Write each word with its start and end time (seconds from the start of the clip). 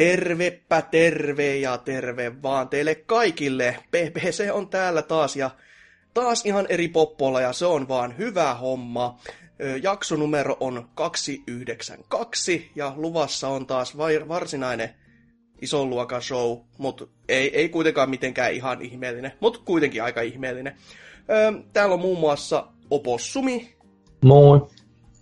Tervepä 0.00 0.82
terve 0.82 1.56
ja 1.56 1.78
terve 1.78 2.42
vaan 2.42 2.68
teille 2.68 2.94
kaikille. 2.94 3.76
PPC 3.90 4.48
on 4.52 4.68
täällä 4.68 5.02
taas 5.02 5.36
ja 5.36 5.50
taas 6.14 6.46
ihan 6.46 6.66
eri 6.68 6.88
poppolla 6.88 7.40
ja 7.40 7.52
se 7.52 7.66
on 7.66 7.88
vaan 7.88 8.18
hyvä 8.18 8.54
homma. 8.54 9.18
Jaksonumero 9.82 10.56
on 10.60 10.88
292 10.94 12.70
ja 12.76 12.92
luvassa 12.96 13.48
on 13.48 13.66
taas 13.66 13.98
varsinainen 14.28 14.90
ison 15.62 15.90
luokan 15.90 16.22
show, 16.22 16.58
mutta 16.78 17.06
ei, 17.28 17.56
ei 17.56 17.68
kuitenkaan 17.68 18.10
mitenkään 18.10 18.52
ihan 18.52 18.82
ihmeellinen, 18.82 19.32
mutta 19.40 19.60
kuitenkin 19.64 20.02
aika 20.02 20.20
ihmeellinen. 20.20 20.76
Täällä 21.72 21.94
on 21.94 22.00
muun 22.00 22.20
muassa 22.20 22.66
Opossumi. 22.90 23.74
Moi. 24.24 24.66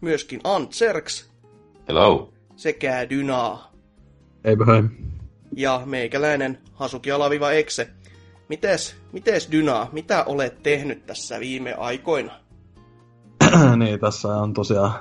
Myöskin 0.00 0.41
Antserks. 0.45 1.30
Hello. 1.88 2.33
Sekä 2.56 3.10
Dynaa. 3.10 3.77
Ei 4.48 4.59
vähän. 4.59 4.91
Ja 5.57 5.83
meikäläinen 5.84 6.59
Hasuki 6.73 7.11
Alaviva 7.11 7.51
Exe. 7.51 7.91
Mites, 8.48 8.97
mites 9.12 9.48
Dyna, 9.52 9.87
mitä 9.93 10.25
olet 10.25 10.62
tehnyt 10.62 11.06
tässä 11.06 11.41
viime 11.41 11.75
aikoina? 11.75 12.33
niin, 13.77 14.00
tässä 14.00 14.28
on 14.28 14.53
tosiaan 14.53 14.92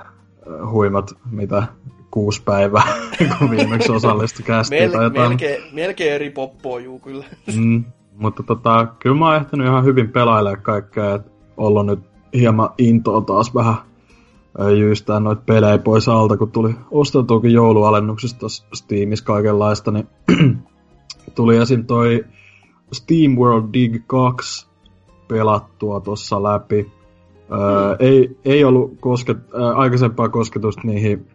huimat, 0.70 1.14
mitä 1.30 1.62
kuusi 2.10 2.42
päivää, 2.42 2.82
kun 3.38 3.50
viimeksi 3.50 3.92
osallistui 3.92 4.44
kästiin 4.44 4.90
Mel- 4.90 4.92
tai 4.92 5.04
jotain. 5.04 5.28
Melkein, 5.28 5.62
melkein 5.72 6.12
eri 6.12 6.30
poppoa, 6.30 6.80
juu 6.80 6.98
kyllä. 6.98 7.24
Mm, 7.56 7.84
mutta 8.16 8.42
tota, 8.42 8.86
kyllä 8.98 9.16
mä 9.16 9.26
oon 9.26 9.36
ehtinyt 9.36 9.66
ihan 9.66 9.84
hyvin 9.84 10.10
pelailemaan 10.10 10.62
kaikkea, 10.62 11.14
että 11.14 11.30
ollut 11.56 11.86
nyt 11.86 12.00
hieman 12.34 12.70
intoa 12.78 13.20
taas 13.20 13.54
vähän 13.54 13.76
jyystää 14.78 15.20
noita 15.20 15.42
pelejä 15.46 15.78
pois 15.78 16.08
alta, 16.08 16.36
kun 16.36 16.50
tuli 16.50 16.74
osteltuukin 16.90 17.52
joulualennuksista 17.52 18.46
Steamissa 18.74 19.24
kaikenlaista, 19.24 19.90
niin 19.90 20.08
tuli 21.34 21.56
esim. 21.56 21.86
toi 21.86 22.24
Steam 22.92 23.38
World 23.38 23.72
Dig 23.72 24.02
2 24.06 24.68
pelattua 25.28 26.00
tuossa 26.00 26.42
läpi. 26.42 26.82
Mm. 26.82 27.58
Öö, 27.58 27.96
ei, 27.98 28.36
ei 28.44 28.64
ollut 28.64 28.92
kosket, 29.00 29.36
äh, 29.36 29.78
aikaisempaa 29.78 30.28
kosketusta 30.28 30.82
niihin 30.84 31.26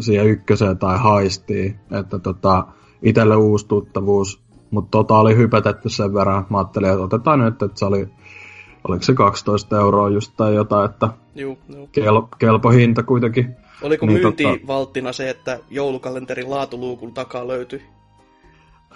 siihen 0.00 0.26
ykköseen 0.26 0.78
tai 0.78 0.98
haistiin, 0.98 1.78
että 1.90 2.18
tota, 2.18 2.66
itselle 3.02 3.36
uusi 3.36 3.66
tuttavuus, 3.68 4.42
mutta 4.70 4.90
tota 4.90 5.18
oli 5.18 5.36
hypätetty 5.36 5.88
sen 5.88 6.14
verran, 6.14 6.46
mä 6.50 6.58
ajattelin, 6.58 6.90
että 6.90 7.02
otetaan 7.02 7.38
nyt, 7.38 7.62
että 7.62 7.78
se 7.78 7.84
oli 7.84 8.08
oliko 8.88 9.02
se 9.02 9.14
12 9.14 9.78
euroa 9.78 10.08
just 10.08 10.32
tai 10.36 10.54
jotain, 10.54 10.90
että 10.90 11.08
Juu, 11.34 11.58
juu. 11.74 11.86
Kel, 11.86 12.22
kelpo 12.38 12.70
hinta 12.70 13.02
kuitenkin. 13.02 13.56
Oliko 13.82 14.06
niin, 14.06 14.20
myyntivalttina 14.20 15.08
tota... 15.08 15.16
se, 15.16 15.30
että 15.30 15.58
joulukalenterin 15.70 16.50
laatuluukun 16.50 17.14
takaa 17.14 17.48
löytyi? 17.48 17.82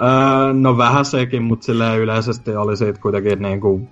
Öö, 0.01 0.53
no 0.53 0.78
vähän 0.78 1.05
sekin, 1.05 1.43
mutta 1.43 1.67
silleen 1.67 2.01
yleisesti 2.01 2.56
oli 2.56 2.77
siitä 2.77 3.01
kuitenkin 3.01 3.43
niin 3.43 3.61
kuin, 3.61 3.89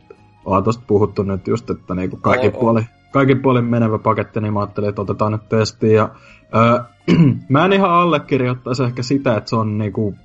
puhuttu 0.86 1.22
nyt 1.22 1.46
just, 1.48 1.70
että 1.70 1.94
niin 1.94 2.10
kuin 2.10 2.22
kaikin, 2.22 2.54
oh, 2.54 2.60
puoli, 2.60 2.82
kaikin 3.12 3.42
puolin 3.42 3.64
menevä 3.64 3.98
paketti, 3.98 4.40
niin 4.40 4.52
mä 4.52 4.60
ajattelin, 4.60 4.88
että 4.88 5.02
otetaan 5.02 5.32
nyt 5.32 5.48
testiin. 5.48 5.94
Ja, 5.94 6.08
öö, 6.54 6.78
mä 7.48 7.64
en 7.64 7.72
ihan 7.72 7.90
allekirjoittaisi 7.90 8.82
ehkä 8.82 9.02
sitä, 9.02 9.36
että 9.36 9.50
se 9.50 9.56
on 9.56 9.78
niin 9.78 9.92
kuin, 9.92 10.18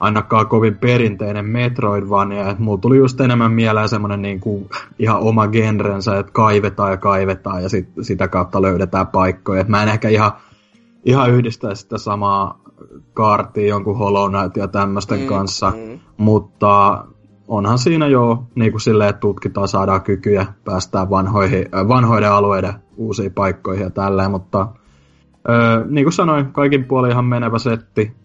ainakaan 0.00 0.46
kovin 0.46 0.78
perinteinen 0.78 1.46
Metroidvania, 1.46 2.50
että 2.50 2.62
mulla 2.62 2.80
tuli 2.80 2.96
just 2.96 3.20
enemmän 3.20 3.52
mieleen 3.52 3.88
semmonen 3.88 4.22
niin 4.22 4.40
kuin 4.40 4.68
ihan 4.98 5.20
oma 5.20 5.48
genrensä, 5.48 6.18
että 6.18 6.32
kaivetaan 6.32 6.90
ja 6.90 6.96
kaivetaan 6.96 7.62
ja 7.62 7.68
sit, 7.68 7.88
sitä 8.02 8.28
kautta 8.28 8.62
löydetään 8.62 9.06
paikkoja. 9.06 9.60
Et 9.60 9.68
mä 9.68 9.82
en 9.82 9.88
ehkä 9.88 10.08
ihan, 10.08 10.32
ihan 11.04 11.30
yhdistä 11.30 11.74
sitä 11.74 11.98
samaa 11.98 12.60
kaartia 13.14 13.68
jonkun 13.68 13.98
Hollow 13.98 14.30
Knight 14.30 14.56
ja 14.56 14.68
tämmöisten 14.68 15.20
mm, 15.20 15.26
kanssa, 15.26 15.70
mm. 15.70 15.98
mutta 16.16 17.04
onhan 17.48 17.78
siinä 17.78 18.06
jo 18.06 18.44
niin 18.54 18.70
kuin 18.70 18.80
silleen, 18.80 19.10
että 19.10 19.20
tutkitaan, 19.20 19.68
saadaan 19.68 20.02
kykyjä, 20.02 20.46
päästään 20.64 21.10
vanhoihin, 21.10 21.68
äh, 21.74 21.88
vanhoiden 21.88 22.32
alueiden 22.32 22.74
uusiin 22.96 23.32
paikkoihin 23.32 23.84
ja 23.84 23.90
tälleen, 23.90 24.30
mutta 24.30 24.60
äh, 24.60 25.86
niin 25.88 26.04
kuin 26.04 26.12
sanoin, 26.12 26.52
kaikin 26.52 26.84
puolin 26.84 27.10
ihan 27.10 27.24
menevä 27.24 27.58
setti, 27.58 28.19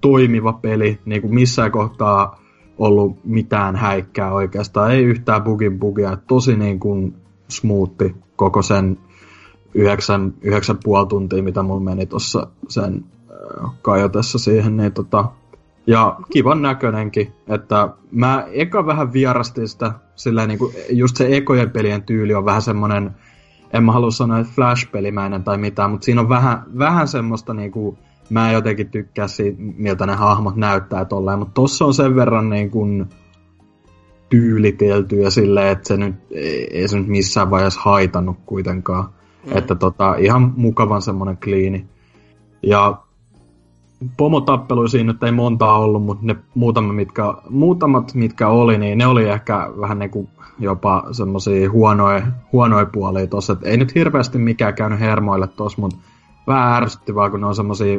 toimiva 0.00 0.52
peli, 0.52 0.98
niin 1.04 1.22
kuin 1.22 1.34
missään 1.34 1.70
kohtaa 1.70 2.40
ollut 2.78 3.24
mitään 3.24 3.76
häikkää 3.76 4.32
oikeastaan, 4.32 4.92
ei 4.92 5.04
yhtään 5.04 5.42
bugin 5.42 5.78
bugia, 5.78 6.16
tosi 6.16 6.56
niin 6.56 6.80
kuin 6.80 7.14
smoothi 7.48 8.16
koko 8.36 8.62
sen 8.62 8.98
yhdeksän, 9.74 10.34
yhdeksän 10.42 10.78
puoli 10.84 11.06
tuntia, 11.06 11.42
mitä 11.42 11.62
mulla 11.62 11.80
meni 11.80 12.06
tuossa 12.06 12.46
sen 12.68 13.04
äh, 13.30 13.70
kajotessa 13.82 14.38
siihen, 14.38 14.76
niin 14.76 14.92
tota, 14.92 15.24
ja 15.86 16.16
kivan 16.32 16.62
näköinenkin, 16.62 17.32
että 17.48 17.88
mä 18.10 18.46
eka 18.52 18.86
vähän 18.86 19.12
vierastin 19.12 19.68
sitä, 19.68 19.92
silleen 20.14 20.48
niin 20.48 20.58
kuin, 20.58 20.74
just 20.90 21.16
se 21.16 21.36
ekojen 21.36 21.70
pelien 21.70 22.02
tyyli 22.02 22.34
on 22.34 22.44
vähän 22.44 22.62
semmonen, 22.62 23.10
en 23.72 23.84
mä 23.84 23.92
halua 23.92 24.10
sanoa, 24.10 24.38
että 24.38 24.52
flash-pelimäinen 24.52 25.44
tai 25.44 25.58
mitään, 25.58 25.90
mutta 25.90 26.04
siinä 26.04 26.20
on 26.20 26.28
vähän, 26.28 26.62
vähän 26.78 27.08
semmoista 27.08 27.54
niin 27.54 27.70
kuin, 27.70 27.98
mä 28.30 28.48
en 28.48 28.54
jotenkin 28.54 28.90
tykkää 28.90 29.28
siitä, 29.28 29.58
miltä 29.58 30.06
ne 30.06 30.14
hahmot 30.14 30.56
näyttää 30.56 31.04
tolleen, 31.04 31.38
mutta 31.38 31.54
tossa 31.54 31.84
on 31.84 31.94
sen 31.94 32.16
verran 32.16 32.50
niin 32.50 32.70
kuin 32.70 33.06
tyylitelty 34.28 35.20
ja 35.20 35.30
silleen, 35.30 35.68
että 35.68 35.88
se 35.88 35.96
nyt 35.96 36.14
ei 36.70 36.88
se 36.88 36.98
nyt 36.98 37.08
missään 37.08 37.50
vaiheessa 37.50 37.80
haitannut 37.80 38.36
kuitenkaan. 38.46 39.04
Mm. 39.46 39.56
Että 39.56 39.74
tota, 39.74 40.14
ihan 40.14 40.52
mukavan 40.56 41.02
semmonen 41.02 41.38
kliini. 41.44 41.86
Ja 42.62 42.98
pomotappeluja 44.16 44.88
siinä 44.88 45.12
nyt 45.12 45.22
ei 45.22 45.32
montaa 45.32 45.78
ollut, 45.78 46.02
mutta 46.02 46.26
ne 46.26 46.36
muutamat 46.54 46.96
mitkä, 46.96 47.22
muutamat, 47.50 48.14
mitkä 48.14 48.48
oli, 48.48 48.78
niin 48.78 48.98
ne 48.98 49.06
oli 49.06 49.28
ehkä 49.28 49.70
vähän 49.80 49.98
niin 49.98 50.10
kuin 50.10 50.28
jopa 50.58 51.04
semmosia 51.12 51.70
huonoja, 51.70 52.22
huonoja 52.52 52.86
puolia 52.86 53.26
tossa. 53.26 53.52
Et 53.52 53.58
ei 53.62 53.76
nyt 53.76 53.94
hirveästi 53.94 54.38
mikään 54.38 54.74
käynyt 54.74 55.00
hermoille 55.00 55.46
tossa, 55.46 55.80
mutta 55.80 55.98
vähän 56.48 56.82
ärsytti 56.82 57.14
vaan, 57.14 57.30
kun 57.30 57.40
ne 57.40 57.46
on 57.46 57.54
semmosia, 57.54 57.98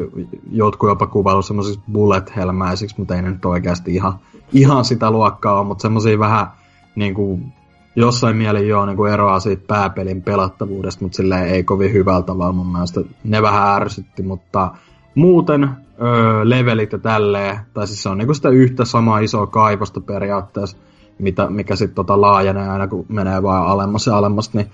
jotkut 0.52 0.90
jopa 0.90 1.08
kuvailu 1.08 1.42
semmoisiksi 1.42 1.80
bullet 1.92 2.36
helmäisiksi, 2.36 2.96
mutta 2.98 3.16
ei 3.16 3.22
ne 3.22 3.30
nyt 3.30 3.46
oikeasti 3.46 3.96
ihan, 3.96 4.14
ihan 4.54 4.86
sitä 4.86 5.12
luokkaa 5.12 5.60
ole, 5.60 5.68
mutta 5.68 5.82
semmosia 5.82 6.20
vähän 6.20 6.48
niin 6.96 7.14
kuin, 7.14 7.54
jossain 7.96 8.38
mielin 8.38 8.68
joo 8.68 8.86
niin 8.86 8.98
kuin 8.98 9.14
eroaa 9.14 9.40
siitä 9.40 9.64
pääpelin 9.68 10.22
pelattavuudesta, 10.22 11.06
mutta 11.06 11.16
silleen 11.16 11.48
ei 11.48 11.64
kovin 11.64 11.94
hyvältä 11.94 12.26
tavalla 12.26 12.54
mun 12.54 12.72
mielestä. 12.72 13.02
Ne 13.24 13.42
vähän 13.42 13.82
ärsytti, 13.82 14.24
mutta 14.24 14.72
muuten 15.16 15.70
öö, 16.02 16.50
levelit 16.50 16.92
ja 16.92 17.00
tälleen, 17.00 17.60
tai 17.74 17.88
siis 17.88 18.04
se 18.04 18.10
on 18.10 18.18
niinku 18.18 18.34
sitä 18.34 18.50
yhtä 18.50 18.86
samaa 18.86 19.20
isoa 19.20 19.48
kaivosta 19.48 20.02
periaatteessa, 20.02 20.78
mitä, 21.20 21.50
mikä 21.50 21.76
sitten 21.76 21.96
tota 21.96 22.22
laajenee 22.22 22.70
aina 22.70 22.88
kun 22.88 23.06
menee 23.10 23.44
vaan 23.44 23.68
alemmas 23.68 24.08
ja 24.08 24.18
alemmas, 24.18 24.54
niin 24.54 24.72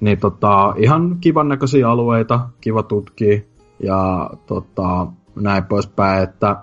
niin 0.00 0.20
tota, 0.20 0.74
ihan 0.76 1.16
kivan 1.20 1.48
näköisiä 1.48 1.90
alueita, 1.90 2.48
kiva 2.60 2.82
tutkia 2.82 3.40
ja 3.82 4.30
tota, 4.46 5.06
näin 5.36 5.64
poispäin. 5.64 6.22
Että 6.22 6.56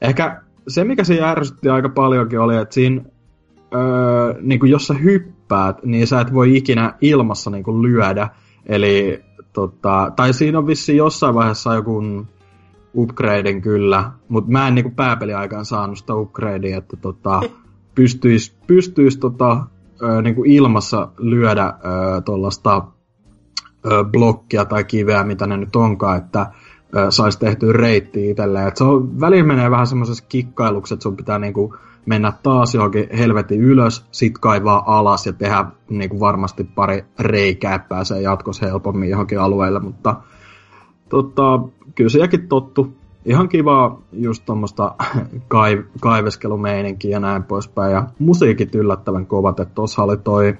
ehkä 0.00 0.42
se, 0.68 0.84
mikä 0.84 1.04
siinä 1.04 1.30
ärsytti 1.30 1.68
aika 1.68 1.88
paljonkin 1.88 2.40
oli, 2.40 2.56
että 2.56 2.74
siinä, 2.74 3.02
öö, 3.74 4.34
niin 4.40 4.60
kuin 4.60 4.70
jos 4.70 4.86
sä 4.86 4.94
hyppäät, 4.94 5.84
niin 5.84 6.06
sä 6.06 6.20
et 6.20 6.34
voi 6.34 6.56
ikinä 6.56 6.94
ilmassa 7.00 7.50
niin 7.50 7.64
kuin 7.64 7.82
lyödä. 7.82 8.28
Eli, 8.66 9.24
tota, 9.52 10.12
tai 10.16 10.32
siinä 10.32 10.58
on 10.58 10.66
vissiin 10.66 10.98
jossain 10.98 11.34
vaiheessa 11.34 11.74
joku 11.74 12.02
upgradein 12.94 13.62
kyllä, 13.62 14.10
mutta 14.28 14.50
mä 14.50 14.68
en 14.68 14.74
niin 14.74 14.82
kuin 14.82 14.94
pääpeliaikaan 14.94 15.64
saanut 15.64 15.98
sitä 15.98 16.14
upgradea, 16.14 16.78
että 16.78 16.96
tota, 16.96 17.40
pystyisi 17.94 18.54
pystyis, 18.66 19.16
tota, 19.16 19.66
ö, 20.04 20.22
niin 20.22 20.34
kuin 20.34 20.50
ilmassa 20.50 21.08
lyödä 21.18 21.74
tuollaista 22.24 22.82
blokkia 24.12 24.64
tai 24.64 24.84
kiveä, 24.84 25.24
mitä 25.24 25.46
ne 25.46 25.56
nyt 25.56 25.76
onkaan, 25.76 26.18
että 26.18 26.46
saisi 27.10 27.38
tehtyä 27.38 27.72
reitti 27.72 28.30
itselleen. 28.30 28.68
Et 28.68 28.76
se 28.76 28.84
on, 28.84 29.20
väliin 29.20 29.46
menee 29.46 29.70
vähän 29.70 29.86
semmoisessa 29.86 30.24
kikkailuksi, 30.28 30.94
että 30.94 31.02
sun 31.02 31.16
pitää 31.16 31.38
niinku 31.38 31.76
mennä 32.06 32.32
taas 32.42 32.74
johonkin 32.74 33.08
helvetin 33.18 33.60
ylös, 33.60 34.06
sit 34.10 34.38
kaivaa 34.38 34.98
alas 34.98 35.26
ja 35.26 35.32
tehdä 35.32 35.64
niinku 35.90 36.20
varmasti 36.20 36.64
pari 36.64 37.04
reikää, 37.18 37.78
pääsee 37.78 38.20
jatkossa 38.20 38.66
helpommin 38.66 39.10
johonkin 39.10 39.40
alueelle, 39.40 39.80
mutta 39.80 40.16
tota, 41.08 41.60
kyllä 41.94 42.10
sekin 42.10 42.48
tottu 42.48 42.96
ihan 43.24 43.48
kiva 43.48 43.98
just 44.12 44.44
tuommoista 44.46 44.94
kaiv- 45.54 45.86
kaiveskelumeininkiä 46.00 47.10
ja 47.10 47.20
näin 47.20 47.42
poispäin. 47.42 47.92
Ja 47.92 48.08
musiikit 48.18 48.74
yllättävän 48.74 49.26
kovat, 49.26 49.60
että 49.60 49.74
tuossa 49.74 50.02
oli 50.02 50.16
toi 50.16 50.54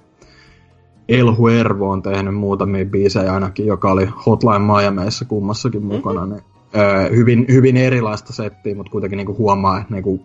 El 1.09 1.37
Huervo 1.37 1.91
on 1.91 2.03
tehnyt 2.03 2.35
muutamia 2.35 2.85
biisejä 2.85 3.35
ainakin, 3.35 3.67
joka 3.67 3.91
oli 3.93 4.09
Hotline 4.27 4.59
Miamiissa 4.59 5.25
kummassakin 5.25 5.83
mm-hmm. 5.83 5.97
mukana. 5.97 6.27
Niin, 6.27 6.43
öö, 6.77 7.11
hyvin, 7.17 7.47
hyvin 7.49 7.77
erilaista 7.77 8.33
settiä, 8.33 8.75
mutta 8.75 8.93
kuitenkin 8.93 9.17
niinku 9.17 9.37
huomaa, 9.39 9.79
että 9.79 9.95
niinku 9.95 10.21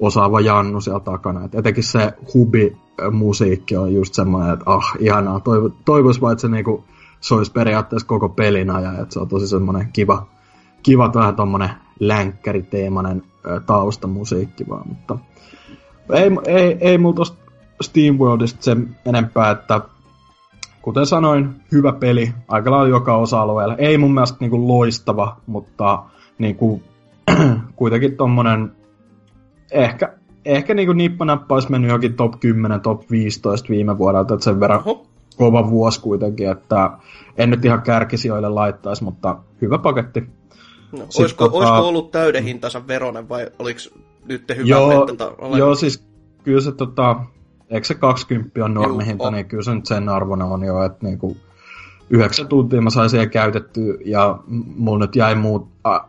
osaava 0.00 0.40
Jannu 0.40 0.80
siellä 0.80 1.00
takana. 1.00 1.44
Et 1.44 1.54
etenkin 1.54 1.84
se 1.84 2.12
hubi-musiikki 2.34 3.76
on 3.76 3.94
just 3.94 4.14
semmoinen, 4.14 4.52
että 4.52 4.64
ah, 4.66 4.96
ihanaa. 4.98 5.40
Toivo, 5.40 5.70
toivois 5.84 6.20
vaan, 6.20 6.32
että 6.32 6.42
se 6.42 6.48
niinku, 6.48 6.84
se 7.20 7.34
olisi 7.34 7.52
periaatteessa 7.52 8.06
koko 8.06 8.28
pelin 8.28 8.70
ajan, 8.70 9.00
että 9.00 9.12
se 9.12 9.20
on 9.20 9.28
tosi 9.28 9.46
semmoinen 9.46 9.88
kiva, 9.92 10.26
kiva 10.84 11.14
vähän 11.14 11.36
tommonen 11.36 11.70
länkkäriteemainen 12.00 13.22
taustamusiikki 13.66 14.68
vaan, 14.68 14.88
mutta 14.88 15.18
ei, 16.12 16.30
ei, 16.46 16.76
ei 16.80 16.98
mulla 16.98 17.16
tosta 17.16 17.44
SteamWorldista 17.82 18.62
sen 18.62 18.96
enempää, 19.06 19.50
että 19.50 19.80
kuten 20.82 21.06
sanoin, 21.06 21.50
hyvä 21.72 21.92
peli, 21.92 22.32
aika 22.48 22.70
lailla 22.70 22.88
joka 22.88 23.16
osa-alueella. 23.16 23.74
Ei 23.76 23.98
mun 23.98 24.14
mielestä 24.14 24.36
niinku 24.40 24.68
loistava, 24.68 25.36
mutta 25.46 26.02
niinku, 26.38 26.82
kuitenkin 27.76 28.16
tommonen 28.16 28.72
ehkä, 29.70 30.12
ehkä 30.44 30.74
niinku 30.74 30.92
nippanappa 30.92 31.54
olisi 31.54 31.70
mennyt 31.70 31.88
johonkin 31.88 32.14
top 32.14 32.40
10, 32.40 32.80
top 32.80 33.10
15 33.10 33.68
viime 33.68 33.98
vuodelta, 33.98 34.34
että 34.34 34.44
sen 34.44 34.60
verran 34.60 34.80
Oho. 34.80 35.06
kova 35.36 35.70
vuosi 35.70 36.00
kuitenkin, 36.00 36.50
että 36.50 36.90
en 37.36 37.50
nyt 37.50 37.64
ihan 37.64 37.82
kärkisijoille 37.82 38.48
laittaisi, 38.48 39.04
mutta 39.04 39.36
hyvä 39.60 39.78
paketti. 39.78 40.26
No, 40.98 41.06
olisiko, 41.18 41.44
tota... 41.44 41.56
olisiko 41.58 41.88
ollut 41.88 42.10
täyden 42.10 42.44
hintansa 42.44 42.86
veronen 42.86 43.28
vai 43.28 43.46
oliko 43.58 43.80
nyt 44.24 44.44
hyvä 44.56 44.68
joo, 44.68 45.06
että, 45.10 45.24
joo, 45.58 45.74
siis 45.74 46.04
kyllä 46.44 46.60
se 46.60 46.72
tota, 46.72 47.16
eikö 47.70 47.86
se 47.86 47.94
20 47.94 48.64
on 48.64 48.74
normihinta, 48.74 49.30
niin 49.30 49.46
kyllä 49.46 49.62
se 49.62 49.74
nyt 49.74 49.86
sen 49.86 50.08
arvona 50.08 50.44
on 50.44 50.64
jo, 50.64 50.84
että 50.84 51.06
niinku, 51.06 51.36
yhdeksän 52.10 52.48
tuntia 52.48 52.80
mä 52.80 52.90
sain 52.90 53.10
siellä 53.10 53.26
käytettyä 53.26 53.94
ja 54.04 54.38
mulla 54.76 55.04
nyt 55.04 55.16
jäi 55.16 55.34
muut, 55.34 55.68
a, 55.84 56.00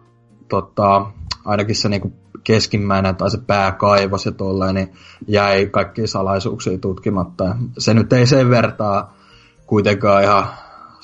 tota, 0.50 1.06
ainakin 1.46 1.76
se 1.76 1.90
niinku 1.90 2.14
keskimmäinen 2.44 3.16
tai 3.16 3.32
se 3.32 3.38
pääkaivos 3.48 4.26
ja 4.26 4.32
tolleen, 4.32 4.76
niin 4.76 4.94
jäi 5.28 5.68
kaikki 5.68 6.08
salaisuuksia 6.08 6.78
tutkimatta. 6.78 7.56
Se 7.78 7.94
nyt 7.94 8.14
ei 8.14 8.26
sen 8.26 8.50
vertaa 8.50 9.18
kuitenkaan 9.66 10.24
ihan 10.24 10.48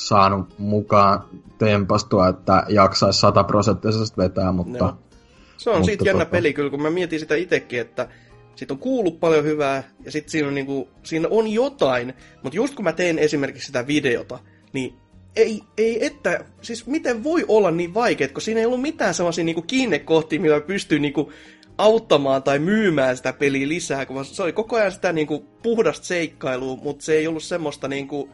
saanut 0.07 0.59
mukaan 0.59 1.23
tempastua, 1.57 2.27
että 2.27 2.63
jaksaisi 2.69 3.19
sataprosenttisesti 3.19 4.17
vetää, 4.17 4.51
mutta... 4.51 4.95
Se 5.57 5.69
on 5.69 5.85
siitä 5.85 6.05
jännä 6.05 6.25
tota... 6.25 6.31
peli 6.31 6.53
kyllä, 6.53 6.69
kun 6.69 6.81
mä 6.81 6.89
mietin 6.89 7.19
sitä 7.19 7.35
itsekin, 7.35 7.81
että 7.81 8.07
siitä 8.55 8.73
on 8.73 8.79
kuullut 8.79 9.19
paljon 9.19 9.43
hyvää, 9.43 9.83
ja 10.05 10.11
sitten 10.11 10.31
siinä, 10.31 10.47
on 10.47 10.55
niinku, 10.55 10.89
siinä 11.03 11.27
on 11.31 11.47
jotain, 11.47 12.13
mutta 12.43 12.55
just 12.55 12.75
kun 12.75 12.83
mä 12.83 12.93
teen 12.93 13.19
esimerkiksi 13.19 13.65
sitä 13.65 13.87
videota, 13.87 14.39
niin 14.73 14.93
ei, 15.35 15.61
ei 15.77 16.05
että, 16.05 16.45
siis 16.61 16.87
miten 16.87 17.23
voi 17.23 17.45
olla 17.47 17.71
niin 17.71 17.93
vaikea, 17.93 18.27
kun 18.27 18.41
siinä 18.41 18.59
ei 18.59 18.65
ollut 18.65 18.81
mitään 18.81 19.13
sellaisia 19.13 19.43
niinku 19.43 19.61
kiinnekohtia, 19.61 20.39
millä 20.39 20.61
pystyy 20.61 20.99
niinku 20.99 21.31
auttamaan 21.77 22.43
tai 22.43 22.59
myymään 22.59 23.17
sitä 23.17 23.33
peliä 23.33 23.67
lisää, 23.67 24.05
kun 24.05 24.25
se 24.25 24.43
oli 24.43 24.53
koko 24.53 24.75
ajan 24.75 24.91
sitä 24.91 25.13
niinku 25.13 25.45
puhdasta 25.63 26.05
seikkailua, 26.05 26.75
mutta 26.75 27.05
se 27.05 27.13
ei 27.13 27.27
ollut 27.27 27.43
semmoista 27.43 27.87
niinku, 27.87 28.29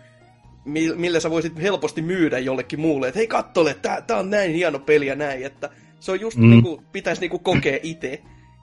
millä 0.96 1.20
sä 1.20 1.30
voisit 1.30 1.62
helposti 1.62 2.02
myydä 2.02 2.40
jollekin 2.40 2.80
muulle, 2.80 3.08
että 3.08 3.20
hei 3.20 3.28
kattole, 3.28 3.74
tää, 3.74 4.02
tää 4.02 4.18
on 4.18 4.30
näin 4.30 4.52
hieno 4.52 4.80
peli 4.80 5.08
ja 5.08 5.16
näin, 5.16 5.46
että 5.46 5.70
se 6.00 6.12
on 6.12 6.20
just 6.20 6.38
mm. 6.38 6.50
niinku, 6.50 6.84
pitäisi 6.92 7.22
niinku 7.22 7.40
kokea 7.40 7.78
itse. 7.84 8.22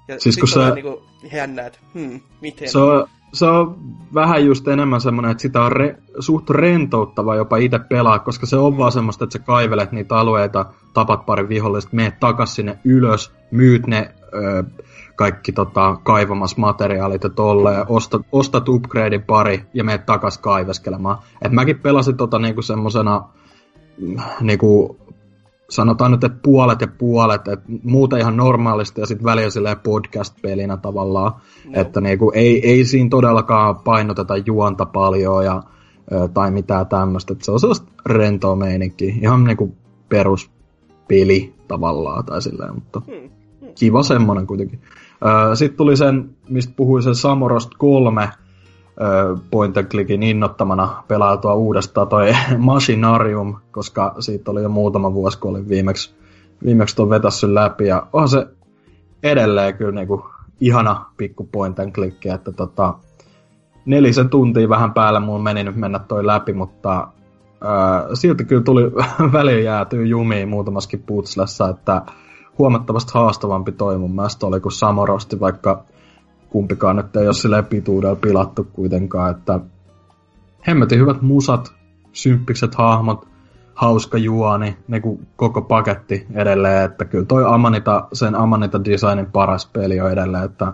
Ja 0.09 0.21
siis 0.21 0.39
kun 0.39 0.49
se... 0.49 0.75
Niinku 0.75 1.03
jännä, 1.33 1.67
että 1.67 1.79
hmm, 1.95 2.21
miten? 2.41 2.69
Se 2.69 2.79
on, 2.79 3.09
se 3.33 3.47
on 3.47 3.79
vähän 4.15 4.47
just 4.47 4.69
enemmän 4.69 5.01
semmoinen, 5.01 5.31
että 5.31 5.43
sitä 5.43 5.62
on 5.62 5.73
re, 5.73 5.97
suht 6.19 6.51
rentouttava 6.51 7.37
jopa 7.37 7.56
itse 7.56 7.79
pelaa, 7.79 8.19
koska 8.19 8.47
se 8.47 8.56
on 8.56 8.79
vaan 8.79 8.93
semmoista, 8.93 9.25
että 9.25 9.39
sä 9.39 9.45
kaivelet 9.45 9.93
niitä 9.93 10.17
alueita, 10.17 10.67
tapat 10.95 11.27
pari 11.27 11.49
vihollista, 11.49 11.97
meet 11.97 12.21
takas 12.21 12.55
sinne 12.55 12.79
ylös, 12.85 13.33
myyt 13.51 13.87
ne 13.87 14.15
ö, 14.35 14.65
kaikki 15.17 15.53
tota, 15.53 15.97
kaivamas 16.03 16.57
materiaalit 16.57 17.23
ja 17.23 17.31
tolleen, 17.31 17.85
ostat, 17.89 18.23
ostat 18.33 18.69
upgradein 18.69 19.23
pari 19.23 19.67
ja 19.75 19.85
meet 19.85 20.07
takas 20.07 20.39
kaiveskelemaan. 20.39 21.19
Et 21.43 21.53
mäkin 21.53 21.79
pelasin 21.79 22.17
tota 22.17 22.39
niinku 22.39 22.63
semmosena 22.63 23.29
niinku 24.41 24.99
sanotaan 25.71 26.11
nyt, 26.11 26.25
että 26.25 26.39
puolet 26.43 26.81
ja 26.81 26.89
puolet, 26.99 27.49
että 27.49 27.67
muuten 27.83 28.19
ihan 28.19 28.37
normaalisti 28.37 29.01
ja 29.01 29.07
sitten 29.07 29.25
välillä 29.25 29.51
silleen 29.51 29.77
podcast-pelinä 29.81 30.77
tavallaan, 30.77 31.33
no. 31.65 31.81
että 31.81 32.01
niinku, 32.01 32.33
ei, 32.35 32.71
ei 32.71 32.85
siinä 32.85 33.11
todellakaan 33.11 33.77
painoteta 33.77 34.37
juonta 34.37 34.87
paljon 34.87 35.45
ja, 35.45 35.63
tai 36.35 36.51
mitään 36.51 36.87
tämmöistä, 36.87 37.35
se 37.43 37.53
on 37.53 37.61
sellaista 37.61 37.93
rentoa 38.07 38.57
meininkiä, 38.57 39.15
ihan 39.23 39.45
niinku 39.45 39.75
peruspeli 40.09 41.55
tavallaan 41.69 42.25
tai 42.25 42.43
silleen, 42.43 42.75
mutta 42.75 43.03
hmm. 43.07 43.31
Hmm. 43.61 43.69
kiva 43.75 44.03
semmonen 44.03 44.47
kuitenkin. 44.47 44.81
Sitten 45.55 45.76
tuli 45.76 45.97
sen, 45.97 46.31
mistä 46.49 46.73
puhuin 46.76 47.03
sen 47.03 47.15
Samorost 47.15 47.71
3, 47.79 48.29
point 49.50 49.76
and 49.76 49.87
clickin 49.87 50.23
innottamana 50.23 51.03
pelautua 51.09 51.55
uudestaan 51.55 52.09
toi 52.09 52.32
Machinarium, 52.59 53.56
koska 53.71 54.15
siitä 54.19 54.50
oli 54.50 54.62
jo 54.62 54.69
muutama 54.69 55.15
vuosi, 55.15 55.38
kun 55.38 55.50
olin 55.50 55.69
viimeksi, 55.69 56.15
viimeksi 56.65 56.97
tuon 56.97 57.11
vetässy 57.11 57.55
läpi, 57.55 57.87
ja 57.87 58.06
onhan 58.12 58.29
se 58.29 58.47
edelleen 59.23 59.75
kyllä 59.75 59.93
niinku 59.93 60.26
ihana 60.61 61.05
pikku 61.17 61.49
point 61.53 61.79
and 61.79 61.93
click, 61.93 62.27
että 62.27 62.53
tota, 62.53 62.94
nelisen 63.85 64.29
tuntia 64.29 64.69
vähän 64.69 64.93
päällä 64.93 65.20
mun 65.20 65.43
meni 65.43 65.65
nyt 65.65 65.77
mennä 65.77 65.99
toi 65.99 66.27
läpi, 66.27 66.53
mutta 66.53 67.09
ää, 67.61 68.15
silti 68.15 68.44
kyllä 68.44 68.62
tuli 68.62 68.82
väliin 69.32 69.65
jäätyy 69.65 70.06
jumiin 70.06 70.49
muutamaskin 70.49 71.03
putslessa, 71.03 71.69
että 71.69 72.03
huomattavasti 72.59 73.12
haastavampi 73.15 73.73
toi 73.73 73.99
mun 73.99 74.15
mielestä 74.15 74.47
oli 74.47 74.61
kuin 74.61 74.73
Samorosti, 74.73 75.41
vaikka 75.41 75.85
kumpikaan 76.49 76.97
nyt 76.97 77.17
ei 77.17 77.27
ole 77.27 77.35
silleen 77.35 77.67
pituudella 77.67 78.17
pilattu 78.17 78.67
kuitenkaan, 78.73 79.31
että 79.31 79.61
hemmetin 80.69 80.99
hyvät 80.99 81.23
musat, 81.23 81.73
symppikset 82.12 82.75
hahmot, 82.75 83.29
hauska 83.75 84.19
juoni, 84.19 84.77
niin 84.89 85.03
kuin 85.03 85.27
koko 85.37 85.62
paketti 85.62 86.27
edelleen, 86.35 86.85
että 86.85 87.05
kyllä 87.05 87.25
toi 87.25 87.45
Amanita, 87.47 88.09
sen 88.12 88.35
Amanita 88.35 88.85
designin 88.85 89.33
paras 89.33 89.67
peli 89.67 90.01
on 90.01 90.12
edelleen, 90.12 90.45
että 90.45 90.73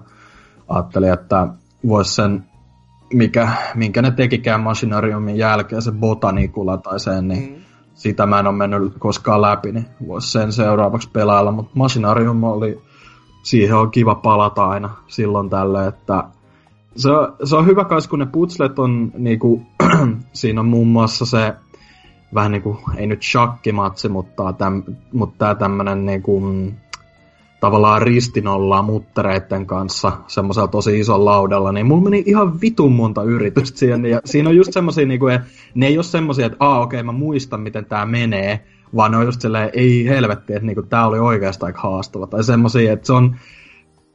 ajattelin, 0.68 1.12
että 1.12 1.48
voisi 1.88 2.14
sen, 2.14 2.44
mikä, 3.14 3.48
minkä 3.74 4.02
ne 4.02 4.10
tekikään 4.10 4.60
Machinariumin 4.60 5.36
jälkeen, 5.36 5.82
se 5.82 5.92
Botanicula 5.92 6.76
tai 6.76 7.00
sen, 7.00 7.28
niin 7.28 7.52
mm. 7.52 7.69
Sitä 8.00 8.26
mä 8.26 8.38
en 8.38 8.46
ole 8.46 8.56
mennyt 8.56 8.92
koskaan 8.98 9.42
läpi, 9.42 9.72
niin 9.72 9.86
voisi 10.08 10.30
sen 10.30 10.52
seuraavaksi 10.52 11.10
pelailla, 11.12 11.52
mutta 11.52 11.72
Machinarium 11.74 12.44
oli 12.44 12.80
siihen 13.42 13.76
on 13.76 13.90
kiva 13.90 14.14
palata 14.14 14.68
aina 14.68 14.90
silloin 15.06 15.50
tällä, 15.50 15.86
että 15.86 16.24
se, 16.96 17.08
se 17.44 17.56
on 17.56 17.66
hyvä 17.66 17.84
kai, 17.84 18.00
kun 18.10 18.18
ne 18.18 18.26
putslet 18.26 18.78
on 18.78 19.12
niinku, 19.18 19.62
siinä 20.32 20.60
on 20.60 20.66
muun 20.66 20.88
muassa 20.88 21.26
se 21.26 21.54
vähän 22.34 22.52
niinku, 22.52 22.78
ei 22.96 23.06
nyt 23.06 23.22
shakkimatsi, 23.22 24.08
mutta, 24.08 24.52
täm, 24.52 24.82
mutta 25.12 25.36
tää 25.38 25.54
tämmönen 25.54 26.06
niinku, 26.06 26.42
tavallaan 27.60 28.02
ristinollaa 28.02 28.82
muttereiden 28.82 29.66
kanssa 29.66 30.12
semmoisella 30.26 30.68
tosi 30.68 31.00
ison 31.00 31.24
laudalla, 31.24 31.72
niin 31.72 31.86
mulla 31.86 32.02
meni 32.02 32.22
ihan 32.26 32.60
vitun 32.60 32.92
monta 32.92 33.22
yritystä 33.22 33.78
siihen. 33.78 34.06
Ja 34.06 34.20
siinä 34.24 34.48
on 34.48 34.56
just 34.56 34.72
semmosia, 34.72 35.06
niinku, 35.06 35.26
ne 35.74 35.86
ei 35.86 35.98
ole 35.98 36.04
semmosia, 36.04 36.46
että 36.46 36.56
aa 36.60 36.80
okei, 36.80 37.00
okay, 37.00 37.06
mä 37.06 37.12
muistan 37.12 37.60
miten 37.60 37.84
tää 37.84 38.06
menee, 38.06 38.64
vaan 38.96 39.10
ne 39.10 39.16
on 39.16 39.24
just 39.24 39.40
silleen, 39.40 39.70
ei 39.72 40.08
helvetti, 40.08 40.52
että 40.52 40.66
niinku, 40.66 40.82
tää 40.82 41.06
oli 41.06 41.18
oikeastaan 41.18 41.68
aika 41.68 41.80
haastava. 41.80 42.26
Tai 42.26 42.44
semmosia, 42.44 42.92
että 42.92 43.06
se 43.06 43.12
on 43.12 43.36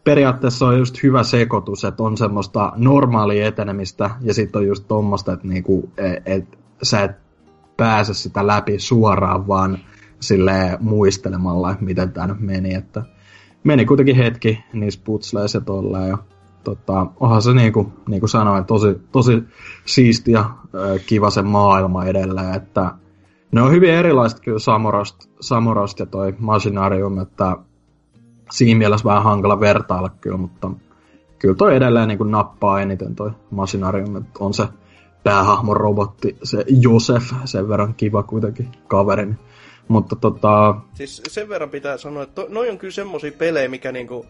periaatteessa 0.04 0.68
on 0.68 0.78
just 0.80 1.04
hyvä 1.04 1.24
sekoitus, 1.24 1.84
että 1.84 2.04
on 2.04 2.18
semmoista 2.18 2.74
normaalia 2.76 3.48
etenemistä 3.48 4.10
ja 4.22 4.34
sitten 4.34 4.60
on 4.60 4.68
just 4.68 4.86
tommoista, 4.88 5.34
että 5.34 5.48
niinku, 5.48 5.90
et, 5.98 6.24
et, 6.26 6.58
sä 6.84 7.04
et 7.04 7.12
pääse 7.78 8.14
sitä 8.14 8.48
läpi 8.48 8.80
suoraan, 8.80 9.48
vaan 9.48 9.78
sille 10.20 10.78
muistelemalla, 10.80 11.76
miten 11.80 12.12
tämä 12.12 12.28
nyt 12.28 12.40
meni. 12.40 12.74
Että 12.74 13.04
meni 13.66 13.86
kuitenkin 13.86 14.16
hetki 14.16 14.64
niissä 14.74 15.00
putsleissä 15.04 15.62
tolleen 15.62 16.10
ja 16.10 16.18
tota, 16.64 17.08
onhan 17.20 17.42
se 17.42 17.54
niinku, 17.54 17.94
niinku 18.10 18.28
sanoin, 18.28 18.66
tosi, 18.66 19.02
tosi 19.12 19.44
siisti 19.86 20.32
ja 20.32 20.50
kiva 21.06 21.30
se 21.30 21.42
maailma 21.42 22.06
edelleen, 22.06 22.56
että 22.56 22.92
ne 23.52 23.62
on 23.62 23.72
hyvin 23.72 23.94
erilaiset 23.94 24.40
kyllä 24.40 24.60
Samorost, 24.60 25.16
Samorost 25.40 26.00
ja 26.00 26.06
toi 26.06 26.34
Machinarium, 26.40 27.20
että 27.20 27.58
siinä 28.52 28.78
mielessä 28.78 29.06
vähän 29.06 29.24
hankala 29.24 29.60
vertailla 29.60 30.10
kyllä, 30.10 30.38
mutta 30.38 30.72
kyllä 31.40 31.56
toi 31.56 31.76
edelleen 31.76 32.08
niin 32.08 32.18
kuin 32.18 32.32
nappaa 32.32 32.82
eniten 32.82 33.16
toi 33.16 33.32
Machinarium, 33.52 34.16
että 34.16 34.40
on 34.40 34.54
se 34.54 34.68
päähahmon 35.24 35.78
robotti, 35.78 36.38
se 36.44 36.66
Josef, 36.82 37.34
sen 37.46 37.70
verran 37.70 37.94
kiva 37.94 38.24
kuitenkin 38.24 38.72
kaverin. 38.88 39.40
Mutta 39.88 40.16
tota... 40.16 40.76
Siis 40.94 41.22
sen 41.28 41.50
verran 41.50 41.70
pitää 41.70 41.98
sanoa, 41.98 42.24
että 42.24 42.36
to, 42.36 42.48
noi 42.50 42.70
on 42.70 42.78
kyllä 42.78 42.94
semmosia 42.94 43.32
pelejä, 43.32 43.68
mikä 43.68 43.92
niinku... 43.92 44.26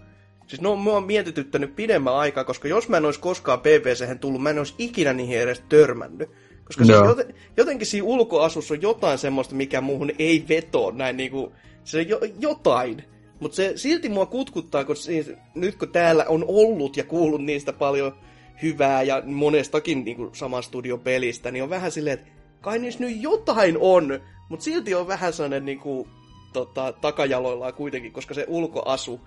Siis 0.48 0.62
no, 0.62 0.76
mua 0.76 0.98
on 0.98 1.04
mietityttänyt 1.04 1.76
pidemmän 1.76 2.16
aikaa, 2.16 2.44
koska 2.44 2.68
jos 2.68 2.90
mä 2.90 2.98
en 2.98 3.06
olisi 3.06 3.20
koskaan 3.20 3.60
PPC 3.60 4.20
tullut, 4.20 4.42
mä 4.42 4.50
en 4.50 4.58
olisi 4.58 4.76
ikinä 4.78 5.14
niihin 5.14 5.40
edes 5.40 5.64
törmännyt. 5.70 6.30
Koska 6.66 6.86
siis 6.86 6.98
joten, 6.98 7.34
jotenkin 7.58 7.88
siinä 7.88 8.08
ulkoasussa 8.08 8.74
on 8.74 8.82
jotain 8.82 9.18
semmoista, 9.18 9.56
mikä 9.56 9.82
muuhun 9.82 10.12
ei 10.20 10.46
veto 10.50 10.92
näin 10.92 11.18
niinku, 11.18 11.54
se 11.84 12.02
jo, 12.02 12.20
jotain. 12.40 13.04
Mutta 13.40 13.56
se 13.56 13.74
silti 13.76 14.10
mua 14.10 14.26
kutkuttaa, 14.26 14.84
kun 14.84 14.96
siis, 14.96 15.32
nyt 15.56 15.76
kun 15.76 15.90
täällä 15.90 16.26
on 16.28 16.46
ollut 16.48 16.98
ja 16.98 17.04
kuullut 17.04 17.44
niistä 17.44 17.74
paljon 17.74 18.16
hyvää 18.62 19.04
ja 19.04 19.24
monestakin 19.26 20.06
niin 20.06 20.18
kuin, 20.18 20.36
saman 20.36 20.64
studion 20.64 21.00
pelistä, 21.00 21.52
niin 21.52 21.64
on 21.64 21.70
vähän 21.70 21.92
silleen, 21.92 22.20
että 22.20 22.32
kai 22.62 22.80
niissä 22.80 23.00
nyt 23.00 23.22
jotain 23.22 23.78
on, 23.80 24.20
mutta 24.50 24.64
silti 24.64 24.96
on 24.96 25.08
vähän 25.08 25.34
sellainen 25.34 25.66
niin 25.66 25.80
kuin, 25.80 26.08
tota, 26.54 26.94
takajaloillaan 27.02 27.74
kuitenkin, 27.74 28.12
koska 28.12 28.34
se 28.34 28.46
ulkoasu 28.48 29.22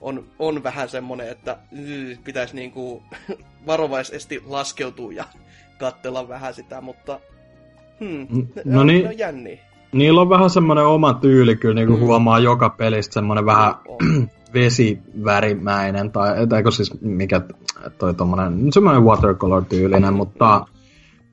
on, 0.00 0.24
on 0.38 0.62
vähän 0.62 0.88
semmoinen, 0.88 1.28
että 1.28 1.58
pitäisi 2.24 2.56
niin 2.56 2.70
kuin, 2.70 3.02
varovaisesti 3.66 4.42
laskeutua 4.46 5.12
ja 5.12 5.24
katsella 5.78 6.28
vähän 6.28 6.54
sitä, 6.54 6.80
mutta 6.80 7.20
hmm, 8.00 8.46
no 8.64 8.80
on, 8.80 8.86
niin, 8.86 9.08
on 9.08 9.18
jänniä. 9.18 9.58
Niillä 9.92 10.20
on 10.20 10.28
vähän 10.28 10.50
semmoinen 10.50 10.86
oma 10.86 11.14
tyyli 11.14 11.56
kyllä, 11.56 11.74
niin 11.74 11.88
kuin 11.88 12.00
mm. 12.00 12.06
huomaa 12.06 12.38
joka 12.38 12.70
pelistä, 12.70 13.14
semmoinen 13.14 13.46
vähän 13.46 13.74
vesivärimäinen, 14.54 16.10
tai 16.12 16.34
eikö 16.56 16.70
siis 16.70 17.00
mikä 17.00 17.40
toi 17.98 18.14
tommonen, 18.14 18.72
semmoinen 18.72 19.02
watercolor-tyylinen, 19.02 20.14
mutta 20.14 20.66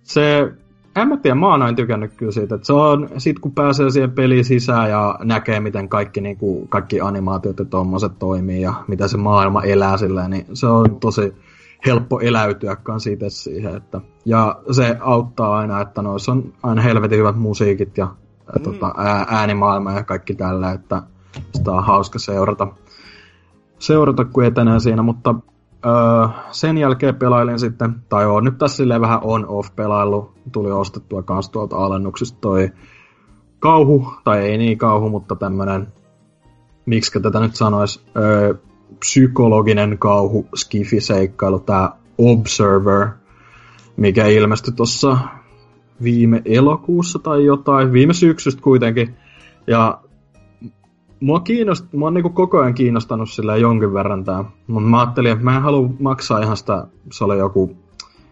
se, 0.03 0.51
en 0.95 1.07
mä 1.07 1.17
tiedä, 1.17 1.35
mä 1.35 1.47
oon 1.47 1.61
aina 1.61 1.75
tykännyt 1.75 2.13
kyllä 2.17 2.31
siitä, 2.31 2.55
että 2.55 2.67
se 2.67 2.73
on, 2.73 3.09
sit 3.17 3.39
kun 3.39 3.51
pääsee 3.51 3.89
siihen 3.89 4.11
peliin 4.11 4.45
sisään 4.45 4.89
ja 4.89 5.19
näkee, 5.23 5.59
miten 5.59 5.89
kaikki, 5.89 6.21
niin 6.21 6.37
kuin, 6.37 6.67
kaikki 6.67 7.01
animaatiot 7.01 7.59
ja 7.59 7.65
tommoset 7.65 8.19
toimii 8.19 8.61
ja 8.61 8.73
mitä 8.87 9.07
se 9.07 9.17
maailma 9.17 9.63
elää 9.63 9.97
sillä, 9.97 10.27
niin 10.27 10.45
se 10.53 10.67
on 10.67 10.99
tosi 10.99 11.33
helppo 11.85 12.19
eläytyä 12.19 12.75
kanssa 12.75 13.09
itse 13.09 13.29
siihen, 13.29 13.75
että, 13.75 14.01
ja 14.25 14.59
se 14.71 14.97
auttaa 14.99 15.57
aina, 15.57 15.81
että 15.81 16.01
noissa 16.01 16.31
on 16.31 16.53
aina 16.63 16.81
helvetin 16.81 17.19
hyvät 17.19 17.35
musiikit 17.35 17.97
ja 17.97 18.05
mm. 18.05 18.63
tota, 18.63 18.93
ää, 18.97 19.25
äänimaailma 19.29 19.91
ja 19.91 20.03
kaikki 20.03 20.35
tällä, 20.35 20.71
että 20.71 21.03
sitä 21.53 21.71
on 21.71 21.83
hauska 21.83 22.19
seurata, 22.19 22.67
seurata 23.79 24.25
kun 24.25 24.45
etenee 24.45 24.79
siinä, 24.79 25.01
mutta 25.01 25.35
öö, 25.85 26.27
sen 26.51 26.77
jälkeen 26.77 27.15
pelailin 27.15 27.59
sitten, 27.59 27.95
tai 28.09 28.25
on 28.25 28.43
nyt 28.43 28.57
tässä 28.57 28.77
silleen 28.77 29.01
vähän 29.01 29.19
on-off 29.23 29.75
pelailu, 29.75 30.33
tuli 30.51 30.71
ostettua 30.71 31.23
kans 31.23 31.49
tuolta 31.49 31.77
alennuksesta 31.77 32.37
toi 32.41 32.71
kauhu, 33.59 34.13
tai 34.23 34.39
ei 34.39 34.57
niin 34.57 34.77
kauhu, 34.77 35.09
mutta 35.09 35.35
tämmönen, 35.35 35.87
miksi 36.85 37.19
tätä 37.19 37.39
nyt 37.39 37.55
sanois, 37.55 38.05
öö, 38.17 38.53
psykologinen 38.99 39.97
kauhu, 39.97 40.47
skifi-seikkailu, 40.55 41.59
tää 41.59 41.89
Observer, 42.17 43.07
mikä 43.97 44.25
ilmestyi 44.25 44.73
tuossa 44.73 45.17
viime 46.03 46.41
elokuussa 46.45 47.19
tai 47.19 47.45
jotain, 47.45 47.93
viime 47.93 48.13
syksystä 48.13 48.61
kuitenkin. 48.61 49.15
Ja 49.67 50.01
mua, 51.21 51.39
kiinnost, 51.39 51.93
mua 51.93 52.07
on 52.07 52.13
niin 52.13 52.33
koko 52.33 52.59
ajan 52.59 52.73
kiinnostanut 52.73 53.29
sillä 53.29 53.55
jonkin 53.55 53.93
verran 53.93 54.23
tää. 54.23 54.43
Mutta 54.67 54.89
mä 54.89 54.99
ajattelin, 54.99 55.31
että 55.31 55.43
mä 55.43 55.55
en 55.55 55.61
halua 55.61 55.89
maksaa 55.99 56.39
ihan 56.39 56.57
sitä, 56.57 56.87
se 57.11 57.23
oli 57.23 57.37
joku, 57.37 57.77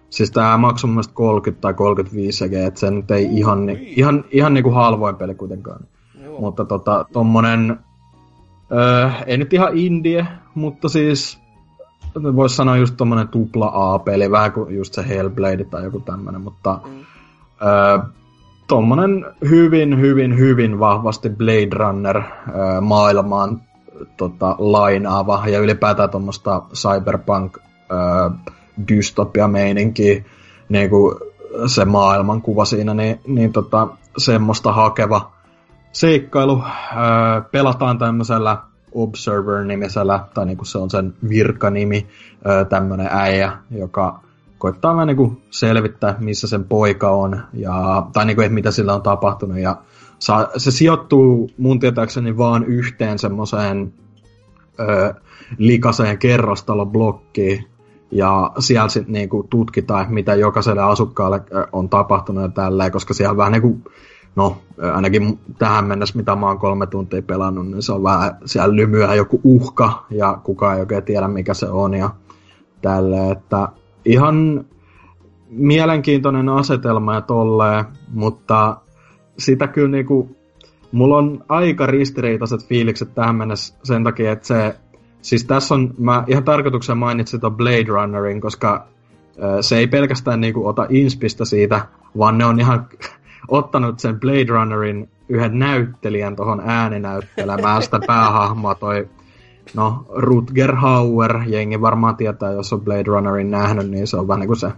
siis 0.09 0.31
tää 0.31 0.57
maksoi 0.57 0.87
mun 0.87 0.95
mielestä 0.95 1.13
30 1.13 1.61
tai 1.61 1.73
35 1.73 2.45
CG, 2.45 2.53
että 2.53 2.79
se 2.79 2.91
nyt 2.91 3.11
ei 3.11 3.25
ihan, 3.31 3.65
ni, 3.65 3.93
ihan, 3.97 4.25
ihan 4.31 4.53
niinku 4.53 4.71
halvoin 4.71 5.15
peli 5.15 5.35
kuitenkaan. 5.35 5.79
Joo. 6.23 6.39
Mutta 6.39 6.65
tota, 6.65 7.05
tommonen, 7.13 7.79
öö, 8.71 9.09
ei 9.25 9.37
nyt 9.37 9.53
ihan 9.53 9.77
indie, 9.77 10.27
mutta 10.55 10.89
siis 10.89 11.39
voisi 12.35 12.55
sanoa 12.55 12.77
just 12.77 12.97
tommonen 12.97 13.27
tupla 13.27 13.71
A-peli, 13.73 14.31
vähän 14.31 14.51
kuin 14.51 14.75
just 14.75 14.93
se 14.93 15.07
Hellblade 15.07 15.63
tai 15.63 15.83
joku 15.83 15.99
tämmönen, 15.99 16.41
mutta 16.41 16.79
mm. 16.85 16.91
öö, 17.67 17.99
tommonen 18.69 19.25
hyvin, 19.49 19.99
hyvin, 19.99 20.37
hyvin 20.37 20.79
vahvasti 20.79 21.29
Blade 21.29 21.75
Runner 21.75 22.17
öö, 22.17 22.81
maailmaan 22.81 23.61
tota, 24.17 24.55
lainaava 24.59 25.43
ja 25.47 25.59
ylipäätään 25.59 26.09
tuommoista 26.09 26.61
cyberpunk 26.73 27.57
öö, 27.57 27.97
dystopia-meininkiä, 28.87 30.23
niin 30.69 30.89
kuin 30.89 31.15
se 31.67 31.85
maailmankuva 31.85 32.65
siinä, 32.65 32.93
niin, 32.93 33.19
niin 33.27 33.53
tota, 33.53 33.87
semmoista 34.17 34.71
hakeva 34.71 35.31
seikkailu. 35.91 36.63
Öö, 36.93 37.41
pelataan 37.51 37.97
tämmöisellä 37.97 38.57
Observer-nimisellä, 38.91 40.19
tai 40.33 40.45
niin 40.45 40.57
kuin 40.57 40.67
se 40.67 40.77
on 40.77 40.89
sen 40.89 41.13
virkanimi, 41.29 42.07
tämmöinen 42.69 43.09
äijä, 43.11 43.51
joka 43.71 44.19
koittaa 44.59 44.95
vähän 44.95 45.07
niin 45.07 45.41
selvittää, 45.49 46.15
missä 46.19 46.47
sen 46.47 46.63
poika 46.63 47.09
on, 47.09 47.41
ja, 47.53 48.07
tai 48.13 48.25
niin 48.25 48.35
kuin, 48.35 48.45
että 48.45 48.53
mitä 48.53 48.71
sillä 48.71 48.93
on 48.93 49.01
tapahtunut. 49.01 49.57
Ja 49.57 49.77
saa, 50.19 50.47
se 50.57 50.71
sijoittuu 50.71 51.49
mun 51.57 51.79
tietääkseni 51.79 52.37
vaan 52.37 52.63
yhteen 52.63 53.19
semmoiseen 53.19 53.93
ö, 54.79 55.13
likaseen 55.57 56.17
kerrostaloblokkiin, 56.17 57.65
ja 58.11 58.51
siellä 58.59 58.89
sitten 58.89 59.13
niinku 59.13 59.47
tutkitaan, 59.49 60.13
mitä 60.13 60.35
jokaiselle 60.35 60.81
asukkaalle 60.81 61.41
on 61.71 61.89
tapahtunut 61.89 62.43
ja 62.43 62.49
tälleen, 62.49 62.91
koska 62.91 63.13
siellä 63.13 63.37
vähän 63.37 63.51
niinku, 63.51 63.81
no 64.35 64.57
ainakin 64.93 65.39
tähän 65.57 65.85
mennessä, 65.85 66.17
mitä 66.17 66.35
mä 66.35 66.47
oon 66.47 66.59
kolme 66.59 66.87
tuntia 66.87 67.21
pelannut, 67.21 67.67
niin 67.67 67.81
se 67.81 67.93
on 67.93 68.03
vähän, 68.03 68.37
siellä 68.45 68.75
lymyää 68.75 69.15
joku 69.15 69.41
uhka 69.43 70.05
ja 70.09 70.39
kukaan 70.43 70.75
ei 70.75 70.81
oikein 70.81 71.03
tiedä 71.03 71.27
mikä 71.27 71.53
se 71.53 71.69
on 71.69 71.93
ja 71.93 72.09
tälleen, 72.81 73.31
että 73.31 73.67
ihan 74.05 74.65
mielenkiintoinen 75.49 76.49
asetelma 76.49 77.13
ja 77.13 77.21
tolleen, 77.21 77.85
mutta 78.13 78.77
sitä 79.37 79.67
kyllä 79.67 79.87
niinku, 79.87 80.35
mulla 80.91 81.17
on 81.17 81.43
aika 81.49 81.85
ristiriitaiset 81.85 82.65
fiilikset 82.65 83.15
tähän 83.15 83.35
mennessä 83.35 83.75
sen 83.83 84.03
takia, 84.03 84.31
että 84.31 84.47
se, 84.47 84.75
siis 85.21 85.45
tässä 85.45 85.75
on, 85.75 85.93
mä 85.97 86.23
ihan 86.27 86.43
tarkoituksen 86.43 86.97
mainitsin 86.97 87.39
tuon 87.39 87.57
Blade 87.57 87.85
Runnerin, 87.87 88.41
koska 88.41 88.87
se 89.61 89.77
ei 89.77 89.87
pelkästään 89.87 90.41
niinku 90.41 90.67
ota 90.67 90.85
inspistä 90.89 91.45
siitä, 91.45 91.85
vaan 92.17 92.37
ne 92.37 92.45
on 92.45 92.59
ihan 92.59 92.87
ottanut 93.47 93.99
sen 93.99 94.19
Blade 94.19 94.45
Runnerin 94.47 95.09
yhden 95.29 95.59
näyttelijän 95.59 96.35
tuohon 96.35 96.61
ääninäyttelemään 96.65 97.83
sitä 97.83 97.99
päähahmoa, 98.07 98.75
toi 98.75 99.07
no 99.75 100.05
Rutger 100.09 100.75
Hauer, 100.75 101.41
jengi 101.47 101.81
varmaan 101.81 102.15
tietää, 102.15 102.51
jos 102.51 102.73
on 102.73 102.81
Blade 102.81 103.03
Runnerin 103.03 103.51
nähnyt, 103.51 103.89
niin 103.89 104.07
se 104.07 104.17
on 104.17 104.27
vähän 104.27 104.39
niin 104.39 104.47
kuin 104.47 104.59
se 104.59 104.71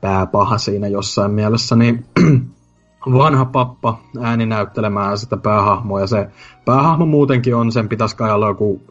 pääpaha 0.00 0.58
siinä 0.58 0.86
jossain 0.88 1.30
mielessä, 1.30 1.76
niin 1.76 2.04
vanha 3.18 3.44
pappa 3.44 3.98
ääni 4.20 4.46
näyttelemään 4.46 5.18
sitä 5.18 5.36
päähahmoa, 5.36 6.00
ja 6.00 6.06
se 6.06 6.28
päähahmo 6.64 7.06
muutenkin 7.06 7.56
on, 7.56 7.72
sen 7.72 7.88
pitäisi 7.88 8.16
kai 8.16 8.32
olla 8.32 8.48
joku 8.48 8.82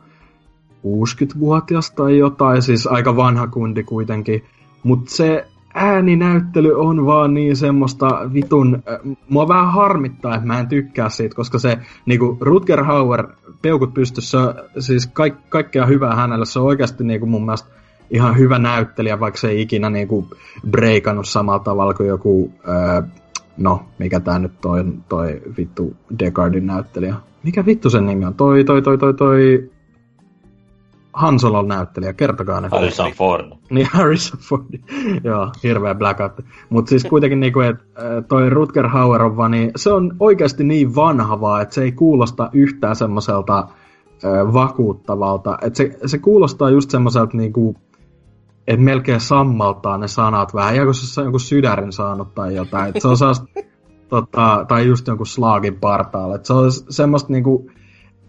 60-vuotias 0.86 1.92
tai 1.92 2.18
jotain, 2.18 2.62
siis 2.62 2.88
aika 2.88 3.16
vanha 3.16 3.48
kundi 3.48 3.84
kuitenkin, 3.84 4.46
mutta 4.84 5.12
se 5.12 5.48
ääninäyttely 5.78 6.74
on 6.76 7.06
vaan 7.06 7.34
niin 7.34 7.56
semmoista 7.56 8.30
vitun... 8.34 8.84
Mua 9.30 9.48
vähän 9.48 9.72
harmittaa, 9.74 10.36
että 10.36 10.48
mä 10.48 10.60
en 10.60 10.68
tykkää 10.68 11.10
siitä, 11.10 11.36
koska 11.36 11.60
se 11.60 11.78
niinku 12.06 12.38
Rutger 12.42 12.84
Hauer 12.84 13.28
peukut 13.62 13.94
pystyssä, 13.94 14.56
siis 14.80 15.08
kaik, 15.08 15.36
kaikkea 15.50 15.86
hyvää 15.86 16.16
hänellä, 16.16 16.46
se 16.46 16.60
on 16.60 16.66
oikeasti 16.66 17.04
niinku 17.04 17.26
mun 17.26 17.46
mielestä 17.46 17.70
ihan 18.10 18.38
hyvä 18.38 18.60
näyttelijä, 18.60 19.20
vaikka 19.20 19.40
se 19.40 19.50
ei 19.50 19.62
ikinä 19.62 19.90
niinku 19.90 20.28
breikannut 20.70 21.28
samalla 21.28 21.60
tavalla 21.60 21.94
kuin 21.94 22.10
joku, 22.10 22.54
öö, 22.68 23.02
no, 23.58 23.86
mikä 24.00 24.20
tää 24.20 24.40
nyt 24.40 24.62
toi, 24.62 24.84
toi 25.10 25.42
vittu 25.58 25.96
Descartin 26.20 26.68
näyttelijä. 26.68 27.16
Mikä 27.44 27.66
vittu 27.66 27.90
sen 27.90 28.06
nimi 28.06 28.26
on? 28.26 28.34
Toi, 28.34 28.64
toi, 28.64 28.82
toi, 28.82 28.98
toi, 28.98 29.14
toi, 29.14 29.70
Han 31.18 31.40
Solon 31.40 31.68
näyttelijä, 31.68 32.14
kertokaa 32.14 32.62
ne. 32.62 32.68
Harrison 32.72 33.12
Ford. 33.12 33.46
Niin, 33.70 33.88
Harrison 33.92 34.40
Ford. 34.40 34.66
Joo, 35.24 35.52
hirveä 35.64 35.96
blackout. 35.96 36.32
Mutta 36.70 36.90
siis 36.90 37.06
kuitenkin, 37.06 37.40
niinku, 37.40 37.60
että 37.60 37.84
toi 38.28 38.50
Rutger 38.50 38.88
Hauer 38.88 39.22
on 39.22 39.38
vaan, 39.38 39.52
niin 39.52 39.72
se 39.76 39.92
on 39.92 40.16
oikeasti 40.20 40.64
niin 40.64 40.96
vanha 40.96 41.42
vaan, 41.42 41.62
että 41.62 41.76
se 41.76 41.84
ei 41.84 41.92
kuulosta 41.92 42.50
yhtään 42.54 42.96
semmoiselta 42.96 43.68
vakuuttavalta. 44.54 45.58
Että 45.62 45.78
se, 45.78 45.98
se 46.06 46.18
kuulostaa 46.18 46.70
just 46.70 46.90
semmoiselta 46.90 47.38
niinku, 47.38 47.76
että 48.68 48.84
melkein 48.84 49.20
sammaltaa 49.20 49.98
ne 49.98 50.08
sanat 50.08 50.54
vähän, 50.54 50.76
ihan 50.76 50.88
kuin 50.88 50.96
se 50.96 51.22
on 51.22 51.26
jonkun 51.26 51.40
sydärin 51.40 51.92
saanut 51.92 52.36
tai 52.36 52.56
jotain. 52.56 52.90
Et 52.90 53.02
se 53.02 53.08
on 53.08 53.18
sellaista, 53.18 53.46
tota, 54.10 54.66
tai 54.68 54.88
just 54.88 55.08
jonkun 55.08 55.28
slaagin 55.28 55.76
partaalle. 55.76 56.36
Et 56.36 56.46
se 56.46 56.54
on 56.54 56.72
semmoista 56.72 57.32
niinku, 57.34 57.70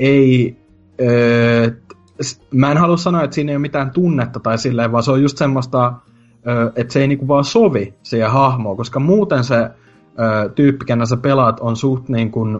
ei, 0.00 0.57
öö, 1.00 1.71
mä 2.54 2.70
en 2.70 2.78
halua 2.78 2.96
sanoa, 2.96 3.22
että 3.22 3.34
siinä 3.34 3.52
ei 3.52 3.56
ole 3.56 3.62
mitään 3.62 3.90
tunnetta 3.90 4.40
tai 4.40 4.58
silleen, 4.58 4.92
vaan 4.92 5.02
se 5.02 5.10
on 5.10 5.22
just 5.22 5.38
semmoista, 5.38 5.92
että 6.76 6.92
se 6.92 7.00
ei 7.00 7.08
niinku 7.08 7.28
vaan 7.28 7.44
sovi 7.44 7.94
siihen 8.02 8.30
hahmoon, 8.30 8.76
koska 8.76 9.00
muuten 9.00 9.44
se 9.44 9.70
tyyppi, 10.54 10.84
kenellä 10.84 11.06
sä 11.06 11.16
pelaat, 11.16 11.60
on 11.60 11.76
suht 11.76 12.08
niin 12.08 12.30
kuin, 12.30 12.58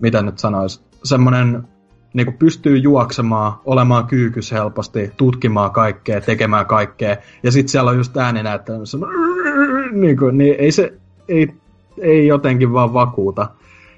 mitä 0.00 0.22
nyt 0.22 0.38
sanois, 0.38 0.84
semmoinen 1.04 1.68
niin 2.14 2.26
kuin 2.26 2.36
pystyy 2.38 2.76
juoksemaan, 2.76 3.52
olemaan 3.64 4.06
kyykys 4.06 4.52
helposti, 4.52 5.10
tutkimaan 5.16 5.70
kaikkea, 5.70 6.20
tekemään 6.20 6.66
kaikkea, 6.66 7.16
ja 7.42 7.52
sitten 7.52 7.68
siellä 7.68 7.90
on 7.90 7.96
just 7.96 8.14
näyttänyt, 8.42 8.88
niin, 9.92 10.16
kuin, 10.18 10.38
niin 10.38 10.56
ei 10.58 10.72
se, 10.72 10.92
ei, 11.28 11.48
ei 11.98 12.26
jotenkin 12.26 12.72
vaan 12.72 12.94
vakuuta. 12.94 13.48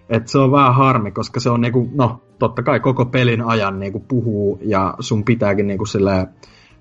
Et 0.08 0.28
se 0.28 0.38
on 0.38 0.52
vähän 0.52 0.74
harmi, 0.74 1.10
koska 1.10 1.40
se 1.40 1.50
on 1.50 1.60
niinku, 1.60 1.90
no 1.94 2.20
totta 2.42 2.62
kai 2.62 2.80
koko 2.80 3.04
pelin 3.04 3.42
ajan 3.42 3.80
niinku 3.80 4.00
puhuu 4.00 4.58
ja 4.62 4.94
sun 5.00 5.24
pitääkin 5.24 5.66
niinku 5.66 5.86
silleen 5.86 6.28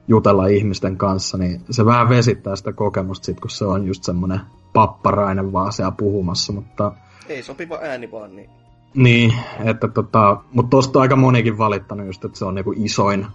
jutella 0.08 0.48
ihmisten 0.48 0.98
kanssa, 0.98 1.38
niin 1.38 1.62
se 1.70 1.86
vähän 1.86 2.10
vesittää 2.10 2.56
sitä 2.56 2.74
kokemusta 2.74 3.26
sit, 3.26 3.40
kun 3.40 3.50
se 3.50 3.66
on 3.66 3.88
just 3.88 4.04
semmonen 4.04 4.40
papparainen 4.74 5.54
vaan 5.54 5.74
siellä 5.74 5.92
puhumassa, 5.92 6.54
mutta... 6.54 6.92
Ei 7.30 7.44
sopiva 7.44 7.80
ääni 7.82 8.12
vaan, 8.12 8.36
niin... 8.36 8.50
Niin, 8.94 9.34
että 9.64 9.88
tota, 9.88 10.38
mutta 10.54 10.70
tosta 10.70 11.00
on 11.00 11.02
aika 11.02 11.16
monikin 11.16 11.58
valittanut 11.58 12.06
just, 12.06 12.26
että 12.26 12.40
se 12.40 12.46
on 12.46 12.56
niinku 12.56 12.74
isoin 12.76 13.28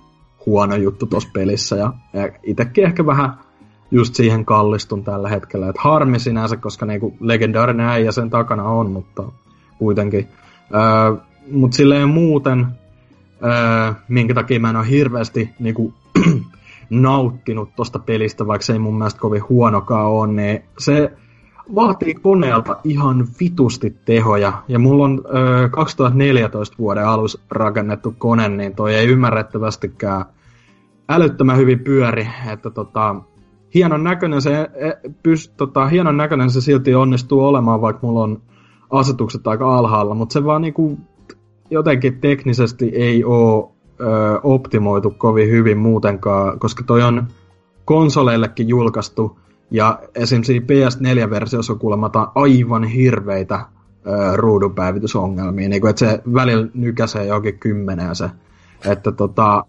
huono 0.46 0.76
juttu 0.76 1.06
tuossa 1.06 1.30
pelissä, 1.32 1.76
ja, 1.76 1.92
ja 2.12 2.28
itsekin 2.42 2.84
ehkä 2.84 3.06
vähän 3.06 3.38
just 3.90 4.14
siihen 4.14 4.44
kallistun 4.44 5.04
tällä 5.04 5.28
hetkellä, 5.28 5.68
että 5.68 5.82
harmi 5.84 6.18
sinänsä, 6.18 6.56
koska 6.56 6.86
niinku 6.86 7.16
legendaarinen 7.20 7.86
äijä 7.86 8.12
sen 8.12 8.30
takana 8.30 8.64
on, 8.64 8.90
mutta 8.90 9.22
kuitenkin. 9.78 10.28
Öö, 10.74 11.26
mutta 11.52 11.76
silleen 11.76 12.08
muuten, 12.08 12.66
öö, 13.44 13.92
minkä 14.08 14.34
takia 14.34 14.60
mä 14.60 14.70
en 14.70 14.76
ole 14.76 14.90
hirveästi 14.90 15.50
niinku, 15.58 15.94
nauttinut 16.90 17.68
tosta 17.76 17.98
pelistä, 17.98 18.46
vaikka 18.46 18.64
se 18.64 18.72
ei 18.72 18.78
mun 18.78 18.98
mielestä 18.98 19.20
kovin 19.20 19.48
huonokaan 19.48 20.06
ole, 20.06 20.32
niin 20.32 20.62
se 20.78 21.12
vaatii 21.74 22.14
koneelta 22.14 22.76
ihan 22.84 23.28
vitusti 23.40 23.96
tehoja. 24.04 24.52
Ja 24.68 24.78
mulla 24.78 25.04
on 25.04 25.22
öö, 25.34 25.68
2014 25.68 26.76
vuoden 26.78 27.08
alus 27.08 27.40
rakennettu 27.50 28.14
kone, 28.18 28.48
niin 28.48 28.74
toi 28.74 28.94
ei 28.94 29.06
ymmärrettävästikään 29.06 30.24
älyttömän 31.08 31.56
hyvin 31.56 31.78
pyöri. 31.78 32.28
Että 32.52 32.70
tota, 32.70 33.16
hienon 33.74 34.04
näköinen 34.04 34.42
se, 34.42 34.60
e, 34.60 34.92
pys, 35.22 35.48
tota, 35.48 35.86
hienon 35.86 36.16
näköinen 36.16 36.50
se 36.50 36.60
silti 36.60 36.94
onnistuu 36.94 37.44
olemaan, 37.44 37.80
vaikka 37.80 38.06
mulla 38.06 38.22
on 38.22 38.42
asetukset 38.90 39.46
aika 39.46 39.78
alhaalla, 39.78 40.14
mutta 40.14 40.32
se 40.32 40.44
vaan 40.44 40.62
niinku 40.62 40.98
jotenkin 41.70 42.20
teknisesti 42.20 42.88
ei 42.94 43.24
ole 43.24 43.68
ö, 44.00 44.04
optimoitu 44.42 45.10
kovin 45.10 45.50
hyvin 45.50 45.78
muutenkaan, 45.78 46.58
koska 46.58 46.82
toi 46.84 47.02
on 47.02 47.26
konsoleillekin 47.84 48.68
julkaistu, 48.68 49.38
ja 49.70 49.98
esimerkiksi 50.14 50.60
PS4-versiossa 50.60 51.72
on 51.72 51.78
kuulemma 51.78 52.10
aivan 52.34 52.84
hirveitä 52.84 53.54
ö, 54.06 54.36
ruudunpäivitysongelmia, 54.36 55.68
niin 55.68 55.80
kuin, 55.80 55.90
että 55.90 56.06
se 56.06 56.22
välillä 56.34 56.68
nykäsee 56.74 57.26
johonkin 57.26 57.58
kymmeneen 57.58 58.16
se. 58.16 58.30
Että 58.84 59.12
tota, 59.12 59.64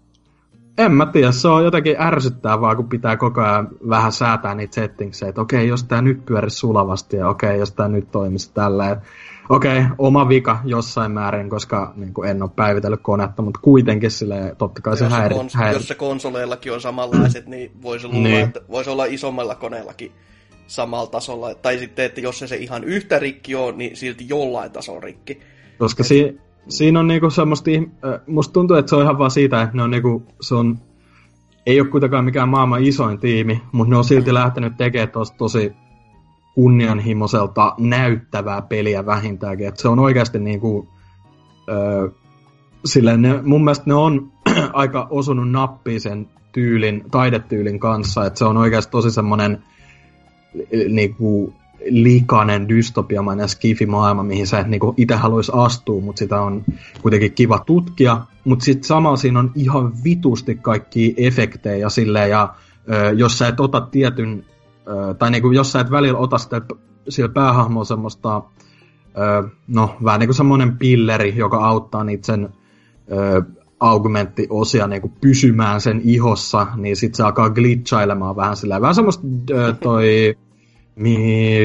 en 0.78 0.92
mä 0.92 1.06
tiedä, 1.06 1.32
se 1.32 1.48
on 1.48 1.64
jotenkin 1.64 1.96
ärsyttävää, 2.00 2.74
kun 2.74 2.88
pitää 2.88 3.16
koko 3.16 3.40
ajan 3.40 3.68
vähän 3.88 4.12
säätää 4.12 4.54
niitä 4.54 4.74
settingseja, 4.74 5.28
että 5.28 5.40
okei, 5.40 5.68
jos 5.68 5.84
tää 5.84 6.02
nyt 6.02 6.24
pyörisi 6.24 6.56
sulavasti 6.56 7.16
ja 7.16 7.28
okei, 7.28 7.58
jos 7.58 7.72
tää 7.72 7.88
nyt 7.88 8.10
toimisi 8.10 8.54
tällä. 8.54 9.00
Okei, 9.48 9.82
oma 9.98 10.28
vika 10.28 10.60
jossain 10.64 11.12
määrin, 11.12 11.50
koska 11.50 11.92
niin 11.96 12.14
kuin 12.14 12.30
en 12.30 12.42
ole 12.42 12.50
päivitellyt 12.56 13.00
konetta, 13.02 13.42
mutta 13.42 13.60
kuitenkin 13.62 14.10
sille 14.10 14.54
totta 14.58 14.82
kai 14.82 14.96
se 14.96 15.04
jos 15.04 15.12
häiri, 15.12 15.34
kons- 15.34 15.56
häiri. 15.56 15.76
Jos 15.76 15.88
se 15.88 15.94
konsoleillakin 15.94 16.72
on 16.72 16.80
samanlaiset, 16.80 17.46
niin 17.46 17.70
voisi 17.82 18.06
luulla, 18.06 18.28
niin. 18.28 18.44
että 18.44 18.60
voisi 18.70 18.90
olla 18.90 19.04
isommalla 19.04 19.54
koneellakin 19.54 20.12
samalla 20.66 21.06
tasolla. 21.06 21.54
Tai 21.54 21.78
sitten, 21.78 22.04
että 22.04 22.20
jos 22.20 22.38
se, 22.38 22.46
se 22.46 22.56
ihan 22.56 22.84
yhtä 22.84 23.18
rikki 23.18 23.54
on, 23.54 23.78
niin 23.78 23.96
silti 23.96 24.24
jollain 24.28 24.70
tasolla 24.70 25.00
rikki. 25.00 25.40
Koska 25.78 26.02
Et... 26.02 26.06
si- 26.06 26.38
siinä 26.68 27.00
on 27.00 27.06
niinku 27.06 27.30
semmoista, 27.30 27.70
musta 28.26 28.52
tuntuu, 28.52 28.76
että 28.76 28.90
se 28.90 28.96
on 28.96 29.02
ihan 29.02 29.18
vaan 29.18 29.30
siitä, 29.30 29.62
että 29.62 29.76
ne 29.76 29.82
on 29.82 29.90
niinku, 29.90 30.22
se 30.40 30.54
on, 30.54 30.78
ei 31.66 31.80
ole 31.80 31.88
kuitenkaan 31.88 32.24
mikään 32.24 32.48
maailman 32.48 32.84
isoin 32.84 33.18
tiimi, 33.18 33.62
mutta 33.72 33.90
ne 33.90 33.96
on 33.96 34.04
silti 34.04 34.34
lähtenyt 34.34 34.76
tekemään 34.76 35.10
tosta 35.10 35.36
tosi 35.36 35.72
kunnianhimoiselta 36.58 37.74
näyttävää 37.78 38.62
peliä 38.62 39.06
vähintäänkin. 39.06 39.68
Et 39.68 39.76
se 39.76 39.88
on 39.88 39.98
oikeasti 39.98 40.38
niinku, 40.38 40.88
ö, 41.68 42.10
silleen 42.84 43.22
ne, 43.22 43.42
mun 43.42 43.64
mielestä 43.64 43.84
ne 43.86 43.94
on 43.94 44.32
aika 44.72 45.06
osunut 45.10 45.50
nappiin 45.50 46.00
sen 46.00 46.28
tyylin, 46.52 47.04
taidetyylin 47.10 47.80
kanssa, 47.80 48.26
että 48.26 48.38
se 48.38 48.44
on 48.44 48.56
oikeasti 48.56 48.90
tosi 48.90 49.10
semmoinen 49.10 49.62
niinku, 50.88 51.54
likainen 51.90 52.68
dystopiamainen 52.68 53.48
skifi-maailma, 53.48 54.22
mihin 54.22 54.46
sä 54.46 54.58
et 54.58 54.66
niinku 54.66 54.94
itse 54.96 55.14
haluaisi 55.14 55.52
astua, 55.54 56.00
mutta 56.00 56.18
sitä 56.18 56.40
on 56.40 56.64
kuitenkin 57.02 57.32
kiva 57.32 57.58
tutkia. 57.58 58.20
Mutta 58.44 58.64
sitten 58.64 58.84
samalla 58.84 59.16
siinä 59.16 59.38
on 59.38 59.52
ihan 59.54 59.92
vitusti 60.04 60.54
kaikki 60.54 61.14
efektejä 61.16 61.88
silleen, 61.88 62.30
ja 62.30 62.54
ö, 62.92 63.12
jos 63.16 63.38
sä 63.38 63.48
et 63.48 63.60
ota 63.60 63.80
tietyn, 63.80 64.44
tai 65.18 65.30
niinku, 65.30 65.50
jos 65.50 65.72
sä 65.72 65.80
et 65.80 65.90
välillä 65.90 66.18
ota 66.18 66.38
sitä 66.38 66.62
sillä 67.08 67.28
päähahmoa 67.28 67.84
semmoista, 67.84 68.42
no 69.68 69.96
vähän 70.04 70.20
niin 70.20 70.28
kuin 70.28 70.36
semmoinen 70.36 70.78
pilleri, 70.78 71.36
joka 71.36 71.66
auttaa 71.66 72.04
niitä 72.04 72.26
sen 72.26 72.48
augmenttiosia 73.80 74.86
niinku 74.86 75.12
pysymään 75.20 75.80
sen 75.80 76.00
ihossa, 76.04 76.66
niin 76.76 76.96
sit 76.96 77.14
se 77.14 77.22
alkaa 77.22 77.50
glitchailemaan 77.50 78.36
vähän 78.36 78.56
silleen. 78.56 78.80
Vähän 78.80 78.94
semmoista 78.94 79.26
toi 79.82 80.36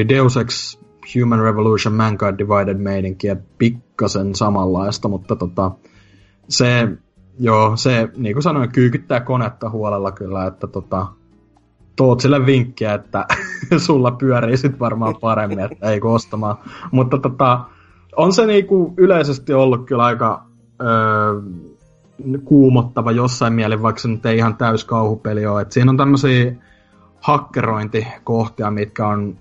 Deus 0.08 0.36
Ex 0.36 0.78
Human 1.14 1.40
Revolution 1.40 1.94
Mankind 1.94 2.38
Divided 2.38 2.78
meininkiä 2.78 3.36
pikkasen 3.58 4.34
samanlaista, 4.34 5.08
mutta 5.08 5.36
tota, 5.36 5.70
se, 6.48 6.88
joo, 7.38 7.76
se, 7.76 8.08
niin 8.16 8.34
kuin 8.34 8.42
sanoin, 8.42 8.72
kyykyttää 8.72 9.20
konetta 9.20 9.70
huolella 9.70 10.12
kyllä, 10.12 10.46
että 10.46 10.66
tota, 10.66 11.06
toot 11.96 12.20
sille 12.20 12.46
vinkkiä, 12.46 12.94
että 12.94 13.26
sulla 13.86 14.10
pyörii 14.10 14.56
sit 14.56 14.80
varmaan 14.80 15.14
paremmin, 15.20 15.60
että 15.60 15.90
ei 15.90 16.00
ostamaan. 16.02 16.56
Mutta 16.90 17.18
tota, 17.18 17.60
on 18.16 18.32
se 18.32 18.46
niinku 18.46 18.94
yleisesti 18.96 19.52
ollut 19.52 19.86
kyllä 19.86 20.04
aika 20.04 20.44
öö, 20.82 21.40
kuumottava 22.44 23.12
jossain 23.12 23.52
mielin, 23.52 23.82
vaikka 23.82 24.02
se 24.02 24.08
nyt 24.08 24.26
ei 24.26 24.36
ihan 24.36 24.56
täys 24.56 24.84
kauhupeli 24.84 25.46
ole. 25.46 25.62
Et 25.62 25.72
siinä 25.72 25.90
on 25.90 25.96
tämmöisiä 25.96 26.52
hakkerointikohtia, 27.20 28.70
mitkä 28.70 29.06
on 29.06 29.38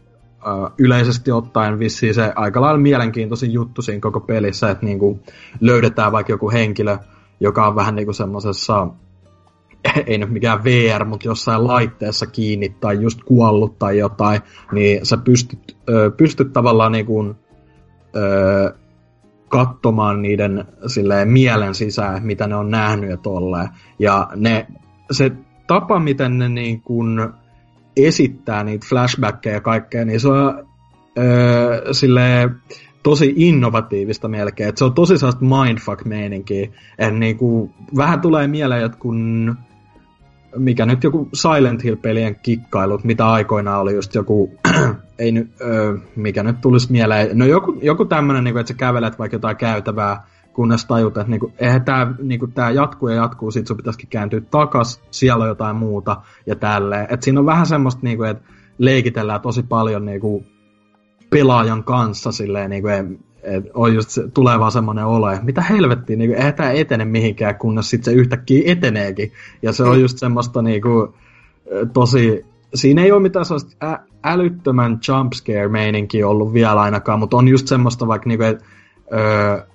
ö, 0.47 0.69
yleisesti 0.77 1.31
ottaen 1.31 1.79
vissiin 1.79 2.13
se 2.13 2.33
aika 2.35 2.61
lailla 2.61 2.79
mielenkiintoisin 2.79 3.51
juttu 3.51 3.81
siinä 3.81 3.99
koko 3.99 4.19
pelissä, 4.19 4.69
että 4.69 4.85
niinku 4.85 5.19
löydetään 5.61 6.11
vaikka 6.11 6.33
joku 6.33 6.51
henkilö, 6.51 6.97
joka 7.39 7.67
on 7.67 7.75
vähän 7.75 7.95
niinku 7.95 8.13
semmoisessa 8.13 8.87
ei 10.07 10.17
nyt 10.17 10.29
mikään 10.29 10.63
VR, 10.63 11.05
mutta 11.05 11.27
jossain 11.27 11.67
laitteessa 11.67 12.25
kiinni 12.25 12.69
tai 12.69 13.01
just 13.01 13.23
kuollut 13.23 13.79
tai 13.79 13.97
jotain, 13.97 14.41
niin 14.71 15.05
sä 15.05 15.17
pystyt, 15.17 15.77
ö, 15.89 16.11
pystyt 16.17 16.53
tavallaan 16.53 16.91
niinku, 16.91 17.35
ö, 18.15 18.73
katsomaan 19.47 20.21
niiden 20.21 20.65
silleen, 20.87 21.29
mielen 21.29 21.75
sisään, 21.75 22.25
mitä 22.25 22.47
ne 22.47 22.55
on 22.55 22.71
nähnyt 22.71 23.09
ja 23.09 23.17
tolleen. 23.17 23.69
Ja 23.99 24.27
ne, 24.35 24.67
se 25.11 25.31
tapa, 25.67 25.99
miten 25.99 26.37
ne 26.37 26.49
niin 26.49 26.81
kuin 26.81 27.29
esittää 27.97 28.63
niitä 28.63 28.87
flashbackkejä 28.89 29.55
ja 29.55 29.61
kaikkea, 29.61 30.05
niin 30.05 30.19
se 30.19 30.27
on 30.27 30.67
öö, 31.17 31.93
silleen, 31.93 32.55
tosi 33.03 33.33
innovatiivista 33.35 34.27
melkein. 34.27 34.69
Et 34.69 34.77
se 34.77 34.85
on 34.85 34.93
tosi 34.93 35.17
sellaista 35.17 35.45
mindfuck-meininkiä. 35.45 36.69
Et 36.97 37.15
niinku, 37.15 37.73
vähän 37.97 38.21
tulee 38.21 38.47
mieleen, 38.47 38.91
kun 38.99 39.55
mikä 40.57 40.85
nyt 40.85 41.03
joku 41.03 41.29
Silent 41.33 41.83
Hill-pelien 41.83 42.35
kikkailut, 42.35 43.03
mitä 43.03 43.27
aikoinaan 43.27 43.81
oli 43.81 43.95
just 43.95 44.15
joku, 44.15 44.59
ei 45.19 45.31
nyt, 45.31 45.51
öö, 45.61 45.97
mikä 46.15 46.43
nyt 46.43 46.61
tulisi 46.61 46.91
mieleen, 46.91 47.37
no 47.37 47.45
joku, 47.45 47.77
joku 47.81 48.05
tämmönen, 48.05 48.43
niin 48.43 48.57
että 48.57 48.67
sä 48.67 48.77
kävelet 48.77 49.19
vaikka 49.19 49.35
jotain 49.35 49.57
käytävää, 49.57 50.23
kunnes 50.53 50.85
tajut, 50.85 51.17
että 51.17 51.31
niinku, 51.31 51.53
eihän 51.57 51.85
tää, 51.85 52.13
niinku, 52.21 52.47
tää 52.47 52.71
jatkuu 52.71 53.09
ja 53.09 53.15
jatkuu, 53.15 53.51
sit 53.51 53.67
sun 53.67 53.77
pitäisikin 53.77 54.09
kääntyä 54.09 54.41
takas, 54.41 55.01
siellä 55.11 55.43
on 55.43 55.49
jotain 55.49 55.75
muuta 55.75 56.21
ja 56.45 56.55
tälleen. 56.55 57.07
Et 57.09 57.23
siinä 57.23 57.39
on 57.39 57.45
vähän 57.45 57.65
semmoista, 57.65 58.01
niinku, 58.03 58.23
että 58.23 58.43
leikitellään 58.77 59.41
tosi 59.41 59.63
paljon 59.63 60.05
niinku, 60.05 60.45
pelaajan 61.29 61.83
kanssa 61.83 62.31
silleen, 62.31 62.69
niinku, 62.69 62.87
et 63.43 63.63
on 63.73 63.95
just 63.95 64.09
se, 64.09 64.27
tulee 64.33 64.59
vaan 64.59 64.71
semmoinen 64.71 65.05
että 65.33 65.45
mitä 65.45 65.61
helvettiä, 65.61 66.15
niin 66.15 66.33
eihän 66.33 66.53
tämä 66.53 66.71
etene 66.71 67.05
mihinkään, 67.05 67.55
kunnes 67.55 67.89
sitten 67.89 68.13
se 68.13 68.19
yhtäkkiä 68.19 68.71
eteneekin. 68.71 69.31
Ja 69.61 69.73
se 69.73 69.83
on 69.83 70.01
just 70.01 70.17
semmoista 70.17 70.61
niinku, 70.61 71.15
tosi, 71.93 72.45
siinä 72.73 73.03
ei 73.03 73.11
ole 73.11 73.21
mitään 73.21 73.45
sellaista 73.45 73.85
ä, 73.87 73.99
älyttömän 74.23 74.99
jumpscare-meininkiä 75.07 76.27
ollut 76.27 76.53
vielä 76.53 76.81
ainakaan, 76.81 77.19
mutta 77.19 77.37
on 77.37 77.47
just 77.47 77.67
semmoista 77.67 78.07
vaikka 78.07 78.29
niinku, 78.29 78.43
että 78.43 78.65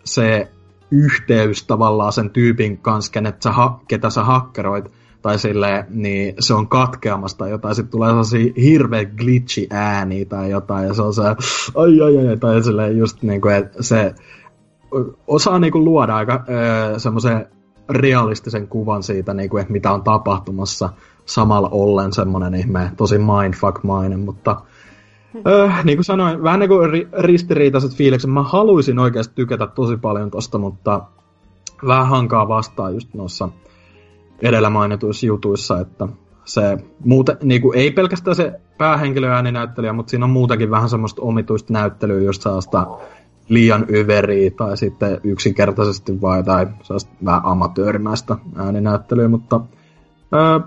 se 0.04 0.48
yhteys 0.90 1.66
tavallaan 1.66 2.12
sen 2.12 2.30
tyypin 2.30 2.78
kanssa, 2.78 3.12
kenet 3.12 3.42
sä, 3.42 3.50
ketä 3.88 4.10
sä 4.10 4.24
hakkeroit, 4.24 4.92
tai 5.22 5.38
silleen, 5.38 5.84
niin 5.90 6.34
se 6.38 6.54
on 6.54 6.68
katkeamasta 6.68 7.38
tai 7.38 7.50
jotain, 7.50 7.74
sitten 7.74 7.90
tulee 7.90 8.10
sellaisia 8.10 8.52
hirveä 8.62 9.04
glitchi 9.04 9.66
ääniä 9.70 10.24
tai 10.24 10.50
jotain, 10.50 10.86
ja 10.86 10.94
se 10.94 11.02
on 11.02 11.14
se, 11.14 11.22
ai 11.74 12.00
ai 12.00 12.28
ai, 12.28 12.36
tai 12.36 12.62
silleen 12.62 12.98
just 12.98 13.22
niin 13.22 13.40
kuin, 13.40 13.54
että 13.54 13.82
se 13.82 14.14
osaa 15.26 15.58
niin 15.58 15.72
kuin 15.72 15.84
luoda 15.84 16.16
aika 16.16 16.44
semmoisen 16.96 17.46
realistisen 17.88 18.68
kuvan 18.68 19.02
siitä, 19.02 19.34
niin 19.34 19.50
kuin, 19.50 19.60
että 19.60 19.72
mitä 19.72 19.92
on 19.92 20.02
tapahtumassa, 20.02 20.88
samalla 21.26 21.68
ollen 21.72 22.12
semmoinen 22.12 22.54
ihme, 22.54 22.92
tosi 22.96 23.18
mindfuck-mainen, 23.18 24.20
mutta 24.20 24.60
Öö, 25.46 25.68
niin 25.84 25.96
kuin 25.96 26.04
sanoin, 26.04 26.42
vähän 26.42 26.60
niin 26.60 26.68
kuin 26.68 26.90
ri- 26.90 27.08
ristiriitaiset 27.18 27.94
fiilikset. 27.94 28.30
Mä 28.30 28.42
haluaisin 28.42 28.98
oikeasti 28.98 29.34
tykätä 29.34 29.66
tosi 29.66 29.96
paljon 29.96 30.30
tosta, 30.30 30.58
mutta 30.58 31.02
vähän 31.86 32.06
hankaa 32.06 32.48
vastaan 32.48 32.94
just 32.94 33.14
noissa 33.14 33.48
edellä 34.42 34.70
mainituissa 34.70 35.26
jutuissa, 35.26 35.80
että 35.80 36.08
se 36.44 36.78
muuten, 37.04 37.36
niin 37.42 37.62
kuin, 37.62 37.78
ei 37.78 37.90
pelkästään 37.90 38.36
se 38.36 38.60
päähenkilöääninäyttelijä, 38.78 39.92
mutta 39.92 40.10
siinä 40.10 40.24
on 40.24 40.30
muutakin 40.30 40.70
vähän 40.70 40.88
semmoista 40.88 41.22
omituista 41.22 41.72
näyttelyä, 41.72 42.20
just 42.20 42.42
sellaista 42.42 42.86
liian 43.48 43.84
yveriä 43.88 44.50
tai 44.50 44.76
sitten 44.76 45.20
yksinkertaisesti 45.24 46.20
vai 46.20 46.42
tai 46.42 46.66
vähän 47.24 47.40
amatöörimäistä 47.44 48.36
ääninäyttelyä, 48.56 49.28
mutta 49.28 49.60
öö, 50.34 50.60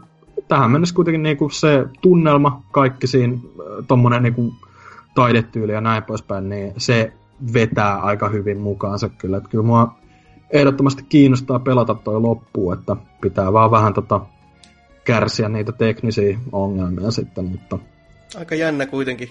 tähän 0.48 0.72
mennessä 0.72 0.96
kuitenkin 0.96 1.24
niinku 1.24 1.50
se 1.50 1.86
tunnelma, 2.02 2.64
kaikki 2.72 3.08
siinä, 3.08 3.38
tommonen 3.88 4.24
niinku 4.24 4.54
taidetyyli 5.16 5.72
ja 5.72 5.82
näin 5.82 6.04
poispäin, 6.04 6.50
niin 6.50 6.74
se 6.78 7.14
vetää 7.54 7.98
aika 7.98 8.30
hyvin 8.30 8.60
mukaansa 8.60 9.10
kyllä. 9.10 9.38
Että 9.38 9.50
kyllä 9.50 9.64
mua 9.64 9.96
ehdottomasti 10.52 11.04
kiinnostaa 11.10 11.60
pelata 11.60 11.96
toi 11.96 12.22
loppuun, 12.22 12.74
että 12.74 12.96
pitää 13.22 13.54
vaan 13.54 13.72
vähän 13.72 13.94
tota 13.94 14.22
kärsiä 15.04 15.50
niitä 15.50 15.72
teknisiä 15.72 16.38
ongelmia 16.52 17.12
sitten, 17.12 17.46
mutta... 17.46 17.80
Aika 18.36 18.56
jännä 18.56 18.86
kuitenkin, 18.86 19.30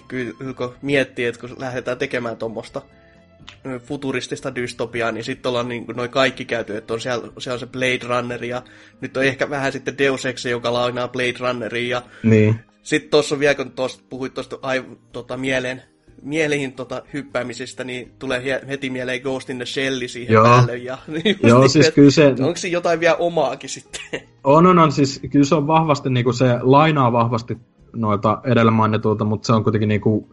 kun 0.57 0.75
miettii, 0.81 1.25
että 1.25 1.41
kun 1.41 1.55
lähdetään 1.59 1.97
tekemään 1.97 2.37
tuommoista 2.37 2.81
futuristista 3.83 4.55
dystopiaa, 4.55 5.11
niin 5.11 5.23
sitten 5.23 5.49
ollaan 5.49 5.69
niin 5.69 5.85
noin 5.95 6.09
kaikki 6.09 6.45
käyty, 6.45 6.77
että 6.77 6.93
on 6.93 7.01
siellä, 7.01 7.27
siellä 7.37 7.55
on 7.55 7.59
se 7.59 7.65
Blade 7.65 7.99
Runner 8.07 8.43
ja 8.43 8.63
nyt 9.01 9.17
on 9.17 9.23
ehkä 9.23 9.49
vähän 9.49 9.71
sitten 9.71 9.97
Deus 9.97 10.25
Ex, 10.25 10.45
joka 10.45 10.73
lainaa 10.73 11.07
Blade 11.07 11.35
Runneria 11.39 11.97
ja 11.97 12.03
niin. 12.23 12.59
sitten 12.83 13.11
tuossa 13.11 13.39
vielä, 13.39 13.55
kun 13.55 13.71
tuosta 13.71 14.03
puhuit 14.09 14.33
tuosta 14.33 14.57
tota, 15.11 15.37
mieleen, 15.37 15.83
mieliin 16.21 16.73
tota, 16.73 17.03
hyppäämisestä, 17.13 17.83
niin 17.83 18.11
tulee 18.19 18.61
heti 18.67 18.89
mieleen 18.89 19.21
Ghost 19.21 19.49
in 19.49 19.57
the 19.57 19.65
Shell 19.65 20.01
siihen 20.07 20.33
Joo. 20.33 20.43
päälle. 20.43 20.77
Ja, 20.77 20.97
niin 21.23 21.37
Joo, 21.43 21.59
niin, 21.59 21.69
siis 21.69 21.91
kyllä 21.91 22.11
se... 22.11 22.27
Onko 22.27 22.55
siinä 22.55 22.73
jotain 22.73 22.99
vielä 22.99 23.15
omaakin 23.15 23.69
sitten? 23.69 24.01
On, 24.43 24.67
on, 24.67 24.79
on. 24.79 24.91
Siis 24.91 25.21
kyllä 25.31 25.45
se 25.45 25.55
on 25.55 25.67
vahvasti, 25.67 26.09
niin 26.09 26.23
kuin 26.23 26.33
se 26.33 26.45
lainaa 26.61 27.11
vahvasti 27.11 27.57
noita 27.95 28.41
edellä 28.43 28.71
mainitulta, 28.71 29.25
mutta 29.25 29.45
se 29.45 29.53
on 29.53 29.63
kuitenkin 29.63 29.89
niin 29.89 30.01
kuin, 30.01 30.25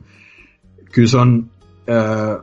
kyllä 0.92 1.09
se 1.09 1.16
on 1.16 1.51
öö, 1.88 2.38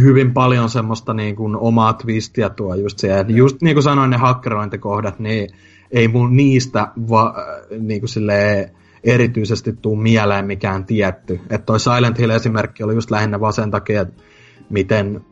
hyvin 0.00 0.32
paljon 0.32 0.70
semmoista 0.70 1.14
niin 1.14 1.36
kuin 1.36 1.56
omaa 1.56 1.92
twistiä 1.92 2.48
tuo 2.48 2.74
just 2.74 2.98
se. 2.98 3.24
Just 3.28 3.62
niin 3.62 3.74
kuin 3.74 3.82
sanoin, 3.82 4.10
ne 4.10 4.16
hakkerointikohdat, 4.16 5.18
niin 5.18 5.48
ei 5.90 6.08
mun 6.08 6.36
niistä 6.36 6.88
va, 7.08 7.34
niin 7.78 8.00
kuin 8.00 8.08
silleen, 8.08 8.70
erityisesti 9.04 9.72
tuu 9.72 9.96
mieleen 9.96 10.46
mikään 10.46 10.84
tietty. 10.84 11.40
Että 11.50 11.66
toi 11.66 11.80
Silent 11.80 12.18
Hill-esimerkki 12.18 12.82
oli 12.82 12.94
just 12.94 13.10
lähinnä 13.10 13.40
vaan 13.40 13.52
sen 13.52 13.70
takia, 13.70 14.00
että 14.00 14.22
miten, 14.70 15.24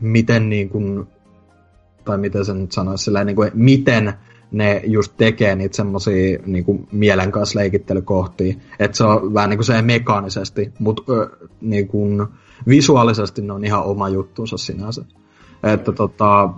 miten 0.00 0.48
niin 0.48 0.68
kuin, 0.68 1.06
tai 2.04 2.18
miten 2.18 2.44
se 2.44 2.54
nyt 2.54 2.72
sanoisi, 2.72 3.04
sillä 3.04 3.24
niin 3.24 3.36
kuin, 3.36 3.50
miten 3.54 4.12
ne 4.52 4.82
just 4.84 5.12
tekee 5.16 5.54
niitä 5.54 5.76
semmosia 5.76 6.38
niin 6.46 6.64
kuin 6.64 6.88
mielen 6.92 7.32
kanssa 7.32 7.58
leikittelykohtia. 7.58 8.54
Että 8.78 8.96
se 8.96 9.04
on 9.04 9.34
vähän 9.34 9.50
niin 9.50 9.58
kuin 9.58 9.66
se 9.66 9.82
mekaanisesti, 9.82 10.72
mutta 10.78 11.02
niin 11.60 11.88
kuin, 11.88 12.26
visuaalisesti 12.68 13.42
ne 13.42 13.52
on 13.52 13.64
ihan 13.64 13.84
oma 13.84 14.08
juttuunsa 14.08 14.56
sinänsä. 14.56 15.04
Että 15.62 15.92
tota, 15.92 16.50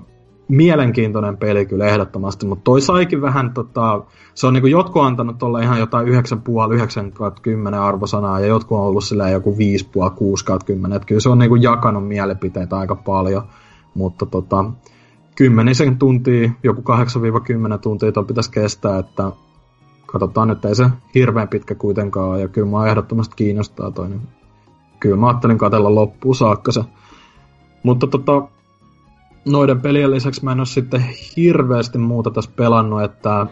mielenkiintoinen 0.48 1.36
peli 1.36 1.66
kyllä 1.66 1.86
ehdottomasti, 1.86 2.46
mutta 2.46 2.64
toi 2.64 2.80
saikin 2.80 3.22
vähän, 3.22 3.54
tota, 3.54 4.04
se 4.34 4.46
on 4.46 4.52
niinku 4.52 4.66
jotkut 4.66 5.02
antanut 5.02 5.38
tuolla 5.38 5.60
ihan 5.60 5.78
jotain 5.78 6.06
9,5, 6.06 6.12
9 6.74 7.12
10 7.42 7.80
arvosanaa, 7.80 8.40
ja 8.40 8.46
jotkut 8.46 8.78
on 8.78 8.84
ollut 8.84 9.04
silleen 9.04 9.32
joku 9.32 9.56
5,5, 10.08 10.10
6 10.14 10.44
10, 10.66 10.96
että 10.96 11.06
kyllä 11.06 11.20
se 11.20 11.28
on 11.28 11.38
niinku 11.38 11.56
jakanut 11.56 12.08
mielipiteitä 12.08 12.78
aika 12.78 12.94
paljon, 12.94 13.42
mutta 13.94 14.26
tota, 14.26 14.64
kymmenisen 15.36 15.98
tuntia, 15.98 16.50
joku 16.62 16.82
8-10 17.76 17.78
tuntia 17.78 18.12
toi 18.12 18.24
pitäisi 18.24 18.50
kestää, 18.50 18.98
että 18.98 19.32
katsotaan 20.06 20.48
nyt, 20.48 20.64
ei 20.64 20.74
se 20.74 20.86
hirveän 21.14 21.48
pitkä 21.48 21.74
kuitenkaan, 21.74 22.40
ja 22.40 22.48
kyllä 22.48 22.70
mä 22.70 22.86
ehdottomasti 22.86 23.36
kiinnostaa 23.36 23.90
toi, 23.90 24.08
niin 24.08 24.22
kyllä 25.00 25.16
mä 25.16 25.26
ajattelin 25.26 25.58
katella 25.58 25.94
loppuun 25.94 26.34
saakka 26.34 26.72
se. 26.72 26.84
Mutta 27.82 28.06
tota, 28.06 28.48
noiden 29.46 29.80
pelien 29.80 30.10
lisäksi 30.10 30.44
mä 30.44 30.52
en 30.52 30.60
ole 30.60 30.66
sitten 30.66 31.04
hirveästi 31.36 31.98
muuta 31.98 32.30
tässä 32.30 32.50
pelannut, 32.56 33.02
että 33.02 33.46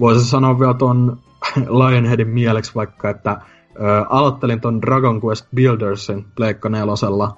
voisin 0.00 0.24
sanoa 0.24 0.60
vielä 0.60 0.74
ton 0.74 1.16
Lionheadin 1.78 2.28
mieleksi 2.28 2.74
vaikka, 2.74 3.10
että 3.10 3.40
ö, 3.76 4.04
aloittelin 4.08 4.60
ton 4.60 4.82
Dragon 4.82 5.20
Quest 5.24 5.46
Buildersin 5.54 6.24
Pleikka 6.36 6.68
nelosella. 6.68 7.36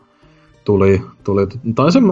Tuli, 0.65 1.03
tuli, 1.25 1.47
taisin 1.75 2.03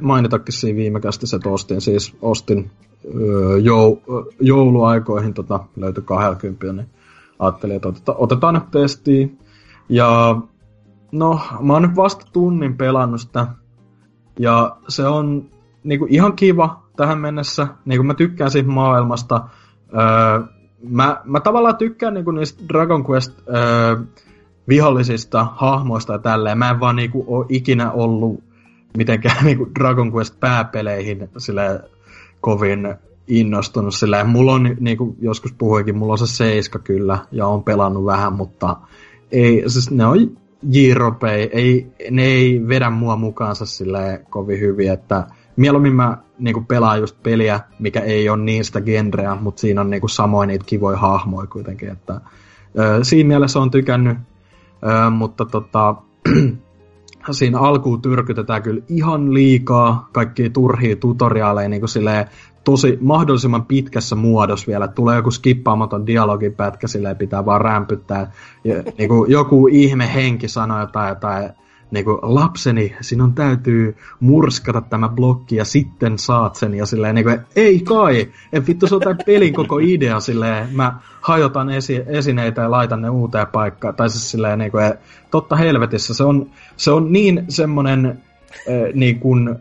mainitakin 0.00 0.52
siinä 0.52 0.76
viime 0.76 1.00
kästissä, 1.00 1.36
että 1.36 1.48
ostin, 1.48 1.80
siis 1.80 2.16
ostin 2.22 2.70
ö, 3.14 3.58
jou, 3.58 4.02
jouluaikoihin 4.40 5.34
tota, 5.34 5.60
löytyi 5.76 6.02
20, 6.06 6.72
niin 6.72 6.90
ajattelin, 7.38 7.76
että 7.76 7.88
otetaan, 7.88 8.18
otetaan 8.20 8.54
nyt 8.54 8.70
testiin. 8.70 9.38
Ja 9.88 10.40
no, 11.12 11.40
mä 11.60 11.72
oon 11.72 11.82
nyt 11.82 11.96
vasta 11.96 12.26
tunnin 12.32 12.76
pelannut 12.76 13.20
sitä 13.20 13.46
ja 14.40 14.76
se 14.88 15.06
on 15.06 15.50
niinku 15.84 16.06
ihan 16.10 16.36
kiva 16.36 16.82
tähän 16.96 17.18
mennessä. 17.18 17.66
Niinku 17.84 18.02
mä 18.02 18.14
tykkään 18.14 18.50
siitä 18.50 18.68
maailmasta. 18.68 19.44
Öö, 19.94 20.40
mä, 20.88 21.20
mä 21.24 21.40
tavallaan 21.40 21.76
tykkään 21.76 22.14
niinku 22.14 22.30
niistä 22.30 22.64
Dragon 22.68 23.04
Quest 23.10 23.32
öö, 23.48 23.96
vihollisista 24.68 25.46
hahmoista 25.54 26.12
ja 26.12 26.18
tälleen. 26.18 26.58
Mä 26.58 26.70
en 26.70 26.80
vaan 26.80 26.96
niinku 26.96 27.24
ole 27.26 27.46
ikinä 27.48 27.90
ollut 27.90 28.44
mitenkään 28.96 29.44
niinku 29.44 29.68
Dragon 29.78 30.12
Quest 30.14 30.40
pääpeleihin 30.40 31.28
sille 31.38 31.80
kovin 32.40 32.94
innostunut 33.26 33.94
sillä 33.94 34.24
mulla 34.24 34.52
on, 34.52 34.76
niin 34.80 34.96
kuin 34.96 35.16
joskus 35.20 35.52
puhuikin, 35.52 35.96
mulla 35.96 36.12
on 36.12 36.18
se 36.18 36.26
seiska 36.26 36.78
kyllä, 36.78 37.18
ja 37.32 37.46
on 37.46 37.64
pelannut 37.64 38.04
vähän, 38.04 38.32
mutta 38.32 38.76
ei, 39.32 39.64
siis 39.66 39.90
ne 39.90 40.06
on 40.06 40.36
J-ropei, 40.62 41.50
ei, 41.52 41.92
ne 42.10 42.24
ei 42.24 42.68
vedä 42.68 42.90
mua 42.90 43.16
mukaansa 43.16 43.66
sille 43.66 44.24
kovin 44.30 44.60
hyvin, 44.60 44.92
että 44.92 45.26
mieluummin 45.56 45.94
mä 45.94 46.18
niinku 46.38 46.60
pelaan 46.68 47.00
just 47.00 47.22
peliä, 47.22 47.60
mikä 47.78 48.00
ei 48.00 48.28
ole 48.28 48.42
niin 48.42 48.64
sitä 48.64 48.80
genreä, 48.80 49.34
mutta 49.34 49.60
siinä 49.60 49.80
on 49.80 49.90
niinku 49.90 50.08
samoin 50.08 50.48
niitä 50.48 50.64
kivoja 50.68 50.98
hahmoja 50.98 51.46
kuitenkin, 51.46 51.88
että 51.88 52.20
ö, 52.78 52.98
siinä 53.04 53.28
mielessä 53.28 53.60
on 53.60 53.70
tykännyt, 53.70 54.18
ö, 54.82 55.10
mutta 55.10 55.44
tota, 55.44 55.94
siinä 57.30 57.58
alkuun 57.58 58.02
tyrkytetään 58.02 58.62
kyllä 58.62 58.82
ihan 58.88 59.34
liikaa 59.34 60.08
kaikkia 60.12 60.50
turhia 60.50 60.96
tutoriaaleja 60.96 61.68
niin 61.68 61.80
kuin 61.80 61.88
silleen, 61.88 62.26
tosi 62.64 62.98
mahdollisimman 63.00 63.66
pitkässä 63.66 64.16
muodossa 64.16 64.66
vielä. 64.66 64.88
Tulee 64.88 65.16
joku 65.16 65.30
skippaamaton 65.30 66.06
dialogipätkä, 66.06 66.86
silleen 66.86 67.16
pitää 67.16 67.44
vaan 67.44 67.60
rämpyttää. 67.60 68.32
Ja, 68.64 68.82
niin 68.98 69.08
kuin 69.08 69.30
joku 69.30 69.68
ihme 69.70 70.14
henki 70.14 70.48
sanoo 70.48 70.80
jotain, 70.80 71.08
jotain 71.08 71.50
niin 71.90 72.04
kuin, 72.04 72.18
lapseni, 72.22 72.96
sinun 73.00 73.34
täytyy 73.34 73.96
murskata 74.20 74.80
tämä 74.80 75.08
blokki 75.08 75.56
ja 75.56 75.64
sitten 75.64 76.18
saat 76.18 76.56
sen. 76.56 76.74
Ja 76.74 76.86
silleen, 76.86 77.14
niin 77.14 77.24
kuin, 77.24 77.40
ei 77.56 77.80
kai, 77.80 78.28
en 78.52 78.66
vittu 78.66 78.86
se 78.86 78.94
on 78.94 79.00
tämän 79.00 79.18
pelin 79.26 79.54
koko 79.54 79.78
idea. 79.94 80.20
Silleen, 80.20 80.68
mä 80.72 81.00
hajotan 81.20 81.70
esi- 81.70 82.04
esineitä 82.06 82.62
ja 82.62 82.70
laitan 82.70 83.02
ne 83.02 83.10
uuteen 83.10 83.46
paikkaan. 83.46 83.94
Tai 83.94 84.10
siis 84.10 84.30
silleen, 84.30 84.58
niin 84.58 84.70
kuin, 84.70 84.94
totta 85.30 85.56
helvetissä, 85.56 86.14
se 86.14 86.24
on, 86.24 86.50
se 86.76 86.90
on 86.90 87.12
niin 87.12 87.44
semmonen 87.48 88.06
äh, 88.06 88.94
niin 88.94 89.20
kuin, 89.20 89.56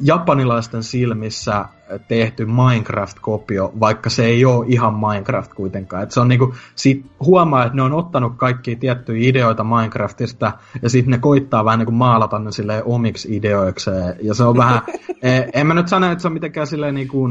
japanilaisten 0.00 0.82
silmissä 0.82 1.64
tehty 2.08 2.46
Minecraft-kopio, 2.46 3.72
vaikka 3.80 4.10
se 4.10 4.24
ei 4.24 4.44
ole 4.44 4.66
ihan 4.68 4.94
Minecraft 4.94 5.54
kuitenkaan. 5.54 6.02
Et 6.02 6.10
se 6.10 6.20
on 6.20 6.28
niinku, 6.28 6.54
sit 6.74 7.06
huomaa, 7.20 7.64
että 7.64 7.76
ne 7.76 7.82
on 7.82 7.92
ottanut 7.92 8.32
kaikki 8.36 8.76
tiettyjä 8.76 9.28
ideoita 9.28 9.64
Minecraftista, 9.64 10.52
ja 10.82 10.90
sitten 10.90 11.10
ne 11.10 11.18
koittaa 11.18 11.64
vähän 11.64 11.78
niinku 11.78 11.92
maalata 11.92 12.38
ne 12.38 12.52
silleen 12.52 12.82
omiksi 12.84 13.36
ideoikseen. 13.36 14.16
Ja 14.22 14.34
se 14.34 14.44
on 14.44 14.56
vähän, 14.56 14.82
e, 15.22 15.42
en 15.52 15.66
mä 15.66 15.74
nyt 15.74 15.88
sano, 15.88 16.12
että 16.12 16.22
se 16.22 16.28
on 16.28 16.34
mitenkään 16.34 16.66
silleen 16.66 16.94
niinku, 16.94 17.28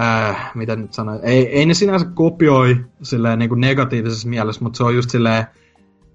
äh, 0.00 0.50
mitä 0.54 0.76
nyt 0.76 0.92
sanoin, 0.92 1.20
ei, 1.22 1.48
ei 1.48 1.66
ne 1.66 1.74
sinänsä 1.74 2.06
kopioi 2.14 2.84
silleen 3.02 3.38
niinku 3.38 3.54
negatiivisessa 3.54 4.28
mielessä, 4.28 4.62
mutta 4.64 4.76
se 4.76 4.84
on 4.84 4.94
just 4.94 5.10
silleen, 5.10 5.46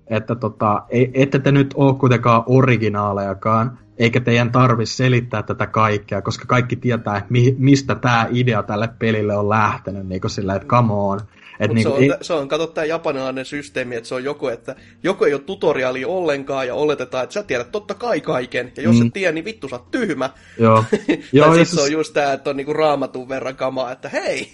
että 0.07 0.35
tota, 0.35 0.83
ei, 0.89 1.11
ette 1.13 1.39
te 1.39 1.51
nyt 1.51 1.73
ole 1.75 1.95
kuitenkaan 1.95 2.43
originaalejakaan, 2.45 3.77
eikä 4.01 4.19
teidän 4.19 4.51
tarvi 4.51 4.85
selittää 4.85 5.43
tätä 5.43 5.67
kaikkea, 5.67 6.21
koska 6.21 6.45
kaikki 6.47 6.75
tietää, 6.75 7.17
että 7.17 7.31
mi, 7.31 7.55
mistä 7.57 7.95
tämä 7.95 8.27
idea 8.31 8.63
tälle 8.63 8.89
pelille 8.99 9.37
on 9.37 9.49
lähtenyt, 9.49 10.07
niin 10.07 10.21
kuin 10.21 10.31
sillä, 10.31 10.55
että 10.55 10.67
come 10.67 10.93
on. 10.93 11.19
Et 11.59 11.71
niin, 11.71 11.83
se, 11.83 11.89
on, 11.89 12.03
ei... 12.03 12.11
se 12.21 12.33
on, 12.33 12.47
kato 12.47 12.67
tämä 12.67 12.85
japanilainen 12.85 13.45
systeemi, 13.45 13.95
että 13.95 14.09
se 14.09 14.15
on 14.15 14.23
joku, 14.23 14.47
että 14.47 14.75
joku 15.03 15.23
ei 15.23 15.33
ole 15.33 15.41
tutoriaali 15.41 16.05
ollenkaan 16.05 16.67
ja 16.67 16.75
oletetaan, 16.75 17.23
että 17.23 17.33
sä 17.33 17.43
tiedät 17.43 17.71
totta 17.71 17.93
kai 17.93 18.21
kaiken, 18.21 18.71
ja 18.77 18.83
jos 18.83 18.99
mm. 18.99 19.07
et 19.07 19.13
tiedä, 19.13 19.31
niin 19.31 19.45
vittu 19.45 19.69
sä 19.69 19.75
oot 19.75 19.91
tyhmä. 19.91 20.29
Joo. 20.59 20.83
Joo 21.33 21.47
tai 21.47 21.55
siis 21.55 21.71
se 21.71 21.81
on 21.81 21.91
just 21.91 22.13
tämä, 22.13 22.33
että 22.33 22.49
on 22.49 22.57
niinku 22.57 22.73
raamatun 22.73 23.29
verran 23.29 23.55
kamaa, 23.55 23.91
että 23.91 24.09
hei, 24.09 24.51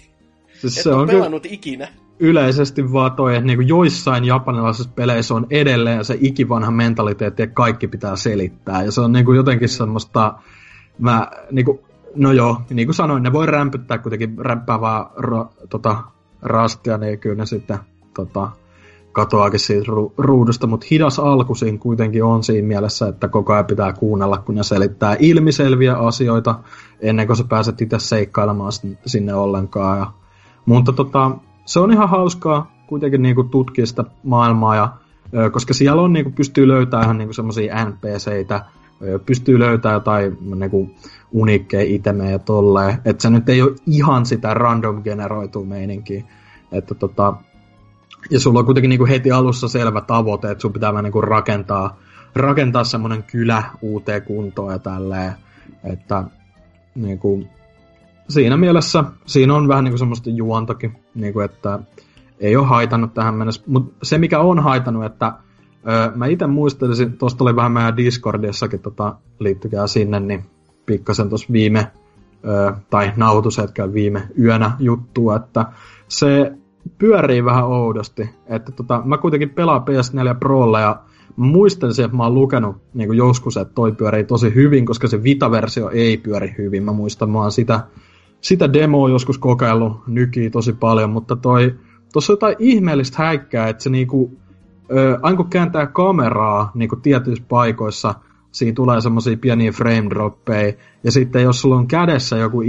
siis 0.60 0.76
et 0.76 0.82
se 0.82 0.90
on 0.90 1.08
pelannut 1.08 1.42
kyllä... 1.42 1.54
ikinä. 1.54 1.88
Yleisesti 2.20 2.92
vaan 2.92 3.12
toi, 3.12 3.34
että 3.34 3.46
niinku 3.46 3.62
joissain 3.62 4.24
japanilaisissa 4.24 4.90
peleissä 4.94 5.34
on 5.34 5.46
edelleen 5.50 6.04
se 6.04 6.18
ikivanha 6.20 6.70
mentaliteetti, 6.70 7.42
että 7.42 7.54
kaikki 7.54 7.88
pitää 7.88 8.16
selittää. 8.16 8.82
Ja 8.82 8.92
se 8.92 9.00
on 9.00 9.12
niinku 9.12 9.32
jotenkin 9.32 9.68
semmoista, 9.68 10.34
mä 10.98 11.30
niinku, 11.50 11.80
no 12.14 12.32
joo, 12.32 12.62
niin 12.70 12.86
kuin 12.86 12.94
sanoin, 12.94 13.22
ne 13.22 13.32
voi 13.32 13.46
rämpyttää 13.46 13.98
kuitenkin 13.98 14.38
rämpää 14.38 14.80
vaan 14.80 15.06
ro, 15.16 15.50
tota, 15.70 15.96
rastia, 16.42 16.98
niin 16.98 17.18
kyllä 17.18 17.36
ne 17.36 17.46
sitten 17.46 17.78
tota, 18.14 18.50
katoakin 19.12 19.60
siitä 19.60 19.86
ru- 19.92 20.12
ruudusta, 20.18 20.66
mutta 20.66 20.86
hidas 20.90 21.18
alku 21.18 21.54
siinä 21.54 21.78
kuitenkin 21.78 22.24
on 22.24 22.44
siinä 22.44 22.68
mielessä, 22.68 23.08
että 23.08 23.28
koko 23.28 23.52
ajan 23.52 23.66
pitää 23.66 23.92
kuunnella, 23.92 24.38
kun 24.38 24.54
ne 24.54 24.62
selittää 24.62 25.16
ilmiselviä 25.18 25.94
asioita 25.94 26.54
ennen 27.00 27.26
kuin 27.26 27.36
sä 27.36 27.44
pääset 27.48 27.80
itse 27.80 27.98
seikkailemaan 27.98 28.72
sinne 29.06 29.34
ollenkaan. 29.34 29.98
Ja, 29.98 30.06
mutta 30.66 30.92
tota, 30.92 31.30
se 31.68 31.80
on 31.80 31.92
ihan 31.92 32.08
hauskaa 32.08 32.72
kuitenkin 32.86 33.22
niinku 33.22 33.44
tutkia 33.44 33.86
sitä 33.86 34.04
maailmaa, 34.24 34.76
ja, 34.76 34.92
koska 35.52 35.74
siellä 35.74 36.02
on 36.02 36.12
niinku, 36.12 36.30
pystyy 36.30 36.68
löytämään 36.68 37.04
ihan 37.04 37.18
niinku 37.18 37.32
semmoisia 37.32 37.84
NPCitä, 37.84 38.64
pystyy 39.26 39.58
löytämään 39.58 39.96
jotain 39.96 40.38
niinku, 40.54 40.90
uniikkeja 41.32 41.94
itemejä 41.94 42.30
ja 42.30 42.38
tolleen. 42.38 42.98
Että 43.04 43.22
se 43.22 43.30
nyt 43.30 43.48
ei 43.48 43.62
ole 43.62 43.74
ihan 43.86 44.26
sitä 44.26 44.54
random 44.54 45.02
generoitua 45.02 45.64
meininkiä. 45.64 46.24
Että 46.72 46.94
tota, 46.94 47.34
ja 48.30 48.40
sulla 48.40 48.58
on 48.58 48.64
kuitenkin 48.64 48.88
niinku 48.88 49.06
heti 49.06 49.32
alussa 49.32 49.68
selvä 49.68 50.00
tavoite, 50.00 50.50
että 50.50 50.62
sun 50.62 50.72
pitää 50.72 50.92
vähän 50.92 51.04
niinku 51.04 51.20
rakentaa, 51.20 51.96
rakentaa 52.34 52.84
semmoinen 52.84 53.22
kylä 53.22 53.62
uuteen 53.82 54.22
kuntoon 54.22 54.72
ja 54.72 54.78
tälleen. 54.78 55.32
Että 55.84 56.24
niinku, 56.94 57.44
siinä 58.28 58.56
mielessä 58.56 59.04
siinä 59.26 59.54
on 59.54 59.68
vähän 59.68 59.84
niinku 59.84 59.98
semmoista 59.98 60.30
juontakin, 60.30 60.92
niinku, 61.14 61.40
että 61.40 61.78
ei 62.40 62.56
ole 62.56 62.66
haitannut 62.66 63.14
tähän 63.14 63.34
mennessä. 63.34 63.62
Mutta 63.66 63.96
se 64.02 64.18
mikä 64.18 64.40
on 64.40 64.58
haitannut, 64.58 65.04
että 65.04 65.32
öö, 65.88 66.10
mä 66.14 66.26
itse 66.26 66.46
muistelisin, 66.46 67.18
tuosta 67.18 67.44
oli 67.44 67.56
vähän 67.56 67.72
meidän 67.72 67.96
Discordissakin, 67.96 68.80
tota, 68.80 69.14
liittykää 69.38 69.86
sinne, 69.86 70.20
niin 70.20 70.44
pikkasen 70.86 71.28
tuossa 71.28 71.52
viime, 71.52 71.90
öö, 72.46 72.72
tai 72.90 73.12
nautushetkellä 73.16 73.92
viime 73.92 74.28
yönä 74.38 74.70
juttua, 74.78 75.36
että 75.36 75.66
se 76.08 76.52
pyörii 76.98 77.44
vähän 77.44 77.64
oudosti. 77.64 78.30
Että 78.46 78.72
tota, 78.72 79.02
mä 79.04 79.18
kuitenkin 79.18 79.50
pelaan 79.50 79.82
PS4 79.82 80.38
Prolla 80.38 80.80
ja 80.80 81.00
muistelisin, 81.36 82.04
että 82.04 82.16
mä 82.16 82.22
oon 82.22 82.34
lukenut 82.34 82.76
niin 82.94 83.14
joskus, 83.14 83.56
että 83.56 83.74
toi 83.74 83.92
pyörii 83.92 84.24
tosi 84.24 84.54
hyvin, 84.54 84.86
koska 84.86 85.08
se 85.08 85.22
Vita-versio 85.22 85.90
ei 85.90 86.16
pyöri 86.16 86.54
hyvin. 86.58 86.82
Mä 86.82 86.92
muistan, 86.92 87.36
oon 87.36 87.52
sitä, 87.52 87.80
sitä 88.40 88.72
demoa 88.72 89.08
joskus 89.08 89.38
kokeillut, 89.38 90.06
nykii 90.06 90.50
tosi 90.50 90.72
paljon, 90.72 91.10
mutta 91.10 91.36
toi, 91.36 91.74
tossa 92.12 92.32
on 92.32 92.34
jotain 92.34 92.56
ihmeellistä 92.58 93.22
häikkää, 93.22 93.68
että 93.68 93.82
se 93.82 93.90
niinku, 93.90 94.38
aina 95.22 95.36
kun 95.36 95.50
kääntää 95.50 95.86
kameraa 95.86 96.70
niinku 96.74 96.96
tietyissä 96.96 97.44
paikoissa– 97.48 98.14
siinä 98.52 98.74
tulee 98.74 99.00
semmoisia 99.00 99.36
pieniä 99.36 99.72
frame 99.72 100.10
droppeja, 100.10 100.72
ja 101.04 101.12
sitten 101.12 101.42
jos 101.42 101.60
sulla 101.60 101.76
on 101.76 101.86
kädessä 101.86 102.36
joku 102.36 102.62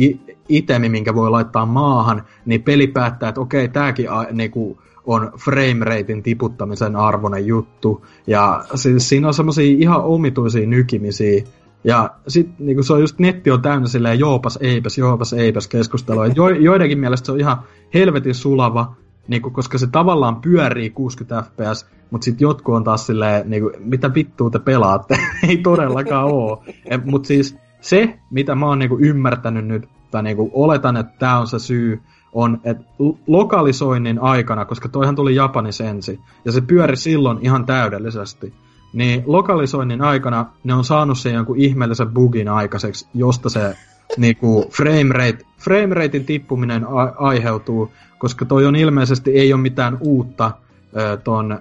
itemi, 0.50 0.90
minkä 0.90 1.16
voi 1.16 1.30
laittaa 1.30 1.66
maahan, 1.66 2.24
niin 2.46 2.64
peli 2.64 2.88
päättää, 2.88 3.30
että 3.30 3.42
okei, 3.42 3.68
tääkin 3.68 4.12
a, 4.12 4.26
niinku, 4.32 4.82
on 5.06 5.32
frame 5.38 5.86
ratein 5.86 6.24
tiputtamisen 6.24 6.96
arvoinen 6.96 7.46
juttu, 7.46 8.06
ja 8.28 8.64
siis 8.76 9.10
siinä 9.10 9.28
on 9.28 9.34
semmoisia 9.34 9.76
ihan 9.80 10.04
omituisia 10.04 10.68
nykimisiä, 10.68 11.44
ja 11.84 12.10
sitten 12.28 12.56
niinku 12.66 12.84
se 12.84 12.94
on 12.94 13.00
just, 13.00 13.20
netti 13.20 13.52
on 13.52 13.62
täynnä 13.62 13.88
silleen 13.88 14.20
joopas 14.20 14.58
eipäs, 14.62 14.98
joopas 14.98 15.34
eipäs 15.34 15.68
keskustelua. 15.68 16.28
Jo, 16.28 16.50
joidenkin 16.50 17.00
mielestä 17.00 17.26
se 17.26 17.32
on 17.32 17.40
ihan 17.40 17.58
helvetin 17.94 18.36
sulava, 18.36 18.96
niinku, 19.28 19.50
koska 19.50 19.78
se 19.78 19.88
tavallaan 19.88 20.42
pyörii 20.42 20.90
60 20.90 21.50
fps, 21.50 21.86
mutta 22.12 22.26
sitten 22.26 22.46
jotkut 22.46 22.76
on 22.76 22.84
taas 22.84 23.06
silleen, 23.06 23.50
niinku, 23.50 23.72
mitä 23.80 24.14
vittua 24.14 24.50
te 24.50 24.60
pelaatte? 24.60 25.18
Ei 25.48 25.58
todellakaan 25.58 26.26
oo. 26.26 26.64
Mutta 27.06 27.28
siis 27.28 27.58
se, 27.82 28.20
mitä 28.32 28.56
mä 28.56 28.66
oon 28.66 28.80
niinku 28.80 28.98
ymmärtänyt 29.00 29.68
nyt, 29.68 29.90
tai 30.12 30.24
niinku 30.24 30.52
oletan, 30.54 30.98
että 30.98 31.14
tämä 31.20 31.40
on 31.40 31.48
se 31.48 31.60
syy, 31.60 32.02
on, 32.34 32.62
että 32.64 32.84
lokalisoinnin 33.28 34.20
aikana, 34.20 34.66
koska 34.66 34.90
toihan 34.90 35.16
tuli 35.16 35.36
Japanissa 35.36 35.84
ensin, 35.84 36.20
ja 36.46 36.52
se 36.52 36.62
pyöri 36.62 36.96
silloin 36.96 37.38
ihan 37.42 37.66
täydellisesti, 37.66 38.54
niin 38.94 39.24
lokalisoinnin 39.26 40.02
aikana 40.02 40.46
ne 40.64 40.74
on 40.74 40.84
saanut 40.84 41.18
sen 41.18 41.34
jonkun 41.34 41.58
ihmeellisen 41.58 42.10
bugin 42.10 42.48
aikaiseksi, 42.50 43.08
josta 43.14 43.50
se 43.50 43.76
niinku 44.18 44.70
frame, 44.72 45.14
rate, 45.14 45.46
frame 45.58 45.94
ratein 45.96 46.26
tippuminen 46.26 46.86
a- 46.88 47.14
aiheutuu, 47.18 47.92
koska 48.20 48.46
toi 48.46 48.66
on 48.66 48.76
ilmeisesti 48.76 49.32
ei 49.32 49.54
ole 49.54 49.62
mitään 49.62 49.98
uutta 50.02 50.52
ö, 50.98 51.18
ton 51.18 51.60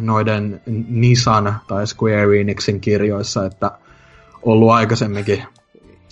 noiden 0.00 0.60
Nissan 0.88 1.54
tai 1.68 1.86
Square 1.86 2.40
Enixin 2.40 2.80
kirjoissa, 2.80 3.46
että 3.46 3.70
ollut 4.42 4.70
aikaisemminkin 4.70 5.42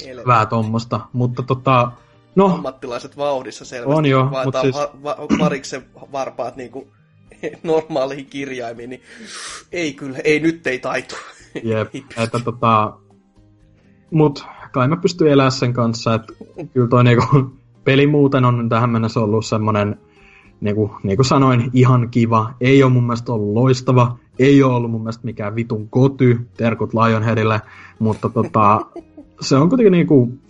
Helvetti. 0.06 0.26
vähän 0.26 0.48
tommosta, 0.48 1.00
mutta 1.12 1.42
tota, 1.42 1.90
no... 2.34 2.54
Ammattilaiset 2.54 3.16
vauhdissa 3.16 3.64
selvästi. 3.64 3.94
On 3.98 4.06
jo, 4.06 4.30
mutta 4.44 4.60
siis... 4.60 4.76
Va- 4.76 4.90
va- 5.02 5.16
variksen 5.38 5.84
varpaat 6.12 6.56
niinku 6.56 6.88
normaaleihin 7.62 8.26
kirjaimiin, 8.26 8.90
niin 8.90 9.02
ei 9.72 9.92
kyllä, 9.92 10.18
ei 10.24 10.40
nyt 10.40 10.66
ei 10.66 10.78
taitu. 10.78 11.14
Jep, 11.62 11.94
että 12.24 12.38
tota... 12.44 12.98
Mut 14.10 14.44
kai 14.72 14.88
mä 14.88 14.96
pystyn 14.96 15.28
elämään 15.28 15.52
sen 15.52 15.72
kanssa, 15.72 16.14
että 16.14 16.32
kyllä 16.74 16.88
toi 16.88 17.04
niinku, 17.04 17.52
peli 17.84 18.06
muuten 18.06 18.44
on 18.44 18.68
tähän 18.68 18.90
mennessä 18.90 19.20
ollut 19.20 19.46
semmonen 19.46 19.96
niin 20.60 20.76
kuin, 20.76 20.90
niin 21.02 21.16
kuin 21.16 21.26
sanoin, 21.26 21.70
ihan 21.72 22.08
kiva. 22.10 22.54
Ei 22.60 22.82
ole 22.82 22.92
mun 22.92 23.02
mielestä 23.02 23.32
ollut 23.32 23.54
loistava. 23.54 24.18
Ei 24.38 24.62
ole 24.62 24.74
ollut 24.74 24.90
mun 24.90 25.00
mielestä 25.00 25.24
mikään 25.24 25.54
vitun 25.54 25.88
koty, 25.88 26.48
terkut 26.56 26.94
Lionheadille, 26.94 27.60
mutta 27.98 28.28
tota, 28.28 28.80
se 29.40 29.56
on 29.56 29.68
kuitenkin 29.68 29.92
niin 29.92 30.06
kuin, 30.06 30.40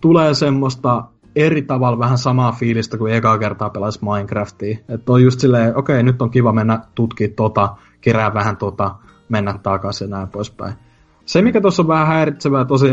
tulee 0.00 0.34
semmoista 0.34 1.04
eri 1.36 1.62
tavalla 1.62 1.98
vähän 1.98 2.18
samaa 2.18 2.52
fiilistä 2.52 2.98
kuin 2.98 3.14
ekaa 3.14 3.38
kertaa 3.38 3.70
pelaisi 3.70 4.00
Minecraftia. 4.02 4.78
Että 4.88 5.12
on 5.12 5.22
just 5.22 5.40
silleen, 5.40 5.76
okei, 5.76 6.02
nyt 6.02 6.22
on 6.22 6.30
kiva 6.30 6.52
mennä 6.52 6.80
tutkia 6.94 7.28
tota, 7.36 7.76
kerää 8.00 8.34
vähän 8.34 8.56
tota, 8.56 8.94
mennä 9.28 9.58
takaisin 9.62 10.10
ja 10.10 10.16
näin 10.16 10.28
poispäin. 10.28 10.74
Se, 11.24 11.42
mikä 11.42 11.60
tuossa 11.60 11.82
on 11.82 11.88
vähän 11.88 12.06
häiritsevää 12.06 12.64
tosi, 12.64 12.86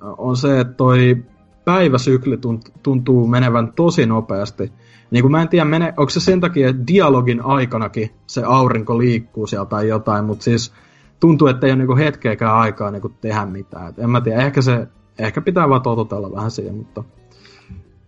on 0.00 0.36
se, 0.36 0.60
että 0.60 0.74
toi 0.74 1.24
päiväsykli 1.64 2.38
tuntuu 2.82 3.26
menevän 3.26 3.72
tosi 3.72 4.06
nopeasti. 4.06 4.72
Niin 5.10 5.22
kuin 5.22 5.32
mä 5.32 5.42
en 5.42 5.48
tiedä, 5.48 5.64
mene, 5.64 5.94
onko 5.96 6.10
se 6.10 6.20
sen 6.20 6.40
takia, 6.40 6.68
että 6.68 6.82
dialogin 6.86 7.44
aikanakin 7.44 8.10
se 8.26 8.42
aurinko 8.46 8.98
liikkuu 8.98 9.46
siellä 9.46 9.66
tai 9.66 9.88
jotain, 9.88 10.24
mutta 10.24 10.44
siis 10.44 10.72
tuntuu, 11.20 11.48
että 11.48 11.66
ei 11.66 11.72
ole 11.72 11.78
niinku 11.78 11.96
hetkeäkään 11.96 12.56
aikaa 12.56 12.90
niinku 12.90 13.08
tehdä 13.08 13.46
mitään. 13.46 13.88
Et 13.88 13.98
en 13.98 14.10
mä 14.10 14.20
tiedä, 14.20 14.42
ehkä, 14.42 14.62
se, 14.62 14.88
ehkä 15.18 15.40
pitää 15.40 15.68
vaan 15.68 15.82
totutella 15.82 16.32
vähän 16.32 16.50
siihen, 16.50 16.74
mutta 16.74 17.04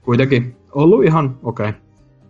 kuitenkin 0.04 0.56
ollut 0.72 1.04
ihan 1.04 1.38
okei. 1.42 1.68
Okay. 1.68 1.80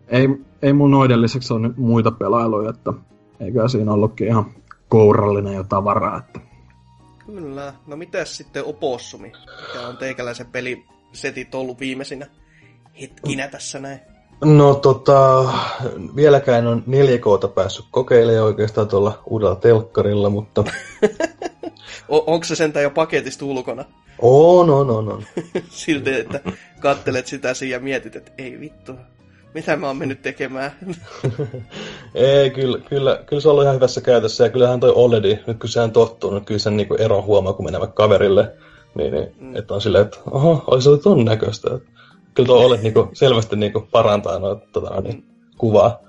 Ei, 0.08 0.28
ei 0.62 0.72
mun 0.72 0.90
noiden 0.90 1.22
lisäksi 1.22 1.52
ole 1.52 1.70
muita 1.76 2.11
pelailuja, 2.11 2.70
että 2.70 2.92
eikö 3.40 3.68
siinä 3.68 3.92
ollutkin 3.92 4.26
ihan 4.26 4.46
kourallinen 4.88 5.54
jo 5.54 5.64
tavaraa. 5.64 6.18
Että... 6.18 6.40
Kyllä. 7.26 7.74
No 7.87 7.96
mitäs 7.96 8.37
sitten 8.37 8.64
Opossumi, 8.64 9.32
mikä 9.66 9.87
on 9.88 9.96
teikäläisen 9.96 10.46
pelisetit 10.46 11.54
ollut 11.54 11.80
viimeisinä 11.80 12.26
hetkinä 13.00 13.48
tässä 13.48 13.78
näin? 13.78 14.00
No 14.44 14.74
tota, 14.74 15.48
vieläkään 16.16 16.66
on 16.66 16.85
4K 16.88 17.48
päässyt 17.54 17.87
kokeilemaan 17.90 18.44
oikeastaan 18.44 18.88
tuolla 18.88 19.22
uudella 19.26 19.56
telkkarilla, 19.56 20.30
mutta... 20.30 20.64
o- 22.08 22.32
onko 22.32 22.44
se 22.44 22.56
sentään 22.56 22.82
jo 22.82 22.90
paketista 22.90 23.44
ulkona? 23.44 23.85
On, 24.22 24.70
on, 24.70 24.90
on, 24.90 25.08
on. 25.08 25.24
Silti, 25.68 26.14
että 26.14 26.40
kattelet 26.80 27.26
sitä 27.26 27.54
siinä 27.54 27.76
ja 27.76 27.80
mietit, 27.80 28.16
että 28.16 28.32
ei 28.38 28.61
vittu, 28.61 28.92
mitä 29.54 29.76
mä 29.76 29.87
oon 29.87 29.96
mennyt 29.96 30.22
tekemään? 30.22 30.72
ei, 32.14 32.50
kyllä, 32.50 32.78
kyllä, 32.78 33.22
kyllä 33.26 33.42
se 33.42 33.48
on 33.48 33.52
ollut 33.52 33.64
ihan 33.64 33.76
hyvässä 33.76 34.00
käytössä 34.00 34.44
ja 34.44 34.50
kyllähän 34.50 34.80
toi 34.80 34.92
OLED, 34.94 35.38
nyt 35.46 35.58
kun 35.58 35.68
sehän 35.68 35.92
tottuu, 35.92 36.30
niin 36.30 36.44
kyllä 36.44 36.58
sen 36.58 36.76
niinku 36.76 36.94
eron 36.94 37.24
huomaa, 37.24 37.52
kun 37.52 37.64
menee 37.64 37.80
kaverille, 37.94 38.52
niin, 38.94 39.12
niin 39.12 39.28
mm. 39.40 39.56
että 39.56 39.74
on 39.74 39.80
silleen, 39.80 40.04
että 40.04 40.18
oho, 40.30 40.64
olisi 40.66 40.88
ollut 40.88 41.02
ton 41.02 41.24
näköistä. 41.24 41.68
Kyllä 42.35 42.46
tuo 42.46 42.66
olet 42.66 42.82
niinku 42.82 43.11
selvästi 43.12 43.56
niinku 43.56 43.88
parantaa 43.90 44.38
noita 44.38 44.66
tota, 44.72 45.00
niin, 45.00 45.24
kuvaa. 45.58 46.00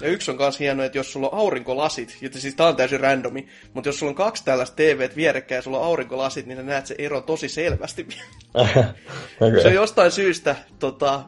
Ja 0.00 0.08
yksi 0.08 0.30
on 0.30 0.36
myös 0.36 0.60
hieno, 0.60 0.82
että 0.82 0.98
jos 0.98 1.12
sulla 1.12 1.28
on 1.28 1.38
aurinkolasit, 1.38 2.18
ja 2.20 2.28
siis 2.32 2.54
tää 2.54 2.66
on 2.66 2.76
täysin 2.76 3.00
randomi, 3.00 3.48
mutta 3.74 3.88
jos 3.88 3.98
sulla 3.98 4.10
on 4.10 4.16
kaksi 4.16 4.44
tällaista 4.44 4.76
TVt 4.76 5.16
vierekkäin 5.16 5.56
ja 5.56 5.62
sulla 5.62 5.78
on 5.78 5.84
aurinkolasit, 5.84 6.46
niin 6.46 6.66
näet 6.66 6.86
se 6.86 6.94
ero 6.98 7.20
tosi 7.20 7.48
selvästi. 7.48 8.08
okay. 8.54 9.62
Se 9.62 9.68
on 9.68 9.74
jostain 9.74 10.10
syystä 10.10 10.56
tota, 10.78 11.24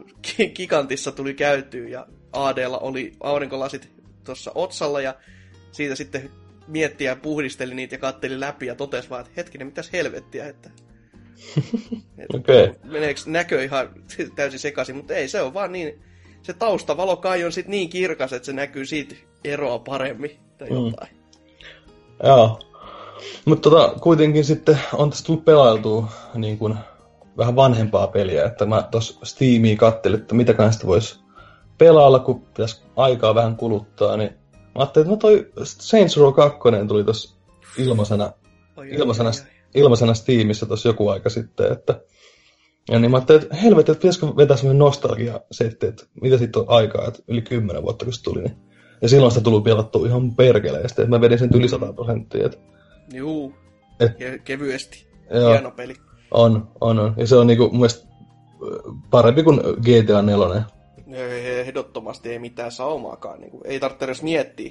Gigantissa 0.55 1.13
tuli 1.13 1.35
käytyä 1.35 1.89
ja 1.89 2.07
ADlla 2.33 2.79
oli 2.79 3.13
aurinkolasit 3.21 3.89
tuossa 4.25 4.53
otsalla 4.55 5.01
ja 5.01 5.15
siitä 5.73 5.95
sitten 5.95 6.31
mietti 6.67 7.05
ja 7.05 7.17
puhdisteli 7.17 7.75
niitä 7.75 7.95
ja 7.95 7.99
katteli 7.99 8.41
läpi 8.41 8.67
ja 8.67 8.75
totesi 8.75 9.11
vaan, 9.11 9.21
että 9.21 9.33
hetkinen, 9.37 9.67
mitäs 9.67 9.93
helvettiä, 9.93 10.47
että. 10.47 10.71
Okay. 12.35 12.75
Meneekö 12.85 13.21
näkö 13.27 13.65
ihan 13.65 13.91
täysin 14.37 14.59
sekaisin, 14.59 14.97
mutta 14.97 15.15
ei, 15.15 15.29
se 15.29 15.41
on 15.41 15.55
vaan 15.55 15.73
niin, 15.73 16.03
se 16.43 16.53
taustavalo 16.53 17.17
kai 17.17 17.45
on 17.45 17.53
sit 17.53 17.69
niin 17.69 17.89
kirkas, 17.89 18.33
että 18.33 18.47
se 18.47 18.53
näkyy 18.53 18.87
siitä 18.87 19.15
eroa 19.45 19.79
paremmin 19.79 20.39
tai 20.59 20.69
jotain. 20.69 21.13
Mm. 21.13 22.29
Joo. 22.29 22.61
Mutta 23.45 23.71
tota, 23.71 24.01
kuitenkin 24.01 24.45
sitten 24.45 24.79
on 24.93 25.11
tässä 25.11 25.25
tullut 25.25 25.45
pelailtua 25.45 26.09
niin 26.35 26.59
kuin, 26.59 26.75
vähän 27.37 27.57
vanhempaa 27.57 28.07
peliä, 28.07 28.45
että 28.45 28.67
mä 28.67 28.89
tuossa 28.91 29.21
Steamiin 29.23 29.77
kattelin, 29.77 30.21
että 30.21 30.35
mitä 30.35 30.71
sitä 30.71 30.87
voisi 30.87 31.21
pelailla, 31.79 32.19
kun 32.19 32.41
pitäisi 32.41 32.83
aikaa 32.97 33.35
vähän 33.35 33.57
kuluttaa, 33.57 34.17
niin 34.17 34.31
mä 34.53 34.69
ajattelin, 34.75 35.05
että 35.05 35.11
no 35.11 35.17
toi 35.17 35.53
Saints 35.63 36.17
Row 36.17 36.35
2 36.35 36.59
tuli 36.89 37.05
tuossa 37.05 37.37
ilmaisena, 37.79 38.33
ilmaisena, 38.91 39.31
ilmaisena 39.75 40.15
Steamissa 40.15 40.67
tuossa 40.67 40.89
joku 40.89 41.09
aika 41.09 41.31
sitten, 41.31 41.73
että 41.73 42.01
ja 42.89 42.99
niin 42.99 43.11
mä 43.11 43.17
ajattelin, 43.17 43.43
että 43.43 43.57
helvetti, 43.57 43.93
että 43.93 44.03
pitäisikö 44.03 44.27
vetää 44.27 44.57
semmoinen 44.57 44.79
nostalgia-setti, 44.79 45.87
että 45.87 46.07
mitä 46.23 46.39
sitten 46.39 46.63
on 46.63 46.69
aikaa, 46.69 47.09
että 47.09 47.23
yli 47.29 47.43
kymmenen 47.43 47.83
vuotta 47.83 48.05
kun 48.05 48.15
se 48.15 48.23
tuli, 48.23 48.43
niin 48.43 48.57
ja 49.03 49.09
silloin 49.09 49.33
sitä 49.33 49.45
tullut 49.45 49.65
pelattua 49.65 50.07
ihan 50.07 50.35
perkeleesti, 50.35 51.03
että 51.03 51.17
mä 51.17 51.21
vedin 51.21 51.39
sen 51.39 51.51
yli 51.55 51.69
100 51.69 51.93
prosenttia. 51.93 52.47
Että... 52.47 52.59
Juu, 53.13 53.55
et... 54.01 54.13
kevyesti. 54.45 55.07
Joo. 55.35 55.53
Hieno 55.53 55.71
peli. 55.71 55.95
On, 56.31 56.69
on, 56.81 56.99
on. 56.99 57.15
Ja 57.17 57.27
se 57.27 57.37
on 57.37 57.47
niinku 57.47 57.65
mun 57.65 57.77
mielestä 57.77 58.09
parempi 59.11 59.43
kuin 59.43 59.61
GTA 59.61 60.23
4. 60.23 60.63
Ehdottomasti 61.61 62.29
ei 62.29 62.39
mitään 62.39 62.73
saumaakaan. 62.73 63.41
Niin 63.41 63.51
kuin, 63.51 63.63
ei 63.65 63.81
tarvitse 63.81 64.05
edes 64.05 64.23
miettiä. 64.23 64.71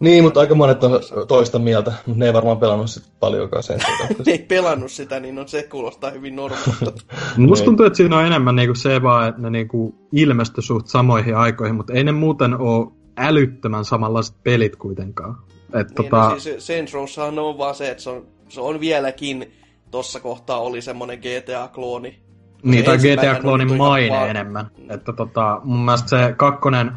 Niin, 0.00 0.24
mutta 0.24 0.40
aika 0.40 0.54
monet 0.54 0.84
on 0.84 1.00
toista 1.28 1.58
mieltä, 1.58 1.92
mutta 2.06 2.18
ne 2.18 2.26
ei 2.26 2.32
varmaan 2.32 2.58
pelannut 2.58 2.90
sitä 2.90 3.06
paljonkaan 3.20 3.62
sen. 3.62 3.78
ne 4.26 4.32
ei 4.32 4.38
pelannut 4.38 4.90
sitä, 4.90 5.20
niin 5.20 5.38
on 5.38 5.48
se 5.48 5.62
kuulostaa 5.62 6.10
hyvin 6.10 6.36
normaalilta. 6.36 7.04
Musta 7.36 7.64
tuntuu, 7.64 7.86
että 7.86 7.96
siinä 7.96 8.18
on 8.18 8.26
enemmän 8.26 8.56
niinku 8.56 8.74
se 8.74 9.02
vaan, 9.02 9.28
että 9.28 9.40
ne 9.40 9.50
niinku 9.50 9.94
ilmestyi 10.12 10.62
suht 10.62 10.86
samoihin 10.86 11.36
aikoihin, 11.36 11.76
mutta 11.76 11.92
ei 11.92 12.04
ne 12.04 12.12
muuten 12.12 12.60
ole 12.60 12.86
älyttömän 13.16 13.84
samanlaiset 13.84 14.36
pelit 14.42 14.76
kuitenkaan. 14.76 15.38
Et 15.74 15.88
niin, 15.88 15.94
tota... 15.94 16.28
no 16.28 16.38
siis 16.38 16.66
Saints 16.66 16.94
Rowssahan 16.94 17.38
on 17.38 17.58
vaan 17.58 17.74
se, 17.74 17.90
että 17.90 18.02
se 18.02 18.10
on, 18.10 18.26
se 18.48 18.60
on 18.60 18.80
vieläkin 18.80 19.52
tossa 19.90 20.20
kohtaa 20.20 20.58
oli 20.58 20.82
semmonen 20.82 21.18
GTA-klooni. 21.18 22.14
Niin, 22.62 22.84
tai 22.84 22.96
GTA-kloonin 22.96 23.76
maine 23.76 24.14
vaan... 24.14 24.30
enemmän. 24.30 24.70
Että 24.90 25.12
tota, 25.12 25.60
mun 25.64 25.84
mielestä 25.84 26.08
se 26.08 26.34
kakkonen, 26.36 26.92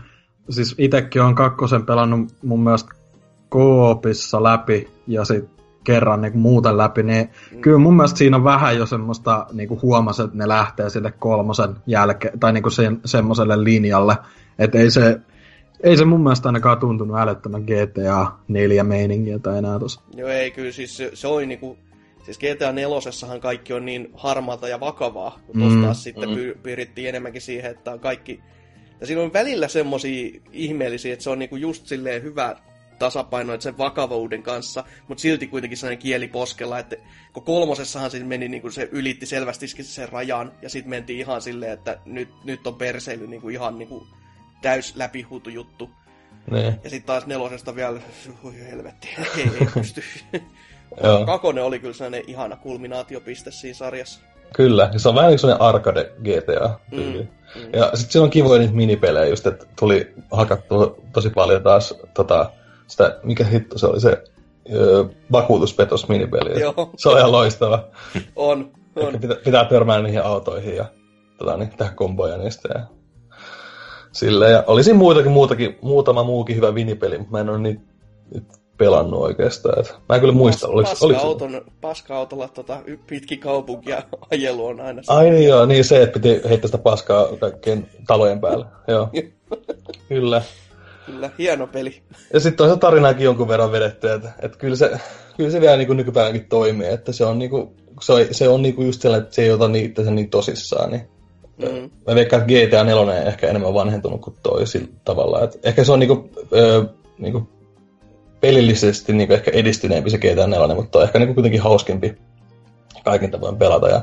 siis 0.49 0.75
itekin 0.77 1.21
on 1.21 1.36
kakkosen 1.36 1.86
pelannut 1.86 2.29
mun 2.43 2.63
mielestä 2.63 2.89
koopissa 3.49 4.43
läpi 4.43 4.88
ja 5.07 5.25
sit 5.25 5.57
kerran 5.88 6.21
niin 6.21 6.38
muuten 6.38 6.77
läpi, 6.77 7.03
niin 7.03 7.29
mm. 7.51 7.62
kyllä 7.62 7.77
mun 7.77 7.95
mielestä 7.95 8.17
siinä 8.17 8.38
on 8.38 8.43
vähän 8.43 8.77
jo 8.77 8.86
semmoista 8.86 9.45
niin 9.53 9.67
kuin 9.67 9.81
huomasi, 9.81 10.23
että 10.23 10.38
ne 10.38 10.47
lähtee 10.47 10.89
sille 10.89 11.13
kolmosen 11.19 11.75
jälkeen, 11.86 12.39
tai 12.39 12.53
niin 12.53 12.63
kuin 12.63 12.73
se, 12.73 12.91
semmoiselle 13.05 13.63
linjalle, 13.63 14.17
että 14.60 14.77
ei 14.77 14.91
se, 14.91 15.19
ei 15.83 15.97
se 15.97 16.05
mun 16.05 16.23
mielestä 16.23 16.49
ainakaan 16.49 16.79
tuntunut 16.79 17.17
älyttömän 17.17 17.62
GTA 17.62 18.31
4 18.47 18.83
meiningiltä 18.83 19.57
enää 19.57 19.79
tossa. 19.79 20.01
Joo 20.15 20.29
ei, 20.29 20.51
kyllä 20.51 20.71
siis 20.71 20.97
se, 20.97 21.12
se 21.13 21.27
oli 21.27 21.45
niinku, 21.45 21.77
siis 22.25 22.39
GTA 22.39 22.71
4 22.71 23.39
kaikki 23.41 23.73
on 23.73 23.86
niin 23.86 24.10
harmaata 24.13 24.67
ja 24.67 24.79
vakavaa, 24.79 25.39
mutta 25.53 25.75
mm, 25.75 25.83
taas 25.83 26.03
sitten 26.03 26.29
mm. 26.29 26.60
pyrittiin 26.63 27.10
enemmänkin 27.10 27.41
siihen, 27.41 27.71
että 27.71 27.91
on 27.91 27.99
kaikki, 27.99 28.39
ja 29.01 29.07
siinä 29.07 29.21
on 29.21 29.33
välillä 29.33 29.67
semmosia 29.67 30.39
ihmeellisiä, 30.51 31.13
että 31.13 31.23
se 31.23 31.29
on 31.29 31.39
niinku 31.39 31.55
just 31.55 31.88
silleen 31.88 32.23
hyvä 32.23 32.55
tasapaino 32.99 33.62
sen 33.62 33.77
vakavuuden 33.77 34.43
kanssa, 34.43 34.83
mutta 35.07 35.21
silti 35.21 35.47
kuitenkin 35.47 35.77
sellainen 35.77 36.01
kieli 36.01 36.27
poskella, 36.27 36.79
että 36.79 36.95
kun 37.33 37.43
kolmosessahan 37.43 38.12
se 38.12 38.23
meni, 38.23 38.47
niin 38.47 38.62
kuin 38.62 38.71
se 38.71 38.89
ylitti 38.91 39.25
selvästi 39.25 39.67
sen 39.67 40.10
rajan, 40.10 40.51
ja 40.62 40.69
sitten 40.69 40.89
mentiin 40.89 41.19
ihan 41.19 41.41
silleen, 41.41 41.71
että 41.71 41.99
nyt, 42.05 42.29
nyt 42.43 42.67
on 42.67 42.75
perseily 42.75 43.27
niin 43.27 43.41
kuin 43.41 43.55
ihan 43.55 43.77
niin 43.77 43.89
kuin 43.89 44.07
täys 44.62 44.95
läpihuutu 44.95 45.49
juttu. 45.49 45.89
Ne. 46.51 46.79
Ja 46.83 46.89
sitten 46.89 47.07
taas 47.07 47.25
nelosesta 47.25 47.75
vielä, 47.75 47.99
oi 48.43 48.60
helvetti, 48.60 49.07
ei, 49.38 49.43
ei 49.60 49.67
pysty. 49.73 50.03
Kakonen 51.25 51.63
oli 51.63 51.79
kyllä 51.79 51.93
sellainen 51.93 52.23
ihana 52.29 52.55
kulminaatiopiste 52.55 53.51
siinä 53.51 53.77
sarjassa. 53.77 54.21
Kyllä, 54.53 54.89
se 54.97 55.10
on 55.10 55.15
vähän 55.15 55.29
niin 55.29 55.39
sellainen 55.39 55.67
arcade 55.67 56.12
GTA. 56.23 56.79
Mm, 56.91 56.99
mm. 56.99 57.27
Ja 57.73 57.86
sitten 57.93 58.12
siinä 58.12 58.23
on 58.23 58.29
kivoja 58.29 58.60
niitä 58.60 58.73
minipelejä 58.73 59.25
just, 59.25 59.47
että 59.47 59.65
tuli 59.79 60.13
hakattu 60.31 61.03
tosi 61.13 61.29
paljon 61.29 61.63
taas 61.63 61.93
tota, 62.13 62.51
sitä, 62.88 63.19
mikä 63.23 63.43
hitto 63.43 63.77
se 63.77 63.88
oli 63.88 63.99
se 63.99 64.23
öö, 64.73 65.03
vakuutuspetos 65.31 66.10
minipeli. 66.10 66.62
Joo. 66.62 66.89
Se 66.97 67.10
on 67.10 67.17
ihan 67.17 67.31
loistava. 67.31 67.88
on, 68.36 68.71
on. 68.95 69.19
Pitää, 69.19 69.38
pitää 69.43 69.65
törmää 69.65 70.01
niihin 70.01 70.23
autoihin 70.23 70.75
ja 70.75 70.86
tota, 71.38 71.57
niin, 71.57 71.69
tehdä 71.77 71.91
komboja 71.95 72.38
niistä. 72.38 72.69
Ja 72.75 72.81
Silleen, 74.12 74.51
ja 74.51 74.63
olisi 74.67 74.93
muutakin, 74.93 75.31
muutakin, 75.31 75.77
muutama 75.81 76.23
muukin 76.23 76.55
hyvä 76.55 76.75
vinipeli, 76.75 77.17
mutta 77.17 77.31
mä 77.31 77.39
en 77.39 77.49
ole 77.49 77.57
niin 77.57 77.81
pelannut 78.77 79.21
oikeastaan. 79.21 79.79
Et 79.79 79.95
mä 80.09 80.15
en 80.15 80.21
kyllä 80.21 80.33
muista, 80.33 80.67
oliko, 80.67 80.89
paska-auton, 80.89 81.61
paska-autolla 81.81 82.47
tota, 82.47 82.81
pitki 83.07 83.37
kaupunkia 83.37 84.03
ajelu 84.31 84.65
on 84.65 84.81
aina 84.81 85.03
se. 85.03 85.13
Ai 85.13 85.29
niin 85.29 85.47
joo, 85.47 85.65
niin 85.65 85.83
se, 85.83 86.03
että 86.03 86.19
piti 86.19 86.41
heittää 86.49 86.67
sitä 86.67 86.77
paskaa 86.77 87.27
kaikkien 87.39 87.87
talojen 88.07 88.41
päälle. 88.41 88.65
Joo, 88.87 89.09
kyllä. 90.09 90.41
Kyllä, 91.05 91.29
hieno 91.37 91.67
peli. 91.67 92.01
Ja 92.33 92.39
sitten 92.39 92.65
on 92.65 92.73
se 92.73 92.79
tarinaakin 92.79 93.23
jonkun 93.23 93.47
verran 93.47 93.71
vedetty, 93.71 94.11
että, 94.11 94.31
että 94.39 94.57
kyllä, 94.57 94.75
se, 94.75 94.99
kyllä 95.37 95.51
se 95.51 95.61
vielä 95.61 95.77
niin 95.77 95.87
kuin 95.87 95.97
nykypäivänkin 95.97 96.49
toimii, 96.49 96.87
että 96.87 97.11
se 97.11 97.25
on, 97.25 97.39
niin 97.39 97.49
kuin, 97.49 97.69
se 98.01 98.13
on, 98.13 98.25
se 98.31 98.47
on 98.47 98.61
niin 98.61 98.75
kuin 98.75 98.85
just 98.85 99.01
sellainen, 99.01 99.23
että 99.23 99.35
se 99.35 99.41
ei 99.41 99.51
ota 99.51 99.67
niitä 99.67 100.03
sen 100.03 100.15
niin 100.15 100.29
tosissaan, 100.29 100.91
niin 100.91 101.09
Mm. 101.57 101.89
Mä 102.07 102.15
veikkaan, 102.15 102.41
että 102.41 102.53
GTA 102.53 102.83
4 102.83 103.01
on 103.01 103.27
ehkä 103.27 103.47
enemmän 103.47 103.73
vanhentunut 103.73 104.21
kuin 104.21 104.35
toi 104.43 104.67
sillä 104.67 104.87
tavalla. 105.05 105.43
Et 105.43 105.59
ehkä 105.63 105.83
se 105.83 105.91
on 105.91 105.99
niinku, 105.99 106.29
ö, 106.53 106.85
niinku 107.17 107.49
pelillisesti 108.41 109.13
niinku 109.13 109.34
ehkä 109.34 109.52
edistyneempi 109.52 110.10
se 110.10 110.17
GTA 110.17 110.47
4, 110.47 110.76
mutta 110.76 111.00
on 111.00 111.04
ehkä 111.04 111.19
niinku 111.19 111.34
kuitenkin 111.34 111.62
hauskempi 111.62 112.17
kaikin 113.04 113.32
tavoin 113.32 113.58
pelata. 113.58 113.89
Ja... 113.89 114.02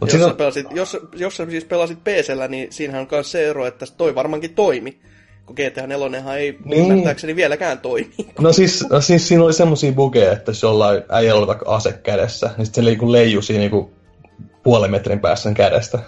Mut 0.00 0.12
jos, 0.12 0.22
on... 0.22 0.36
pelasit, 0.36 0.66
jos, 0.70 0.96
jos 1.16 1.36
sä 1.36 1.46
siis 1.50 1.64
pelasit 1.64 1.98
PCllä, 2.04 2.48
niin 2.48 2.72
siinähän 2.72 3.02
on 3.02 3.08
myös 3.10 3.30
se 3.30 3.48
ero, 3.48 3.66
että 3.66 3.86
toi 3.96 4.14
varmaankin 4.14 4.54
toimi. 4.54 4.98
Kun 5.46 5.56
GTA 5.56 5.86
4 5.86 6.36
ei 6.36 6.58
niin. 6.64 6.82
ymmärtääkseni 6.82 7.36
vieläkään 7.36 7.78
toimi. 7.78 8.10
No 8.40 8.52
siis, 8.52 8.86
no 8.90 9.00
siis 9.00 9.28
siinä 9.28 9.44
oli 9.44 9.52
semmosia 9.52 9.92
bugeja, 9.92 10.32
että 10.32 10.50
jos 10.50 10.62
jollain 10.62 11.02
äijällä 11.08 11.38
oli 11.38 11.46
vaikka 11.46 11.74
ase 11.74 11.92
kädessä, 11.92 12.50
niin 12.56 12.66
sitten 12.66 12.84
se 12.84 12.90
niinku 12.90 13.12
leijui 13.12 13.42
siinä 13.42 13.60
niinku 13.60 13.97
puolen 14.68 14.90
metrin 14.90 15.20
päässä 15.20 15.52
kädestä. 15.52 15.98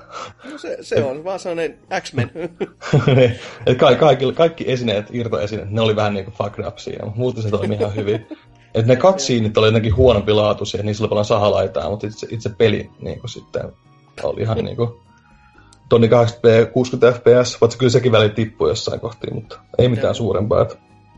No 0.51 0.59
se, 0.59 0.79
se 0.81 1.05
on 1.05 1.25
vaan 1.25 1.39
sellainen 1.39 1.79
X-Men. 2.01 2.31
Et 3.67 3.79
ka- 3.79 3.95
kaikki, 3.95 4.33
kaikki 4.33 4.65
esineet, 4.73 5.07
irtoesineet, 5.13 5.71
ne 5.71 5.81
oli 5.81 5.97
vähän 5.97 6.15
niin 6.15 6.25
kuin 6.25 6.35
fucked 6.35 6.67
up 6.67 6.79
siinä, 6.79 7.05
mutta 7.05 7.19
muuten 7.19 7.43
se 7.43 7.51
toimi 7.51 7.75
ihan 7.75 7.95
hyvin. 7.95 8.27
Et 8.75 8.87
ne 8.87 8.97
cutsceneit 8.97 9.59
oli 9.59 9.67
jotenkin 9.67 9.97
huonompi 9.97 10.33
laatuisia, 10.33 10.83
niissä 10.83 11.05
oli 11.05 11.09
paljon 11.09 11.25
sahalaitaa, 11.25 11.91
mutta 11.91 12.07
itse, 12.07 12.27
itse 12.31 12.51
peli 12.59 12.91
niin 13.01 13.21
kuin 13.21 13.31
sitten 13.31 13.63
oli 14.23 14.41
ihan 14.41 14.59
niin 14.59 14.77
kuin 14.77 14.91
tonni 15.89 16.09
80p, 16.09 16.67
60 16.73 17.13
fps, 17.13 17.61
vaikka 17.61 17.79
kyllä 17.79 17.91
sekin 17.91 18.13
väli 18.13 18.31
tippui 18.31 18.69
jossain 18.69 19.01
kohtiin, 19.01 19.35
mutta 19.35 19.61
ei 19.79 19.89
mitään 19.89 20.15
suurempaa. 20.15 20.63
Että 20.63 20.77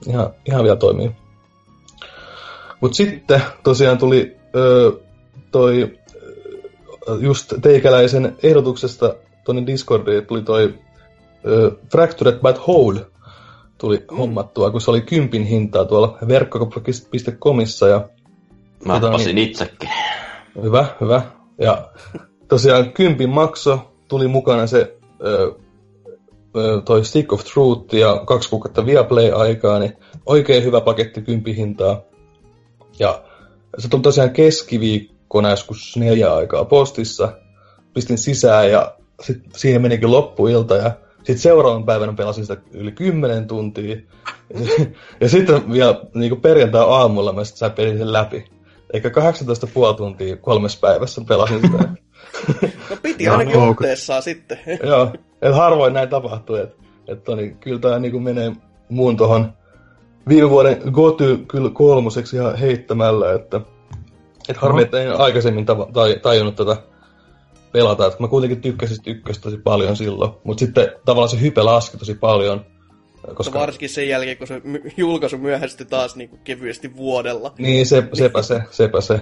ihan, 0.09 0.31
ihan 0.45 0.63
vielä 0.65 0.77
toimii. 0.77 1.11
Mutta 2.81 2.97
sitten 2.97 3.43
tosiaan 3.63 3.99
tuli 3.99 4.37
öö, 4.57 4.91
toi 5.53 5.99
just 7.21 7.53
teikäläisen 7.63 8.37
ehdotuksesta 8.43 9.15
tuonne 9.45 9.67
Discordiin 9.67 10.27
tuli 10.27 10.43
toi 10.43 10.65
uh, 10.65 11.79
Fractured 11.91 12.39
but 12.41 12.59
Whole 12.59 13.07
tuli 13.79 14.05
mm. 14.11 14.17
hommattua, 14.17 14.71
kun 14.71 14.81
se 14.81 14.91
oli 14.91 15.01
kympin 15.01 15.45
hintaa 15.45 15.85
tuolla 15.85 16.19
verkko.comissa. 16.29 17.89
Ja, 17.89 18.09
Mä 18.85 19.01
tota, 19.01 19.17
niin, 19.17 19.39
itsekin. 19.39 19.89
Hyvä, 20.63 20.87
hyvä. 21.01 21.23
Ja 21.59 21.89
tosiaan 22.49 22.93
kympin 22.93 23.31
makso 23.31 23.93
tuli 24.09 24.29
mukana 24.29 24.67
se 24.67 24.97
uh, 25.21 25.57
uh, 26.55 26.83
toi 26.85 27.05
Stick 27.05 27.33
of 27.33 27.45
Truth 27.45 27.95
ja 27.95 28.23
kaksi 28.27 28.51
kuukautta 28.51 28.87
Viaplay-aikaa, 28.87 29.79
niin 29.79 29.93
oikein 30.27 30.65
hyvä 30.65 30.81
paketti 30.81 31.23
kympin 31.23 31.57
hintaa. 31.57 32.01
Ja 32.99 33.23
se 33.79 33.89
tuli 33.89 34.03
tosiaan 34.03 34.31
keskiviikko 34.31 35.22
kone 35.33 35.51
joskus 35.51 35.97
neljä 35.97 36.35
aikaa 36.35 36.65
postissa. 36.65 37.33
Pistin 37.95 38.19
sisään 38.19 38.71
ja 38.71 38.95
sit 39.23 39.43
siihen 39.57 39.83
menikin 39.83 40.11
loppuilta 40.11 40.77
ja 40.77 40.91
sitten 41.17 41.39
seuraavan 41.39 41.85
päivänä 41.85 42.13
pelasin 42.13 42.45
sitä 42.47 42.63
yli 42.73 42.93
10 42.93 43.47
tuntia. 43.47 43.91
Ja, 43.91 43.97
ja 45.21 45.29
sitten 45.29 45.73
vielä 45.73 46.01
niin 46.15 46.41
perjantai-aamulla 46.41 47.33
mä 47.33 47.45
sitten 47.45 47.71
pelin 47.71 47.99
sen 47.99 48.13
läpi. 48.13 48.45
Eikä 48.93 49.09
18,5 49.09 49.97
tuntia 49.97 50.37
kolmessa 50.37 50.79
päivässä 50.81 51.23
pelasin 51.29 51.61
sitä. 51.61 51.89
No 52.91 52.97
piti 53.03 53.29
ainakin 53.29 53.61
no, 53.61 53.69
otteessaan 53.69 54.23
sitten. 54.23 54.59
Joo, 54.89 55.13
että 55.43 55.57
harvoin 55.57 55.93
näin 55.95 56.09
tapahtuu. 56.09 56.57
Että 56.57 56.77
et, 57.09 57.37
niin, 57.37 57.57
kyllä 57.59 57.81
tämä 57.81 57.99
niin 57.99 58.23
menee 58.23 58.53
muun 58.89 59.17
tuohon 59.17 59.53
viime 60.29 60.51
vuoden 60.51 60.83
Goty 60.91 61.45
kyllä 61.49 61.71
kolmoseksi 61.71 62.37
ihan 62.37 62.57
heittämällä, 62.57 63.33
että 63.33 63.61
et 64.49 64.57
harmi, 64.57 64.83
että 64.83 65.03
en 65.03 65.21
aikaisemmin 65.21 65.67
tava, 65.67 65.89
tai, 65.93 66.19
tajunnut 66.23 66.57
tätä 66.57 66.77
pelata. 67.73 68.07
Et 68.07 68.21
mä 68.21 68.29
kuitenkin 68.29 68.61
tykkäsin 68.61 68.97
ykköstä 69.07 69.43
tosi 69.43 69.57
paljon 69.57 69.97
silloin, 69.97 70.33
mutta 70.45 70.61
sitten 70.61 70.93
tavallaan 71.05 71.29
se 71.29 71.41
hype 71.41 71.63
laski 71.63 71.99
tosi 71.99 72.15
paljon. 72.15 72.67
Koska... 73.35 73.59
varsinkin 73.59 73.89
sen 73.89 74.09
jälkeen, 74.09 74.37
kun 74.37 74.47
se 74.47 74.63
julkaisu 74.97 75.39
myöhästyi 75.39 75.87
taas 75.87 76.17
niin 76.17 76.29
kuin 76.29 76.41
kevyesti 76.45 76.97
vuodella. 76.97 77.53
Niin, 77.59 77.87
se, 77.87 78.09
sepä 78.13 78.43
se, 78.43 78.63
sepä 78.71 79.01
se. 79.01 79.21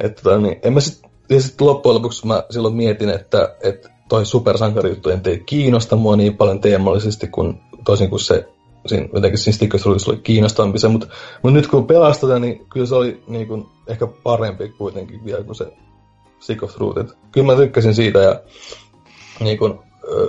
Että, 0.00 0.22
tota, 0.22 0.38
niin, 0.38 0.58
en 0.62 0.72
mä 0.72 0.80
sit, 0.80 1.02
ja 1.30 1.42
sit 1.42 1.60
loppujen 1.60 1.94
lopuksi 1.94 2.26
mä 2.26 2.42
silloin 2.50 2.76
mietin, 2.76 3.08
että, 3.08 3.56
että 3.62 3.88
toi 4.08 4.26
supersankarijuttujen 4.26 5.22
ei 5.24 5.38
kiinnosta 5.38 5.96
mua 5.96 6.16
niin 6.16 6.36
paljon 6.36 6.60
teemallisesti, 6.60 7.26
kuin 7.26 7.60
toisin 7.84 8.10
kuin 8.10 8.20
se 8.20 8.48
siinä, 8.88 9.08
jotenkin 9.12 9.38
siinä 9.38 9.54
Stickers 9.54 9.86
oli 9.86 10.16
kiinnostavampi 10.16 10.78
se, 10.78 10.88
mutta, 10.88 11.06
mutta 11.42 11.56
nyt 11.56 11.66
kun 11.66 11.86
pelastetaan, 11.86 12.42
niin 12.42 12.66
kyllä 12.68 12.86
se 12.86 12.94
oli 12.94 13.22
niin 13.26 13.48
kuin, 13.48 13.66
ehkä 13.86 14.06
parempi 14.06 14.68
kuitenkin 14.68 15.24
vielä 15.24 15.44
kuin 15.44 15.56
se 15.56 15.72
Stick 16.40 16.62
of 16.62 16.74
Truth. 16.74 17.14
kyllä 17.32 17.46
mä 17.46 17.58
tykkäsin 17.58 17.94
siitä 17.94 18.18
ja 18.18 18.40
niin 19.40 19.58
kuin, 19.58 19.78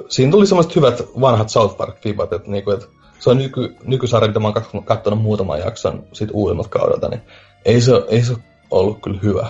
siinä 0.09 0.31
tuli 0.31 0.47
semmoiset 0.47 0.75
hyvät 0.75 1.01
vanhat 1.21 1.49
South 1.49 1.77
Park-fibat, 1.77 2.33
että, 2.33 2.51
niin 2.51 2.73
että 2.73 2.87
se 3.19 3.29
on 3.29 3.37
nyky, 3.37 3.75
nykysarja, 3.83 4.27
mitä 4.27 4.39
mä 4.39 4.47
oon 4.73 4.83
katsonut 4.83 5.21
muutaman 5.21 5.59
jakson 5.59 6.03
siitä 6.13 6.33
uudemmat 6.33 6.67
kaudelta, 6.67 7.09
niin 7.09 7.21
ei 7.65 7.81
se, 7.81 7.91
ei 8.07 8.23
se 8.23 8.35
ollut 8.71 9.01
kyllä 9.03 9.19
hyvä. 9.23 9.47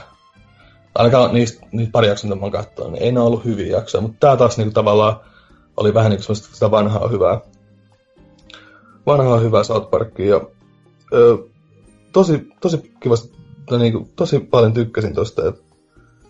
Ainakaan 0.95 1.33
niistä, 1.33 1.67
niistä 1.71 1.91
pari 1.91 2.07
jaksoa, 2.07 2.29
mitä 2.29 2.39
mä 2.39 2.45
oon 2.45 2.51
katsonut, 2.51 2.91
niin 2.91 3.03
ei 3.03 3.11
ne 3.11 3.19
ollut 3.19 3.45
hyviä 3.45 3.77
jaksoja, 3.77 4.01
mutta 4.01 4.17
tää 4.19 4.37
taas 4.37 4.57
niin 4.57 4.65
kuin, 4.67 4.73
tavallaan 4.73 5.19
oli 5.77 5.93
vähän 5.93 6.11
niin 6.11 6.21
kuin 6.25 6.35
sitä 6.35 6.71
vanhaa 6.71 7.07
hyvää 7.07 7.39
vanhaa 9.07 9.39
hyvää 9.39 9.63
South 9.63 9.89
Parkia. 9.89 10.25
Ja, 10.25 10.41
ö, 11.13 11.37
tosi, 12.11 12.47
tosi 12.61 12.91
kivasti, 12.99 13.37
niin 13.79 13.93
kuin, 13.93 14.09
tosi 14.15 14.39
paljon 14.39 14.73
tykkäsin 14.73 15.13
tosta. 15.13 15.47
Et, 15.47 15.55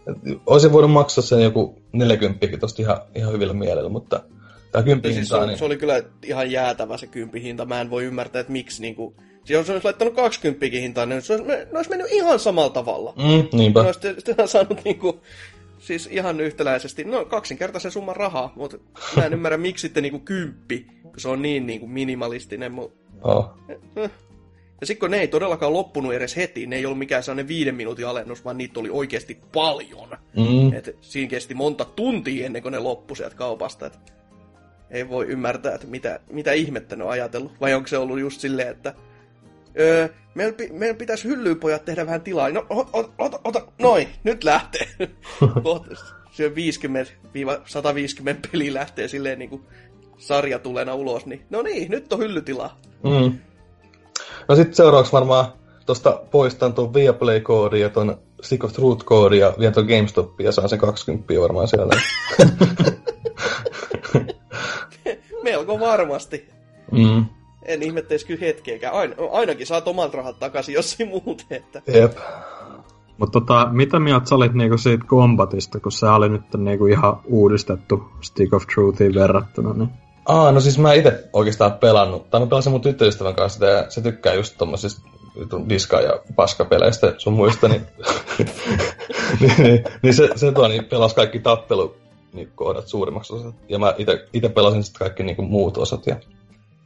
et, 0.08 0.40
olisin 0.46 0.72
voinut 0.72 0.92
maksaa 0.92 1.22
sen 1.22 1.44
joku 1.44 1.82
40 1.92 2.48
tosta 2.60 2.82
ihan, 2.82 3.02
ihan 3.16 3.34
hyvillä 3.34 3.54
mielellä, 3.54 3.90
mutta 3.90 4.24
tämä 4.72 4.84
kympihinta... 4.84 5.28
Siis 5.28 5.42
se, 5.42 5.48
niin... 5.48 5.58
se, 5.58 5.66
oli 5.66 5.78
kyllä 5.78 6.04
ihan 6.24 6.52
jäätävä 6.52 6.98
se 6.98 7.08
kympihinta. 7.08 7.66
Mä 7.66 7.82
en 7.82 7.90
voi 7.90 8.04
ymmärtää, 8.04 8.40
että 8.40 8.54
miksi 8.54 8.82
niinku... 8.82 9.14
Siis 9.18 9.60
jos 9.60 9.70
olisi 9.70 9.86
laittanut 9.86 10.16
20 10.16 10.66
hintaa, 10.72 11.06
niin 11.06 11.22
se 11.22 11.34
olisi, 11.34 11.48
ne 11.48 11.68
olisi 11.74 11.90
mennyt 11.90 12.12
ihan 12.12 12.40
samalla 12.40 12.70
tavalla. 12.70 13.14
Mm, 13.18 13.58
niinpä. 13.58 13.84
Ne 13.84 13.88
olisi 13.88 14.52
saanut 14.52 14.84
niinku... 14.84 15.20
Siis 15.80 16.10
ihan 16.12 16.42
yhtäläisesti, 16.42 17.04
no 17.04 17.26
kaksinkertaisen 17.26 17.92
summan 17.92 18.16
rahaa, 18.16 18.54
mutta 18.56 18.78
mä 19.16 19.26
en 19.26 19.34
ymmärrä 19.34 19.58
miksi 19.58 19.82
sitten 19.82 20.04
niinku 20.04 20.20
kymppi 20.20 20.86
kun 21.18 21.22
se 21.22 21.30
on 21.30 21.42
niin, 21.42 21.68
niin 21.68 21.80
kuin 21.80 21.92
minimalistinen. 21.92 22.72
Mu- 22.72 22.92
oh. 23.22 23.50
Ja 24.82 24.88
sitten 24.88 25.00
kun 25.00 25.12
ne 25.12 25.18
ei 25.18 25.28
todellakaan 25.28 25.74
loppunut 25.74 26.14
edes 26.14 26.36
heti, 26.36 26.68
ne 26.68 26.76
ei 26.76 26.86
ollut 26.86 27.00
mikään 27.00 27.24
sellainen 27.24 27.48
viiden 27.48 27.76
minuutin 27.76 28.08
alennus, 28.08 28.46
vaan 28.46 28.58
niitä 28.58 28.80
oli 28.80 28.90
oikeasti 28.90 29.40
paljon. 29.54 30.10
Mm. 30.10 30.74
Et 30.74 30.98
siinä 31.02 31.30
kesti 31.30 31.54
monta 31.54 31.86
tuntia 31.86 32.46
ennen 32.46 32.62
kuin 32.62 32.72
ne 32.72 32.80
loppui 32.80 33.18
sieltä 33.18 33.36
kaupasta. 33.36 33.86
Et 33.86 34.00
ei 34.92 35.10
voi 35.10 35.26
ymmärtää, 35.26 35.76
että 35.76 35.88
mitä, 35.88 36.20
mitä 36.32 36.52
ihmettä 36.52 36.96
ne 36.96 37.04
on 37.04 37.10
ajatellut. 37.10 37.52
Vai 37.62 37.74
onko 37.74 37.88
se 37.88 37.98
ollut 37.98 38.20
just 38.20 38.42
silleen, 38.42 38.70
että 38.70 38.94
öö, 39.80 40.10
meidän, 40.36 40.54
meidän 40.72 40.96
pitäisi 40.96 41.28
hyllypojat 41.28 41.86
tehdä 41.86 42.06
vähän 42.06 42.22
tilaa. 42.22 42.50
No, 42.50 42.66
ota, 42.70 43.10
ota, 43.18 43.40
ota, 43.44 43.68
noin, 43.80 44.08
nyt 44.24 44.44
lähtee. 44.44 44.88
se 46.32 46.50
50-150 46.50 46.52
peli 48.52 48.74
lähtee 48.74 49.08
silleen 49.08 49.40
niin 49.40 49.50
kuin 49.50 49.62
sarjatulena 50.18 50.96
ulos, 50.96 51.26
niin 51.26 51.46
no 51.50 51.62
niin, 51.62 51.92
nyt 51.92 52.14
on 52.14 52.20
hyllytila. 52.20 52.70
Mm. 53.04 53.40
No 54.48 54.56
sitten 54.56 54.76
seuraavaksi 54.76 55.12
varmaan 55.12 55.46
tuosta 55.86 56.22
poistan 56.32 56.74
tuon 56.74 56.94
Viaplay-koodin 56.94 57.82
ja 57.82 57.90
tuon 57.90 58.18
Stick 58.42 58.64
of 58.64 58.72
Truth-koodin 58.72 59.40
ja 59.40 59.54
vien 59.60 59.74
tuon 59.74 59.86
GameStopin 59.86 60.46
ja 60.46 60.52
saan 60.52 60.70
sen 60.70 60.80
20 60.80 61.34
varmaan 61.42 61.68
siellä. 61.68 61.94
Melko 65.44 65.80
varmasti. 65.80 66.50
Mm. 66.92 67.26
En 67.66 67.84
ihmetteisi 67.84 68.26
kyllä 68.26 68.40
hetkeäkään. 68.40 68.94
Ain, 68.94 69.16
ainakin 69.32 69.68
saat 69.68 69.88
omat 69.88 70.14
rahat 70.14 70.40
takaisin, 70.40 70.76
jos 70.76 70.96
ei 71.00 71.06
muuten. 71.06 71.46
Että... 71.50 71.82
Jep. 71.88 72.18
Mutta 73.18 73.40
tota, 73.40 73.68
mitä 73.72 74.00
mieltä 74.00 74.30
sä 74.30 74.36
olit 74.36 74.54
niinku 74.54 74.78
siitä 74.78 75.06
kombatista, 75.08 75.80
kun 75.80 75.92
se 75.92 76.06
oli 76.06 76.30
nyt 76.30 76.42
niinku 76.58 76.86
ihan 76.86 77.20
uudistettu 77.26 78.04
Stick 78.22 78.54
of 78.54 78.64
Truthiin 78.76 79.16
verrattuna? 79.16 79.74
Niin... 79.74 79.90
Aa, 80.28 80.52
no 80.52 80.60
siis 80.60 80.80
mä 80.80 80.94
itse 80.94 81.30
oikeastaan 81.34 81.74
pelannut, 81.74 82.30
tai 82.30 82.40
mä 82.40 82.48
pelasin 82.48 82.72
mun 82.72 82.82
tyttöystävän 82.82 83.36
kanssa 83.36 83.54
sitä, 83.54 83.66
ja 83.66 83.86
se 83.90 84.02
tykkää 84.02 84.34
just 84.34 84.56
tommosista 84.58 85.02
diska- 85.70 86.02
ja 86.02 86.22
paskapeleistä 86.36 87.14
sun 87.18 87.34
muista, 87.34 87.68
niin, 87.68 87.82
niin, 89.40 89.54
niin, 89.58 89.84
niin, 90.02 90.14
se, 90.14 90.30
se 90.36 90.52
tuo, 90.52 90.68
niin 90.68 90.86
pelasi 90.86 91.16
kaikki 91.16 91.40
tappelu 91.40 91.96
niin 92.34 92.52
kohdat 92.56 92.88
suurimmaksi 92.88 93.34
osat. 93.34 93.56
Ja 93.70 93.80
mä 93.80 93.96
itse 94.34 94.50
pelasin 94.50 94.84
sitten 94.84 95.00
kaikki 95.00 95.24
niin 95.24 95.36
kuin 95.36 95.50
muut 95.50 95.78
osat 95.78 96.08
ja 96.08 96.16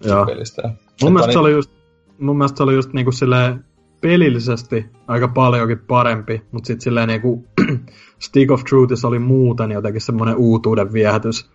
Joo. 0.03 0.25
pelistä. 0.25 0.61
Mun 1.01 1.13
mielestä, 1.13 1.27
niin... 1.27 1.33
se 1.33 1.39
oli 1.39 1.51
just, 1.51 1.71
mun 2.19 2.37
mielestä 2.37 2.57
se 2.57 2.63
oli 2.63 2.73
just 2.73 2.93
niin 2.93 3.05
kuin 3.05 3.13
silleen 3.13 3.65
pelillisesti 4.01 4.85
aika 5.07 5.27
paljonkin 5.27 5.79
parempi, 5.79 6.41
mutta 6.51 6.67
sitten 6.67 6.81
silleen 6.81 7.07
niinku 7.07 7.45
Stick 8.25 8.51
of 8.51 8.63
Truthissa 8.63 9.07
oli 9.07 9.19
muuten 9.19 9.71
jotenkin 9.71 10.01
semmoinen 10.01 10.35
uutuuden 10.35 10.93
viehätys 10.93 11.49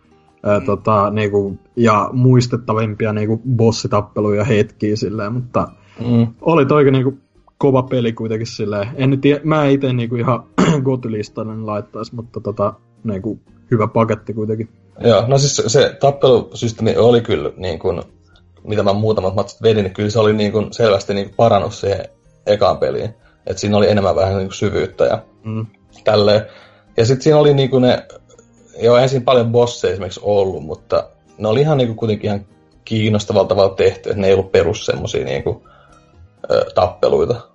ää, 0.46 0.60
tota, 0.60 1.10
niinku, 1.10 1.58
ja 1.76 2.10
muistettavimpia 2.12 3.12
niinku 3.12 3.40
bossitappeluja 3.56 4.44
hetkiä 4.44 4.96
silleen, 4.96 5.32
mutta 5.32 5.68
mm. 6.06 6.26
oli 6.40 6.66
toikin 6.66 6.92
niinku 6.92 7.18
kova 7.58 7.82
peli 7.82 8.12
kuitenkin 8.12 8.46
silleen. 8.46 8.88
En 8.94 9.10
nyt, 9.10 9.20
mä 9.44 9.66
itse 9.66 9.92
niinku 9.92 10.16
ihan 10.16 10.42
gotylistalle 10.84 11.56
laittaisi, 11.56 12.14
mutta 12.14 12.40
tota, 12.40 12.74
niinku, 13.04 13.40
hyvä 13.70 13.86
paketti 13.86 14.34
kuitenkin. 14.34 14.68
Joo, 15.00 15.24
no 15.26 15.38
siis 15.38 15.62
se 15.66 15.96
tappelusysteemi 16.00 16.96
oli 16.96 17.20
kyllä 17.20 17.52
niin 17.56 17.78
kuin, 17.78 18.02
mitä 18.64 18.82
mä 18.82 18.92
muutamat 18.92 19.34
matsit 19.34 19.62
vedin, 19.62 19.84
niin 19.84 19.94
kyllä 19.94 20.10
se 20.10 20.18
oli 20.18 20.32
niin 20.32 20.52
kuin 20.52 20.72
selvästi 20.72 21.14
niin 21.14 21.26
kuin 21.26 21.36
parannus 21.36 21.80
siihen 21.80 22.04
ekaan 22.46 22.78
peliin. 22.78 23.10
Että 23.46 23.60
siinä 23.60 23.76
oli 23.76 23.90
enemmän 23.90 24.16
vähän 24.16 24.36
niin 24.36 24.46
kuin 24.46 24.54
syvyyttä 24.54 25.04
ja 25.04 25.22
mm. 25.44 25.66
tälleen. 26.04 26.42
Ja 26.96 27.06
sitten 27.06 27.22
siinä 27.22 27.38
oli 27.38 27.54
niin 27.54 27.70
kuin 27.70 27.82
ne, 27.82 28.06
joo 28.82 28.96
eihän 28.96 29.08
siinä 29.08 29.24
paljon 29.24 29.52
bosseja 29.52 29.92
esimerkiksi 29.92 30.20
ollut, 30.22 30.64
mutta 30.64 31.08
ne 31.38 31.48
oli 31.48 31.60
ihan 31.60 31.78
niin 31.78 31.88
kuin 31.88 31.96
kuitenkin 31.96 32.28
ihan 32.28 32.44
kiinnostavalla 32.84 33.48
tavalla 33.48 33.74
tehty, 33.74 34.10
että 34.10 34.20
ne 34.20 34.26
ei 34.26 34.32
ollut 34.32 34.52
perus 34.52 34.86
semmosia 34.86 35.24
niin 35.24 35.42
kuin, 35.42 35.56
ö, 36.50 36.66
tappeluita. 36.74 37.48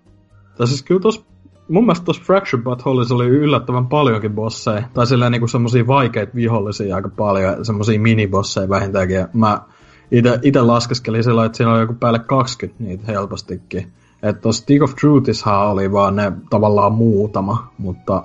Tai 0.58 0.68
siis 0.68 0.84
kyllä 0.84 1.02
tos, 1.02 1.26
mun 1.68 1.84
mielestä 1.84 2.06
tuossa 2.06 2.24
Fracture 2.24 2.64
Buttholeissa 2.64 3.16
oli 3.16 3.28
yllättävän 3.28 3.88
paljonkin 3.88 4.36
bosseja, 4.36 4.84
tai 4.94 5.08
silleen 5.08 5.32
niinku 5.32 5.48
semmosia 5.48 5.88
vaikeita 5.88 6.36
vihollisia 6.36 6.96
aika 6.96 7.10
paljon, 7.10 7.66
semmosia 7.66 8.00
minibosseja 8.00 8.70
vähintäänkin. 8.70 9.16
Ja 9.16 9.28
mä 9.34 9.62
itse 10.42 10.62
laskeskelin 10.62 11.24
sillä 11.24 11.46
että 11.46 11.58
siinä 11.58 11.74
oli 11.74 11.82
joku 11.82 11.94
päälle 11.94 12.20
20 12.20 12.84
niitä 12.84 13.12
helpostikin. 13.12 13.92
Että 14.24 14.42
tuossa 14.42 14.62
Stick 14.62 14.84
of 14.84 14.96
Truthishan 14.96 15.68
oli 15.68 15.92
vaan 15.92 16.16
ne 16.16 16.32
tavallaan 16.50 16.94
muutama, 16.94 17.72
mutta 17.78 18.24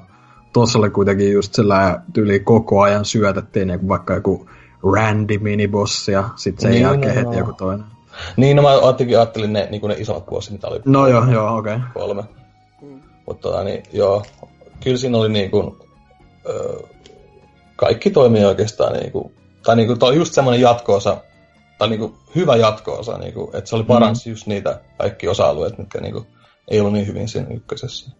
tuossa 0.56 0.78
oli 0.78 0.90
kuitenkin 0.90 1.32
just 1.32 1.54
sillä 1.54 2.00
tyyli 2.12 2.40
koko 2.40 2.82
ajan 2.82 3.04
syötettiin 3.04 3.68
niin 3.68 3.88
vaikka 3.88 4.14
joku 4.14 4.50
Randy 4.94 5.38
minibossi 5.38 6.12
ja 6.12 6.28
sitten 6.36 6.62
sen 6.62 6.70
niin, 6.70 6.82
jälkeen 6.82 7.14
no, 7.14 7.20
heti 7.20 7.30
no. 7.30 7.38
joku 7.38 7.52
toinen. 7.52 7.86
Niin, 8.36 8.56
no 8.56 8.62
mä 8.62 8.68
ajattelin, 8.68 9.16
ajattelin 9.16 9.52
ne, 9.52 9.68
niin 9.70 9.82
ne 9.88 9.94
isommat 9.98 10.26
bossit, 10.26 10.52
mitä 10.52 10.68
oli. 10.68 10.80
No 10.84 11.06
joo, 11.06 11.30
joo, 11.30 11.56
okei. 11.56 11.74
Okay. 11.74 11.88
Kolme. 11.94 12.24
Mm. 12.82 13.00
Mutta 13.26 13.48
tota, 13.48 13.64
niin, 13.64 13.82
joo, 13.92 14.22
kyllä 14.84 14.96
siinä 14.96 15.18
oli 15.18 15.28
niin 15.28 15.50
kuin, 15.50 15.76
ö, 16.48 16.82
kaikki 17.76 18.10
toimii 18.10 18.44
oikeastaan 18.44 18.92
niin 18.92 19.12
kuin, 19.12 19.34
tai 19.62 19.76
niin 19.76 19.86
kuin, 19.86 19.98
toi 19.98 20.16
just 20.16 20.34
semmoinen 20.34 20.60
jatkoosa, 20.60 21.16
tai 21.78 21.88
niinku 21.88 22.14
hyvä 22.34 22.56
jatko-osa, 22.56 23.18
niinku, 23.18 23.50
että 23.54 23.70
se 23.70 23.76
oli 23.76 23.84
parans 23.84 24.26
mm. 24.26 24.30
just 24.30 24.46
niitä 24.46 24.80
kaikki 24.98 25.28
osa-alueet, 25.28 25.78
mitkä 25.78 26.00
niinku, 26.00 26.26
ei 26.68 26.80
ollut 26.80 26.92
niin 26.92 27.06
hyvin 27.06 27.28
siinä 27.28 27.48
ykkösessä. 27.54 28.10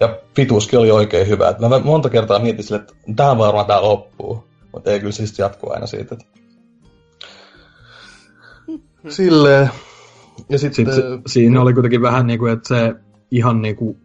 Ja 0.00 0.18
pituuskin 0.34 0.78
oli 0.78 0.90
oikein 0.90 1.28
hyvä. 1.28 1.48
Et 1.48 1.58
mä 1.58 1.78
monta 1.78 2.10
kertaa 2.10 2.38
mietin 2.38 2.64
sille, 2.64 2.80
että 2.80 2.94
tähän 3.16 3.38
varmaan 3.38 3.66
tää 3.66 3.82
loppuu, 3.82 4.44
mutta 4.72 4.90
ei 4.90 5.00
kyllä 5.00 5.12
siis 5.12 5.38
jatkuu 5.38 5.72
aina 5.72 5.86
siitä. 5.86 6.14
Että... 6.14 6.26
Silleen. 9.08 9.70
Ja 10.48 10.58
sitten... 10.58 10.86
Sit 10.86 10.94
se, 10.94 11.02
siinä 11.26 11.60
oli 11.60 11.74
kuitenkin 11.74 12.02
vähän 12.02 12.26
niin 12.26 12.38
kuin, 12.38 12.52
että 12.52 12.68
se 12.68 12.94
ihan 13.30 13.62
niin 13.62 13.76
kuin 13.76 13.96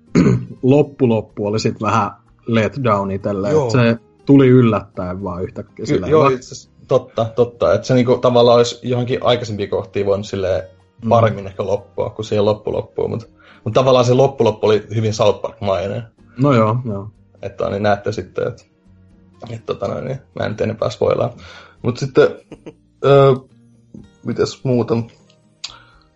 loppu-loppu 0.64 1.48
oli 1.48 1.60
sitten 1.60 1.88
vähän 1.88 2.12
let 2.48 2.80
down 2.84 3.12
itselleen. 3.12 3.72
Se 3.72 3.98
tuli 4.26 4.48
yllättäen 4.48 5.24
vaan 5.24 5.44
yhtäkkiä. 5.44 5.86
Ky- 5.86 6.10
joo, 6.10 6.28
itse 6.30 6.72
Totta, 6.88 7.26
totta. 7.26 7.74
Että 7.74 7.88
se 7.88 7.94
niinku 7.94 8.18
tavallaan 8.18 8.58
olisi 8.58 8.80
johonkin 8.84 9.20
aikaisempiin 9.22 9.70
kohtiin 9.70 10.06
voinut 10.06 10.26
silleen 10.26 10.64
mm. 11.04 11.10
paremmin 11.10 11.44
mm. 11.44 11.48
ehkä 11.48 11.66
loppua, 11.66 12.10
kun 12.10 12.26
siihen 12.26 12.46
loppu 12.46 12.74
loppuu. 12.74 13.08
Mutta 13.08 13.28
mut 13.64 13.74
tavallaan 13.74 14.06
se 14.06 14.14
loppu 14.14 14.44
loppu 14.44 14.68
oli 14.68 14.88
hyvin 14.96 15.14
South 15.14 15.42
Park-mainen. 15.42 16.04
No 16.38 16.54
joo, 16.54 16.78
joo. 16.86 17.12
Että 17.42 17.70
niin 17.70 17.84
näette 17.84 18.12
sitten, 18.12 18.48
että 18.48 18.64
et, 19.50 19.66
tota 19.66 19.88
noin, 19.88 20.06
niin 20.06 20.20
mä 20.40 20.46
en 20.46 20.56
enempää 20.62 20.90
spoilaa. 20.90 21.34
Mutta 21.82 22.00
sitten, 22.00 22.28
öö, 23.06 23.34
mitäs 24.26 24.64
muuta? 24.64 24.96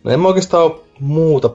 No 0.03 0.11
en 0.11 0.19
mä 0.19 0.27
oikeastaan 0.27 0.63
ole 0.63 0.81
muuta 0.99 1.49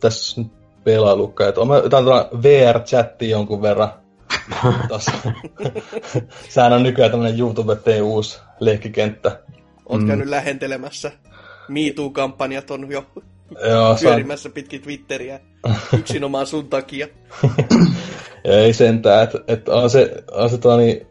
tässä 0.00 0.40
nyt 0.40 0.52
pelailukkaan. 0.84 1.48
Että 1.48 1.64
mä 1.64 1.76
jotain 1.76 2.04
VR-chatti 2.42 3.30
jonkun 3.30 3.62
verran 3.62 3.88
Sehän 6.48 6.72
on 6.72 6.82
nykyään 6.82 7.10
tämmönen 7.10 7.38
YouTube 7.38 7.76
TUs 7.76 8.42
leikkikenttä. 8.60 9.40
Oot 9.86 10.00
mm. 10.00 10.06
käynyt 10.06 10.28
lähentelemässä. 10.28 11.12
MeToo-kampanjat 11.68 12.70
on 12.70 12.90
jo 12.90 13.06
Joo, 13.70 13.96
pyörimässä 14.00 14.50
pitkin 14.50 14.82
Twitteriä 14.82 15.40
yksinomaan 15.98 16.46
sun 16.46 16.68
takia. 16.68 17.08
Ei 18.44 18.72
sentään, 18.72 19.24
että 19.24 19.38
et 19.48 19.68
on 19.68 19.90
se, 19.90 20.24
on 20.32 20.50
se, 20.50 20.58
niin, 20.76 21.06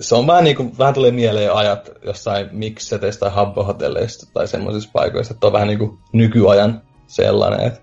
se 0.00 0.14
on 0.14 0.26
vähän 0.26 0.44
niin 0.44 0.56
kuin, 0.56 0.78
vähän 0.78 0.94
tulee 0.94 1.10
mieleen 1.10 1.52
ajat 1.52 1.90
jossain 2.04 2.48
mikseteistä 2.52 3.20
tai 3.20 3.30
habbohotelleista 3.30 4.26
tai 4.34 4.48
semmoisissa 4.48 4.90
paikoissa, 4.92 5.34
että 5.34 5.46
on 5.46 5.52
vähän 5.52 5.68
niin 5.68 5.78
kuin 5.78 5.98
nykyajan 6.12 6.82
sellainen, 7.06 7.60
että, 7.60 7.80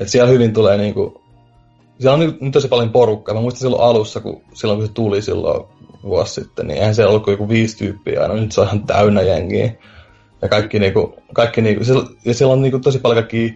että 0.00 0.10
siellä 0.10 0.30
hyvin 0.30 0.52
tulee 0.52 0.76
niin 0.76 0.94
kuin, 0.94 1.14
siellä 2.00 2.14
on 2.14 2.20
nyt 2.20 2.52
tosi 2.52 2.68
paljon 2.68 2.90
porukkaa. 2.90 3.34
Mä 3.34 3.40
muistan 3.40 3.60
silloin 3.60 3.82
alussa, 3.82 4.20
kun, 4.20 4.42
silloin 4.54 4.78
kun 4.78 4.86
se 4.86 4.92
tuli 4.92 5.22
silloin 5.22 5.64
vuosi 6.02 6.34
sitten, 6.34 6.66
niin 6.66 6.78
eihän 6.78 6.94
siellä 6.94 7.10
ollut 7.10 7.24
kuin 7.24 7.32
joku 7.32 7.48
viisi 7.48 7.78
tyyppiä 7.78 8.22
aina. 8.22 8.34
Nyt 8.34 8.52
se 8.52 8.60
on 8.60 8.66
ihan 8.66 8.86
täynnä 8.86 9.22
jengiä. 9.22 9.72
Ja 10.42 10.48
kaikki 10.48 10.78
niinku, 10.78 11.22
kaikki 11.32 11.62
niinku, 11.62 11.84
ja 12.24 12.34
siellä 12.34 12.52
on 12.52 12.62
niinku 12.62 12.78
tosi 12.78 12.98
paljon 12.98 13.16
kaikkia 13.16 13.52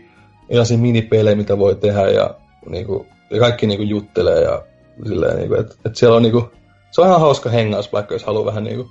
erilaisia 0.49 0.79
minipelejä, 0.79 1.37
mitä 1.37 1.59
voi 1.59 1.75
tehdä 1.75 2.09
ja, 2.09 2.35
niinku, 2.69 3.07
ja 3.31 3.41
kaikki 3.41 3.67
niinku 3.67 3.85
juttelee 3.85 4.41
ja 4.41 4.63
silleen 5.09 5.37
niinku, 5.37 5.55
että 5.55 5.75
et 5.85 5.97
siellä 5.97 6.17
on 6.17 6.23
niinku, 6.23 6.51
se 6.91 7.01
on 7.01 7.07
ihan 7.07 7.21
hauska 7.21 7.51
hengauspaikka, 7.51 8.15
jos 8.15 8.25
haluaa 8.25 8.47
vähän 8.47 8.65
niinku, 8.65 8.91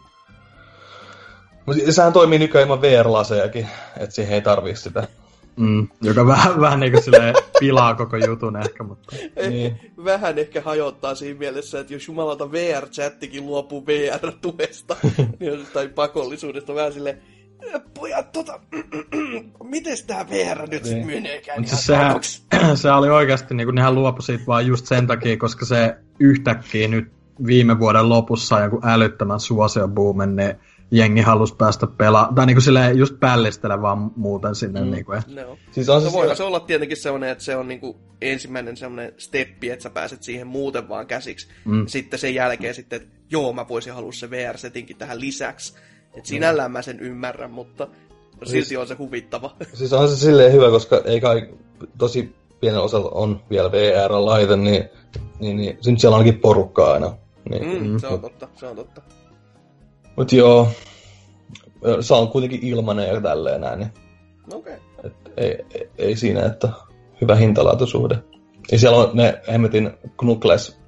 mutta 1.66 1.92
sehän 1.92 2.14
toimii 2.14 2.40
nykyään 2.40 2.68
ilman 2.68 2.82
VR-lasejakin, 2.82 3.68
että 3.98 4.16
siihen 4.16 4.34
ei 4.34 4.42
tarvii 4.42 4.76
sitä. 4.76 5.08
Mm, 5.56 5.88
joka 6.02 6.28
vähän, 6.28 6.62
vähän 6.62 6.80
niin 6.80 6.92
kuin 6.92 7.04
silleen 7.04 7.36
pilaa 7.60 7.96
koko 7.96 8.18
jutun 8.18 8.58
ehkä, 8.58 8.84
mutta... 8.84 9.16
Niin. 9.50 9.94
Vähän 10.04 10.40
ehkä 10.40 10.62
hajottaa 10.62 11.16
siinä 11.16 11.40
mielessä, 11.40 11.80
että 11.80 11.94
jos 11.94 12.08
jumalauta 12.08 12.52
VR-chattikin 12.52 13.46
luopuu 13.46 13.86
VR-tuesta 13.86 14.96
niin 15.40 15.68
tai 15.74 15.88
pakollisuudesta, 15.88 16.76
vähän 16.76 16.94
silleen, 16.94 17.22
pojat, 17.94 18.32
tota, 18.32 18.60
miten 19.64 19.98
tämä 20.08 20.30
VR 20.30 20.70
nyt 20.70 20.84
niin. 20.84 21.08
meneekään 21.08 21.60
Mutta 21.60 21.76
siis 21.76 21.86
sehän, 21.86 22.16
se 22.76 22.92
oli 23.00 23.10
oikeasti, 23.10 23.56
niin 23.56 23.68
kuin 23.68 23.76
nehän 23.76 23.96
luopui 23.96 24.24
siitä 24.24 24.44
vaan 24.48 24.68
just 24.68 24.86
sen 24.86 25.08
takia, 25.08 25.38
koska 25.38 25.66
se 25.66 25.96
yhtäkkiä 26.20 26.88
nyt 26.88 27.12
viime 27.46 27.80
vuoden 27.80 28.10
lopussa 28.10 28.60
joku 28.60 28.82
älyttömän 28.84 29.40
suosiobuumen, 29.40 30.36
niin 30.36 30.56
jengi 30.92 31.22
halusi 31.22 31.56
päästä 31.56 31.88
pelaamaan, 31.88 32.36
tai 32.36 32.46
niinku 32.46 32.62
silleen 32.62 32.98
just 32.98 33.20
pällistele 33.20 33.82
vaan 33.82 34.12
muuten 34.16 34.56
sinne. 34.56 34.82
Mm. 34.82 34.92
Niinku, 34.92 35.12
no. 35.12 35.58
siis 35.72 35.90
on 35.90 36.02
se, 36.02 36.08
no, 36.08 36.14
voihan 36.14 36.38
se 36.38 36.44
olla 36.44 36.60
tietenkin 36.60 36.98
sellainen, 36.98 37.30
että 37.30 37.44
se 37.44 37.56
on 37.56 37.68
niinku 37.68 38.00
ensimmäinen 38.22 38.78
sellainen 38.78 39.14
steppi, 39.18 39.70
että 39.70 39.84
sä 39.84 39.90
pääset 39.90 40.24
siihen 40.24 40.48
muuten 40.48 40.90
vaan 40.90 41.08
käsiksi. 41.08 41.48
Mm. 41.66 41.88
Sitten 41.88 42.20
sen 42.20 42.36
jälkeen 42.36 42.76
sitten, 42.76 43.02
että 43.02 43.18
joo, 43.30 43.54
mä 43.54 43.68
voisin 43.68 43.94
halua 43.94 44.12
se 44.12 44.30
VR-setinkin 44.30 44.98
tähän 44.98 45.20
lisäksi. 45.20 45.74
Että 46.14 46.30
sinällään 46.30 46.72
mä 46.72 46.82
sen 46.82 47.00
ymmärrän, 47.00 47.52
mutta 47.52 47.88
silti 48.44 48.66
siis, 48.66 48.80
on 48.80 48.88
se 48.88 48.96
huvittava. 48.96 49.56
Siis 49.74 49.94
on 49.94 50.10
se 50.10 50.16
silleen 50.16 50.54
hyvä, 50.54 50.70
koska 50.70 51.02
ei 51.06 51.22
kai 51.22 51.50
tosi 51.98 52.36
pienen 52.60 52.82
osalla 52.82 53.10
on 53.14 53.42
vielä 53.50 53.72
VR-laite, 53.72 54.56
niin, 54.56 54.90
niin, 55.40 55.58
niin 55.58 55.78
niin 55.86 56.00
siellä 56.00 56.16
on 56.16 56.22
ainakin 56.22 56.42
porukkaa 56.42 56.94
aina. 56.94 57.14
Niin, 57.50 57.88
mm, 57.88 58.00
se 58.00 58.08
on 58.08 58.22
totta, 58.22 58.48
se 58.56 58.68
on 58.68 58.76
totta. 58.76 59.02
Mut 60.18 60.32
joo, 60.32 60.68
se 62.02 62.14
on 62.14 62.28
kuitenkin 62.28 62.60
ilmanen 62.64 63.08
ja 63.08 63.22
tälleen 63.22 63.62
näin. 63.62 63.80
Niin 63.80 63.92
Okei. 64.54 64.76
Okay. 64.98 65.12
ei, 65.38 65.66
ei, 65.74 65.90
ei, 65.98 66.16
siinä, 66.16 66.46
että 66.46 66.70
hyvä 67.22 67.36
hintalaatusuhde. 67.36 68.18
Ja 68.72 68.80
siellä 68.80 68.98
on 68.98 69.10
ne 69.14 69.42
hemmetin 69.52 69.92
knukles 70.18 70.80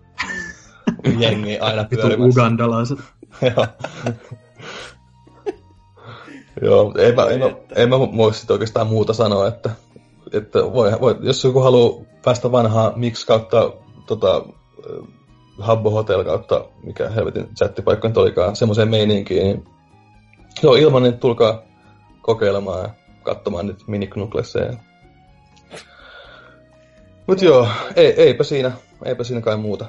jengi 1.20 1.60
aina 1.60 1.84
pyörimässä. 1.84 2.42
Ugandalaiset. 2.42 3.00
joo. 3.56 3.68
Joo, 6.64 6.94
ei 6.98 7.12
mä, 7.16 7.26
ei, 7.26 7.38
mä, 7.38 7.52
ei 7.76 7.88
mä 7.88 8.00
voi 8.00 8.34
sit 8.34 8.52
oikeastaan 8.52 8.88
muuta 8.88 9.14
sanoa, 9.14 9.48
että, 9.48 9.70
että 10.32 10.60
voi, 10.60 10.92
voi, 11.02 11.16
jos 11.22 11.44
joku 11.44 11.60
haluaa 11.60 12.06
päästä 12.26 12.52
vanhaa 12.52 12.94
Mix 12.96 13.26
kautta 13.26 13.74
tota, 14.06 14.46
Habbo 15.60 15.90
Hotel 15.90 16.24
kautta, 16.24 16.66
mikä 16.84 17.10
helvetin 17.10 17.56
chattipaikka 17.56 18.08
nyt 18.08 18.18
olikaan, 18.18 18.56
semmoiseen 18.56 18.90
meininkiin, 18.90 19.44
niin 19.44 19.66
joo, 20.64 20.76
ilman, 20.76 21.04
niin 21.04 21.20
tulkaa 21.20 21.62
kokeilemaan 22.22 22.82
ja 22.84 22.90
katsomaan 23.24 23.68
nyt 23.68 23.88
miniknuklesseja. 23.88 24.74
Mut 27.28 27.42
joo, 27.42 27.68
ei, 27.96 28.22
eipä 28.22 28.44
siinä, 28.44 28.72
eipä 29.06 29.24
siinä 29.24 29.42
kai 29.42 29.58
muuta. 29.58 29.86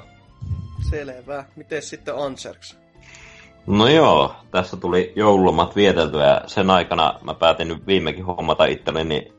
Selvä. 0.89 1.45
Miten 1.55 1.81
sitten 1.81 2.15
Anserks? 2.15 2.84
No 3.67 3.87
joo, 3.87 4.35
tässä 4.51 4.77
tuli 4.77 5.13
joululomat 5.15 5.75
vieteltyä 5.75 6.27
ja 6.27 6.41
sen 6.47 6.69
aikana 6.69 7.13
mä 7.23 7.33
päätin 7.33 7.67
nyt 7.67 7.87
viimekin 7.87 8.25
hommata 8.25 8.65
itselleni 8.65 9.33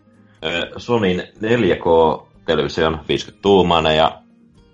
Sonin 0.77 1.23
4K-television 1.41 3.01
50 3.09 3.43
tuumainen 3.43 3.97
ja 3.97 4.23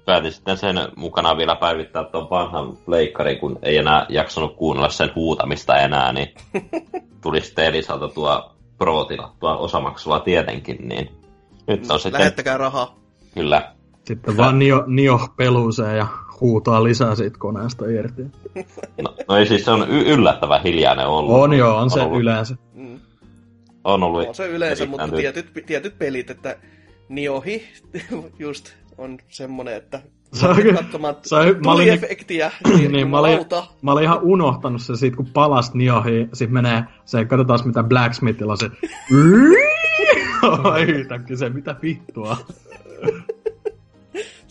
päätin 0.04 0.32
sitten 0.32 0.56
sen 0.56 0.76
mukana 0.96 1.36
vielä 1.36 1.56
päivittää 1.56 2.04
tuon 2.04 2.30
vanhan 2.30 2.78
leikkarin, 2.86 3.38
kun 3.38 3.58
ei 3.62 3.76
enää 3.76 4.06
jaksanut 4.08 4.56
kuunnella 4.56 4.88
sen 4.88 5.10
huutamista 5.14 5.76
enää, 5.76 6.12
niin 6.12 6.34
tuli 7.22 7.40
sitten 7.40 7.64
Elisalta 7.64 8.08
tuo 8.08 8.54
pro-tilattua 8.78 9.56
osamaksua 9.56 10.20
tietenkin, 10.20 10.88
niin 10.88 11.10
nyt 11.66 11.90
on 11.90 12.00
sitten... 12.00 12.20
Lähettäkää 12.20 12.56
rahaa. 12.58 12.94
Kyllä. 13.34 13.72
Sitten 14.04 14.36
vaan 14.36 14.58
Nio, 14.58 14.84
Nio 14.86 15.20
ja 15.96 16.06
huutaa 16.42 16.84
lisää 16.84 17.14
siitä 17.14 17.38
koneesta 17.38 17.84
irti. 17.86 18.22
No, 19.02 19.14
no 19.28 19.36
ei 19.36 19.46
siis 19.46 19.64
se 19.64 19.70
on 19.70 19.86
y- 19.90 20.12
yllättävän 20.14 20.62
hiljainen 20.62 21.06
ollut. 21.06 21.36
On 21.36 21.52
joo, 21.52 21.76
on, 21.76 21.82
on 21.82 21.90
se 21.90 22.00
ollut. 22.00 22.20
yleensä. 22.20 22.56
Mm. 22.74 23.00
On 23.84 24.02
ollut. 24.02 24.28
On 24.28 24.34
se 24.34 24.48
yleensä, 24.48 24.86
mutta 24.86 25.08
tietyt, 25.08 25.62
tietyt 25.66 25.98
pelit, 25.98 26.30
että 26.30 26.56
Niohi 27.08 27.62
just 28.38 28.72
on 28.98 29.18
semmonen, 29.28 29.76
että 29.76 30.00
katsomaan 30.74 31.16
se 31.22 31.36
on, 31.36 31.56
mä 31.64 31.72
olin, 31.72 31.92
efektiä, 31.92 32.52
niin, 32.76 32.92
niin 32.92 33.08
mä, 33.08 33.18
olin, 33.18 33.38
mä 33.82 33.92
olin 33.92 34.04
ihan 34.04 34.22
unohtanut 34.22 34.82
se 34.82 34.96
siitä, 34.96 35.16
kun 35.16 35.26
palas 35.32 35.74
Niohi, 35.74 36.28
sit 36.32 36.50
menee 36.50 36.84
se, 37.04 37.24
katsotaan 37.24 37.60
mitä 37.64 37.82
Blacksmithilla 37.82 38.52
on 38.52 38.58
se 38.58 38.70
yhtäkkiä 40.96 41.36
se, 41.36 41.48
mitä 41.48 41.76
vittua. 41.82 42.36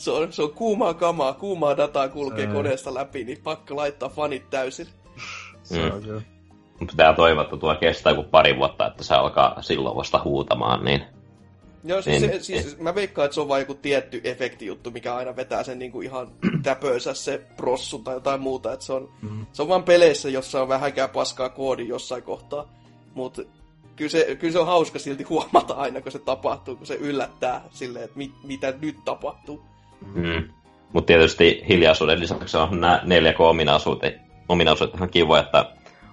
se, 0.01 0.11
on, 0.11 0.33
se 0.33 0.41
on 0.43 0.53
kuumaa 0.53 0.93
kamaa, 0.93 1.33
kuumaa 1.33 1.77
dataa 1.77 2.09
kulkee 2.09 2.45
Ei. 2.45 2.53
koneesta 2.53 2.93
läpi, 2.93 3.23
niin 3.23 3.37
pakko 3.43 3.75
laittaa 3.75 4.09
fanit 4.09 4.49
täysin. 4.49 4.87
Mm. 5.69 6.21
Pitää 6.79 7.13
toivoa, 7.13 7.43
että 7.43 7.57
tuo 7.57 7.75
kestää 7.75 8.13
kuin 8.13 8.27
pari 8.27 8.57
vuotta, 8.57 8.87
että 8.87 9.03
se 9.03 9.13
alkaa 9.15 9.61
silloin 9.61 9.95
vasta 9.95 10.21
huutamaan, 10.23 10.85
niin 10.85 11.01
Joo, 11.83 12.01
siis, 12.01 12.21
niin, 12.21 12.31
se, 12.31 12.39
siis 12.43 12.79
mä 12.79 12.95
veikkaan, 12.95 13.25
että 13.25 13.35
se 13.35 13.41
on 13.41 13.47
vain 13.47 13.61
joku 13.61 13.73
tietty 13.73 14.21
efektijuttu, 14.23 14.91
mikä 14.91 15.15
aina 15.15 15.35
vetää 15.35 15.63
sen 15.63 15.79
niinku 15.79 16.01
ihan 16.01 16.27
täpöönsä 16.63 17.13
se 17.13 17.37
prossu 17.57 17.99
tai 17.99 18.13
jotain 18.13 18.41
muuta. 18.41 18.73
Että 18.73 18.85
se, 18.85 18.93
on, 18.93 19.09
mm. 19.21 19.45
se 19.53 19.61
on 19.61 19.67
vaan 19.67 19.83
peleissä, 19.83 20.29
jossa 20.29 20.61
on 20.61 20.67
vähänkään 20.67 21.09
paskaa 21.09 21.49
koodi 21.49 21.87
jossain 21.87 22.23
kohtaa. 22.23 22.73
Mutta 23.13 23.41
kyllä 23.95 24.09
se, 24.09 24.35
kyllä 24.39 24.53
se 24.53 24.59
on 24.59 24.65
hauska 24.65 24.99
silti 24.99 25.23
huomata 25.23 25.73
aina, 25.73 26.01
kun 26.01 26.11
se 26.11 26.19
tapahtuu, 26.19 26.75
kun 26.75 26.85
se 26.85 26.95
yllättää 26.95 27.61
silleen, 27.71 28.05
että 28.05 28.17
mit, 28.17 28.31
mitä 28.43 28.73
nyt 28.81 28.97
tapahtuu. 29.05 29.70
Mm. 30.13 30.49
Mutta 30.93 31.07
tietysti 31.07 31.65
hiljaisuuden 31.69 32.19
lisäksi 32.19 32.57
on 32.57 32.81
nämä 32.81 33.01
4K-ominaisuudet 33.05 34.21
ominaisuudet 34.49 34.95
ihan 34.95 35.09
kivoja, 35.09 35.41
että 35.41 35.65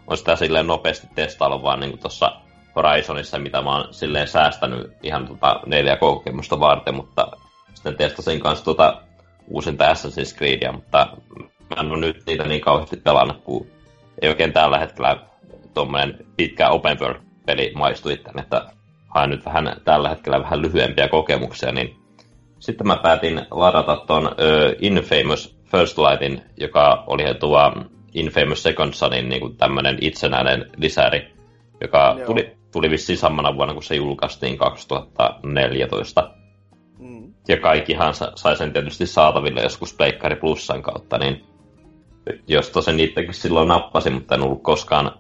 on 0.07 0.17
sitä 0.17 0.37
silleen 0.37 0.67
nopeasti 0.67 1.07
testailla 1.15 1.63
vaan 1.63 1.81
niin 1.81 1.99
tuossa 1.99 2.33
Horizonissa, 2.77 3.39
mitä 3.39 3.63
mä 3.63 3.77
oon 3.77 3.95
silleen 3.95 4.29
säästänyt 4.29 4.93
ihan 5.03 5.29
tota 5.29 5.61
4K-kokemusta 5.67 6.61
varten, 6.61 6.95
mutta 6.95 7.29
sitten 7.75 7.97
testasin 7.97 8.41
kanssa 8.41 8.65
tota 8.65 9.03
uusinta 9.49 9.93
Assassin's 9.93 10.37
Creedia, 10.37 10.73
mutta 10.73 11.17
mä 11.71 11.81
en 11.81 11.91
ole 11.91 12.01
nyt 12.01 12.23
niitä 12.27 12.45
niin 12.45 12.61
kauheasti 12.61 12.97
pelannut, 12.97 13.45
kun 13.45 13.67
ei 14.23 14.29
oikein 14.29 14.53
tällä 14.53 14.79
hetkellä 14.79 15.17
tuommoinen 15.75 16.27
pitkä 16.37 16.69
open 16.69 17.01
world-peli 17.01 17.73
maistu 17.75 18.09
itselleen, 18.09 18.43
että 18.43 18.71
haen 19.09 19.31
nyt 19.31 19.45
vähän 19.45 19.77
tällä 19.85 20.09
hetkellä 20.09 20.43
vähän 20.43 20.63
lyhyempiä 20.63 21.09
kokemuksia, 21.09 21.73
niin 21.73 21.97
sitten 22.59 22.87
mä 22.87 22.97
päätin 23.03 23.47
ladata 23.51 23.97
ton 24.07 24.27
uh, 24.27 24.33
Infamous 24.81 25.59
First 25.65 25.99
Lightin, 25.99 26.43
joka 26.57 27.05
oli 27.07 27.35
tuo 27.41 27.73
Infamous 28.15 28.63
Second 28.63 28.93
Sonin 28.93 29.29
niin 29.29 29.57
tämmöinen 29.57 29.99
itsenäinen 30.01 30.71
lisäri, 30.77 31.33
joka 31.81 32.15
Joo. 32.19 32.27
tuli, 32.27 32.57
tuli 32.73 32.91
vissiin 32.91 33.19
samana 33.19 33.57
vuonna, 33.57 33.75
kun 33.75 33.83
se 33.83 33.95
julkaistiin 33.95 34.59
2014. 34.59 36.31
Mm. 36.99 37.35
Ja 37.49 37.61
kaikkihan 37.61 38.15
sai 38.35 38.57
sen 38.57 38.73
tietysti 38.73 39.07
saataville 39.07 39.63
joskus 39.63 39.95
Pleikkari 39.95 40.37
Plussan 40.37 40.83
kautta, 40.83 41.19
niin 41.19 41.45
jos 42.49 42.71
tosen 42.71 42.97
niitäkin 42.97 43.35
silloin 43.35 43.69
nappasi, 43.69 44.11
mutta 44.11 44.35
en 44.35 44.43
ollut 44.43 44.63
koskaan, 44.63 45.13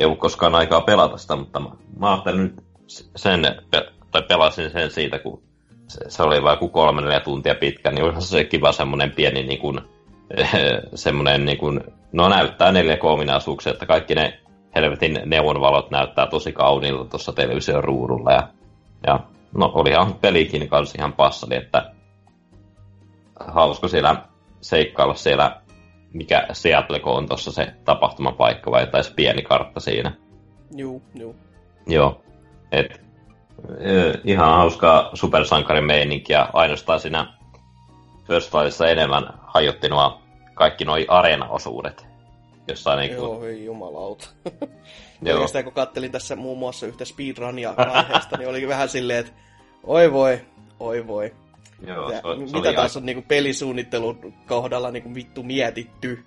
ei 0.00 0.06
ollut 0.06 0.18
koskaan 0.18 0.54
aikaa 0.54 0.80
pelata 0.80 1.16
sitä, 1.16 1.36
mutta 1.36 1.60
mä, 1.60 1.68
mä 1.98 2.12
ajattelin 2.12 2.42
nyt 2.42 2.54
sen, 3.16 3.42
tai 4.10 4.22
pelasin 4.28 4.70
sen 4.70 4.90
siitä, 4.90 5.18
kun 5.18 5.42
se, 5.92 6.10
se 6.10 6.22
oli 6.22 6.42
vain 6.42 6.58
kuin 6.58 6.70
kolme 6.70 7.02
neljä 7.02 7.20
tuntia 7.20 7.54
pitkä, 7.54 7.90
niin 7.90 8.04
olihan 8.04 8.22
se 8.22 8.44
kiva 8.44 8.72
semmoinen 8.72 9.10
pieni 9.10 9.42
niin 9.42 9.58
kuin, 9.58 9.80
semmoinen, 10.94 11.44
niin 11.44 11.58
kuin, 11.58 11.80
no 12.12 12.28
näyttää 12.28 12.72
neljä 12.72 12.96
koominaisuuksia, 12.96 13.72
että 13.72 13.86
kaikki 13.86 14.14
ne 14.14 14.38
helvetin 14.76 15.18
neonvalot 15.26 15.90
näyttää 15.90 16.26
tosi 16.26 16.52
kauniilta 16.52 17.04
tuossa 17.04 17.32
television 17.32 17.84
ruudulla. 17.84 18.32
Ja, 18.32 18.48
ja 19.06 19.20
no 19.54 19.72
olihan 19.74 20.14
pelikin 20.14 20.68
kanssa 20.68 20.96
ihan 20.98 21.12
passali, 21.12 21.56
että 21.56 21.92
hausko 23.40 23.88
siellä 23.88 24.16
seikkailla 24.60 25.14
siellä, 25.14 25.60
mikä 26.12 26.46
Seattle 26.52 27.00
on 27.04 27.28
tuossa 27.28 27.52
se 27.52 27.74
tapahtumapaikka 27.84 28.70
vai 28.70 28.86
taisi 28.86 29.14
pieni 29.14 29.42
kartta 29.42 29.80
siinä. 29.80 30.12
Juu, 30.76 31.02
juu. 31.14 31.36
Joo. 31.86 32.22
Et, 32.72 33.00
ihan 34.24 34.56
hauskaa 34.56 35.10
supersankarin 35.14 35.84
meininkiä. 35.84 36.46
Ainoastaan 36.52 37.00
siinä 37.00 37.26
First 38.26 38.54
Lightissa 38.54 38.88
enemmän 38.88 39.34
hajotti 39.46 39.88
nuo 39.88 40.22
kaikki 40.54 40.84
nuo 40.84 40.96
areenaosuudet. 41.08 42.06
Jossain 42.68 42.98
niin 42.98 43.16
kuin... 43.16 43.18
Joo, 43.18 43.44
ei 43.44 43.64
jumalauta. 43.64 44.28
Joo. 45.22 45.34
Oikeastaan 45.34 45.64
kun 45.64 45.72
kattelin 45.72 46.12
tässä 46.12 46.36
muun 46.36 46.58
muassa 46.58 46.86
yhtä 46.86 47.04
speedrunia 47.04 47.74
aiheesta, 47.76 48.36
niin 48.36 48.48
oli 48.48 48.68
vähän 48.68 48.88
silleen, 48.88 49.18
että 49.18 49.32
oi 49.84 50.12
voi, 50.12 50.40
oi 50.80 51.06
voi. 51.06 51.34
Joo, 51.86 52.10
se, 52.10 52.20
se 52.46 52.56
mitä 52.56 52.72
taas 52.72 52.96
on 52.96 53.06
niinku 53.06 53.24
pelisuunnittelun 53.28 54.34
kohdalla 54.46 54.90
niinku 54.90 55.14
vittu 55.14 55.42
mietitty. 55.42 56.24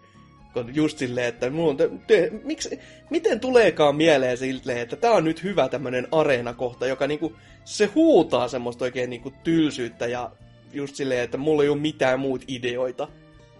Kun 0.56 0.76
just 0.76 0.98
silleen, 0.98 1.28
että 1.28 1.50
mulla 1.50 1.76
te, 1.76 1.90
te, 2.08 2.32
miksi, 2.44 2.80
miten 3.10 3.40
tuleekaan 3.40 3.96
mieleen 3.96 4.38
silleen, 4.38 4.78
että 4.78 4.96
tää 4.96 5.12
on 5.12 5.24
nyt 5.24 5.44
hyvä 5.44 5.70
tämmönen 5.70 6.08
areenakohta, 6.12 6.88
joka 6.88 7.08
niinku, 7.08 7.36
se 7.66 7.86
huutaa 7.86 8.48
semmoista 8.48 8.86
oikein 8.86 9.10
niinku 9.10 9.34
tylsyyttä 9.44 10.08
ja 10.08 10.32
just 10.74 10.96
silleen, 10.96 11.24
että 11.24 11.38
mulla 11.38 11.64
ei 11.64 11.70
ole 11.70 11.78
mitään 11.78 12.20
muut 12.20 12.44
ideoita 12.48 13.08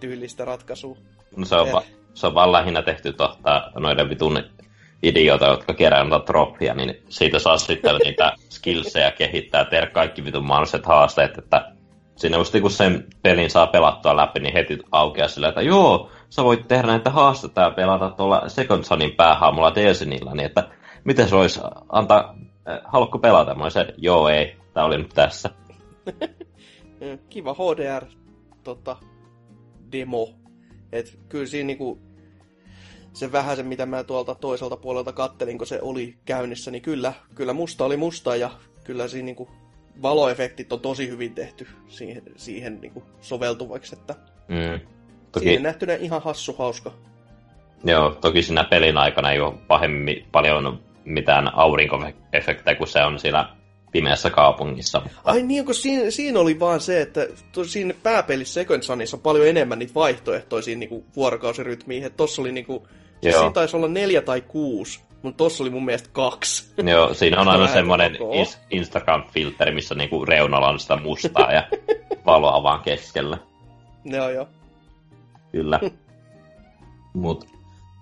tyylistä 0.00 0.44
ratkaisua. 0.44 0.96
No 1.36 1.44
se 1.44 1.56
on, 1.56 1.72
va- 1.72 1.82
se 2.14 2.26
on 2.26 2.34
vaan 2.34 2.52
lähinnä 2.52 2.82
tehty 2.82 3.12
tohta 3.12 3.70
noiden 3.74 4.10
vitun 4.10 4.42
idioita, 5.02 5.46
jotka 5.46 5.74
kerää 5.74 6.04
noita 6.04 6.26
troppia, 6.26 6.74
niin 6.74 7.02
siitä 7.08 7.38
saa 7.38 7.58
sitten 7.58 7.96
niitä 8.04 8.32
skillsejä 8.50 9.10
kehittää, 9.10 9.64
tehdä 9.64 9.86
kaikki 9.86 10.24
vitun 10.24 10.46
mahdolliset 10.46 10.86
haasteet, 10.86 11.38
että 11.38 11.75
siinä 12.16 12.36
just 12.36 12.54
kun 12.60 12.70
sen 12.70 13.06
pelin 13.22 13.50
saa 13.50 13.66
pelattua 13.66 14.16
läpi, 14.16 14.40
niin 14.40 14.52
heti 14.54 14.78
aukeaa 14.92 15.28
sillä, 15.28 15.48
että 15.48 15.62
joo, 15.62 16.10
sä 16.30 16.44
voit 16.44 16.68
tehdä 16.68 16.86
näitä 16.86 17.10
haasteita 17.10 17.60
ja 17.60 17.70
pelata 17.70 18.10
tuolla 18.10 18.48
Second 18.48 18.84
Sunin 18.84 19.12
päähaamulla 19.12 19.74
Delsinillä, 19.74 20.34
niin 20.34 20.46
että 20.46 20.68
miten 21.04 21.28
se 21.28 21.36
olisi 21.36 21.60
antaa, 21.88 22.34
äh, 22.68 22.80
haluatko 22.84 23.18
pelata? 23.18 23.54
Mä 23.54 23.62
olisin, 23.62 23.86
joo 23.96 24.28
ei, 24.28 24.56
tää 24.74 24.84
oli 24.84 24.98
nyt 24.98 25.12
tässä. 25.14 25.50
Kiva 27.30 27.54
HDR 27.54 28.06
tota, 28.64 28.96
demo. 29.92 30.28
Et 30.92 31.18
kyllä 31.28 31.46
siinä 31.46 31.66
niinku, 31.66 31.98
se 33.12 33.32
vähäisen, 33.32 33.66
mitä 33.66 33.86
mä 33.86 34.04
tuolta 34.04 34.34
toiselta 34.34 34.76
puolelta 34.76 35.12
kattelin, 35.12 35.58
kun 35.58 35.66
se 35.66 35.78
oli 35.82 36.18
käynnissä, 36.24 36.70
niin 36.70 36.82
kyllä, 36.82 37.12
kyllä 37.34 37.52
musta 37.52 37.84
oli 37.84 37.96
musta 37.96 38.36
ja 38.36 38.50
kyllä 38.84 39.08
siinä 39.08 39.26
niinku 39.26 39.48
valoefektit 40.02 40.72
on 40.72 40.80
tosi 40.80 41.08
hyvin 41.08 41.34
tehty 41.34 41.66
siihen, 41.88 42.22
siihen 42.36 42.80
niinku 42.80 43.02
soveltuvaksi, 43.20 43.96
että 43.98 44.14
mm. 44.48 44.80
toki... 45.32 45.46
siinä 45.46 45.62
nähtynä 45.62 45.94
ihan 45.94 46.22
hassu 46.22 46.52
hauska. 46.58 46.92
Joo, 47.84 48.10
toki 48.10 48.42
siinä 48.42 48.64
pelin 48.64 48.96
aikana 48.96 49.32
ei 49.32 49.40
ole 49.40 49.54
pahemmin 49.68 50.26
paljon 50.32 50.80
mitään 51.04 51.54
aurinkoefektejä, 51.54 52.76
kun 52.78 52.86
se 52.86 53.04
on 53.04 53.18
siellä 53.18 53.48
pimeässä 53.92 54.30
kaupungissa. 54.30 55.00
Mutta... 55.00 55.20
Ai 55.24 55.42
niin, 55.42 55.64
kun 55.64 55.74
siinä, 55.74 56.10
siinä 56.10 56.40
oli 56.40 56.60
vaan 56.60 56.80
se, 56.80 57.00
että 57.00 57.28
siinä 57.66 57.94
pääpelissä 58.02 58.54
Second 58.54 58.82
Sunissa 58.82 59.16
on 59.16 59.20
paljon 59.20 59.46
enemmän 59.46 59.78
niitä 59.78 59.94
vaihtoehtoisia 59.94 60.76
niin 60.76 61.04
vuorokausirytmiin. 61.16 62.04
Että 62.04 62.16
tossa 62.16 62.42
oli 62.42 62.52
niin 62.52 62.66
kuin, 62.66 62.82
siis 63.22 63.36
siinä 63.36 63.52
taisi 63.52 63.76
olla 63.76 63.88
neljä 63.88 64.22
tai 64.22 64.40
kuusi, 64.40 65.00
mutta 65.22 65.36
tossa 65.36 65.64
oli 65.64 65.70
mun 65.70 65.84
mielestä 65.84 66.08
kaksi. 66.12 66.74
Joo, 66.90 67.14
siinä 67.14 67.40
on 67.40 67.48
aina 67.48 67.66
semmoinen 67.66 68.16
Instagram-filteri, 68.70 69.74
missä 69.74 69.94
niinku 69.94 70.24
reunalla 70.24 70.68
on 70.68 70.80
sitä 70.80 70.96
mustaa 70.96 71.52
ja 71.52 71.62
valoa 72.26 72.62
vaan 72.62 72.80
keskellä. 72.80 73.38
Joo, 74.04 74.30
joo. 74.30 74.48
Kyllä. 75.52 75.80
Mut, 77.14 77.46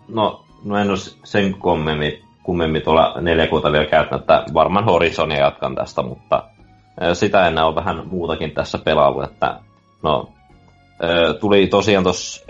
no, 0.09 0.45
no 0.65 0.77
en 0.77 0.91
ole 0.91 0.99
sen 1.25 1.55
kommemmin 1.55 2.25
kummemmin 2.45 2.83
tuolla 2.83 3.21
4 3.21 3.47
kuuta 3.47 3.73
vielä 3.73 3.87
käyttänyt, 3.87 4.21
että 4.21 4.45
varmaan 4.55 4.85
Horizonia 4.85 5.39
jatkan 5.39 5.75
tästä, 5.75 6.03
mutta 6.03 6.43
sitä 7.13 7.47
ennen 7.47 7.65
on 7.65 7.75
vähän 7.75 8.03
muutakin 8.07 8.51
tässä 8.51 8.79
pelailu, 8.79 9.23
että 9.23 9.61
no, 10.03 10.33
tuli 11.41 11.67
tosiaan 11.67 12.05
tuossa 12.05 12.45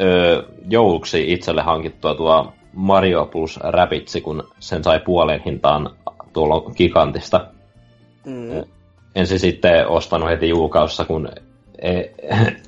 jouluksi 0.68 1.32
itselle 1.32 1.62
hankittua 1.62 2.14
tuo 2.14 2.52
Mario 2.74 3.26
plus 3.26 3.60
Rabitsi, 3.62 4.20
kun 4.20 4.48
sen 4.58 4.84
sai 4.84 5.00
puolen 5.00 5.42
hintaan 5.44 5.90
tuolla 6.32 6.70
gigantista. 6.70 7.46
Mm. 8.24 8.64
Ensin 9.14 9.40
sitten 9.40 9.88
ostanut 9.88 10.28
heti 10.28 10.48
julkaussa, 10.48 11.04
kun 11.04 11.28
ei, 11.82 12.14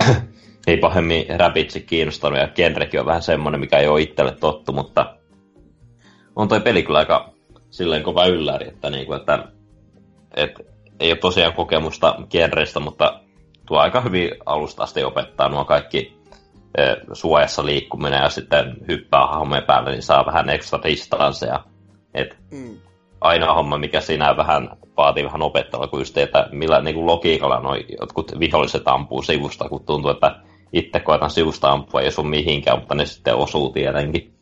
ei 0.66 0.76
pahemmin 0.76 1.26
Rabitsi 1.36 1.80
kiinnostanut, 1.80 2.38
ja 2.38 2.48
genrekin 2.48 3.00
on 3.00 3.06
vähän 3.06 3.22
semmoinen, 3.22 3.60
mikä 3.60 3.78
ei 3.78 3.88
ole 3.88 4.02
itselle 4.02 4.32
tottu, 4.32 4.72
mutta 4.72 5.16
on 6.36 6.48
toi 6.48 6.60
peli 6.60 6.82
kyllä 6.82 6.98
aika 6.98 7.30
silleen 7.70 8.02
kova 8.02 8.26
ylläri, 8.26 8.68
että, 8.68 8.90
niinku, 8.90 9.12
että 9.12 9.48
et, 10.36 10.50
ei 11.00 11.10
ole 11.10 11.18
tosiaan 11.18 11.52
kokemusta 11.52 12.16
genreistä, 12.30 12.80
mutta 12.80 13.20
tuo 13.66 13.78
aika 13.78 14.00
hyvin 14.00 14.30
alusta 14.46 14.82
asti 14.82 15.04
opettaa 15.04 15.48
nuo 15.48 15.64
kaikki 15.64 16.15
suojassa 17.12 17.66
liikkuminen 17.66 18.22
ja 18.22 18.28
sitten 18.28 18.76
hyppää 18.88 19.26
hahmojen 19.26 19.64
päälle, 19.64 19.90
niin 19.90 20.02
saa 20.02 20.26
vähän 20.26 20.48
ekstra 20.48 20.82
distansseja. 20.82 21.64
Et 22.14 22.36
mm. 22.50 22.76
ainoa 23.20 23.54
homma, 23.54 23.78
mikä 23.78 24.00
siinä 24.00 24.36
vähän 24.36 24.70
vaatii 24.96 25.24
vähän 25.24 25.42
opettelua, 25.42 25.86
kun 25.86 26.00
just, 26.00 26.18
että 26.18 26.48
millä 26.52 26.80
niin 26.80 26.94
kuin 26.94 27.06
logiikalla 27.06 27.60
noin 27.60 27.84
jotkut 28.00 28.32
viholliset 28.40 28.82
ampuu 28.88 29.22
sivusta, 29.22 29.68
kun 29.68 29.84
tuntuu, 29.84 30.10
että 30.10 30.40
itse 30.72 31.00
koetan 31.00 31.30
sivusta 31.30 31.70
ampua, 31.70 32.00
ei 32.00 32.10
sun 32.10 32.28
mihinkään, 32.28 32.78
mutta 32.78 32.94
ne 32.94 33.06
sitten 33.06 33.34
osuu 33.34 33.72
tietenkin. 33.72 34.32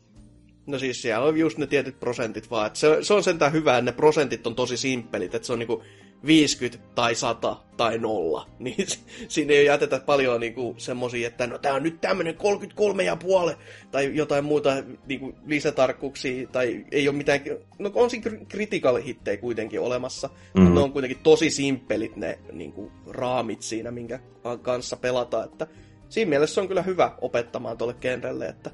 No 0.67 0.79
siis 0.79 1.03
siellä 1.03 1.27
on 1.27 1.39
just 1.39 1.59
ne 1.59 1.67
tietyt 1.67 2.01
prosentit 2.01 2.51
vaan. 2.51 2.67
Että 2.67 2.79
se, 2.79 2.99
se 3.01 3.15
on 3.15 3.23
sentään 3.23 3.53
hyvä, 3.53 3.79
että 3.79 3.91
ne 3.91 3.97
prosentit 3.97 4.47
on 4.47 4.55
tosi 4.55 4.77
simppelit, 4.77 5.35
että 5.35 5.47
se 5.47 5.53
on 5.53 5.59
niinku 5.59 5.83
50 6.27 6.79
tai 6.95 7.15
100 7.15 7.57
tai 7.77 7.99
0. 7.99 8.47
Niin 8.59 8.87
siinä 9.29 9.53
ei 9.53 9.67
jätetä 9.67 10.01
paljon 10.01 10.41
niinku 10.41 10.75
semmosia, 10.79 11.29
että 11.29 11.47
no 11.47 11.59
tää 11.59 11.75
on 11.75 11.83
nyt 11.83 12.01
tämmönen 12.01 12.35
33,5 12.35 13.57
tai 13.91 14.11
jotain 14.15 14.45
muuta 14.45 14.71
niinku 15.07 15.35
lisätarkkuuksia 15.47 16.47
tai 16.47 16.85
ei 16.91 17.09
ole 17.09 17.17
mitään, 17.17 17.41
no 17.79 17.91
on 17.95 18.11
siinä 18.11 18.31
critical 18.49 19.03
hittejä 19.03 19.37
kuitenkin 19.37 19.81
olemassa, 19.81 20.29
mm-hmm. 20.29 20.63
mutta 20.63 20.81
ne 20.81 20.85
on 20.85 20.93
kuitenkin 20.93 21.23
tosi 21.23 21.51
simppelit 21.51 22.17
ne 22.17 22.39
niinku 22.53 22.93
raamit 23.07 23.63
siinä, 23.63 23.91
minkä 23.91 24.21
kanssa 24.63 24.97
pelataan, 24.97 25.45
että 25.45 25.67
siinä 26.09 26.29
mielessä 26.29 26.55
se 26.55 26.61
on 26.61 26.69
kyllä 26.69 26.83
hyvä 26.83 27.13
opettamaan 27.21 27.79
tuolle 27.79 27.95
genrelle, 27.95 28.47
että 28.47 28.71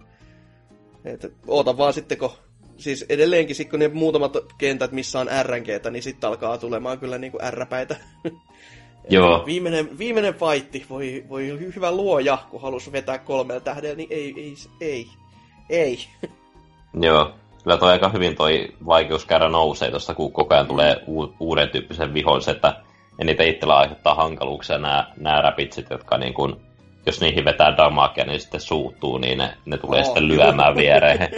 et, 1.05 1.33
oota 1.47 1.77
vaan 1.77 1.93
sitten, 1.93 2.19
kun 2.19 2.31
siis 2.81 3.05
edelleenkin 3.09 3.57
sit, 3.57 3.71
kun 3.71 3.79
ne 3.79 3.89
muutamat 3.89 4.37
kentät, 4.59 4.93
missä 4.93 5.21
on 5.21 5.29
RNGtä, 5.43 5.91
niin 5.91 6.03
sitten 6.03 6.29
alkaa 6.29 6.59
tulemaan 6.59 6.99
kyllä 6.99 7.19
niinku 7.19 7.39
R-päitä. 7.51 7.97
Joo. 9.11 9.47
Viimeinen, 9.47 9.99
viimeinen 9.99 10.35
fightti, 10.35 10.87
voi, 10.91 11.25
voi 11.29 11.59
hyvä 11.77 11.93
luoja, 11.93 12.39
kun 12.51 12.61
halus 12.61 12.93
vetää 12.93 13.19
kolmella 13.19 13.61
tähdellä, 13.61 13.97
niin 13.97 14.09
ei, 14.11 14.35
ei, 14.37 14.55
ei, 14.81 15.07
ei. 15.71 15.99
Joo, 17.01 17.35
kyllä 17.65 17.77
toi 17.77 17.91
aika 17.91 18.09
hyvin 18.09 18.37
toi 18.37 18.69
vaikeuskäärä 18.87 19.49
nousee 19.49 19.91
tuosta, 19.91 20.15
kun 20.15 20.33
koko 20.33 20.55
ajan 20.55 20.67
tulee 20.67 20.97
u- 21.07 21.35
uuden 21.41 21.69
tyyppisen 21.69 22.15
vihollisen, 22.15 22.55
että 22.55 22.83
eniten 23.19 23.49
itsellä 23.49 23.77
aiheuttaa 23.77 24.15
hankaluuksia 24.15 24.79
nämä, 24.79 25.13
nämä 25.17 25.43
räpitsit, 25.43 25.91
jotka 25.91 26.19
niin 26.19 26.35
kuin 26.35 26.57
jos 27.07 27.21
niihin 27.21 27.45
vetää 27.45 27.77
damakea, 27.77 28.25
niin 28.25 28.41
sitten 28.41 28.61
suuttuu, 28.61 29.19
niin 29.19 29.39
ne, 29.39 29.57
ne 29.65 29.79
tulee 29.79 30.01
oh. 30.01 30.05
sitten 30.05 30.29
lyömään 30.29 30.77
viereen. 30.77 31.29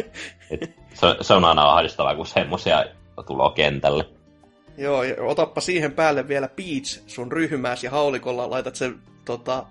Et 0.50 0.81
se, 0.94 1.06
se 1.20 1.34
on 1.34 1.44
aina 1.44 1.62
ahdistavaa, 1.62 2.16
kun 2.16 2.26
semmosia 2.26 2.84
tulee 3.26 3.52
kentälle. 3.54 4.04
Joo, 4.78 5.02
ja 5.02 5.14
otappa 5.24 5.60
siihen 5.60 5.92
päälle 5.92 6.28
vielä 6.28 6.48
Peach 6.48 7.02
sun 7.06 7.32
ryhmääsi 7.32 7.86
ja 7.86 7.90
haulikolla 7.90 8.50
laitat 8.50 8.76
sen 8.76 8.98
tota, 9.24 9.66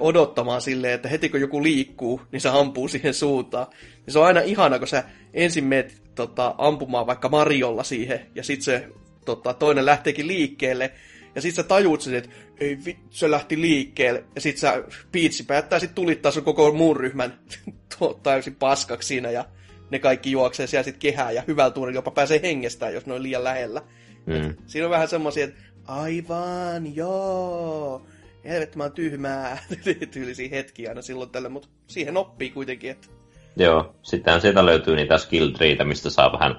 odottamaan 0.00 0.60
silleen, 0.60 0.94
että 0.94 1.08
heti 1.08 1.28
kun 1.28 1.40
joku 1.40 1.62
liikkuu, 1.62 2.20
niin 2.32 2.40
se 2.40 2.48
ampuu 2.48 2.88
siihen 2.88 3.14
suuntaan. 3.14 3.66
Ja 4.06 4.12
se 4.12 4.18
on 4.18 4.26
aina 4.26 4.40
ihana, 4.40 4.78
kun 4.78 4.88
sä 4.88 5.04
ensin 5.34 5.64
meet 5.64 6.02
tota, 6.14 6.54
ampumaan 6.58 7.06
vaikka 7.06 7.28
Mariolla 7.28 7.82
siihen, 7.82 8.26
ja 8.34 8.44
sitten 8.44 8.64
se 8.64 8.88
tota, 9.24 9.54
toinen 9.54 9.86
lähteekin 9.86 10.26
liikkeelle, 10.26 10.92
ja 11.34 11.42
sit 11.42 11.54
sä 11.54 11.62
tajuut 11.62 12.00
sen, 12.00 12.14
että 12.14 12.30
ei 12.60 12.78
vi, 12.84 12.98
se 13.10 13.30
lähti 13.30 13.60
liikkeelle. 13.60 14.24
Ja 14.34 14.40
sit 14.40 14.58
sä 14.58 14.82
piitsi 15.12 15.44
päättää 15.44 15.78
sit 15.78 15.94
tulittaa 15.94 16.32
sun 16.32 16.44
koko 16.44 16.72
muun 16.72 16.96
ryhmän 16.96 17.38
täysin 18.22 18.54
paskaksi 18.54 19.06
siinä. 19.06 19.30
Ja 19.30 19.44
ne 19.92 19.98
kaikki 19.98 20.30
juoksee 20.30 20.66
siellä 20.66 20.82
sit 20.82 20.96
kehää 20.96 21.30
ja 21.30 21.42
hyvällä 21.46 21.70
tuurilla 21.70 21.98
jopa 21.98 22.10
pääsee 22.10 22.40
hengestään, 22.42 22.94
jos 22.94 23.06
ne 23.06 23.14
on 23.14 23.22
liian 23.22 23.44
lähellä. 23.44 23.82
Mm. 24.26 24.54
Siinä 24.66 24.86
on 24.86 24.90
vähän 24.90 25.08
semmoisia, 25.08 25.44
että 25.44 25.60
aivan, 25.86 26.96
joo. 26.96 28.02
helvettömän 28.44 28.92
tyhmää 28.92 29.58
tyylisiä 30.12 30.48
hetkiä 30.50 30.90
aina 30.90 31.02
silloin 31.02 31.30
tällä, 31.30 31.48
mutta 31.48 31.68
siihen 31.86 32.16
oppii 32.16 32.50
kuitenkin, 32.50 32.90
että 32.90 33.08
Joo, 33.56 33.94
sitten 34.02 34.40
sieltä 34.40 34.66
löytyy 34.66 34.96
niitä 34.96 35.18
skill 35.18 35.50
treitä, 35.50 35.84
mistä 35.84 36.10
saa 36.10 36.32
vähän 36.32 36.56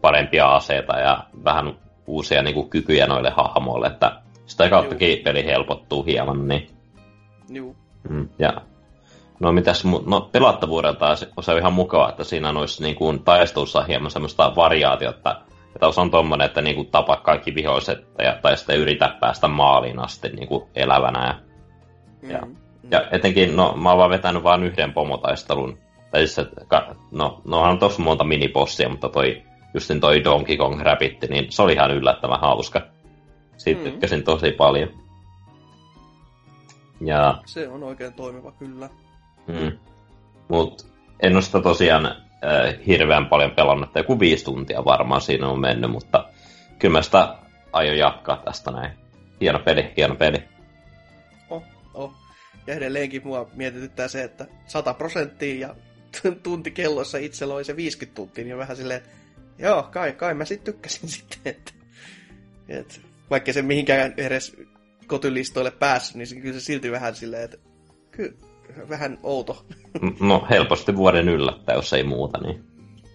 parempia 0.00 0.56
aseita 0.56 0.98
ja 0.98 1.26
vähän 1.44 1.78
uusia 2.06 2.42
niin 2.42 2.54
kuin, 2.54 2.70
kykyjä 2.70 3.06
noille 3.06 3.30
hahmoille, 3.30 3.86
että 3.86 4.22
sitä 4.46 4.70
kauttakin 4.70 5.18
peli 5.24 5.44
helpottuu 5.44 6.02
hieman, 6.02 6.48
niin... 6.48 6.70
Juu. 7.48 7.76
Mm, 8.08 8.28
ja 8.38 8.62
no 9.40 9.52
mitäs, 9.52 9.84
no 10.06 10.20
pelattavuudelta 10.20 11.16
se 11.16 11.52
on 11.52 11.58
ihan 11.58 11.72
mukava, 11.72 12.08
että 12.08 12.24
siinä 12.24 12.48
olisi 12.48 12.82
niin 12.82 12.94
kuin, 12.94 13.24
taistelussa 13.24 13.82
hieman 13.82 14.10
semmoista 14.10 14.52
variaatiota, 14.56 15.40
että 15.74 16.00
on 16.00 16.10
tommonen, 16.10 16.46
että 16.46 16.62
niin 16.62 16.76
kuin, 16.76 16.90
tapa 16.90 17.16
kaikki 17.16 17.54
viholliset 17.54 18.06
ja, 18.18 18.38
tai 18.42 18.56
sitten 18.56 18.78
yritä 18.78 19.16
päästä 19.20 19.48
maaliin 19.48 19.98
asti 19.98 20.28
niin 20.28 20.48
kuin, 20.48 20.64
elävänä. 20.74 21.26
Ja, 21.26 21.38
mm. 22.22 22.30
ja, 22.30 22.40
ja 22.90 23.08
etenkin, 23.10 23.56
no 23.56 23.76
mä 23.76 23.88
oon 23.88 23.98
vaan 23.98 24.10
vetänyt 24.10 24.42
vain 24.42 24.62
yhden 24.62 24.92
pomotaistelun, 24.92 25.78
tai 26.10 26.26
siis, 26.26 26.38
että, 26.38 26.94
no, 27.10 27.42
no 27.44 27.60
on 27.60 27.78
tosi 27.78 28.00
monta 28.00 28.24
minipossia, 28.24 28.88
mutta 28.88 29.08
toi, 29.08 29.42
justin 29.74 30.00
toi 30.00 30.24
Donkey 30.24 30.56
Kong 30.56 30.80
Rabbit, 30.80 31.30
niin 31.30 31.52
se 31.52 31.62
oli 31.62 31.72
ihan 31.72 31.90
yllättävän 31.90 32.40
hauska. 32.40 32.80
Siitä 33.56 33.80
mm. 33.80 33.90
tykkäsin 33.90 34.24
tosi 34.24 34.50
paljon. 34.50 34.88
Ja... 37.00 37.38
Se 37.46 37.68
on 37.68 37.82
oikein 37.82 38.12
toimiva, 38.12 38.52
kyllä. 38.52 38.88
Mm. 39.48 39.78
Mut 40.48 40.86
en 41.22 41.34
ole 41.34 41.42
sitä 41.42 41.60
tosiaan 41.60 42.06
äh, 42.06 42.86
hirveän 42.86 43.26
paljon 43.26 43.50
pelannut, 43.50 43.90
joku 43.94 44.20
viisi 44.20 44.44
tuntia 44.44 44.84
varmaan 44.84 45.20
siinä 45.20 45.48
on 45.48 45.60
mennyt, 45.60 45.90
mutta 45.90 46.28
kyllä 46.78 46.92
mä 46.92 47.02
sitä 47.02 47.36
aion 47.72 47.98
jatkaa 47.98 48.36
tästä 48.36 48.70
näin. 48.70 48.90
Hieno 49.40 49.58
peli, 49.58 49.92
hieno 49.96 50.14
peli. 50.14 50.38
Oh, 51.50 51.62
oh. 51.94 52.14
Ja 52.66 52.74
edelleenkin 52.74 53.22
mua 53.24 53.50
mietityttää 53.54 54.08
se, 54.08 54.24
että 54.24 54.46
100 54.66 54.94
prosenttia 54.94 55.68
ja 55.68 55.74
tunti 56.42 56.70
kellossa 56.70 57.18
itse 57.18 57.46
loi 57.46 57.64
se 57.64 57.76
50 57.76 58.16
tuntia, 58.16 58.44
niin 58.44 58.58
vähän 58.58 58.76
silleen, 58.76 58.98
että 58.98 59.10
joo, 59.58 59.82
kai, 59.82 60.12
kai 60.12 60.34
mä 60.34 60.44
sitten 60.44 60.74
tykkäsin 60.74 61.08
sitten, 61.18 61.40
että, 61.44 61.72
että 62.68 62.94
vaikka 63.30 63.52
se 63.52 63.62
mihinkään 63.62 64.14
edes 64.16 64.56
kotylistoille 65.06 65.70
päässyt, 65.70 66.16
niin 66.16 66.42
kyllä 66.42 66.60
se 66.60 66.64
silti 66.64 66.90
vähän 66.90 67.14
silleen, 67.14 67.42
että 67.42 67.56
kyllä, 68.10 68.32
vähän 68.88 69.18
outo. 69.22 69.66
No 70.20 70.46
helposti 70.50 70.96
vuoden 70.96 71.28
yllättää, 71.28 71.74
jos 71.74 71.92
ei 71.92 72.04
muuta, 72.04 72.38
niin... 72.38 72.64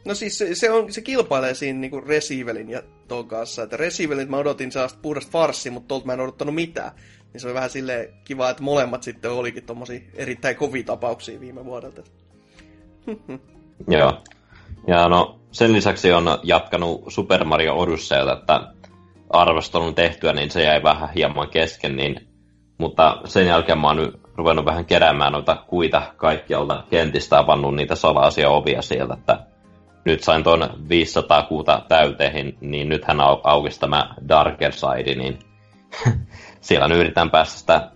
No 0.06 0.16
siis 0.16 0.38
se, 0.38 0.56
se, 0.56 0.72
on, 0.72 0.94
se 0.94 1.02
kilpailee 1.02 1.54
siinä 1.54 1.80
niinku 1.80 2.02
Resivelin 2.02 2.70
ja 2.70 2.82
ton 3.08 3.28
kanssa. 3.28 3.64
Että 3.64 3.78
Resivelin 3.78 4.32
mä 4.32 4.38
odotin 4.38 4.72
sellaista 4.72 5.00
puhdasta 5.02 5.32
farssia, 5.32 5.72
mutta 5.72 5.88
tuolta 5.88 6.06
mä 6.06 6.14
en 6.14 6.20
odottanut 6.20 6.56
mitään. 6.56 6.92
Niin 7.34 7.42
se 7.42 7.48
oli 7.48 7.54
vähän 7.54 7.70
silleen 7.70 8.14
kiva, 8.26 8.50
että 8.50 8.64
molemmat 8.64 9.04
sitten 9.04 9.32
olikin 9.32 9.66
tommosia 9.66 10.00
erittäin 10.16 10.56
kovia 10.56 10.84
tapauksia 10.84 11.40
viime 11.40 11.66
vuodelta. 11.66 12.02
Joo. 13.88 14.24
Ja 14.88 15.10
no, 15.10 15.40
sen 15.52 15.74
lisäksi 15.74 16.12
on 16.12 16.26
jatkanut 16.44 17.04
Super 17.08 17.44
Mario 17.44 17.76
Odysseyta, 17.76 18.34
että 18.34 18.74
arvostelun 19.30 19.96
tehtyä, 19.96 20.34
niin 20.34 20.52
se 20.52 20.64
jäi 20.64 20.84
vähän 20.84 21.10
hieman 21.16 21.50
kesken, 21.50 21.96
niin, 21.96 22.28
mutta 22.78 23.22
sen 23.26 23.48
jälkeen 23.48 23.80
mä 23.80 23.88
oon 23.88 23.98
nyt 23.98 24.23
ruvennut 24.36 24.66
vähän 24.66 24.86
keräämään 24.86 25.32
noita 25.34 25.56
kuita 25.68 26.02
kaikkialta 26.18 26.84
kentistä 26.90 27.36
ja 27.36 27.44
pannut 27.44 27.76
niitä 27.76 27.96
salaisia 27.96 28.50
ovia 28.50 28.82
sieltä, 28.82 29.14
että 29.14 29.40
nyt 30.06 30.24
sain 30.24 30.44
ton 30.44 30.70
500 30.90 31.44
kuuta 31.44 31.86
täyteihin, 31.88 32.58
niin 32.62 32.90
nythän 32.90 33.18
au- 33.18 33.42
aukisi 33.44 33.80
tämä 33.80 34.16
Darker 34.30 34.72
Side, 34.74 35.16
niin 35.16 35.40
siellä 36.62 36.88
nyt 36.88 36.98
yritän 36.98 37.32
päästä 37.32 37.60
sitä 37.60 37.92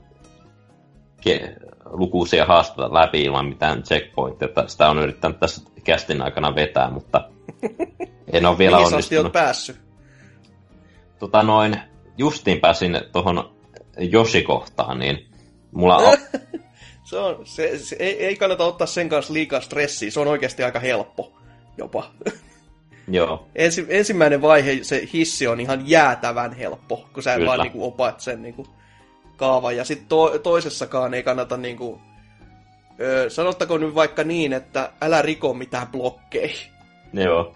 ke- 1.21 1.67
lukuisia 1.85 2.45
haasteita 2.45 2.93
läpi 2.93 3.21
ilman 3.21 3.45
mitään 3.45 3.83
checkpointia, 3.83 4.47
että 4.47 4.63
sitä 4.67 4.89
on 4.89 4.99
yrittänyt 4.99 5.39
tässä 5.39 5.61
kästin 5.83 6.21
aikana 6.21 6.55
vetää, 6.55 6.89
mutta 6.89 7.29
en 8.33 8.45
ole 8.45 8.57
vielä 8.57 8.77
Mihin 8.77 8.93
onnistunut. 8.93 9.33
päässyt? 9.33 9.79
Tota 11.19 11.43
noin, 11.43 11.75
justiin 12.17 12.59
pääsin 12.59 13.01
tuohon 13.11 13.55
Joshi-kohtaan, 13.99 14.99
niin 14.99 15.27
mulla 15.77 15.97
on... 15.97 16.17
se 17.09 17.17
on, 17.17 17.45
se, 17.45 17.79
se, 17.79 17.95
ei, 17.99 18.25
ei 18.25 18.35
kannata 18.35 18.65
ottaa 18.65 18.87
sen 18.87 19.09
kanssa 19.09 19.33
liikaa 19.33 19.61
stressiä, 19.61 20.11
se 20.11 20.19
on 20.19 20.27
oikeasti 20.27 20.63
aika 20.63 20.79
helppo 20.79 21.37
jopa. 21.77 22.11
Joo. 23.07 23.47
Ensi, 23.55 23.85
ensimmäinen 23.89 24.41
vaihe, 24.41 24.79
se 24.81 25.09
hissi 25.13 25.47
on 25.47 25.59
ihan 25.59 25.89
jäätävän 25.89 26.53
helppo, 26.53 27.09
kun 27.13 27.23
sä 27.23 27.35
Kyllä. 27.35 27.47
vaan 27.47 27.59
niinku 27.59 27.85
opat 27.85 28.19
sen 28.19 28.41
niinku 28.41 28.67
kaavan. 29.37 29.75
Ja 29.75 29.83
sitten 29.83 30.07
to, 30.07 30.39
toisessakaan 30.39 31.13
ei 31.13 31.23
kannata 31.23 31.57
niinku... 31.57 32.01
Öö, 32.99 33.29
sanottako 33.29 33.77
nyt 33.77 33.95
vaikka 33.95 34.23
niin, 34.23 34.53
että 34.53 34.91
älä 35.01 35.21
riko 35.21 35.53
mitään 35.53 35.87
blokkeja. 35.87 36.55
Joo. 37.13 37.55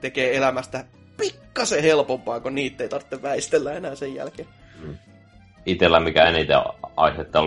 Tekee 0.00 0.36
elämästä 0.36 0.84
pikkasen 1.16 1.82
helpompaa, 1.82 2.40
kun 2.40 2.54
niitä 2.54 2.82
ei 2.82 2.88
tarvitse 2.88 3.22
väistellä 3.22 3.72
enää 3.72 3.94
sen 3.94 4.14
jälkeen. 4.14 4.48
Mm. 4.82 4.96
Itellä 5.66 6.00
mikä 6.00 6.24
eniten 6.24 6.58
aihetta 6.96 7.38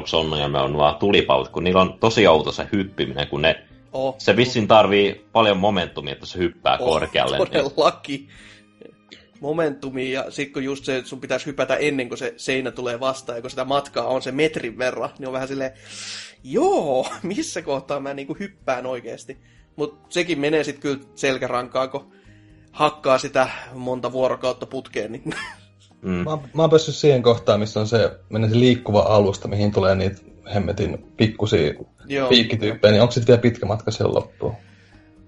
ja 0.42 0.48
me 0.48 0.60
on 0.60 0.78
vaan 0.78 0.96
tulipaut, 0.96 1.50
kun 1.50 1.64
niillä 1.64 1.82
on 1.82 2.00
tosi 2.00 2.28
outo 2.28 2.52
se 2.52 2.68
hyppiminen, 2.72 3.28
kun 3.28 3.42
ne 3.42 3.66
Oh, 3.96 4.16
se 4.18 4.36
vissin 4.36 4.68
tarvii 4.68 5.26
paljon 5.32 5.58
momentumia, 5.58 6.14
että 6.14 6.26
se 6.26 6.40
hyppää 6.40 6.78
oh, 6.78 6.90
korkealle. 6.90 7.38
Todellakin. 7.38 8.30
Momentumia, 9.40 10.24
ja 10.24 10.32
sitten 10.32 10.54
kun 10.54 10.64
just 10.64 10.86
se, 10.86 10.98
että 10.98 11.10
sun 11.10 11.22
pitäisi 11.22 11.46
hypätä 11.46 11.76
ennen 11.76 12.08
kuin 12.08 12.18
se 12.18 12.34
seinä 12.38 12.72
tulee 12.72 13.00
vastaan, 13.00 13.38
ja 13.38 13.42
kun 13.42 13.50
sitä 13.50 13.66
matkaa 13.66 14.08
on 14.08 14.22
se 14.22 14.32
metrin 14.32 14.78
verran, 14.78 15.10
niin 15.20 15.28
on 15.28 15.34
vähän 15.34 15.48
silleen, 15.48 15.72
joo, 16.44 17.08
missä 17.24 17.62
kohtaa 17.62 18.00
mä 18.00 18.14
niinku 18.14 18.38
hyppään 18.40 18.86
oikeasti. 18.86 19.38
Mutta 19.76 20.08
sekin 20.10 20.40
menee 20.40 20.64
sitten 20.64 20.82
kyllä 20.82 21.04
selkärankaan, 21.16 21.90
kun 21.90 22.12
hakkaa 22.72 23.18
sitä 23.18 23.50
monta 23.74 24.12
vuorokautta 24.12 24.66
putkeen. 24.66 25.12
Niin... 25.12 25.24
Mm. 26.06 26.12
Mä, 26.12 26.38
mä 26.54 26.64
oon 26.64 26.70
päässyt 26.70 26.96
siihen 26.96 27.24
kohtaan, 27.24 27.60
missä 27.60 27.80
on 27.80 27.88
se, 27.88 28.12
menee 28.30 28.50
se 28.50 28.60
liikkuva 28.60 29.00
alusta, 29.00 29.48
mihin 29.48 29.72
tulee 29.72 29.96
niitä 29.96 30.22
hemmetin 30.54 31.06
pikkusia 31.18 31.74
piikkityyppejä, 32.30 32.92
niin 32.92 33.02
onko 33.02 33.12
sitten 33.12 33.28
vielä 33.28 33.42
pitkä 33.42 33.66
matka 33.66 33.92
sen 33.92 34.14
loppuun? 34.14 34.56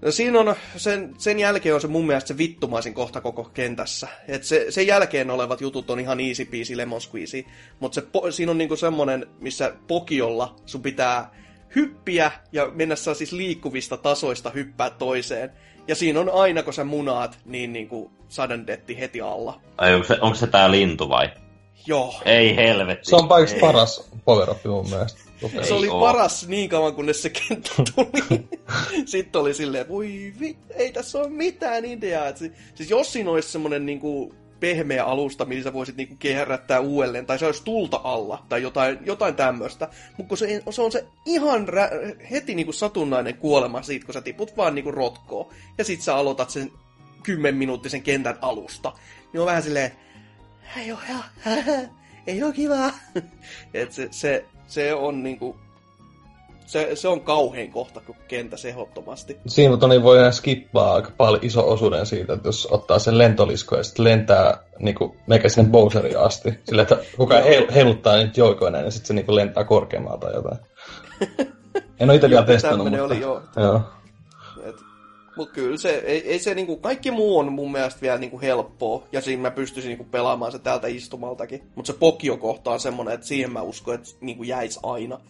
No 0.02 0.10
siinä 0.10 0.40
on, 0.40 0.54
sen, 0.76 1.14
sen 1.18 1.38
jälkeen 1.38 1.74
on 1.74 1.80
se 1.80 1.86
mun 1.86 2.06
mielestä 2.06 2.28
se 2.28 2.38
vittumaisin 2.38 2.94
kohta 2.94 3.20
koko 3.20 3.44
kentässä. 3.44 4.08
Et 4.28 4.44
se, 4.44 4.66
sen 4.70 4.86
jälkeen 4.86 5.30
olevat 5.30 5.60
jutut 5.60 5.90
on 5.90 6.00
ihan 6.00 6.20
easy 6.20 6.44
peasy 6.44 6.76
lemon 6.76 7.00
squeezy, 7.00 7.44
mutta 7.80 7.94
se, 7.94 8.06
siinä 8.30 8.50
on 8.50 8.58
niinku 8.58 8.76
semmonen, 8.76 9.26
missä 9.40 9.74
pokiolla 9.88 10.56
sun 10.66 10.82
pitää 10.82 11.30
hyppiä 11.76 12.32
ja 12.52 12.70
mennä 12.74 12.96
siis 12.96 13.32
liikkuvista 13.32 13.96
tasoista 13.96 14.50
hyppää 14.50 14.90
toiseen. 14.90 15.50
Ja 15.88 15.94
siinä 15.94 16.20
on 16.20 16.30
aina, 16.30 16.62
kun 16.62 16.74
sä 16.74 16.84
munaat, 16.84 17.38
niin 17.44 17.72
niinku 17.72 18.10
sudden 18.28 18.66
heti 18.98 19.20
alla. 19.20 19.60
Ai, 19.78 19.94
onko 19.94 20.06
se, 20.06 20.18
onko 20.20 20.34
se 20.34 20.46
tää 20.46 20.70
lintu 20.70 21.08
vai? 21.08 21.30
Joo. 21.86 22.14
Ei 22.24 22.56
helvetti. 22.56 23.10
Se 23.10 23.16
on 23.16 23.28
paikasta 23.28 23.60
paras 23.60 24.10
power 24.24 24.50
up 24.50 24.64
mun 24.64 24.90
mielestä. 24.90 25.20
Ei 25.42 25.64
se 25.64 25.74
oli 25.74 25.88
oo. 25.88 26.00
paras 26.00 26.48
niin 26.48 26.68
kauan, 26.68 26.94
kunnes 26.94 27.22
se 27.22 27.30
kenttä 27.30 27.70
tuli. 27.94 28.48
Sitten 29.06 29.40
oli 29.40 29.54
silleen, 29.54 29.80
että 29.80 29.92
voi 29.92 30.32
vi, 30.40 30.56
ei 30.74 30.92
tässä 30.92 31.18
ole 31.18 31.28
mitään 31.28 31.84
ideaa. 31.84 32.28
Et 32.28 32.36
siis 32.74 32.90
jos 32.90 33.12
siinä 33.12 33.30
olisi 33.30 33.48
semmoinen 33.48 33.86
niinku 33.86 34.34
pehmeä 34.60 35.04
alusta, 35.04 35.44
missä 35.44 35.64
sä 35.64 35.72
voisit 35.72 35.96
niinku 35.96 36.16
kierrättää 36.18 36.80
uudelleen, 36.80 37.26
tai 37.26 37.38
se 37.38 37.46
olisi 37.46 37.64
tulta 37.64 38.00
alla, 38.04 38.46
tai 38.48 38.62
jotain, 38.62 38.98
jotain 39.04 39.34
tämmöistä. 39.34 39.88
Mutta 40.16 40.36
se, 40.36 40.62
se 40.70 40.82
on 40.82 40.92
se 40.92 41.04
ihan 41.26 41.68
rä, 41.68 41.90
heti 42.30 42.54
niinku 42.54 42.72
satunnainen 42.72 43.34
kuolema 43.34 43.82
siitä, 43.82 44.06
kun 44.06 44.14
sä 44.14 44.20
tiput 44.20 44.56
vaan 44.56 44.74
niinku 44.74 44.90
rotkoon, 44.90 45.54
ja 45.78 45.84
sit 45.84 46.02
sä 46.02 46.16
aloitat 46.16 46.50
sen 46.50 46.72
kymmenminuuttisen 47.22 48.02
kentän 48.02 48.38
alusta. 48.42 48.92
Niin 49.32 49.40
on 49.40 49.46
vähän 49.46 49.62
silleen, 49.62 49.92
ei 50.76 50.92
oo, 50.92 50.98
ei 52.26 52.42
oo 52.42 52.52
kivaa. 52.52 52.92
Et 53.74 53.92
se, 53.92 54.08
se, 54.10 54.44
se 54.66 54.94
on 54.94 55.22
niinku 55.22 55.56
se, 56.68 56.90
se 56.94 57.08
on 57.08 57.20
kauhein 57.20 57.72
kohta, 57.72 58.00
kun 58.00 58.16
kentä 58.28 58.56
sehottomasti. 58.56 59.36
Siinä 59.46 59.76
Toni 59.76 60.02
voi 60.02 60.32
skippaa 60.32 60.94
aika 60.94 61.12
paljon 61.16 61.44
iso 61.44 61.70
osuuden 61.70 62.06
siitä, 62.06 62.32
että 62.32 62.48
jos 62.48 62.68
ottaa 62.70 62.98
sen 62.98 63.18
lentolisko 63.18 63.76
ja 63.76 63.82
sitten 63.82 64.04
lentää 64.04 64.58
niinku, 64.78 65.16
meikä 65.26 65.48
sinne 65.48 65.70
Bowseriin 65.70 66.18
asti. 66.18 66.54
Sillä, 66.64 66.82
että 66.82 66.98
kuka 67.16 67.34
heil, 67.34 67.72
heiluttaa 67.74 68.16
niitä 68.16 68.40
joikoja 68.40 68.70
näin, 68.70 68.84
ja 68.84 68.90
sitten 68.90 69.06
se 69.06 69.14
niinku 69.14 69.34
lentää 69.34 69.64
korkeammalta 69.64 70.26
tai 70.26 70.34
jotain. 70.34 70.58
En 72.00 72.10
ole 72.10 72.14
itse 72.14 72.30
vielä 72.30 72.46
testannut, 72.46 72.90
mutta... 72.90 73.04
Oli, 73.04 73.20
joo. 73.20 73.42
joo. 73.56 73.80
Mutta 75.36 75.54
kyllä 75.54 75.76
se, 75.76 75.90
ei, 75.90 76.30
ei 76.30 76.38
se 76.38 76.54
niinku, 76.54 76.76
kaikki 76.76 77.10
muu 77.10 77.38
on 77.38 77.52
mun 77.52 77.72
mielestä 77.72 78.00
vielä 78.00 78.18
niinku 78.18 78.40
helppoa, 78.40 79.02
ja 79.12 79.20
siinä 79.20 79.42
mä 79.42 79.50
pystyisin 79.50 79.88
niinku 79.88 80.06
pelaamaan 80.10 80.52
se 80.52 80.58
täältä 80.58 80.86
istumaltakin. 80.86 81.62
Mutta 81.74 81.92
se 81.92 81.98
Pokio-kohta 81.98 82.70
on 82.70 82.80
semmonen, 82.80 83.14
että 83.14 83.26
siihen 83.26 83.52
mä 83.52 83.62
uskon, 83.62 83.94
että 83.94 84.08
niinku 84.20 84.42
jäis 84.42 84.80
aina. 84.82 85.20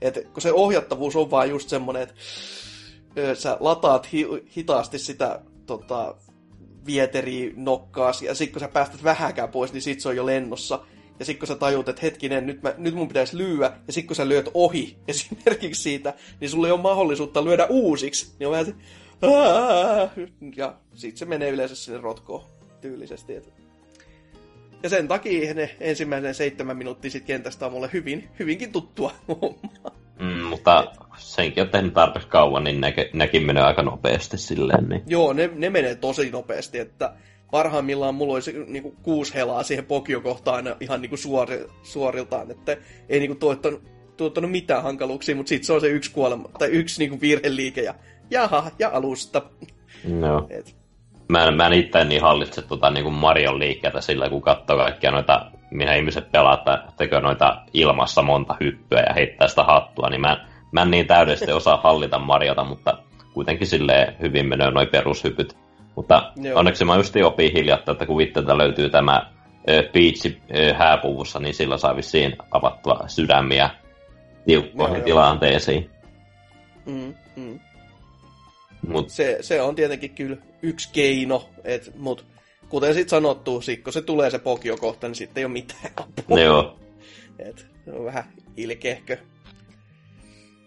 Et 0.00 0.28
kun 0.32 0.42
se 0.42 0.52
ohjattavuus 0.52 1.16
on 1.16 1.30
vaan 1.30 1.50
just 1.50 1.68
semmonen, 1.68 2.02
että 2.02 2.14
sä 3.34 3.56
lataat 3.60 4.12
hi, 4.12 4.26
hitaasti 4.56 4.98
sitä 4.98 5.40
tota, 5.66 6.14
vieteriä 6.86 7.52
nokkaas, 7.56 8.22
ja 8.22 8.34
sitten 8.34 8.52
kun 8.52 8.60
sä 8.60 8.68
päästät 8.68 9.04
vähäkään 9.04 9.48
pois, 9.48 9.72
niin 9.72 9.82
sit 9.82 10.00
se 10.00 10.08
on 10.08 10.16
jo 10.16 10.26
lennossa. 10.26 10.80
ja 11.18 11.24
sitten 11.24 11.38
kun 11.38 11.48
sä 11.48 11.54
tajut, 11.54 11.88
että 11.88 12.02
hetkinen, 12.02 12.46
nyt, 12.46 12.62
mä, 12.62 12.74
nyt 12.78 12.94
mun 12.94 13.08
pitäisi 13.08 13.38
lyödä, 13.38 13.72
ja 13.86 13.92
sitten 13.92 14.06
kun 14.06 14.16
sä 14.16 14.28
lyöt 14.28 14.50
ohi 14.54 14.98
esimerkiksi 15.08 15.82
siitä, 15.82 16.14
niin 16.40 16.50
sulla 16.50 16.66
ei 16.66 16.72
ole 16.72 16.80
mahdollisuutta 16.80 17.44
lyödä 17.44 17.66
uusiksi. 17.66 18.32
Niin 18.38 18.46
on 18.46 18.52
vähän 18.52 18.66
se, 18.66 18.74
ja 20.56 20.74
sitten 20.94 21.18
se 21.18 21.24
menee 21.24 21.50
yleensä 21.50 21.76
sinne 21.76 22.00
rotkoon 22.00 22.44
tyylisesti. 22.80 23.36
Et. 23.36 23.65
Ja 24.82 24.88
sen 24.88 25.08
takia 25.08 25.54
ne 25.54 25.76
ensimmäinen 25.80 26.34
seitsemän 26.34 26.76
minuuttia 26.76 27.10
sit 27.10 27.24
kentästä 27.24 27.66
on 27.66 27.72
mulle 27.72 27.90
hyvin, 27.92 28.28
hyvinkin 28.38 28.72
tuttua 28.72 29.12
Mm, 30.20 30.42
mutta 30.42 30.92
senkin 31.18 31.62
on 31.62 31.68
tehnyt 31.68 31.94
tarpeeksi 31.94 32.28
kauan, 32.28 32.64
niin 32.64 32.80
ne, 32.80 32.94
nekin 33.12 33.46
menee 33.46 33.62
aika 33.62 33.82
nopeasti 33.82 34.38
silleen. 34.38 34.88
Niin. 34.88 35.02
Joo, 35.06 35.32
ne, 35.32 35.50
ne 35.54 35.70
menee 35.70 35.94
tosi 35.94 36.30
nopeasti, 36.30 36.78
että 36.78 37.12
parhaimmillaan 37.50 38.14
mulla 38.14 38.34
olisi 38.34 38.52
niin 38.66 38.82
kuin, 38.82 38.96
kuusi 39.02 39.34
helaa 39.34 39.62
siihen 39.62 39.86
Pokio-kohtaan 39.86 40.76
ihan 40.80 41.02
niin 41.02 41.08
kuin 41.08 41.18
suori, 41.18 41.66
suoriltaan, 41.82 42.50
että 42.50 42.76
ei 43.08 43.18
niin 43.18 43.30
kuin, 43.30 43.38
tuottanut, 43.38 43.82
tuottanut 44.16 44.50
mitään 44.50 44.82
hankaluuksia, 44.82 45.36
mutta 45.36 45.48
sitten 45.48 45.66
se 45.66 45.72
on 45.72 45.80
se 45.80 45.88
yksi 45.88 46.10
kuolema, 46.10 46.48
tai 46.58 46.68
yksi 46.68 46.98
niin 46.98 47.10
kuin, 47.10 47.20
virheliike 47.20 47.82
ja 47.82 47.94
jaha, 48.30 48.70
ja 48.78 48.90
alusta. 48.92 49.42
No. 50.04 50.46
Et. 50.50 50.76
Mä 51.28 51.44
en, 51.44 51.54
mä 51.54 51.66
en 51.66 51.72
itse 51.72 52.04
niin 52.04 52.22
hallitse 52.22 52.62
tota, 52.62 52.90
niin 52.90 53.04
kuin 53.04 53.14
Marion 53.14 53.58
liikkeitä 53.58 54.00
sillä, 54.00 54.30
kun 54.30 54.42
katsoo 54.42 54.76
kaikkia 54.76 55.10
noita, 55.10 55.46
minä 55.70 55.94
ihmiset 55.94 56.32
pelaavat, 56.32 56.96
tekee 56.96 57.20
noita 57.20 57.62
ilmassa 57.74 58.22
monta 58.22 58.56
hyppyä 58.60 59.00
ja 59.00 59.14
heittää 59.14 59.48
sitä 59.48 59.64
hattua, 59.64 60.10
niin 60.10 60.20
mä, 60.20 60.46
mä 60.72 60.82
en 60.82 60.90
niin 60.90 61.06
täydellisesti 61.06 61.52
osaa 61.62 61.80
hallita 61.84 62.18
Mariota, 62.18 62.64
mutta 62.64 62.98
kuitenkin 63.34 63.66
silleen 63.66 64.16
hyvin 64.20 64.46
menee 64.46 64.70
noin 64.70 64.88
perushypyt. 64.88 65.56
Mutta 65.96 66.32
Joo. 66.36 66.58
onneksi 66.58 66.84
mä 66.84 66.96
just 66.96 67.16
opin 67.24 67.52
hiljattain, 67.52 67.94
että 67.94 68.06
kun 68.06 68.18
vitteltä 68.18 68.58
löytyy 68.58 68.90
tämä 68.90 69.30
Peach 69.92 70.36
hääpuvussa, 70.76 71.40
niin 71.40 71.54
sillä 71.54 71.78
saa 71.78 71.96
vissiin 71.96 72.36
avattua 72.50 73.00
sydämiä 73.06 73.70
tiukkoihin 74.46 75.02
tilanteisiin. 75.02 75.90
Mm, 76.86 77.14
mm. 77.36 77.60
Mut. 78.88 79.10
Se, 79.10 79.38
se 79.40 79.62
on 79.62 79.74
tietenkin 79.74 80.10
kyllä 80.10 80.36
yksi 80.66 80.88
keino, 80.92 81.50
et, 81.64 81.92
mutta 81.96 82.24
kuten 82.68 82.94
sitten 82.94 83.10
sanottu, 83.10 83.62
kun 83.84 83.92
se 83.92 84.02
tulee 84.02 84.30
se 84.30 84.38
pokio 84.38 84.76
kohta, 84.76 85.08
niin 85.08 85.14
sitten 85.14 85.40
ei 85.40 85.44
ole 85.44 85.52
mitään 85.52 85.92
apua. 85.96 86.40
Joo. 86.40 86.78
Et, 87.38 87.66
se 87.84 87.92
on 87.92 88.04
vähän 88.04 88.24
ilkehkö. 88.56 89.16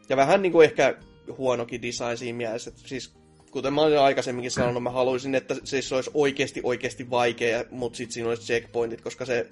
Ja 0.10 0.18
vähän 0.18 0.42
niin 0.42 0.52
kuin 0.52 0.66
ehkä 0.66 0.96
huonokin 1.38 1.82
design 1.82 2.18
siinä 2.18 2.38
mielessä, 2.38 2.70
että 2.70 2.88
siis 2.88 3.14
kuten 3.52 3.74
mä 3.74 3.82
olin 3.82 4.00
aikaisemminkin 4.00 4.52
sanonut, 4.52 4.84
mä 4.84 4.90
haluaisin, 4.90 5.36
että 5.36 5.56
siis 5.64 5.90
se 5.90 5.96
olisi 5.96 6.12
oikeasti 6.14 6.62
oikeasti 6.64 7.10
vaikea, 7.10 7.66
mutta 7.72 7.98
sitten 7.98 8.14
siinä 8.14 8.30
olisi 8.30 8.44
checkpointit, 8.44 9.02
koska 9.02 9.26
se, 9.26 9.48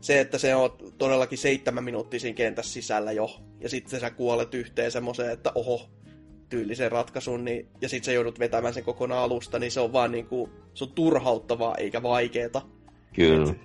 se, 0.00 0.20
että 0.20 0.38
se 0.38 0.54
on 0.54 0.76
todellakin 0.98 1.38
seitsemän 1.38 1.84
minuuttia 1.84 2.20
siinä 2.20 2.36
kentässä 2.36 2.72
sisällä 2.72 3.12
jo, 3.12 3.40
ja 3.60 3.68
sitten 3.68 4.00
sä 4.00 4.10
kuolet 4.10 4.54
yhteen 4.54 4.90
semmoiseen, 4.90 5.30
että 5.30 5.52
oho, 5.54 5.90
tyylisen 6.48 6.92
ratkaisun, 6.92 7.44
niin, 7.44 7.68
ja 7.80 7.88
sitten 7.88 8.04
sä 8.04 8.12
joudut 8.12 8.38
vetämään 8.38 8.74
sen 8.74 8.84
kokonaan 8.84 9.22
alusta, 9.22 9.58
niin 9.58 9.70
se 9.70 9.80
on 9.80 9.92
vaan 9.92 10.12
niinku, 10.12 10.50
se 10.74 10.84
on 10.84 10.92
turhauttavaa 10.92 11.74
eikä 11.74 12.02
vaikeeta. 12.02 12.62
Kyllä. 13.14 13.50
Et, 13.50 13.58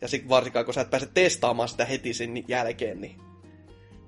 ja 0.00 0.08
sitten 0.08 0.28
varsinkaan, 0.28 0.64
kun 0.64 0.74
sä 0.74 0.80
et 0.80 0.90
pääse 0.90 1.08
testaamaan 1.14 1.68
sitä 1.68 1.84
heti 1.84 2.14
sen 2.14 2.44
jälkeen, 2.48 3.00
niin 3.00 3.16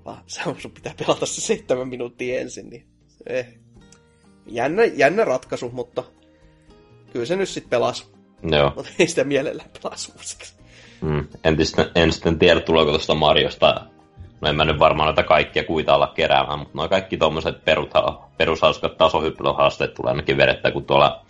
vaan 0.05 0.23
se 0.27 0.41
on, 0.45 0.55
sun 0.61 0.71
pitää 0.71 0.93
pelata 0.97 1.25
se 1.25 1.41
seitsemän 1.41 1.87
minuuttia 1.87 2.39
ensin, 2.39 2.69
niin 2.69 2.87
eh, 3.27 3.47
jännä, 4.47 4.83
jännä 4.83 5.25
ratkaisu, 5.25 5.69
mutta 5.69 6.03
kyllä 7.13 7.25
se 7.25 7.35
nyt 7.35 7.49
sitten 7.49 7.69
pelasi. 7.69 8.05
Joo. 8.43 8.71
Mutta 8.75 8.91
ei 8.99 9.07
sitä 9.07 9.23
mielellään 9.23 9.69
pelasi 9.83 10.11
uusiksi. 10.17 10.53
Mm. 11.01 11.27
En, 11.43 11.57
en 11.95 12.11
sitten 12.11 12.39
tiedä, 12.39 12.59
tuleeko 12.59 12.91
tuosta 12.91 13.15
Mariosta 13.15 13.85
No 14.41 14.49
en 14.49 14.55
mä 14.55 14.65
nyt 14.65 14.79
varmaan 14.79 15.07
noita 15.07 15.23
kaikkia 15.23 15.63
kuita 15.63 15.95
olla 15.95 16.07
keräämään, 16.07 16.59
mutta 16.59 16.77
noin 16.77 16.89
kaikki 16.89 17.17
tuommoiset 17.17 17.55
perushauskat 18.37 18.97
tasohyppelyhaasteet 18.97 19.93
tulee 19.93 20.11
ainakin 20.11 20.37
vedettä, 20.37 20.71
kun 20.71 20.85
tuolla, 20.85 21.25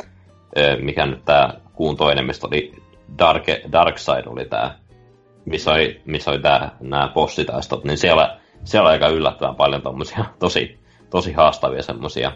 mikä 0.82 1.06
nyt 1.06 1.26
tämä 1.26 1.54
kuun 1.74 1.98
toinen, 1.98 2.26
mistä 2.26 2.48
oli 2.48 2.72
Dark, 3.18 3.44
Dark 3.72 3.98
Side 3.98 4.24
oli 4.26 4.46
tämä, 4.46 4.76
missä 5.46 5.72
oli, 5.72 6.02
missä 6.06 6.32
oli 6.32 6.40
tää, 6.40 6.76
nämä 6.80 7.12
bossitaistot, 7.14 7.84
niin 7.84 7.98
siellä, 7.98 8.40
siellä 8.64 8.88
on 8.88 8.92
aika 8.92 9.08
yllättävän 9.08 9.56
paljon 9.56 9.82
tuommoisia 9.82 10.26
tosi, 10.40 10.80
tosi 11.10 11.34
haastavia 11.34 11.84
semmoisia 11.84 12.32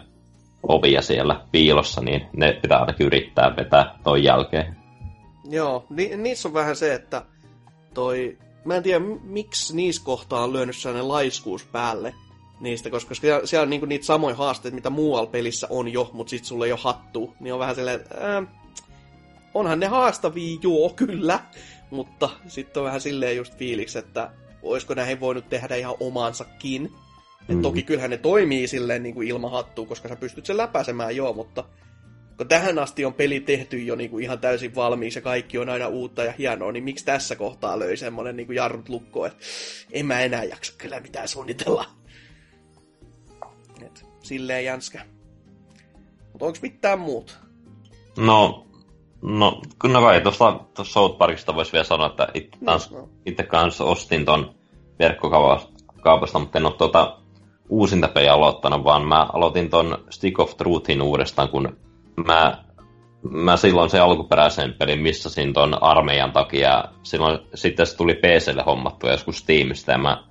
ovia 0.62 1.02
siellä 1.02 1.40
piilossa, 1.52 2.00
niin 2.00 2.26
ne 2.36 2.52
pitää 2.52 2.78
ainakin 2.78 3.06
yrittää 3.06 3.56
vetää 3.56 3.94
toi 4.04 4.24
jälkeen. 4.24 4.76
Joo, 5.50 5.86
ni- 5.90 6.16
niissä 6.16 6.48
on 6.48 6.54
vähän 6.54 6.76
se, 6.76 6.94
että 6.94 7.22
toi 7.94 8.38
mä 8.64 8.76
en 8.76 8.82
tiedä, 8.82 9.04
miksi 9.22 9.76
niissä 9.76 10.02
kohtaa 10.04 10.44
on 10.44 10.52
lyönyt 10.52 10.76
sellainen 10.76 11.08
laiskuus 11.08 11.64
päälle 11.64 12.14
niistä, 12.60 12.90
koska 12.90 13.14
siellä, 13.14 13.46
siellä 13.46 13.62
on 13.62 13.70
niinku 13.70 13.86
niitä 13.86 14.06
samoja 14.06 14.36
haasteita, 14.36 14.74
mitä 14.74 14.90
muualla 14.90 15.30
pelissä 15.30 15.66
on 15.70 15.88
jo, 15.88 16.10
mutta 16.12 16.30
sit 16.30 16.44
sulle 16.44 16.66
ei 16.66 16.72
ole 16.72 16.80
hattu. 16.82 17.34
Niin 17.40 17.54
on 17.54 17.60
vähän 17.60 17.74
silleen, 17.74 18.00
äh, 18.00 18.46
onhan 19.54 19.80
ne 19.80 19.86
haastavia, 19.86 20.58
joo, 20.62 20.92
kyllä, 20.96 21.40
mutta 21.90 22.30
sitten 22.48 22.80
on 22.80 22.86
vähän 22.86 23.00
silleen 23.00 23.36
just 23.36 23.56
fiiliksi, 23.56 23.98
että 23.98 24.30
olisiko 24.62 24.94
näihin 24.94 25.20
voinut 25.20 25.48
tehdä 25.48 25.76
ihan 25.76 25.94
omansakin. 26.00 26.92
Mm. 27.48 27.62
toki 27.62 27.82
kyllähän 27.82 28.10
ne 28.10 28.16
toimii 28.16 28.68
silleen 28.68 29.02
niin 29.02 29.14
kuin 29.14 29.28
ilman 29.28 29.50
hattua, 29.50 29.86
koska 29.86 30.08
sä 30.08 30.16
pystyt 30.16 30.46
sen 30.46 30.56
läpäisemään, 30.56 31.16
joo, 31.16 31.32
mutta 31.32 31.64
kun 32.40 32.48
tähän 32.48 32.78
asti 32.78 33.04
on 33.04 33.14
peli 33.14 33.40
tehty 33.40 33.78
jo 33.78 33.96
niin 33.96 34.10
kuin 34.10 34.24
ihan 34.24 34.38
täysin 34.38 34.74
valmiiksi 34.74 35.18
ja 35.18 35.22
kaikki 35.22 35.58
on 35.58 35.68
aina 35.68 35.88
uutta 35.88 36.24
ja 36.24 36.32
hienoa, 36.38 36.72
niin 36.72 36.84
miksi 36.84 37.04
tässä 37.04 37.36
kohtaa 37.36 37.78
löi 37.78 37.96
semmonen 37.96 38.36
niin 38.36 38.46
kuin 38.46 38.56
jarrut 38.56 38.88
lukko, 38.88 39.26
että 39.26 39.38
en 39.92 40.06
mä 40.06 40.20
enää 40.20 40.44
jaksa 40.44 40.72
kyllä 40.78 41.00
mitään 41.00 41.28
suunnitella. 41.28 41.84
Et, 43.86 44.06
silleen 44.22 44.64
jänskä. 44.64 45.06
Mutta 46.32 46.46
onko 46.46 46.58
mitään 46.62 46.98
muuta? 46.98 47.32
No, 48.18 48.66
no 49.22 49.62
kyllä 49.78 50.00
kai 50.00 50.20
tuosta 50.20 50.60
South 50.82 51.18
Parkista 51.18 51.54
voisi 51.54 51.72
vielä 51.72 51.84
sanoa, 51.84 52.06
että 52.06 52.28
itse, 52.34 52.58
no, 52.60 52.78
no. 52.90 53.08
itse 53.26 53.42
kanssa 53.42 53.84
ostin 53.84 54.24
ton 54.24 54.54
verkkokaupasta, 54.98 56.38
mutta 56.38 56.58
en 56.58 56.66
ole 56.66 56.74
tuota 56.74 57.18
uusinta 57.68 58.08
peliä 58.08 58.32
aloittanut, 58.32 58.84
vaan 58.84 59.08
mä 59.08 59.26
aloitin 59.32 59.70
ton 59.70 59.98
Stick 60.10 60.40
of 60.40 60.56
Truthin 60.56 61.02
uudestaan, 61.02 61.48
kun 61.48 61.76
mä, 62.26 62.64
mä 63.30 63.56
silloin 63.56 63.90
se 63.90 63.98
alkuperäisen 63.98 64.74
pelin 64.78 65.00
missasin 65.00 65.52
ton 65.52 65.82
armeijan 65.82 66.32
takia. 66.32 66.84
Silloin 67.02 67.38
sitten 67.54 67.86
se 67.86 67.96
tuli 67.96 68.14
PClle 68.14 68.62
hommattu 68.62 69.08
joskus 69.08 69.38
Steamista 69.38 69.92
ja 69.92 69.98
mä 69.98 70.24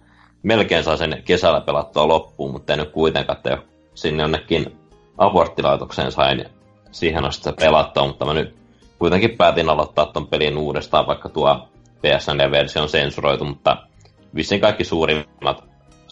melkein 0.43 0.83
sain 0.83 0.97
sen 0.97 1.23
kesällä 1.25 1.61
pelattua 1.61 2.07
loppuun, 2.07 2.51
mutta 2.51 2.73
en 2.73 2.79
nyt 2.79 2.91
kuitenkaan, 2.91 3.37
että 3.37 3.57
sinne 3.93 4.23
jonnekin 4.23 4.75
aborttilaitokseen 5.17 6.11
sain 6.11 6.45
siihen 6.91 7.25
asti 7.25 7.43
se 7.43 7.53
pelattua, 7.59 8.07
mutta 8.07 8.25
mä 8.25 8.33
nyt 8.33 8.55
kuitenkin 8.99 9.37
päätin 9.37 9.69
aloittaa 9.69 10.05
ton 10.05 10.27
pelin 10.27 10.57
uudestaan, 10.57 11.07
vaikka 11.07 11.29
tuo 11.29 11.69
PSN-versio 12.01 12.81
on 12.81 12.89
sensuroitu, 12.89 13.45
mutta 13.45 13.77
vissiin 14.35 14.61
kaikki 14.61 14.83
suurimmat 14.83 15.63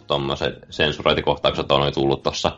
tuommoiset 0.08 0.54
sensurointikohtaukset 0.70 1.72
on 1.72 1.94
tullut 1.94 2.24
tuossa 2.24 2.52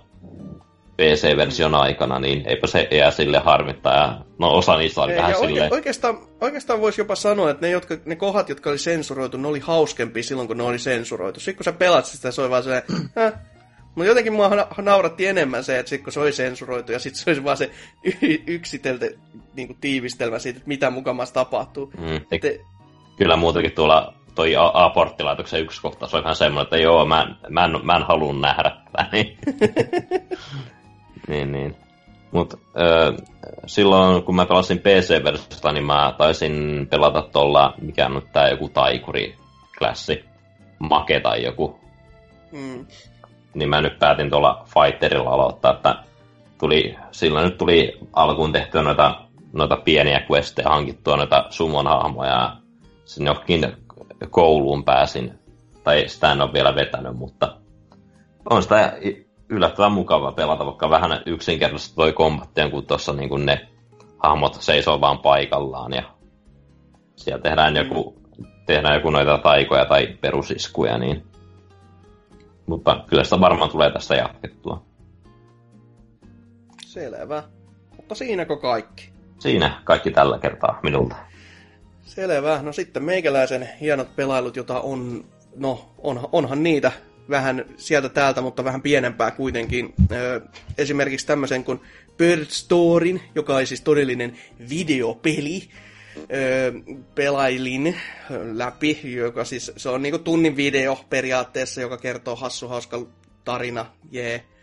PC-version 1.00 1.76
aikana, 1.76 2.20
niin 2.20 2.48
eipä 2.48 2.68
se 2.68 2.88
jää 2.92 3.12
sille 3.12 3.38
harmittaa. 3.40 3.96
Ja, 3.96 4.20
no 4.40 4.54
osa 4.54 4.78
niistä 4.78 5.02
oli 5.02 5.16
vähän 5.16 5.34
oike- 5.34 5.48
silleen... 5.48 5.74
Oikeastaan, 5.74 6.18
oikeastaan 6.42 6.82
voisi 6.82 7.02
jopa 7.02 7.16
sanoa, 7.16 7.50
että 7.50 7.66
ne, 7.66 7.72
jotka, 7.72 7.98
ne 8.06 8.16
kohdat, 8.16 8.50
jotka 8.50 8.70
oli 8.70 8.78
sensuroitu, 8.78 9.38
ne 9.38 9.48
oli 9.48 9.60
hauskempia 9.60 10.24
silloin, 10.24 10.48
kun 10.48 10.58
ne 10.58 10.64
oli 10.64 10.80
sensuroitu. 10.80 11.40
Sitten 11.40 11.56
kun 11.56 11.64
sä 11.64 11.72
pelat 11.72 12.06
sitä, 12.06 12.32
se 12.32 12.42
oli 12.42 12.50
vaan 12.50 12.64
se, 12.64 12.84
äh. 13.18 13.34
Mutta 13.96 14.10
jotenkin 14.10 14.34
mua 14.34 14.50
nauratti 14.82 15.28
enemmän 15.28 15.64
se, 15.64 15.80
että 15.80 15.90
sit 15.90 16.04
kun 16.04 16.14
se 16.14 16.20
oli 16.20 16.32
sensuroitu 16.34 16.92
ja 16.92 17.00
sitten 17.00 17.24
se 17.24 17.30
olisi 17.30 17.44
vaan 17.44 17.58
se 17.58 17.72
y- 18.22 18.44
yksitelty 18.48 19.20
niin 19.56 19.78
tiivistelmä 19.82 20.40
siitä, 20.40 20.58
että 20.58 20.68
mitä 20.68 20.90
mukamassa 20.90 21.34
tapahtuu. 21.34 21.92
Mm, 21.98 22.22
Et, 22.32 22.42
kyllä 23.18 23.36
muutenkin 23.36 23.72
tuolla 23.72 24.14
toi 24.36 24.54
aborttilaitoksen 24.74 25.62
yksi 25.62 25.82
kohta, 25.82 26.08
se 26.08 26.16
oli 26.16 26.24
vähän 26.24 26.36
semmoinen, 26.36 26.64
että 26.64 26.78
joo, 26.78 27.06
mä 27.06 27.22
en, 27.22 27.36
mä 27.54 27.66
en, 27.66 27.72
mä 27.84 27.96
en 27.96 28.04
halua 28.04 28.34
nähdä 28.34 28.72
tätä. 28.92 29.10
Niin. 29.12 29.38
Niin, 31.30 31.52
niin. 31.52 31.76
Mutta 32.32 32.58
silloin, 33.66 34.24
kun 34.24 34.36
mä 34.36 34.46
pelasin 34.46 34.80
PC-versiosta, 34.80 35.72
niin 35.72 35.86
mä 35.86 36.14
taisin 36.18 36.88
pelata 36.90 37.22
tuolla, 37.22 37.74
mikä 37.82 38.06
on 38.06 38.14
nyt 38.14 38.32
tää 38.32 38.50
joku 38.50 38.70
taikuri-klassi, 38.70 40.26
Make 40.80 41.20
tai 41.20 41.44
joku. 41.44 41.80
Mm. 42.52 42.86
Niin 43.54 43.70
mä 43.70 43.82
nyt 43.82 44.00
päätin 44.00 44.30
tuolla 44.30 44.66
Fighterilla 44.66 45.30
aloittaa, 45.30 45.74
että 45.74 45.96
tuli, 46.60 46.96
silloin 47.12 47.46
nyt 47.46 47.58
tuli 47.58 47.98
alkuun 48.14 48.52
tehtyä 48.52 48.82
noita, 48.82 49.22
noita 49.54 49.76
pieniä 49.78 50.26
questeja, 50.32 50.70
hankittua 50.70 51.18
noita 51.18 51.46
summon 51.50 51.88
hahmoja 51.88 52.32
ja 52.32 52.56
sinne 53.06 53.30
johonkin 53.30 53.66
kouluun 54.30 54.84
pääsin. 54.84 55.40
Tai 55.84 56.04
sitä 56.08 56.32
en 56.32 56.42
ole 56.42 56.54
vielä 56.54 56.76
vetänyt, 56.76 57.18
mutta 57.18 57.56
on 58.50 58.64
sitä 58.64 58.98
yllättävän 59.50 59.92
mukava 59.92 60.32
pelata, 60.32 60.66
vaikka 60.66 60.90
vähän 60.90 61.24
yksinkertaisesti 61.26 61.96
toi 61.96 62.14
kombatti, 62.14 62.62
kun 62.72 62.86
tuossa 62.86 63.14
niin 63.14 63.46
ne 63.46 63.68
hahmot 64.18 64.54
seisoo 64.54 65.02
vaan 65.02 65.20
paikallaan 65.20 65.94
ja 65.94 66.04
siellä 67.16 67.42
tehdään 67.42 67.76
joku 67.76 68.20
tehdään 68.66 68.96
joku 68.96 69.10
noita 69.10 69.38
taikoja 69.38 69.86
tai 69.86 70.08
perusiskuja, 70.22 70.98
niin... 70.98 71.24
Mutta 72.66 73.04
kyllä 73.08 73.24
sitä 73.24 73.40
varmaan 73.40 73.70
tulee 73.70 73.92
tästä 73.92 74.16
jatkettua. 74.16 74.84
Selvä. 76.86 77.44
Mutta 77.98 78.16
siinäkö 78.16 78.58
kaikki? 78.58 79.10
Siinä 79.40 79.82
kaikki 79.84 80.12
tällä 80.12 80.40
kertaa 80.40 80.80
minulta. 80.84 81.16
Selvä. 82.02 82.62
No 82.62 82.74
sitten 82.74 83.04
meikäläisen 83.04 83.70
hienot 83.82 84.16
pelailut, 84.16 84.56
jota 84.56 84.80
on, 84.80 85.26
no 85.56 85.86
on, 85.98 86.30
onhan 86.32 86.64
niitä 86.64 86.92
vähän 87.30 87.66
sieltä 87.78 88.10
täältä, 88.10 88.42
mutta 88.42 88.64
vähän 88.64 88.82
pienempää 88.82 89.32
kuitenkin. 89.32 89.94
Esimerkiksi 90.78 91.28
tämmöisen 91.28 91.64
kuin 91.64 91.80
Bird 92.18 92.46
Storyn, 92.50 93.22
joka 93.36 93.56
on 93.56 93.68
siis 93.68 93.82
todellinen 93.82 94.38
videopeli, 94.70 95.70
pelailin 97.16 97.96
läpi, 98.54 99.00
joka 99.16 99.46
siis, 99.46 99.72
se 99.78 99.90
on 99.90 100.02
niinku 100.02 100.20
tunnin 100.20 100.56
video 100.56 101.06
periaatteessa, 101.10 101.82
joka 101.82 101.98
kertoo 101.98 102.36
hassu 102.36 102.68
hauska 102.68 103.06
tarina, 103.46 103.86
jee. 104.12 104.32
Yeah. 104.32 104.60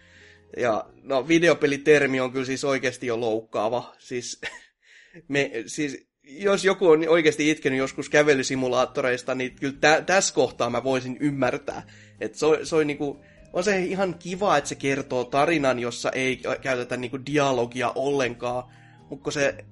Ja 0.57 0.85
no 1.03 1.29
videopelitermi 1.29 2.21
on 2.21 2.33
kyllä 2.33 2.45
siis 2.45 2.65
oikeasti 2.65 3.07
jo 3.07 3.21
loukkaava. 3.21 3.95
Siis, 3.99 4.41
me, 5.29 5.51
siis 5.67 6.07
jos 6.27 6.65
joku 6.65 6.89
on 6.89 7.09
oikeasti 7.09 7.51
itkenyt 7.51 7.79
joskus 7.79 8.09
kävelysimulaattoreista, 8.09 9.35
niin 9.35 9.57
kyllä 9.61 9.77
tä, 9.81 10.03
tässä 10.07 10.35
kohtaa 10.35 10.71
mä 10.71 10.85
voisin 10.85 11.17
ymmärtää. 11.21 11.83
Että 12.21 12.39
se, 12.39 12.47
se 12.63 12.77
on, 12.77 12.87
niinku, 12.87 13.25
on 13.53 13.65
se 13.65 13.79
ihan 13.79 14.15
kiva, 14.19 14.57
että 14.57 14.69
se 14.69 14.75
kertoo 14.75 15.25
tarinan, 15.25 15.79
jossa 15.79 16.11
ei 16.11 16.41
käytetä 16.61 16.97
niinku 16.97 17.19
dialogia 17.27 17.93
ollenkaan. 17.95 18.65
Mutta 19.11 19.31
se, 19.31 19.65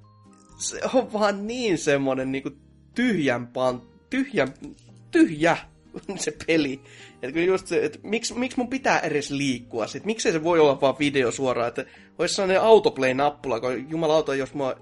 se 0.59 0.81
on 0.95 1.13
vaan 1.13 1.47
niin 1.47 1.79
semmonen 1.79 2.33
niinku 2.33 2.51
tyhjän 2.95 3.47
pan, 3.47 3.83
tyhjän, 4.11 4.55
tyhjä 5.11 5.57
se 6.17 6.37
peli. 6.47 6.81
Että 7.23 7.41
just 7.41 7.67
se, 7.67 7.85
että 7.85 7.99
miksi, 8.03 8.35
miksi 8.35 8.59
mun 8.59 8.69
pitää 8.69 8.99
edes 8.99 9.31
liikkua 9.31 9.87
sit? 9.87 10.05
Miksei 10.05 10.33
se 10.33 10.45
voi 10.45 10.61
olla 10.61 10.81
vaan 10.81 10.99
video 10.99 11.31
suoraan, 11.31 11.69
että 11.69 11.85
olisi 12.19 12.35
sellainen 12.35 12.63
autoplay-nappula, 12.63 13.61
kun 13.61 13.91
jumalauta, 13.91 14.35
jos 14.35 14.55
mua 14.55 14.77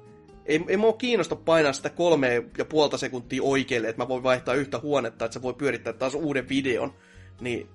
ei, 0.47 0.65
ei 0.69 0.77
mua 0.77 0.93
kiinnosta 0.93 1.37
painaa 1.37 1.73
sitä 1.73 1.91
kolme 1.91 2.45
ja 2.59 2.65
puolta 2.65 2.99
sekuntia 2.99 3.43
oikealle, 3.43 3.89
että 3.89 4.03
mä 4.03 4.09
voin 4.09 4.23
vaihtaa 4.23 4.55
yhtä 4.55 4.79
huonetta, 4.79 5.25
että 5.25 5.33
se 5.33 5.43
voi 5.43 5.55
pyörittää 5.55 5.93
taas 5.93 6.15
uuden 6.15 6.49
videon. 6.49 6.95
Niin 7.41 7.69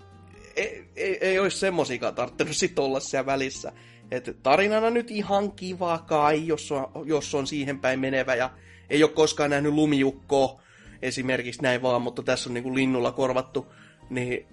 ei, 0.56 0.86
ei, 0.96 1.18
ei 1.22 1.40
olisi 1.40 1.58
semmosikaan 1.58 2.16
tarttunut 2.16 2.56
sit 2.58 2.80
olla 2.80 3.00
siellä 3.00 3.26
välissä. 3.26 3.72
Et 4.12 4.38
tarinana 4.44 4.90
nyt 4.90 5.12
ihan 5.12 5.52
kiva 5.52 5.98
kai, 6.08 6.48
jos 6.48 6.72
on, 6.72 6.88
jos 7.06 7.36
on 7.36 7.48
siihen 7.48 7.80
päin 7.80 8.00
menevä 8.00 8.36
ja 8.36 8.50
ei 8.90 9.04
ole 9.04 9.12
koskaan 9.12 9.50
nähnyt 9.50 9.74
lumiukkoa 9.74 10.62
esimerkiksi 11.02 11.62
näin 11.62 11.82
vaan, 11.82 12.02
mutta 12.02 12.24
tässä 12.24 12.50
on 12.50 12.54
niinku 12.54 12.76
linnulla 12.76 13.12
korvattu. 13.12 13.74
Niin 14.10 14.46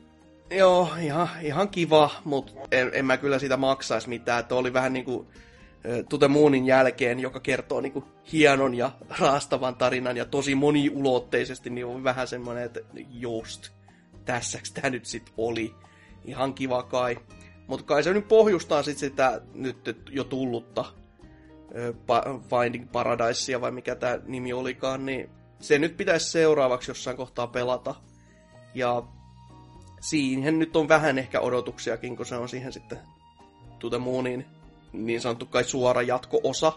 joo, 0.50 0.88
ihan, 1.00 1.28
ihan 1.42 1.68
kiva, 1.68 2.10
mutta 2.24 2.52
en, 2.70 2.90
en 2.92 3.04
mä 3.04 3.16
kyllä 3.16 3.38
sitä 3.38 3.56
maksaisi 3.56 4.08
mitään. 4.08 4.40
Että 4.40 4.54
oli 4.54 4.72
vähän 4.72 4.92
niinku 4.92 5.26
Tute 6.08 6.28
Moonin 6.28 6.66
jälkeen, 6.66 7.20
joka 7.20 7.40
kertoo 7.40 7.80
niinku 7.80 8.04
hienon 8.32 8.74
ja 8.74 8.90
raastavan 9.18 9.76
tarinan 9.76 10.16
ja 10.16 10.24
tosi 10.24 10.54
moniulotteisesti, 10.54 11.70
niin 11.70 11.86
on 11.86 12.04
vähän 12.04 12.28
semmoinen, 12.28 12.64
että 12.64 12.80
just, 13.10 13.68
tässäks 14.24 14.72
tää 14.72 14.90
nyt 14.90 15.06
sit 15.06 15.32
oli. 15.36 15.74
Ihan 16.24 16.54
kiva 16.54 16.82
kai. 16.82 17.18
Mutta 17.66 17.84
kai 17.84 18.02
se 18.02 18.12
nyt 18.12 18.28
pohjustaa 18.28 18.82
sit 18.82 18.98
sitä 18.98 19.40
nyt 19.54 20.02
jo 20.10 20.24
tullutta 20.24 20.84
Finding 22.50 22.92
Paradisea 22.92 23.60
vai 23.60 23.70
mikä 23.70 23.94
tämä 23.94 24.18
nimi 24.26 24.52
olikaan, 24.52 25.06
niin 25.06 25.30
se 25.60 25.78
nyt 25.78 25.96
pitäisi 25.96 26.30
seuraavaksi 26.30 26.90
jossain 26.90 27.16
kohtaa 27.16 27.46
pelata. 27.46 27.94
Ja 28.74 29.02
siihen 30.00 30.58
nyt 30.58 30.76
on 30.76 30.88
vähän 30.88 31.18
ehkä 31.18 31.40
odotuksiakin, 31.40 32.16
kun 32.16 32.26
se 32.26 32.36
on 32.36 32.48
siihen 32.48 32.72
sitten 32.72 32.98
Tute 33.78 33.98
Moonin 33.98 34.46
niin 34.94 35.20
sanottu 35.20 35.46
kai 35.46 35.64
suora 35.64 36.02
jatko-osa. 36.02 36.72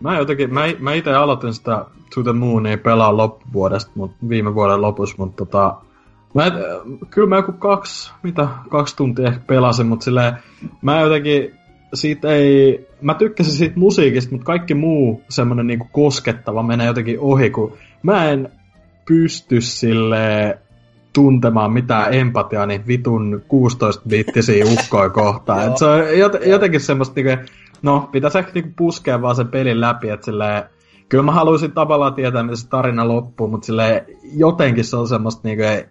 Mä 0.00 0.18
jotenkin, 0.18 0.54
mä, 0.54 0.60
mä 0.78 0.92
itse 0.92 1.14
aloitin 1.14 1.54
sitä 1.54 1.84
To 2.14 2.22
the 2.22 2.32
Moonia 2.32 2.78
pelaa 2.78 3.16
loppuvuodesta, 3.16 3.90
mut, 3.94 4.12
viime 4.28 4.54
vuoden 4.54 4.82
lopussa, 4.82 5.16
mutta 5.18 5.44
tota, 5.44 5.74
mä, 6.34 6.44
kyllä 7.10 7.28
mä 7.28 7.36
joku 7.36 7.52
kaksi, 7.52 8.12
mitä, 8.22 8.48
kaksi 8.70 8.96
tuntia 8.96 9.28
ehkä 9.28 9.40
pelasin, 9.46 9.86
mutta 9.86 10.04
silleen, 10.04 10.36
mä 10.82 11.00
jotenkin, 11.00 11.54
siitä 11.94 12.28
ei, 12.28 12.86
mä 13.00 13.14
tykkäsin 13.14 13.52
siitä 13.52 13.78
musiikista, 13.78 14.30
mutta 14.30 14.46
kaikki 14.46 14.74
muu 14.74 15.22
semmonen 15.28 15.66
niinku 15.66 15.88
koskettava 15.92 16.62
menee 16.62 16.86
jotenkin 16.86 17.20
ohi, 17.20 17.50
kun 17.50 17.72
mä 18.02 18.30
en 18.30 18.52
pysty 19.08 19.60
sille 19.60 20.58
tuntemaan 21.16 21.72
mitään 21.72 22.14
empatiaa 22.14 22.66
niin 22.66 22.86
vitun 22.86 23.42
16-bittisiä 23.44 24.72
ukkoja 24.72 25.10
kohtaan. 25.10 25.68
Et 25.68 25.78
se 25.78 25.84
on 25.84 26.00
jotenkin 26.46 26.80
semmoista, 26.80 27.14
niinku, 27.20 27.52
no 27.82 28.08
pitäisi 28.12 28.38
ehkä 28.38 28.50
niinku 28.54 28.70
puskea 28.76 29.22
vaan 29.22 29.36
sen 29.36 29.48
pelin 29.48 29.80
läpi, 29.80 30.08
että 30.08 30.24
silleen, 30.24 30.62
kyllä 31.08 31.24
mä 31.24 31.32
haluaisin 31.32 31.72
tavallaan 31.72 32.14
tietää, 32.14 32.42
miten 32.42 32.56
se 32.56 32.68
tarina 32.68 33.08
loppuu, 33.08 33.48
mutta 33.48 33.66
silleen, 33.66 34.06
jotenkin 34.32 34.84
se 34.84 34.96
on 34.96 35.08
semmoista 35.08 35.40
niinku, 35.44 35.64
ei, 35.64 35.84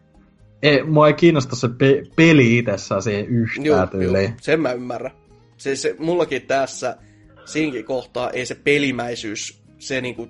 ei, 0.61 0.83
mua 0.83 1.07
ei 1.07 1.13
kiinnosta 1.13 1.55
se 1.55 1.69
pe- 1.69 2.03
peli 2.15 2.57
itsessään 2.57 3.01
siihen 3.01 3.25
yhtään 3.25 3.65
joo, 3.65 3.87
tyyliin. 3.87 4.29
Joo, 4.29 4.37
sen 4.41 4.61
mä 4.61 4.71
ymmärrän. 4.71 5.11
Se, 5.57 5.75
se, 5.75 5.95
mullakin 5.99 6.41
tässä, 6.41 6.97
siinkin 7.45 7.85
kohtaa, 7.85 8.29
ei 8.29 8.45
se 8.45 8.55
pelimäisyys, 8.55 9.61
se 9.77 10.01
niinku 10.01 10.27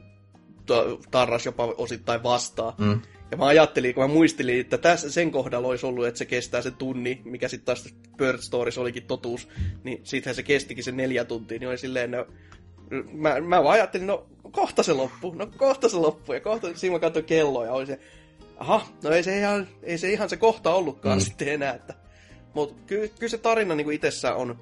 tarras 1.12 1.46
jopa 1.46 1.64
osittain 1.78 2.24
vastaa. 2.24 2.76
Mm. 2.78 3.02
Ja 3.36 3.40
mä 3.40 3.46
ajattelin, 3.46 3.96
kun 3.96 4.04
mä 4.04 4.08
muistelin, 4.08 4.60
että 4.60 4.78
tässä 4.78 5.12
sen 5.12 5.32
kohdalla 5.32 5.68
olisi 5.68 5.86
ollut, 5.86 6.08
että 6.08 6.18
se 6.18 6.26
kestää 6.26 6.62
se 6.62 6.72
tunni, 6.72 7.22
mikä 7.24 7.48
sitten 7.48 7.66
taas 7.66 7.94
Bird 8.18 8.38
Stories 8.38 8.78
olikin 8.78 9.04
totuus, 9.04 9.48
niin 9.84 10.00
sittenhän 10.04 10.36
se 10.36 10.44
kestikin 10.44 10.84
se 10.84 10.92
neljä 10.92 11.26
tuntia, 11.26 11.60
niin 11.60 11.70
oli 11.70 11.78
silleen, 11.78 12.12
no, 12.12 12.28
mä, 13.12 13.42
mä 13.42 13.64
vaan 13.64 13.74
ajattelin, 13.74 14.08
no 14.08 14.28
kohta 14.52 14.84
se 14.84 14.94
loppuu, 14.94 15.34
no 15.34 15.48
kohta 15.58 15.90
se 15.90 15.98
loppuu, 15.98 16.36
ja 16.36 16.42
kohta 16.42 16.68
siinä 16.76 16.96
mä 16.96 17.00
katsoin 17.00 17.26
kelloa, 17.26 17.66
ja 17.66 17.74
oli 17.74 17.86
se, 17.86 18.00
aha, 18.58 18.88
no 19.04 19.10
ei 19.10 19.24
se 19.24 19.40
ihan, 19.40 19.68
ei 19.84 19.98
se, 19.98 20.12
ihan 20.12 20.30
se 20.30 20.38
kohta 20.38 20.74
ollutkaan 20.74 21.18
mm. 21.18 21.22
sitten 21.22 21.48
enää, 21.48 21.74
että, 21.74 21.94
mutta 22.54 22.84
ky, 22.88 23.12
kyllä 23.20 23.32
se 23.32 23.38
tarina 23.38 23.76
niin 23.76 23.86
kuin 23.86 23.96
itsessään 23.96 24.36
on, 24.36 24.60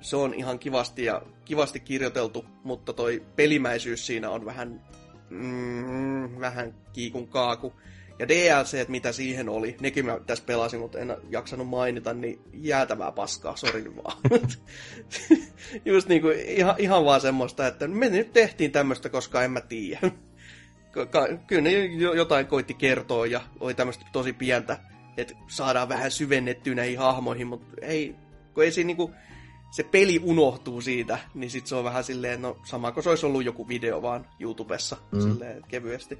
se 0.00 0.16
on 0.16 0.34
ihan 0.34 0.58
kivasti 0.58 1.04
ja 1.04 1.22
kivasti 1.44 1.80
kirjoiteltu, 1.80 2.44
mutta 2.64 2.92
toi 2.92 3.22
pelimäisyys 3.36 4.06
siinä 4.06 4.30
on 4.30 4.44
vähän, 4.44 4.82
mm, 5.30 6.40
vähän 6.40 6.74
kiikun 6.92 7.28
kaaku. 7.28 7.72
Ja 8.18 8.28
DLC, 8.28 8.88
mitä 8.88 9.12
siihen 9.12 9.48
oli, 9.48 9.76
nekin 9.80 10.06
mä 10.06 10.20
tässä 10.26 10.44
pelasin, 10.44 10.80
mutta 10.80 10.98
en 10.98 11.16
jaksanut 11.30 11.68
mainita, 11.68 12.14
niin 12.14 12.40
jäätävää 12.52 13.12
paskaa, 13.12 13.56
sori 13.56 13.96
vaan. 13.96 14.16
Just 15.84 16.08
niinku 16.08 16.28
ihan, 16.30 16.74
ihan 16.78 17.04
vaan 17.04 17.20
semmoista, 17.20 17.66
että 17.66 17.88
me 17.88 18.08
nyt 18.08 18.32
tehtiin 18.32 18.72
tämmöistä, 18.72 19.08
koska 19.08 19.42
en 19.42 19.50
mä 19.50 19.60
tiedä. 19.60 20.10
Kyllä 21.46 21.62
ne 21.62 21.70
jotain 22.16 22.46
koitti 22.46 22.74
kertoa 22.74 23.26
ja 23.26 23.40
oli 23.60 23.74
tämmöistä 23.74 24.04
tosi 24.12 24.32
pientä, 24.32 24.78
että 25.16 25.34
saadaan 25.48 25.88
vähän 25.88 26.10
syvennettyä 26.10 26.74
näihin 26.74 26.98
hahmoihin, 26.98 27.46
mutta 27.46 27.66
ei, 27.82 28.14
kun 28.54 28.64
ei 28.64 28.72
siinä 28.72 28.86
niinku, 28.86 29.10
se 29.70 29.82
peli 29.82 30.20
unohtuu 30.24 30.80
siitä, 30.80 31.18
niin 31.34 31.50
sit 31.50 31.66
se 31.66 31.74
on 31.74 31.84
vähän 31.84 32.04
silleen, 32.04 32.42
no 32.42 32.56
sama 32.64 32.92
kuin 32.92 33.04
se 33.04 33.10
olisi 33.10 33.26
ollut 33.26 33.44
joku 33.44 33.68
video 33.68 34.02
vaan 34.02 34.26
YouTubessa, 34.40 34.96
mm. 35.12 35.20
silleen 35.20 35.62
kevyesti. 35.68 36.18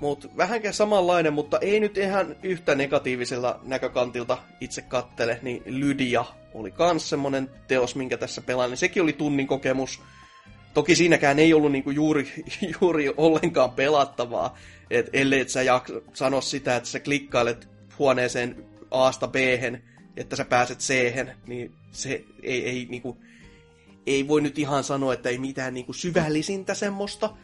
Mut 0.00 0.36
vähänkään 0.36 0.74
samanlainen, 0.74 1.32
mutta 1.32 1.58
ei 1.58 1.80
nyt 1.80 1.98
ihan 1.98 2.36
yhtä 2.42 2.74
negatiivisella 2.74 3.60
näkökantilta 3.62 4.38
itse 4.60 4.82
kattele, 4.82 5.38
niin 5.42 5.62
Lydia 5.66 6.24
oli 6.54 6.70
kans 6.70 7.10
semmonen 7.10 7.50
teos, 7.68 7.96
minkä 7.96 8.16
tässä 8.16 8.40
pelaan, 8.40 8.70
niin 8.70 8.78
sekin 8.78 9.02
oli 9.02 9.12
tunnin 9.12 9.46
kokemus. 9.46 10.02
Toki 10.74 10.94
siinäkään 10.94 11.38
ei 11.38 11.54
ollut 11.54 11.72
niinku 11.72 11.90
juuri, 11.90 12.44
juuri 12.80 13.14
ollenkaan 13.16 13.70
pelattavaa, 13.70 14.58
et 14.90 15.10
ellei 15.12 15.40
et 15.40 15.48
sä 15.48 15.60
jak- 15.62 16.02
sano 16.14 16.40
sitä, 16.40 16.76
että 16.76 16.88
sä 16.88 17.00
klikkailet 17.00 17.68
huoneeseen 17.98 18.64
Aasta 18.90 19.28
b 19.28 19.34
että 20.16 20.36
sä 20.36 20.44
pääset 20.44 20.78
c 20.78 21.14
niin 21.46 21.72
se 21.92 22.24
ei, 22.42 22.68
ei, 22.68 22.86
niinku, 22.90 23.18
ei 24.06 24.28
voi 24.28 24.40
nyt 24.40 24.58
ihan 24.58 24.84
sanoa, 24.84 25.14
että 25.14 25.28
ei 25.28 25.38
mitään 25.38 25.74
niinku 25.74 25.92
syvällisintä 25.92 26.74
semmoista. 26.74 27.36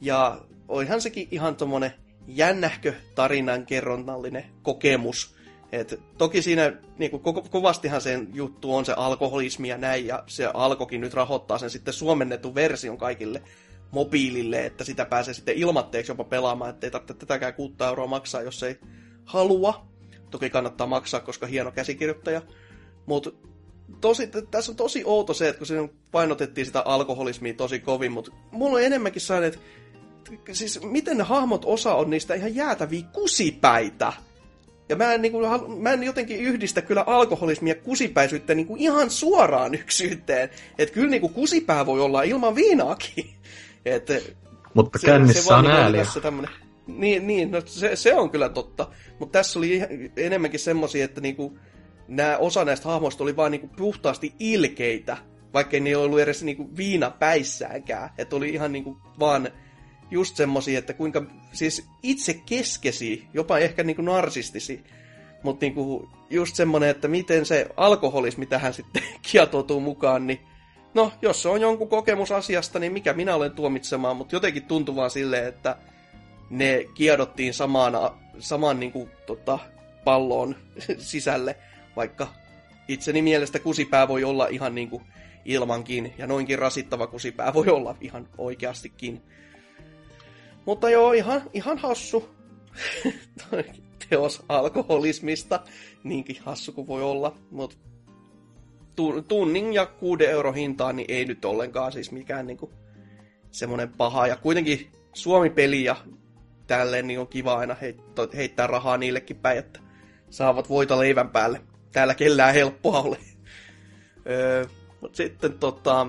Ja 0.00 0.44
oihan 0.68 1.00
sekin 1.00 1.28
ihan 1.30 1.56
tommonen 1.56 1.92
jännähkö 2.26 2.94
tarinan 3.14 3.66
kerronnallinen 3.66 4.44
kokemus. 4.62 5.34
Et 5.72 6.00
toki 6.18 6.42
siinä 6.42 6.72
niin 6.98 7.10
kuin, 7.10 7.22
ko- 7.22 7.48
kovastihan 7.48 8.00
sen 8.00 8.28
juttu 8.32 8.74
on 8.74 8.84
se 8.84 8.94
alkoholismi 8.96 9.68
ja 9.68 9.78
näin, 9.78 10.06
ja 10.06 10.24
se 10.26 10.50
alkokin 10.54 11.00
nyt 11.00 11.14
rahoittaa 11.14 11.58
sen 11.58 11.70
sitten 11.70 11.94
suomennetun 11.94 12.54
version 12.54 12.98
kaikille 12.98 13.42
mobiilille, 13.90 14.66
että 14.66 14.84
sitä 14.84 15.04
pääsee 15.04 15.34
sitten 15.34 15.56
ilmatteeksi 15.56 16.12
jopa 16.12 16.24
pelaamaan, 16.24 16.70
ettei 16.70 16.90
tarvitse 16.90 17.14
tätäkään 17.14 17.54
6 17.54 17.74
euroa 17.88 18.06
maksaa, 18.06 18.42
jos 18.42 18.62
ei 18.62 18.78
halua. 19.24 19.86
Toki 20.30 20.50
kannattaa 20.50 20.86
maksaa, 20.86 21.20
koska 21.20 21.46
hieno 21.46 21.72
käsikirjoittaja. 21.72 22.42
Mutta 23.06 23.30
tosi, 24.00 24.30
tässä 24.50 24.72
on 24.72 24.76
tosi 24.76 25.02
outo 25.04 25.34
se, 25.34 25.48
että 25.48 25.58
kun 25.58 25.66
siinä 25.66 25.88
painotettiin 26.12 26.66
sitä 26.66 26.80
alkoholismia 26.80 27.54
tosi 27.54 27.80
kovin, 27.80 28.12
mutta 28.12 28.32
mulla 28.50 28.76
on 28.78 28.84
enemmänkin 28.84 29.22
sellainen, 29.22 29.48
että 29.48 29.66
siis 30.52 30.80
miten 30.82 31.18
ne 31.18 31.24
hahmot 31.24 31.64
osa 31.64 31.94
on 31.94 32.10
niistä 32.10 32.34
ihan 32.34 32.54
jäätäviä 32.54 33.02
kusipäitä. 33.12 34.12
Ja 34.88 34.96
mä 34.96 35.12
en, 35.12 35.22
niin 35.22 35.32
kuin, 35.32 35.80
mä 35.82 35.92
en 35.92 36.02
jotenkin 36.02 36.40
yhdistä 36.40 36.82
kyllä 36.82 37.04
alkoholismia 37.06 37.74
kusipäisyyttä 37.74 38.54
niin 38.54 38.66
kuin 38.66 38.80
ihan 38.80 39.10
suoraan 39.10 39.74
yksyyteen. 39.74 40.50
Että 40.78 40.94
kyllä 40.94 41.10
niin 41.10 41.20
kuin 41.20 41.32
kusipää 41.32 41.86
voi 41.86 42.00
olla 42.00 42.22
ilman 42.22 42.54
viinaakin. 42.54 43.30
Et, 43.84 44.08
Mutta 44.74 44.98
se, 44.98 45.06
kännissä 45.06 45.42
se 45.42 45.54
on 45.54 45.66
ääliä. 45.66 46.06
Tämmönen, 46.22 46.50
niin, 46.86 47.26
niin 47.26 47.50
no 47.50 47.62
se, 47.66 47.96
se 47.96 48.14
on 48.14 48.30
kyllä 48.30 48.48
totta. 48.48 48.88
Mutta 49.18 49.38
tässä 49.38 49.58
oli 49.58 49.82
enemmänkin 50.16 50.60
semmosia, 50.60 51.04
että 51.04 51.20
niinku, 51.20 51.58
nää, 52.08 52.38
osa 52.38 52.64
näistä 52.64 52.88
hahmoista 52.88 53.24
oli 53.24 53.36
vain 53.36 53.50
niinku 53.50 53.68
puhtaasti 53.76 54.34
ilkeitä, 54.38 55.16
vaikkei 55.54 55.80
ne 55.80 55.96
ollut 55.96 56.20
edes 56.20 56.42
niinku 56.42 56.76
viina 56.76 57.10
päissäänkään. 57.10 58.10
Että 58.18 58.36
oli 58.36 58.50
ihan 58.50 58.72
niinku 58.72 58.96
vaan 59.20 59.48
just 60.14 60.36
semmosia, 60.36 60.78
että 60.78 60.92
kuinka 60.92 61.22
siis 61.52 61.86
itse 62.02 62.34
keskesi, 62.34 63.28
jopa 63.34 63.58
ehkä 63.58 63.82
niinku 63.82 64.02
narsistisi, 64.02 64.84
mutta 65.42 65.64
niinku 65.64 66.08
just 66.30 66.56
semmonen, 66.56 66.88
että 66.88 67.08
miten 67.08 67.46
se 67.46 67.66
alkoholismi 67.76 68.46
tähän 68.46 68.74
sitten 68.74 69.02
kietoutuu 69.32 69.80
mukaan, 69.80 70.26
niin 70.26 70.40
no, 70.94 71.12
jos 71.22 71.42
se 71.42 71.48
on 71.48 71.60
jonkun 71.60 71.88
kokemus 71.88 72.32
asiasta, 72.32 72.78
niin 72.78 72.92
mikä 72.92 73.12
minä 73.12 73.34
olen 73.34 73.52
tuomitsemaan, 73.52 74.16
mutta 74.16 74.36
jotenkin 74.36 74.64
tuntuu 74.64 74.96
vaan 74.96 75.10
silleen, 75.10 75.48
että 75.48 75.76
ne 76.50 76.84
kiedottiin 76.94 77.54
samaan, 77.54 77.92
samaan 78.38 78.80
niin 78.80 78.92
kuin, 78.92 79.10
tota, 79.26 79.58
palloon 80.04 80.56
sisälle, 80.98 81.56
vaikka 81.96 82.26
itseni 82.88 83.22
mielestä 83.22 83.58
kusipää 83.58 84.08
voi 84.08 84.24
olla 84.24 84.46
ihan 84.46 84.74
niin 84.74 84.90
kuin 84.90 85.02
ilmankin, 85.44 86.14
ja 86.18 86.26
noinkin 86.26 86.58
rasittava 86.58 87.06
kusipää 87.06 87.54
voi 87.54 87.68
olla 87.68 87.96
ihan 88.00 88.28
oikeastikin. 88.38 89.22
Mutta 90.66 90.90
joo, 90.90 91.12
ihan, 91.12 91.42
ihan 91.52 91.78
hassu 91.78 92.28
teos 94.08 94.42
alkoholismista, 94.48 95.60
niinkin 96.04 96.36
hassu 96.40 96.72
kuin 96.72 96.86
voi 96.86 97.02
olla, 97.02 97.36
mutta 97.50 97.76
tunnin 99.28 99.72
ja 99.72 99.86
kuuden 99.86 100.30
euro 100.30 100.52
hintaan, 100.52 100.96
niin 100.96 101.10
ei 101.10 101.24
nyt 101.24 101.44
ollenkaan 101.44 101.92
siis 101.92 102.12
mikään 102.12 102.46
niinku 102.46 102.72
semmoinen 103.50 103.88
paha. 103.88 104.26
Ja 104.26 104.36
kuitenkin 104.36 104.90
Suomi-peli 105.12 105.84
ja 105.84 105.96
tälleen, 106.66 107.06
niin 107.06 107.20
on 107.20 107.28
kiva 107.28 107.54
aina 107.54 107.76
heittää 108.36 108.66
rahaa 108.66 108.96
niillekin 108.96 109.36
päin, 109.36 109.58
että 109.58 109.80
saavat 110.30 110.68
voita 110.68 110.98
leivän 110.98 111.30
päälle. 111.30 111.60
Täällä 111.92 112.14
kellään 112.14 112.54
helppoa 112.54 113.00
ole. 113.00 113.18
öö, 114.30 114.64
mutta 115.00 115.16
sitten 115.16 115.58
tota, 115.58 116.06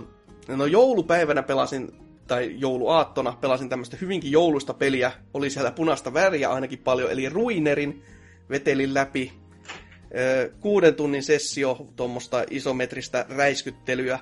no 0.47 0.65
joulupäivänä 0.65 1.43
pelasin, 1.43 2.04
tai 2.27 2.55
jouluaattona 2.57 3.37
pelasin 3.41 3.69
tämmöistä 3.69 3.97
hyvinkin 4.01 4.31
joulusta 4.31 4.73
peliä. 4.73 5.11
Oli 5.33 5.49
siellä 5.49 5.71
punaista 5.71 6.13
väriä 6.13 6.49
ainakin 6.49 6.79
paljon, 6.79 7.11
eli 7.11 7.29
Ruinerin 7.29 8.03
vetelin 8.49 8.93
läpi. 8.93 9.33
Öö, 10.17 10.49
kuuden 10.59 10.95
tunnin 10.95 11.23
sessio, 11.23 11.87
tuommoista 11.95 12.45
isometristä 12.49 13.25
räiskyttelyä 13.29 14.19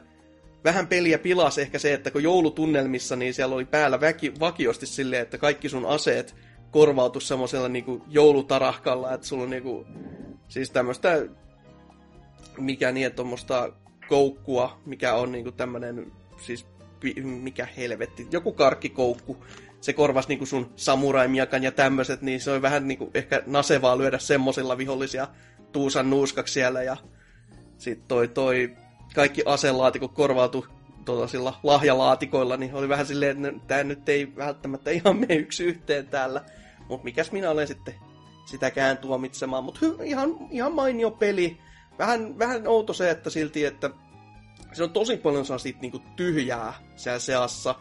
vähän 0.64 0.88
peliä 0.88 1.18
pilasi 1.18 1.62
ehkä 1.62 1.80
se, 1.80 1.94
että 1.94 2.12
kun 2.12 2.24
joulutunnelmissa, 2.24 3.16
niin 3.16 3.34
siellä 3.34 3.56
oli 3.56 3.66
päällä 3.66 4.02
väki, 4.02 4.34
vakiosti 4.40 4.86
silleen, 4.86 5.22
että 5.22 5.38
kaikki 5.38 5.70
sun 5.70 5.86
aseet 5.86 6.36
korvautu 6.72 7.20
semmoisella 7.20 7.70
niinku 7.70 8.02
joulutarahkalla, 8.08 9.14
että 9.14 9.28
sulla 9.28 9.44
on 9.44 9.50
niinku, 9.50 9.86
siis 10.48 10.72
tämmöistä, 10.72 11.26
mikä 12.58 12.92
niin, 12.92 13.12
tuommoista 13.12 13.74
koukkua, 14.08 14.82
mikä 14.86 15.14
on 15.14 15.32
niinku 15.32 15.52
tämmönen, 15.52 16.12
siis 16.42 16.66
mikä 17.24 17.68
helvetti, 17.78 18.28
joku 18.32 18.52
karkkikoukku, 18.52 19.46
se 19.82 19.94
korvasi 19.94 20.28
niinku 20.28 20.46
sun 20.46 20.72
samurai-miakan 20.76 21.64
ja 21.64 21.72
tämmöiset, 21.72 22.22
niin 22.22 22.42
se 22.42 22.52
oli 22.52 22.62
vähän 22.62 22.88
niinku 22.88 23.12
ehkä 23.14 23.44
nasevaa 23.46 23.98
lyödä 23.98 24.20
semmosilla 24.20 24.78
vihollisia 24.78 25.28
tuusan 25.72 26.10
nuuskaksi 26.10 26.54
siellä 26.54 26.84
ja 26.84 26.98
sitten 27.78 28.08
toi, 28.08 28.28
toi 28.28 28.76
kaikki 29.16 29.44
aselaatikot 29.46 30.14
korvautui 30.14 30.68
tuollaisilla 31.06 31.60
lahjalaatikoilla, 31.64 32.58
niin 32.58 32.74
oli 32.74 32.90
vähän 32.90 33.06
silleen, 33.06 33.46
että 33.46 33.62
tämä 33.68 33.84
nyt 33.84 34.10
ei 34.10 34.36
välttämättä 34.36 34.92
ihan 34.92 35.18
mene 35.18 35.36
yksi 35.36 35.64
yhteen 35.64 36.08
täällä. 36.08 36.42
Mutta 36.90 37.04
mikäs 37.04 37.32
minä 37.32 37.52
olen 37.52 37.68
sitten 37.68 37.94
sitäkään 38.46 38.98
tuomitsemaan. 38.98 39.64
Mutta 39.64 39.80
ihan, 40.04 40.30
ihan 40.52 40.74
mainio 40.74 41.12
peli. 41.12 41.58
Vähän, 42.00 42.40
vähän 42.40 42.68
outo 42.68 42.94
se, 42.94 43.10
että 43.10 43.30
silti, 43.30 43.66
että 43.66 43.90
se 44.74 44.84
on 44.84 44.90
tosi 44.90 45.18
paljon 45.18 45.46
saa 45.46 45.58
niinku 45.82 46.02
tyhjää 46.16 46.74
siellä 46.96 47.20
seassa. 47.20 47.76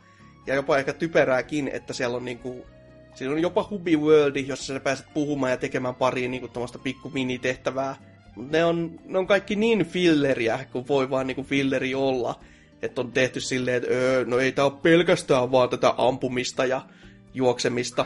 Ja 0.47 0.55
jopa 0.55 0.79
ehkä 0.79 0.93
typerääkin, 0.93 1.69
että 1.69 1.93
siellä 1.93 2.17
on 2.17 2.25
niinku, 2.25 2.67
siinä 3.15 3.33
on 3.33 3.43
jopa 3.43 3.67
Hubi 3.71 3.97
Worldi, 3.97 4.45
jossa 4.49 4.75
sä 4.75 4.81
pääset 4.81 5.07
puhumaan 5.15 5.53
ja 5.53 5.57
tekemään 5.57 5.95
pari 5.95 6.29
niinku 6.29 6.49
pikku 6.83 7.11
minitehtävää 7.11 8.13
ne 8.37 8.65
on, 8.65 9.01
ne 9.05 9.19
on 9.19 9.27
kaikki 9.27 9.57
niin 9.57 9.87
filleriä, 9.87 10.67
kun 10.73 10.89
voi 10.89 11.11
vaan 11.11 11.27
niinku 11.27 11.43
filleri 11.43 11.95
olla. 11.95 12.41
Että 12.83 13.01
on 13.01 13.13
tehty 13.13 13.41
silleen, 13.41 13.77
että 13.77 13.91
öö, 13.91 14.25
no 14.25 14.39
ei 14.39 14.53
tää 14.53 14.65
ole 14.65 14.73
pelkästään 14.83 15.53
vaan 15.53 15.69
tätä 15.69 15.95
ampumista 15.99 16.65
ja 16.65 16.87
juoksemista. 17.35 18.05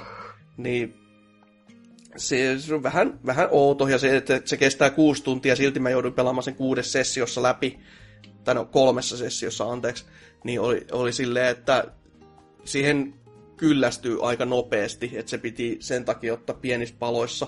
Niin 0.57 0.95
se, 2.17 2.59
se 2.59 2.75
on 2.75 2.83
vähän, 2.83 3.21
vähän 3.27 3.49
outo, 3.51 3.89
ja 3.89 3.99
se, 3.99 4.17
että 4.17 4.41
se 4.45 4.57
kestää 4.57 4.91
kuusi 4.91 5.25
tuntia, 5.25 5.57
silti 5.57 5.81
mä 5.81 5.91
joudun 5.91 6.13
pelaamaan 6.13 6.43
sen 6.43 6.55
kuudes 6.55 6.93
sessiossa 6.93 7.43
läpi, 7.43 7.79
tai 8.47 8.55
no 8.55 8.65
kolmessa 8.65 9.17
sessiossa, 9.17 9.65
anteeksi, 9.65 10.05
niin 10.45 10.61
oli, 10.61 10.87
oli 10.93 11.13
silleen, 11.13 11.47
että 11.47 11.85
siihen 12.65 13.15
kyllästyy 13.57 14.29
aika 14.29 14.45
nopeasti, 14.45 15.11
että 15.15 15.31
se 15.31 15.39
piti 15.39 15.77
sen 15.81 16.05
takia 16.05 16.35
ottaa 16.35 16.57
pienissä 16.61 16.95
paloissa. 16.99 17.47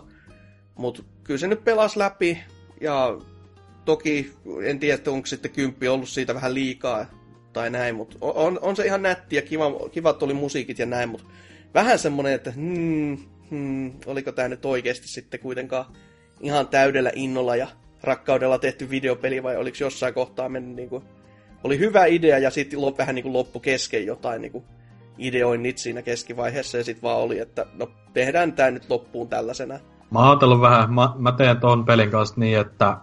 Mutta 0.75 1.03
kyllä 1.25 1.39
se 1.39 1.47
nyt 1.47 1.65
pelas 1.65 1.97
läpi, 1.97 2.39
ja 2.81 3.19
toki 3.85 4.33
en 4.65 4.79
tiedä, 4.79 5.11
onko 5.11 5.27
sitten 5.27 5.51
kymppi 5.51 5.89
ollut 5.89 6.09
siitä 6.09 6.35
vähän 6.35 6.55
liikaa 6.55 7.07
tai 7.53 7.71
näin, 7.71 7.95
mutta 7.95 8.17
on, 8.21 8.59
on 8.63 8.77
se 8.77 8.85
ihan 8.85 9.03
nätti 9.03 9.37
ja 9.37 9.43
kiva, 9.43 9.89
kivat 9.93 10.23
oli 10.23 10.35
musiikit 10.35 10.79
ja 10.79 10.87
näin, 10.87 11.09
mutta 11.09 11.27
vähän 11.75 11.99
semmoinen, 11.99 12.33
että 12.33 12.51
hmm, 12.51 13.19
hmm, 13.51 13.93
oliko 14.07 14.33
tämä 14.33 14.49
nyt 14.49 14.65
oikeasti 14.65 15.09
sitten 15.09 15.41
kuitenkaan 15.41 15.97
ihan 16.41 16.69
täydellä 16.69 17.13
innolla 17.15 17.57
ja 17.57 17.69
rakkaudella 18.03 18.59
tehty 18.59 18.91
videopeli 18.91 19.43
vai 19.43 19.57
oliko 19.57 19.77
jossain 19.81 20.15
kohtaa 20.15 20.49
mennyt 20.49 20.77
niin 20.77 20.89
kuin, 20.89 21.05
oli 21.65 21.79
hyvä 21.79 22.05
idea 22.05 22.39
ja 22.39 22.51
sitten 22.51 22.81
vähän 22.99 23.15
niin 23.15 23.23
kuin 23.23 23.33
loppu 23.33 23.61
kesken 23.61 24.07
jotain 24.07 24.43
niin 24.43 24.53
kuin 24.53 24.65
ideoinnit 25.19 25.79
siinä 25.79 26.03
keskivaiheessa 26.03 26.79
ja 26.79 26.85
sitten 26.85 27.03
vaan 27.03 27.21
oli, 27.21 27.39
että 27.39 27.67
no 27.75 27.91
tehdään 28.13 28.53
tämä 28.53 28.71
nyt 28.71 28.91
loppuun 28.91 29.29
tällaisena. 29.29 29.79
Mä 30.11 30.19
oon 30.19 30.29
ajatellut 30.29 30.61
vähän, 30.61 30.95
mä, 30.95 31.13
mä 31.19 31.33
teen 31.33 31.61
ton 31.61 31.85
pelin 31.85 32.11
kanssa 32.11 32.35
niin, 32.39 32.59
että 32.59 32.97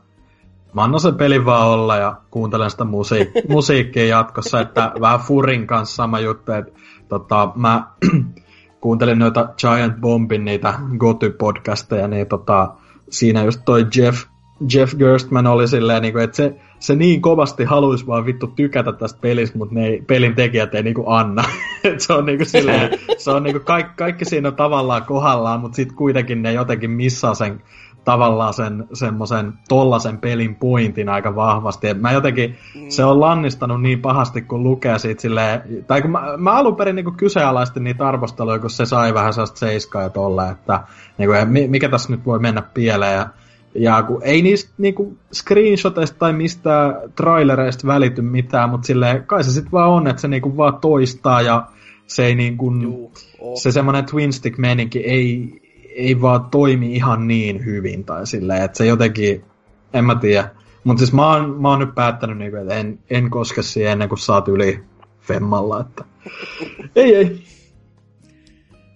mä 0.73 0.83
annan 0.83 0.99
sen 0.99 1.15
pelin 1.15 1.45
vaan 1.45 1.67
olla 1.67 1.97
ja 1.97 2.15
kuuntelen 2.31 2.71
sitä 2.71 2.83
musiik- 2.83 3.47
musiikkia 3.55 4.05
jatkossa, 4.05 4.59
että 4.59 4.91
vähän 5.01 5.19
Furin 5.19 5.67
kanssa 5.67 5.95
sama 5.95 6.19
juttu, 6.19 6.51
että 6.51 6.71
tota, 7.09 7.51
mä 7.55 7.87
kuuntelin 8.81 9.19
noita 9.19 9.49
Giant 9.57 10.01
Bombin 10.01 10.45
niitä 10.45 10.73
Goty-podcasteja, 10.97 12.07
niin 12.07 12.27
tota, 12.27 12.73
siinä 13.09 13.43
just 13.43 13.61
toi 13.65 13.85
Jeff, 13.95 14.25
Jeff 14.73 14.95
Gerstmann 14.95 15.47
oli 15.47 15.67
silleen, 15.67 16.01
niin 16.01 16.13
kuin, 16.13 16.23
että 16.23 16.37
se, 16.37 16.55
se 16.79 16.95
niin 16.95 17.21
kovasti 17.21 17.63
haluaisi 17.63 18.07
vaan 18.07 18.25
vittu 18.25 18.47
tykätä 18.47 18.91
tästä 18.91 19.19
pelistä, 19.21 19.57
mutta 19.57 19.75
ne 19.75 19.87
ei, 19.87 20.01
pelin 20.07 20.35
tekijät 20.35 20.75
ei 20.75 20.83
niinku 20.83 21.03
anna. 21.07 21.43
Et 21.83 21.99
se 21.99 22.13
on 22.13 22.25
niinku 22.25 22.45
silleen, 22.45 22.89
se 23.17 23.31
on 23.31 23.43
niinku 23.43 23.59
kaikki, 23.59 23.93
kaikki 23.95 24.25
siinä 24.25 24.47
on 24.47 24.55
tavallaan 24.55 25.03
kohdallaan, 25.03 25.59
mutta 25.59 25.75
sitten 25.75 25.97
kuitenkin 25.97 26.41
ne 26.41 26.53
jotenkin 26.53 26.91
missaa 26.91 27.33
sen 27.33 27.61
tavallaan 28.05 28.53
sen 28.53 28.87
semmoisen 28.93 29.53
tollasen 29.69 30.17
pelin 30.17 30.55
pointin 30.55 31.09
aika 31.09 31.35
vahvasti. 31.35 31.87
Et 31.87 32.01
mä 32.01 32.11
jotenkin, 32.11 32.55
mm. 32.75 32.89
se 32.89 33.05
on 33.05 33.19
lannistanut 33.19 33.81
niin 33.81 34.01
pahasti, 34.01 34.41
kun 34.41 34.63
lukee 34.63 34.99
siitä 34.99 35.21
silleen, 35.21 35.61
tai 35.87 36.01
kun 36.01 36.11
mä, 36.11 36.37
mä 36.37 36.51
alun 36.51 36.75
perin 36.75 36.95
niin 36.95 37.17
kyseenalaistin 37.17 37.83
niitä 37.83 38.07
arvosteluja, 38.07 38.59
kun 38.59 38.69
se 38.69 38.85
sai 38.85 39.13
vähän 39.13 39.33
sellaista 39.33 39.59
seiskaa 39.59 40.01
ja 40.01 40.09
tolle, 40.09 40.49
että 40.49 40.83
niin 41.17 41.29
kuin, 41.29 41.69
mikä 41.71 41.89
tässä 41.89 42.11
nyt 42.11 42.25
voi 42.25 42.39
mennä 42.39 42.61
pieleen. 42.61 43.13
Ja 43.13 43.27
ja 43.75 44.03
kun 44.03 44.21
ei 44.23 44.41
niistä 44.41 44.71
niinku 44.77 45.17
screenshoteista 45.33 46.19
tai 46.19 46.33
mistä 46.33 47.01
trailereista 47.15 47.87
välity 47.87 48.21
mitään, 48.21 48.69
mutta 48.69 48.87
sille 48.87 49.23
kai 49.27 49.43
se 49.43 49.51
sitten 49.51 49.71
vaan 49.71 49.89
on, 49.89 50.07
että 50.07 50.21
se 50.21 50.27
niinku 50.27 50.57
vaan 50.57 50.77
toistaa 50.81 51.41
ja 51.41 51.67
se 52.07 52.25
ei 52.25 52.35
niinku, 52.35 52.71
Juu, 52.81 53.11
oh. 53.39 53.61
se 53.61 53.71
semmoinen 53.71 54.05
twin 54.05 54.33
stick 54.33 54.57
meninki 54.57 54.99
ei, 54.99 55.61
ei 55.95 56.21
vaan 56.21 56.45
toimi 56.45 56.95
ihan 56.95 57.27
niin 57.27 57.65
hyvin 57.65 58.05
tai 58.05 58.27
silleen, 58.27 58.63
että 58.63 58.77
se 58.77 58.85
jotenkin, 58.85 59.43
en 59.93 60.05
mä 60.05 60.15
tiedä. 60.15 60.49
Mutta 60.83 60.99
siis 60.99 61.13
mä 61.13 61.31
oon, 61.31 61.61
mä 61.61 61.69
oon 61.69 61.79
nyt 61.79 61.95
päättänyt, 61.95 62.37
niinku, 62.37 62.57
että 62.57 62.73
en, 62.73 62.99
en 63.09 63.29
koske 63.29 63.61
siihen 63.61 63.91
ennen 63.91 64.09
kuin 64.09 64.19
saat 64.19 64.47
yli 64.47 64.83
femmalla, 65.21 65.81
että 65.81 66.05
ei 66.95 67.15
ei. 67.15 67.43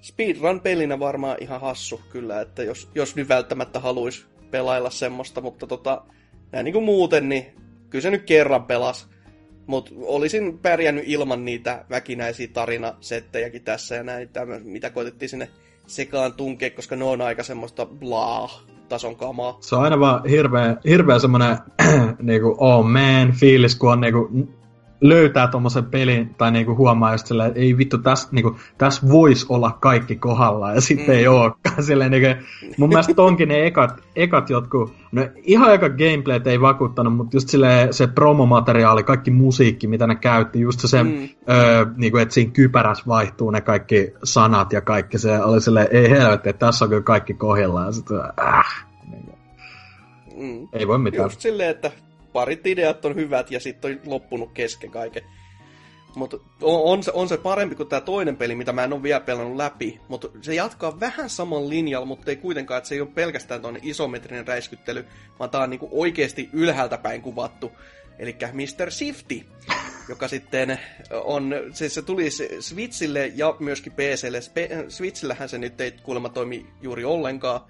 Speedrun-pelinä 0.02 1.00
varmaan 1.00 1.38
ihan 1.42 1.62
hassu 1.62 2.02
kyllä, 2.10 2.42
että 2.42 2.64
jos, 2.64 2.90
jos 2.96 3.16
nyt 3.16 3.30
välttämättä 3.30 3.80
haluaisi 3.80 4.26
pelailla 4.52 4.90
semmoista, 4.90 5.42
mutta 5.42 5.68
tota, 5.68 6.02
näin 6.52 6.64
niin 6.64 6.74
kuin 6.74 6.86
muuten, 6.86 7.30
niin 7.30 7.46
kyllä 7.90 8.02
se 8.02 8.12
nyt 8.12 8.24
kerran 8.24 8.64
pelas. 8.64 9.10
Mutta 9.68 9.92
olisin 10.02 10.60
pärjännyt 10.60 11.04
ilman 11.08 11.46
niitä 11.46 11.86
väkinäisiä 11.90 12.48
tarinasettejäkin 12.54 13.64
tässä 13.64 13.96
ja 13.96 14.04
näin, 14.04 14.30
mitä 14.64 14.90
koitettiin 14.90 15.30
sinne 15.30 15.50
sekaan 15.88 16.34
tunkea, 16.34 16.70
koska 16.70 16.96
ne 16.96 17.04
on 17.04 17.22
aika 17.22 17.44
semmoista 17.44 17.86
blah 17.86 18.64
tason 18.90 19.16
kamaa. 19.16 19.58
Se 19.62 19.76
on 19.76 19.84
aina 19.84 20.00
vaan 20.00 20.30
hirveä, 20.30 20.76
hirveä 20.86 21.20
semmoinen 21.20 21.58
niinku, 22.20 22.56
oh 22.60 22.86
man 22.86 23.32
fiilis, 23.32 23.76
kun 23.76 23.92
on 23.92 24.02
niinku, 24.02 24.30
löytää 25.02 25.48
tuommoisen 25.48 25.86
pelin 25.86 26.36
tai 26.38 26.52
niinku 26.52 26.76
huomaa 26.76 27.12
just 27.12 27.28
silleen, 27.28 27.48
että 27.48 27.60
ei 27.60 27.78
vittu, 27.78 27.98
tässä 27.98 28.28
niinku, 28.32 28.56
täs 28.78 29.08
voisi 29.10 29.46
olla 29.50 29.78
kaikki 29.82 30.16
kohdalla 30.16 30.74
ja 30.74 30.82
sitten 30.82 31.08
mm. 31.08 31.14
ei 31.14 31.28
olekaan. 31.28 31.84
Silleen, 31.90 32.12
niinku, 32.12 32.44
mun 32.78 32.90
mielestä 32.90 33.22
onkin 33.22 33.48
ne 33.48 33.66
ekat, 33.66 34.04
ekat 34.16 34.50
jotkut, 34.50 34.94
no 35.12 35.28
ihan 35.44 35.74
eka 35.74 35.90
gameplayt 35.90 36.48
ei 36.48 36.62
vakuuttanut, 36.62 37.16
mutta 37.16 37.38
just 37.38 37.50
silleen, 37.50 37.94
se 37.94 38.08
promomateriaali, 38.08 39.04
kaikki 39.04 39.32
musiikki, 39.32 39.88
mitä 39.88 40.08
ne 40.08 40.16
käytti, 40.16 40.60
just 40.60 40.80
se, 40.80 41.04
mm. 41.04 41.30
öö, 41.50 41.86
niinku, 41.98 42.18
että 42.18 42.34
siinä 42.34 42.52
kypärässä 42.52 43.04
vaihtuu 43.08 43.52
ne 43.52 43.62
kaikki 43.62 44.14
sanat 44.24 44.74
ja 44.74 44.82
kaikki 44.82 45.18
se 45.18 45.44
oli 45.44 45.62
silleen, 45.62 45.88
ei 45.92 46.10
helvetti, 46.10 46.50
että 46.50 46.66
tässä 46.66 46.86
on 46.86 46.90
kyllä 46.90 47.04
kaikki 47.04 47.34
kohdalla 47.34 47.86
ja 47.86 47.92
sitten 47.92 48.18
äh, 48.42 48.86
niinku. 49.12 49.32
mm. 50.38 50.68
ei 50.74 50.88
voi 50.88 50.98
mitään. 50.98 51.26
Just 51.26 51.42
silleen, 51.42 51.70
että 51.70 51.92
parit 52.34 52.68
ideat 52.68 53.06
on 53.06 53.16
hyvät 53.16 53.52
ja 53.52 53.60
sitten 53.60 53.92
on 53.92 54.00
loppunut 54.06 54.52
kesken 54.54 54.92
kaiken. 54.92 55.24
Mutta 56.16 56.38
on, 56.62 56.82
on, 56.84 57.04
se, 57.04 57.12
on 57.12 57.30
se 57.30 57.38
parempi 57.38 57.76
kuin 57.76 57.90
tämä 57.90 58.02
toinen 58.02 58.38
peli, 58.38 58.56
mitä 58.56 58.72
mä 58.72 58.84
en 58.84 58.94
ole 58.94 59.04
vielä 59.04 59.20
pelannut 59.20 59.58
läpi. 59.58 60.00
Mutta 60.08 60.28
se 60.42 60.56
jatkaa 60.56 61.00
vähän 61.00 61.30
saman 61.30 61.70
linjalla, 61.70 62.06
mutta 62.06 62.32
ei 62.32 62.36
kuitenkaan, 62.36 62.78
että 62.78 62.88
se 62.88 62.96
ei 62.96 63.02
ole 63.02 63.10
pelkästään 63.16 63.62
tuonne 63.62 63.80
isometrinen 63.84 64.48
räiskyttely, 64.48 65.06
vaan 65.40 65.50
tämä 65.50 65.64
on 65.64 65.70
niinku 65.70 65.90
oikeasti 65.92 66.50
ylhäältä 66.54 66.98
päin 66.98 67.22
kuvattu. 67.22 67.72
Eli 68.20 68.38
Mr. 68.54 68.92
Shifty, 68.92 69.42
joka 70.10 70.28
sitten 70.28 70.80
on, 71.24 71.56
siis 71.74 71.94
se 71.94 72.02
tuli 72.02 72.30
Switchille 72.60 73.32
ja 73.36 73.56
myöskin 73.60 73.94
PClle. 73.94 74.40
Switchillähän 74.90 75.50
se 75.50 75.58
nyt 75.58 75.82
ei 75.82 75.92
kuulemma 75.92 76.30
toimi 76.30 76.68
juuri 76.82 77.06
ollenkaan, 77.06 77.62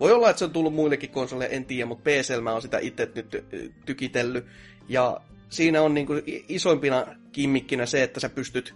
voi 0.00 0.12
olla, 0.12 0.30
että 0.30 0.38
se 0.38 0.44
on 0.44 0.50
tullut 0.50 0.74
muillekin 0.74 1.10
konsoleille, 1.10 1.56
en 1.56 1.64
tiedä, 1.64 1.86
mutta 1.86 2.10
PC 2.10 2.40
mä 2.40 2.52
oon 2.52 2.62
sitä 2.62 2.78
itse 2.78 3.10
nyt 3.14 3.44
tykitellyt. 3.86 4.46
Ja 4.88 5.20
siinä 5.48 5.82
on 5.82 5.94
niinku 5.94 6.12
isoimpina 6.48 7.06
kimmikkinä 7.32 7.86
se, 7.86 8.02
että 8.02 8.20
sä 8.20 8.28
pystyt 8.28 8.74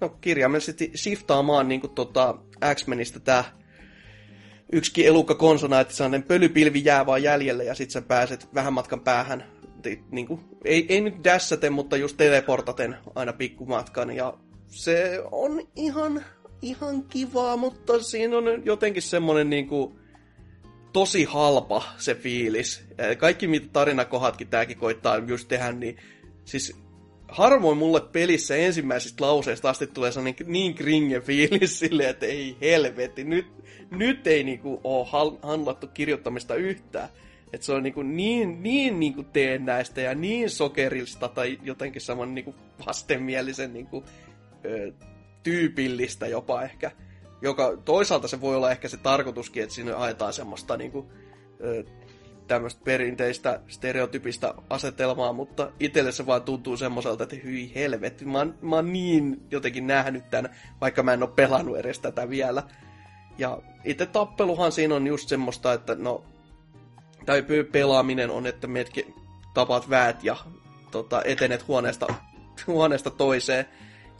no, 0.00 0.08
kirjaimellisesti 0.08 0.92
shiftaamaan 0.96 1.68
niinku 1.68 1.88
tota 1.88 2.34
X-Menistä 2.74 3.20
tää 3.20 3.44
yksikin 4.72 5.06
elukka 5.06 5.34
konsona, 5.34 5.80
että 5.80 5.94
sellainen 5.94 6.22
pölypilvi 6.22 6.84
jää 6.84 7.06
vaan 7.06 7.22
jäljelle 7.22 7.64
ja 7.64 7.74
sit 7.74 7.90
sä 7.90 8.02
pääset 8.02 8.48
vähän 8.54 8.72
matkan 8.72 9.00
päähän. 9.00 9.44
Niin 10.10 10.26
kuin, 10.26 10.40
ei, 10.64 10.86
ei 10.88 11.00
nyt 11.00 11.24
dassaten, 11.24 11.72
mutta 11.72 11.96
just 11.96 12.16
teleportaten 12.16 12.96
aina 13.14 13.32
pikkumatkan. 13.32 14.16
Ja 14.16 14.34
se 14.66 15.22
on 15.32 15.68
ihan, 15.76 16.24
ihan 16.62 17.02
kivaa, 17.02 17.56
mutta 17.56 18.02
siinä 18.02 18.36
on 18.36 18.44
jotenkin 18.64 19.02
semmonen 19.02 19.50
niinku, 19.50 19.98
tosi 20.98 21.24
halpa 21.24 21.82
se 21.98 22.14
fiilis. 22.14 22.84
Kaikki 23.18 23.46
mitä 23.46 23.66
tarinakohatkin 23.72 24.48
tääkin 24.48 24.76
koittaa 24.76 25.18
just 25.18 25.48
tehdä, 25.48 25.72
niin 25.72 25.96
siis 26.44 26.76
harvoin 27.28 27.78
mulle 27.78 28.00
pelissä 28.00 28.56
ensimmäisistä 28.56 29.24
lauseista 29.24 29.70
asti 29.70 29.86
tulee 29.86 30.12
sellainen 30.12 30.46
niin 30.46 30.74
kringe 30.74 31.20
fiilis 31.20 31.78
silleen, 31.78 32.10
että 32.10 32.26
ei 32.26 32.56
helvetti, 32.60 33.24
nyt, 33.24 33.46
nyt 33.90 34.26
ei 34.26 34.44
niinku 34.44 34.80
ole 34.84 35.06
handlattu 35.42 35.86
kirjoittamista 35.86 36.54
yhtään. 36.54 37.08
Että 37.52 37.66
se 37.66 37.72
on 37.72 37.82
niinku 37.82 38.02
niin, 38.02 38.62
niin 38.62 39.00
niinku 39.00 39.22
teennäistä 39.22 40.00
ja 40.00 40.14
niin 40.14 40.50
sokerista 40.50 41.28
tai 41.28 41.58
jotenkin 41.62 42.02
saman 42.02 42.34
niinku 42.34 42.54
vastenmielisen 42.86 43.72
niinku, 43.72 44.04
ö, 44.64 44.92
tyypillistä 45.42 46.26
jopa 46.26 46.62
ehkä 46.62 46.90
joka 47.42 47.76
toisaalta 47.84 48.28
se 48.28 48.40
voi 48.40 48.56
olla 48.56 48.70
ehkä 48.70 48.88
se 48.88 48.96
tarkoituskin, 48.96 49.62
että 49.62 49.74
siinä 49.74 49.98
ajetaan 49.98 50.32
semmoista 50.32 50.76
niin 50.76 50.92
kuin, 50.92 51.06
tämmöistä 52.48 52.80
perinteistä 52.84 53.60
stereotypistä 53.68 54.54
asetelmaa, 54.70 55.32
mutta 55.32 55.72
itselle 55.80 56.12
se 56.12 56.26
vaan 56.26 56.42
tuntuu 56.42 56.76
semmoiselta, 56.76 57.24
että 57.24 57.36
hyi 57.44 57.72
helvetti, 57.74 58.24
mä 58.24 58.46
mä 58.60 58.76
oon 58.76 58.92
niin 58.92 59.42
jotenkin 59.50 59.86
nähnyt 59.86 60.30
tämän, 60.30 60.54
vaikka 60.80 61.02
mä 61.02 61.12
en 61.12 61.22
ole 61.22 61.30
pelannut 61.36 61.78
edes 61.78 61.98
tätä 61.98 62.28
vielä. 62.28 62.62
Ja 63.38 63.58
itse 63.84 64.06
tappeluhan 64.06 64.72
siinä 64.72 64.94
on 64.94 65.06
just 65.06 65.28
semmoista, 65.28 65.72
että 65.72 65.94
no, 65.94 66.24
tai 67.26 67.44
pelaaminen 67.72 68.30
on, 68.30 68.46
että 68.46 68.66
metkin 68.66 69.14
tapat 69.54 69.90
väät 69.90 70.24
ja 70.24 70.36
tota, 70.90 71.22
etenet 71.22 71.68
huoneesta, 71.68 72.06
huoneesta 72.66 73.10
toiseen 73.10 73.66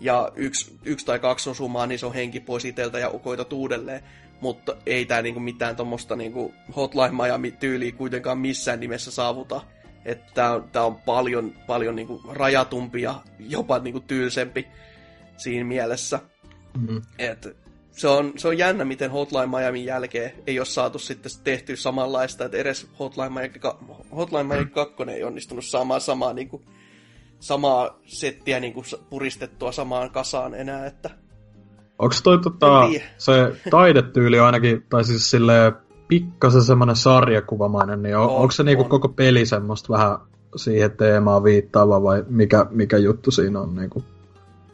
ja 0.00 0.32
yksi, 0.36 0.78
yksi 0.84 1.06
tai 1.06 1.18
kaksi 1.18 1.50
osumaa, 1.50 1.86
niin 1.86 1.98
se 1.98 2.06
on 2.06 2.14
henki 2.14 2.40
pois 2.40 2.64
iteltä 2.64 2.98
ja 2.98 3.10
koitat 3.22 3.52
uudelleen. 3.52 4.02
Mutta 4.40 4.76
ei 4.86 5.04
tämä 5.04 5.22
niinku 5.22 5.40
mitään 5.40 5.76
tuommoista 5.76 6.16
niinku 6.16 6.54
Hotline 6.76 7.22
Miami-tyyliä 7.22 7.92
kuitenkaan 7.92 8.38
missään 8.38 8.80
nimessä 8.80 9.10
saavuta. 9.10 9.60
Että 10.04 10.32
tämä 10.34 10.52
on, 10.52 10.68
tää 10.72 10.84
on 10.84 10.96
paljon, 10.96 11.54
paljon 11.66 11.96
niinku 11.96 12.20
rajatumpi 12.28 13.02
ja 13.02 13.22
jopa 13.38 13.78
niinku 13.78 14.00
tylsempi 14.00 14.66
siinä 15.36 15.64
mielessä. 15.64 16.20
Mm-hmm. 16.78 17.02
Et 17.18 17.56
se 17.98 18.08
on, 18.08 18.32
se 18.36 18.48
on 18.48 18.58
jännä, 18.58 18.84
miten 18.84 19.10
Hotline 19.10 19.46
Miamin 19.46 19.84
jälkeen 19.84 20.32
ei 20.46 20.58
ole 20.58 20.66
saatu 20.66 20.98
sitten 20.98 21.32
tehty 21.44 21.76
samanlaista, 21.76 22.44
että 22.44 22.56
edes 22.56 22.86
Hotline 22.98 23.28
Miami, 23.28 23.60
Hotline 24.16 24.42
Miami 24.42 24.70
2 24.70 24.94
ei 25.14 25.24
onnistunut 25.24 25.64
saamaan 25.64 26.00
samaa 26.00 26.32
niin 26.32 26.48
kuin 26.48 26.62
samaa 27.40 27.98
settiä 28.06 28.60
niin 28.60 28.72
kuin 28.72 28.84
puristettua 29.10 29.72
samaan 29.72 30.10
kasaan 30.10 30.54
enää, 30.54 30.86
että... 30.86 31.10
Onko 31.98 32.14
toi 32.22 32.38
tota, 32.38 32.82
se 33.18 33.32
taidetyyli 33.70 34.38
ainakin, 34.38 34.86
tai 34.90 35.04
siis 35.04 35.30
silleen 35.30 35.72
pikkasen 36.08 36.62
semmoinen 36.62 36.96
sarjakuvamainen, 36.96 38.02
niin 38.02 38.16
on, 38.16 38.28
on, 38.28 38.36
onko 38.36 38.50
se 38.50 38.62
niinku 38.62 38.82
on. 38.84 38.88
koko 38.90 39.08
peli 39.08 39.46
semmoista 39.46 39.92
vähän 39.92 40.18
siihen 40.56 40.96
teemaan 40.96 41.44
viittaava 41.44 42.02
vai 42.02 42.24
mikä, 42.28 42.66
mikä 42.70 42.96
juttu 42.96 43.30
siinä 43.30 43.60
on? 43.60 43.74
Niinku? 43.74 44.04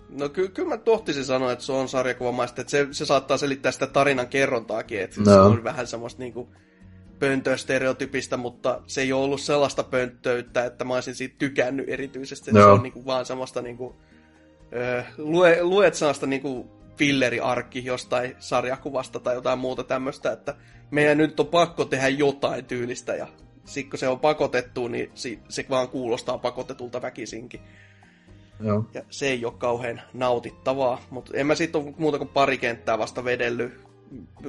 No 0.08 0.28
ky- 0.28 0.48
kyllä 0.48 0.68
mä 0.68 0.76
tohtisin 0.76 1.24
sanoa, 1.24 1.52
että 1.52 1.64
se 1.64 1.72
on 1.72 1.88
sarjakuvamaista, 1.88 2.60
että 2.60 2.70
se, 2.70 2.88
se 2.90 3.06
saattaa 3.06 3.36
selittää 3.36 3.72
sitä 3.72 3.86
tarinan 3.86 4.28
kerrontaakin, 4.28 5.00
että 5.00 5.20
no. 5.20 5.24
se 5.24 5.38
on 5.38 5.64
vähän 5.64 5.86
semmoista 5.86 6.22
niinku 6.22 6.48
pöntöstereotypista, 7.18 8.36
mutta 8.36 8.82
se 8.86 9.00
ei 9.00 9.12
ole 9.12 9.24
ollut 9.24 9.40
sellaista 9.40 9.82
pönttöyttä, 9.82 10.64
että 10.64 10.84
mä 10.84 10.94
olisin 10.94 11.14
siitä 11.14 11.34
tykännyt 11.38 11.88
erityisesti. 11.88 12.50
Että 12.50 12.62
Se 12.62 12.66
on 12.66 12.82
niinku 12.82 13.06
vaan 13.06 13.26
semmoista 13.26 13.62
niinku, 13.62 13.96
ö, 14.72 15.02
lue, 15.18 15.62
luet 15.62 15.94
sellaista 15.94 16.26
niinku 16.26 16.70
filleriarkki 16.96 17.84
jostain 17.84 18.36
sarjakuvasta 18.38 19.20
tai 19.20 19.34
jotain 19.34 19.58
muuta 19.58 19.84
tämmöistä, 19.84 20.32
että 20.32 20.54
meidän 20.90 21.18
nyt 21.18 21.40
on 21.40 21.46
pakko 21.46 21.84
tehdä 21.84 22.08
jotain 22.08 22.64
tyylistä 22.64 23.14
ja 23.14 23.26
sitten 23.64 23.90
kun 23.90 23.98
se 23.98 24.08
on 24.08 24.20
pakotettu, 24.20 24.88
niin 24.88 25.10
se, 25.14 25.38
se 25.48 25.66
vaan 25.70 25.88
kuulostaa 25.88 26.38
pakotetulta 26.38 27.02
väkisinkin. 27.02 27.60
Joo. 28.60 28.84
Ja 28.94 29.02
se 29.10 29.26
ei 29.26 29.44
ole 29.44 29.54
kauhean 29.58 30.02
nautittavaa, 30.12 31.00
mutta 31.10 31.32
en 31.34 31.46
mä 31.46 31.54
sitten 31.54 31.80
ole 31.80 31.94
muuta 31.98 32.18
kuin 32.18 32.28
pari 32.28 32.58
kenttää 32.58 32.98
vasta 32.98 33.24
vedellyt 33.24 33.80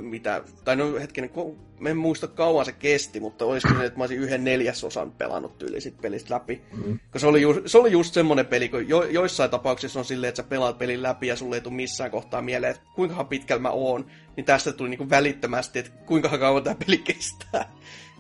mitä, 0.02 0.44
tai 0.64 0.76
no 0.76 0.94
hetkinen, 0.94 1.32
mä 1.80 1.90
en 1.90 1.98
muista 1.98 2.28
kauan 2.28 2.66
se 2.66 2.72
kesti, 2.72 3.20
mutta 3.20 3.46
olisiko 3.46 3.74
se, 3.74 3.86
että 3.86 4.00
mä 4.00 4.04
olisin 4.04 4.20
yhden 4.20 4.44
neljäsosan 4.44 5.12
pelannut 5.12 5.58
tyyli 5.58 5.82
sit 5.82 6.02
pelistä 6.02 6.34
läpi. 6.34 6.62
Mm-hmm. 6.72 7.00
se 7.18 7.28
oli, 7.28 7.42
ju, 7.42 7.62
se 7.66 7.78
oli 7.78 7.92
just 7.92 8.14
semmonen 8.14 8.46
peli, 8.46 8.70
kun 8.70 8.90
jo, 8.90 9.04
joissain 9.04 9.52
tapauksissa 9.52 10.00
on 10.00 10.06
silleen, 10.06 10.30
että 10.30 10.44
sä 10.44 10.50
pelaat 10.50 10.78
pelin 10.78 11.04
läpi 11.04 11.28
ja 11.28 11.36
sulle 11.36 11.56
ei 11.56 11.62
tule 11.62 11.74
missään 11.74 12.12
kohtaa 12.12 12.42
mieleen, 12.42 12.72
että 12.72 12.84
kuinka 12.96 13.24
pitkällä 13.24 13.62
mä 13.62 13.70
oon, 13.70 14.06
niin 14.36 14.46
tästä 14.46 14.74
tuli 14.74 14.90
niinku 14.90 15.10
välittömästi, 15.10 15.80
että 15.80 15.92
kuinka 16.06 16.38
kauan 16.38 16.64
tämä 16.64 16.76
peli 16.86 16.98
kestää. 16.98 17.72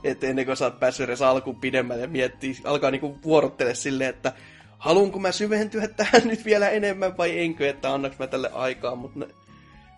Että 0.04 0.28
ennen 0.28 0.46
kuin 0.46 0.58
sä 0.58 0.66
oot 0.66 0.80
päässyt 0.80 1.04
edes 1.04 1.22
alkuun 1.22 1.56
pidemmälle 1.56 2.02
ja 2.02 2.08
miettii, 2.08 2.58
alkaa 2.64 2.92
niinku 2.92 3.20
vuorottele 3.24 3.76
silleen, 3.76 4.10
että 4.10 4.34
haluanko 4.78 5.20
mä 5.20 5.32
syventyä 5.32 5.88
tähän 5.88 6.22
nyt 6.28 6.46
vielä 6.46 6.70
enemmän 6.70 7.18
vai 7.18 7.40
enkö, 7.40 7.70
että 7.70 7.94
annaks 7.94 8.20
mä 8.20 8.28
tälle 8.28 8.50
aikaa, 8.54 8.96
mutta 8.96 9.20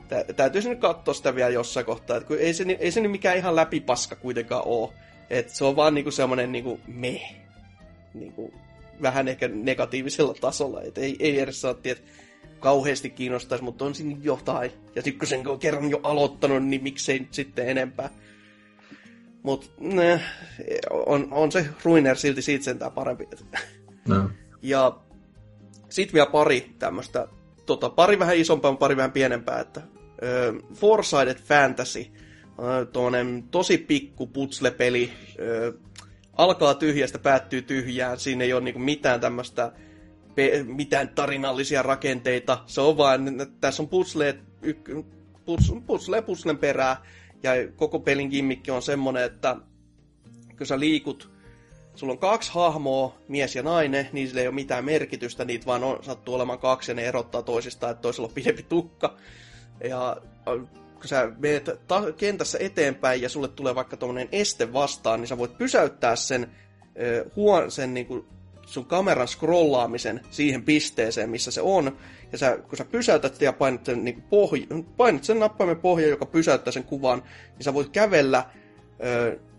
Tä, 0.08 0.26
täytyisi 0.36 0.70
nyt 0.70 0.80
katsoa 0.80 1.14
sitä 1.14 1.36
vielä 1.36 1.50
jossain 1.50 1.86
kohtaa, 1.86 2.18
että 2.18 2.28
kun 2.28 2.38
ei 2.40 2.54
se, 2.54 2.66
ei 2.80 2.92
se 2.92 3.02
nyt 3.02 3.12
mikään 3.12 3.38
ihan 3.38 3.56
läpipaska 3.56 4.16
kuitenkaan 4.16 4.64
ole. 4.66 4.94
Että 5.30 5.54
se 5.54 5.66
on 5.66 5.76
vaan 5.76 5.94
niinku 5.94 6.12
semmoinen 6.12 6.52
niinku 6.52 6.80
me. 6.88 7.22
Niinku, 8.14 8.54
vähän 9.02 9.28
ehkä 9.28 9.48
negatiivisella 9.48 10.34
tasolla. 10.34 10.82
Että 10.82 11.02
ei, 11.02 11.16
ei 11.20 11.40
edes 11.40 11.62
saa 11.62 11.76
että 11.84 12.04
kauheasti 12.60 13.10
kiinnostaisi, 13.10 13.64
mutta 13.64 13.86
on 13.86 13.96
siinä 13.96 14.18
jotain. 14.22 14.72
Ja 14.96 15.02
sitten 15.02 15.20
kun 15.20 15.28
sen 15.28 15.48
on 15.48 15.60
kerran 15.60 15.90
jo 15.90 16.00
aloittanut, 16.04 16.66
niin 16.66 16.84
miksei 16.84 17.20
nyt 17.20 17.34
sitten 17.34 17.70
enempää. 17.70 18.10
Mutta 19.44 19.68
on, 20.90 21.28
on 21.32 21.52
se 21.52 21.66
Ruiner 21.84 22.16
silti 22.16 22.42
siitä 22.42 22.66
sentään 22.66 22.92
parempi. 22.92 23.28
No. 24.08 24.30
Ja 24.62 25.00
sitten 25.90 26.14
vielä 26.14 26.30
pari 26.32 26.72
tämmöistä, 26.80 27.28
tota, 27.66 27.90
pari 27.90 28.20
vähän 28.20 28.38
isompaa, 28.38 28.76
pari 28.76 28.98
vähän 28.98 29.12
pienempää, 29.12 29.60
että 29.60 29.82
äh, 30.24 30.74
Four-Sided 30.74 31.42
Fantasy, 31.44 32.00
äh, 32.00 33.44
tosi 33.52 33.78
pikku 33.78 34.28
putslepeli, 34.28 35.12
äh, 35.30 35.74
alkaa 36.34 36.74
tyhjästä, 36.74 37.20
päättyy 37.20 37.62
tyhjään, 37.62 38.20
siinä 38.20 38.44
ei 38.44 38.54
ole 38.54 38.62
niinku 38.62 38.80
mitään 38.80 39.22
tämmöistä 39.22 39.72
mitään 40.64 41.10
tarinallisia 41.10 41.84
rakenteita. 41.84 42.64
Se 42.66 42.82
on 42.82 42.98
vaan, 42.98 43.26
tässä 43.62 43.84
on 43.84 43.90
puzzle, 43.90 44.38
puzzle, 45.46 45.82
puzzle 45.88 46.22
puzzlen 46.22 46.58
perää, 46.58 47.06
ja 47.44 47.52
koko 47.76 48.00
pelin 48.00 48.30
gimmikki 48.30 48.72
on 48.72 48.82
semmonen, 48.82 49.24
että 49.24 49.56
kun 50.58 50.68
sä 50.68 50.80
liikut, 50.80 51.32
sulla 51.96 52.14
on 52.14 52.20
kaksi 52.20 52.52
hahmoa, 52.54 53.18
mies 53.28 53.56
ja 53.56 53.64
nainen, 53.64 54.10
niin 54.12 54.28
sillä 54.28 54.42
ei 54.42 54.48
ole 54.48 54.56
mitään 54.56 54.86
merkitystä, 54.86 55.46
niitä 55.46 55.66
vaan 55.66 55.84
on, 55.84 56.04
sattuu 56.04 56.36
olemaan 56.36 56.60
kaksi 56.60 56.92
ja 56.92 56.96
ne 56.96 57.06
erottaa 57.06 57.42
toisistaan, 57.42 57.92
että 57.92 58.02
toisella 58.02 58.28
on 58.28 58.34
pidempi 58.34 58.64
tukka. 58.64 59.18
Ja 59.84 60.18
kun 60.96 61.08
sä 61.08 61.32
menet 61.40 61.70
ta- 61.88 62.12
kentässä 62.18 62.58
eteenpäin 62.62 63.22
ja 63.22 63.30
sulle 63.30 63.48
tulee 63.48 63.76
vaikka 63.76 63.98
tuommoinen 63.98 64.30
este 64.32 64.74
vastaan, 64.74 65.20
niin 65.20 65.28
sä 65.28 65.38
voit 65.38 65.58
pysäyttää 65.58 66.16
sen, 66.16 66.44
äh, 66.44 67.32
huon, 67.36 67.72
sen 67.72 67.94
niin 67.94 68.06
kuin 68.06 68.26
sun 68.66 68.86
kameran 68.86 69.28
scrollaamisen 69.28 70.22
siihen 70.32 70.64
pisteeseen, 70.64 71.30
missä 71.30 71.52
se 71.52 71.62
on. 71.62 71.98
Ja 72.32 72.38
sä, 72.38 72.58
kun 72.58 72.78
sä 72.78 72.86
pysäytät 72.86 73.42
ja 73.42 73.54
painat 73.54 73.86
sen, 73.86 74.04
niin 74.04 74.24
pohj- 74.30 74.84
painat 74.98 75.24
sen 75.24 75.40
nappaimen 75.40 75.80
pohja, 75.80 76.08
joka 76.08 76.26
pysäyttää 76.26 76.72
sen 76.72 76.84
kuvan, 76.84 77.24
niin 77.56 77.64
sä 77.64 77.74
voit 77.74 77.90
kävellä 77.90 78.46
ö, 78.46 78.67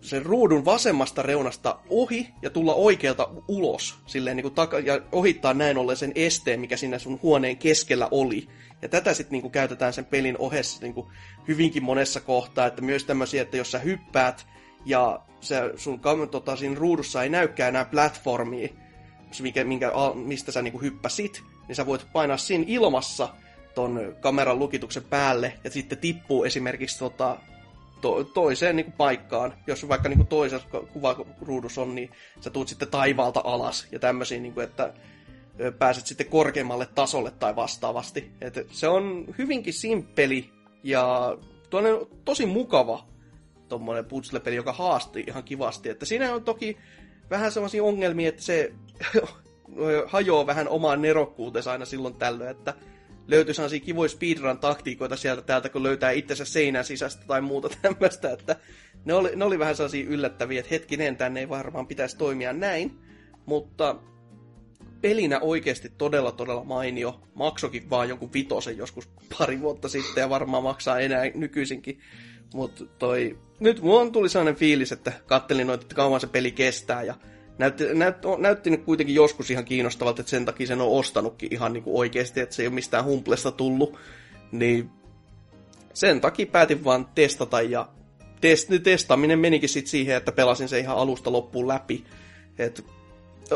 sen 0.00 0.26
ruudun 0.26 0.64
vasemmasta 0.64 1.22
reunasta 1.22 1.78
ohi 1.90 2.28
ja 2.42 2.50
tulla 2.50 2.74
oikealta 2.74 3.28
ulos 3.48 3.98
silleen, 4.06 4.36
niin 4.36 4.42
kuin 4.42 4.54
taka- 4.54 4.78
ja 4.78 5.00
ohittaa 5.12 5.54
näin 5.54 5.78
ollen 5.78 5.96
sen 5.96 6.12
esteen, 6.14 6.60
mikä 6.60 6.76
siinä 6.76 6.98
sun 6.98 7.20
huoneen 7.22 7.56
keskellä 7.56 8.08
oli. 8.10 8.48
Ja 8.82 8.88
tätä 8.88 9.14
sitten 9.14 9.40
niin 9.40 9.50
käytetään 9.50 9.92
sen 9.92 10.04
pelin 10.04 10.36
ohessa 10.38 10.82
niin 10.82 10.94
kuin 10.94 11.06
hyvinkin 11.48 11.82
monessa 11.82 12.20
kohtaa, 12.20 12.66
että 12.66 12.82
myös 12.82 13.04
tämmöisiä, 13.04 13.42
että 13.42 13.56
jos 13.56 13.70
sä 13.70 13.78
hyppäät 13.78 14.46
ja 14.84 15.20
se 15.40 15.56
sun 15.76 16.00
tota, 16.30 16.56
siinä 16.56 16.74
ruudussa 16.78 17.22
ei 17.22 17.28
näykään 17.28 17.68
enää 17.68 17.84
platformia, 17.84 18.68
minkä, 19.40 19.64
minkä, 19.64 19.92
mistä 20.14 20.52
sä 20.52 20.62
niin 20.62 20.80
hyppäsit, 20.80 21.42
niin 21.68 21.76
sä 21.76 21.86
voit 21.86 22.06
painaa 22.12 22.36
siinä 22.36 22.64
ilmassa 22.66 23.28
ton 23.74 24.16
kameran 24.20 24.58
lukituksen 24.58 25.02
päälle 25.02 25.52
ja 25.64 25.70
sitten 25.70 25.98
tippuu 25.98 26.44
esimerkiksi 26.44 26.98
tota, 26.98 27.36
to, 28.00 28.24
toiseen 28.24 28.76
niin 28.76 28.86
kuin 28.86 28.96
paikkaan. 28.96 29.54
Jos 29.66 29.88
vaikka 29.88 30.08
niin 30.08 30.18
kuin 30.18 30.26
toisessa 30.26 30.68
kuvaruudussa 30.92 31.82
on, 31.82 31.94
niin 31.94 32.10
sä 32.40 32.50
tuut 32.50 32.68
sitten 32.68 32.88
taivaalta 32.88 33.40
alas 33.44 33.86
ja 33.92 33.98
tämmöisiä, 33.98 34.40
niin 34.40 34.54
kuin, 34.54 34.64
että 34.64 34.92
pääset 35.78 36.06
sitten 36.06 36.26
korkeammalle 36.26 36.88
tasolle 36.94 37.30
tai 37.30 37.56
vastaavasti. 37.56 38.32
Et 38.40 38.66
se 38.70 38.88
on 38.88 39.24
hyvinkin 39.38 39.74
simppeli 39.74 40.50
ja 40.82 41.36
tosi 42.24 42.46
mukava 42.46 43.04
tuommoinen 43.68 44.04
puzzle-peli, 44.04 44.54
joka 44.54 44.72
haasti 44.72 45.24
ihan 45.26 45.44
kivasti. 45.44 45.88
Että 45.88 46.06
siinä 46.06 46.34
on 46.34 46.44
toki 46.44 46.76
vähän 47.30 47.52
sellaisia 47.52 47.84
ongelmia, 47.84 48.28
että 48.28 48.42
se 48.42 48.72
hajoaa 50.06 50.46
vähän 50.46 50.68
omaan 50.68 51.02
nerokkuutensa 51.02 51.72
aina 51.72 51.84
silloin 51.84 52.14
tällöin, 52.14 52.50
että 52.50 52.74
löytyy 53.28 53.54
sellaisia 53.54 53.80
kivoja 53.80 54.08
speedrun-taktiikoita 54.08 55.16
sieltä 55.16 55.42
täältä, 55.42 55.68
kun 55.68 55.82
löytää 55.82 56.10
itsensä 56.10 56.44
seinän 56.44 56.84
sisästä 56.84 57.24
tai 57.26 57.40
muuta 57.40 57.68
tämmöistä, 57.82 58.32
että 58.32 58.56
ne 59.04 59.14
oli, 59.14 59.36
ne 59.36 59.44
oli 59.44 59.58
vähän 59.58 59.76
sellaisia 59.76 60.08
yllättäviä, 60.08 60.60
että 60.60 60.70
hetkinen, 60.70 61.16
tänne 61.16 61.40
ei 61.40 61.48
varmaan 61.48 61.86
pitäisi 61.86 62.16
toimia 62.16 62.52
näin, 62.52 62.98
mutta 63.46 63.96
pelinä 65.00 65.40
oikeasti 65.40 65.92
todella 65.98 66.32
todella 66.32 66.64
mainio. 66.64 67.20
Maksokin 67.34 67.90
vaan 67.90 68.08
jonkun 68.08 68.32
vitosen 68.32 68.76
joskus 68.76 69.08
pari 69.38 69.60
vuotta 69.60 69.88
sitten 69.88 70.20
ja 70.20 70.30
varmaan 70.30 70.62
maksaa 70.62 71.00
enää 71.00 71.24
nykyisinkin. 71.34 72.00
Mutta 72.54 72.84
toi, 72.98 73.38
nyt 73.60 73.80
mulla 73.80 74.10
tuli 74.10 74.28
sellainen 74.28 74.56
fiilis, 74.56 74.92
että 74.92 75.12
kattelin 75.26 75.66
noita, 75.66 75.82
että 75.82 75.94
kauan 75.94 76.20
se 76.20 76.26
peli 76.26 76.52
kestää 76.52 77.02
ja 77.02 77.14
näytti, 77.58 77.94
näyt, 77.94 78.16
näytti 78.38 78.70
nyt 78.70 78.84
kuitenkin 78.84 79.14
joskus 79.14 79.50
ihan 79.50 79.64
kiinnostavalta, 79.64 80.20
että 80.20 80.30
sen 80.30 80.44
takia 80.44 80.66
sen 80.66 80.80
on 80.80 80.98
ostanutkin 80.98 81.52
ihan 81.52 81.72
niin 81.72 81.82
kuin 81.82 81.96
oikeasti, 81.96 82.40
että 82.40 82.54
se 82.54 82.62
ei 82.62 82.68
ole 82.68 82.74
mistään 82.74 83.04
humplesta 83.04 83.52
tullut. 83.52 83.98
Niin 84.52 84.90
sen 85.94 86.20
takia 86.20 86.46
päätin 86.46 86.84
vaan 86.84 87.08
testata 87.14 87.62
ja 87.62 87.88
test, 88.40 88.68
testaaminen 88.82 89.38
menikin 89.38 89.68
sitten 89.68 89.90
siihen, 89.90 90.16
että 90.16 90.32
pelasin 90.32 90.68
se 90.68 90.78
ihan 90.78 90.96
alusta 90.96 91.32
loppuun 91.32 91.68
läpi. 91.68 92.04
Et 92.58 92.84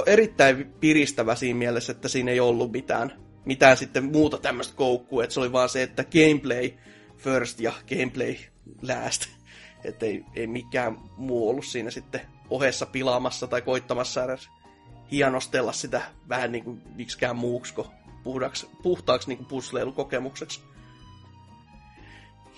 erittäin 0.06 0.72
piristävä 0.80 1.34
siinä 1.34 1.58
mielessä, 1.58 1.92
että 1.92 2.08
siinä 2.08 2.30
ei 2.30 2.40
ollut 2.40 2.72
mitään, 2.72 3.12
mitään 3.44 3.76
sitten 3.76 4.04
muuta 4.04 4.38
tämmöistä 4.38 4.76
koukkua, 4.76 5.24
että 5.24 5.34
se 5.34 5.40
oli 5.40 5.52
vaan 5.52 5.68
se, 5.68 5.82
että 5.82 6.04
gameplay 6.04 6.70
first 7.16 7.60
ja 7.60 7.72
gameplay 7.88 8.34
last. 8.82 9.26
Että 9.84 10.06
ei, 10.06 10.24
ei 10.36 10.46
mikään 10.46 10.98
muu 11.16 11.48
ollut 11.48 11.66
siinä 11.66 11.90
sitten 11.90 12.20
ohessa 12.54 12.86
pilaamassa 12.86 13.46
tai 13.46 13.62
koittamassa 13.62 14.24
edes 14.24 14.48
hienostella 15.12 15.72
sitä 15.72 16.02
vähän 16.28 16.52
niin 16.52 16.64
kuin 16.64 16.82
miksikään 16.94 17.36
muuksi 17.36 17.74
kuin 17.74 17.86
puhtaaksi, 18.24 18.68
puhtaaksi 18.82 19.28
niin 19.28 19.36
kuin 19.36 19.46
puzzleilukokemukseksi. 19.46 20.60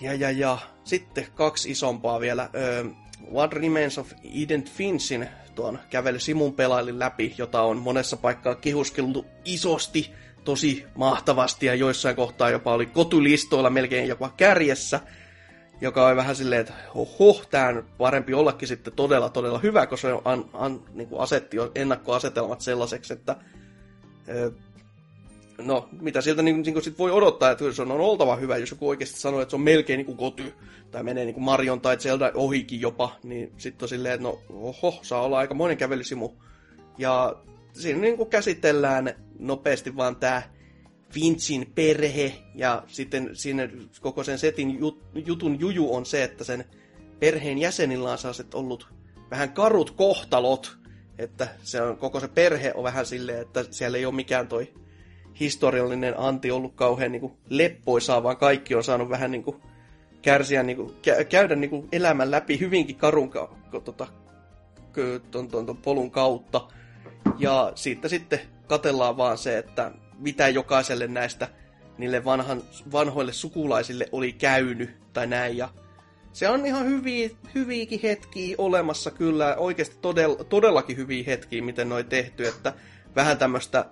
Ja, 0.01 0.13
ja, 0.13 0.31
ja 0.31 0.57
sitten 0.83 1.27
kaksi 1.35 1.71
isompaa 1.71 2.19
vielä. 2.19 2.49
What 3.33 3.53
Remains 3.53 3.97
of 3.97 4.11
Edith 4.43 4.71
Finchin 4.71 5.29
tuon 5.55 5.79
kävely 5.89 6.19
Simun 6.19 6.53
pelailin 6.53 6.99
läpi, 6.99 7.35
jota 7.37 7.61
on 7.61 7.77
monessa 7.77 8.17
paikkaa 8.17 8.55
kehuskeltu 8.55 9.25
isosti, 9.45 10.11
tosi 10.43 10.85
mahtavasti 10.95 11.65
ja 11.65 11.75
joissain 11.75 12.15
kohtaa 12.15 12.49
jopa 12.49 12.73
oli 12.73 12.85
kotulistoilla 12.85 13.69
melkein 13.69 14.07
jopa 14.07 14.29
kärjessä 14.37 14.99
joka 15.85 16.07
on 16.07 16.15
vähän 16.15 16.35
silleen, 16.35 16.61
että 16.61 16.73
oho, 16.95 17.41
tämä 17.49 17.67
on 17.67 17.85
parempi 17.97 18.33
ollakin 18.33 18.67
sitten 18.67 18.93
todella, 18.93 19.29
todella 19.29 19.59
hyvä, 19.59 19.85
koska 19.85 20.07
se 20.07 20.13
on, 20.13 20.21
an, 20.25 20.45
an, 20.53 20.81
niin 20.93 21.07
kuin 21.07 21.21
asetti 21.21 21.57
ennakkoasetelmat 21.75 22.61
sellaiseksi, 22.61 23.13
että 23.13 23.35
no, 25.57 25.89
mitä 26.01 26.21
sieltä 26.21 26.41
niin, 26.41 26.61
niin 26.61 26.83
sit 26.83 26.99
voi 26.99 27.11
odottaa, 27.11 27.51
että 27.51 27.71
se 27.71 27.81
on 27.81 27.91
oltava 27.91 28.35
hyvä, 28.35 28.57
jos 28.57 28.71
joku 28.71 28.89
oikeasti 28.89 29.19
sanoo, 29.19 29.41
että 29.41 29.49
se 29.49 29.55
on 29.55 29.61
melkein 29.61 29.97
niin 29.97 30.05
kuin 30.05 30.17
koty, 30.17 30.53
tai 30.91 31.03
menee 31.03 31.25
niin 31.25 31.33
kuin 31.33 31.43
Marion 31.43 31.81
tai 31.81 31.97
Zelda 31.97 32.31
ohikin 32.35 32.81
jopa, 32.81 33.15
niin 33.23 33.51
sitten 33.57 33.85
on 33.85 33.89
silleen, 33.89 34.13
että 34.13 34.23
no, 34.23 34.39
oho, 34.49 34.99
saa 35.01 35.21
olla 35.21 35.37
aika 35.37 35.53
monen 35.53 35.77
kävelysimu. 35.77 36.29
Ja 36.97 37.35
siinä 37.73 37.99
niin 37.99 38.17
kuin 38.17 38.29
käsitellään 38.29 39.13
nopeasti 39.39 39.95
vaan 39.95 40.15
tämä 40.15 40.41
Finchin 41.15 41.71
perhe, 41.75 42.33
ja 42.55 42.83
sitten 42.87 43.29
siinä 43.33 43.69
koko 44.01 44.23
sen 44.23 44.39
setin 44.39 44.79
jut, 44.79 45.03
jutun 45.25 45.59
juju 45.59 45.95
on 45.95 46.05
se, 46.05 46.23
että 46.23 46.43
sen 46.43 46.65
perheen 47.19 47.57
jäsenillä 47.57 48.11
on 48.11 48.17
sellaiset 48.17 48.53
ollut 48.53 48.87
vähän 49.31 49.53
karut 49.53 49.91
kohtalot, 49.91 50.77
että 51.17 51.47
se 51.63 51.81
on, 51.81 51.97
koko 51.97 52.19
se 52.19 52.27
perhe 52.27 52.71
on 52.75 52.83
vähän 52.83 53.05
silleen, 53.05 53.41
että 53.41 53.65
siellä 53.71 53.97
ei 53.97 54.05
ole 54.05 54.15
mikään 54.15 54.47
toi 54.47 54.73
historiallinen 55.39 56.19
anti 56.19 56.51
ollut 56.51 56.75
kauhean 56.75 57.11
niin 57.11 57.19
kuin 57.19 57.33
leppoisaa, 57.49 58.23
vaan 58.23 58.37
kaikki 58.37 58.75
on 58.75 58.83
saanut 58.83 59.09
vähän 59.09 59.31
niin 59.31 59.43
kuin 59.43 59.57
kärsiä, 60.21 60.63
niin 60.63 60.77
kuin, 60.77 60.93
käydä 61.29 61.55
niin 61.55 61.69
kuin 61.69 61.87
elämän 61.91 62.31
läpi 62.31 62.59
hyvinkin 62.59 62.95
karun 62.95 63.29
ka, 63.29 63.55
tota, 63.83 64.07
ton, 65.31 65.47
ton, 65.47 65.65
ton 65.65 65.77
polun 65.77 66.11
kautta. 66.11 66.67
Ja 67.39 67.71
siitä 67.75 68.07
sitten 68.07 68.39
katellaan 68.67 69.17
vaan 69.17 69.37
se, 69.37 69.57
että 69.57 69.91
mitä 70.19 70.47
jokaiselle 70.47 71.07
näistä 71.07 71.47
niille 71.97 72.25
vanhan, 72.25 72.61
vanhoille 72.91 73.33
sukulaisille 73.33 74.09
oli 74.11 74.33
käynyt 74.33 74.89
tai 75.13 75.27
näin. 75.27 75.57
Ja 75.57 75.69
se 76.33 76.49
on 76.49 76.65
ihan 76.65 76.85
hyviä, 76.85 77.29
hyviäkin 77.55 77.99
hetkiä 78.03 78.55
olemassa 78.57 79.11
kyllä, 79.11 79.55
oikeasti 79.55 79.97
todella, 80.01 80.43
todellakin 80.43 80.97
hyviä 80.97 81.23
hetkiä, 81.27 81.61
miten 81.61 81.89
noi 81.89 82.03
tehty, 82.03 82.47
että 82.47 82.73
vähän 83.15 83.37
tämmöistä 83.37 83.85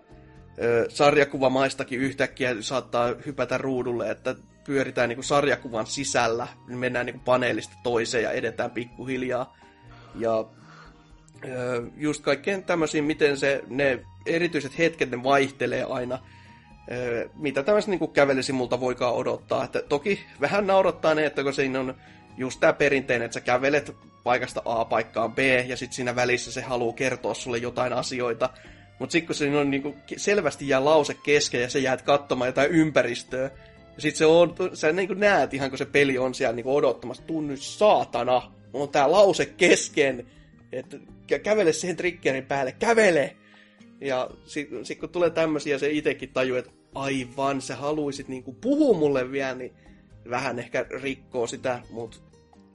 sarjakuvamaistakin 0.89 1.99
yhtäkkiä 1.99 2.55
saattaa 2.59 3.15
hypätä 3.25 3.57
ruudulle, 3.57 4.09
että 4.09 4.35
pyöritään 4.65 5.09
niin 5.09 5.17
kuin 5.17 5.25
sarjakuvan 5.25 5.87
sisällä, 5.87 6.47
niin 6.67 6.77
mennään 6.79 7.05
niin 7.05 7.13
kuin 7.13 7.23
paneelista 7.23 7.75
toiseen 7.83 8.23
ja 8.23 8.31
edetään 8.31 8.71
pikkuhiljaa. 8.71 9.57
Ja 10.15 10.45
just 11.97 12.23
kaikkeen 12.23 12.63
tämmöisiin, 12.63 13.03
miten 13.03 13.37
se, 13.37 13.63
ne 13.67 14.05
erityiset 14.25 14.77
hetket 14.77 15.11
ne 15.11 15.23
vaihtelee 15.23 15.83
aina, 15.83 16.19
mitä 17.35 17.63
tämmöistä 17.63 17.91
niin 17.91 18.11
kävelisimulta 18.13 18.79
voikaan 18.79 19.13
odottaa. 19.13 19.63
Että 19.63 19.81
toki 19.81 20.19
vähän 20.41 20.67
naurattaa 20.67 21.15
ne, 21.15 21.25
että 21.25 21.43
kun 21.43 21.53
siinä 21.53 21.79
on 21.79 21.95
just 22.37 22.59
tämä 22.59 22.73
perinteinen, 22.73 23.25
että 23.25 23.33
sä 23.33 23.41
kävelet 23.41 23.95
paikasta 24.23 24.61
A 24.65 24.85
paikkaan 24.85 25.35
B, 25.35 25.39
ja 25.67 25.77
sitten 25.77 25.95
siinä 25.95 26.15
välissä 26.15 26.51
se 26.51 26.61
haluaa 26.61 26.93
kertoa 26.93 27.33
sulle 27.33 27.57
jotain 27.57 27.93
asioita. 27.93 28.49
Mutta 28.99 29.11
sitten 29.11 29.27
kun 29.27 29.35
siinä 29.35 29.59
on 29.59 29.71
niinku 29.71 29.95
selvästi 30.17 30.67
jää 30.67 30.85
lause 30.85 31.13
kesken 31.13 31.61
ja 31.61 31.69
sä 31.69 31.79
jäät 31.79 32.01
katsomaan 32.01 32.47
jotain 32.47 32.71
ympäristöä, 32.71 33.51
ja 33.95 34.01
sitten 34.01 34.17
se 34.17 34.25
on, 34.25 34.55
sä 34.73 34.91
niinku 34.91 35.13
näet 35.13 35.53
ihan 35.53 35.69
kun 35.69 35.77
se 35.77 35.85
peli 35.85 36.17
on 36.17 36.33
siellä 36.33 36.55
niinku 36.55 36.75
odottamassa, 36.75 37.23
tunnu 37.23 37.57
saatana, 37.57 38.51
on 38.73 38.89
tää 38.89 39.11
lause 39.11 39.45
kesken, 39.45 40.27
että 40.71 40.97
kävele 41.43 41.73
siihen 41.73 41.97
triggerin 41.97 42.45
päälle, 42.45 42.71
kävele! 42.71 43.35
Ja 44.01 44.29
sitten 44.45 44.85
sit 44.85 44.99
kun 44.99 45.09
tulee 45.09 45.29
tämmöisiä, 45.29 45.77
se 45.77 45.91
itsekin 45.91 46.29
tajuu, 46.33 46.57
että 46.57 46.71
aivan, 46.95 47.61
sä 47.61 47.75
haluisit 47.75 48.27
niinku 48.27 48.53
puhua 48.53 48.97
mulle 48.97 49.31
vielä, 49.31 49.55
niin 49.55 49.73
vähän 50.29 50.59
ehkä 50.59 50.85
rikkoo 50.89 51.47
sitä, 51.47 51.81
mutta 51.89 52.17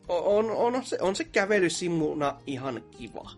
on, 0.08 0.50
on, 0.50 0.84
se, 0.84 0.98
on 1.00 1.16
se 1.16 1.24
kävely 1.24 1.70
simuna 1.70 2.40
ihan 2.46 2.84
kiva. 2.98 3.30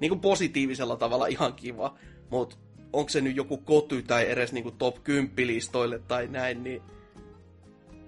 Niin 0.00 0.08
kuin 0.08 0.20
positiivisella 0.20 0.96
tavalla 0.96 1.26
ihan 1.26 1.54
kiva. 1.54 1.98
Mutta 2.30 2.56
onko 2.92 3.08
se 3.08 3.20
nyt 3.20 3.36
joku 3.36 3.56
koty 3.56 4.02
tai 4.02 4.30
edes 4.30 4.52
niinku 4.52 4.70
top 4.70 5.04
10 5.04 5.46
listoille 5.46 5.98
tai 5.98 6.26
näin, 6.26 6.62
niin 6.62 6.82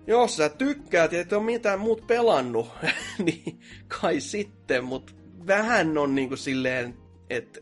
jos 0.06 0.36
sä 0.36 0.48
tykkäät 0.48 1.12
ja 1.12 1.20
et 1.20 1.32
ole 1.32 1.42
mitään 1.42 1.80
muut 1.80 2.06
pelannut, 2.06 2.68
niin 3.24 3.60
kai 4.00 4.20
sitten, 4.20 4.84
mutta 4.84 5.12
vähän 5.46 5.98
on 5.98 6.14
niinku 6.14 6.36
silleen, 6.36 6.96
että 7.30 7.60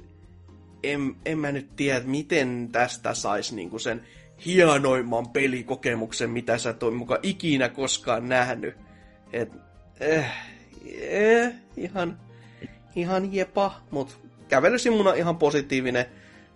en, 0.83 1.17
en 1.27 1.39
mä 1.39 1.53
nyt 1.53 1.77
tiedä, 1.77 2.01
miten 2.05 2.69
tästä 2.73 3.15
saisi 3.15 3.55
niinku 3.55 3.79
sen 3.79 4.03
hienoimman 4.47 5.29
pelikokemuksen, 5.29 6.31
mitä 6.31 6.59
sä 6.59 6.73
toi 6.73 6.91
mukaan 6.91 7.21
ikinä 7.23 7.69
koskaan 7.69 8.29
nähnyt. 8.29 8.77
Et, 9.33 9.53
eh, 10.01 10.27
eh, 11.01 11.53
ihan, 11.77 12.19
ihan 12.97 13.35
jepa, 13.35 13.81
mutta 13.91 14.15
kävelysimuna 14.49 15.15
ihan 15.15 15.37
positiivinen. 15.37 16.07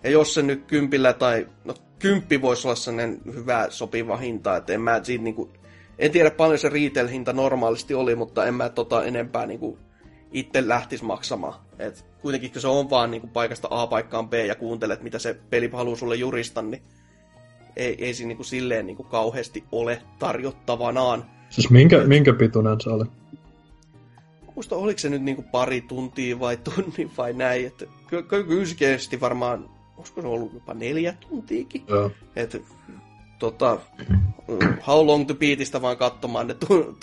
Ja 0.04 0.10
jos 0.10 0.34
se 0.34 0.42
nyt 0.42 0.64
kympillä 0.66 1.12
tai, 1.12 1.46
no 1.64 1.74
kymppi 1.98 2.42
voisi 2.42 2.66
olla 2.66 2.76
sellainen 2.76 3.20
hyvä 3.34 3.66
sopiva 3.70 4.16
hinta, 4.16 4.56
että 4.56 4.72
en 4.72 4.80
mä 4.80 5.00
siitä 5.02 5.24
niinku, 5.24 5.52
en 5.98 6.10
tiedä 6.10 6.30
paljon 6.30 6.58
se 6.58 6.68
retail-hinta 6.68 7.32
normaalisti 7.32 7.94
oli, 7.94 8.14
mutta 8.14 8.46
en 8.46 8.54
mä 8.54 8.68
tota 8.68 9.04
enempää 9.04 9.46
niinku 9.46 9.78
itse 10.32 10.68
lähtisi 10.68 11.04
maksamaan. 11.04 11.60
Et 11.78 12.04
kuitenkin 12.26 12.52
kun 12.52 12.60
se 12.60 12.68
on 12.68 12.90
vaan 12.90 13.10
niinku 13.10 13.26
paikasta 13.26 13.68
A 13.70 13.86
paikkaan 13.86 14.28
B 14.28 14.32
ja 14.34 14.54
kuuntelet, 14.54 15.02
mitä 15.02 15.18
se 15.18 15.36
peli 15.50 15.70
haluaa 15.72 15.96
sulle 15.96 16.16
jurista, 16.16 16.62
niin 16.62 16.82
ei, 17.76 18.04
ei 18.04 18.14
siinä 18.14 18.28
niinku 18.28 18.44
silleen 18.44 18.86
niinku 18.86 19.02
kauheasti 19.02 19.64
ole 19.72 20.02
tarjottavanaan. 20.18 21.24
Siis 21.50 21.70
minkä, 21.70 21.98
minkä 21.98 22.32
pituinen 22.32 22.80
se 22.80 22.90
oli? 22.90 23.04
Muista 24.54 24.76
oliko 24.76 24.98
se 24.98 25.08
nyt 25.08 25.22
niinku 25.22 25.44
pari 25.52 25.80
tuntia 25.80 26.40
vai 26.40 26.56
tunnin 26.56 27.10
vai 27.18 27.32
näin, 27.32 27.66
että 27.66 27.86
kyllä 28.06 28.24
kesti 28.78 29.20
varmaan, 29.20 29.70
olisiko 29.96 30.20
se 30.20 30.26
ollut 30.26 30.54
jopa 30.54 30.74
neljä 30.74 31.14
tuntiikin. 31.28 31.84
Joo. 31.88 32.10
Et, 32.36 32.62
tota, 33.38 33.78
how 34.86 35.06
long 35.06 35.26
to 35.26 35.34
beatista 35.34 35.82
vaan 35.82 35.96
katsomaan 35.96 36.46
ne 36.48 36.56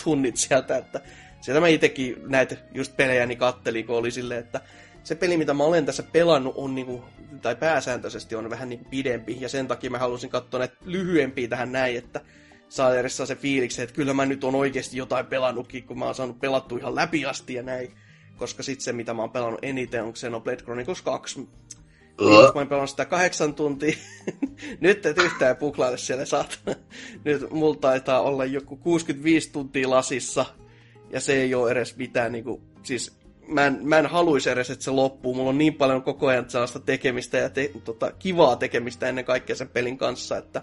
tunnit 0.04 0.36
sieltä, 0.36 0.76
että 0.76 1.00
sieltä 1.40 1.60
mä 1.60 1.68
itekin 1.68 2.16
näitä 2.26 2.56
just 2.74 2.96
pelejäni 2.96 3.36
kattelin, 3.36 3.86
kun 3.86 3.96
oli 3.96 4.10
silleen, 4.10 4.40
että 4.40 4.60
se 5.04 5.14
peli, 5.14 5.36
mitä 5.36 5.54
mä 5.54 5.64
olen 5.64 5.86
tässä 5.86 6.02
pelannut, 6.02 6.54
on 6.56 6.74
niinku, 6.74 7.04
tai 7.42 7.56
pääsääntöisesti 7.56 8.34
on 8.34 8.50
vähän 8.50 8.68
niinku 8.68 8.88
pidempi, 8.90 9.36
ja 9.40 9.48
sen 9.48 9.68
takia 9.68 9.90
mä 9.90 9.98
halusin 9.98 10.30
katsoa 10.30 10.58
näitä 10.58 10.76
lyhyempiä 10.84 11.48
tähän 11.48 11.72
näin, 11.72 11.98
että 11.98 12.20
saa 12.68 12.94
edes 12.94 13.16
se 13.16 13.36
fiiliksi, 13.36 13.82
että 13.82 13.94
kyllä 13.94 14.14
mä 14.14 14.26
nyt 14.26 14.44
on 14.44 14.54
oikeasti 14.54 14.96
jotain 14.96 15.26
pelannutkin, 15.26 15.84
kun 15.84 15.98
mä 15.98 16.04
oon 16.04 16.14
saanut 16.14 16.40
pelattu 16.40 16.76
ihan 16.76 16.94
läpi 16.94 17.26
asti 17.26 17.54
ja 17.54 17.62
näin. 17.62 17.94
Koska 18.36 18.62
sitten 18.62 18.84
se, 18.84 18.92
mitä 18.92 19.14
mä 19.14 19.22
oon 19.22 19.30
pelannut 19.30 19.64
eniten, 19.64 20.04
on 20.04 20.12
Xenoblade 20.12 20.56
Chronicles 20.56 21.02
2. 21.02 21.40
Niin, 21.40 21.50
mä 22.30 22.50
oon 22.54 22.68
pelannut 22.68 22.90
sitä 22.90 23.04
kahdeksan 23.04 23.54
tuntia. 23.54 23.96
nyt 24.80 25.06
et 25.06 25.18
yhtään 25.18 25.56
puklaile 25.56 25.98
siellä 25.98 26.24
saatana. 26.24 26.76
Nyt 27.24 27.50
mulla 27.50 27.76
taitaa 27.76 28.20
olla 28.20 28.44
joku 28.44 28.76
65 28.76 29.52
tuntia 29.52 29.90
lasissa. 29.90 30.46
Ja 31.10 31.20
se 31.20 31.32
ei 31.32 31.54
ole 31.54 31.70
edes 31.70 31.96
mitään 31.96 32.32
niinku, 32.32 32.60
siis 32.82 33.23
mä 33.48 33.66
en, 33.66 33.78
mä 33.82 33.98
en 33.98 34.06
haluaisi 34.06 34.50
edes, 34.50 34.70
että 34.70 34.84
se 34.84 34.90
loppuu. 34.90 35.34
Mulla 35.34 35.50
on 35.50 35.58
niin 35.58 35.74
paljon 35.74 36.02
koko 36.02 36.26
ajan 36.26 36.50
sellaista 36.50 36.80
tekemistä 36.80 37.38
ja 37.38 37.50
te, 37.50 37.70
tota, 37.84 38.12
kivaa 38.12 38.56
tekemistä 38.56 39.08
ennen 39.08 39.24
kaikkea 39.24 39.56
sen 39.56 39.68
pelin 39.68 39.98
kanssa, 39.98 40.36
että 40.36 40.62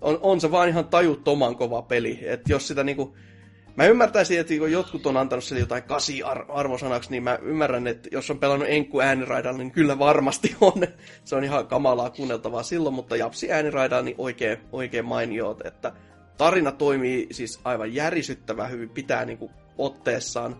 on, 0.00 0.18
on 0.22 0.40
se 0.40 0.50
vaan 0.50 0.68
ihan 0.68 0.88
tajuttoman 0.88 1.56
kova 1.56 1.82
peli. 1.82 2.18
Että 2.22 2.52
jos 2.52 2.68
sitä 2.68 2.84
niinku, 2.84 3.16
mä 3.76 3.86
ymmärtäisin, 3.86 4.40
että 4.40 4.54
kun 4.58 4.72
jotkut 4.72 5.06
on 5.06 5.16
antanut 5.16 5.44
sille 5.44 5.60
jotain 5.60 5.82
kasi 5.82 6.22
arvosanaksi, 6.48 7.10
niin 7.10 7.22
mä 7.22 7.38
ymmärrän, 7.42 7.86
että 7.86 8.08
jos 8.12 8.30
on 8.30 8.38
pelannut 8.38 8.68
Enku 8.68 9.00
ääniraidalla, 9.00 9.58
niin 9.58 9.70
kyllä 9.70 9.98
varmasti 9.98 10.56
on. 10.60 10.86
Se 11.24 11.36
on 11.36 11.44
ihan 11.44 11.66
kamalaa 11.66 12.10
kuunneltavaa 12.10 12.62
silloin, 12.62 12.94
mutta 12.94 13.16
Japsi 13.16 13.52
ääniraidalla 13.52 14.02
niin 14.02 14.16
oikein, 14.18 14.58
oikein 14.72 15.04
mainio, 15.04 15.56
että 15.64 15.92
tarina 16.36 16.72
toimii 16.72 17.26
siis 17.30 17.60
aivan 17.64 17.94
järisyttävän 17.94 18.70
hyvin, 18.70 18.88
pitää 18.88 19.24
niinku 19.24 19.50
otteessaan 19.78 20.56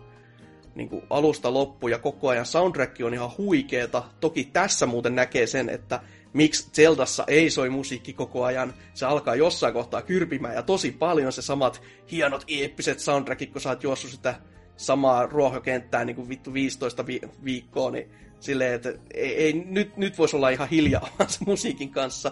niin 0.77 0.89
kuin 0.89 1.03
alusta 1.09 1.53
loppuun 1.53 1.91
ja 1.91 1.99
koko 1.99 2.29
ajan 2.29 2.45
soundtrack 2.45 3.01
on 3.03 3.13
ihan 3.13 3.31
huikeeta. 3.37 4.03
Toki 4.19 4.49
tässä 4.53 4.85
muuten 4.85 5.15
näkee 5.15 5.47
sen, 5.47 5.69
että 5.69 5.99
miksi 6.33 6.69
Zeldassa 6.73 7.23
ei 7.27 7.49
soi 7.49 7.69
musiikki 7.69 8.13
koko 8.13 8.43
ajan. 8.43 8.73
Se 8.93 9.05
alkaa 9.05 9.35
jossain 9.35 9.73
kohtaa 9.73 10.01
kyrpimään 10.01 10.55
ja 10.55 10.63
tosi 10.63 10.91
paljon 10.91 11.31
se 11.31 11.41
samat 11.41 11.81
hienot 12.11 12.43
eeppiset 12.47 12.99
soundtrackit, 12.99 13.51
kun 13.51 13.61
sä 13.61 13.69
oot 13.69 13.83
juossut 13.83 14.11
sitä 14.11 14.35
samaa 14.77 15.25
ruohokenttää 15.25 16.05
niin 16.05 16.15
kuin 16.15 16.29
vittu 16.29 16.53
15 16.53 17.07
vi- 17.07 17.21
viikkoa, 17.43 17.91
niin 17.91 18.11
silleen, 18.39 18.73
että 18.73 18.93
ei, 19.13 19.35
ei, 19.35 19.53
nyt, 19.53 19.97
nyt 19.97 20.17
voisi 20.17 20.35
olla 20.35 20.49
ihan 20.49 20.69
hiljaa 20.69 21.09
se 21.27 21.39
musiikin 21.45 21.89
kanssa. 21.89 22.31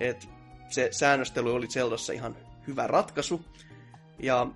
että 0.00 0.26
se 0.68 0.88
säännöstely 0.90 1.54
oli 1.54 1.66
Zeldassa 1.66 2.12
ihan 2.12 2.36
hyvä 2.66 2.86
ratkaisu. 2.86 3.44
Ja 4.22 4.46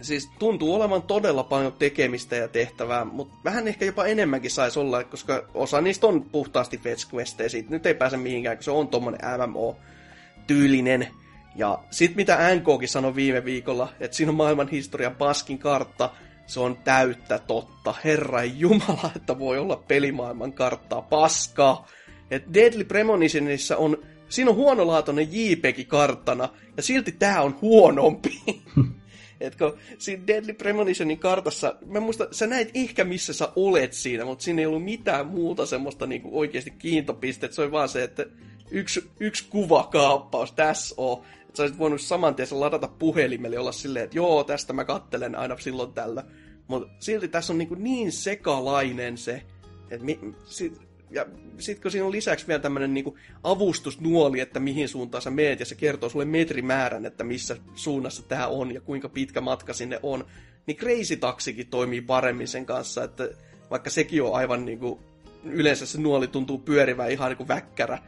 siis 0.00 0.30
tuntuu 0.38 0.74
olevan 0.74 1.02
todella 1.02 1.44
paljon 1.44 1.72
tekemistä 1.72 2.36
ja 2.36 2.48
tehtävää, 2.48 3.04
mutta 3.04 3.36
vähän 3.44 3.68
ehkä 3.68 3.84
jopa 3.84 4.06
enemmänkin 4.06 4.50
saisi 4.50 4.78
olla, 4.78 5.04
koska 5.04 5.48
osa 5.54 5.80
niistä 5.80 6.06
on 6.06 6.22
puhtaasti 6.22 6.78
fetch 6.78 7.14
questeja, 7.14 7.48
siitä 7.48 7.70
nyt 7.70 7.86
ei 7.86 7.94
pääse 7.94 8.16
mihinkään, 8.16 8.56
kun 8.56 8.64
se 8.64 8.70
on 8.70 8.88
tommonen 8.88 9.20
MMO-tyylinen. 9.38 11.08
Ja 11.56 11.78
sit 11.90 12.16
mitä 12.16 12.38
NKkin 12.54 12.88
sanoi 12.88 13.14
viime 13.14 13.44
viikolla, 13.44 13.88
että 14.00 14.16
siinä 14.16 14.30
on 14.30 14.36
maailman 14.36 14.68
historian 14.68 15.16
paskin 15.16 15.58
kartta, 15.58 16.10
se 16.46 16.60
on 16.60 16.76
täyttä 16.84 17.38
totta. 17.38 17.94
Herra 18.04 18.44
Jumala, 18.44 19.10
että 19.16 19.38
voi 19.38 19.58
olla 19.58 19.76
pelimaailman 19.76 20.52
karttaa 20.52 21.02
paskaa. 21.02 21.86
Et 22.30 22.44
Deadly 22.54 22.84
Premonitionissa 22.84 23.76
on, 23.76 23.98
siinä 24.28 24.50
on 24.50 24.56
huonolaatuinen 24.56 25.28
JPEG 25.30 25.88
karttana, 25.88 26.48
ja 26.76 26.82
silti 26.82 27.12
tää 27.12 27.42
on 27.42 27.58
huonompi. 27.62 28.42
että 29.40 29.58
kun 29.58 29.78
siinä 29.98 30.26
Deadly 30.26 30.52
Premonitionin 30.52 31.18
kartassa, 31.18 31.74
mä 31.86 32.00
muista, 32.00 32.28
sä 32.30 32.46
näit 32.46 32.70
ehkä 32.74 33.04
missä 33.04 33.32
sä 33.32 33.48
olet 33.56 33.92
siinä, 33.92 34.24
mutta 34.24 34.44
siinä 34.44 34.60
ei 34.60 34.66
ollut 34.66 34.84
mitään 34.84 35.26
muuta 35.26 35.66
semmoista 35.66 36.06
niinku 36.06 36.38
oikeasti 36.38 36.70
kiintopistettä. 36.70 37.54
Se 37.54 37.62
oli 37.62 37.72
vaan 37.72 37.88
se, 37.88 38.02
että 38.02 38.26
yksi, 38.70 39.10
yksi 39.20 39.46
kuvakaappaus, 39.50 40.52
tässä 40.52 40.94
on. 40.98 41.22
Että 41.40 41.56
sä 41.56 41.62
olisit 41.62 41.78
voinut 41.78 42.00
saman 42.00 42.34
tien 42.34 42.48
ladata 42.52 42.88
puhelimelle 42.88 43.58
olla 43.58 43.72
silleen, 43.72 44.04
että 44.04 44.16
joo, 44.16 44.44
tästä 44.44 44.72
mä 44.72 44.84
kattelen 44.84 45.34
aina 45.34 45.58
silloin 45.58 45.92
tällä. 45.92 46.24
Mutta 46.68 46.88
silti 46.98 47.28
tässä 47.28 47.52
on 47.52 47.58
niinku 47.58 47.74
niin 47.74 48.12
sekalainen 48.12 49.18
se, 49.18 49.42
että 49.90 50.04
mi, 50.04 50.18
sit, 50.44 50.80
ja 51.10 51.26
sitten 51.58 51.82
kun 51.82 51.90
siinä 51.90 52.06
on 52.06 52.12
lisäksi 52.12 52.46
vielä 52.46 52.62
tämmöinen 52.62 52.94
niinku 52.94 53.18
avustusnuoli, 53.42 54.40
että 54.40 54.60
mihin 54.60 54.88
suuntaan 54.88 55.22
sä 55.22 55.30
meet, 55.30 55.60
ja 55.60 55.66
se 55.66 55.74
kertoo 55.74 56.08
sulle 56.08 56.24
metrimäärän, 56.24 57.06
että 57.06 57.24
missä 57.24 57.56
suunnassa 57.74 58.22
tämä 58.22 58.46
on 58.46 58.74
ja 58.74 58.80
kuinka 58.80 59.08
pitkä 59.08 59.40
matka 59.40 59.72
sinne 59.72 60.00
on, 60.02 60.24
niin 60.66 60.76
Crazy 60.76 61.16
Taxikin 61.16 61.66
toimii 61.66 62.00
paremmin 62.00 62.48
sen 62.48 62.66
kanssa, 62.66 63.04
että 63.04 63.28
vaikka 63.70 63.90
sekin 63.90 64.22
on 64.22 64.34
aivan 64.34 64.64
niinku, 64.64 65.00
yleensä 65.44 65.86
se 65.86 66.00
nuoli 66.00 66.26
tuntuu 66.26 66.58
pyörivän 66.58 67.10
ihan 67.10 67.28
niinku 67.28 67.48
väkkärä, 67.48 67.98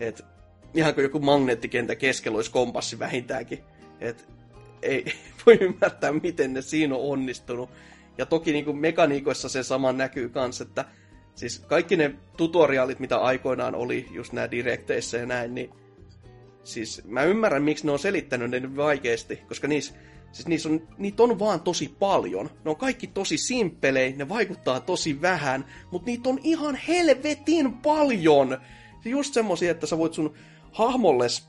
että 0.00 0.24
ihan 0.74 0.94
kuin 0.94 1.02
joku 1.02 1.20
magneettikentä 1.20 1.96
keskellä 1.96 2.36
olisi 2.36 2.50
kompassi 2.50 2.98
vähintäänkin, 2.98 3.58
että 4.00 4.24
ei 4.82 5.04
voi 5.46 5.58
ymmärtää, 5.60 6.12
miten 6.12 6.54
ne 6.54 6.62
siinä 6.62 6.94
on 6.94 7.00
onnistunut. 7.00 7.70
Ja 8.18 8.26
toki 8.26 8.52
niin 8.52 8.76
mekaniikoissa 8.76 9.48
se 9.48 9.62
sama 9.62 9.92
näkyy 9.92 10.28
kanssa, 10.28 10.64
että 10.64 10.84
Siis 11.34 11.58
kaikki 11.58 11.96
ne 11.96 12.14
tutoriaalit, 12.36 13.00
mitä 13.00 13.18
aikoinaan 13.18 13.74
oli, 13.74 14.08
just 14.10 14.32
nämä 14.32 14.50
direkteissä 14.50 15.18
ja 15.18 15.26
näin, 15.26 15.54
niin 15.54 15.70
siis 16.64 17.02
mä 17.04 17.22
ymmärrän, 17.22 17.62
miksi 17.62 17.86
ne 17.86 17.92
on 17.92 17.98
selittänyt 17.98 18.50
ne 18.50 18.76
vaikeasti, 18.76 19.36
koska 19.36 19.68
niissä, 19.68 19.94
siis 20.32 20.48
niissä 20.48 20.68
on, 20.68 20.88
niitä 20.98 21.22
on 21.22 21.38
vaan 21.38 21.60
tosi 21.60 21.96
paljon. 21.98 22.50
Ne 22.64 22.70
on 22.70 22.76
kaikki 22.76 23.06
tosi 23.06 23.38
simppelei, 23.38 24.12
ne 24.12 24.28
vaikuttaa 24.28 24.80
tosi 24.80 25.22
vähän, 25.22 25.64
mutta 25.90 26.06
niitä 26.06 26.28
on 26.28 26.38
ihan 26.42 26.74
helvetin 26.88 27.72
paljon. 27.72 28.58
Just 29.04 29.34
semmosia, 29.34 29.70
että 29.70 29.86
sä 29.86 29.98
voit 29.98 30.14
sun 30.14 30.34
hahmolles, 30.72 31.48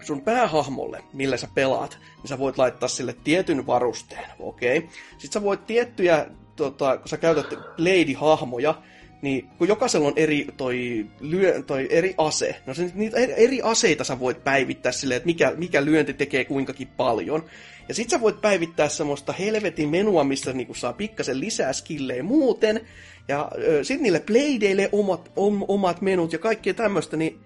sun 0.00 0.20
päähahmolle, 0.20 1.04
millä 1.12 1.36
sä 1.36 1.48
pelaat, 1.54 1.98
niin 2.16 2.28
sä 2.28 2.38
voit 2.38 2.58
laittaa 2.58 2.88
sille 2.88 3.16
tietyn 3.24 3.66
varusteen, 3.66 4.30
okei? 4.38 4.78
Okay? 4.78 4.90
Sitten 5.10 5.32
sä 5.32 5.42
voit 5.42 5.66
tiettyjä 5.66 6.26
tota, 6.58 6.96
kun 6.96 7.08
sä 7.08 7.16
käytät 7.16 7.52
Lady-hahmoja, 7.78 8.74
niin 9.22 9.48
kun 9.58 9.68
jokaisella 9.68 10.08
on 10.08 10.12
eri, 10.16 10.46
toi, 10.56 11.06
lyö, 11.20 11.62
toi 11.62 11.86
eri 11.90 12.14
ase, 12.18 12.56
no 12.66 12.74
se, 12.74 12.90
niitä 12.94 13.16
eri 13.16 13.62
aseita 13.62 14.04
sä 14.04 14.20
voit 14.20 14.44
päivittää 14.44 14.92
silleen, 14.92 15.16
että 15.16 15.26
mikä, 15.26 15.52
mikä 15.56 15.84
lyönti 15.84 16.14
tekee 16.14 16.44
kuinkakin 16.44 16.88
paljon. 16.96 17.44
Ja 17.88 17.94
sit 17.94 18.10
sä 18.10 18.20
voit 18.20 18.40
päivittää 18.40 18.88
semmoista 18.88 19.32
helvetin 19.32 19.88
menua, 19.88 20.24
missä 20.24 20.52
niinku 20.52 20.74
saa 20.74 20.92
pikkasen 20.92 21.40
lisää 21.40 21.72
skillejä 21.72 22.22
muuten. 22.22 22.80
Ja 23.28 23.50
ö, 23.58 23.84
sit 23.84 24.00
niille 24.00 24.20
bladeille 24.20 24.88
omat, 24.92 25.30
om, 25.36 25.64
omat 25.68 26.00
menut 26.00 26.32
ja 26.32 26.38
kaikkea 26.38 26.74
tämmöistä, 26.74 27.16
niin 27.16 27.40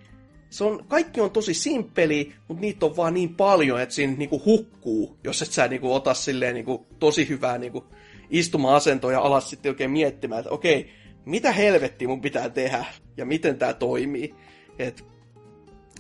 se 0.51 0.65
on, 0.65 0.85
kaikki 0.89 1.21
on 1.21 1.31
tosi 1.31 1.55
simppeli, 1.55 2.33
mutta 2.49 2.61
niitä 2.61 2.87
on 2.87 2.97
vaan 2.97 3.15
niin 3.15 3.35
paljon, 3.35 3.81
että 3.81 3.95
siinä 3.95 4.13
niinku 4.17 4.43
hukkuu, 4.45 5.17
jos 5.25 5.43
et 5.43 5.53
sä 5.53 5.69
niinku 5.69 5.95
ota 5.95 6.15
silleen 6.15 6.55
niinku 6.55 6.87
tosi 6.99 7.29
hyvää 7.29 7.59
niinku 7.59 7.85
istuma-asentoja 8.33 9.21
alas 9.21 9.51
sitten 9.51 9.71
oikein 9.71 9.91
miettimään, 9.91 10.41
että 10.41 10.51
okei, 10.51 10.91
mitä 11.25 11.53
helvettiä 11.53 12.09
mun 12.09 12.21
pitää 12.21 12.49
tehdä 12.49 12.85
ja 13.17 13.25
miten 13.25 13.59
tämä 13.59 13.73
toimii. 13.73 14.35
Et, 14.79 15.05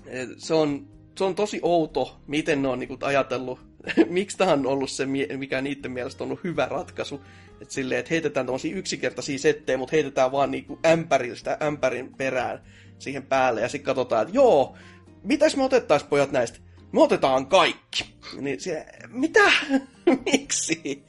et 0.06 0.28
se, 0.36 0.54
on, 0.54 0.86
se 1.18 1.24
on 1.24 1.34
tosi 1.34 1.60
outo, 1.62 2.20
miten 2.26 2.62
ne 2.62 2.68
on 2.68 2.78
niinku 2.78 2.98
ajatellut, 3.02 3.60
miksi 4.08 4.36
tämä 4.36 4.52
on 4.52 4.66
ollut 4.66 4.90
se, 4.90 5.06
mikä 5.36 5.60
niiden 5.60 5.92
mielestä 5.92 6.24
on 6.24 6.28
ollut 6.28 6.44
hyvä 6.44 6.66
ratkaisu. 6.66 7.20
Että 7.60 7.74
silleen, 7.74 8.00
että 8.00 8.14
heitetään 8.14 8.46
tämmöisiä 8.46 8.76
yksinkertaisia 8.76 9.38
settejä, 9.38 9.78
mutta 9.78 9.96
heitetään 9.96 10.32
vaan 10.32 10.50
niinku 10.50 10.78
ämpäristä 10.86 11.58
ämpärin 11.62 12.14
perään 12.14 12.62
siihen 12.98 13.22
päälle. 13.22 13.60
Ja 13.60 13.68
sitten 13.68 13.86
katsotaan, 13.86 14.22
että 14.22 14.34
joo, 14.34 14.76
mitäs 15.22 15.56
me 15.56 15.64
otettaisiin 15.64 16.08
pojat 16.10 16.32
näistä? 16.32 16.58
Me 16.92 17.02
otetaan 17.02 17.46
kaikki. 17.46 18.14
Niin 18.40 18.60
se, 18.60 18.86
mitä? 19.08 19.52
Miksi? 20.32 21.04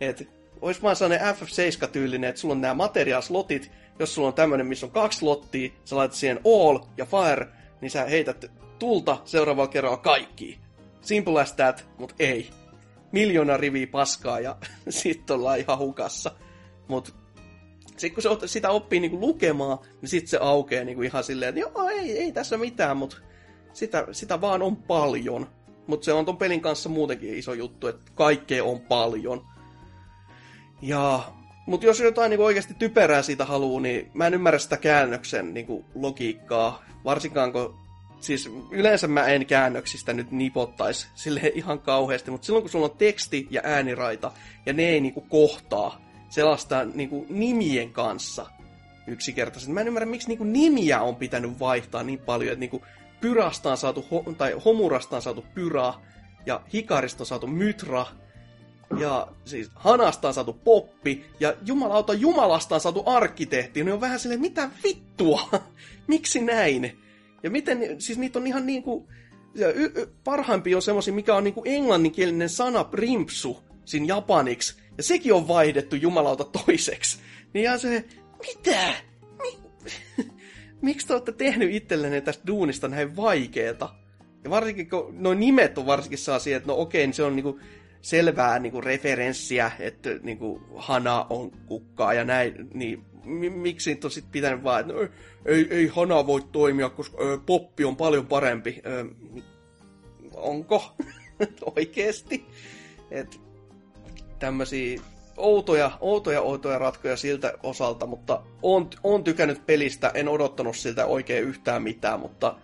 Et, 0.00 0.28
ois 0.62 0.82
vaan 0.82 0.96
sellainen 0.96 1.34
FF7-tyylinen, 1.34 2.28
että 2.28 2.40
sulla 2.40 2.54
on 2.54 2.60
nämä 2.60 2.74
materiaalslotit, 2.74 3.72
jos 3.98 4.14
sulla 4.14 4.28
on 4.28 4.34
tämmöinen, 4.34 4.66
missä 4.66 4.86
on 4.86 4.92
kaksi 4.92 5.18
slottia, 5.18 5.70
sä 5.84 5.96
laitat 5.96 6.16
siihen 6.16 6.40
all 6.44 6.78
ja 6.96 7.06
fire, 7.06 7.48
niin 7.80 7.90
sä 7.90 8.04
heität 8.04 8.50
tulta 8.78 9.18
seuraavalla 9.24 9.70
kerralla 9.70 9.96
kaikki. 9.96 10.58
Simple 11.00 11.40
as 11.40 11.52
that, 11.52 11.88
mut 11.98 12.14
ei. 12.18 12.50
Miljoona 13.12 13.56
riviä 13.56 13.86
paskaa 13.86 14.40
ja 14.40 14.56
sitten 14.88 15.36
ollaan 15.36 15.58
ihan 15.58 15.78
hukassa. 15.78 16.30
Mut 16.88 17.14
sitten 17.96 18.14
kun 18.14 18.40
se, 18.40 18.48
sitä 18.48 18.70
oppii 18.70 19.00
niinku 19.00 19.20
lukemaan, 19.20 19.78
niin 20.00 20.08
sitten 20.08 20.28
se 20.28 20.38
aukeaa 20.40 20.84
niinku 20.84 21.02
ihan 21.02 21.24
silleen, 21.24 21.48
että 21.48 21.60
joo, 21.60 21.88
ei, 21.88 22.18
ei 22.18 22.32
tässä 22.32 22.56
mitään, 22.56 22.96
mutta 22.96 23.16
sitä, 23.72 24.06
sitä 24.12 24.40
vaan 24.40 24.62
on 24.62 24.76
paljon. 24.76 25.46
Mutta 25.86 26.04
se 26.04 26.12
on 26.12 26.24
ton 26.24 26.36
pelin 26.36 26.60
kanssa 26.60 26.88
muutenkin 26.88 27.34
iso 27.34 27.54
juttu, 27.54 27.86
että 27.86 28.12
kaikkea 28.14 28.64
on 28.64 28.80
paljon. 28.80 29.51
Ja, 30.82 31.32
mutta 31.66 31.86
jos 31.86 32.00
jotain 32.00 32.30
niin 32.30 32.40
oikeasti 32.40 32.74
typerää 32.74 33.22
siitä 33.22 33.44
haluaa, 33.44 33.80
niin 33.80 34.10
mä 34.14 34.26
en 34.26 34.34
ymmärrä 34.34 34.58
sitä 34.58 34.76
käännöksen 34.76 35.54
niin 35.54 35.84
logiikkaa. 35.94 36.84
Varsinkaan 37.04 37.52
kun, 37.52 37.78
siis 38.20 38.50
yleensä 38.70 39.08
mä 39.08 39.26
en 39.26 39.46
käännöksistä 39.46 40.12
nyt 40.12 40.30
nipottaisi 40.30 41.08
sille 41.14 41.52
ihan 41.54 41.78
kauheasti, 41.78 42.30
mutta 42.30 42.46
silloin 42.46 42.62
kun 42.62 42.70
sulla 42.70 42.86
on 42.86 42.96
teksti 42.98 43.46
ja 43.50 43.60
ääniraita, 43.64 44.32
ja 44.66 44.72
ne 44.72 44.82
ei 44.82 45.00
niin 45.00 45.14
kohtaa 45.28 46.00
sellaista 46.30 46.84
niin 46.84 47.26
nimien 47.28 47.92
kanssa 47.92 48.46
yksinkertaisesti. 49.06 49.72
Mä 49.72 49.80
en 49.80 49.86
ymmärrä, 49.86 50.06
miksi 50.06 50.28
niin 50.28 50.52
nimiä 50.52 51.02
on 51.02 51.16
pitänyt 51.16 51.60
vaihtaa 51.60 52.02
niin 52.02 52.18
paljon, 52.18 52.52
että 52.52 52.60
niin 52.60 52.70
kuin, 52.70 52.82
Pyrasta 53.20 53.70
on 53.70 53.76
saatu, 53.76 54.06
tai 54.38 54.52
Homurasta 54.64 55.16
on 55.16 55.22
saatu 55.22 55.44
Pyra, 55.54 55.94
ja 56.46 56.60
Hikarista 56.72 57.22
on 57.22 57.26
saatu 57.26 57.46
Mytra, 57.46 58.06
ja 59.00 59.28
siis 59.44 59.70
Hanasta 59.74 60.28
on 60.28 60.34
saatu 60.34 60.52
Poppi, 60.52 61.24
ja 61.40 61.54
jumalauta 61.66 62.14
Jumalasta 62.14 62.74
on 62.74 62.80
saatu 62.80 63.02
Arkkitehti. 63.06 63.84
Ne 63.84 63.92
on 63.92 64.00
vähän 64.00 64.20
silleen, 64.20 64.40
mitä 64.40 64.70
vittua? 64.84 65.48
Miksi 66.06 66.40
näin? 66.40 66.98
Ja 67.42 67.50
miten, 67.50 68.00
siis 68.00 68.18
niitä 68.18 68.38
on 68.38 68.46
ihan 68.46 68.66
niinku, 68.66 69.08
y- 69.54 69.90
y- 69.96 70.08
parhaimpi 70.24 70.74
on 70.74 70.82
semmoisia, 70.82 71.14
mikä 71.14 71.34
on 71.34 71.44
niinku 71.44 71.62
englanninkielinen 71.66 72.48
sana 72.48 72.84
primpsu 72.84 73.62
siinä 73.84 74.06
japaniksi, 74.06 74.74
ja 74.96 75.02
sekin 75.02 75.34
on 75.34 75.48
vaihdettu 75.48 75.96
jumalauta 75.96 76.44
toiseksi. 76.44 77.18
Niin 77.52 77.62
ihan 77.62 77.78
se, 77.78 78.04
mitä? 78.46 78.94
Mi- 79.42 79.92
miksi 80.82 81.06
te 81.06 81.12
olette 81.12 81.32
tehnyt 81.32 81.74
itsellenne 81.74 82.20
tästä 82.20 82.46
duunista 82.46 82.88
näin 82.88 83.16
vaikeeta? 83.16 83.88
Ja 84.44 84.50
varsinkin, 84.50 84.90
kun 84.90 85.14
noin 85.18 85.40
nimet 85.40 85.78
on 85.78 85.86
varsinkin 85.86 86.18
sellaisia, 86.18 86.56
että 86.56 86.66
no 86.66 86.80
okei, 86.80 87.06
niin 87.06 87.14
se 87.14 87.22
on 87.22 87.36
niinku 87.36 87.60
selvää 88.02 88.58
niinku 88.58 88.80
referenssiä, 88.80 89.70
että 89.78 90.10
niinku 90.22 90.62
Hana 90.76 91.26
on 91.30 91.50
kukkaa 91.66 92.14
ja 92.14 92.24
näin, 92.24 92.68
niin 92.74 93.04
miksi 93.54 93.90
niitä 93.90 94.06
on 94.06 94.10
sitten 94.10 94.32
pitänyt 94.32 94.64
vaan, 94.64 94.80
että 94.80 94.92
no, 94.92 95.08
ei, 95.46 95.66
ei 95.70 95.86
Hana 95.86 96.26
voi 96.26 96.42
toimia, 96.52 96.90
koska 96.90 97.24
ö, 97.24 97.38
poppi 97.46 97.84
on 97.84 97.96
paljon 97.96 98.26
parempi. 98.26 98.82
Ö, 98.86 99.04
onko? 100.34 100.96
Oikeesti? 101.76 102.46
Että 103.10 103.36
tämmöisiä 104.38 105.00
outoja, 105.36 105.90
outoja, 106.00 106.40
outoja 106.40 106.78
ratkoja 106.78 107.16
siltä 107.16 107.52
osalta, 107.62 108.06
mutta 108.06 108.42
on, 108.62 108.90
on 109.04 109.24
tykännyt 109.24 109.66
pelistä, 109.66 110.10
en 110.14 110.28
odottanut 110.28 110.76
siltä 110.76 111.06
oikein 111.06 111.44
yhtään 111.44 111.82
mitään, 111.82 112.20
mutta 112.20 112.54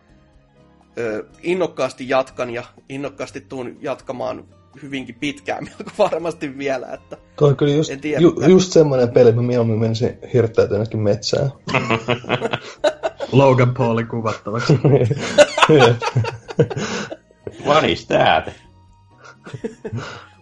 ö, 0.98 1.27
innokkaasti 1.43 2.09
jatkan 2.09 2.51
ja 2.51 2.65
innokkaasti 2.89 3.40
tuun 3.40 3.77
jatkamaan 3.81 4.57
hyvinkin 4.82 5.15
pitkään 5.15 5.65
melko 5.78 5.90
varmasti 5.99 6.59
vielä. 6.59 6.93
Että 6.93 7.16
on 7.40 7.57
kyllä 7.57 7.73
just, 7.73 7.90
en 7.90 8.01
tiedä, 8.01 8.20
ju, 8.20 8.31
mitä... 8.31 8.47
just 8.47 8.73
semmoinen 8.73 9.11
peli, 9.11 9.32
mä 9.32 9.43
mieluummin 9.43 9.78
menisin 9.78 10.19
hirttäytyä 10.32 10.77
jonnekin 10.77 11.01
metsään. 11.01 11.53
Logan 13.32 13.74
Paulin 13.74 14.09
kuvattavaksi. 14.09 14.81
What 17.66 17.85
is 17.85 18.07
that? 18.07 18.51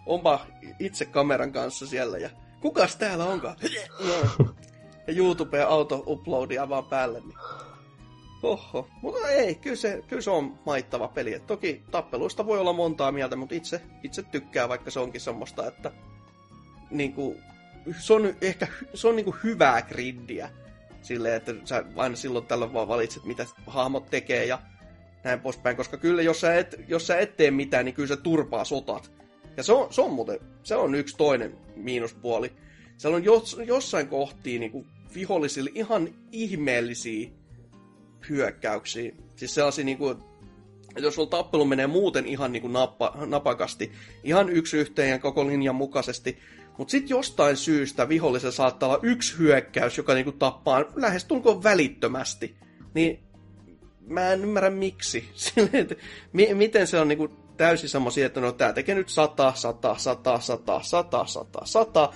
Onpa 0.05 0.45
itse 0.79 1.05
kameran 1.05 1.51
kanssa 1.51 1.87
siellä 1.87 2.17
ja 2.17 2.29
kukas 2.61 2.95
täällä 2.95 3.25
onkaan? 3.25 3.55
ja 5.07 5.13
YouTube 5.13 5.57
ja 5.57 5.67
auto 5.67 6.03
uploadia 6.07 6.69
vaan 6.69 6.85
päälle. 6.85 7.19
Niin. 7.19 7.37
Oho, 8.43 8.87
mutta 9.01 9.29
ei, 9.29 9.55
kyllä 9.55 9.75
se, 9.75 10.03
kyllä 10.07 10.21
se 10.21 10.29
on 10.29 10.59
maittava 10.65 11.07
peli. 11.07 11.33
Et 11.33 11.47
toki 11.47 11.83
tappeluista 11.91 12.45
voi 12.45 12.59
olla 12.59 12.73
montaa 12.73 13.11
mieltä, 13.11 13.35
mutta 13.35 13.55
itse, 13.55 13.81
itse 14.03 14.23
tykkää, 14.23 14.69
vaikka 14.69 14.91
se 14.91 14.99
onkin 14.99 15.21
semmoista, 15.21 15.67
että 15.67 15.91
niinku, 16.89 17.37
se 17.99 18.13
on 18.13 18.35
ehkä 18.41 18.67
se 18.93 19.07
on 19.07 19.15
niinku 19.15 19.35
hyvää 19.43 19.81
griddiä. 19.81 20.49
Silleen, 21.01 21.35
että 21.35 21.53
sä 21.65 21.83
aina 21.95 22.15
silloin 22.15 22.45
tällöin 22.45 22.73
vaan 22.73 22.87
valitset, 22.87 23.25
mitä 23.25 23.45
hahmot 23.67 24.09
tekee 24.09 24.45
ja 24.45 24.59
näin 25.23 25.39
poispäin. 25.39 25.77
Koska 25.77 25.97
kyllä, 25.97 26.21
jos 26.21 26.41
sä 26.41 26.55
et, 26.55 26.75
jos 26.87 27.07
sä 27.07 27.17
et 27.17 27.37
tee 27.37 27.51
mitään, 27.51 27.85
niin 27.85 27.95
kyllä 27.95 28.07
se 28.07 28.17
turpaa 28.17 28.65
sotat. 28.65 29.11
Ja 29.57 29.63
se 29.63 29.73
on, 29.73 29.93
se 29.93 30.01
on 30.01 30.13
muuten, 30.13 30.39
se 30.63 30.75
on 30.75 30.95
yksi 30.95 31.17
toinen 31.17 31.57
miinuspuoli. 31.75 32.51
Siellä 32.97 33.15
on 33.15 33.23
jos, 33.23 33.59
jossain 33.65 34.07
kohtiin 34.07 34.59
niin 34.59 34.71
kuin 34.71 34.87
vihollisille 35.15 35.69
ihan 35.73 36.09
ihmeellisiä 36.31 37.29
hyökkäyksiä. 38.29 39.11
Siis 39.35 39.55
sellaisia 39.55 39.85
niin 39.85 39.97
kuin, 39.97 40.11
että 40.11 41.01
jos 41.01 41.15
sulla 41.15 41.29
tappelu 41.29 41.65
menee 41.65 41.87
muuten 41.87 42.25
ihan 42.25 42.51
niin 42.51 42.61
kuin 42.61 42.73
nappa, 42.73 43.13
napakasti, 43.25 43.91
ihan 44.23 44.49
yksi 44.49 44.77
yhteen 44.77 45.09
ja 45.09 45.19
koko 45.19 45.47
linjan 45.47 45.75
mukaisesti, 45.75 46.37
mutta 46.77 46.91
sitten 46.91 47.09
jostain 47.09 47.57
syystä 47.57 48.09
vihollisen 48.09 48.51
saattaa 48.51 48.89
olla 48.89 48.99
yksi 49.03 49.37
hyökkäys, 49.37 49.97
joka 49.97 50.13
niinku 50.13 50.31
tappaa 50.31 50.83
lähestulkoon 50.95 51.63
välittömästi. 51.63 52.55
Niin 52.93 53.19
mä 54.07 54.31
en 54.31 54.41
ymmärrä 54.41 54.69
miksi. 54.69 55.29
Silleen, 55.33 55.75
että 55.75 55.95
miten 56.53 56.87
se 56.87 56.99
on 56.99 57.07
niinku 57.07 57.27
täysin 57.57 57.89
semmoisia, 57.89 58.25
että 58.25 58.41
no 58.41 58.51
tää 58.51 58.73
tekee 58.73 58.95
nyt 58.95 59.09
100, 59.09 59.53
100, 59.55 59.97
100, 59.97 60.39
100, 60.39 60.83
100, 60.83 61.25
100, 61.25 61.65
100, 61.65 62.13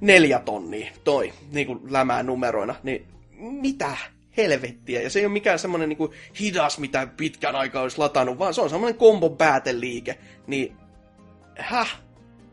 neljä 0.00 0.38
tonnia 0.38 0.92
toi, 1.04 1.32
niin 1.52 1.66
kuin 1.66 1.80
lämää 1.90 2.22
numeroina, 2.22 2.74
niin 2.82 3.06
mitä 3.38 3.96
helvettiä. 4.36 5.02
Ja 5.02 5.10
se 5.10 5.18
ei 5.18 5.26
ole 5.26 5.32
mikään 5.32 5.58
semmoinen 5.58 5.88
niin 5.88 6.10
hidas, 6.40 6.78
mitä 6.78 7.06
pitkän 7.16 7.56
aikaa 7.56 7.82
olisi 7.82 7.98
latannut, 7.98 8.38
vaan 8.38 8.54
se 8.54 8.60
on 8.60 8.70
semmoinen 8.70 8.98
kombon 8.98 9.36
pääteliike. 9.36 10.18
Niin, 10.46 10.76
häh? 11.58 12.00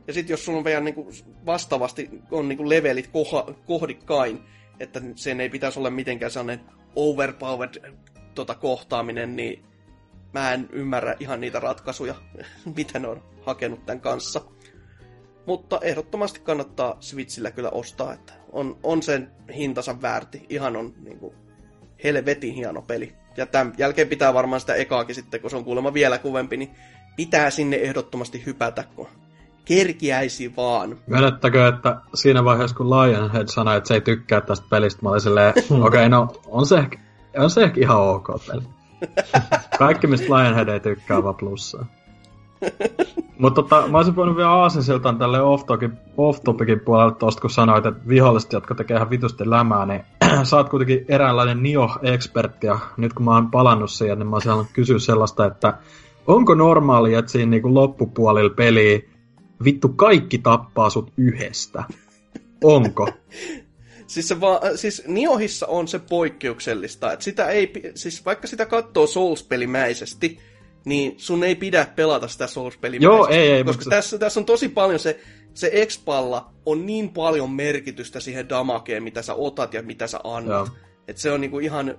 Ja 0.08 0.14
sitten 0.14 0.34
jos 0.34 0.46
sulla 0.46 0.58
on 0.58 0.66
vielä 0.66 0.82
niin 0.82 0.96
kuin 0.96 1.08
vastaavasti 1.46 2.10
on 2.32 2.50
niin 2.50 2.58
kuin 2.58 2.70
levelit 2.70 3.08
koha, 3.08 3.54
kohdikkain, 3.66 4.44
että 4.80 5.02
sen 5.16 5.42
ei 5.42 5.50
pitäisi 5.50 5.80
olla 5.80 5.90
mitenkään 5.90 6.32
sellainen 6.32 6.66
overpowered 6.96 7.94
tota, 8.36 8.56
kohtaaminen, 8.56 9.36
niin 9.36 9.66
mä 10.34 10.54
en 10.54 10.70
ymmärrä 10.72 11.16
ihan 11.20 11.42
niitä 11.42 11.60
ratkaisuja, 11.60 12.16
mitä 12.78 13.00
ne 13.00 13.08
on 13.08 13.24
hakenut 13.42 13.86
tämän 13.86 14.02
kanssa. 14.02 14.42
Mutta 15.46 15.80
ehdottomasti 15.82 16.40
kannattaa 16.40 16.98
Switchillä 17.00 17.52
kyllä 17.52 17.70
ostaa, 17.70 18.14
että 18.14 18.34
on, 18.52 18.80
on 18.84 19.04
sen 19.04 19.32
hintansa 19.56 20.02
väärti. 20.02 20.46
Ihan 20.50 20.76
on 20.76 20.94
niin 21.04 21.20
kuin, 21.20 21.36
helvetin 22.04 22.54
hieno 22.54 22.82
peli. 22.82 23.14
Ja 23.38 23.46
tämän 23.46 23.74
jälkeen 23.78 24.08
pitää 24.08 24.34
varmaan 24.34 24.60
sitä 24.60 24.74
ekaakin 24.74 25.16
sitten, 25.16 25.42
kun 25.42 25.50
se 25.50 25.56
on 25.56 25.64
kuulemma 25.64 25.94
vielä 25.94 26.18
kuvempi, 26.18 26.58
niin 26.58 26.72
pitää 27.16 27.50
sinne 27.50 27.76
ehdottomasti 27.76 28.44
hypätä, 28.46 28.84
kun 28.96 29.08
kerkiäisi 29.66 30.54
vaan. 30.58 30.98
Myönnättäkö, 31.08 31.68
että 31.68 32.02
siinä 32.14 32.44
vaiheessa, 32.44 32.78
kun 32.78 32.90
Lionhead 32.90 33.48
sanoi, 33.48 33.78
että 33.78 33.88
se 33.88 33.94
ei 33.94 34.02
tykkää 34.02 34.42
tästä 34.42 34.68
pelistä, 34.70 35.00
mä 35.04 35.10
olin 35.10 35.22
silleen, 35.22 35.50
okei, 35.50 35.78
okay, 35.80 36.10
no 36.10 36.28
on 36.48 36.66
se, 36.66 36.78
ehkä, 36.78 36.98
on 37.38 37.50
se 37.50 37.64
ehkä 37.64 37.82
ihan 37.82 38.02
ok 38.02 38.28
peli. 38.48 38.62
Kaikki, 39.80 40.08
mistä 40.08 40.26
Lionhead 40.26 40.68
ei 40.68 40.80
tykkää, 40.80 41.24
vaan 41.24 41.36
plussaa. 41.36 41.86
Mutta 43.38 43.62
tota, 43.62 43.88
mä 43.88 43.98
olisin 43.98 44.16
voinut 44.16 44.38
vielä 44.38 44.52
aasinsiltaan 44.52 45.18
tälle 45.18 45.42
off-topicin 46.18 46.80
puolelle 46.80 47.16
tosta, 47.16 47.42
kun 47.42 47.50
sanoit, 47.50 47.86
että 47.86 48.08
viholliset, 48.08 48.54
jotka 48.54 48.76
tekee 48.76 48.98
ihan 48.98 49.10
vitusti 49.10 49.50
lämää, 49.50 49.86
niin 49.86 50.04
sä 50.44 50.58
oot 50.58 50.70
kuitenkin 50.70 51.06
eräänlainen 51.08 51.64
Nioh-ekspertti, 51.64 52.68
ja 52.68 52.80
nyt 52.98 53.14
kun 53.14 53.26
mä 53.26 53.34
oon 53.34 53.52
palannut 53.52 53.92
siihen, 53.92 54.20
niin 54.20 54.28
mä 54.28 54.36
olisin 54.36 54.74
kysyä 54.74 55.00
sellaista, 55.00 55.46
että 55.46 55.74
onko 56.28 56.56
normaali, 56.56 57.14
että 57.14 57.32
siinä 57.32 57.50
niinku 57.50 57.74
loppupuolilla 57.74 58.56
peliä 58.56 59.00
vittu 59.64 59.90
kaikki 59.90 60.38
tappaa 60.38 60.90
sut 60.90 61.14
yhdestä? 61.18 61.84
Onko? 62.64 63.10
siis, 64.08 64.28
se 64.28 64.42
va, 64.42 64.60
siis 64.76 65.04
Niohissa 65.08 65.68
on 65.68 65.88
se 65.88 66.00
poikkeuksellista, 66.00 67.14
että 67.14 67.26
sitä 67.26 67.48
ei, 67.48 67.74
siis 67.96 68.26
vaikka 68.26 68.48
sitä 68.48 68.66
katsoo 68.66 69.06
Souls-pelimäisesti, 69.06 70.40
niin 70.86 71.14
sun 71.18 71.44
ei 71.44 71.56
pidä 71.56 71.88
pelata 71.96 72.28
sitä 72.28 72.46
Souls-pelimäisesti. 72.46 73.04
Joo, 73.04 73.28
ei, 73.28 73.52
ei. 73.52 73.64
Koska 73.64 73.80
mutta... 73.80 73.96
tässä, 73.96 74.18
tässä 74.18 74.40
on 74.40 74.46
tosi 74.46 74.70
paljon 74.70 75.00
se, 75.00 75.20
se 75.54 75.70
expalla 75.74 76.50
on 76.66 76.86
niin 76.86 77.10
paljon 77.10 77.52
merkitystä 77.52 78.20
siihen 78.20 78.50
damakeen, 78.50 79.04
mitä 79.04 79.22
sä 79.22 79.34
otat 79.34 79.74
ja 79.74 79.82
mitä 79.82 80.08
sä 80.08 80.20
annat. 80.24 80.72
Että 81.08 81.22
se 81.22 81.32
on 81.32 81.42
niinku 81.42 81.60
ihan, 81.60 81.96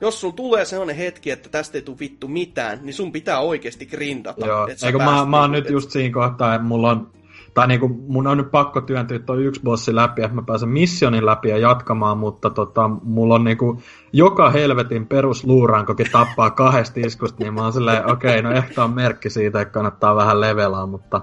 jos 0.00 0.20
sulla 0.20 0.34
tulee 0.34 0.64
sellainen 0.64 0.96
hetki, 0.96 1.30
että 1.30 1.48
tästä 1.48 1.78
ei 1.78 1.82
tule 1.82 1.98
vittu 2.00 2.28
mitään, 2.28 2.78
niin 2.82 2.94
sun 2.94 3.12
pitää 3.12 3.40
oikeasti 3.40 3.86
grindata. 3.86 4.46
Joo, 4.46 4.68
eikö 4.86 4.98
mä, 4.98 5.26
mä 5.26 5.40
oon 5.40 5.52
nyt 5.52 5.70
just 5.70 5.90
siinä 5.90 6.14
kohtaa, 6.14 6.54
että 6.54 6.66
mulla 6.66 6.90
on 6.90 7.10
tai 7.54 7.68
niinku, 7.68 7.88
mun 7.88 8.26
on 8.26 8.38
nyt 8.38 8.50
pakko 8.50 8.80
työntyä 8.80 9.18
toi 9.18 9.44
yksi 9.44 9.60
bossi 9.62 9.94
läpi, 9.94 10.22
että 10.22 10.34
mä 10.34 10.42
pääsen 10.42 10.68
missionin 10.68 11.26
läpi 11.26 11.48
ja 11.48 11.58
jatkamaan, 11.58 12.18
mutta 12.18 12.50
tota, 12.50 12.88
mulla 13.02 13.34
on 13.34 13.44
niinku, 13.44 13.82
joka 14.12 14.50
helvetin 14.50 15.06
perusluurankokin 15.06 16.06
tappaa 16.12 16.50
kahdesta 16.50 17.00
iskusta, 17.00 17.42
niin 17.44 17.54
mä 17.54 17.62
oon 17.62 17.72
silleen, 17.72 18.10
okei, 18.10 18.38
okay, 18.38 18.42
no 18.42 18.58
ehkä 18.58 18.84
on 18.84 18.94
merkki 18.94 19.30
siitä, 19.30 19.60
että 19.60 19.72
kannattaa 19.72 20.16
vähän 20.16 20.40
levelaa, 20.40 20.86
mutta... 20.86 21.20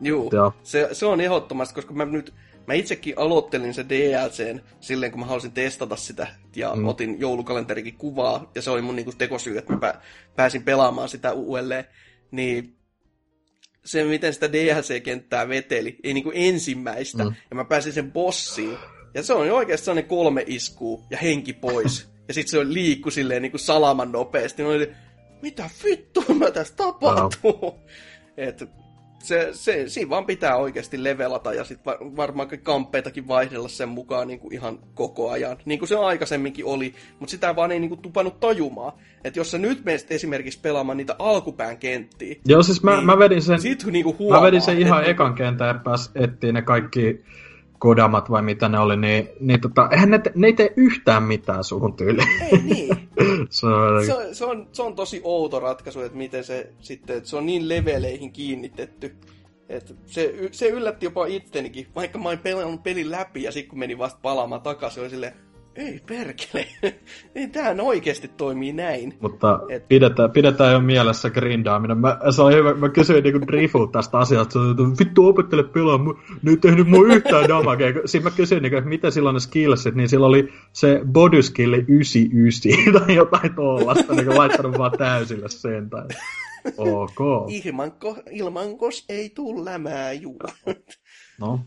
Juu, 0.00 0.30
Joo. 0.32 0.52
Se, 0.62 0.88
se 0.92 1.06
on 1.06 1.20
ehdottomasti, 1.20 1.74
koska 1.74 1.94
mä 1.94 2.04
nyt, 2.04 2.34
mä 2.66 2.74
itsekin 2.74 3.14
aloittelin 3.16 3.74
se 3.74 3.84
DLCn 3.88 4.60
silleen, 4.80 5.12
kun 5.12 5.20
mä 5.20 5.26
halusin 5.26 5.52
testata 5.52 5.96
sitä, 5.96 6.26
ja 6.56 6.74
mm. 6.74 6.88
otin 6.88 7.20
joulukalenterikin 7.20 7.98
kuvaa, 7.98 8.50
ja 8.54 8.62
se 8.62 8.70
oli 8.70 8.82
mun 8.82 8.96
niinku 8.96 9.12
tekosyy, 9.18 9.58
että 9.58 9.72
mä 9.72 9.94
pääsin 10.36 10.62
pelaamaan 10.62 11.08
sitä 11.08 11.32
uudelleen, 11.32 11.84
niin 12.30 12.76
se, 13.84 14.04
miten 14.04 14.34
sitä 14.34 14.52
DLC-kenttää 14.52 15.48
veteli, 15.48 15.96
ei 16.02 16.14
niinku 16.14 16.32
ensimmäistä, 16.34 17.24
mm. 17.24 17.34
ja 17.50 17.56
mä 17.56 17.64
pääsin 17.64 17.92
sen 17.92 18.12
bossiin, 18.12 18.78
ja 19.14 19.22
se 19.22 19.32
on 19.32 19.50
oikeasti 19.50 19.84
sellainen 19.84 20.08
kolme 20.08 20.44
iskuu 20.46 21.04
ja 21.10 21.18
henki 21.18 21.52
pois. 21.52 22.08
ja 22.28 22.34
sitten 22.34 22.50
se 22.50 22.72
liikku 22.72 23.10
silleen 23.10 23.42
niinku 23.42 23.58
salaman 23.58 24.12
nopeasti. 24.12 24.62
Mä 24.62 24.68
olin, 24.68 24.96
mitä 25.42 25.70
vittua 25.84 26.34
mä 26.34 26.50
tässä 26.50 26.74
tapahtuu? 26.76 27.58
No. 27.62 27.78
Et 28.36 28.64
se, 29.28 29.48
se, 29.52 29.84
siinä 29.88 30.10
vaan 30.10 30.24
pitää 30.24 30.56
oikeasti 30.56 31.04
levelata 31.04 31.54
ja 31.54 31.64
sitten 31.64 31.94
varmaan 32.16 32.48
kamppeitakin 32.62 33.28
vaihdella 33.28 33.68
sen 33.68 33.88
mukaan 33.88 34.28
niin 34.28 34.38
kuin 34.38 34.54
ihan 34.54 34.78
koko 34.94 35.30
ajan. 35.30 35.56
Niin 35.64 35.78
kuin 35.78 35.88
se 35.88 35.96
aikaisemminkin 35.96 36.64
oli, 36.64 36.94
mutta 37.18 37.30
sitä 37.30 37.56
vaan 37.56 37.72
ei 37.72 37.80
niin 37.80 37.88
kuin 37.88 38.02
tupannut 38.02 38.40
tajumaan. 38.40 38.92
Että 39.24 39.40
jos 39.40 39.50
sä 39.50 39.58
nyt 39.58 39.84
menet 39.84 40.06
esimerkiksi 40.10 40.60
pelaamaan 40.60 40.96
niitä 40.96 41.16
alkupään 41.18 41.78
kenttiä, 41.78 42.34
Joo, 42.46 42.62
siis 42.62 42.82
mä, 42.82 42.96
niin 42.96 43.06
mä 43.06 43.18
vedin 43.18 43.42
sen, 43.42 43.60
sit 43.60 43.84
niin 43.84 44.04
kuin 44.04 44.18
huomaa, 44.18 44.40
mä 44.40 44.46
vedin 44.46 44.62
sen 44.62 44.78
ihan 44.78 45.04
ekan 45.04 45.34
kentän 45.34 45.68
ja 45.68 45.74
pääs 45.84 46.10
etsiä 46.14 46.52
ne 46.52 46.62
kaikki 46.62 47.24
kodamat 47.78 48.30
vai 48.30 48.42
mitä 48.42 48.68
ne 48.68 48.78
oli, 48.78 48.96
niin, 48.96 49.28
niin 49.40 49.60
tota, 49.60 49.88
eihän 49.92 50.10
ne, 50.10 50.20
ne 50.34 50.46
ei 50.46 50.52
tee 50.52 50.72
yhtään 50.76 51.22
mitään 51.22 51.64
suhun 51.64 51.96
tyyliin. 51.96 52.28
Ei 52.40 52.58
niin. 52.58 52.96
se, 53.50 53.66
on... 53.66 54.06
Se, 54.06 54.14
on, 54.14 54.34
se, 54.34 54.44
on, 54.44 54.68
se 54.72 54.82
on 54.82 54.96
tosi 54.96 55.20
outo 55.24 55.60
ratkaisu, 55.60 56.00
että 56.00 56.18
miten 56.18 56.44
se 56.44 56.72
sitten, 56.80 57.16
että 57.16 57.28
se 57.28 57.36
on 57.36 57.46
niin 57.46 57.68
leveleihin 57.68 58.32
kiinnitetty. 58.32 59.16
Että 59.68 59.94
se, 60.06 60.34
se 60.52 60.68
yllätti 60.68 61.06
jopa 61.06 61.26
ittenikin, 61.26 61.86
vaikka 61.94 62.18
mä 62.18 62.28
olin 62.28 62.38
pelannut 62.38 62.82
pelin 62.82 63.10
läpi 63.10 63.42
ja 63.42 63.52
sitten 63.52 63.70
kun 63.70 63.78
meni 63.78 63.98
vasta 63.98 64.18
palaamaan 64.22 64.60
takaisin, 64.60 65.02
oli 65.02 65.10
silleen, 65.10 65.34
ei 65.78 66.00
perkele, 66.06 66.66
ei 67.34 67.48
tämähän 67.48 67.80
oikeasti 67.80 68.28
toimii 68.28 68.72
näin. 68.72 69.14
Mutta 69.20 69.60
Et... 69.68 69.88
pidetään, 69.88 70.30
pidetään 70.30 70.72
jo 70.72 70.80
mielessä 70.80 71.30
grindaaminen. 71.30 71.98
Mä, 71.98 72.18
se 72.30 72.42
oli 72.42 72.54
hyvä, 72.54 72.74
mä 72.74 72.88
kysyin 72.88 73.22
niinku 73.24 73.46
Drifut 73.46 73.92
tästä 73.92 74.18
asiasta, 74.18 74.58
että 74.70 74.82
vittu 75.04 75.26
opettele 75.26 75.62
pelaa, 75.62 75.98
ne 76.42 76.50
ei 76.50 76.56
tehnyt 76.56 76.88
mun 76.88 77.10
yhtään 77.10 77.48
damagea. 77.48 77.92
Siinä 78.04 78.24
mä 78.24 78.30
kysyin, 78.30 78.62
niinku, 78.62 78.76
että 78.76 78.88
miten 78.88 79.12
silloin 79.12 79.34
ne 79.34 79.40
skillsit, 79.40 79.94
niin 79.94 80.08
sillä 80.08 80.26
oli 80.26 80.52
se 80.72 81.00
body 81.12 81.42
skilli 81.42 81.84
99 81.88 82.92
tai 83.06 83.14
jotain 83.14 83.54
tollasta, 83.54 84.14
niin 84.14 84.38
laittanut 84.38 84.78
vaan 84.78 84.98
täysille 84.98 85.48
sen. 85.48 85.90
Tai... 85.90 86.08
Ok. 86.76 87.50
Ilmanko, 87.64 88.16
ilmankos 88.30 89.04
ei 89.08 89.30
tuu 89.30 89.64
lämää 89.64 90.12
juu. 90.12 90.38
No, 91.40 91.60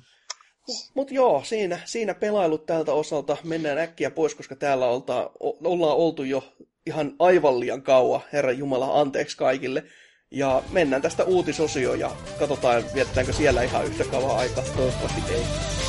mutta 0.94 1.14
joo, 1.14 1.44
siinä, 1.44 1.80
siinä 1.86 2.14
pelailut 2.14 2.66
tältä 2.66 2.94
osalta. 2.94 3.38
Mennään 3.44 3.78
äkkiä 3.78 4.12
pois, 4.12 4.36
koska 4.36 4.56
täällä 4.56 4.88
olta, 4.88 5.32
ollaan 5.40 5.98
oltu 5.98 6.24
jo 6.24 6.44
ihan 6.86 7.16
aivan 7.20 7.60
liian 7.60 7.82
kauan. 7.82 8.22
Herra 8.34 8.52
Jumala, 8.52 9.00
anteeksi 9.02 9.38
kaikille. 9.38 9.84
Ja 10.32 10.64
mennään 10.72 11.02
tästä 11.02 11.24
uutisosioon 11.24 12.00
ja 12.00 12.12
katsotaan, 12.40 12.84
viettääkö 12.94 13.34
siellä 13.34 13.64
ihan 13.64 13.86
yhtä 13.86 14.04
kauan 14.04 14.38
aikaa. 14.38 14.64
Toivottavasti 14.76 15.34
ei. 15.34 15.81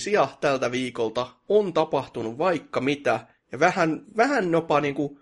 Uutisia 0.00 0.28
tältä 0.40 0.70
viikolta 0.70 1.26
on 1.48 1.72
tapahtunut 1.72 2.38
vaikka 2.38 2.80
mitä, 2.80 3.26
ja 3.52 3.60
vähän, 3.60 4.02
vähän 4.16 4.52
jopa 4.52 4.80
niin 4.80 4.94
kuin, 4.94 5.18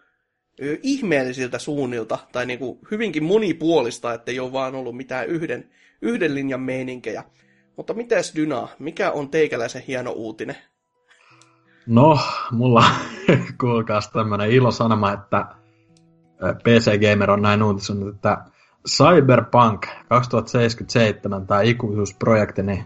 ihmeellisiltä 0.83 1.59
suunnilta, 1.59 2.19
tai 2.33 2.47
niin 2.47 2.59
kuin 2.59 2.79
hyvinkin 2.91 3.25
monipuolista, 3.25 4.15
ettei 4.15 4.41
ole 4.41 4.53
vaan 4.53 4.75
ollut 4.75 4.97
mitään 4.97 5.27
yhden, 5.27 5.71
yhden 6.03 6.35
linjan 6.35 6.61
meininkejä. 6.61 7.25
Mutta 7.77 7.95
mitäs 7.95 8.35
Dyna, 8.37 8.69
mikä 8.79 9.11
on 9.11 9.31
teikäläisen 9.31 9.83
hieno 9.83 10.13
uutinen? 10.13 10.57
No, 11.87 12.19
mulla 12.51 12.85
kuulkaas 13.61 14.11
tämmönen 14.11 14.51
ilosanoma, 14.51 15.13
että 15.13 15.47
PC 16.65 17.11
Gamer 17.11 17.31
on 17.31 17.43
näin 17.43 17.63
uutisunut, 17.63 18.15
että 18.15 18.39
Cyberpunk 18.89 19.87
2077, 20.09 21.47
tämä 21.47 21.63
ikuisuusprojekti, 21.63 22.63
niin 22.63 22.85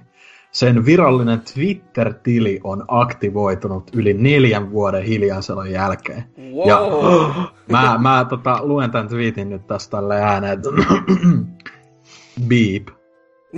sen 0.53 0.87
virallinen 0.87 1.41
Twitter-tili 1.55 2.61
on 2.65 2.85
aktivoitunut 2.89 3.91
yli 3.95 4.15
neljän 4.15 4.70
vuoden 4.70 5.03
hiljaiselon 5.03 5.70
jälkeen. 5.70 6.24
Wow. 6.55 6.69
Ja 6.69 6.81
mä, 7.73 7.99
mä 7.99 8.27
tota, 8.29 8.59
luen 8.62 8.91
tämän 8.91 9.09
tweetin 9.09 9.51
nyt 9.51 9.66
tästä 9.66 9.91
tälle 9.91 10.23
ääneen. 10.23 10.61
beep. 12.49 12.89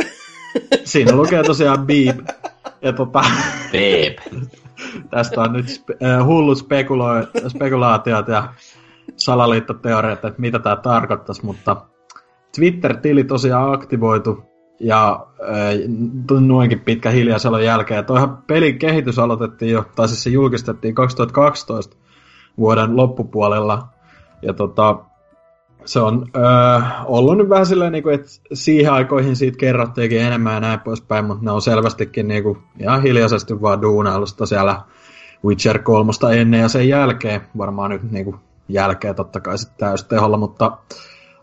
Siinä 0.84 1.16
lukee 1.16 1.42
tosiaan 1.42 1.86
beep. 1.86 2.18
Ja 2.82 2.92
tota, 2.92 3.24
beep. 3.72 4.18
tästä 5.10 5.40
on 5.40 5.52
nyt 5.52 5.68
spe, 5.68 5.94
äh, 6.04 6.26
hullut 6.26 6.58
spekulo- 6.58 7.48
spekulaatiot 7.48 8.28
ja 8.28 8.54
salaliittoteoriat, 9.16 10.24
että 10.24 10.40
mitä 10.40 10.58
tämä 10.58 10.76
tarkoittaisi, 10.76 11.44
mutta 11.44 11.76
Twitter-tili 12.56 13.24
tosiaan 13.24 13.72
aktivoitu 13.72 14.53
ja 14.80 15.26
äh, 15.42 16.40
noinkin 16.40 16.80
pitkä 16.80 17.10
hiljaiselon 17.10 17.64
jälkeen. 17.64 17.98
Ja 17.98 18.02
toihan 18.02 18.42
pelin 18.46 18.78
kehitys 18.78 19.18
aloitettiin 19.18 19.72
jo, 19.72 19.84
tai 19.96 20.08
siis 20.08 20.22
se 20.22 20.30
julkistettiin 20.30 20.94
2012 20.94 21.96
vuoden 22.58 22.96
loppupuolella. 22.96 23.88
Ja 24.42 24.52
tota, 24.52 24.98
se 25.84 26.00
on 26.00 26.26
äh, 26.36 27.04
ollut 27.04 27.38
nyt 27.38 27.48
vähän 27.48 27.66
silleen, 27.66 27.92
niin 27.92 28.10
että 28.10 28.28
siihen 28.52 28.92
aikoihin 28.92 29.36
siitä 29.36 29.58
kerrottiinkin 29.58 30.20
enemmän 30.20 30.54
ja 30.54 30.60
näin 30.60 30.80
poispäin, 30.80 31.24
mutta 31.24 31.44
ne 31.44 31.50
on 31.50 31.62
selvästikin 31.62 32.28
niin 32.28 32.42
kuin, 32.42 32.58
ihan 32.80 33.02
hiljaisesti 33.02 33.62
vaan 33.62 33.82
duunailusta 33.82 34.46
siellä 34.46 34.80
Witcher 35.44 35.78
3 35.78 36.12
ennen 36.36 36.60
ja 36.60 36.68
sen 36.68 36.88
jälkeen, 36.88 37.40
varmaan 37.58 37.90
nyt 37.90 38.10
niin 38.10 38.24
kuin 38.24 38.36
jälkeen 38.68 39.14
totta 39.14 39.40
kai 39.40 39.58
sitten 39.58 39.78
täysteholla, 39.78 40.36
mutta 40.36 40.78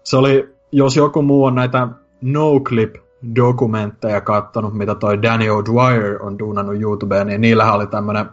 se 0.03 0.18
oli, 0.18 0.49
jos 0.72 0.98
joku 0.98 1.22
muu 1.22 1.44
on 1.44 1.56
näitä 1.56 1.88
no-clip 2.22 2.95
dokumentteja 3.35 4.22
kattonut, 4.22 4.73
mitä 4.73 4.95
toi 4.95 5.22
Danny 5.22 5.45
O'Dwyer 5.45 6.26
on 6.26 6.39
duunannut 6.39 6.81
YouTubeen, 6.81 7.27
niin 7.27 7.41
niillähän 7.41 7.73
oli 7.73 7.88
tämmönen 7.88 8.26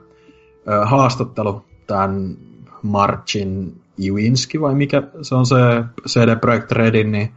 ö, 0.68 0.84
haastattelu 0.84 1.64
tämän 1.86 2.36
Marcin 2.82 3.80
Iwinski 3.98 4.60
vai 4.60 4.74
mikä 4.74 5.02
se 5.22 5.34
on 5.34 5.46
se 5.46 5.56
CD 6.08 6.36
Projekt 6.40 6.72
Redin, 6.72 7.12
niin, 7.12 7.32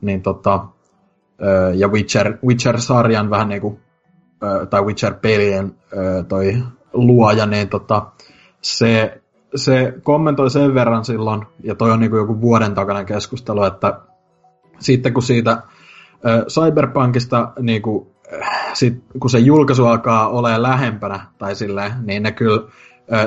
niin 0.00 0.22
tota, 0.22 0.64
ö, 1.42 1.72
ja 1.74 1.88
Witcher, 1.88 2.38
Witcher-sarjan 2.46 3.30
vähän 3.30 3.48
niinku, 3.48 3.80
ö, 4.42 4.66
tai 4.66 4.82
Witcher-pelien 4.82 5.74
ö, 5.92 6.24
toi 6.28 6.56
luoja, 6.92 7.46
niin 7.46 7.68
tota, 7.68 8.06
se, 8.62 9.20
se 9.54 9.94
kommentoi 10.02 10.50
sen 10.50 10.74
verran 10.74 11.04
silloin, 11.04 11.46
ja 11.64 11.74
toi 11.74 11.90
on 11.90 12.00
niinku 12.00 12.16
joku 12.16 12.40
vuoden 12.40 12.74
takainen 12.74 13.06
keskustelu, 13.06 13.64
että 13.64 14.00
sitten 14.78 15.14
kun 15.14 15.22
siitä 15.22 15.62
Cyberpunkista 16.48 17.52
niin 17.60 17.82
kuin, 17.82 18.06
sit, 18.72 19.04
kun 19.20 19.30
se 19.30 19.38
julkaisu 19.38 19.86
alkaa 19.86 20.28
olemaan 20.28 20.62
lähempänä, 20.62 21.26
tai 21.38 21.54
silleen, 21.54 21.92
niin 22.04 22.22
ne 22.22 22.32
kyllä 22.32 22.62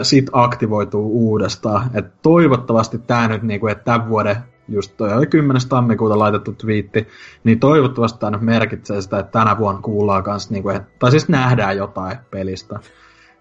sit 0.01 0.29
aktivoituu 0.31 1.09
uudestaan. 1.11 1.89
Et 1.93 2.21
toivottavasti 2.21 2.97
tämä 2.97 3.27
nyt, 3.27 3.43
niin 3.43 3.59
kuin, 3.59 3.71
että 3.71 3.83
tämän 3.83 4.09
vuoden, 4.09 4.35
just 4.67 4.97
toi 4.97 5.13
oli 5.13 5.27
10. 5.27 5.61
tammikuuta 5.69 6.19
laitettu 6.19 6.51
twiitti, 6.51 7.07
niin 7.43 7.59
toivottavasti 7.59 8.19
tämä 8.19 8.31
nyt 8.31 8.41
merkitsee 8.41 9.01
sitä, 9.01 9.19
että 9.19 9.39
tänä 9.39 9.57
vuonna 9.57 9.81
kuullaan 9.81 10.23
kanssa, 10.23 10.53
niin 10.53 10.63
kuin, 10.63 10.81
tai 10.99 11.11
siis 11.11 11.29
nähdään 11.29 11.77
jotain 11.77 12.17
pelistä. 12.31 12.79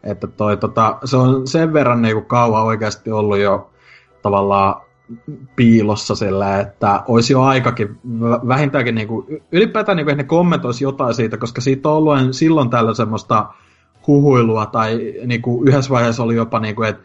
Että 0.02 0.26
toi, 0.26 0.56
tota, 0.56 0.98
se 1.04 1.16
on 1.16 1.46
sen 1.46 1.72
verran 1.72 2.02
niin 2.02 2.14
kuin 2.14 2.26
kauan 2.26 2.64
oikeasti 2.64 3.10
ollut 3.10 3.38
jo 3.38 3.70
tavallaan 4.22 4.80
piilossa 5.56 6.14
sillä, 6.14 6.60
että 6.60 7.02
olisi 7.08 7.32
jo 7.32 7.42
aikakin 7.42 7.98
vähintäänkin 8.48 8.94
niin 8.94 9.08
kuin, 9.08 9.42
ylipäätään 9.52 9.96
niin 9.96 10.06
kuin, 10.06 10.16
ne 10.16 10.24
kommentoisi 10.24 10.84
jotain 10.84 11.14
siitä, 11.14 11.36
koska 11.36 11.60
siitä 11.60 11.88
on 11.88 11.96
ollut 11.96 12.18
silloin 12.30 12.70
tällä 12.70 12.94
semmoista 12.94 13.46
huhuilua 14.06 14.66
tai 14.66 15.14
niin 15.26 15.42
kuin, 15.42 15.68
yhdessä 15.68 15.90
vaiheessa 15.90 16.22
oli 16.22 16.34
jopa 16.34 16.60
niin 16.60 16.76
kuin, 16.76 16.88
että 16.88 17.02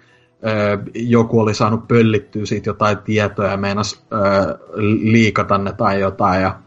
ö, 0.48 0.78
joku 0.94 1.40
oli 1.40 1.54
saanut 1.54 1.88
pöllittyä 1.88 2.46
siitä 2.46 2.70
jotain 2.70 2.98
tietoja 2.98 3.52
ja 3.52 3.58
meinasi 3.58 4.00
ö, 4.14 4.58
liikata 5.02 5.58
ne 5.58 5.74
tai 5.74 6.00
jotain. 6.00 6.42
Ja 6.42 6.60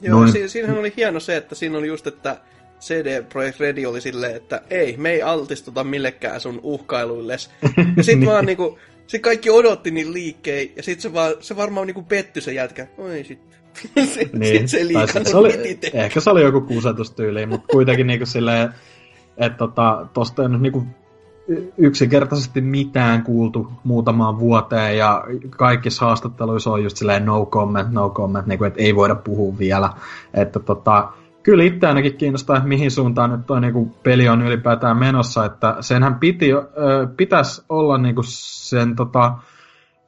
Joo, 0.00 0.20
noin... 0.20 0.32
si- 0.32 0.48
siinähän 0.48 0.78
oli 0.78 0.92
hieno 0.96 1.20
se, 1.20 1.36
että 1.36 1.54
siinä 1.54 1.78
oli 1.78 1.86
just, 1.86 2.06
että 2.06 2.36
CD 2.80 3.22
Projekt 3.22 3.60
Red 3.60 3.84
oli 3.84 4.00
silleen, 4.00 4.36
että 4.36 4.62
ei, 4.70 4.96
me 4.96 5.10
ei 5.10 5.22
altistuta 5.22 5.84
millekään 5.84 6.40
sun 6.40 6.60
uhkailuilles. 6.62 7.50
Ja 7.96 8.02
sit 8.02 8.18
niin. 8.18 8.30
vaan 8.30 8.46
niinku, 8.46 8.78
se 9.08 9.18
kaikki 9.18 9.50
odotti 9.50 9.90
niin 9.90 10.12
liikkeen, 10.12 10.68
ja 10.76 10.82
sit 10.82 11.00
se, 11.00 11.12
vaan, 11.12 11.34
se 11.40 11.56
varmaan 11.56 11.86
niinku 11.86 12.02
petty 12.02 12.40
se 12.40 12.52
jätkä. 12.52 12.86
Oi 12.98 13.24
sit. 13.24 13.38
se, 14.14 14.30
niin. 14.32 14.58
sit 14.58 14.68
se 14.68 14.86
liikannut 14.86 15.28
se 15.28 15.36
oli, 15.36 15.78
Ehkä 15.92 16.20
se 16.20 16.30
oli 16.30 16.42
joku 16.42 16.60
kusetustyyli, 16.60 17.46
mutta 17.46 17.66
kuitenkin 17.72 18.06
niinku 18.06 18.26
silleen, 18.26 18.74
että 19.36 19.58
tota, 19.58 20.06
tosta 20.12 20.42
ei 20.42 20.48
nyt 20.48 20.60
niinku 20.60 20.86
yksinkertaisesti 21.78 22.60
mitään 22.60 23.22
kuultu 23.22 23.72
muutamaan 23.84 24.38
vuoteen 24.38 24.98
ja 24.98 25.24
kaikissa 25.50 26.04
haastatteluissa 26.04 26.70
on 26.70 26.82
just 26.82 26.96
silleen 26.96 27.24
no 27.24 27.46
comment, 27.46 27.92
no 27.92 28.10
comment, 28.10 28.46
niin 28.46 28.58
kuin, 28.58 28.68
että 28.68 28.82
ei 28.82 28.96
voida 28.96 29.14
puhua 29.14 29.58
vielä. 29.58 29.90
Että 30.34 30.58
tota, 30.58 31.08
kyllä 31.48 31.64
itse 31.64 31.86
ainakin 31.86 32.16
kiinnostaa, 32.16 32.56
että 32.56 32.68
mihin 32.68 32.90
suuntaan 32.90 33.30
nyt 33.30 33.46
toi 33.46 33.60
niinku 33.60 33.96
peli 34.02 34.28
on 34.28 34.42
ylipäätään 34.42 34.96
menossa, 34.96 35.44
että 35.44 35.76
senhän 35.80 36.14
piti, 36.14 36.52
ö, 36.52 36.66
pitäisi 37.16 37.64
olla 37.68 37.98
niinku 37.98 38.22
sen 38.26 38.96
tota, 38.96 39.32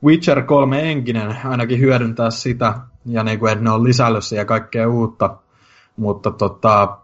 Witcher 0.04 0.42
3 0.42 0.90
enkinen, 0.90 1.36
ainakin 1.44 1.80
hyödyntää 1.80 2.30
sitä, 2.30 2.74
ja 3.06 3.24
niinku, 3.24 3.46
että 3.46 3.64
ne 3.64 3.70
on 3.70 3.84
lisällössä 3.84 4.36
ja 4.36 4.44
kaikkea 4.44 4.88
uutta, 4.88 5.36
mutta 5.96 6.30
tota, 6.30 6.98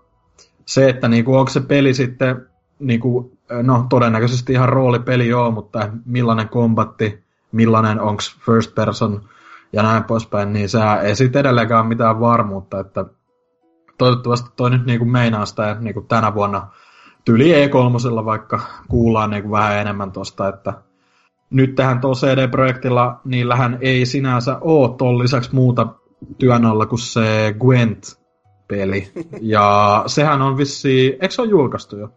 se, 0.67 0.89
että 0.89 1.09
niinku, 1.09 1.35
onko 1.35 1.51
se 1.51 1.61
peli 1.61 1.95
sitten, 1.95 2.47
niinku, 2.79 3.33
no 3.63 3.87
todennäköisesti 3.89 4.53
ihan 4.53 4.69
roolipeli 4.69 5.29
joo, 5.29 5.51
mutta 5.51 5.89
millainen 6.05 6.49
kombatti, 6.49 7.25
millainen 7.53 8.01
onko 8.01 8.23
first 8.47 8.75
person 8.75 9.29
ja 9.73 9.83
näin 9.83 10.05
poispäin, 10.05 10.53
niin 10.53 10.69
se 10.69 10.79
ei 11.03 11.17
sitten 11.17 11.41
edelleenkään 11.41 11.87
mitään 11.87 12.21
varmuutta, 12.21 12.81
että 12.81 13.05
toivottavasti 13.99 14.51
toi 14.57 14.71
nyt 14.71 14.87
niin 14.87 14.99
kuin 14.99 15.11
meinaa 15.11 15.47
sitä 15.47 15.77
niin 15.81 15.95
kuin 15.95 16.07
tänä 16.07 16.35
vuonna 16.35 16.69
tyli 17.25 17.53
E3 17.67 18.25
vaikka 18.25 18.61
kuullaan 18.89 19.31
niin 19.31 19.43
kuin 19.43 19.53
vähän 19.53 19.79
enemmän 19.79 20.13
tosta, 20.13 20.49
että 20.49 20.73
nyt 21.51 21.75
tähän 21.75 22.01
tuolla 22.01 22.17
CD-projektilla, 22.17 23.21
niillähän 23.25 23.79
ei 23.81 24.07
sinänsä 24.07 24.59
ole 24.61 24.97
tuon 24.97 25.19
lisäksi 25.19 25.55
muuta 25.55 25.87
työn 26.39 26.65
alla 26.65 26.87
kuin 26.87 26.99
se 26.99 27.55
Gwent-peli. 27.59 29.13
Ja 29.41 30.03
sehän 30.07 30.43
on 30.43 30.57
vissi, 30.57 31.19
eikö 31.21 31.31
se 31.31 31.43
ole 31.43 31.51
julkaistu 31.51 31.99
jo? 31.99 32.09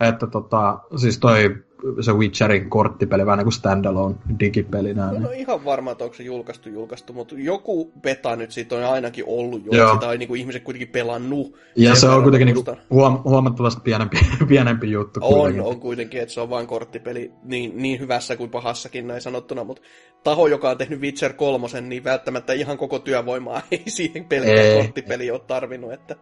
Että 0.00 0.26
tota, 0.26 0.78
siis 0.96 1.18
toi 1.18 1.56
se 2.00 2.12
Witcherin 2.12 2.70
korttipeli 2.70 3.26
vähän 3.26 3.38
niin 3.38 3.44
kuin 3.44 3.52
standalone 3.52 4.14
digipeli. 4.40 4.94
No, 4.94 5.18
no 5.18 5.30
ihan 5.30 5.64
varma, 5.64 5.90
että 5.90 6.04
onko 6.04 6.16
se 6.16 6.22
julkaistu 6.22 6.68
julkaistu, 6.68 7.12
mutta 7.12 7.34
joku 7.38 7.92
beta 8.00 8.36
nyt 8.36 8.50
siitä 8.50 8.76
on 8.76 8.84
ainakin 8.84 9.24
ollut 9.26 9.66
jo, 9.66 9.72
Joo. 9.72 9.94
sitä 9.94 10.08
on 10.08 10.18
niin 10.18 10.28
kuin 10.28 10.40
ihmiset 10.40 10.62
kuitenkin 10.62 10.88
pelannut. 10.88 11.56
Ja 11.76 11.94
se 11.94 12.08
on 12.08 12.22
kuitenkin 12.22 12.46
niin 12.46 12.64
kuin 12.64 12.76
huom- 12.90 13.22
huomattavasti 13.24 13.80
pienempi, 13.84 14.18
pienempi 14.48 14.90
juttu. 14.90 15.20
On, 15.22 15.34
kuitenkin. 15.34 15.62
on 15.62 15.80
kuitenkin, 15.80 16.22
että 16.22 16.34
se 16.34 16.40
on 16.40 16.50
vain 16.50 16.66
korttipeli 16.66 17.32
niin, 17.42 17.72
niin 17.76 18.00
hyvässä 18.00 18.36
kuin 18.36 18.50
pahassakin 18.50 19.06
näin 19.06 19.20
sanottuna, 19.20 19.64
mutta 19.64 19.82
taho, 20.24 20.46
joka 20.46 20.70
on 20.70 20.78
tehnyt 20.78 21.00
Witcher 21.00 21.32
3, 21.32 21.66
niin 21.80 22.04
välttämättä 22.04 22.52
ihan 22.52 22.78
koko 22.78 22.98
työvoimaa 22.98 23.62
ei 23.70 23.82
siihen 23.86 24.24
pelkkään 24.24 24.76
korttipeliin 24.76 25.32
ole 25.32 25.40
tarvinnut, 25.46 25.92
että... 25.92 26.16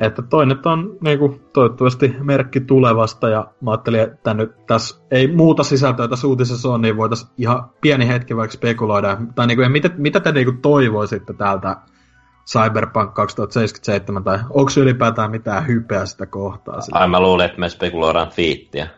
Että 0.00 0.22
toi 0.22 0.46
nyt 0.46 0.66
on 0.66 0.96
niinku, 1.00 1.40
toivottavasti 1.52 2.16
merkki 2.20 2.60
tulevasta 2.60 3.28
ja 3.28 3.46
mä 3.60 3.70
ajattelin, 3.70 4.00
että 4.00 4.34
nyt 4.34 4.66
tässä 4.66 5.00
ei 5.10 5.26
muuta 5.26 5.62
sisältöä 5.62 6.08
tässä 6.08 6.26
uutisessa 6.26 6.68
on, 6.68 6.80
niin 6.82 6.96
voitaisiin 6.96 7.30
ihan 7.38 7.70
pieni 7.80 8.08
hetki 8.08 8.36
vaikka 8.36 8.54
spekuloida. 8.54 9.16
Tai 9.34 9.46
niinku, 9.46 9.62
mitä, 9.68 9.90
mitä 9.96 10.20
te 10.20 10.32
niinku 10.32 10.52
toivoisitte 10.62 11.32
täältä 11.32 11.76
Cyberpunk 12.46 13.14
2077 13.14 14.24
tai 14.24 14.38
onko 14.50 14.70
ylipäätään 14.76 15.30
mitään 15.30 15.66
hypeä 15.66 16.06
sitä 16.06 16.26
kohtaa? 16.26 16.80
Sitä? 16.80 16.98
Ai 16.98 17.08
mä 17.08 17.20
luulen, 17.20 17.46
että 17.46 17.60
me 17.60 17.68
spekuloidaan 17.68 18.30
fiittiä. 18.30 18.88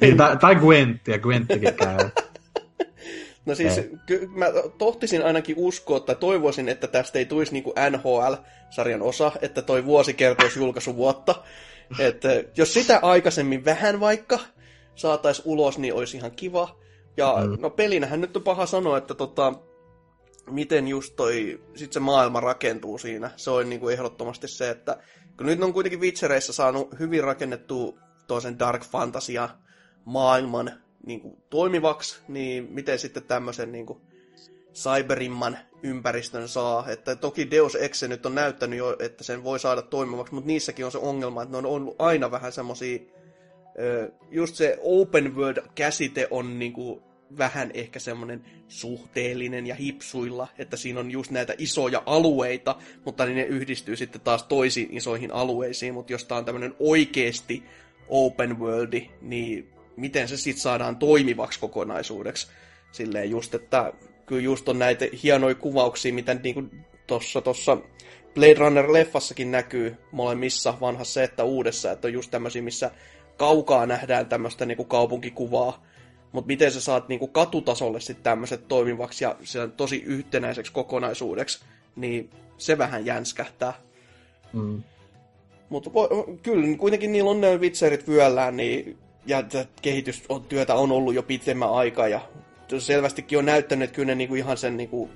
niin, 0.00 0.16
tai, 0.16 0.36
tai 0.36 0.56
Gwenttiä, 0.56 1.18
Gwenttikin 1.18 1.74
käy. 1.74 1.98
No 3.46 3.54
siis 3.54 3.80
ky- 4.06 4.28
mä 4.34 4.46
tohtisin 4.78 5.24
ainakin 5.24 5.56
uskoa, 5.58 6.00
tai 6.00 6.16
toivoisin, 6.16 6.68
että 6.68 6.86
tästä 6.86 7.18
ei 7.18 7.24
tulisi 7.24 7.52
niinku 7.52 7.74
NHL-sarjan 7.90 9.02
osa, 9.02 9.32
että 9.42 9.62
toi 9.62 9.84
vuosi 9.84 10.14
kertoisi 10.14 10.58
julkaisuvuotta. 10.58 11.34
että 11.98 12.28
jos 12.56 12.74
sitä 12.74 12.98
aikaisemmin 13.02 13.64
vähän 13.64 14.00
vaikka 14.00 14.38
saatais 14.94 15.42
ulos, 15.44 15.78
niin 15.78 15.94
olisi 15.94 16.16
ihan 16.16 16.32
kiva. 16.32 16.78
Ja 17.16 17.36
mm. 17.46 17.56
no 17.60 17.70
pelinähän 17.70 18.20
nyt 18.20 18.36
on 18.36 18.42
paha 18.42 18.66
sanoa, 18.66 18.98
että 18.98 19.14
tota, 19.14 19.52
miten 20.50 20.88
just 20.88 21.16
toi, 21.16 21.60
sit 21.74 21.92
se 21.92 22.00
maailma 22.00 22.40
rakentuu 22.40 22.98
siinä. 22.98 23.30
Se 23.36 23.50
on 23.50 23.70
niinku 23.70 23.88
ehdottomasti 23.88 24.48
se, 24.48 24.70
että 24.70 24.96
kun 25.36 25.46
nyt 25.46 25.62
on 25.62 25.72
kuitenkin 25.72 26.00
Witchereissä 26.00 26.52
saanut 26.52 26.98
hyvin 26.98 27.24
rakennettua 27.24 27.98
toisen 28.26 28.58
Dark 28.58 28.84
Fantasia 28.84 29.48
maailman 30.04 30.81
niin 31.06 31.20
kuin, 31.20 31.36
toimivaksi, 31.50 32.18
niin 32.28 32.68
miten 32.70 32.98
sitten 32.98 33.22
tämmöisen 33.22 33.72
niin 33.72 33.86
kuin, 33.86 33.98
cyberimman 34.74 35.58
ympäristön 35.82 36.48
saa. 36.48 36.88
Että 36.88 37.16
toki 37.16 37.50
Deus 37.50 37.74
Ex 37.74 38.02
nyt 38.02 38.26
on 38.26 38.34
näyttänyt 38.34 38.78
jo, 38.78 38.96
että 38.98 39.24
sen 39.24 39.44
voi 39.44 39.60
saada 39.60 39.82
toimivaksi, 39.82 40.34
mutta 40.34 40.46
niissäkin 40.46 40.84
on 40.84 40.92
se 40.92 40.98
ongelma, 40.98 41.42
että 41.42 41.52
ne 41.52 41.58
on 41.58 41.66
ollut 41.66 41.96
aina 41.98 42.30
vähän 42.30 42.52
semmosia, 42.52 42.98
just 44.30 44.54
se 44.54 44.78
open 44.80 45.36
world-käsite 45.36 46.28
on 46.30 46.58
niin 46.58 46.72
kuin, 46.72 47.02
vähän 47.38 47.70
ehkä 47.74 47.98
semmoinen 47.98 48.44
suhteellinen 48.68 49.66
ja 49.66 49.74
hipsuilla, 49.74 50.48
että 50.58 50.76
siinä 50.76 51.00
on 51.00 51.10
just 51.10 51.30
näitä 51.30 51.54
isoja 51.58 52.02
alueita, 52.06 52.76
mutta 53.04 53.24
niin 53.24 53.36
ne 53.36 53.42
yhdistyy 53.42 53.96
sitten 53.96 54.20
taas 54.20 54.42
toisiin 54.42 54.88
isoihin 54.90 55.32
alueisiin, 55.32 55.94
mutta 55.94 56.12
jos 56.12 56.24
tää 56.24 56.38
on 56.38 56.44
tämmöinen 56.44 56.74
oikeesti 56.78 57.62
open 58.08 58.58
worldi, 58.58 59.10
niin 59.20 59.71
miten 59.96 60.28
se 60.28 60.36
sitten 60.36 60.62
saadaan 60.62 60.96
toimivaksi 60.96 61.60
kokonaisuudeksi. 61.60 62.46
Silleen 62.92 63.30
just, 63.30 63.54
että 63.54 63.92
kyllä 64.26 64.42
just 64.42 64.68
on 64.68 64.78
näitä 64.78 65.04
hienoja 65.22 65.54
kuvauksia, 65.54 66.12
mitä 66.12 66.34
niinku 66.34 66.64
tuossa 67.06 67.40
tossa 67.40 67.78
Blade 68.34 68.54
Runner-leffassakin 68.54 69.46
näkyy 69.46 69.96
molemmissa, 70.12 70.74
vanhassa 70.80 71.22
että 71.22 71.44
uudessa, 71.44 71.92
että 71.92 72.08
on 72.08 72.12
just 72.12 72.30
tämmöisiä, 72.30 72.62
missä 72.62 72.90
kaukaa 73.36 73.86
nähdään 73.86 74.26
tämmöistä 74.26 74.66
niinku 74.66 74.84
kaupunkikuvaa, 74.84 75.86
mutta 76.32 76.46
miten 76.46 76.72
sä 76.72 76.80
saat 76.80 77.08
niinku 77.08 77.28
katutasolle 77.28 78.00
sitten 78.00 78.24
tämmöiset 78.24 78.68
toimivaksi 78.68 79.24
ja 79.24 79.36
se 79.42 79.60
on 79.60 79.72
tosi 79.72 80.02
yhtenäiseksi 80.02 80.72
kokonaisuudeksi, 80.72 81.64
niin 81.96 82.30
se 82.58 82.78
vähän 82.78 83.06
jänskähtää. 83.06 83.72
Mm. 84.52 84.82
Mutta 85.68 85.90
kyllä, 86.42 86.76
kuitenkin 86.76 87.12
niillä 87.12 87.30
on 87.30 87.40
ne 87.40 87.60
vitserit 87.60 88.08
vyöllään, 88.08 88.56
niin 88.56 88.98
ja 89.26 89.44
kehitystyötä 89.82 90.74
on 90.74 90.92
ollut 90.92 91.14
jo 91.14 91.22
pitemmän 91.22 91.72
aikaa, 91.72 92.08
ja 92.08 92.20
selvästikin 92.78 93.38
on 93.38 93.44
näyttänyt, 93.44 93.84
että 93.84 93.94
kyllä 93.94 94.06
ne 94.06 94.14
niinku 94.14 94.34
ihan 94.34 94.56
sen 94.56 94.76
niinku 94.76 95.10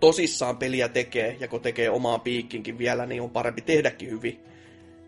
tosissaan 0.00 0.56
peliä 0.56 0.88
tekee, 0.88 1.36
ja 1.40 1.48
kun 1.48 1.60
tekee 1.60 1.90
omaa 1.90 2.18
piikkinkin 2.18 2.78
vielä, 2.78 3.06
niin 3.06 3.22
on 3.22 3.30
parempi 3.30 3.62
tehdäkin 3.62 4.10
hyvin. 4.10 4.40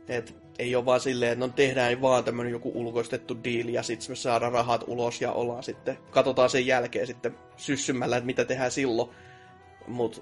Et 0.09 0.35
ei 0.59 0.77
ole 0.77 0.85
vaan 0.85 1.01
silleen, 1.01 1.32
että 1.32 1.47
no 1.47 1.52
tehdään 1.52 2.01
vaan 2.01 2.24
tämmönen 2.24 2.52
joku 2.52 2.73
ulkoistettu 2.74 3.36
diili, 3.44 3.73
ja 3.73 3.82
sitten 3.82 4.10
me 4.10 4.16
saadaan 4.16 4.52
rahat 4.52 4.85
ulos, 4.86 5.20
ja 5.20 5.32
ollaan 5.32 5.62
sitten, 5.62 5.98
katsotaan 6.10 6.51
sen 6.51 6.66
jälkeen 6.66 7.06
sitten 7.06 7.35
syssymällä, 7.56 8.16
että 8.16 8.27
mitä 8.27 8.44
tehdään 8.44 8.70
silloin. 8.70 9.10
Mutta 9.86 10.20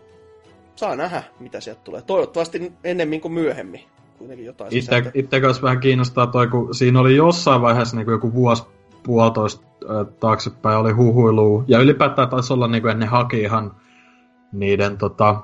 saa 0.76 0.96
nähdä, 0.96 1.22
mitä 1.40 1.60
sieltä 1.60 1.80
tulee. 1.84 2.02
Toivottavasti 2.02 2.72
ennemmin 2.84 3.20
kuin 3.20 3.32
myöhemmin. 3.32 3.80
Kuitenkin 4.20 4.46
jotain 4.46 4.74
Itse, 4.74 5.10
itse 5.14 5.40
kanssa 5.40 5.62
vähän 5.62 5.80
kiinnostaa 5.80 6.26
toi, 6.26 6.48
kun 6.48 6.74
siinä 6.74 7.00
oli 7.00 7.16
jossain 7.16 7.60
vaiheessa 7.62 7.96
niin 7.96 8.04
kuin 8.04 8.12
joku 8.12 8.32
vuosi 8.34 8.62
puolitoista 9.02 9.66
äh, 9.90 10.06
taaksepäin 10.20 10.78
oli 10.78 10.92
huhuilu. 10.92 11.64
Ja 11.68 11.78
ylipäätään 11.78 12.28
taisi 12.28 12.52
olla 12.52 12.68
niin 12.68 12.82
kuin 12.82 12.90
ennen 12.90 13.08
haki 13.08 13.40
ihan 13.40 13.76
niiden 14.52 14.98
tota, 14.98 15.40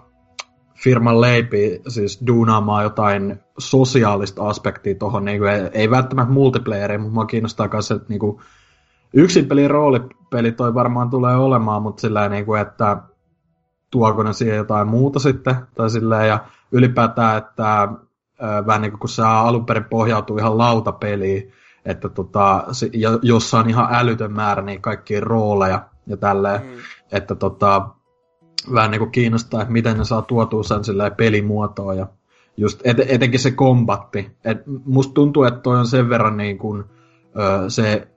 firman 0.74 1.20
leipi, 1.20 1.80
siis 1.88 2.22
duunaamaan 2.26 2.82
jotain 2.82 3.40
sosiaalista 3.58 4.48
aspektia 4.48 4.94
tuohon, 4.94 5.24
niin 5.24 5.38
kuin, 5.38 5.50
ei, 5.52 5.60
ei 5.72 5.90
välttämättä 5.90 6.32
multiplayeriin, 6.32 7.00
mutta 7.00 7.14
mua 7.14 7.26
kiinnostaa 7.26 7.68
myös, 7.72 7.90
että 7.90 8.06
niin 8.08 8.20
kuin, 8.20 8.40
yksin 9.12 9.46
pelin 9.46 9.70
roolipeli 9.70 10.52
toi 10.52 10.74
varmaan 10.74 11.10
tulee 11.10 11.36
olemaan, 11.36 11.82
mutta 11.82 12.00
sillä 12.00 12.28
niin 12.28 12.46
kuin, 12.46 12.60
että 12.60 12.96
tuoko 13.90 14.22
ne 14.22 14.32
siihen 14.32 14.56
jotain 14.56 14.88
muuta 14.88 15.18
sitten, 15.18 15.54
tai 15.74 15.90
silleen, 15.90 16.28
ja 16.28 16.44
ylipäätään, 16.72 17.38
että 17.38 17.88
vähän 18.66 18.82
niin 18.82 18.92
kuin 18.92 19.00
kun 19.00 19.08
se 19.08 19.22
alun 19.22 19.66
perin 19.66 19.84
pohjautuu 19.84 20.38
ihan 20.38 20.58
lautapeliin, 20.58 21.52
että 21.84 22.08
tota, 22.08 22.64
jossa 23.22 23.58
on 23.58 23.70
ihan 23.70 23.88
älytön 23.90 24.32
määrä 24.32 24.62
niin 24.62 24.82
kaikkia 24.82 25.20
rooleja 25.20 25.88
ja 26.06 26.16
tälleen, 26.16 26.60
mm. 26.62 26.72
että 27.12 27.34
tota, 27.34 27.88
vähän 28.74 28.90
niin 28.90 28.98
kuin 28.98 29.10
kiinnostaa, 29.10 29.62
että 29.62 29.72
miten 29.72 29.98
ne 29.98 30.04
saa 30.04 30.22
tuotua 30.22 30.62
sen 30.62 30.82
pelimuotoon 31.16 31.96
ja 31.96 32.06
just 32.56 32.80
et, 32.84 32.96
etenkin 33.08 33.40
se 33.40 33.50
kombatti. 33.50 34.30
Et 34.44 34.58
musta 34.84 35.14
tuntuu, 35.14 35.44
että 35.44 35.60
toi 35.60 35.78
on 35.78 35.86
sen 35.86 36.08
verran 36.08 36.36
niin 36.36 36.58
kuin, 36.58 36.84
ö, 37.38 37.70
se 37.70 38.08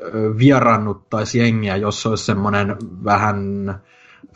ö, 0.00 0.38
vieraannuttaisi 0.38 1.38
jengiä, 1.38 1.76
jos 1.76 2.06
olisi 2.06 2.24
semmoinen 2.24 2.76
vähän, 3.04 3.80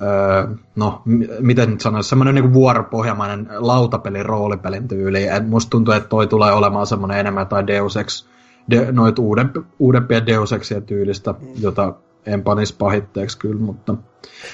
ö, 0.01 0.57
no 0.77 1.03
miten 1.41 1.71
nyt 1.71 1.81
sanoisi, 1.81 2.09
semmoinen 2.09 2.35
niin 2.35 2.53
vuoropohjamainen 2.53 3.47
lautapelin 3.59 4.27
roolipelin 4.27 4.89
tyyli. 4.89 5.27
Et 5.27 5.49
musta 5.49 5.71
tuntuu, 5.71 5.95
että 5.95 6.09
toi 6.09 6.27
tulee 6.27 6.53
olemaan 6.53 6.87
semmoinen 6.87 7.19
enemmän 7.19 7.47
tai 7.47 7.67
Deus 7.67 7.97
Ex, 7.97 8.27
de, 8.71 8.93
noit 8.93 9.19
uudempi, 9.19 9.61
uudempia 9.79 10.27
Deus 10.27 10.53
Exia 10.53 10.81
tyylistä, 10.81 11.33
mm. 11.33 11.49
jota 11.61 11.95
en 12.27 12.43
panisi 12.43 12.75
pahitteeksi 12.79 13.39
kyllä, 13.39 13.61
mutta... 13.61 13.95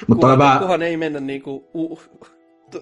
mutta 0.06 0.20
kunhan, 0.20 0.38
vähän... 0.38 0.58
kunhan 0.58 0.82
ei 0.82 0.96
mennä 0.96 1.20
niinku 1.20 1.68
u, 1.74 1.98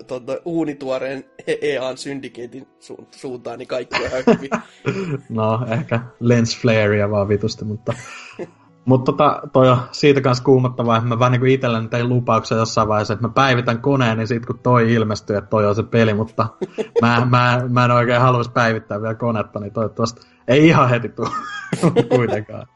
tuota, 0.07 0.33
uunituoreen 0.45 1.25
EAN 1.63 1.97
Syndicatein 1.97 2.67
su, 2.81 3.09
suuntaan, 3.11 3.59
niin 3.59 3.69
kaikki 3.69 3.97
on 4.05 4.35
hyvin. 4.35 4.51
no, 5.29 5.67
ehkä 5.71 6.01
lens 6.21 6.61
flarea 6.61 7.11
vaan 7.11 7.29
vitusti, 7.29 7.65
mutta... 7.65 7.93
Mutta 8.85 9.13
tota, 9.13 9.41
toi 9.53 9.71
on 9.71 9.79
siitä 9.93 10.21
kanssa 10.21 10.45
kuumottavaa, 10.45 10.97
että 10.97 11.09
mä 11.09 11.19
vähän 11.19 11.33
niin 11.33 11.47
itselleni 11.47 11.89
tein 11.89 12.09
lupauksen 12.09 12.59
jossain 12.59 12.89
vaiheessa, 12.89 13.15
että 13.15 13.27
mä 13.27 13.33
päivitän 13.33 13.83
koneen, 13.83 14.19
niin 14.19 14.29
sit 14.29 14.47
kun 14.47 14.59
toi 14.59 14.93
ilmestyy, 14.93 15.37
että 15.37 15.51
toi 15.51 15.67
on 15.67 15.75
se 15.75 15.83
peli, 15.83 16.15
mutta 16.15 16.47
mä, 17.03 17.27
mä, 17.31 17.61
mä 17.69 17.85
en 17.85 17.91
oikein 17.91 18.21
haluaisi 18.21 18.51
päivittää 18.51 19.03
vielä 19.03 19.15
konetta, 19.15 19.61
niin 19.61 19.73
toivottavasti 19.73 20.27
ei 20.49 20.67
ihan 20.69 20.89
heti 20.89 21.09
tule 21.09 21.29
kuitenkaan. 22.17 22.67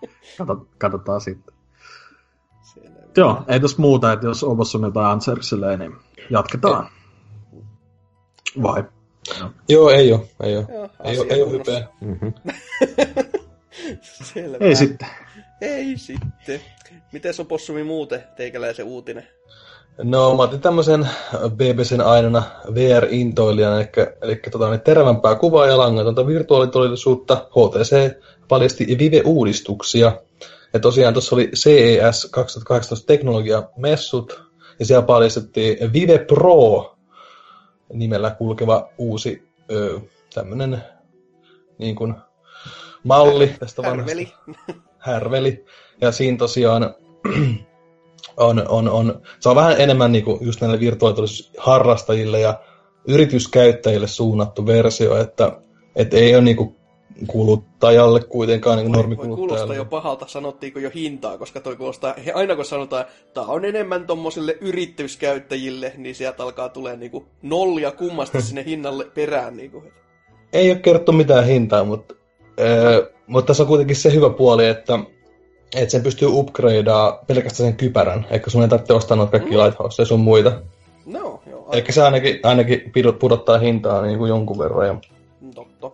katsotaan 0.79 1.21
sitten. 1.21 1.55
Joo, 3.17 3.45
ei 3.49 3.61
tässä 3.61 3.83
muuta, 3.83 4.13
että 4.13 4.27
jos 4.27 4.45
Obossum 4.45 4.83
jotain 4.83 5.07
Anserksille, 5.07 5.77
niin 5.77 5.97
jatketaan. 6.31 6.89
Vai? 8.63 8.85
No. 9.41 9.53
Joo, 9.69 9.91
ei 9.91 10.13
ole. 10.13 10.21
Ei 10.43 10.57
ole, 10.57 10.67
Joo, 10.69 10.89
ei 11.05 11.19
ole, 11.19 11.27
ei 11.31 11.43
ole 11.43 11.51
hypeä. 11.51 11.89
Mm-hmm. 12.01 12.33
Selvä. 14.33 14.57
Ei 14.61 14.77
sitten. 14.77 15.09
Ei 15.61 15.97
sitten. 15.97 16.61
Miten 17.13 17.35
Opossumi 17.39 17.85
muuten 17.85 18.25
teikäläisen 18.37 18.87
uutinen? 18.87 19.29
No, 20.03 20.37
mä 20.37 20.43
otin 20.43 20.61
tämmöisen 20.61 21.09
BBCn 21.49 22.01
ainona 22.01 22.43
VR-intoilijan, 22.75 23.77
eli, 23.77 23.89
eli 24.23 24.37
tota, 24.51 24.71
niin 24.71 24.81
terävämpää 24.81 25.35
kuvaa 25.35 25.67
ja 25.67 25.79
langatonta 25.79 26.27
virtuaalitodellisuutta. 26.27 27.49
HTC 27.51 28.21
paljasti 28.49 28.99
Vive-uudistuksia. 28.99 30.13
Ja 30.73 30.81
tosiaan 30.81 31.15
tuossa 31.15 31.37
oli 31.37 31.51
CES 31.55 32.29
2018 32.31 33.07
teknologiamessut, 33.07 34.43
ja 34.79 34.85
siellä 34.87 35.07
paljastettiin 35.07 35.93
Vive 35.93 36.19
Pro 36.19 36.97
nimellä 37.93 38.31
kulkeva 38.31 38.89
uusi 38.99 39.49
tämmöinen 40.35 40.83
niin 41.79 41.97
kuin, 41.97 42.15
malli 43.05 43.55
tästä 43.59 43.83
Härveli. 43.83 44.33
Härveli. 44.99 45.65
Ja 46.01 46.13
siinä 46.13 46.39
tosiaan 46.39 46.95
on, 48.37 48.69
on, 48.69 48.89
on, 48.89 49.23
se 49.41 49.49
on 49.49 49.57
vähän 49.57 49.81
enemmän 49.81 50.13
niin 50.13 50.25
kuin 50.25 50.39
just 50.41 50.61
näille 50.61 50.81
virtuaalitodellisuusharrastajille 50.81 52.41
ja 52.41 52.61
yrityskäyttäjille 53.09 54.07
suunnattu 54.07 54.67
versio, 54.67 55.17
että 55.17 55.61
et 55.97 56.15
ei 56.15 56.35
ole 56.35 56.45
niin 56.45 56.57
kuin 56.57 56.79
kuluttajalle 57.27 58.21
kuitenkaan 58.21 58.79
niin 58.79 58.93
normikuluttajalle. 58.93 59.49
Kuulostaa 59.49 59.77
jo 59.77 59.85
pahalta, 59.85 60.27
sanottiinko 60.27 60.79
jo 60.79 60.91
hintaa, 60.95 61.39
koska 61.39 61.61
toi 61.61 61.77
kuulostaa, 61.77 62.15
aina 62.35 62.57
kun 62.57 62.65
sanotaan, 62.65 63.03
että 63.03 63.15
tämä 63.35 63.47
on 63.47 63.65
enemmän 63.65 64.07
tuommoisille 64.07 64.57
yrityskäyttäjille, 64.61 65.93
niin 65.97 66.15
sieltä 66.15 66.43
alkaa 66.43 66.69
tulee 66.69 66.97
niinku 66.97 67.27
nollia 67.43 67.91
kummasti 67.91 68.43
sinne 68.43 68.65
hinnalle 68.71 69.05
perään. 69.05 69.57
Niinku. 69.57 69.83
Ei 70.53 70.71
ole 70.71 70.79
kerrottu 70.79 71.13
mitään 71.13 71.47
hintaa, 71.47 71.85
mutta, 71.85 72.15
äh, 72.61 73.18
mutta 73.29 73.47
tässä 73.47 73.63
on 73.63 73.67
kuitenkin 73.67 73.97
se 73.97 74.13
hyvä 74.13 74.31
puoli, 74.31 74.67
että, 74.67 74.99
että 75.77 75.91
sen 75.91 76.03
pystyy 76.03 76.29
upgradeaa 76.31 77.25
pelkästään 77.27 77.69
sen 77.69 77.77
kypärän, 77.77 78.27
eikä 78.31 78.51
sun 78.51 78.63
ei 78.63 78.69
tarvitse 78.69 78.93
ostaa 78.93 79.17
noita 79.17 79.31
kaikki 79.31 79.51
mm. 79.51 79.63
Lighthouse 79.63 80.03
ja 80.03 80.07
sun 80.07 80.21
muita. 80.21 80.63
No, 81.07 81.41
joo. 81.51 81.69
Eli 81.73 81.85
se 81.91 82.03
ainakin, 82.03 82.41
ainakin 82.43 82.93
pudottaa 83.19 83.59
hintaa 83.59 84.03
niin 84.03 84.19
kuin 84.19 84.29
jonkun 84.29 84.59
verran. 84.59 84.87
Ja... 84.87 84.95
Totta. 85.55 85.91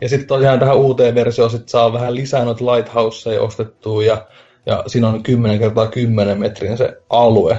Ja 0.00 0.08
sitten 0.08 0.28
tosiaan 0.28 0.58
tähän 0.58 0.76
uuteen 0.76 1.14
versioon 1.14 1.50
sit 1.50 1.68
saa 1.68 1.92
vähän 1.92 2.14
lisää 2.14 2.44
noita 2.44 2.66
lighthouseja 2.66 3.42
ostettua 3.42 4.04
ja, 4.04 4.26
ja 4.66 4.84
siinä 4.86 5.08
on 5.08 5.22
10 5.22 5.58
kertaa 5.58 5.86
10 5.86 6.38
metrin 6.38 6.78
se 6.78 6.96
alue. 7.10 7.52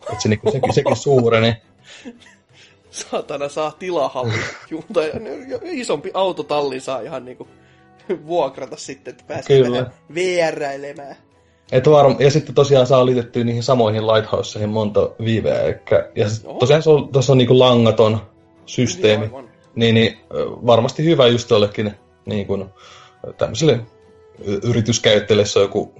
Että 0.00 0.22
se, 0.22 0.28
niinku, 0.28 0.50
sekin, 0.50 0.74
sekin 0.74 0.96
suureni. 0.96 1.56
Saatana 2.90 3.48
saa 3.48 3.70
tilahalli. 3.78 4.32
tai 4.92 5.12
isompi 5.62 6.10
autotalli 6.14 6.80
saa 6.80 7.00
ihan 7.00 7.24
niinku 7.24 7.48
vuokrata 8.26 8.76
sitten, 8.76 9.10
että 9.10 9.24
pääsee 9.28 9.62
Kyllä. 9.62 9.78
vähän 9.78 9.92
vieräilemään. 10.14 11.16
Et 11.72 11.86
varm- 11.86 12.22
ja 12.22 12.30
sitten 12.30 12.54
tosiaan 12.54 12.86
saa 12.86 13.06
liitettyä 13.06 13.44
niihin 13.44 13.62
samoihin 13.62 14.06
lighthouseihin 14.06 14.68
monta 14.68 15.10
viiveä. 15.24 15.60
Elikkä, 15.62 16.10
ja 16.16 16.26
tosiaan 16.58 16.82
se 16.82 16.90
on, 16.90 17.08
tuossa 17.08 17.32
on 17.32 17.38
niinku 17.38 17.58
langaton 17.58 18.20
systeemi. 18.66 19.24
Aivan 19.24 19.48
niin, 19.78 19.94
niin 19.94 20.18
varmasti 20.66 21.04
hyvä 21.04 21.26
just 21.26 21.50
jollekin 21.50 21.94
niin 22.26 22.46
kuin, 22.46 22.64
tämmöiselle 23.38 23.80
yrityskäyttäjälle, 24.62 25.44
se 25.44 25.58
on 25.58 25.64
joku 25.64 25.94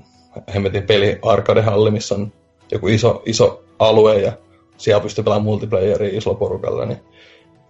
hemmetin 0.54 0.82
peli 0.82 1.18
arcade-halli, 1.22 1.90
missä 1.90 2.14
on 2.14 2.32
joku 2.72 2.88
iso, 2.88 3.22
iso 3.26 3.64
alue 3.78 4.18
ja 4.18 4.32
siellä 4.76 5.00
pystyy 5.00 5.24
pelaamaan 5.24 5.44
multiplayeria 5.44 6.18
isolla 6.18 6.38
porukalla, 6.38 6.86
niin 6.86 7.00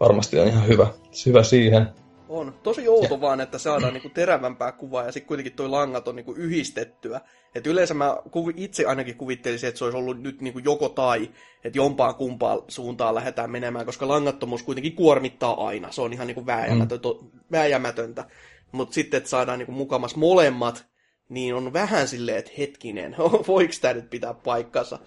varmasti 0.00 0.38
on 0.38 0.48
ihan 0.48 0.68
hyvä, 0.68 0.86
hyvä 1.26 1.42
siihen. 1.42 1.88
On. 2.28 2.54
Tosi 2.62 2.88
outo 2.88 3.14
ja. 3.14 3.20
vaan, 3.20 3.40
että 3.40 3.58
saadaan 3.58 3.92
niinku 3.92 4.08
terävämpää 4.08 4.72
kuvaa 4.72 5.04
ja 5.04 5.12
sitten 5.12 5.28
kuitenkin 5.28 5.52
toi 5.52 5.68
langat 5.68 6.08
on 6.08 6.16
niinku 6.16 6.32
yhdistettyä. 6.32 7.20
Et 7.54 7.66
yleensä 7.66 7.94
mä 7.94 8.16
itse 8.56 8.84
ainakin 8.84 9.16
kuvittelisin, 9.16 9.68
että 9.68 9.78
se 9.78 9.84
olisi 9.84 9.98
ollut 9.98 10.22
nyt 10.22 10.40
niinku 10.40 10.58
joko 10.58 10.88
tai, 10.88 11.30
että 11.64 11.78
jompaan 11.78 12.14
kumpaan 12.14 12.62
suuntaan 12.68 13.14
lähdetään 13.14 13.50
menemään, 13.50 13.86
koska 13.86 14.08
langattomuus 14.08 14.62
kuitenkin 14.62 14.96
kuormittaa 14.96 15.66
aina. 15.66 15.92
Se 15.92 16.02
on 16.02 16.12
ihan 16.12 16.26
niinku 16.26 16.46
vääjäämätöntä. 16.46 17.08
Mm. 17.08 17.40
vääjäämätöntä. 17.52 18.24
Mutta 18.72 18.94
sitten, 18.94 19.18
että 19.18 19.30
saadaan 19.30 19.58
niinku 19.58 19.72
mukamas 19.72 20.16
molemmat, 20.16 20.86
niin 21.28 21.54
on 21.54 21.72
vähän 21.72 22.08
silleen, 22.08 22.38
että 22.38 22.50
hetkinen, 22.58 23.16
voiko 23.48 23.72
tämä 23.80 23.94
nyt 23.94 24.10
pitää 24.10 24.34
paikkansa? 24.34 24.98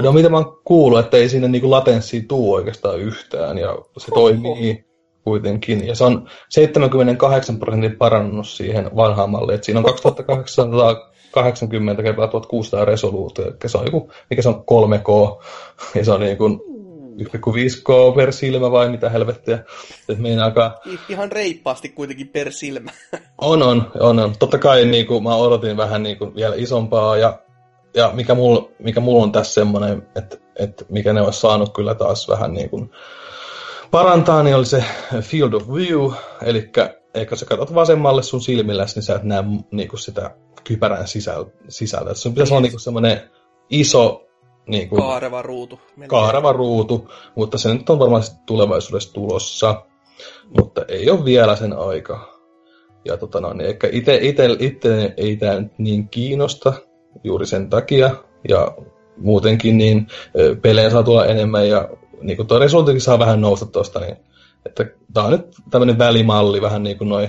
No 0.00 0.12
mitä 0.12 0.28
mä 0.28 0.36
oon 0.36 0.60
kuullut, 0.64 1.00
että 1.00 1.16
ei 1.16 1.28
siinä 1.28 1.48
niinku 1.48 1.70
latenssia 1.70 2.22
tuu 2.28 2.52
oikeastaan 2.52 3.00
yhtään, 3.00 3.58
ja 3.58 3.78
se 3.98 4.06
Oho. 4.10 4.20
toimii 4.20 4.91
kuitenkin. 5.24 5.86
Ja 5.86 5.94
se 5.94 6.04
on 6.04 6.28
78 6.48 7.58
prosentin 7.58 7.96
parannus 7.96 8.56
siihen 8.56 8.90
vanhaan 8.96 9.30
malliin. 9.30 9.54
Et 9.54 9.64
siinä 9.64 9.80
on 9.80 9.84
2880 9.84 12.02
kertaa 12.02 12.28
1600 12.28 12.84
resoluutio, 12.84 13.44
eli 13.44 13.54
se 13.66 13.78
on 13.78 13.84
joku, 13.84 14.10
mikä 14.30 14.42
se 14.42 14.48
on 14.48 14.64
3K, 14.70 15.42
ja 15.94 16.04
se 16.04 16.12
on 16.12 16.20
niin 16.20 16.36
kuin 16.36 16.60
1,5K 17.18 18.16
per 18.16 18.32
silmä 18.32 18.70
vai 18.70 18.88
mitä 18.88 19.10
helvettiä. 19.10 19.58
Et 20.08 20.18
meinaakaan... 20.18 20.72
Ihan 21.08 21.32
reippaasti 21.32 21.88
kuitenkin 21.88 22.28
per 22.28 22.52
silmä. 22.52 22.90
On, 23.38 23.62
on, 23.62 23.90
on, 24.00 24.18
on. 24.18 24.32
Totta 24.38 24.58
kai 24.58 24.84
niin 24.84 25.06
kuin, 25.06 25.22
mä 25.22 25.34
odotin 25.34 25.76
vähän 25.76 26.02
niin 26.02 26.18
kuin, 26.18 26.34
vielä 26.34 26.54
isompaa 26.54 27.16
ja, 27.16 27.38
ja 27.94 28.10
mikä, 28.14 28.34
mulla, 28.34 28.68
mikä 28.78 29.00
mulla 29.00 29.22
on 29.22 29.32
tässä 29.32 29.54
semmoinen, 29.54 30.08
että, 30.16 30.36
että 30.56 30.84
mikä 30.88 31.12
ne 31.12 31.20
olisi 31.20 31.40
saanut 31.40 31.74
kyllä 31.74 31.94
taas 31.94 32.28
vähän 32.28 32.52
niin 32.52 32.70
kuin 32.70 32.90
parantaa, 33.92 34.42
niin 34.42 34.56
oli 34.56 34.66
se 34.66 34.84
field 35.20 35.52
of 35.52 35.68
view, 35.68 36.12
eli 36.42 36.70
eikö 37.14 37.36
sä 37.36 37.46
katsot 37.46 37.74
vasemmalle 37.74 38.22
sun 38.22 38.40
silmillä, 38.40 38.86
niin 38.94 39.02
sä 39.02 39.14
et 39.14 39.22
näe 39.22 39.44
niin 39.70 39.88
kuin 39.88 40.00
sitä 40.00 40.34
kypärän 40.64 41.04
sisäl- 41.04 41.50
sisältä. 41.68 42.14
Se 42.14 42.28
pitäisi 42.28 42.52
olla 42.52 42.60
niin 42.60 42.72
kuin 42.72 42.80
semmoinen 42.80 43.30
iso 43.70 44.26
niin 44.66 44.88
kuin, 44.88 45.02
Kaareva 45.02 45.42
ruutu. 45.42 45.80
Kaareva 46.06 46.52
ruutu, 46.52 47.10
mutta 47.34 47.58
se 47.58 47.74
nyt 47.74 47.90
on 47.90 47.98
varmasti 47.98 48.36
tulevaisuudessa 48.46 49.12
tulossa, 49.12 49.82
mutta 50.58 50.84
ei 50.88 51.10
ole 51.10 51.24
vielä 51.24 51.56
sen 51.56 51.72
aika. 51.78 52.42
Ja 53.04 53.16
tota 53.16 53.40
no, 53.40 53.52
niin 53.52 53.68
ehkä 53.68 53.88
ite, 53.92 54.18
ite, 54.22 54.56
ite 54.58 55.14
ei 55.16 55.36
tämä 55.36 55.60
nyt 55.60 55.78
niin 55.78 56.08
kiinnosta 56.08 56.72
juuri 57.24 57.46
sen 57.46 57.70
takia, 57.70 58.10
ja 58.48 58.76
muutenkin 59.16 59.78
niin 59.78 60.06
pelejä 60.62 60.90
saa 60.90 61.02
tulla 61.02 61.26
enemmän, 61.26 61.68
ja 61.68 61.88
niin 62.22 62.36
kuin 62.36 62.48
tuo 62.48 62.58
resultikin 62.58 63.00
saa 63.00 63.18
vähän 63.18 63.40
nousta 63.40 63.66
tuosta, 63.66 64.00
niin 64.00 64.16
että 64.66 64.84
tämä 65.14 65.26
on 65.26 65.32
nyt 65.32 65.46
tämmöinen 65.70 65.98
välimalli, 65.98 66.62
vähän 66.62 66.82
niin 66.82 66.98
kuin 66.98 67.08
noin 67.08 67.28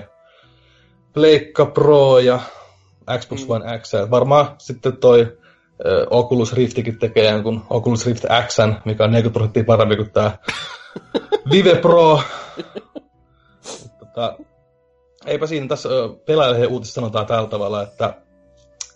Pleikka 1.14 1.66
Pro 1.66 2.20
ja 2.20 2.40
Xbox 3.20 3.42
Mm. 3.42 3.50
One 3.52 3.80
X. 3.80 3.94
Ja 3.94 4.12
Varmaan 4.12 4.56
sitten 4.58 4.98
toi 4.98 5.38
ö, 5.86 6.08
Oculus 6.10 6.54
Riftikin 6.54 7.00
tekee 7.00 7.32
jonkun 7.32 7.62
Oculus 7.70 8.06
Rift 8.06 8.26
X, 8.48 8.58
mikä 8.86 9.04
on 9.04 9.12
40 9.12 9.34
prosenttia 9.34 9.64
parempi 9.64 9.96
kuin 9.96 10.12
tämä 10.12 10.32
Vive 11.52 11.76
Pro. 11.76 12.22
tota, 14.00 14.38
eipä 15.26 15.48
siinä 15.48 15.68
tässä 15.68 15.90
pelaajien 16.26 16.70
uutisessa 16.70 16.96
sanotaan 16.96 17.26
tällä 17.26 17.50
tavalla, 17.50 17.82
että 17.82 18.14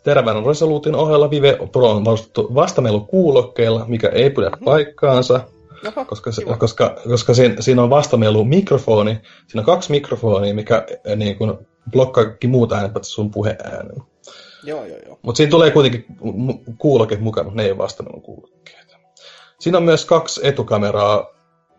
terävän 0.03 0.45
resoluutin 0.45 0.95
ohella 0.95 1.29
Vive 1.29 1.57
Pro 1.71 1.89
on 1.89 2.05
varustettu 2.05 2.55
vastamelukuulokkeilla, 2.55 3.85
mikä 3.87 4.09
ei 4.09 4.29
pidä 4.29 4.51
paikkaansa 4.65 5.39
Jaha, 5.83 6.05
koska, 6.05 6.31
se, 6.31 6.43
kiva. 6.43 6.57
koska, 6.57 6.95
koska 7.07 7.33
siinä, 7.33 7.55
siinä 7.59 7.83
on 7.83 7.89
vastamelu 7.89 8.45
mikrofoni, 8.45 9.19
siinä 9.47 9.61
on 9.61 9.65
kaksi 9.65 9.91
mikrofonia, 9.91 10.53
mikä 10.53 10.85
eh, 11.05 11.15
niin 11.15 11.37
kuin, 11.37 11.53
blokkaa 11.91 12.25
kaikki 12.25 12.47
muut 12.47 12.71
äänet, 12.71 12.93
paitsi 12.93 13.11
sun 13.11 13.31
puheäänen. 13.31 14.03
Joo, 14.63 14.85
joo, 14.85 14.97
joo. 15.05 15.19
Mutta 15.21 15.37
siinä 15.37 15.51
tulee 15.51 15.71
kuitenkin 15.71 16.05
mu- 16.21 16.73
kuuloke 16.77 17.17
mukaan, 17.17 17.45
mutta 17.45 17.57
ne 17.57 17.63
ei 17.63 17.71
ole 17.71 17.77
vastamelun 17.77 18.21
kuulokkeita. 18.21 18.97
Siinä 19.59 19.77
on 19.77 19.83
myös 19.83 20.05
kaksi 20.05 20.47
etukameraa, 20.47 21.27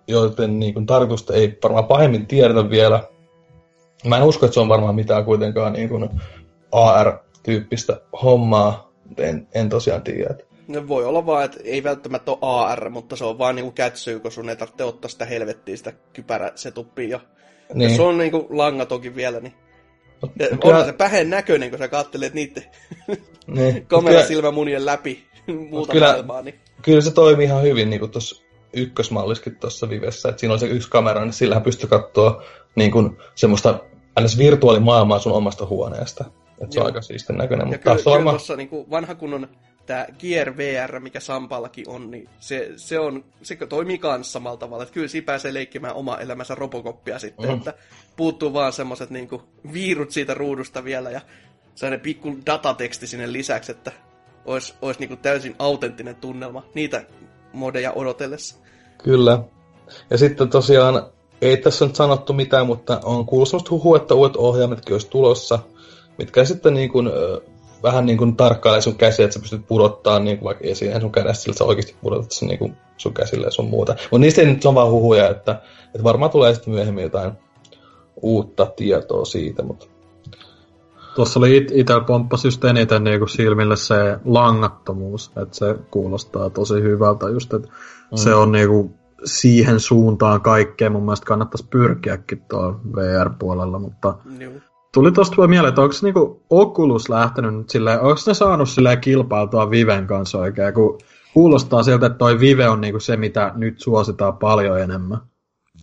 joiden 0.08 0.58
niin 0.58 0.74
kuin, 0.74 0.86
tarkoitusta 0.86 1.34
ei 1.34 1.58
varmaan 1.62 1.84
pahemmin 1.84 2.26
tiedetä 2.26 2.70
vielä. 2.70 3.02
Mä 4.04 4.16
en 4.16 4.22
usko, 4.22 4.46
että 4.46 4.54
se 4.54 4.60
on 4.60 4.68
varmaan 4.68 4.94
mitään 4.94 5.24
kuitenkaan 5.24 5.72
niin 5.72 5.88
kuin, 5.88 6.10
AR-tyyppistä 6.72 8.00
hommaa, 8.22 8.92
mutta 9.04 9.22
en, 9.22 9.48
en 9.54 9.68
tosiaan 9.68 10.02
tiedä. 10.02 10.47
No 10.68 10.88
voi 10.88 11.04
olla 11.04 11.26
vaan, 11.26 11.44
että 11.44 11.58
ei 11.64 11.82
välttämättä 11.82 12.30
ole 12.30 12.38
AR, 12.42 12.90
mutta 12.90 13.16
se 13.16 13.24
on 13.24 13.38
vaan 13.38 13.56
niinku 13.56 13.70
kätsyy, 13.72 14.20
kun 14.20 14.32
sun 14.32 14.48
ei 14.48 14.56
tarvitse 14.56 14.84
ottaa 14.84 15.08
sitä 15.08 15.24
helvettiä, 15.24 15.76
sitä 15.76 15.92
kypäräsetuppia. 16.12 17.08
Ja 17.08 17.18
niin. 17.18 17.78
Niin. 17.78 17.90
jos 17.90 18.00
on 18.00 18.18
niinku 18.18 18.46
langatonkin 18.50 19.14
vielä, 19.16 19.40
niin 19.40 19.54
ja 20.38 20.56
Kyllä- 20.62 20.84
se 20.84 20.92
pähen 20.92 21.30
näköinen, 21.30 21.70
kun 21.70 21.78
sä 21.78 21.88
kattelet 21.88 22.34
niiden 22.34 22.64
niin. 23.46 23.86
kamerasilmämunien 23.86 24.86
läpi 24.86 25.24
muuta 25.70 25.92
kyllä- 25.92 26.06
maailmaa. 26.06 26.42
Niin. 26.42 26.60
kyllä 26.82 27.00
se 27.00 27.10
toimii 27.10 27.46
ihan 27.46 27.62
hyvin 27.62 27.90
niin 27.90 28.10
tuossa 28.10 28.44
ykkösmalliskin 28.72 29.56
tuossa 29.56 29.90
Vivessä, 29.90 30.28
että 30.28 30.40
siinä 30.40 30.52
on 30.52 30.58
se 30.60 30.66
yksi 30.66 30.90
kamera, 30.90 31.20
niin 31.24 31.32
sillähän 31.32 31.62
pystyy 31.62 31.88
katsoa 31.88 32.42
niin 32.74 32.90
kuin, 32.90 33.16
semmoista 33.34 33.80
ns. 34.20 34.38
virtuaalimaailmaa 34.38 35.18
sun 35.18 35.32
omasta 35.32 35.66
huoneesta. 35.66 36.24
Että 36.62 36.74
se 36.74 36.80
on 36.80 36.86
aika 36.86 37.02
siistin 37.02 37.38
näköinen, 37.38 37.64
Ja 37.64 37.66
mutta 37.66 37.78
kyllä, 37.82 37.96
kyllä 37.96 38.10
varmaan... 38.10 38.36
tuossa 38.36 38.56
niinku 38.56 38.86
vanha 38.90 39.14
kunnon 39.14 39.48
tämä 39.88 40.06
Gear 40.18 40.56
VR, 40.56 41.00
mikä 41.00 41.20
Sampallakin 41.20 41.88
on, 41.88 42.10
niin 42.10 42.28
se, 42.40 42.72
se, 42.76 42.98
on, 42.98 43.24
se 43.42 43.56
toimii 43.56 43.98
kanssa 43.98 44.32
samalla 44.32 44.56
tavalla. 44.56 44.82
Että 44.82 44.92
kyllä 44.94 45.08
siinä 45.08 45.24
pääsee 45.24 45.54
leikkimään 45.54 45.94
oma 45.94 46.18
elämänsä 46.18 46.54
Robocoppia 46.54 47.18
sitten, 47.18 47.46
Mhm. 47.46 47.58
että 47.58 47.74
puuttuu 48.16 48.52
vaan 48.52 48.72
semmoiset 48.72 49.10
niinku 49.10 49.42
viirut 49.72 50.10
siitä 50.10 50.34
ruudusta 50.34 50.84
vielä 50.84 51.10
ja 51.10 51.20
sellainen 51.74 52.00
pikku 52.00 52.36
datateksti 52.46 53.06
sinne 53.06 53.32
lisäksi, 53.32 53.72
että 53.72 53.92
olisi, 54.44 54.74
olisi 54.82 55.00
niinku 55.00 55.16
täysin 55.16 55.54
autenttinen 55.58 56.16
tunnelma 56.16 56.64
niitä 56.74 57.04
modeja 57.52 57.92
odotellessa. 57.92 58.56
Kyllä. 59.04 59.38
Ja 60.10 60.18
sitten 60.18 60.48
tosiaan, 60.48 61.06
ei 61.42 61.56
tässä 61.56 61.86
nyt 61.86 61.96
sanottu 61.96 62.32
mitään, 62.32 62.66
mutta 62.66 63.00
on 63.04 63.26
kuullut 63.26 63.48
semmoista 63.48 63.70
huhua, 63.70 63.96
että 63.96 64.14
uudet 64.14 64.36
ohjaimetkin 64.36 64.94
olisi 64.94 65.08
tulossa, 65.10 65.58
mitkä 66.18 66.44
sitten 66.44 66.74
niin 66.74 66.90
kuin, 66.90 67.10
vähän 67.82 68.06
niin 68.06 68.18
kuin 68.18 68.36
tarkkailee 68.36 68.80
sun 68.80 68.94
käsiä, 68.94 69.24
että 69.24 69.34
sä 69.34 69.40
pystyt 69.40 69.66
pudottaa 69.66 70.18
niin 70.18 70.38
kuin 70.38 70.46
vaikka 70.46 70.64
esiin 70.64 71.00
sun 71.00 71.12
kädestä, 71.12 71.42
sillä 71.42 71.56
sä 71.56 71.64
oikeasti 71.64 71.96
pudotat 72.00 72.30
sen 72.30 72.48
niin 72.48 72.58
kuin 72.58 72.76
sun 72.96 73.14
käsille 73.14 73.46
ja 73.46 73.50
sun 73.50 73.70
muuta. 73.70 73.92
Mutta 73.92 74.18
niistä 74.18 74.40
ei 74.40 74.46
nyt 74.46 74.64
ole 74.64 74.74
vaan 74.74 74.90
huhuja, 74.90 75.28
että, 75.28 75.62
että 75.86 76.04
varmaan 76.04 76.30
tulee 76.30 76.54
sitten 76.54 76.74
myöhemmin 76.74 77.04
jotain 77.04 77.32
uutta 78.22 78.66
tietoa 78.76 79.24
siitä, 79.24 79.62
mutta 79.62 79.86
Tuossa 81.18 81.40
oli 81.40 81.56
it- 81.56 81.72
itsellä 81.74 82.04
pomppasi 82.04 82.46
just 82.46 82.64
eniten 82.64 83.04
niinku 83.04 83.26
silmille 83.26 83.76
se 83.76 84.18
langattomuus, 84.24 85.32
että 85.42 85.56
se 85.56 85.76
kuulostaa 85.90 86.50
tosi 86.50 86.74
hyvältä 86.74 87.28
just, 87.28 87.54
että 87.54 87.68
mm. 87.68 88.16
se 88.16 88.34
on 88.34 88.52
niinku 88.52 88.94
siihen 89.24 89.80
suuntaan 89.80 90.40
kaikkea. 90.40 90.90
Mun 90.90 91.02
mielestä 91.02 91.26
kannattaisi 91.26 91.66
pyrkiäkin 91.70 92.42
tuo 92.50 92.80
VR-puolella, 92.96 93.78
mutta 93.78 94.14
Joo. 94.38 94.52
Tuli 94.94 95.12
tosta 95.12 95.36
vaan 95.36 95.50
mieleen, 95.50 95.68
että 95.68 95.80
onko 95.80 95.94
niinku 96.02 96.42
Oculus 96.50 97.08
lähtenyt 97.08 97.54
nyt 97.54 97.70
silleen, 97.70 98.00
onko 98.00 98.20
ne 98.26 98.34
saanut 98.34 98.68
silleen 98.68 99.00
kilpailtua 99.00 99.70
Viven 99.70 100.06
kanssa 100.06 100.38
oikein, 100.38 100.74
kun 100.74 100.98
kuulostaa 101.34 101.82
siltä, 101.82 102.06
että 102.06 102.18
toi 102.18 102.40
Vive 102.40 102.68
on 102.68 102.80
niinku 102.80 103.00
se, 103.00 103.16
mitä 103.16 103.52
nyt 103.56 103.80
suositaan 103.80 104.38
paljon 104.38 104.80
enemmän. 104.80 105.18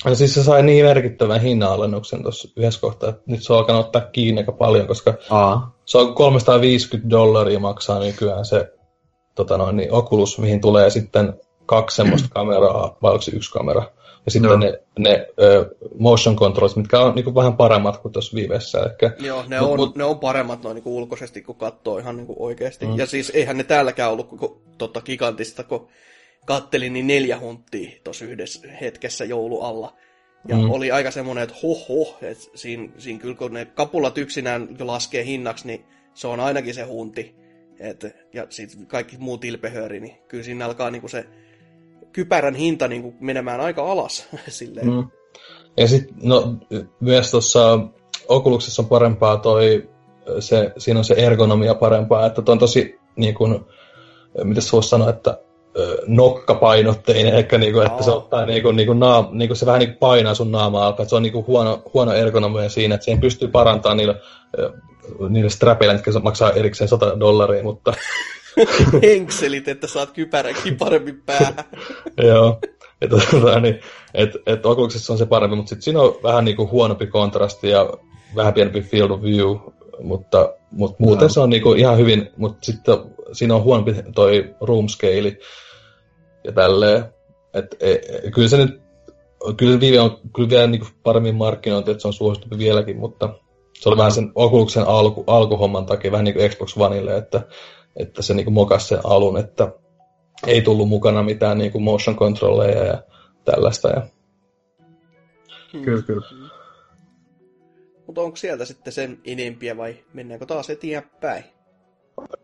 Ja 0.05 0.15
siis 0.15 0.33
se 0.33 0.43
sai 0.43 0.63
niin 0.63 0.85
merkittävän 0.85 1.41
hinnanalennuksen 1.41 2.21
tuossa 2.21 2.47
yhdessä 2.57 2.81
kohtaa, 2.81 3.09
että 3.09 3.23
nyt 3.25 3.43
se 3.43 3.53
on 3.53 3.59
alkanut 3.59 3.85
ottaa 3.85 4.01
kiinni 4.01 4.41
aika 4.41 4.51
paljon, 4.51 4.87
koska 4.87 5.13
Aa, 5.29 5.75
se 5.85 5.97
on 5.97 6.15
350 6.15 7.09
dollaria 7.09 7.59
maksaa 7.59 7.99
nykyään 7.99 8.45
se 8.45 8.73
tota 9.35 9.57
noin, 9.57 9.75
niin 9.75 9.93
Oculus, 9.93 10.39
mihin 10.39 10.61
tulee 10.61 10.89
sitten 10.89 11.33
kaksi 11.65 11.95
semmoista 11.95 12.29
kameraa, 12.33 12.97
vai 13.01 13.11
onko 13.11 13.21
se 13.21 13.35
yksi 13.35 13.51
kamera. 13.51 13.83
Ja 14.25 14.31
sitten 14.31 14.49
Joo. 14.49 14.57
ne, 14.57 14.79
ne 14.99 15.27
ö, 15.41 15.75
motion 15.99 16.35
controls, 16.35 16.75
mitkä 16.75 16.99
on 16.99 17.15
niin 17.15 17.35
vähän 17.35 17.57
paremmat 17.57 17.97
kuin 17.97 18.11
tuossa 18.11 18.35
Vivessä. 18.35 18.79
Ehkä. 18.83 19.11
Joo, 19.19 19.43
ne, 19.47 19.59
Mut- 19.59 19.63
on, 19.69 19.79
mut- 19.79 19.95
ne 19.95 20.03
on 20.03 20.19
paremmat 20.19 20.63
noin 20.63 20.75
niin 20.75 20.83
ulkoisesti, 20.87 21.41
kun 21.41 21.55
katsoo 21.55 21.97
ihan 21.97 22.17
niin 22.17 22.27
oikeasti. 22.39 22.85
Mm. 22.85 22.97
Ja 22.97 23.05
siis 23.05 23.31
eihän 23.35 23.57
ne 23.57 23.63
täälläkään 23.63 24.11
ollut 24.11 24.29
koko 24.29 24.61
totta 24.77 25.01
gigantista, 25.01 25.63
kun 25.63 25.87
kattelin 26.45 26.93
niin 26.93 27.07
neljä 27.07 27.39
hunttia 27.39 27.91
tuossa 28.03 28.25
yhdessä 28.25 28.67
hetkessä 28.81 29.25
joulu 29.25 29.61
alla. 29.61 29.93
Ja 30.47 30.55
Mm. 30.55 30.71
oli 30.71 30.91
aika 30.91 31.11
semmoinen, 31.11 31.43
että 31.43 31.55
hoh 31.63 31.89
hoh, 31.89 32.17
että 32.21 32.43
siinä, 32.55 32.89
siinä 32.97 33.19
kyllä 33.19 33.35
kun 33.35 33.53
ne 33.53 33.65
kapulat 33.65 34.17
yksinään 34.17 34.67
laskee 34.79 35.25
hinnaksi, 35.25 35.67
niin 35.67 35.85
se 36.13 36.27
on 36.27 36.39
ainakin 36.39 36.73
se 36.73 36.83
hunti. 36.83 37.35
Et, 37.79 38.05
ja 38.33 38.47
sitten 38.49 38.85
kaikki 38.87 39.17
muu 39.19 39.37
tilpehööri, 39.37 39.99
niin 39.99 40.15
kyllä 40.27 40.43
siinä 40.43 40.65
alkaa 40.65 40.91
niinku 40.91 41.07
se 41.07 41.25
kypärän 42.15 42.55
hinta 42.55 42.87
niinku 42.87 43.13
menemään 43.19 43.61
aika 43.61 43.91
alas. 43.91 44.27
Silleen. 44.47 44.87
Mm. 44.87 45.07
Ja 45.77 45.87
sitten 45.87 46.15
no, 46.23 46.55
myös 46.99 47.31
tuossa 47.31 47.79
Oculuksessa 48.27 48.81
on 48.81 48.87
parempaa 48.87 49.37
toi, 49.37 49.89
se, 50.39 50.71
siinä 50.77 50.99
on 50.99 51.05
se 51.05 51.13
ergonomia 51.13 51.75
parempaa, 51.75 52.25
että 52.25 52.41
toi 52.41 52.53
on 52.53 52.59
tosi 52.59 52.99
niin 53.15 53.35
kuin, 53.35 53.65
miten 54.43 54.63
se 54.63 54.71
voisi 54.71 54.89
sanoa, 54.89 55.09
että 55.09 55.37
nokkapainotteinen, 56.07 57.35
ehkä 57.35 57.57
niinku, 57.57 57.79
että 57.79 58.03
se 58.03 58.11
Aa. 58.11 58.17
ottaa 58.17 58.45
niinku, 58.45 58.71
niinku, 58.71 58.93
naam, 58.93 59.27
niinku 59.31 59.55
se 59.55 59.65
vähän 59.65 59.79
niinku 59.79 59.97
painaa 59.99 60.35
sun 60.35 60.51
naamaa 60.51 60.85
alkaa, 60.87 61.03
että 61.03 61.09
se 61.09 61.15
on 61.15 61.23
niinku 61.23 61.45
huono, 61.47 61.81
huono 61.93 62.13
ergonomia 62.13 62.69
siinä, 62.69 62.95
että 62.95 63.05
siihen 63.05 63.21
pystyy 63.21 63.47
parantamaan 63.47 63.97
niillä, 63.97 64.15
niillä 65.29 65.49
strapeilla, 65.49 65.93
jotka 65.93 66.19
maksaa 66.19 66.51
erikseen 66.51 66.87
100 66.87 67.19
dollaria, 67.19 67.63
mutta 67.63 67.93
Henkselit, 69.03 69.67
että 69.67 69.87
saat 69.87 70.11
kypäränkin 70.11 70.77
paremmin 70.77 71.21
päähän. 71.25 71.55
Joo. 72.27 72.59
Et, 73.01 73.09
tota, 73.09 73.59
niin, 73.59 73.79
et, 74.13 74.29
et 74.45 74.65
Oculuksessa 74.65 75.13
on 75.13 75.19
se 75.19 75.25
parempi, 75.25 75.55
mutta 75.55 75.69
sitten 75.69 75.83
siinä 75.83 76.01
on 76.01 76.15
vähän 76.23 76.45
niinku 76.45 76.69
huonompi 76.71 77.07
kontrasti 77.07 77.69
ja 77.69 77.89
vähän 78.35 78.53
pienempi 78.53 78.81
field 78.81 79.11
of 79.11 79.21
view, 79.21 79.57
mutta, 80.03 80.53
mutta 80.71 80.95
muuten 80.99 81.25
Joo. 81.25 81.29
se 81.29 81.39
on 81.39 81.49
niinku 81.49 81.73
ihan 81.73 81.97
hyvin, 81.97 82.29
mutta 82.37 82.57
sitten 82.61 82.97
siinä 83.31 83.55
on 83.55 83.63
huonompi 83.63 83.95
toi 84.15 84.55
room 84.61 84.87
scale 84.87 85.37
ja 86.43 86.51
tälleen. 86.51 87.05
Et, 87.53 87.75
e, 87.79 87.91
e, 87.91 88.31
kyllä 88.31 88.47
se 88.47 88.57
nyt, 88.57 88.81
kyllä 89.57 89.79
Vive 89.79 89.99
on 89.99 90.19
kyllä 90.35 90.49
vielä 90.49 90.67
niinku 90.67 90.87
paremmin 91.03 91.35
markkinointi, 91.35 91.91
että 91.91 92.01
se 92.01 92.07
on 92.07 92.13
suositumpi 92.13 92.57
vieläkin, 92.57 92.97
mutta 92.97 93.33
se 93.79 93.89
oli 93.89 93.97
vähän 93.97 94.11
sen 94.11 94.29
Oculus'en 94.29 94.87
alku, 94.87 95.23
alkuhomman 95.27 95.85
takia, 95.85 96.11
vähän 96.11 96.23
niin 96.23 96.35
kuin 96.35 96.49
Xbox 96.49 96.77
Oneille, 96.77 97.17
että, 97.17 97.41
että 97.95 98.21
se 98.21 98.33
niinku 98.33 98.51
mokasi 98.51 98.87
sen 98.87 98.99
alun, 99.03 99.37
että 99.37 99.71
ei 100.47 100.61
tullut 100.61 100.89
mukana 100.89 101.23
mitään 101.23 101.57
niinku 101.57 101.79
motion 101.79 102.15
controlleja 102.15 102.83
ja 102.83 103.03
tällaista. 103.45 103.89
Ja... 103.89 104.07
Kyllä, 105.83 106.01
kyllä. 106.01 106.27
Mutta 108.07 108.21
onko 108.21 108.35
sieltä 108.35 108.65
sitten 108.65 108.93
sen 108.93 109.19
enempiä 109.25 109.77
vai 109.77 109.95
mennäänkö 110.13 110.45
taas 110.45 110.69
eteenpäin? 110.69 111.43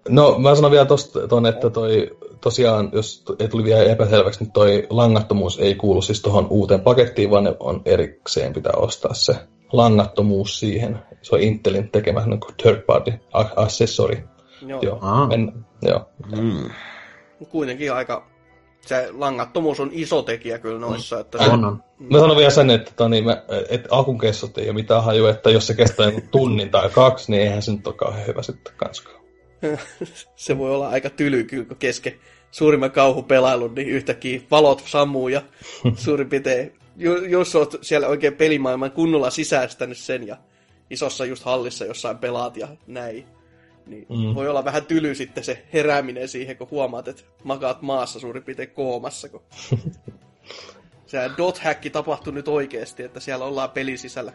No, 0.10 0.40
mä 0.40 0.56
sanon 0.56 0.72
vielä 0.72 0.86
tosta, 0.86 1.28
ton, 1.28 1.46
että 1.46 1.70
toi, 1.70 2.18
tosiaan, 2.42 2.90
jos 2.94 3.24
ei 3.40 3.48
tuli 3.48 3.64
vielä 3.64 3.84
epäselväksi, 3.84 4.44
niin 4.44 4.52
toi 4.52 4.88
langattomuus 4.90 5.60
ei 5.60 5.76
kuulu 5.76 6.02
siis 6.02 6.22
tuohon 6.22 6.48
uuteen 6.50 6.82
pakettiin, 6.82 7.30
vaan 7.32 7.44
ne 7.44 7.56
on 7.60 7.82
erikseen 7.86 8.54
pitää 8.54 8.74
ostaa 8.76 9.14
se 9.14 9.36
langattomuus 9.72 10.60
siihen. 10.60 11.00
Se 11.22 11.36
on 11.36 11.42
Intelin 11.42 11.92
tekemä 11.92 12.26
niin 12.26 12.40
kuin 12.40 12.56
third 12.56 12.82
party 12.82 13.14
accessory. 13.34 14.18
Joo. 14.68 14.82
Joo, 14.82 15.00
Aa. 15.02 15.28
men, 15.28 15.66
joo. 15.82 16.10
Mm. 16.38 16.70
Kuitenkin 17.50 17.94
aika... 17.94 18.32
Se 18.82 19.10
langattomuus 19.12 19.80
on 19.80 19.90
iso 19.94 20.22
tekijä 20.22 20.60
kyllä 20.60 20.80
noissa. 20.80 21.20
Että 21.20 21.38
se, 21.44 21.50
On, 21.50 21.66
on. 21.66 21.84
Mä 22.00 22.20
sanon 22.20 22.38
vielä 22.38 22.50
sen, 22.50 22.70
että, 22.70 22.92
toni, 22.96 23.22
mä, 23.22 23.44
että 23.70 23.90
akun 23.92 24.18
kessot 24.18 24.58
ei 24.58 24.66
ole 24.66 24.74
mitään 24.74 25.04
hajua, 25.04 25.30
että 25.30 25.50
jos 25.50 25.68
se 25.68 25.74
kestää 25.74 26.12
tunnin 26.32 26.70
tai 26.70 26.90
kaksi, 26.90 27.32
niin 27.32 27.44
eihän 27.44 27.62
se 27.62 27.72
nyt 27.72 27.88
ole 27.88 27.96
kauhean 27.96 28.28
hyvä 28.28 28.42
sitten 28.42 28.74
kanskaan. 28.78 29.22
se 30.36 30.58
voi 30.58 30.72
olla 30.72 30.90
aika 30.90 31.10
tyly 31.10 31.44
kyllä, 31.44 31.66
kun 31.66 31.78
kesken 31.78 32.14
suurimman 32.52 32.92
kauhupelailun, 32.92 33.76
niin 33.76 33.90
yhtäkkiä 33.90 34.42
valot 34.52 34.84
sammuu 34.86 35.28
ja 35.28 35.42
suurin 35.96 36.30
piirtein, 36.30 36.74
jos 37.30 37.56
oot 37.56 37.76
siellä 37.82 38.08
oikein 38.08 38.36
pelimaailman 38.36 38.92
kunnolla 38.92 39.30
sisäistänyt 39.30 39.98
sen 39.98 40.28
ja 40.28 40.38
isossa 40.90 41.26
just 41.26 41.44
hallissa 41.44 41.86
jossain 41.86 42.18
pelaat 42.18 42.58
ja 42.58 42.68
näin, 42.88 43.26
niin 43.86 44.06
mm. 44.10 44.16
Mm. 44.16 44.36
voi 44.36 44.50
olla 44.50 44.66
vähän 44.66 44.86
tyly 44.86 45.16
sitten 45.16 45.44
se 45.44 45.66
herääminen 45.74 46.28
siihen, 46.28 46.58
kun 46.58 46.68
huomaat, 46.72 47.08
että 47.08 47.24
makaat 47.44 47.82
maassa 47.82 48.20
suurin 48.20 48.44
piirtein 48.44 48.70
koomassa, 48.72 49.30
kun 49.30 49.42
se 51.06 51.30
dot-häkki 51.38 51.90
tapahtui 51.90 52.34
nyt 52.34 52.48
oikeasti, 52.48 53.04
että 53.04 53.20
siellä 53.20 53.46
ollaan 53.46 53.70
pelin 53.72 53.98
sisällä 53.98 54.34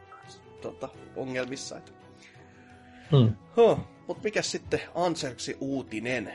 tota, 0.62 0.88
ongelmissa. 1.16 1.76
Että. 1.76 1.92
Hmm. 3.10 3.32
Huh. 3.56 3.78
Mutta 4.06 4.22
mikä 4.24 4.42
sitten 4.42 4.80
Anserksi 4.94 5.56
uutinen? 5.60 6.32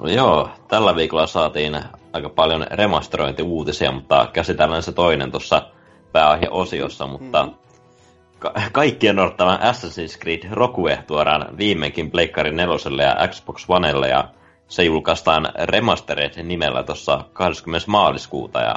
No 0.00 0.08
joo, 0.08 0.50
tällä 0.68 0.96
viikolla 0.96 1.26
saatiin 1.26 1.80
aika 2.12 2.28
paljon 2.28 2.66
remasterointiuutisia, 2.70 3.92
mutta 3.92 4.28
käsitellään 4.32 4.82
se 4.82 4.92
toinen 4.92 5.30
tuossa 5.30 5.70
pääaiheosiossa, 6.12 7.06
mutta 7.06 7.46
Mhm. 7.46 7.54
Ka- 8.54 8.60
kaikkien 8.72 9.18
odottavan 9.18 9.58
Assassin's 9.60 10.18
Creed 10.20 10.48
Rogue 10.52 11.04
tuodaan 11.06 11.56
viimeinkin 11.58 12.10
Pleikkari 12.10 12.52
4 12.52 13.04
ja 13.04 13.28
Xbox 13.28 13.64
Onelle 13.68 14.08
ja 14.08 14.28
se 14.68 14.84
julkaistaan 14.84 15.48
Remastered 15.64 16.42
nimellä 16.42 16.82
tuossa 16.82 17.24
20. 17.32 17.90
maaliskuuta 17.90 18.60
ja 18.60 18.74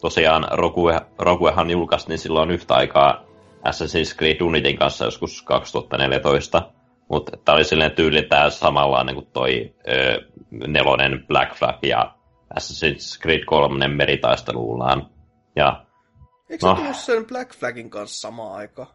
tosiaan 0.00 0.46
Rogue, 0.50 1.00
Roguehan 1.18 1.70
julkaistiin 1.70 2.18
silloin 2.18 2.50
yhtä 2.50 2.74
aikaa 2.74 3.22
Assassin's 3.68 4.16
Creed 4.16 4.40
Unitin 4.40 4.78
kanssa 4.78 5.04
joskus 5.04 5.42
2014, 5.42 6.62
mutta 7.08 7.32
tämä 7.44 7.56
oli 7.56 7.64
silleen 7.64 7.90
tyyliltään 7.92 8.50
samanlainen 8.50 9.14
kuin 9.14 9.26
toi 9.32 9.74
ö, 9.88 10.20
nelonen 10.68 11.24
Black 11.26 11.54
Flag 11.54 11.76
ja 11.82 12.14
Assassin's 12.60 13.22
Creed 13.22 13.44
3 13.44 13.88
meritaisteluullaan. 13.88 15.06
Ja 15.56 15.84
Eikö 16.50 16.66
No. 16.66 16.74
se 16.74 16.80
tullut 16.80 16.96
sen 16.96 17.26
Black 17.26 17.54
Flagin 17.54 17.90
kanssa 17.90 18.28
samaan 18.28 18.54
aikaan? 18.56 18.88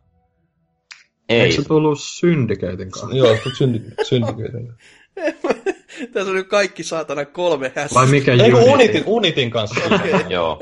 Ei, 1.29 1.41
Eikö 1.41 1.55
se 1.55 1.67
tullut 1.67 1.99
Syndicatein 2.01 2.91
kanssa? 2.91 3.17
Joo, 3.17 3.35
synti- 3.57 3.93
syndicate. 4.03 4.57
Tässä 6.13 6.29
on 6.29 6.35
nyt 6.35 6.47
kaikki 6.47 6.83
saatana 6.83 7.25
kolme 7.25 7.71
hässä. 7.75 7.99
Vai 7.99 8.07
mikä 8.07 8.31
Ei? 8.33 8.53
Unitin, 8.53 9.03
Unitin 9.05 9.51
kanssa. 9.51 9.79
joo. 10.29 10.59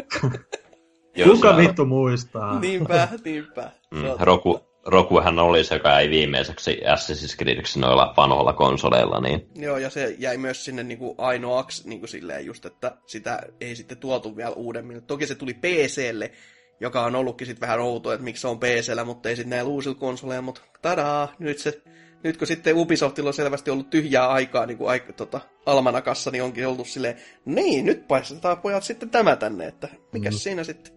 Joo, 1.16 1.30
Kuka 1.30 1.58
vittu 1.58 1.86
muistaa? 1.86 2.60
Niinpä, 2.60 3.08
niinpä. 3.26 3.72
Mm, 3.92 4.04
Roku, 4.20 4.60
Rokuhan 4.86 5.40
oli 5.40 5.64
se, 5.64 5.76
joka 5.76 5.90
jäi 5.90 6.10
viimeiseksi 6.10 6.82
Assassin's 6.86 7.38
Creediksi 7.38 7.80
noilla 7.80 8.14
vanhoilla 8.18 8.54
konsoleilla, 8.54 9.20
niin 9.22 9.48
Joo, 9.56 9.78
ja 9.78 9.90
se 9.90 10.16
jäi 10.20 10.38
myös 10.38 10.66
sinne 10.66 10.84
niinku 10.84 11.16
ainoaksi 11.18 11.90
niinku 11.90 12.08
silleen 12.08 12.46
just, 12.46 12.66
että 12.66 12.98
sitä 13.06 13.40
ei 13.62 13.76
sitten 13.76 13.98
tuotu 13.98 14.38
vielä 14.38 14.52
uudemmin. 14.52 15.04
Toki 15.04 15.28
se 15.28 15.36
tuli 15.36 15.54
PClle, 15.54 16.32
joka 16.82 17.06
on 17.06 17.16
ollutkin 17.16 17.48
sitten 17.48 17.68
vähän 17.68 17.80
outoa, 17.80 18.14
että 18.14 18.24
miksi 18.24 18.42
se 18.42 18.48
on 18.48 18.60
PCllä, 18.60 19.04
mutta 19.04 19.30
ei 19.30 19.36
sitten 19.36 19.50
näillä 19.50 19.70
uusilla 19.70 20.00
konsoleilla, 20.00 20.42
mutta 20.42 20.62
tadaa, 20.82 21.34
nyt 21.40 21.58
se 21.58 21.82
nyt 22.24 22.38
kun 22.38 22.48
sitten 22.48 22.76
Ubisoftilla 22.76 23.28
on 23.28 23.34
selvästi 23.34 23.72
ollut 23.72 23.90
tyhjää 23.90 24.30
aikaa 24.30 24.66
niin 24.66 24.78
kuin 24.78 24.90
aika, 24.90 25.14
tota, 25.14 25.42
Almanakassa, 25.66 26.32
niin 26.32 26.44
onkin 26.44 26.68
oltu 26.68 26.86
silleen, 26.86 27.16
niin, 27.46 27.86
nyt 27.86 28.08
paistetaan 28.08 28.58
pojat 28.58 28.84
sitten 28.84 29.10
tämä 29.10 29.36
tänne, 29.36 29.68
että 29.68 29.88
mikä 30.14 30.30
mm. 30.30 30.36
siinä 30.36 30.64
sitten? 30.64 30.94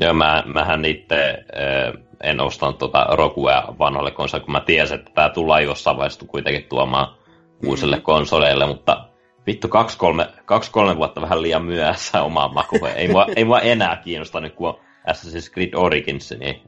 Joo, 0.00 0.14
mä, 0.14 0.42
mähän 0.46 0.84
itse 0.84 1.30
äh, 1.30 2.04
en 2.22 2.40
ostanut 2.40 2.78
tuota 2.78 3.06
Rokuea 3.10 3.62
vanhoille 3.78 4.10
konsoleille, 4.10 4.44
kun 4.44 4.52
mä 4.52 4.60
tiesin, 4.60 4.98
että 4.98 5.10
tämä 5.14 5.28
tullaan 5.28 5.64
jossain 5.64 5.96
vaiheessa 5.96 6.26
kuitenkin 6.26 6.64
tuomaan 6.68 7.16
uusille 7.66 7.96
Mhm. 7.96 8.04
konsoleille, 8.04 8.66
mutta 8.66 9.08
vittu 9.46 9.68
kaksi-kolme, 9.68 10.26
kaksi-kolme 10.44 10.96
vuotta 10.96 11.20
vähän 11.20 11.42
liian 11.42 11.64
myöhässä 11.64 12.22
omaan 12.22 12.54
makuun. 12.54 12.88
Ei 12.96 13.08
mua, 13.08 13.26
ei 13.36 13.44
mua 13.44 13.60
enää 13.60 13.96
kiinnosta 13.96 14.40
nyt, 14.40 14.54
kun 14.54 14.68
on 14.68 14.80
Assassin's 15.10 15.52
Creed 15.52 15.74
Origins, 15.74 16.30
niin 16.30 16.62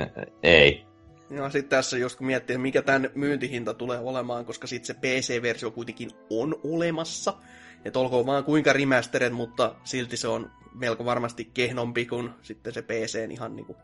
äh, 0.00 0.08
ei. 0.42 0.86
Ja 1.30 1.50
sitten 1.50 1.70
tässä 1.70 1.98
jos 1.98 2.20
miettii, 2.20 2.58
mikä 2.58 2.82
tämän 2.82 3.10
myyntihinta 3.14 3.74
tulee 3.74 3.98
olemaan, 3.98 4.44
koska 4.44 4.66
sitten 4.66 4.86
se 4.86 4.94
PC-versio 4.94 5.70
kuitenkin 5.70 6.10
on 6.30 6.60
olemassa. 6.64 7.34
Että 7.84 7.98
olkoon 7.98 8.26
vaan 8.26 8.44
kuinka 8.44 8.72
remastered, 8.72 9.32
mutta 9.32 9.74
silti 9.84 10.16
se 10.16 10.28
on 10.28 10.50
melko 10.74 11.04
varmasti 11.04 11.50
kehnompi 11.54 12.06
kuin 12.06 12.30
sitten 12.42 12.72
se 12.72 12.82
PC 12.82 13.30
ihan 13.30 13.56
niinku 13.56 13.76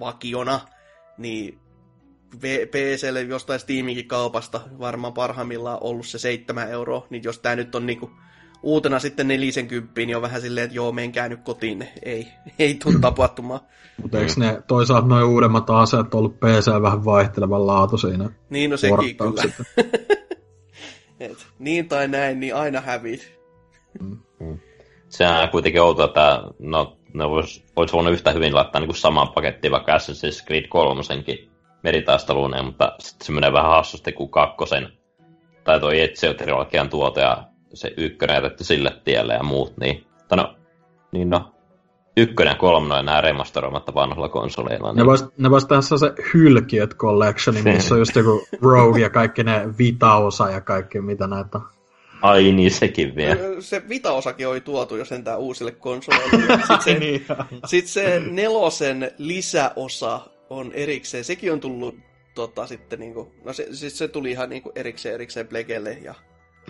vakiona. 0.00 0.60
Niin 1.18 1.58
PClle 2.70 3.22
jostain 3.22 3.60
Steaminkin 3.60 4.08
kaupasta 4.08 4.60
varmaan 4.78 5.12
parhaimmillaan 5.12 5.78
ollut 5.80 6.06
se 6.06 6.18
7 6.18 6.70
euroa, 6.70 7.06
niin 7.10 7.22
jos 7.22 7.38
tämä 7.38 7.56
nyt 7.56 7.74
on 7.74 7.86
niinku 7.86 8.10
uutena 8.62 8.98
sitten 8.98 9.28
40, 9.28 9.92
niin 9.96 10.16
on 10.16 10.22
vähän 10.22 10.40
silleen, 10.40 10.64
että 10.64 10.76
joo, 10.76 10.92
menkää 10.92 11.28
nyt 11.28 11.40
kotiin, 11.42 11.88
ei, 12.02 12.28
ei 12.58 12.74
tule 12.74 12.98
tapahtumaan. 13.00 13.60
Mutta 14.02 14.18
eikö 14.18 14.32
ne 14.36 14.62
toisaalta 14.66 15.08
noin 15.08 15.24
uudemmat 15.24 15.70
aseet 15.70 16.14
ollut 16.14 16.40
PC 16.40 16.82
vähän 16.82 17.04
vaihtelevan 17.04 17.66
laatu 17.66 17.98
siinä? 17.98 18.30
Niin, 18.50 18.70
no 18.70 18.76
sekin 18.76 19.16
kyllä. 19.16 19.42
Et, 21.20 21.46
niin 21.58 21.88
tai 21.88 22.08
näin, 22.08 22.40
niin 22.40 22.54
aina 22.54 22.80
hävit. 22.80 23.38
Sehän 25.08 25.42
on 25.42 25.48
kuitenkin 25.48 25.82
outoa, 25.82 26.04
että 26.04 26.42
no, 26.58 26.96
ne 27.14 27.30
vois, 27.30 27.64
vois 27.76 27.92
voinut 27.92 28.12
yhtä 28.12 28.30
hyvin 28.32 28.54
laittaa 28.54 28.80
niin 28.80 28.94
samaan 28.94 29.28
pakettiin 29.28 29.72
vaikka 29.72 29.96
Assassin's 29.96 30.46
Creed 30.46 30.68
3 30.68 31.02
meritaisteluun, 31.82 32.54
mutta 32.64 32.92
sitten 32.98 33.26
se 33.26 33.32
menee 33.32 33.52
vähän 33.52 33.70
hassusti 33.70 34.12
kuin 34.12 34.30
kakkosen 34.30 34.92
tai 35.64 35.80
toi 35.80 36.00
Ezio-trilogian 36.00 36.88
tuote 36.90 37.20
ja 37.20 37.44
se 37.74 37.94
ykkönen 37.96 38.34
jätetty 38.34 38.64
sille 38.64 38.92
tielle 39.04 39.34
ja 39.34 39.42
muut, 39.42 39.76
niin, 39.76 40.06
mutta 40.18 40.36
no, 40.36 40.54
niin 41.12 41.30
no, 41.30 41.54
ykkönen 42.16 42.50
ja 42.50 42.56
kolmonen 42.56 42.92
on 42.92 43.00
enää 43.00 43.20
remasteroimatta 43.20 43.94
vanhoilla 43.94 44.28
konsoleilla. 44.28 44.92
Ne 44.92 44.96
Niin, 44.96 45.06
vois, 45.06 45.24
ne 45.38 45.50
vois 45.50 45.66
tehdä 45.66 45.82
se 45.82 45.96
hylkiöt 46.34 46.96
collectioni, 46.96 47.62
missä 47.62 47.94
on 47.94 48.00
just 48.00 48.16
joku 48.16 48.46
Rogue 48.62 49.00
ja 49.00 49.10
kaikki 49.10 49.44
ne 49.44 49.78
Vita-osa 49.78 50.50
ja 50.50 50.60
kaikki 50.60 51.00
mitä 51.00 51.26
näitä 51.26 51.58
on. 51.58 51.66
ai 52.22 52.52
niin, 52.52 52.70
sekin 52.70 53.16
vielä. 53.16 53.40
Se 53.60 53.82
Vita-osakin 53.88 54.48
oli 54.48 54.60
tuotu 54.60 54.96
jo 54.96 55.04
sentään 55.04 55.38
uusille 55.38 55.72
konsoleille. 55.72 56.56
Sitten 56.56 56.82
se, 56.82 56.98
niin. 56.98 57.26
sit 57.66 57.86
se 57.86 58.22
nelosen 58.30 59.10
lisäosa 59.18 60.20
on 60.50 60.72
erikseen. 60.72 61.24
Sekin 61.24 61.52
on 61.52 61.60
tullut 61.60 61.94
tota, 62.34 62.66
sitten 62.66 62.98
niinku, 62.98 63.32
no 63.44 63.52
se, 63.52 63.68
siis 63.72 63.98
se 63.98 64.08
tuli 64.08 64.30
ihan 64.30 64.48
niinku 64.48 64.72
erikseen 64.74 65.14
erikseen 65.14 65.48
Plegelle 65.48 65.98
ja 66.02 66.14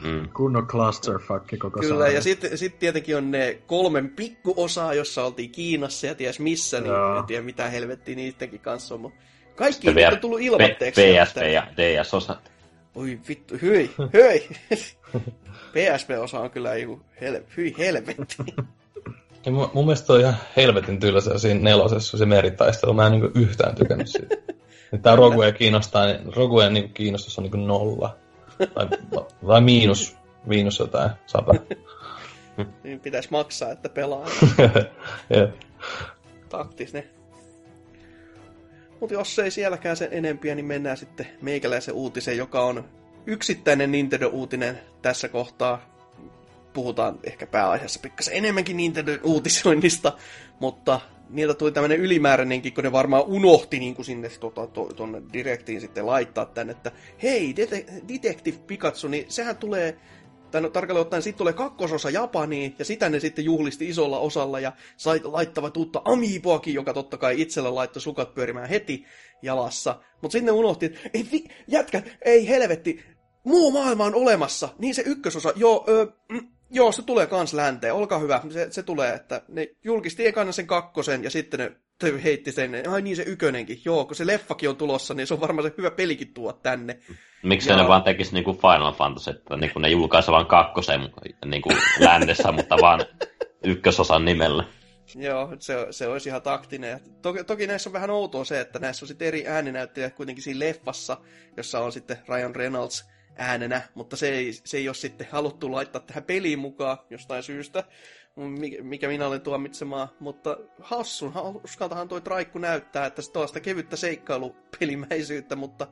Mm. 0.05 0.29
Kunnon 0.37 0.67
clusterfuck 0.67 1.59
koko 1.59 1.81
Kyllä, 1.81 1.99
sarja. 2.05 2.15
ja 2.15 2.23
sitten 2.23 2.59
sit 2.59 2.79
tietenkin 2.79 3.17
on 3.17 3.31
ne 3.31 3.59
kolmen 3.67 4.09
pikkuosaa, 4.11 4.95
jossa 4.95 5.25
oltiin 5.25 5.51
Kiinassa 5.51 6.07
ja 6.07 6.15
ties 6.15 6.41
missä, 6.41 6.81
niin 6.81 6.89
Joo. 6.93 7.19
en 7.19 7.25
tiedä 7.25 7.43
mitä 7.43 7.69
helvettiä 7.71 8.15
niidenkin 8.17 8.61
kanssa 8.61 8.95
on, 8.95 9.13
kaikki 9.57 9.89
on 9.89 10.19
tullut 10.21 10.39
P- 10.41 10.43
ilmatteeksi. 10.43 11.01
PSP 11.03 11.37
ja 11.53 11.67
DS-osat. 11.77 12.51
Oi 12.95 13.19
vittu, 13.29 13.55
hyi, 13.63 13.91
hyi. 14.13 14.49
PSP-osa 15.75 16.41
on 16.41 16.51
kyllä 16.51 16.75
joku 16.75 17.01
hel- 17.21 17.43
hyi 17.57 17.75
helvetti. 17.79 18.37
Ja 19.47 19.53
mun, 19.53 19.71
mun 19.75 19.85
mielestä 19.85 20.13
on 20.13 20.21
ihan 20.21 20.35
helvetin 20.57 21.01
tylsä 21.01 21.39
siinä 21.39 21.61
nelosessa 21.61 22.19
se 22.19 22.27
meritaistelu. 22.27 22.93
Mä 22.95 23.07
en 23.07 23.13
niinku 23.13 23.39
yhtään 23.39 23.75
tykännyt 23.75 24.09
siitä. 24.09 24.37
Tää 25.03 25.17
Rogue 25.17 25.53
kiinnostaa, 25.53 26.07
niin 26.07 26.35
Rogue 26.37 26.71
niinku 26.71 26.91
kiinnostus 26.95 27.39
on 27.39 27.43
niinku 27.45 27.57
nolla. 27.57 28.17
Tai, 28.67 28.89
vai 29.47 29.61
miinus, 29.61 30.17
miinus 30.47 30.79
jotain, 30.79 31.11
sata. 31.27 31.53
niin 32.85 33.01
pitäisi 33.01 33.29
maksaa, 33.31 33.71
että 33.71 33.89
pelaa. 33.89 34.27
Jep. 35.37 35.55
Taktinen. 36.49 37.05
Mutta 39.01 39.15
jos 39.15 39.39
ei 39.39 39.51
sielläkään 39.51 39.97
sen 39.97 40.09
enempiä, 40.13 40.55
niin 40.55 40.67
mennään 40.67 40.97
sitten 40.97 41.27
meikäläisen 41.43 41.95
uutiseen, 41.95 42.37
joka 42.37 42.65
on 42.65 42.85
yksittäinen 43.27 43.93
Nintendo-uutinen 43.93 44.81
tässä 45.03 45.29
kohtaa. 45.29 45.81
puhutaan 46.73 47.19
ehkä 47.25 47.47
pääaiheessa 47.47 48.01
pikkasen 48.01 48.35
enemmänkin 48.35 48.77
Nintendo 48.77 49.13
uutisoinnista, 49.23 50.13
mutta 50.61 51.01
niiltä 51.31 51.55
tuli 51.55 51.73
tämmöinen 51.73 52.01
ylimääräinenkin, 52.01 52.75
kun 52.75 52.85
ne 52.85 52.93
varmaan 52.93 53.25
unohti 53.27 53.79
niin 53.79 53.95
kuin 53.95 54.07
sinne 54.07 54.29
tuota, 54.29 54.67
tuonne 54.97 55.23
direktiin 55.33 55.81
sitten 55.81 56.07
laittaa 56.07 56.47
tänne, 56.47 56.71
että 56.71 56.93
hei, 57.23 57.55
Det- 57.57 58.09
Detective 58.09 58.59
Pikachu, 58.67 59.09
niin 59.09 59.25
sehän 59.29 59.57
tulee 59.57 59.99
tai 60.51 60.61
no, 60.61 60.69
tarkalleen 60.71 61.03
ottaen 61.03 61.23
sitten 61.23 61.39
tulee 61.39 61.53
kakkososa 61.53 62.11
Japaniin, 62.11 62.75
ja 62.79 62.85
sitä 62.85 63.09
ne 63.09 63.21
sitten 63.21 63.45
juhlisti 63.45 63.89
isolla 63.89 64.19
osalla, 64.19 64.61
ja 64.61 64.73
sai, 64.97 65.21
laittavat 65.25 65.77
uutta 65.77 66.03
Amiiboakin, 66.05 66.75
joka 66.75 66.95
totta 66.95 67.17
kai 67.17 67.41
itsellä 67.41 67.75
laittoi 67.75 68.03
sukat 68.03 68.35
pyörimään 68.35 68.69
heti 68.69 69.05
jalassa. 69.43 70.01
Mutta 70.23 70.33
sitten 70.33 70.47
ne 70.55 70.59
unohti, 70.59 70.87
että 70.87 71.01
ei 71.15 71.45
jätkä, 71.69 72.03
ei 72.25 72.49
helvetti, 72.49 73.05
muu 73.45 73.71
maailma 73.71 74.05
on 74.05 74.15
olemassa, 74.15 74.69
niin 74.79 74.95
se 74.95 75.03
ykkösosa, 75.07 75.53
joo, 75.57 75.85
ö, 75.89 76.13
mm, 76.33 76.49
joo, 76.71 76.93
se 76.93 77.03
tulee 77.03 77.27
kans 77.27 77.55
länteen, 77.55 77.95
olkaa 77.95 78.19
hyvä, 78.19 78.41
se, 78.51 78.67
se 78.71 78.83
tulee, 78.83 79.15
että 79.15 79.43
ne 79.49 79.69
julkisti 79.85 80.27
ekana 80.27 80.53
sen 80.53 80.67
kakkosen, 80.67 81.25
ja 81.25 81.31
sitten 81.31 81.61
ne 81.61 81.73
heitti 82.25 82.53
sen, 82.53 82.89
ai 82.91 83.03
niin 83.03 83.17
se 83.17 83.23
ykönenkin, 83.23 83.81
joo, 83.85 84.05
kun 84.05 84.17
se 84.17 84.27
leffakin 84.27 84.69
on 84.69 84.77
tulossa, 84.77 85.15
niin 85.15 85.27
se 85.27 85.35
on 85.35 85.41
varmaan 85.41 85.69
se 85.69 85.75
hyvä 85.79 85.91
pelikin 85.91 86.35
tuoda 86.35 86.59
tänne. 86.63 86.99
Miksi 87.43 87.71
Ja- 87.71 87.77
ne 87.77 87.89
vaan 87.89 88.03
tekisi 88.03 88.33
niinku 88.35 88.53
Final 88.53 88.93
Fantasy, 88.93 89.31
että 89.31 89.57
niinku 89.57 89.79
ne 89.79 89.89
julkaisi 89.89 90.31
vaan 90.31 90.47
kakkosen 90.47 91.01
niinku 91.45 91.69
lännessä, 91.99 92.53
mutta 92.57 92.77
vaan 92.81 93.05
ykkösosan 93.65 94.25
nimellä. 94.25 94.65
Joo, 95.15 95.57
se, 95.59 95.87
se 95.91 96.07
olisi 96.07 96.29
ihan 96.29 96.43
taktinen. 96.43 97.01
Toki, 97.23 97.45
toki 97.45 97.67
näissä 97.67 97.91
on 97.91 97.93
vähän 97.93 98.11
outoa 98.11 98.45
se, 98.45 98.61
että 98.61 98.79
näissä 98.79 99.05
on 99.05 99.09
sitten 99.09 99.29
eri 99.29 99.47
ääninäyttelijät 99.47 100.15
kuitenkin 100.15 100.45
siinä 100.45 100.59
leffassa, 100.61 101.17
jossa 101.57 101.81
on 101.81 101.93
sitten 101.93 102.17
Ryan 102.29 102.57
Reynolds 102.57 103.11
äänenä, 103.41 103.83
mutta 103.95 104.17
se 104.17 104.29
ei, 104.29 104.53
se 104.53 104.77
ei 104.77 104.89
ole 104.89 104.95
sitten 104.95 105.27
haluttu 105.31 105.73
laittaa 105.73 106.01
tähän 106.03 106.23
peliin 106.25 106.59
mukaan 106.59 106.99
jostain 107.11 107.43
syystä, 107.43 107.85
mikä, 108.83 109.09
minä 109.09 109.27
olen 109.27 109.41
tuomitsemaan, 109.41 110.09
mutta 110.21 110.57
hassun, 110.83 111.33
uskaltahan 111.65 112.09
toi 112.09 112.21
Traikku 112.21 112.59
näyttää, 112.59 113.07
että 113.07 113.23
se 113.23 113.33
tuosta 113.33 113.61
kevyttä 113.61 113.97
seikkailupelimäisyyttä, 113.97 115.57
mutta 115.57 115.87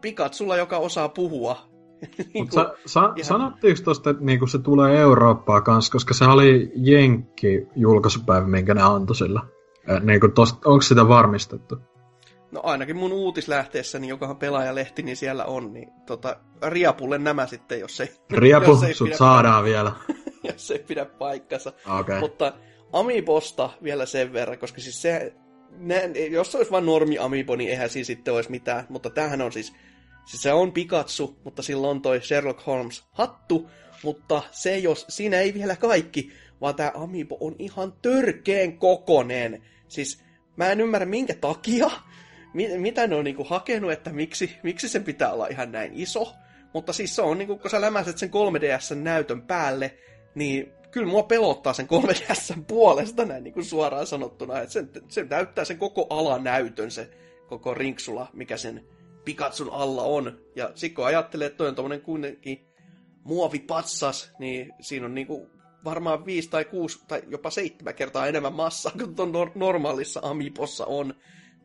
Pikatsulla, 0.00 0.56
joka 0.56 0.78
osaa 0.78 1.08
puhua. 1.08 1.70
Mutta 2.34 2.34
kuin- 2.34 2.50
sa, 2.50 2.74
sa, 2.86 3.00
ihan- 3.00 3.24
sanottiinko 3.24 3.82
tuosta, 3.84 4.10
että 4.10 4.24
niinku 4.24 4.46
se 4.46 4.58
tulee 4.58 5.00
Eurooppaan 5.00 5.62
kanssa, 5.62 5.92
koska 5.92 6.14
se 6.14 6.24
oli 6.24 6.72
Jenkki 6.76 7.66
julkaisupäivä, 7.76 8.46
minkä 8.46 8.74
ne 8.74 8.82
antoi 8.82 9.16
sillä. 9.16 9.40
Eh, 9.88 10.00
Niinku 10.02 10.28
tosta, 10.28 10.58
onko 10.68 10.82
sitä 10.82 11.08
varmistettu? 11.08 11.78
No 12.50 12.60
ainakin 12.64 12.96
mun 12.96 13.12
uutislähteessäni, 13.12 14.08
jokahan 14.08 14.36
pelaajalehti, 14.36 15.02
niin 15.02 15.16
siellä 15.16 15.44
on, 15.44 15.72
niin 15.72 15.92
tota, 16.06 16.36
Riapulle 16.62 17.18
nämä 17.18 17.46
sitten, 17.46 17.80
jos 17.80 18.00
ei, 18.00 18.12
Riepu, 18.30 18.70
jos 18.70 18.82
ei 18.82 18.94
sut 18.94 19.06
pidä, 19.06 19.16
saadaan 19.16 19.64
vielä. 19.64 19.92
jos 20.52 20.70
ei 20.70 20.78
pidä 20.78 21.04
paikkansa. 21.04 21.72
Okay. 22.00 22.20
Mutta 22.20 22.52
Amiibosta 22.92 23.70
vielä 23.82 24.06
sen 24.06 24.32
verran, 24.32 24.58
koska 24.58 24.80
siis 24.80 25.02
se, 25.02 25.34
ne, 25.70 26.10
jos 26.30 26.52
se 26.52 26.58
olisi 26.58 26.70
vain 26.70 26.86
normi 26.86 27.18
Amiibo, 27.18 27.56
niin 27.56 27.70
eihän 27.70 27.90
siinä 27.90 28.04
sitten 28.04 28.34
olisi 28.34 28.50
mitään. 28.50 28.86
Mutta 28.88 29.10
tämähän 29.10 29.42
on 29.42 29.52
siis, 29.52 29.72
siis 30.26 30.42
se 30.42 30.52
on 30.52 30.72
Pikachu, 30.72 31.36
mutta 31.44 31.62
sillä 31.62 31.88
on 31.88 32.02
toi 32.02 32.20
Sherlock 32.22 32.66
Holmes 32.66 33.04
hattu, 33.12 33.70
mutta 34.02 34.42
se 34.50 34.78
jos, 34.78 35.06
siinä 35.08 35.40
ei 35.40 35.54
vielä 35.54 35.76
kaikki, 35.76 36.32
vaan 36.60 36.74
tämä 36.74 36.92
Amiibo 36.94 37.36
on 37.40 37.56
ihan 37.58 37.92
törkeen 38.02 38.78
kokonen. 38.78 39.62
Siis 39.88 40.24
mä 40.56 40.68
en 40.68 40.80
ymmärrä 40.80 41.06
minkä 41.06 41.34
takia, 41.34 41.90
mi- 42.54 42.78
mitä 42.78 43.06
ne 43.06 43.16
on 43.16 43.24
niinku 43.24 43.44
hakenut, 43.44 43.92
että 43.92 44.12
miksi, 44.12 44.56
miksi 44.62 44.88
sen 44.88 45.04
pitää 45.04 45.32
olla 45.32 45.46
ihan 45.46 45.72
näin 45.72 45.92
iso. 45.94 46.32
Mutta 46.74 46.92
siis 46.92 47.16
se 47.16 47.22
on, 47.22 47.38
niinku, 47.38 47.58
kun 47.58 47.70
sä 47.70 47.80
lämäset 47.80 48.18
sen 48.18 48.30
3DS-näytön 48.30 49.42
päälle, 49.42 49.94
niin 50.34 50.72
kyllä 50.90 51.06
mua 51.06 51.22
pelottaa 51.22 51.72
sen 51.72 51.86
3DS 51.86 52.62
puolesta 52.68 53.24
näin 53.24 53.44
niin 53.44 53.54
kuin 53.54 53.64
suoraan 53.64 54.06
sanottuna. 54.06 54.60
Että 54.60 54.72
se, 54.72 54.84
se 55.08 55.24
täyttää 55.24 55.64
sen 55.64 55.78
koko 55.78 56.06
alanäytön, 56.10 56.90
se 56.90 57.10
koko 57.48 57.74
rinksula, 57.74 58.28
mikä 58.32 58.56
sen 58.56 58.84
Pikatsun 59.24 59.72
alla 59.72 60.02
on. 60.02 60.40
Ja 60.56 60.72
sitten 60.74 60.94
kun 60.94 61.06
ajattelee, 61.06 61.46
että 61.46 61.56
toi 61.56 61.68
on 61.68 61.74
tommonen 61.74 62.00
kuitenkin 62.00 62.66
muovipatsas, 63.24 64.32
niin 64.38 64.72
siinä 64.80 65.06
on 65.06 65.14
niinku 65.14 65.50
varmaan 65.84 66.26
viisi 66.26 66.50
tai 66.50 66.64
kuusi 66.64 66.98
tai 67.08 67.22
jopa 67.28 67.50
seitsemän 67.50 67.94
kertaa 67.94 68.26
enemmän 68.26 68.52
massaa 68.52 68.92
kuin 68.98 69.14
tuon 69.14 69.32
nor- 69.32 69.52
normaalissa 69.54 70.20
Amiibossa 70.22 70.86
on. 70.86 71.14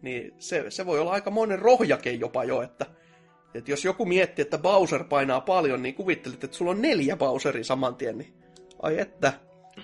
Niin 0.06 0.34
se, 0.38 0.66
se 0.70 0.86
voi 0.86 1.00
olla 1.00 1.12
aika 1.12 1.32
monen 1.32 1.60
rohjake 1.60 2.12
jopa 2.12 2.44
jo, 2.44 2.62
että, 2.62 2.86
että 3.54 3.72
jos 3.72 3.86
joku 3.86 4.06
miettii, 4.06 4.44
että 4.44 4.58
Bowser 4.58 5.04
painaa 5.04 5.42
paljon, 5.42 5.84
niin 5.84 5.96
kuvittelet, 5.96 6.44
että 6.44 6.58
sulla 6.58 6.72
on 6.72 6.82
neljä 6.82 7.16
Bowseria 7.16 7.64
saman 7.64 7.96
tien, 7.96 8.18
niin 8.18 8.34
ai 8.82 9.00
että. 9.00 9.34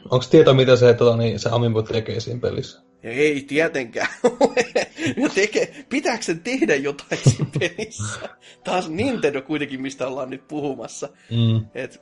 Onko 0.10 0.26
tietoa, 0.30 0.54
mitä 0.54 0.76
se, 0.76 0.94
tota, 0.94 1.18
niin, 1.18 1.40
se 1.40 1.50
Amiibo 1.52 1.82
tekee 1.82 2.20
siinä 2.20 2.40
pelissä? 2.40 2.82
Ei 3.04 3.42
tietenkään 3.42 4.08
Ja 5.18 5.30
tekee, 5.30 5.86
pitääkö 5.90 6.24
sen 6.24 6.40
tehdä 6.40 6.76
jotain 6.76 7.22
siinä 7.24 7.50
pelissä? 7.60 8.30
Taas 8.64 8.90
Nintendo 8.90 9.42
kuitenkin, 9.42 9.82
mistä 9.82 10.08
ollaan 10.08 10.30
nyt 10.30 10.48
puhumassa. 10.48 11.10
Mm. 11.32 11.66
Et, 11.76 12.02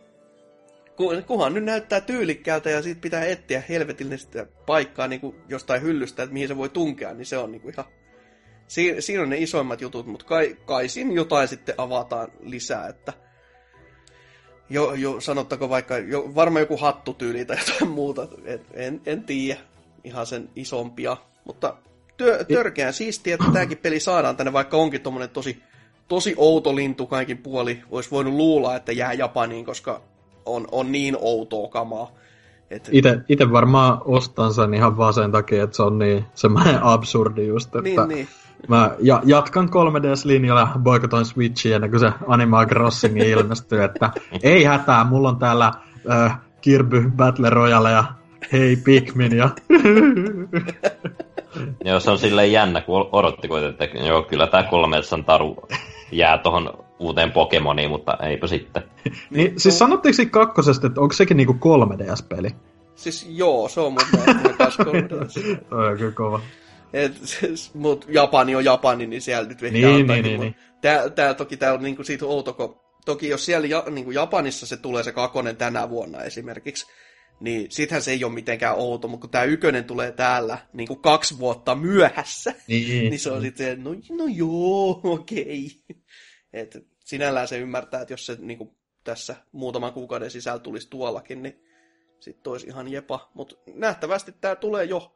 ku- 0.95 1.21
kunhan 1.27 1.53
nyt 1.53 1.63
näyttää 1.63 2.01
tyylikkäältä 2.01 2.69
ja 2.69 2.81
siitä 2.81 3.01
pitää 3.01 3.25
etsiä 3.25 3.63
helvetillistä 3.69 4.45
paikkaa 4.65 5.07
niin 5.07 5.21
kuin 5.21 5.35
jostain 5.49 5.81
hyllystä, 5.81 6.23
että 6.23 6.33
mihin 6.33 6.47
se 6.47 6.57
voi 6.57 6.69
tunkea, 6.69 7.13
niin 7.13 7.25
se 7.25 7.37
on 7.37 7.51
niin 7.51 7.61
kuin 7.61 7.73
ihan... 7.73 7.85
Siin, 8.69 9.01
siinä 9.01 9.23
on 9.23 9.29
ne 9.29 9.37
isoimmat 9.37 9.81
jutut, 9.81 10.05
mutta 10.05 10.25
kai, 10.25 10.57
kai 10.65 10.89
siinä 10.89 11.13
jotain 11.13 11.47
sitten 11.47 11.75
avataan 11.77 12.31
lisää, 12.43 12.87
että... 12.87 13.13
Jo, 14.69 14.93
jo, 14.93 15.21
sanottako 15.21 15.69
vaikka, 15.69 15.97
jo, 15.97 16.35
varmaan 16.35 16.61
joku 16.61 16.77
hattutyyli 16.77 17.45
tai 17.45 17.57
jotain 17.67 17.91
muuta, 17.91 18.27
et, 18.45 18.61
en, 18.73 19.01
en 19.05 19.23
tiedä 19.23 19.59
ihan 20.03 20.25
sen 20.25 20.49
isompia, 20.55 21.17
mutta 21.45 21.77
työ, 22.17 22.43
törkeän 22.43 22.93
siistiä, 22.93 23.33
että 23.33 23.51
tämäkin 23.53 23.77
peli 23.77 23.99
saadaan 23.99 24.37
tänne, 24.37 24.53
vaikka 24.53 24.77
onkin 24.77 25.01
tommonen 25.01 25.29
tosi, 25.29 25.63
tosi 26.07 26.33
outo 26.37 26.75
lintu 26.75 27.07
kaikin 27.07 27.37
puoli. 27.37 27.81
Olisi 27.91 28.11
voinut 28.11 28.33
luulla, 28.33 28.75
että 28.75 28.91
jää 28.91 29.13
Japaniin, 29.13 29.65
koska 29.65 30.01
on, 30.45 30.67
on 30.71 30.91
niin 30.91 31.17
outoa 31.19 31.67
kamaa. 31.69 32.15
Et, 32.71 32.89
Ite, 32.91 33.21
ite 33.29 33.51
varmaan 33.51 34.01
ostan 34.05 34.53
sen 34.53 34.73
ihan 34.73 34.97
vaan 34.97 35.13
sen 35.13 35.31
takia, 35.31 35.63
että 35.63 35.75
se 35.75 35.83
on 35.83 35.99
niin 35.99 36.25
semmoinen 36.35 36.83
absurdi 36.93 37.47
just, 37.47 37.75
että 37.75 37.81
niin, 37.81 38.07
niin. 38.07 38.27
mä 38.67 38.91
ja, 38.99 39.21
jatkan 39.25 39.69
3DS-linjalla 39.69 40.59
ja 40.59 40.79
boikotoin 40.79 41.25
Switchiä 41.25 41.75
ennen 41.75 41.89
kuin 41.89 41.99
se 41.99 42.11
Animal 42.27 42.65
Crossing 42.65 43.21
ilmestyy, 43.21 43.83
että 43.83 44.11
ei 44.43 44.63
hätää, 44.63 45.03
mulla 45.03 45.29
on 45.29 45.39
täällä 45.39 45.71
äh, 46.11 46.39
Kirby 46.61 47.11
Battle 47.15 47.49
Royale 47.49 47.91
ja 47.91 48.03
Hei 48.51 48.75
Pikmin 48.75 49.37
ja 49.37 49.49
Joo, 51.85 51.99
se 51.99 52.11
on 52.11 52.17
silleen 52.17 52.51
jännä, 52.51 52.81
kun 52.81 53.09
odotti 53.11 53.47
kuitenkin, 53.47 53.83
että 53.83 53.97
joo, 53.97 54.23
kyllä 54.23 54.47
tämä 54.47 54.63
300 54.63 55.23
taru 55.23 55.67
jää 56.11 56.37
tuohon 56.37 56.85
uuteen 56.99 57.31
Pokemoniin, 57.31 57.89
mutta 57.89 58.17
eipä 58.21 58.47
sitten. 58.47 58.83
niin, 59.29 59.59
siis 59.59 59.79
sanottiinko 59.79 60.15
siinä 60.15 60.31
kakkosesta, 60.31 60.87
että 60.87 61.01
onko 61.01 61.13
sekin 61.13 61.37
niinku 61.37 61.53
3DS-peli? 61.53 62.49
Siis 62.95 63.27
joo, 63.29 63.69
se 63.69 63.79
on 63.79 63.93
mun 63.93 64.01
mielestä 64.11 64.55
myös 64.59 64.77
3DS. 64.87 65.65
Toi 65.69 65.87
on 65.87 65.97
kyllä 65.97 66.11
kova. 66.11 66.41
Et, 66.93 67.13
siis, 67.23 67.73
mut 67.73 68.05
Japani 68.09 68.55
on 68.55 68.65
Japani, 68.65 69.07
niin 69.07 69.21
siellä 69.21 69.49
nyt 69.49 69.63
ehkä 69.63 69.77
Niin, 69.77 70.01
antaakin, 70.01 70.23
niin, 70.23 70.35
mut 70.35 70.43
niin, 70.43 70.55
Tää, 70.81 71.09
tää 71.09 71.33
toki 71.33 71.57
tää 71.57 71.73
on 71.73 71.83
niinku 71.83 72.03
siitä 72.03 72.25
outo, 72.25 72.53
kun 72.53 72.79
toki 73.05 73.29
jos 73.29 73.45
siellä 73.45 73.67
ja, 73.67 73.83
niinku 73.89 74.11
Japanissa 74.11 74.65
se 74.65 74.77
tulee 74.77 75.03
se 75.03 75.11
kakonen 75.11 75.55
tänä 75.55 75.89
vuonna 75.89 76.21
esimerkiksi, 76.23 76.85
niin 77.39 77.71
sittenhän 77.71 78.01
se 78.01 78.11
ei 78.11 78.23
ole 78.23 78.33
mitenkään 78.33 78.75
outo, 78.75 79.07
mutta 79.07 79.21
kun 79.21 79.29
tää 79.29 79.43
ykönen 79.43 79.85
tulee 79.85 80.11
täällä 80.11 80.57
niinku 80.73 80.95
kaksi 80.95 81.39
vuotta 81.39 81.75
myöhässä, 81.75 82.53
Niin, 82.67 83.09
niin 83.09 83.19
se 83.19 83.31
on 83.31 83.41
sitten, 83.41 83.83
no, 83.83 83.89
no 84.09 84.25
joo, 84.27 85.01
okei. 85.15 85.71
Et 86.53 86.77
sinällään 87.05 87.47
se 87.47 87.57
ymmärtää, 87.57 88.01
että 88.01 88.13
jos 88.13 88.25
se 88.25 88.37
niinku 88.39 88.77
tässä 89.03 89.35
muutaman 89.51 89.93
kuukauden 89.93 90.31
sisällä 90.31 90.59
tulisi 90.59 90.89
tuollakin, 90.89 91.43
niin 91.43 91.63
sitten 92.19 92.51
olisi 92.51 92.67
ihan 92.67 92.91
jepa. 92.91 93.31
Mutta 93.33 93.55
nähtävästi 93.73 94.31
tämä 94.31 94.55
tulee 94.55 94.85
jo 94.85 95.15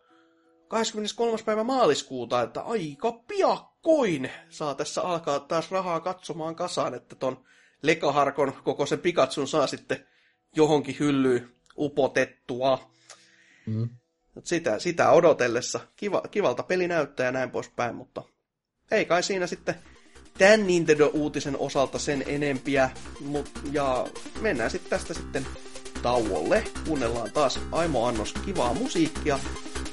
23. 0.67 1.37
päivä 1.45 1.63
maaliskuuta, 1.63 2.41
että 2.41 2.61
aika 2.61 3.11
piakkoin 3.11 4.31
saa 4.49 4.75
tässä 4.75 5.01
alkaa 5.01 5.39
taas 5.39 5.71
rahaa 5.71 5.99
katsomaan 5.99 6.55
kasaan, 6.55 6.93
että 6.93 7.15
ton 7.15 7.45
lekaharkon 7.81 8.53
koko 8.63 8.85
sen 8.85 8.99
Pikachun 8.99 9.47
saa 9.47 9.67
sitten 9.67 10.07
johonkin 10.55 10.95
hyllyyn 10.99 11.55
upotettua. 11.77 12.91
Mm. 13.65 13.89
Mut 14.35 14.45
Sitä, 14.45 14.79
sitä 14.79 15.11
odotellessa. 15.11 15.79
Kiva, 15.95 16.21
kivalta 16.31 16.63
peli 16.63 16.87
näyttää 16.87 17.25
ja 17.25 17.31
näin 17.31 17.51
poispäin, 17.51 17.95
mutta 17.95 18.23
ei 18.91 19.05
kai 19.05 19.23
siinä 19.23 19.47
sitten 19.47 19.75
tämän 20.37 20.67
Nintendo-uutisen 20.67 21.57
osalta 21.59 21.99
sen 21.99 22.23
enempiä. 22.27 22.89
Mut, 23.19 23.49
ja 23.71 24.07
mennään 24.41 24.71
sitten 24.71 24.89
tästä 24.89 25.13
sitten 25.13 25.45
tauolle. 26.01 26.63
Kuunnellaan 26.87 27.31
taas 27.31 27.59
Aimo 27.71 28.05
Annos 28.07 28.33
kivaa 28.45 28.73
musiikkia. 28.73 29.39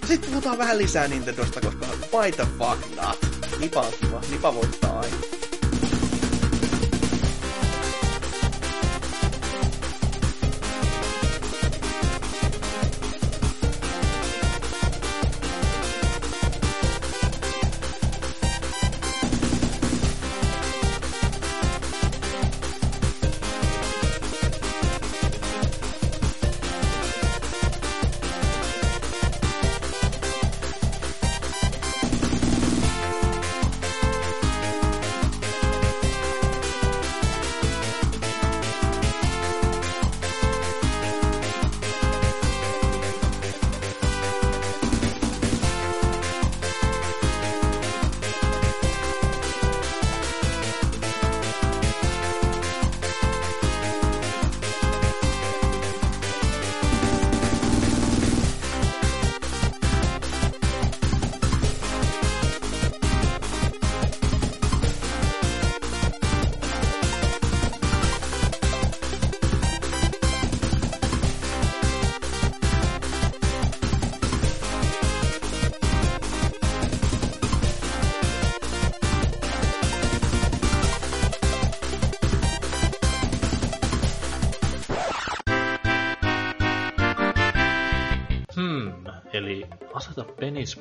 Sitten 0.06 0.30
puhutaan 0.30 0.58
vähän 0.58 0.78
lisää 0.78 1.08
Nintendosta, 1.08 1.60
koska 1.60 1.86
the 2.36 2.46
fuck 2.58 2.96
not? 2.96 3.18
Nipa 3.60 3.80
on 3.80 3.92
kiva. 4.00 4.22
Nipa 4.30 4.54
voittaa 4.54 5.00
aina. 5.00 5.16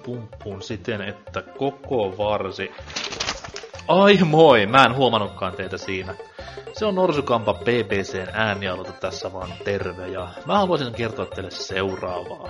Penis 0.10 0.30
pumppuun 0.30 0.62
siten, 0.62 1.02
että 1.02 1.42
koko 1.42 2.18
varsi... 2.18 2.72
Ai 3.88 4.18
moi, 4.26 4.66
mä 4.66 4.86
en 4.86 4.96
huomannutkaan 4.96 5.54
teitä 5.54 5.78
siinä. 5.78 6.16
Se 6.74 6.86
on 6.86 6.96
Norsukampa 6.96 7.54
BBCn 7.54 8.28
äänialoite 8.34 8.92
tässä 8.92 9.34
vaan 9.34 9.50
terve 9.64 10.08
ja 10.08 10.28
mä 10.46 10.58
haluaisin 10.58 10.94
kertoa 10.94 11.26
teille 11.26 11.52
seuraavaa. 11.52 12.50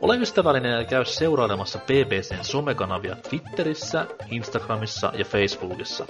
Ole 0.00 0.16
ystävällinen 0.16 0.72
ja 0.72 0.84
käy 0.84 1.04
seurailemassa 1.04 1.78
BBCn 1.78 2.44
somekanavia 2.44 3.16
Twitterissä, 3.16 4.06
Instagramissa 4.30 5.12
ja 5.14 5.24
Facebookissa. 5.24 6.06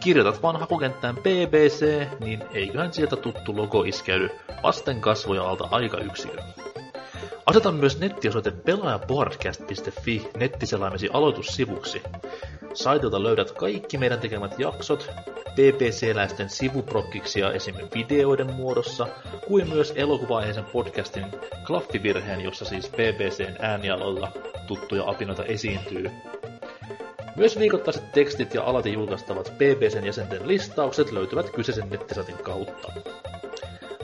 Kirjoitat 0.00 0.42
vaan 0.42 0.60
hakukenttään 0.60 1.16
BBC, 1.16 2.06
niin 2.20 2.42
eiköhän 2.54 2.92
sieltä 2.92 3.16
tuttu 3.16 3.56
logo 3.56 3.82
iskeydy 3.82 4.30
vasten 4.62 5.00
kasvoja 5.00 5.42
alta 5.42 5.68
aika 5.70 5.98
yksikö. 5.98 6.42
Aseta 7.46 7.72
myös 7.72 7.98
nettiosoite 7.98 8.50
pelaajapodcast.fi 8.50 10.28
nettiselaimesi 10.36 11.08
aloitussivuksi. 11.12 12.02
Saitilta 12.74 13.22
löydät 13.22 13.50
kaikki 13.52 13.98
meidän 13.98 14.18
tekemät 14.20 14.58
jaksot, 14.58 15.10
BBC-läisten 15.54 16.50
sivuprokkiksia 16.50 17.52
esim. 17.52 17.74
videoiden 17.94 18.52
muodossa, 18.52 19.06
kuin 19.46 19.68
myös 19.68 19.92
elokuvaiheisen 19.96 20.64
podcastin 20.64 21.26
klaffivirheen, 21.66 22.40
jossa 22.40 22.64
siis 22.64 22.90
BBCn 22.90 23.56
äänialoilla 23.58 24.32
tuttuja 24.66 25.02
apinoita 25.06 25.44
esiintyy. 25.44 26.10
Myös 27.36 27.58
viikoittaiset 27.58 28.12
tekstit 28.12 28.54
ja 28.54 28.62
alati 28.62 28.92
julkaistavat 28.92 29.52
BBCn 29.56 30.06
jäsenten 30.06 30.48
listaukset 30.48 31.12
löytyvät 31.12 31.50
kyseisen 31.50 31.90
nettisatin 31.90 32.38
kautta. 32.38 32.92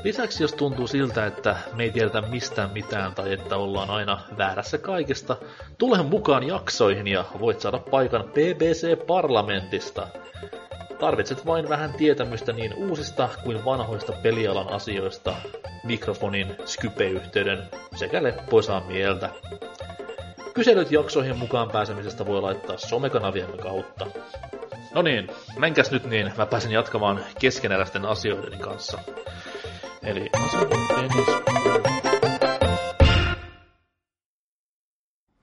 Lisäksi 0.04 0.44
jos 0.44 0.52
tuntuu 0.52 0.86
siltä, 0.86 1.26
että 1.26 1.56
me 1.74 1.82
ei 1.82 1.90
tiedetä 1.90 2.20
mistään 2.20 2.70
mitään 2.72 3.14
tai 3.14 3.32
että 3.32 3.56
ollaan 3.56 3.90
aina 3.90 4.20
väärässä 4.38 4.78
kaikesta, 4.78 5.36
tule 5.78 6.02
mukaan 6.02 6.46
jaksoihin 6.46 7.06
ja 7.06 7.24
voit 7.40 7.60
saada 7.60 7.78
paikan 7.78 8.24
BBC-parlamentista. 8.24 10.08
Tarvitset 10.98 11.46
vain 11.46 11.68
vähän 11.68 11.92
tietämystä 11.92 12.52
niin 12.52 12.74
uusista 12.74 13.28
kuin 13.44 13.64
vanhoista 13.64 14.12
pelialan 14.12 14.68
asioista, 14.68 15.34
mikrofonin, 15.84 16.56
Skype-yhteyden 16.64 17.62
sekä 17.96 18.22
leppoisaa 18.22 18.80
mieltä. 18.80 19.30
Kyselyt 20.54 20.92
jaksoihin 20.92 21.38
mukaan 21.38 21.70
pääsemisestä 21.70 22.26
voi 22.26 22.42
laittaa 22.42 22.78
somekanaviemme 22.78 23.56
kautta. 23.56 24.06
No 24.94 25.02
niin, 25.02 25.28
menkäs 25.58 25.90
nyt 25.90 26.04
niin, 26.04 26.32
mä 26.36 26.46
pääsen 26.46 26.72
jatkamaan 26.72 27.24
keskeneräisten 27.38 28.04
asioiden 28.06 28.58
kanssa. 28.58 28.98
Eli. 30.02 30.30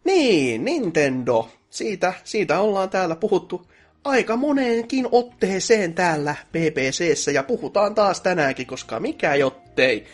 Niin, 0.04 0.66
Nintendo. 0.66 1.50
Siitä, 1.70 2.14
siitä 2.24 2.60
ollaan 2.60 2.90
täällä 2.90 3.16
puhuttu 3.16 3.68
aika 4.04 4.36
moneenkin 4.36 5.08
otteeseen 5.12 5.94
täällä 5.94 6.36
BBCssä 6.52 7.32
ja 7.32 7.44
puhutaan 7.44 7.96
taas 7.96 8.22
tänäänkin, 8.22 8.68
koska 8.68 9.00
mikä 9.00 9.36
jottei. 9.36 10.06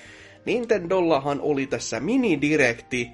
Nintendollahan 0.45 1.41
oli 1.41 1.67
tässä 1.67 1.99
mini-direkti 1.99 3.11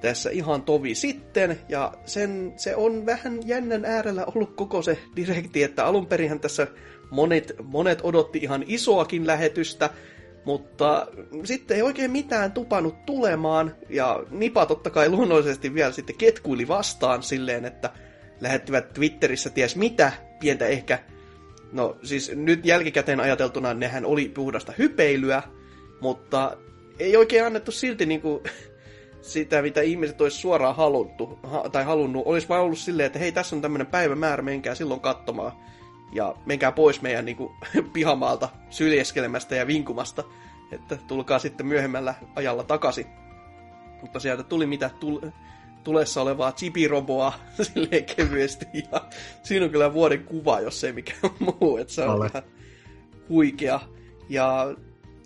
tässä 0.00 0.30
ihan 0.30 0.62
tovi 0.62 0.94
sitten, 0.94 1.58
ja 1.68 1.92
sen, 2.04 2.52
se 2.56 2.76
on 2.76 3.06
vähän 3.06 3.40
jännän 3.44 3.84
äärellä 3.84 4.24
ollut 4.24 4.56
koko 4.56 4.82
se 4.82 4.98
direkti, 5.16 5.62
että 5.62 5.86
alun 5.86 6.06
perinhän 6.06 6.40
tässä 6.40 6.66
monet, 7.10 7.52
monet 7.62 7.98
odotti 8.02 8.38
ihan 8.42 8.64
isoakin 8.66 9.26
lähetystä, 9.26 9.90
mutta 10.46 11.06
sitten 11.44 11.76
ei 11.76 11.82
oikein 11.82 12.10
mitään 12.10 12.52
tupanut 12.52 13.06
tulemaan, 13.06 13.74
ja 13.88 14.22
Nipa 14.30 14.66
totta 14.66 14.90
kai 14.90 15.08
luonnollisesti 15.08 15.74
vielä 15.74 15.92
sitten 15.92 16.16
ketkuili 16.16 16.68
vastaan 16.68 17.22
silleen, 17.22 17.64
että 17.64 17.90
lähettivät 18.40 18.92
Twitterissä 18.92 19.50
ties 19.50 19.76
mitä, 19.76 20.12
pientä 20.40 20.66
ehkä, 20.66 20.98
no 21.72 21.96
siis 22.02 22.32
nyt 22.34 22.66
jälkikäteen 22.66 23.20
ajateltuna 23.20 23.74
nehän 23.74 24.04
oli 24.04 24.28
puhdasta 24.28 24.72
hypeilyä, 24.78 25.42
mutta 26.00 26.56
ei 26.98 27.16
oikein 27.16 27.44
annettu 27.44 27.72
silti 27.72 28.06
niinku 28.06 28.42
sitä, 29.20 29.62
mitä 29.62 29.80
ihmiset 29.80 30.20
olisi 30.20 30.38
suoraan 30.38 30.76
haluttu, 30.76 31.38
ha, 31.42 31.68
tai 31.72 31.84
halunnut. 31.84 32.22
Olisi 32.26 32.48
vain 32.48 32.62
ollut 32.62 32.78
silleen, 32.78 33.06
että 33.06 33.18
hei, 33.18 33.32
tässä 33.32 33.56
on 33.56 33.62
tämmöinen 33.62 33.86
päivämäärä, 33.86 34.42
menkää 34.42 34.74
silloin 34.74 35.00
katsomaan. 35.00 35.52
Ja 36.12 36.34
menkää 36.46 36.72
pois 36.72 37.02
meidän 37.02 37.24
niin 37.24 37.36
kuin, 37.36 37.54
pihamaalta 37.92 38.48
syljeskelemästä 38.70 39.56
ja 39.56 39.66
vinkumasta. 39.66 40.24
Että 40.72 40.96
tulkaa 40.96 41.38
sitten 41.38 41.66
myöhemmällä 41.66 42.14
ajalla 42.34 42.64
takaisin. 42.64 43.06
Mutta 44.00 44.20
sieltä 44.20 44.42
tuli 44.42 44.66
mitä 44.66 44.90
tul- 45.00 45.30
tulessa 45.84 46.22
olevaa 46.22 46.52
chipiroboa 46.52 47.32
silleen 47.62 48.04
kevyesti. 48.04 48.66
Ja 48.92 49.08
siinä 49.42 49.64
on 49.64 49.70
kyllä 49.70 49.92
vuoden 49.92 50.24
kuva, 50.24 50.60
jos 50.60 50.84
ei 50.84 50.92
mikään 50.92 51.18
muu. 51.60 51.76
Että 51.76 51.92
se 51.92 52.02
on 52.02 52.10
Ale. 52.10 52.26
ihan 52.26 52.42
huikea. 53.28 53.80
Ja 54.28 54.74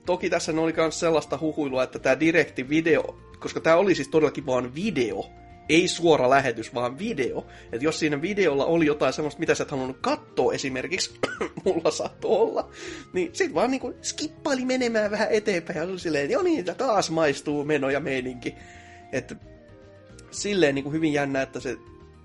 toki 0.07 0.31
tässä 0.31 0.53
oli 0.57 0.73
myös 0.77 1.01
sellaista 1.01 1.39
huhuilua, 1.41 1.83
että 1.83 1.99
tämä 1.99 2.21
direkti 2.21 2.69
video, 2.69 3.19
koska 3.39 3.61
tämä 3.61 3.77
oli 3.77 3.95
siis 3.95 4.09
todellakin 4.09 4.47
vaan 4.47 4.75
video, 4.75 5.27
ei 5.69 5.89
suora 5.89 6.31
lähetys, 6.31 6.75
vaan 6.75 6.99
video. 6.99 7.47
Että 7.73 7.85
jos 7.85 7.99
siinä 7.99 8.23
videolla 8.23 8.65
oli 8.65 8.87
jotain 8.87 9.13
semmoista, 9.13 9.41
mitä 9.41 9.55
sä 9.55 9.63
et 9.63 9.71
halunnut 9.71 9.99
katsoa 10.01 10.53
esimerkiksi, 10.53 11.15
mulla 11.65 11.91
saattoi 11.91 12.31
olla, 12.31 12.71
niin 13.13 13.31
sit 13.33 13.55
vaan 13.55 13.71
niinku 13.71 13.95
skippaili 14.03 14.65
menemään 14.65 15.11
vähän 15.11 15.31
eteenpäin 15.31 15.77
ja 15.77 15.85
oli 15.85 15.99
silleen, 15.99 16.31
joo 16.31 16.43
niin, 16.43 16.65
taas 16.65 17.11
maistuu 17.11 17.65
meno 17.65 17.91
ja 17.91 18.01
meininki. 18.01 18.55
Että 19.13 19.37
silleen 20.31 20.75
niinku 20.75 20.91
hyvin 20.91 21.13
jännä, 21.13 21.43
että 21.43 21.61
se 21.61 21.77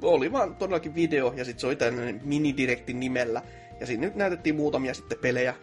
oli 0.02 0.32
vaan 0.32 0.56
todellakin 0.56 0.96
video 0.96 1.34
ja 1.38 1.46
sitten 1.46 1.62
se 1.62 1.68
oli 1.68 1.76
tällainen 1.76 2.22
minidirektin 2.24 3.00
nimellä. 3.00 3.42
Ja 3.80 3.86
siinä 3.86 4.06
nyt 4.06 4.16
näytettiin 4.16 4.56
muutamia 4.56 4.94
sitten 4.94 5.18
pelejä 5.22 5.56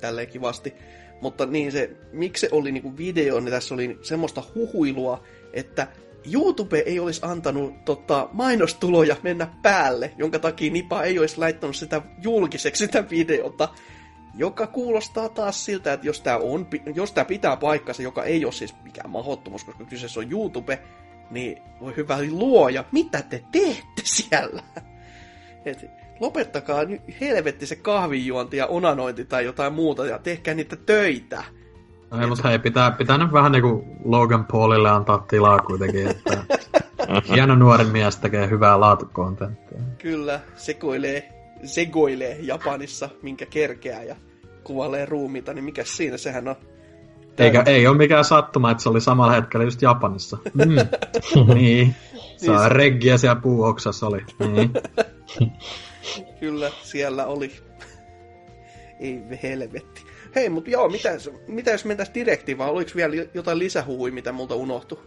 tälleen 0.00 0.28
kivasti. 0.28 0.74
Mutta 1.20 1.46
niin 1.46 1.72
se, 1.72 1.90
miksi 2.12 2.40
se 2.40 2.48
oli 2.52 2.72
niinku 2.72 2.96
video, 2.96 3.40
niin 3.40 3.50
tässä 3.50 3.74
oli 3.74 3.98
semmoista 4.02 4.42
huhuilua, 4.54 5.24
että 5.52 5.86
YouTube 6.32 6.78
ei 6.78 7.00
olisi 7.00 7.20
antanut 7.24 7.84
tota, 7.84 8.28
mainostuloja 8.32 9.16
mennä 9.22 9.48
päälle, 9.62 10.12
jonka 10.16 10.38
takia 10.38 10.72
Nipa 10.72 11.02
ei 11.02 11.18
olisi 11.18 11.38
laittanut 11.38 11.76
sitä 11.76 12.02
julkiseksi 12.22 12.86
sitä 12.86 13.10
videota. 13.10 13.68
Joka 14.34 14.66
kuulostaa 14.66 15.28
taas 15.28 15.64
siltä, 15.64 15.92
että 15.92 16.06
jos 16.06 16.20
tämä, 16.20 16.36
on, 16.36 16.66
jos 16.94 17.12
tämä 17.12 17.24
pitää 17.24 17.56
paikkansa, 17.56 18.02
joka 18.02 18.24
ei 18.24 18.44
ole 18.44 18.52
siis 18.52 18.74
mikään 18.82 19.10
mahdottomuus, 19.10 19.64
koska 19.64 19.84
kyseessä 19.84 20.20
on 20.20 20.30
YouTube, 20.30 20.78
niin 21.30 21.62
voi 21.80 21.96
hyvä 21.96 22.18
luoja, 22.30 22.84
mitä 22.92 23.22
te 23.22 23.44
teette 23.52 24.02
siellä? 24.04 24.62
Et 25.64 25.86
lopettakaa 26.20 26.84
nyt 26.84 27.02
helvetti 27.20 27.66
se 27.66 27.76
kahvinjuonti 27.76 28.56
ja 28.56 28.66
onanointi 28.66 29.24
tai 29.24 29.44
jotain 29.44 29.72
muuta 29.72 30.06
ja 30.06 30.18
tehkää 30.18 30.54
niitä 30.54 30.76
töitä. 30.76 31.44
No 32.10 32.20
ei, 32.20 32.26
mutta 32.26 32.48
hei, 32.48 32.58
pitää, 32.58 32.90
pitää 32.90 33.18
nyt 33.18 33.32
vähän 33.32 33.52
niinku 33.52 33.84
Logan 34.04 34.44
Paulille 34.44 34.90
antaa 34.90 35.18
tilaa 35.18 35.58
kuitenkin, 35.58 36.06
että 36.06 36.44
hieno 37.34 37.54
nuori 37.54 37.84
mies 37.84 38.16
tekee 38.16 38.50
hyvää 38.50 38.80
laatukontenttia. 38.80 39.78
Kyllä, 39.98 40.40
sekoilee, 40.56 41.32
segoilee 41.64 42.38
Japanissa, 42.40 43.08
minkä 43.22 43.46
kerkeää 43.46 44.02
ja 44.02 44.16
kuvailee 44.64 45.06
ruumiita, 45.06 45.54
niin 45.54 45.64
mikä 45.64 45.84
siinä, 45.84 46.16
sehän 46.16 46.48
on... 46.48 46.56
Eikä, 47.38 47.62
ei 47.66 47.86
ole 47.86 47.96
mikään 47.96 48.24
sattuma, 48.24 48.70
että 48.70 48.82
se 48.82 48.88
oli 48.88 49.00
samalla 49.00 49.32
hetkellä 49.32 49.64
just 49.64 49.82
Japanissa. 49.82 50.38
Mm. 50.54 50.76
niin. 51.54 51.94
Saa 52.36 52.68
reggiä 52.68 53.16
siellä 53.16 53.40
puuoksassa 53.40 54.06
oli. 54.06 54.24
Niin. 54.38 54.70
Kyllä, 56.40 56.70
siellä 56.82 57.26
oli. 57.26 57.52
Ei 59.00 59.22
helvetti. 59.42 60.09
Hei, 60.34 60.48
mutta 60.48 60.70
joo, 60.70 60.88
mitä, 60.88 61.08
mitä 61.46 61.70
jos 61.70 61.84
mentäis 61.84 62.10
direktiin, 62.14 62.58
vai 62.58 62.70
oliko 62.70 62.90
vielä 62.96 63.26
jotain 63.34 63.58
lisähuhui, 63.58 64.10
mitä 64.10 64.32
multa 64.32 64.54
unohtui? 64.54 64.98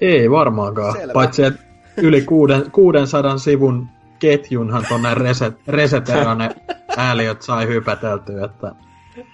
Ei 0.00 0.30
varmaankaan. 0.30 0.92
Selvä. 0.92 1.12
Paitsi, 1.12 1.42
että 1.42 1.62
yli 1.96 2.22
kuuden, 2.22 2.70
600 2.70 3.38
sivun 3.38 3.88
ketjunhan 4.18 4.86
tonne 4.88 5.14
reset, 5.14 5.54
reseterä 5.68 6.34
ne 6.34 6.50
ääliöt 6.96 7.42
sai 7.42 7.66
hypäteltyä, 7.66 8.44
että 8.44 8.74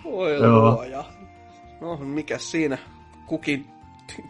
Voi 0.05 0.35
Joo. 0.35 0.75
luoja. 0.75 1.05
No, 1.81 1.97
mikä 1.97 2.39
siinä? 2.39 2.79
Kukin, 3.27 3.67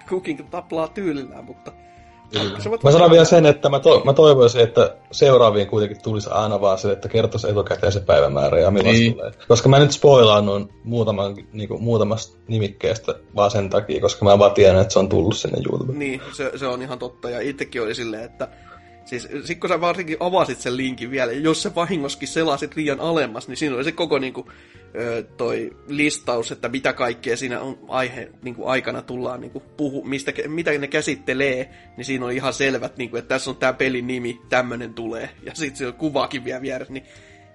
kukin 0.08 0.46
taplaa 0.50 0.88
tyylillään, 0.88 1.44
mutta... 1.44 1.72
Mä 2.84 2.90
sanon 2.90 3.10
vielä 3.10 3.24
sen, 3.24 3.46
että 3.46 3.68
mä, 3.68 3.80
to, 3.80 4.02
mä 4.04 4.12
toivoisin, 4.12 4.60
että 4.60 4.96
seuraaviin 5.12 5.66
kuitenkin 5.66 6.02
tulisi 6.02 6.30
aina 6.30 6.60
vaan 6.60 6.78
se, 6.78 6.92
että 6.92 7.08
kertoisi 7.08 7.48
etukäteen 7.50 7.92
se 7.92 8.00
päivämäärä 8.00 8.60
ja 8.60 8.70
milloin 8.70 8.96
Niin. 8.96 9.12
tulee. 9.12 9.32
Koska 9.48 9.68
mä 9.68 9.78
nyt 9.78 9.92
spoilaan 9.92 10.46
noin 10.46 10.68
muutaman, 10.84 11.36
niinku, 11.52 11.78
muutamasta 11.78 12.38
nimikkeestä 12.48 13.14
vaan 13.36 13.50
sen 13.50 13.70
takia, 13.70 14.00
koska 14.00 14.24
mä 14.24 14.38
vaan 14.38 14.52
tiedän, 14.52 14.80
että 14.80 14.92
se 14.92 14.98
on 14.98 15.08
tullut 15.08 15.36
sinne 15.36 15.58
YouTubeen. 15.70 15.98
Niin, 15.98 16.20
se, 16.32 16.52
se 16.56 16.66
on 16.66 16.82
ihan 16.82 16.98
totta. 16.98 17.30
Ja 17.30 17.40
itsekin 17.40 17.82
oli 17.82 17.94
silleen, 17.94 18.24
että 18.24 18.48
Siis 19.04 19.28
sit 19.44 19.60
kun 19.60 19.68
sä 19.68 19.80
varsinkin 19.80 20.16
avasit 20.20 20.60
sen 20.60 20.76
linkin 20.76 21.10
vielä, 21.10 21.32
jos 21.32 21.62
sä 21.62 21.74
vahingoskin 21.74 22.28
selasit 22.28 22.76
liian 22.76 23.00
alemmas, 23.00 23.48
niin 23.48 23.56
siinä 23.56 23.76
oli 23.76 23.84
se 23.84 23.92
koko 23.92 24.18
niinku 24.18 24.48
ö, 24.94 25.22
toi 25.36 25.76
listaus, 25.86 26.52
että 26.52 26.68
mitä 26.68 26.92
kaikkea 26.92 27.36
siinä 27.36 27.60
on 27.60 27.78
aihe 27.88 28.30
niin 28.42 28.54
kuin 28.54 28.68
aikana 28.68 29.02
tullaan 29.02 29.40
niin 29.40 29.50
kuin 29.50 29.64
puhu, 29.76 30.04
mistä, 30.04 30.32
mitä 30.46 30.70
ne 30.70 30.88
käsittelee, 30.88 31.70
niin 31.96 32.04
siinä 32.04 32.24
on 32.24 32.32
ihan 32.32 32.52
selvät, 32.52 32.96
niin 32.96 33.10
kuin, 33.10 33.18
että 33.18 33.28
tässä 33.28 33.50
on 33.50 33.56
tämä 33.56 33.72
pelin 33.72 34.06
nimi, 34.06 34.40
tämmönen 34.48 34.94
tulee, 34.94 35.30
ja 35.42 35.54
sitten 35.54 35.76
se 35.76 35.86
on 35.86 35.94
kuvaakin 35.94 36.44
vielä 36.44 36.62
vieressä, 36.62 36.92
niin 36.92 37.06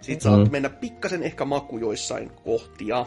sit 0.01 0.21
saat 0.21 0.43
mm. 0.43 0.51
mennä 0.51 0.69
pikkasen 0.69 1.23
ehkä 1.23 1.45
maku 1.45 1.77
joissain 1.77 2.29
kohtia. 2.29 3.05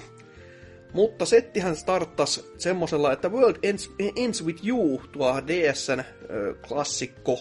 Mutta 0.93 1.27
settihän 1.27 1.77
starttas 1.77 2.44
semmosella, 2.59 3.12
että 3.12 3.28
World 3.28 3.57
Ends, 3.62 3.90
Ends 4.16 4.44
With 4.44 4.66
You, 4.66 5.02
tuo 5.12 5.43
DSn 5.47 6.01
ö, 6.31 6.55
klassikko, 6.69 7.39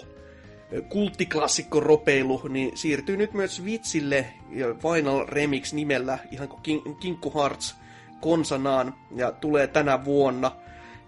kulttiklassikko 0.90 1.80
ropeilu, 1.80 2.42
niin 2.50 2.78
siirtyy 2.78 3.18
nyt 3.18 3.34
myös 3.34 3.56
Switchille 3.56 4.26
Final 4.82 5.26
Remix 5.28 5.74
nimellä, 5.74 6.20
ihan 6.32 6.48
kuin 6.48 6.96
Kinkku 7.00 7.34
Hearts 7.36 7.76
konsanaan, 8.22 8.96
ja 9.16 9.32
tulee 9.32 9.68
tänä 9.68 10.06
vuonna. 10.06 10.52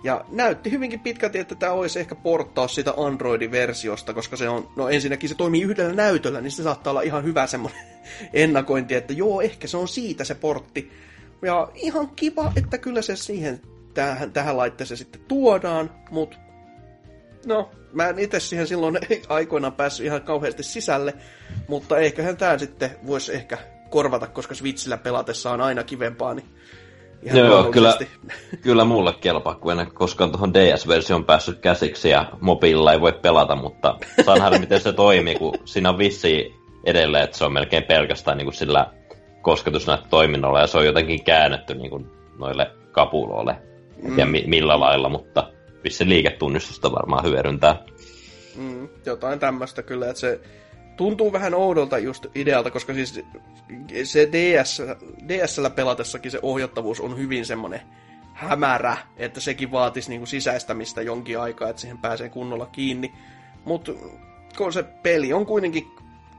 Ja 0.04 0.26
näytti 0.32 0.72
hyvinkin 0.72 1.00
pitkälti, 1.00 1.40
että 1.40 1.56
tämä 1.56 1.72
olisi 1.72 2.00
ehkä 2.00 2.16
porttaus 2.16 2.76
sitä 2.76 2.94
Android-versiosta, 2.98 4.14
koska 4.14 4.36
se 4.36 4.50
on, 4.50 4.70
no 4.76 4.90
ensinnäkin 4.90 5.30
se 5.30 5.36
toimii 5.36 5.62
yhdellä 5.62 5.94
näytöllä, 5.94 6.42
niin 6.42 6.52
se 6.52 6.64
saattaa 6.64 6.92
olla 6.92 7.02
ihan 7.02 7.24
hyvä 7.24 7.48
semmoinen 7.48 7.82
ennakointi, 8.34 8.96
että 8.96 9.14
joo, 9.14 9.42
ehkä 9.42 9.68
se 9.68 9.78
on 9.78 9.88
siitä 9.88 10.24
se 10.24 10.36
portti. 10.36 10.92
Ja 11.42 11.72
ihan 11.76 12.10
kiva, 12.10 12.54
että 12.56 12.78
kyllä 12.78 13.02
se 13.02 13.16
siihen 13.16 13.62
tähän, 13.94 14.32
tähän 14.32 14.58
laitteeseen 14.58 14.98
sitten 14.98 15.22
tuodaan, 15.28 15.92
mutta 16.12 16.38
no, 17.46 17.70
mä 17.94 18.10
en 18.10 18.20
itse 18.20 18.40
siihen 18.40 18.68
silloin 18.68 19.00
aikoinaan 19.30 19.74
päässyt 19.74 20.06
ihan 20.06 20.22
kauheasti 20.22 20.64
sisälle, 20.64 21.14
mutta 21.68 21.98
eiköhän 21.98 22.38
tämä 22.38 22.58
sitten 22.58 22.90
voisi 23.08 23.34
ehkä 23.34 23.58
korvata, 23.90 24.28
koska 24.28 24.56
Switchillä 24.56 24.98
pelatessa 24.98 25.52
on 25.52 25.62
aina 25.62 25.84
kivempaa, 25.84 26.34
niin 26.34 26.46
ihan 27.24 27.40
Joo, 27.40 27.64
kyllä, 27.64 27.98
kyllä 28.64 28.86
mulle 28.86 29.14
kelpaa, 29.14 29.56
kun 29.56 29.80
en 29.80 29.92
koskaan 29.94 30.32
tuohon 30.32 30.54
DS-versioon 30.54 31.26
päässyt 31.26 31.60
käsiksi 31.60 32.10
ja 32.10 32.26
mobiililla 32.42 32.94
ei 32.94 33.02
voi 33.02 33.14
pelata, 33.14 33.56
mutta 33.56 33.98
saan 34.26 34.40
nähdä, 34.40 34.60
miten 34.60 34.82
se 34.82 34.94
toimii, 34.94 35.36
kun 35.36 35.54
siinä 35.66 35.90
on 35.90 35.98
vissi 35.98 36.56
edelleen, 36.84 37.24
että 37.24 37.38
se 37.38 37.46
on 37.46 37.54
melkein 37.54 37.84
pelkästään 37.84 38.38
niin 38.38 38.46
kuin 38.46 38.56
sillä 38.56 38.86
kosketusnäyttötoiminnalla 39.42 40.60
ja 40.60 40.68
se 40.68 40.78
on 40.78 40.86
jotenkin 40.86 41.24
käännetty 41.24 41.76
niin 41.76 41.90
kuin 41.90 42.12
noille 42.38 42.72
kapuloille. 42.92 43.56
En 44.06 44.16
tiedä 44.16 44.26
mm. 44.26 44.50
millä 44.50 44.80
lailla, 44.80 45.10
mutta 45.10 45.51
vissi 45.84 46.10
liiketunnistusta 46.10 46.92
varmaan 46.92 47.26
hyödyntää. 47.26 47.84
Mm, 48.56 48.90
jotain 49.06 49.40
tämmöistä 49.40 49.84
kyllä, 49.84 50.10
että 50.10 50.20
se 50.20 50.40
tuntuu 50.98 51.34
vähän 51.34 51.54
oudolta 51.54 51.98
just 51.98 52.26
idealta, 52.36 52.72
koska 52.72 52.94
siis 52.94 53.22
se 54.04 54.30
DS, 54.32 54.82
DSllä 55.28 55.70
pelatessakin 55.70 56.32
se 56.32 56.40
ohjattavuus 56.42 57.00
on 57.00 57.18
hyvin 57.18 57.46
semmoinen 57.46 57.82
hämärä, 58.34 58.98
että 59.18 59.40
sekin 59.40 59.72
vaatisi 59.72 60.10
niinku 60.10 60.26
sisäistämistä 60.26 61.02
jonkin 61.02 61.40
aikaa, 61.40 61.70
että 61.70 61.82
siihen 61.82 61.98
pääsee 61.98 62.30
kunnolla 62.30 62.66
kiinni. 62.66 63.14
Mutta 63.66 63.92
kun 64.58 64.74
se 64.74 64.84
peli 64.84 65.34
on 65.34 65.46
kuitenkin 65.46 65.88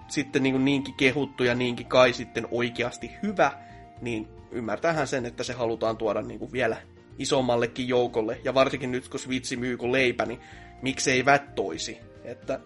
sitten 0.08 0.42
niinku 0.42 0.58
niinkin 0.58 0.94
kehuttu 0.94 1.44
ja 1.44 1.54
niinkin 1.54 1.86
kai 1.86 2.12
sitten 2.12 2.48
oikeasti 2.50 3.10
hyvä, 3.22 3.52
niin 4.00 4.28
ymmärtähän 4.50 5.06
sen, 5.06 5.26
että 5.26 5.42
se 5.42 5.52
halutaan 5.52 5.96
tuoda 5.96 6.22
niinku 6.22 6.52
vielä 6.52 6.76
isommallekin 7.18 7.88
joukolle. 7.88 8.40
Ja 8.44 8.54
varsinkin 8.54 8.92
nyt, 8.92 9.08
kun 9.08 9.20
Switch 9.20 9.56
myy 9.56 9.76
kuin 9.76 9.92
leipä, 9.92 10.26
niin 10.26 10.40
miksei 10.82 11.24
vättoisi. 11.24 11.98
Että, 12.24 12.60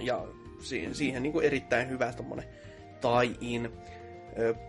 ja 0.00 0.24
siihen, 0.58 0.94
siihen 0.94 1.22
niin 1.22 1.32
kuin 1.32 1.44
erittäin 1.44 1.88
hyvä 1.88 2.12
tommonen 2.12 2.44
tai-in. 3.00 3.72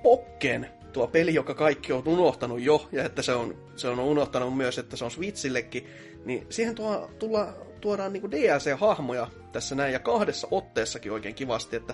Pokken, 0.04 0.70
tuo 0.94 1.08
peli, 1.08 1.34
joka 1.34 1.54
kaikki 1.54 1.94
on 1.94 2.04
unohtanut 2.06 2.62
jo, 2.62 2.88
ja 2.92 3.04
että 3.04 3.22
se 3.22 3.34
on, 3.34 3.58
se 3.76 3.88
on 3.88 4.00
unohtanut 4.00 4.58
myös, 4.58 4.78
että 4.78 4.98
se 4.98 5.06
on 5.06 5.12
Switchillekin, 5.12 5.88
niin 6.26 6.48
siihen 6.50 6.76
tuo, 6.76 7.10
tulla, 7.20 7.54
tuodaan 7.82 8.14
niin 8.14 8.32
DLC-hahmoja 8.32 9.28
tässä 9.52 9.76
näin, 9.76 9.94
ja 9.94 10.00
kahdessa 10.00 10.48
otteessakin 10.52 11.12
oikein 11.12 11.36
kivasti, 11.36 11.76
että 11.76 11.94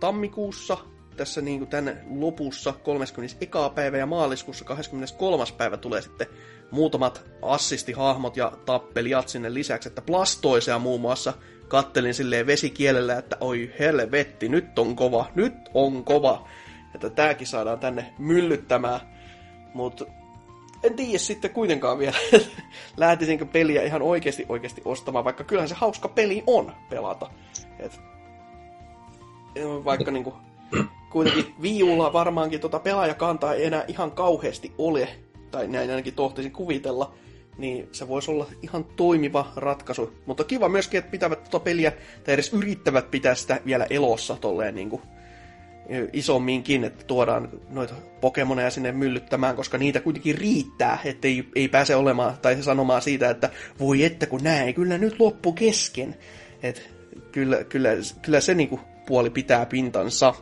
tammikuussa 0.00 0.78
tässä 1.18 1.40
niin 1.40 1.58
kuin 1.58 1.68
tänne 1.68 1.96
lopussa 2.10 2.72
31. 2.72 3.36
päivä 3.74 3.96
ja 3.96 4.06
maaliskuussa 4.06 4.64
23. 4.64 5.44
päivä 5.58 5.76
tulee 5.76 6.02
sitten 6.02 6.26
muutamat 6.70 7.24
assistihahmot 7.42 8.36
ja 8.36 8.52
tappelijat 8.66 9.28
sinne 9.28 9.54
lisäksi, 9.54 9.88
että 9.88 10.02
plastoisea 10.02 10.78
muun 10.78 11.00
muassa 11.00 11.32
kattelin 11.68 12.14
silleen 12.14 12.46
vesikielellä, 12.46 13.18
että 13.18 13.36
oi 13.40 13.72
helvetti, 13.78 14.48
nyt 14.48 14.78
on 14.78 14.96
kova, 14.96 15.30
nyt 15.34 15.54
on 15.74 16.04
kova. 16.04 16.48
Että 16.94 17.10
tääkin 17.10 17.46
saadaan 17.46 17.78
tänne 17.78 18.14
myllyttämään. 18.18 19.00
Mutta 19.74 20.04
en 20.82 20.96
tiedä 20.96 21.18
sitten 21.18 21.50
kuitenkaan 21.50 21.98
vielä, 21.98 22.16
lähtisinkö 22.96 23.46
peliä 23.46 23.82
ihan 23.82 24.02
oikeasti 24.02 24.46
oikeasti 24.48 24.82
ostamaan, 24.84 25.24
vaikka 25.24 25.44
kyllähän 25.44 25.68
se 25.68 25.74
hauska 25.74 26.08
peli 26.08 26.42
on 26.46 26.72
pelata. 26.90 27.30
Et, 27.78 28.00
vaikka 29.84 30.10
niinku 30.10 30.34
kuitenkin 31.10 31.54
viulla 31.62 32.12
varmaankin 32.12 32.60
tota 32.60 32.78
pelaajakantaa 32.78 33.54
ei 33.54 33.64
enää 33.64 33.84
ihan 33.88 34.10
kauheasti 34.10 34.72
ole, 34.78 35.08
tai 35.50 35.68
näin 35.68 35.90
ainakin 35.90 36.14
tohtisin 36.14 36.52
kuvitella, 36.52 37.14
niin 37.58 37.88
se 37.92 38.08
voisi 38.08 38.30
olla 38.30 38.46
ihan 38.62 38.84
toimiva 38.84 39.52
ratkaisu. 39.56 40.12
Mutta 40.26 40.44
kiva 40.44 40.68
myöskin, 40.68 40.98
että 40.98 41.10
pitävät 41.10 41.44
tuota 41.44 41.64
peliä, 41.64 41.92
tai 42.24 42.34
edes 42.34 42.52
yrittävät 42.52 43.10
pitää 43.10 43.34
sitä 43.34 43.60
vielä 43.66 43.86
elossa 43.90 44.36
tolleen 44.40 44.74
niin 44.74 44.90
kuin 44.90 45.02
isomminkin, 46.12 46.84
että 46.84 47.04
tuodaan 47.04 47.48
noita 47.68 47.94
Pokemoneja 48.20 48.70
sinne 48.70 48.92
myllyttämään, 48.92 49.56
koska 49.56 49.78
niitä 49.78 50.00
kuitenkin 50.00 50.38
riittää, 50.38 50.98
ettei 51.04 51.48
ei 51.54 51.68
pääse 51.68 51.96
olemaan 51.96 52.34
tai 52.42 52.62
sanomaan 52.62 53.02
siitä, 53.02 53.30
että 53.30 53.50
voi 53.80 54.04
että 54.04 54.26
kun 54.26 54.40
näin, 54.42 54.74
kyllä 54.74 54.98
nyt 54.98 55.20
loppu 55.20 55.52
kesken. 55.52 56.16
Et 56.62 56.90
kyllä, 57.32 57.64
kyllä, 57.64 57.90
kyllä 58.22 58.40
se 58.40 58.54
niinku 58.54 58.80
puoli 59.06 59.30
pitää 59.30 59.66
pintansa. 59.66 60.34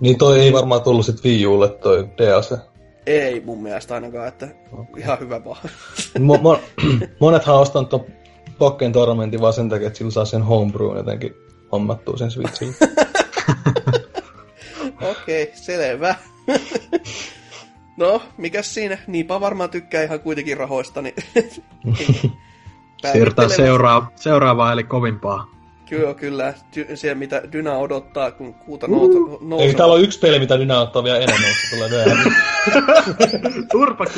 Niin 0.00 0.18
toi 0.18 0.40
ei 0.40 0.52
varmaan 0.52 0.82
tullut 0.82 1.06
sit 1.06 1.24
Wii 1.24 1.46
Ulle 1.46 1.68
toi 1.68 2.08
DAC. 2.18 2.58
Ei 3.06 3.40
mun 3.40 3.62
mielestä 3.62 3.94
ainakaan, 3.94 4.28
että 4.28 4.48
okay. 4.72 5.02
ihan 5.02 5.20
hyvä 5.20 5.44
vaan. 5.44 5.58
Mo- 6.18 6.40
mo- 6.42 6.60
monethan 7.20 7.54
on 7.54 7.60
ostanut 7.60 7.88
ton 7.88 8.04
Pokken 8.58 8.92
Tormentin 8.92 9.40
vaan 9.40 9.52
sen 9.52 9.68
takia, 9.68 9.86
että 9.86 9.98
sillä 9.98 10.10
saa 10.10 10.24
sen 10.24 10.42
homebrewn 10.42 10.96
jotenkin 10.96 11.34
hommattua 11.72 12.16
sen 12.16 12.30
Switchille. 12.30 12.74
Okei, 15.10 15.42
okay, 15.42 15.54
selvä. 15.54 16.14
no, 17.96 18.22
mikäs 18.36 18.74
siinä? 18.74 18.98
Niinpä 19.06 19.40
varmaan 19.40 19.70
tykkää 19.70 20.02
ihan 20.02 20.20
kuitenkin 20.20 20.56
rahoista, 20.56 21.02
niin... 21.02 21.14
Siirtää 23.12 23.48
seuraa, 23.48 24.12
seuraavaa 24.16 24.72
eli 24.72 24.84
kovimpaa. 24.84 25.51
Kyllä, 25.92 26.14
kyllä. 26.14 26.54
Siellä 26.94 27.18
mitä 27.18 27.42
Dyna 27.52 27.78
odottaa, 27.78 28.30
kun 28.30 28.54
kuuta 28.54 28.86
uh. 28.90 29.40
nousee. 29.40 29.66
Eikö 29.66 29.76
täällä 29.76 29.94
ole 29.94 30.02
yksi 30.02 30.18
peli, 30.18 30.38
mitä 30.38 30.58
Dyna 30.58 30.80
ottaa 30.80 31.04
vielä 31.04 31.18
enemmän, 31.18 31.48
mutta 31.48 31.62
se 31.62 31.76
tulee 31.76 31.88
myöhemmin. 31.88 32.32
Turpa 33.72 34.06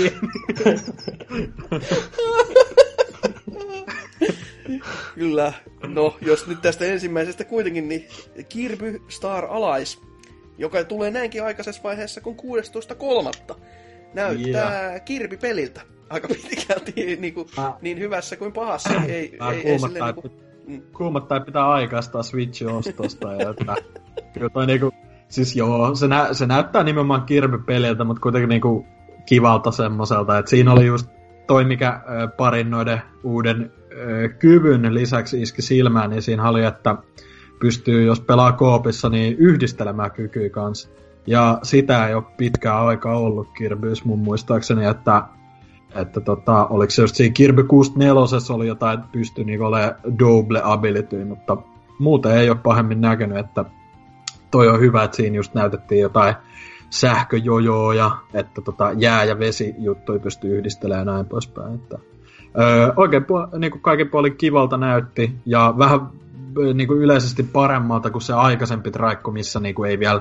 Kyllä. 5.15 5.53
No, 5.87 6.17
jos 6.21 6.47
nyt 6.47 6.63
tästä 6.63 6.85
ensimmäisestä 6.85 7.45
kuitenkin, 7.45 7.89
niin 7.89 8.09
Kirby 8.49 9.03
Star 9.09 9.45
Allies, 9.45 10.01
joka 10.59 10.85
tulee 10.85 11.11
näinkin 11.11 11.45
aikaisessa 11.45 11.83
vaiheessa 11.83 12.21
kuin 12.21 12.37
16.3. 12.37 13.57
Näyttää 14.15 14.89
yeah. 14.89 15.05
Kirby-peliltä 15.05 15.81
aika 16.11 16.29
pitkälti 16.29 16.93
niin, 17.21 17.35
kuin, 17.35 17.49
niin 17.81 17.99
hyvässä 17.99 18.37
kuin 18.37 18.53
pahassa. 18.53 18.91
Ei, 19.09 19.15
ei, 19.15 19.39
ei 19.65 19.79
sille, 19.79 19.99
niin 20.05 20.15
kuin, 20.15 20.44
kuumottaa 20.97 21.41
pitää 21.41 21.71
aikaistaa 21.71 22.23
Switch-ostosta. 22.23 23.43
ja 23.43 23.51
että, 23.51 23.77
toi 24.53 24.67
niinku, 24.67 24.91
siis 25.29 25.57
joo, 25.57 25.95
se, 25.95 26.09
nä, 26.09 26.29
se 26.33 26.47
näyttää 26.47 26.85
nimenomaan 26.85 27.23
kirpipeliltä, 27.23 28.05
mutta 28.05 28.21
kuitenkin 28.21 28.49
niinku 28.49 28.87
kivalta 29.27 29.71
semmoiselta, 29.71 30.39
että 30.39 30.51
siinä 30.51 30.73
oli 30.73 30.87
just 30.87 31.11
toi, 31.47 31.65
mikä 31.65 32.01
parin 32.37 32.71
noiden 32.71 33.03
uuden 33.25 33.73
äh, 33.93 34.39
kyvyn 34.39 34.95
lisäksi 34.95 35.43
iski 35.43 35.63
silmään, 35.63 36.11
niin 36.11 36.23
siinä 36.23 36.49
oli, 36.49 36.65
että 36.65 36.97
pystyy, 37.61 38.05
jos 38.05 38.21
pelaa 38.21 38.53
koopissa, 38.53 39.09
niin 39.09 39.37
yhdistelemään 39.39 40.11
kykyä 40.11 40.51
kanssa. 40.51 40.89
Ja 41.27 41.59
sitä 41.63 42.09
ei 42.09 42.15
ole 42.15 42.25
pitkään 42.37 42.87
aikaa 42.87 43.19
ollut 43.19 43.49
Kirbyys 43.59 44.05
mun 44.05 44.19
muistaakseni, 44.19 44.85
että 44.85 45.23
että 45.95 46.21
tota, 46.21 46.67
oliko 46.67 46.91
se 46.91 47.03
just 47.03 47.15
siinä 47.15 47.33
Kirby 47.33 47.65
64 47.65 48.55
oli 48.55 48.67
jotain, 48.67 48.99
että 48.99 49.13
pystyi 49.13 49.45
niinku 49.45 49.65
olemaan 49.65 49.95
double 50.19 50.61
ability, 50.65 51.25
mutta 51.25 51.57
muuten 51.99 52.33
ei 52.33 52.51
ole 52.51 52.59
pahemmin 52.63 53.01
näkynyt, 53.01 53.39
että 53.39 53.65
toi 54.51 54.69
on 54.69 54.81
hyvä, 54.81 55.03
että 55.03 55.17
siinä 55.17 55.37
just 55.37 55.55
näytettiin 55.55 56.01
jotain 56.01 56.35
sähköjojoa 56.91 58.19
että 58.35 58.61
tota, 58.61 58.93
jää- 58.97 59.25
ja 59.25 59.39
vesi 59.39 59.75
juttuja 59.79 60.19
pystyy 60.19 60.59
yhdistelemään 60.59 61.07
ja 61.07 61.13
näin 61.13 61.27
poispäin. 61.27 61.75
Että, 61.75 61.99
öö, 62.59 62.93
oikein 62.97 63.23
puol- 63.23 63.59
niin 63.59 63.71
kuin 63.71 64.11
puolin 64.11 64.37
kivalta 64.37 64.77
näytti 64.77 65.35
ja 65.47 65.75
vähän 65.79 66.01
niin 66.75 66.89
kuin 66.89 67.01
yleisesti 67.01 67.43
paremmalta 67.43 68.11
kuin 68.11 68.23
se 68.23 68.33
aikaisempi 68.33 68.91
traikku, 68.91 69.31
missä 69.31 69.61
niin 69.61 69.75
kuin 69.75 69.91
ei 69.91 69.99
vielä 69.99 70.21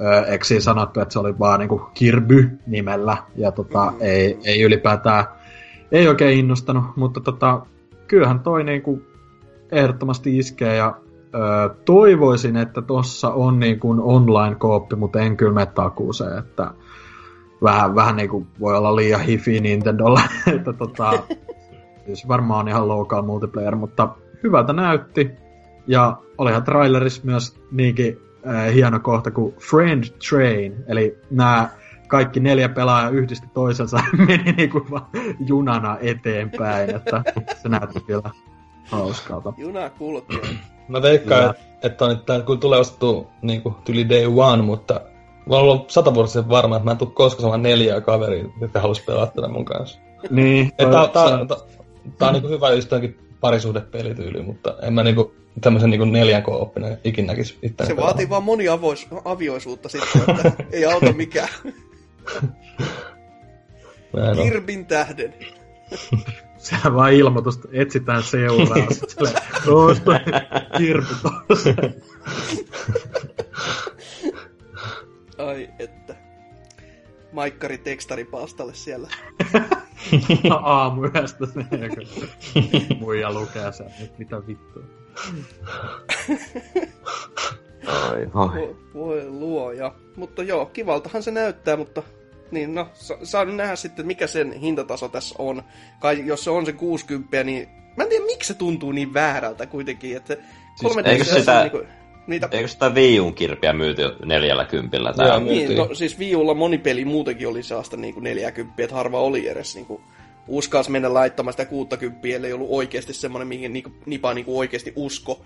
ö, 0.00 0.26
eksiin 0.26 0.62
sanottu, 0.62 1.00
että 1.00 1.12
se 1.12 1.18
oli 1.18 1.38
vaan 1.38 1.60
niin 1.60 1.68
kuin 1.68 1.82
Kirby 1.94 2.50
nimellä, 2.66 3.16
ja 3.36 3.52
tota, 3.52 3.90
mm. 3.90 3.96
ei, 4.00 4.38
ei 4.44 4.62
ylipäätään, 4.62 5.24
ei 5.92 6.08
oikein 6.08 6.38
innostanut, 6.38 6.84
mutta 6.96 7.20
tota, 7.20 7.66
kyllähän 8.06 8.40
toi 8.40 8.64
niin 8.64 8.82
kuin 8.82 9.06
ehdottomasti 9.72 10.38
iskee, 10.38 10.76
ja 10.76 10.96
ö, 11.34 11.74
toivoisin, 11.84 12.56
että 12.56 12.82
tossa 12.82 13.30
on 13.30 13.60
niin 13.60 13.80
kuin 13.80 14.00
online-kooppi, 14.00 14.96
mutta 14.96 15.20
en 15.20 15.36
kyllä 15.36 15.52
mene 15.52 15.66
takuuseen, 15.66 16.38
että 16.38 16.70
vähän, 17.62 17.94
vähän 17.94 18.16
niin 18.16 18.28
kuin 18.28 18.46
voi 18.60 18.76
olla 18.76 18.96
liian 18.96 19.20
hifi 19.20 19.60
Nintendolla, 19.60 20.20
että 20.56 20.72
tota, 20.72 21.12
siis 22.06 22.28
varmaan 22.28 22.60
on 22.60 22.68
ihan 22.68 22.88
local 22.88 23.22
multiplayer, 23.22 23.76
mutta 23.76 24.08
hyvältä 24.42 24.72
näytti. 24.72 25.43
Ja 25.86 26.16
olihan 26.38 26.64
trailerissa 26.64 27.22
myös 27.24 27.56
niinkin 27.70 28.20
äh, 28.48 28.74
hieno 28.74 29.00
kohta 29.00 29.30
kuin 29.30 29.54
Friend 29.54 30.04
Train, 30.28 30.84
eli 30.88 31.18
nämä 31.30 31.68
kaikki 32.08 32.40
neljä 32.40 32.68
pelaajaa 32.68 33.10
yhdisti 33.10 33.46
toisensa 33.54 33.98
meni 34.26 34.52
niinku 34.52 34.86
vaan 34.90 35.06
junana 35.46 35.98
eteenpäin, 36.00 36.94
että 36.94 37.22
se 37.62 37.68
näytti 37.68 38.00
kyllä 38.00 38.30
hauskalta. 38.84 39.52
Juna 39.56 39.90
kulkee. 39.90 40.40
Mä 40.88 41.02
veikkaan, 41.02 41.54
että 41.82 42.04
on, 42.04 42.10
että 42.10 42.40
kun 42.46 42.60
tulee 42.60 42.78
ostettu 42.78 43.26
niin 43.42 43.62
kuin, 43.62 43.74
tyli 43.84 44.08
day 44.08 44.26
one, 44.36 44.62
mutta 44.62 44.94
mä 45.46 45.54
oon 45.54 45.62
ollut 45.62 45.90
satavuotisen 45.90 46.48
varma, 46.48 46.76
että 46.76 46.84
mä 46.84 46.90
en 46.90 46.98
tule 46.98 47.10
koskaan 47.10 47.40
saamaan 47.40 47.62
neljää 47.62 48.00
kaveria, 48.00 48.44
jotka 48.60 48.80
halus 48.80 49.00
pelaa 49.00 49.26
tätä 49.26 49.48
mun 49.48 49.64
kanssa. 49.64 50.00
Niin, 50.30 50.72
Tää, 50.76 50.90
tää, 50.90 51.08
tää, 51.12 51.56
tää 52.18 52.28
on 52.28 52.34
niinku 52.34 52.48
hyvä 52.48 52.72
just 52.72 52.90
parisuhdepelityyli, 53.40 54.42
mutta 54.42 54.74
en 54.82 54.92
mä 54.92 55.02
niinku 55.02 55.34
tämmöisen 55.60 55.90
neljän 56.12 56.42
kooppina 56.42 56.86
ikinä 57.04 57.26
näkisi 57.26 57.58
itseäni 57.62 57.88
Se 57.88 57.94
pelaavan. 57.94 58.04
vaatii 58.04 58.28
vaan 58.28 58.42
moniavioisuutta 58.42 59.88
sitten, 59.88 60.22
että 60.30 60.52
ei 60.72 60.84
auta 60.84 61.12
mikään. 61.12 61.48
Kirbin 64.42 64.86
tähden. 64.86 65.34
Sehän 66.58 66.94
vaan 66.94 67.12
ilmoitus, 67.12 67.54
että 67.56 67.68
etsitään 67.72 68.22
seuraa. 68.22 68.76
Sitten 69.94 70.20
kirppi 70.78 71.14
tossa. 71.48 71.70
Ai 75.38 75.68
että. 75.78 76.16
Maikkari 77.32 77.78
tekstaripastalle 77.78 78.74
siellä. 78.74 79.08
Aamu 80.62 81.04
yhdestä 81.04 81.46
sen, 81.46 81.66
kun 81.68 82.06
muija 82.98 83.32
lukee 83.32 83.72
sen, 83.72 83.86
että 83.86 84.18
mitä 84.18 84.46
vittua. 84.46 84.82
Ai, 87.86 88.20
ai. 88.22 88.28
Voi, 88.34 88.76
voi 88.94 89.24
luoja. 89.28 89.94
Mutta 90.16 90.42
joo, 90.42 90.66
kivaltahan 90.66 91.22
se 91.22 91.30
näyttää, 91.30 91.76
mutta 91.76 92.02
niin 92.50 92.74
no, 92.74 92.88
sa- 92.94 93.18
saan 93.22 93.56
nähdä 93.56 93.76
sitten, 93.76 94.06
mikä 94.06 94.26
sen 94.26 94.52
hintataso 94.52 95.08
tässä 95.08 95.34
on. 95.38 95.62
Kai 96.00 96.26
jos 96.26 96.44
se 96.44 96.50
on 96.50 96.66
se 96.66 96.72
60, 96.72 97.44
niin 97.44 97.68
mä 97.96 98.02
en 98.02 98.08
tiedä, 98.08 98.24
miksi 98.24 98.48
se 98.48 98.54
tuntuu 98.58 98.92
niin 98.92 99.14
väärältä 99.14 99.66
kuitenkin, 99.66 100.16
että 100.16 100.34
Siis 100.34 100.92
3 100.94 101.02
eikö 101.10 101.24
sitä- 101.24 101.60
niinku, 101.62 101.82
niitä 102.26 102.48
Eikö 102.52 102.68
sitä 102.68 102.88
Wii 102.88 103.20
U:n 103.20 103.34
kirpiä 103.34 103.72
myyty 103.72 104.02
jo 104.02 104.16
neljällä 104.24 104.64
kympillä? 104.64 105.12
Joo, 105.18 105.28
Tää? 105.28 105.40
myytiin. 105.40 105.68
Niin, 105.68 105.78
no 105.78 105.94
siis 105.94 106.18
Wii 106.18 106.36
Ulla 106.36 106.54
monipeli 106.54 107.04
muutenkin 107.04 107.48
oli 107.48 107.62
sellaista 107.62 107.96
niin 107.96 108.14
kuin 108.14 108.24
40, 108.24 108.82
että 108.82 108.96
harva 108.96 109.20
oli 109.20 109.48
edes 109.48 109.74
niin 109.74 109.86
kuin, 109.86 110.02
uskalsi 110.48 110.90
mennä 110.90 111.14
laittamaan 111.14 111.52
sitä 111.52 111.64
60, 111.64 112.28
ellei 112.28 112.52
ollut 112.52 112.68
oikeasti 112.70 113.12
semmoinen, 113.12 113.48
mihin 113.48 113.72
niin 113.72 113.82
kuin, 113.82 113.94
nipa 114.06 114.34
niin 114.34 114.44
kuin 114.44 114.58
oikeasti 114.58 114.92
usko. 114.96 115.40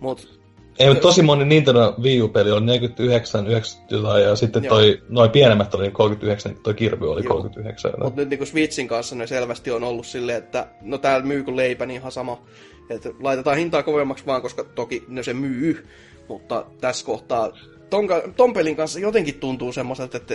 Mut 0.00 0.40
Ei, 0.78 0.88
mutta 0.88 1.02
tosi 1.02 1.22
moni 1.22 1.44
Nintendo 1.44 1.94
Wii 2.02 2.22
U-peli 2.22 2.50
oli 2.50 2.66
49, 2.66 3.46
90 3.46 3.94
jotain, 3.94 4.24
ja 4.24 4.36
sitten 4.36 4.64
Joo. 4.64 4.74
toi, 4.74 5.02
noin 5.08 5.30
pienemmät 5.30 5.74
oli 5.74 5.90
39, 5.90 6.52
niin 6.52 6.62
toi 6.62 6.74
Kirby 6.74 7.10
oli 7.10 7.24
Joo. 7.24 7.34
39. 7.34 7.88
jotain. 7.88 8.04
Mutta 8.04 8.20
nyt 8.20 8.30
niin 8.30 8.46
Switchin 8.46 8.88
kanssa 8.88 9.16
ne 9.16 9.26
selvästi 9.26 9.70
on 9.70 9.84
ollut 9.84 10.06
silleen, 10.06 10.38
että 10.38 10.66
no 10.82 10.98
täällä 10.98 11.26
myy 11.26 11.42
kuin 11.42 11.56
leipä, 11.56 11.86
niin 11.86 12.00
ihan 12.00 12.12
sama. 12.12 12.42
Että 12.90 13.10
laitetaan 13.20 13.56
hintaa 13.56 13.82
kovemmaksi 13.82 14.26
vaan, 14.26 14.42
koska 14.42 14.64
toki 14.64 15.04
no 15.08 15.22
se 15.22 15.34
myy. 15.34 15.86
Mutta 16.28 16.66
tässä 16.80 17.06
kohtaa 17.06 17.52
ton, 17.90 18.08
ton 18.36 18.52
pelin 18.52 18.76
kanssa 18.76 19.00
jotenkin 19.00 19.34
tuntuu 19.34 19.72
semmoiselta, 19.72 20.16
että 20.16 20.34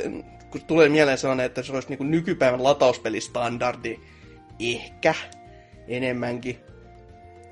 kun 0.54 0.62
tulee 0.68 0.90
mieleen 0.90 1.18
sellainen, 1.18 1.46
että 1.46 1.64
se 1.64 1.74
olisi 1.74 1.90
niin 1.90 2.12
nykypäivän 2.12 2.64
latauspelistandardi, 2.64 4.00
ehkä 4.60 5.14
enemmänkin. 5.88 6.60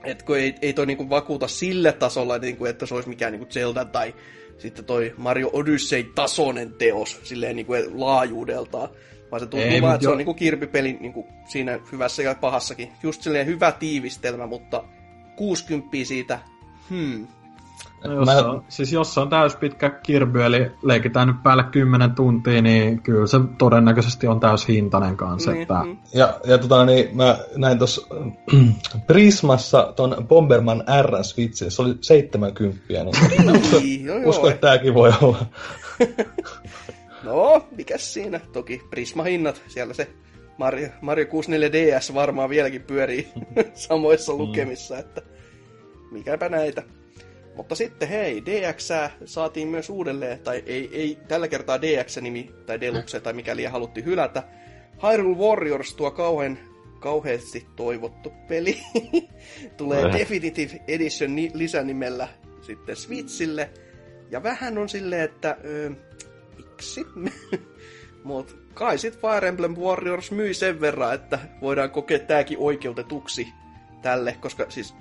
Et 0.04 0.24
kun 0.24 0.38
ei, 0.38 0.56
ei 0.62 0.74
toi 0.74 0.86
niinku 0.86 1.10
vakuuta 1.10 1.48
sille 1.48 1.92
tasolla, 1.92 2.38
niinku, 2.38 2.66
että 2.66 2.86
se 2.86 2.96
olisi 2.96 3.10
mikään 3.10 3.32
niinku 3.32 3.46
Zelda 3.46 3.86
tai 3.86 4.16
sitten 4.58 4.86
toi 4.86 5.14
Mario 5.18 5.50
Odyssey-tasoinen 5.54 6.74
teos 6.74 7.20
silleen 7.24 7.56
niinku 7.56 7.74
laajuudeltaan. 7.94 8.90
Vaan 9.32 9.40
se 9.40 9.46
tuntuu 9.46 9.70
Ei, 9.70 9.82
vaan, 9.82 9.96
että 9.96 10.04
se 10.04 10.10
on 10.10 10.14
jo- 10.14 10.18
niinku 10.18 10.34
kirpipeli 10.34 10.98
niinku 11.00 11.28
siinä 11.48 11.80
hyvässä 11.92 12.24
ja 12.24 12.36
pahassakin. 12.36 12.92
Just 13.04 13.22
silleen 13.22 13.48
hyvä 13.48 13.72
tiivistelmä, 13.72 14.48
mutta 14.48 14.84
60 15.36 15.98
siitä, 16.04 16.40
hmm. 16.90 17.28
No, 18.04 18.14
jos, 18.14 18.26
Mä- 18.26 18.34
se 18.34 18.46
on, 18.46 18.64
siis 18.70 18.94
jos 18.94 19.18
on 19.18 19.30
täyspitkä 19.30 19.90
Kirby, 19.90 20.44
eli 20.44 20.72
leikitään 20.84 21.28
nyt 21.28 21.44
päälle 21.44 21.64
10 21.64 22.12
tuntia, 22.12 22.62
niin 22.62 23.02
kyllä 23.02 23.28
se 23.28 23.38
todennäköisesti 23.58 24.28
on 24.28 24.40
täys 24.40 24.68
hintainen 24.68 25.18
kanssa. 25.18 25.52
Niin, 25.52 25.62
että, 25.62 25.84
mm. 25.84 25.98
Ja, 26.14 26.40
ja 26.46 26.58
tota, 26.58 26.86
niin, 26.86 27.18
mä 27.18 27.38
näin 27.56 27.78
tuossa 27.78 28.08
Prismassa 29.08 29.94
ton 29.96 30.26
Bomberman 30.28 30.84
R 31.02 31.24
Switchin, 31.24 31.72
se 31.72 31.82
oli 31.82 31.96
70, 32.02 32.82
niin 32.90 33.46
mä 33.46 33.52
uskon, 33.52 33.82
Niin, 33.82 34.06
joo, 34.06 34.18
uskon, 34.26 34.52
että 34.52 34.68
tääkin 34.68 34.94
voi 34.94 35.12
olla. 35.22 35.46
No, 37.24 37.68
mikäs 37.78 38.14
siinä? 38.14 38.40
Toki 38.54 38.82
Prisma-hinnat, 38.90 39.62
siellä 39.68 39.94
se 39.94 40.08
Mario, 40.58 40.90
Mario 41.02 41.26
64 41.26 41.98
DS 41.98 42.14
varmaan 42.14 42.50
vieläkin 42.50 42.82
pyörii 42.82 43.28
samoissa 43.74 44.34
lukemissa, 44.34 44.98
että 44.98 45.22
mikäpä 46.12 46.50
näitä. 46.50 46.84
Mutta 47.56 47.76
sitten 47.76 48.08
hei, 48.08 48.46
DX 48.46 48.90
saatiin 49.26 49.68
myös 49.68 49.90
uudelleen, 49.90 50.40
tai 50.40 50.64
ei, 50.66 50.90
ei 50.94 51.18
tällä 51.28 51.48
kertaa 51.48 51.82
DX-nimi 51.82 52.52
tai 52.66 52.82
Deluxe 52.82 53.20
tai 53.20 53.34
mikäli 53.34 53.66
haluttiin 53.66 54.06
hylätä. 54.06 54.44
Hyrule 55.04 55.38
Warriors, 55.38 55.94
tuo 55.96 56.12
kauhean, 56.12 56.58
kauheasti 57.00 57.68
toivottu 57.76 58.34
peli, 58.48 58.78
tulee 59.78 60.06
Äh. 60.06 60.14
Definitive 60.14 60.82
Edition 60.88 61.36
ni- 61.36 61.52
lisänimellä 61.54 62.28
sitten 62.62 62.96
Switchille. 62.96 63.70
Ja 64.32 64.44
vähän 64.44 64.78
on 64.78 64.90
silleen, 64.90 65.22
että 65.22 65.58
ö, 65.66 65.92
miksi? 66.58 67.06
Mut 68.24 68.58
kai 68.74 68.98
sit 68.98 69.20
Fire 69.22 69.48
Emblem 69.48 69.76
Warriors 69.76 70.32
myi 70.32 70.54
sen 70.54 70.82
verran, 70.82 71.14
että 71.14 71.40
voidaan 71.62 71.92
kokea 71.92 72.20
tääkin 72.20 72.58
oikeutetuksi 72.60 73.48
tälle, 74.02 74.38
koska 74.42 74.66
siis 74.70 74.96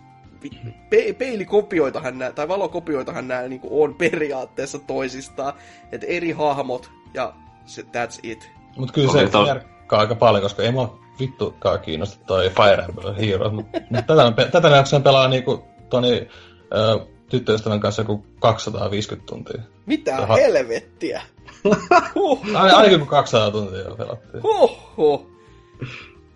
pe- 0.90 1.12
peilikopioitahan 1.12 2.18
nää, 2.18 2.32
tai 2.32 2.48
valokopioitahan 2.48 3.28
nämä 3.28 3.42
niinku 3.42 3.82
on 3.82 3.94
periaatteessa 3.94 4.78
toisistaan, 4.78 5.52
että 5.92 6.06
eri 6.06 6.32
hahmot 6.32 6.90
ja 7.14 7.32
se, 7.64 7.82
that's 7.82 8.18
it. 8.22 8.50
Mutta 8.76 8.92
kyllä 8.92 9.12
se 9.12 9.28
to- 9.28 9.46
järkkää 9.46 9.98
aika 9.98 10.14
paljon, 10.14 10.42
koska 10.42 10.62
ei 10.62 10.72
mua 10.72 10.98
vittukaan 11.20 11.80
kiinnosta 11.80 12.24
toi 12.26 12.50
Fire 12.50 12.84
Emblem 12.88 13.14
Heroes. 13.14 13.52
Mutta 13.52 13.78
tätä, 14.06 14.24
on 14.26 14.34
pe- 14.34 14.48
tätä 14.52 14.68
jaksan 14.68 15.02
pelaa 15.02 15.28
niinku 15.28 15.64
toni 15.90 16.28
ö, 16.74 17.06
tyttöystävän 17.30 17.80
kanssa 17.80 18.02
joku 18.02 18.26
250 18.40 19.26
tuntia. 19.30 19.62
Mitä 19.86 20.10
Jaha. 20.10 20.34
helvettiä? 20.36 21.22
Ainakin 22.54 22.98
kuin 22.98 23.08
200 23.08 23.50
tuntia 23.50 23.90
pelattiin. 23.98 24.42
huh, 24.42 24.78
huh. 24.96 25.30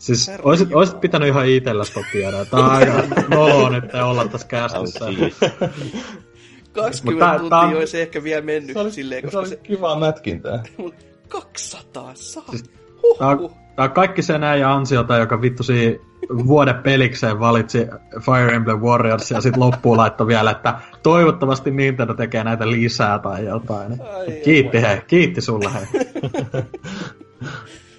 Siis 0.05 0.31
oisit, 0.43 0.69
Jumala. 0.69 0.81
oisit 0.81 1.01
pitänyt 1.01 1.29
ihan 1.29 1.47
itellä 1.47 1.85
sitä 1.85 2.01
tiedä. 2.13 2.45
Tää 2.45 2.61
on 2.61 2.71
aika 2.71 2.93
noloa 3.37 3.71
nyt 3.71 3.95
olla 3.95 4.29
tässä 4.29 4.47
kästissä. 4.47 5.07
Siis. 5.07 5.37
20 6.73 7.11
Mut 7.11 7.19
tää- 7.19 7.39
tuntia 7.39 7.59
tää- 7.59 7.79
olisi 7.79 8.01
ehkä 8.01 8.23
vielä 8.25 8.43
mennyt 8.43 8.73
Se 8.73 8.79
oli, 8.79 8.93
silleen, 8.93 9.21
se 9.21 9.25
koska 9.27 9.39
oli 9.39 9.49
se... 9.49 9.57
kivaa 9.57 9.99
mätkintää. 9.99 10.63
Mut 10.79 10.95
200, 11.29 12.11
saa. 12.15 12.45
Siis 12.51 12.65
Huh, 13.03 13.19
Tää 13.19 13.29
on, 13.29 13.39
huh. 13.39 13.53
tää 13.77 13.85
on 13.85 13.91
kaikki 13.91 14.23
sen 14.23 14.45
äijä 14.45 14.73
ansiota, 14.73 15.17
joka 15.17 15.43
vittu 15.43 15.63
siinä 15.63 15.99
vuoden 16.47 16.75
pelikseen 16.75 17.41
valitsi 17.41 17.87
Fire 18.21 18.55
Emblem 18.55 18.79
Warriors 18.81 19.31
ja 19.31 19.41
sitten 19.41 19.61
loppuun 19.63 19.97
laittoi 19.97 20.27
vielä, 20.27 20.51
että 20.51 20.75
toivottavasti 21.03 21.71
Nintendo 21.71 22.15
tekee 22.15 22.45
näitä 22.45 22.71
lisää 22.71 23.19
tai 23.19 23.45
jotain. 23.45 23.93
Ai, 24.17 24.41
Kiitti 24.45 24.83
hei, 24.83 25.01
kiitti 25.07 25.41
sulle 25.41 25.71
hei. 25.75 25.85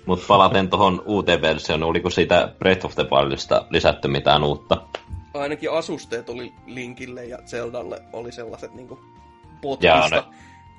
Mutta 0.06 0.26
palaten 0.28 0.70
tuohon 0.70 1.04
uuteen 1.06 1.42
versioon, 1.42 1.84
oliko 1.84 2.10
siitä 2.10 2.54
Breath 2.60 2.86
of 2.86 2.96
the 2.96 3.04
Wildista 3.12 3.66
lisätty 3.70 4.08
mitään 4.08 4.44
uutta? 4.44 4.88
ainakin 5.34 5.72
asusteet 5.72 6.30
oli 6.30 6.54
Linkille 6.66 7.26
ja 7.26 7.38
Zeldalle 7.46 8.02
oli 8.14 8.32
sellaiset 8.32 8.74
niinku 8.74 9.00
Jaa, 9.00 10.00
potkista. 10.02 10.16
no, 10.16 10.24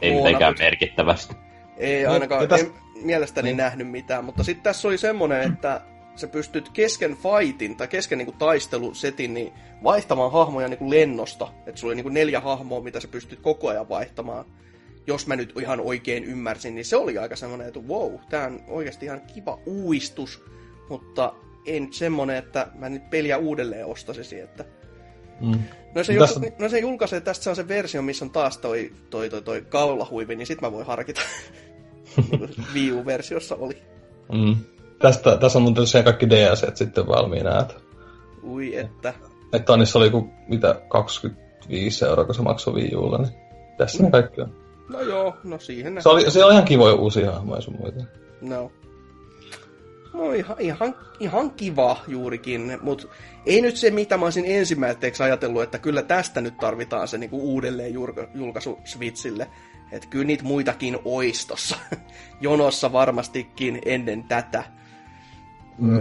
Ei 0.03 0.15
mitenkään 0.15 0.55
merkittävästi. 0.59 1.35
Ei 1.77 2.05
No, 2.05 2.13
ainakaan, 2.13 2.43
ja 2.43 2.49
täs- 2.49 2.61
en 2.61 2.73
mielestäni 3.03 3.47
niin. 3.49 3.57
nähnyt 3.57 3.91
mitään, 3.91 4.25
mutta 4.25 4.45
sitten 4.45 4.63
tässä 4.63 4.89
oli 4.89 4.99
semmonen, 4.99 5.53
että 5.53 5.81
sä 6.17 6.27
pystyt 6.27 6.69
kesken 6.69 7.17
fightin 7.17 7.77
tai 7.77 7.89
kesken 7.89 8.19
niinku 8.19 8.35
taistelusetin 8.39 9.35
niin 9.35 9.53
vaihtamaan 9.85 10.33
hahmoja 10.33 10.69
niinku 10.69 10.91
lennosta. 10.91 11.49
Että 11.67 11.81
sulla 11.81 11.91
oli 11.91 11.95
niinku 11.97 12.09
neljä 12.09 12.41
hahmoa, 12.41 12.81
mitä 12.81 13.01
sä 13.01 13.09
pystyt 13.09 13.41
koko 13.41 13.69
ajan 13.69 13.89
vaihtamaan. 13.89 14.45
Jos 15.07 15.27
mä 15.27 15.37
nyt 15.37 15.53
ihan 15.61 15.81
oikein 15.81 16.25
ymmärsin, 16.25 16.75
niin 16.75 16.85
se 16.85 16.97
oli 16.97 17.19
aika 17.19 17.37
semmoinen, 17.37 17.69
että 17.69 17.81
wow, 17.81 18.15
tää 18.31 18.47
on 18.47 18.61
oikeasti 18.69 19.07
ihan 19.07 19.21
kiva 19.35 19.59
uistus, 19.67 20.45
mutta 20.89 21.35
ei 21.67 21.81
nyt 21.81 21.93
semmonen, 21.93 22.37
että 22.37 22.69
mä 22.75 22.89
nyt 22.89 23.11
peliä 23.11 23.39
uudelleen 23.39 23.87
ostaisin, 23.87 24.43
että 24.43 24.65
Mm. 25.41 25.59
No 25.95 26.05
se, 26.05 26.15
Tässä- 26.15 26.41
Tässä... 26.41 26.57
no 26.59 26.69
se 26.69 26.79
julkaisee 26.79 27.21
tästä 27.21 27.45
se 27.45 27.51
on 27.51 27.57
se 27.57 27.69
versio, 27.69 28.03
missä 28.03 28.25
on 28.25 28.31
taas 28.31 28.59
toi, 28.59 28.93
toi, 29.11 29.31
toi, 29.31 29.43
toi 29.43 29.67
kaulahuivi, 29.69 30.37
niin 30.37 30.47
sit 30.47 30.61
mä 30.61 30.73
voin 30.73 30.87
harkita. 30.87 31.21
Niin 32.31 32.51
Wii 32.75 32.93
U-versiossa 32.93 33.55
oli. 33.57 33.83
Mm. 34.33 34.57
Tästä, 34.99 35.37
tässä 35.37 35.59
on 35.59 35.63
muuten 35.63 35.83
tosiaan 35.83 36.05
kaikki 36.05 36.31
DLCt 36.31 36.77
sitten 36.77 37.07
valmiina. 37.07 37.61
Että, 37.61 37.75
Ui, 38.43 38.77
että. 38.77 39.15
että 39.53 39.67
Tannissa 39.67 39.99
oli 39.99 40.07
joku, 40.07 40.31
mitä, 40.49 40.81
25 40.89 42.05
euroa, 42.05 42.25
kun 42.25 42.35
se 42.35 42.43
maksoi 42.43 42.75
Wii 42.75 42.97
Ulla, 42.97 43.19
niin 43.19 43.33
tässä 43.77 44.03
ne 44.03 44.11
kaikki 44.11 44.41
on. 44.41 44.66
No 44.89 45.01
joo, 45.01 45.37
no 45.45 45.59
siihen 45.59 46.03
Se 46.03 46.09
oli, 46.09 46.31
se 46.31 46.45
oli 46.45 46.53
ihan 46.53 46.65
kivoja 46.65 46.95
uusia 46.95 47.33
hahmoja 47.33 47.61
sun 47.61 47.77
muita. 47.81 48.05
No. 48.41 48.73
No 50.15 50.33
ihan, 50.33 50.57
ihan, 50.61 50.95
ihan 51.21 51.51
kiva 51.51 51.97
juurikin, 52.09 52.79
mutta 52.83 53.09
ei 53.47 53.63
nyt 53.63 53.77
se, 53.77 53.91
mitä 53.91 54.17
mä 54.17 54.25
olisin 54.25 54.45
ensimmäiseksi 54.47 55.23
ajatellut, 55.23 55.63
että 55.63 55.79
kyllä 55.79 56.03
tästä 56.03 56.41
nyt 56.41 56.57
tarvitaan 56.57 57.09
se 57.09 57.19
niinku 57.19 57.41
uudelleen 57.41 57.95
julka- 57.95 58.29
julkaisu 58.35 58.79
Switchille. 58.85 59.49
Että 59.93 60.09
kyllä 60.09 60.25
niitä 60.25 60.45
muitakin 60.45 60.99
oistossa. 61.05 61.79
Jonossa 62.41 62.93
varmastikin 62.93 63.79
ennen 63.85 64.25
tätä. 64.25 64.65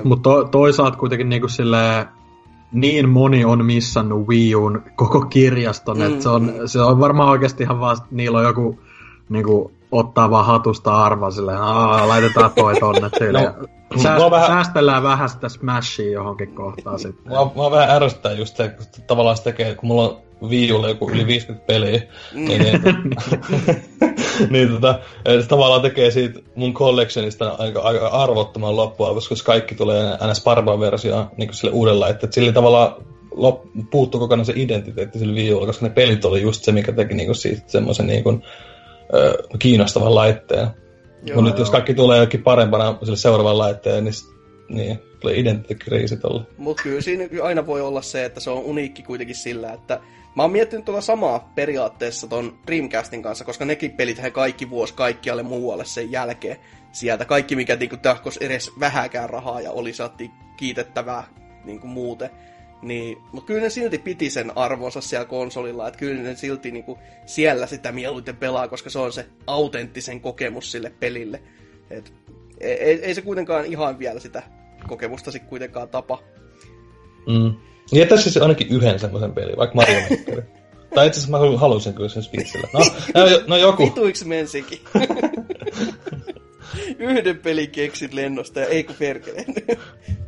Mutta 0.03 0.29
to, 0.29 0.43
toisaalta 0.43 0.97
kuitenkin 0.97 1.29
niinku 1.29 1.47
silleen, 1.47 2.05
niin 2.71 3.09
moni 3.09 3.45
on 3.45 3.65
missannut 3.65 4.27
Wii 4.27 4.55
Un 4.55 4.83
koko 4.95 5.21
kirjaston, 5.21 5.97
mm, 5.97 6.03
että 6.05 6.23
se 6.23 6.29
on, 6.29 6.53
se 6.65 6.81
on 6.81 6.99
varmaan 6.99 7.29
oikeasti 7.29 7.63
ihan 7.63 7.79
vaan, 7.79 7.97
niillä 8.11 8.37
on 8.37 8.43
joku 8.43 8.79
niinku, 9.29 9.71
ottaa 9.91 10.29
vaan 10.29 10.45
hatusta 10.45 11.03
arva 11.03 11.31
silleen, 11.31 11.61
Aa, 11.61 12.07
laitetaan 12.07 12.51
toi 12.55 12.75
tonne 12.79 13.09
tyyliin. 13.19 13.45
No, 13.95 14.01
Sääst, 14.01 14.31
vähän- 14.31 14.47
Säästellään 14.47 15.03
vähän 15.03 15.29
sitä 15.29 15.49
Smashia 15.49 16.11
johonkin 16.11 16.55
kohtaan 16.55 16.99
sitten. 16.99 17.27
Mua, 17.33 17.51
mua 17.55 17.71
vähän 17.71 17.89
ärsyttää 17.89 18.31
just 18.31 18.57
se, 18.57 18.69
kun 18.69 18.85
tavallaan 19.07 19.37
se 19.37 19.43
tekee, 19.43 19.75
kun 19.75 19.87
mulla 19.87 20.03
on 20.09 20.17
Wii 20.43 20.71
Ulla 20.71 20.89
joku 20.89 21.11
yli 21.11 21.27
50 21.27 21.65
peliä, 21.65 22.01
niin, 22.33 22.61
niin, 22.61 22.81
niin 24.49 24.69
tota, 24.69 24.99
se 25.41 25.47
tavallaan 25.47 25.81
tekee 25.81 26.11
siitä 26.11 26.39
mun 26.55 26.73
collectionista 26.73 27.55
aika, 27.57 27.81
aika 27.81 28.07
arvottoman 28.07 28.75
loppua, 28.75 29.13
koska 29.13 29.35
kaikki 29.45 29.75
tulee 29.75 30.17
ns. 30.31 30.43
parempaan 30.43 30.79
versioon 30.79 31.29
niin 31.37 31.53
sille 31.53 31.73
uudella, 31.73 32.09
että 32.09 32.27
sillä 32.31 32.51
tavallaan 32.51 32.95
lop, 33.31 33.61
puuttuu 33.91 34.19
kokonaan 34.19 34.45
se 34.45 34.53
identiteetti 34.55 35.19
sille 35.19 35.33
Wii 35.33 35.53
Ulla, 35.53 35.65
koska 35.65 35.85
ne 35.85 35.93
pelit 35.93 36.25
oli 36.25 36.41
just 36.41 36.63
se, 36.63 36.71
mikä 36.71 36.91
teki 36.91 37.13
niin 37.13 37.35
siitä 37.35 37.61
semmoisen 37.67 38.07
niin 38.07 38.23
kuin, 38.23 38.43
ö, 39.13 39.43
kiinnostavan 39.59 40.15
laitteen. 40.15 40.67
Joo, 41.23 41.41
nyt 41.41 41.59
jos 41.59 41.69
kaikki 41.69 41.93
tulee 41.93 42.19
jokin 42.19 42.43
parempana 42.43 42.97
sille 43.03 43.17
seuraavan 43.17 43.57
laitteen, 43.57 44.03
niin, 44.03 44.13
niin 44.69 44.99
tulee 45.19 45.39
identiteettikriisi 45.39 46.17
tolle. 46.17 46.41
Mutta 46.57 46.83
kyllä 46.83 47.01
siinä 47.01 47.23
aina 47.43 47.65
voi 47.65 47.81
olla 47.81 48.01
se, 48.01 48.25
että 48.25 48.39
se 48.39 48.49
on 48.49 48.63
uniikki 48.63 49.03
kuitenkin 49.03 49.35
sillä, 49.35 49.73
että 49.73 49.99
mä 50.35 50.43
oon 50.43 50.51
miettinyt 50.51 50.85
tuota 50.85 51.01
samaa 51.01 51.51
periaatteessa 51.55 52.27
ton 52.27 52.59
Dreamcastin 52.67 53.21
kanssa, 53.21 53.45
koska 53.45 53.65
nekin 53.65 53.91
pelit 53.91 54.21
he 54.21 54.31
kaikki 54.31 54.69
vuosi 54.69 54.93
kaikkialle 54.93 55.43
muualle 55.43 55.85
sen 55.85 56.11
jälkeen 56.11 56.57
sieltä. 56.91 57.25
Kaikki, 57.25 57.55
mikä 57.55 57.75
niinku 57.75 57.97
tahkos 57.97 58.37
edes 58.37 58.71
vähäkään 58.79 59.29
rahaa 59.29 59.61
ja 59.61 59.71
oli 59.71 59.93
saatti 59.93 60.31
kiitettävää 60.57 61.23
niinku 61.63 61.87
muuten. 61.87 62.29
Niin, 62.81 63.17
mutta 63.31 63.47
kyllä 63.47 63.61
ne 63.61 63.69
silti 63.69 63.97
piti 63.97 64.29
sen 64.29 64.57
arvonsa 64.57 65.01
siellä 65.01 65.25
konsolilla, 65.25 65.87
että 65.87 65.99
kyllä 65.99 66.21
ne 66.21 66.35
silti 66.35 66.71
niinku 66.71 66.99
siellä 67.25 67.67
sitä 67.67 67.91
mieluiten 67.91 68.35
pelaa, 68.35 68.67
koska 68.67 68.89
se 68.89 68.99
on 68.99 69.13
se 69.13 69.25
autenttisen 69.47 70.21
kokemus 70.21 70.71
sille 70.71 70.89
pelille. 70.99 71.41
Et, 71.89 72.13
ei, 72.59 72.73
ei, 72.73 73.05
ei 73.05 73.15
se 73.15 73.21
kuitenkaan 73.21 73.65
ihan 73.65 73.99
vielä 73.99 74.19
sitä 74.19 74.43
kokemusta 74.87 75.31
sit 75.31 75.43
kuitenkaan 75.43 75.89
tapa. 75.89 76.23
Mm. 77.27 77.55
Jättäisi 77.91 78.23
siis 78.23 78.37
ainakin 78.37 78.67
yhden 78.69 78.99
semmoisen 78.99 79.33
pelin, 79.33 79.57
vaikka 79.57 79.75
Mario 79.75 80.01
Maker. 80.01 80.41
tai 80.95 81.07
itse 81.07 81.19
asiassa 81.19 81.37
mä 81.51 81.57
halusin 81.57 81.93
kyllä 81.93 82.09
sen 82.09 82.23
Switchillä. 82.23 82.67
No, 82.73 82.79
no, 83.15 83.41
no 83.47 83.57
joku. 83.57 83.85
Vituiksi 83.85 84.25
mensikin. 84.25 84.79
Yhden 86.99 87.37
pelin 87.37 87.71
keksit 87.71 88.13
lennosta 88.13 88.59
ja 88.59 88.65
ei 88.65 88.83
kun 88.83 88.95
perkele. 88.99 89.45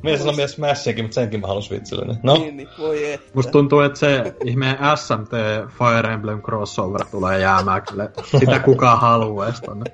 Mies 0.04 0.20
sanoi 0.20 0.36
myös 0.36 0.52
Smashinkin, 0.52 1.06
mutta 1.06 1.16
senkin 1.16 1.40
mä 1.40 1.48
haluan 1.48 1.64
Switchillä. 1.64 2.06
Niin. 2.06 2.20
No, 2.24 2.34
niin, 2.34 2.58
niin, 2.58 2.70
voi 2.78 3.14
että. 3.14 3.32
Musta 3.34 3.52
tuntuu, 3.52 3.80
että 3.80 4.00
se 4.00 4.36
ihmeen 4.46 4.78
SMT 4.96 5.32
Fire 5.78 6.14
Emblem 6.14 6.42
crossover 6.42 7.06
tulee 7.12 7.40
jäämään 7.40 7.82
kyllä. 7.82 8.10
Sitä 8.40 8.60
kukaan 8.60 9.00
haluaa 9.00 9.52
tonne. 9.66 9.92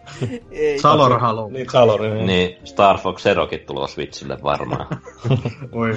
Ei, 0.52 0.80
Salor 0.80 1.20
haluaa. 1.20 1.50
niin 1.50 1.70
Salori. 1.70 2.10
Niin. 2.10 2.26
Niin, 2.26 2.58
Star 2.64 2.98
Fox 2.98 3.24
Zerokin 3.24 3.60
tulee 3.60 3.88
Switchille 3.88 4.38
varmaan. 4.44 4.88
Oi. 5.72 5.96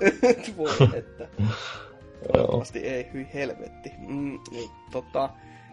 voi 0.56 0.70
että. 0.94 1.28
Joo. 1.38 2.32
Toivottavasti 2.32 2.78
ei, 2.78 3.06
hyi 3.12 3.26
helvetti. 3.34 3.92
Mm, 3.98 4.38
niin, 4.50 4.70
tota, 4.92 5.30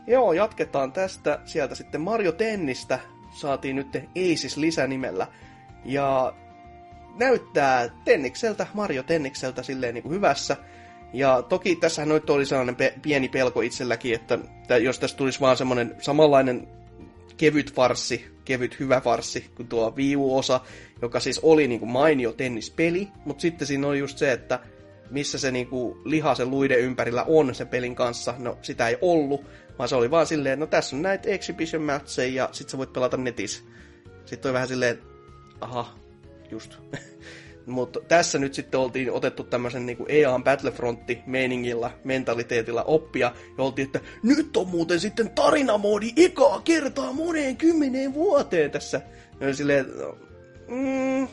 joo, 0.07 0.33
jatketaan 0.33 0.91
tästä. 0.91 1.39
Sieltä 1.45 1.75
sitten 1.75 2.01
Mario 2.01 2.31
Tennistä 2.31 2.99
saatiin 3.35 3.75
nyt 3.75 3.87
Aces 3.95 4.57
lisänimellä. 4.57 5.27
Ja 5.85 6.33
näyttää 7.19 7.89
Tennikseltä, 8.05 8.67
Mario 8.73 9.03
Tennikseltä 9.03 9.63
silleen 9.63 9.93
niin 9.93 10.03
kuin 10.03 10.15
hyvässä. 10.15 10.57
Ja 11.13 11.41
toki 11.41 11.75
tässähän 11.75 12.09
nyt 12.09 12.29
oli 12.29 12.45
sellainen 12.45 12.75
pe- 12.75 12.93
pieni 13.01 13.29
pelko 13.29 13.61
itselläkin, 13.61 14.15
että 14.15 14.39
tä- 14.67 14.77
jos 14.77 14.99
tässä 14.99 15.17
tulisi 15.17 15.39
vaan 15.39 15.57
semmoinen 15.57 15.95
samanlainen 15.99 16.67
kevyt 17.37 17.73
farssi, 17.73 18.25
kevyt 18.45 18.79
hyvä 18.79 19.01
farssi 19.01 19.45
kuin 19.55 19.67
tuo 19.67 19.93
Wii 19.95 20.15
U-osa, 20.15 20.59
joka 21.01 21.19
siis 21.19 21.39
oli 21.43 21.67
niin 21.67 21.79
kuin 21.79 21.91
mainio 21.91 22.31
tennispeli, 22.31 23.07
mutta 23.25 23.41
sitten 23.41 23.67
siinä 23.67 23.87
oli 23.87 23.99
just 23.99 24.17
se, 24.17 24.31
että 24.31 24.59
missä 25.09 25.37
se 25.37 25.51
niinku 25.51 26.01
liha 26.05 26.35
sen 26.35 26.51
luiden 26.51 26.79
ympärillä 26.79 27.23
on 27.23 27.55
sen 27.55 27.67
pelin 27.67 27.95
kanssa, 27.95 28.33
no 28.37 28.57
sitä 28.61 28.87
ei 28.87 28.97
ollut, 29.01 29.45
vaan 29.77 29.89
se 29.89 29.95
oli 29.95 30.11
vaan 30.11 30.27
silleen, 30.27 30.59
no 30.59 30.67
tässä 30.67 30.95
on 30.95 31.01
näitä 31.01 31.29
exhibition 31.29 31.81
matcheja 31.81 32.43
ja 32.43 32.49
sit 32.51 32.69
sä 32.69 32.77
voit 32.77 32.93
pelata 32.93 33.17
netissä. 33.17 33.63
Sitten 34.25 34.49
oli 34.49 34.53
vähän 34.53 34.67
silleen, 34.67 34.99
aha, 35.61 35.95
just. 36.51 36.77
Mutta 37.65 37.99
tässä 38.07 38.39
nyt 38.39 38.53
sitten 38.53 38.79
oltiin 38.79 39.11
otettu 39.11 39.43
tämmöisen 39.43 39.85
niinku 39.85 40.05
EA 40.09 40.39
Battlefrontti 40.43 41.19
meiningillä, 41.25 41.91
mentaliteetilla 42.03 42.83
oppia, 42.83 43.31
ja 43.57 43.63
oltiin, 43.63 43.85
että 43.85 43.99
nyt 44.23 44.57
on 44.57 44.67
muuten 44.67 44.99
sitten 44.99 45.29
tarinamoodi 45.29 46.11
ekaa 46.17 46.61
kertaa 46.63 47.13
moneen 47.13 47.57
kymmeneen 47.57 48.13
vuoteen 48.13 48.71
tässä. 48.71 49.01
Ja 49.39 49.53
silleen, 49.53 49.85
no, 49.97 50.17
mm, 50.67 51.27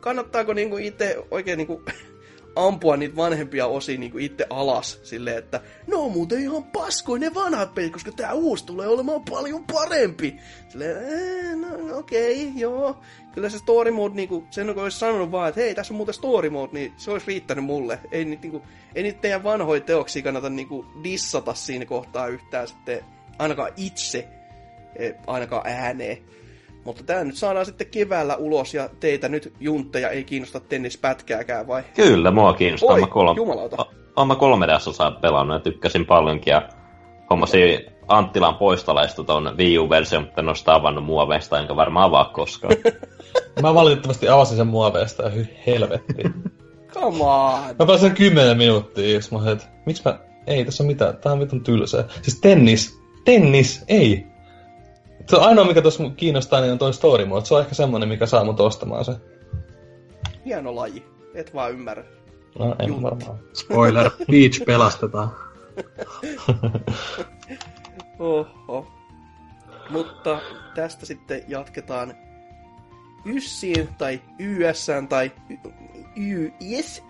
kannattaako 0.00 0.52
niinku 0.52 0.76
itse 0.76 1.16
oikein 1.30 1.58
niinku 1.58 1.82
ampua 2.56 2.96
niitä 2.96 3.16
vanhempia 3.16 3.66
osia 3.66 3.98
niinku 3.98 4.18
itse 4.18 4.46
alas 4.50 5.00
silleen, 5.02 5.38
että 5.38 5.60
no 5.86 6.08
muuten 6.08 6.40
ihan 6.40 6.64
paskoin 6.64 7.20
ne 7.20 7.34
vanhat 7.34 7.74
pelit, 7.74 7.92
koska 7.92 8.12
tää 8.12 8.32
uusi 8.32 8.66
tulee 8.66 8.88
olemaan 8.88 9.22
paljon 9.30 9.64
parempi. 9.72 10.36
Silleen, 10.68 10.96
"Ee, 10.96 11.56
no 11.56 11.98
okei, 11.98 12.46
okay, 12.46 12.58
joo. 12.60 12.96
Kyllä 13.34 13.48
se 13.48 13.58
story 13.58 13.90
mode, 13.90 14.14
niinku, 14.14 14.44
sen 14.50 14.74
kun 14.74 14.82
olisi 14.82 14.98
sanonut 14.98 15.30
vaan, 15.30 15.48
että 15.48 15.60
hei, 15.60 15.74
tässä 15.74 15.94
on 15.94 15.96
muuten 15.96 16.14
story 16.14 16.50
mode, 16.50 16.72
niin 16.72 16.92
se 16.96 17.10
olisi 17.10 17.26
riittänyt 17.26 17.64
mulle. 17.64 17.98
Ei 18.12 18.24
niitä, 18.24 18.42
niinku, 18.42 18.62
ei 18.94 19.02
niitä 19.02 19.20
teidän 19.20 19.44
vanhoja 19.44 19.80
teoksia 19.80 20.22
kannata 20.22 20.50
niinku 20.50 20.86
dissata 21.04 21.54
siinä 21.54 21.84
kohtaa 21.84 22.26
yhtään 22.26 22.68
sitten, 22.68 23.04
ainakaan 23.38 23.70
itse, 23.76 24.28
eh, 24.96 25.14
ainakaan 25.26 25.62
ääneen. 25.66 26.18
Mutta 26.84 27.02
tämä 27.02 27.24
nyt 27.24 27.36
saadaan 27.36 27.66
sitten 27.66 27.86
keväällä 27.86 28.36
ulos 28.36 28.74
ja 28.74 28.88
teitä 29.00 29.28
nyt 29.28 29.52
juntteja 29.60 30.10
ei 30.10 30.24
kiinnosta 30.24 30.60
tennispätkääkään 30.60 31.66
vai? 31.66 31.82
Kyllä, 31.94 32.30
mua 32.30 32.52
kiinnostaa. 32.52 32.94
Oi, 32.94 33.00
mä 33.00 33.06
kolme, 33.06 33.36
jumalauta. 33.36 33.82
O- 33.82 33.92
Oon 34.16 34.28
mä 34.28 34.34
3DS 34.34 35.20
pelannut 35.20 35.54
ja 35.54 35.60
tykkäsin 35.60 36.06
paljonkin 36.06 36.50
ja 36.50 36.68
hommasin 37.30 37.80
Anttilan 38.08 38.54
poistalaista 38.54 39.24
ton 39.24 39.54
Wii 39.58 39.78
U-versio, 39.78 40.20
mutta 40.20 40.40
en 40.40 40.56
sitä 40.56 40.74
avannut 40.74 41.04
muoveista, 41.04 41.58
enkä 41.58 41.76
varmaan 41.76 42.06
avaa 42.06 42.24
koskaan. 42.24 42.76
Mä 43.62 43.74
valitettavasti 43.74 44.28
avasin 44.28 44.56
sen 44.56 44.66
muoveesta 44.66 45.22
ja 45.22 45.30
hy 45.30 45.46
helvetti. 45.66 46.22
Come 46.94 47.24
on! 47.24 47.60
Mä 47.78 47.86
pääsin 47.86 48.14
10 48.14 48.56
minuuttia, 48.56 49.14
jos 49.14 49.32
mä 49.32 49.38
olin, 49.38 49.48
että 49.48 49.66
miksi 49.86 50.02
mä... 50.04 50.18
Ei 50.46 50.64
tässä 50.64 50.82
on 50.82 50.86
mitään, 50.86 51.16
tää 51.16 51.32
on 51.32 51.40
vitun 51.40 51.64
tylsää. 51.64 52.04
Siis 52.22 52.40
tennis, 52.40 53.00
tennis, 53.24 53.84
ei. 53.88 54.26
Se 55.28 55.36
on 55.36 55.42
ainoa, 55.42 55.64
mikä 55.64 55.82
tuossa 55.82 56.02
kiinnostaa, 56.16 56.60
niin 56.60 56.72
on 56.72 56.78
toi 56.78 56.94
story 56.94 57.24
mode. 57.24 57.44
Se 57.44 57.54
on 57.54 57.60
ehkä 57.60 57.74
semmonen, 57.74 58.08
mikä 58.08 58.26
saa 58.26 58.44
mut 58.44 58.60
ostamaan 58.60 59.04
se. 59.04 59.12
Hieno 60.44 60.74
laji. 60.74 61.04
Et 61.34 61.54
vaan 61.54 61.72
ymmärrä. 61.72 62.04
No, 62.58 62.76
en 62.78 62.88
Juntti. 62.88 63.02
varmaan. 63.02 63.38
Spoiler, 63.52 64.10
Peach 64.30 64.64
pelastetaan. 64.66 65.30
Oho. 68.18 68.86
Mutta 69.90 70.38
tästä 70.74 71.06
sitten 71.06 71.42
jatketaan 71.48 72.14
Yssiin 73.26 73.88
tai 73.98 74.20
YS 74.38 74.86
tai 75.08 75.32
YS 76.16 77.02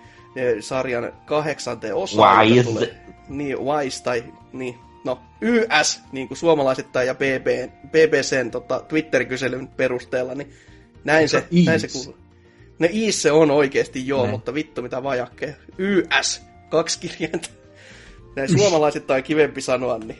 sarjan 0.61 1.13
kahdeksanteen 1.27 1.95
osaan. 1.95 2.49
Wise. 2.49 2.65
Tulee, 2.65 3.01
niin, 3.29 3.59
Wise 3.59 4.03
tai 4.03 4.25
niin, 4.53 4.79
no, 5.05 5.21
YS, 5.41 6.01
niin 6.13 6.29
kuin 6.29 6.39
suomalaisittain 6.39 7.07
ja 7.07 7.15
BB, 7.15 7.47
BBCn 7.89 8.51
tota, 8.51 8.81
Twitter-kyselyn 8.81 9.69
perusteella, 9.69 10.35
niin 10.35 10.53
näin 11.05 11.29
se, 11.29 11.45
Is. 11.51 11.67
näin 11.67 11.81
se 11.81 11.89
kuuluu. 11.89 12.17
No 12.79 12.89
Is 12.91 13.23
se 13.23 13.33
on 13.33 13.51
oikeasti 13.51 14.07
joo, 14.07 14.25
Ne. 14.27 14.31
mutta 14.31 14.55
vittu 14.55 14.83
mitä 14.83 15.03
vajakkeja. 15.03 15.55
YS, 15.79 16.43
kaksi 16.71 16.99
kirjainta. 17.01 17.49
Näin 18.37 18.59
suomalaisittain 18.59 19.25
kivempi 19.25 19.61
sanoa, 19.61 19.99
niin 19.99 20.19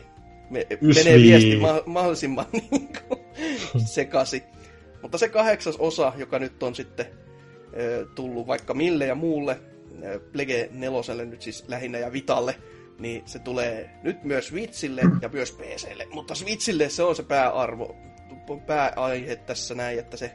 me, 0.49 0.67
menee 0.95 1.17
viesti 1.17 1.55
ma- 1.55 1.83
mahdollisimman 1.85 2.45
niin 2.53 2.69
kuin, 2.71 3.19
sekasi. 3.85 4.43
Mutta 5.01 5.17
se 5.17 5.29
kahdeksas 5.29 5.75
osa, 5.75 6.13
joka 6.17 6.39
nyt 6.39 6.63
on 6.63 6.75
sitten 6.75 7.05
ö, 7.79 8.05
tullut 8.15 8.47
vaikka 8.47 8.73
mille 8.73 9.05
ja 9.05 9.15
muulle, 9.15 9.59
Plege 10.31 10.69
neloselle 10.71 11.25
nyt 11.25 11.41
siis 11.41 11.63
lähinnä 11.67 11.97
ja 11.97 12.13
Vitalle, 12.13 12.55
niin 12.99 13.23
se 13.25 13.39
tulee 13.39 13.89
nyt 14.03 14.23
myös 14.23 14.47
Switchille 14.47 15.01
ja 15.21 15.29
myös 15.29 15.51
PClle. 15.51 16.07
Mutta 16.11 16.35
Switchille 16.35 16.89
se 16.89 17.03
on 17.03 17.15
se 17.15 17.23
pääarvo, 17.23 17.95
pääaihe 18.65 19.35
tässä 19.35 19.75
näin, 19.75 19.99
että 19.99 20.17
se 20.17 20.31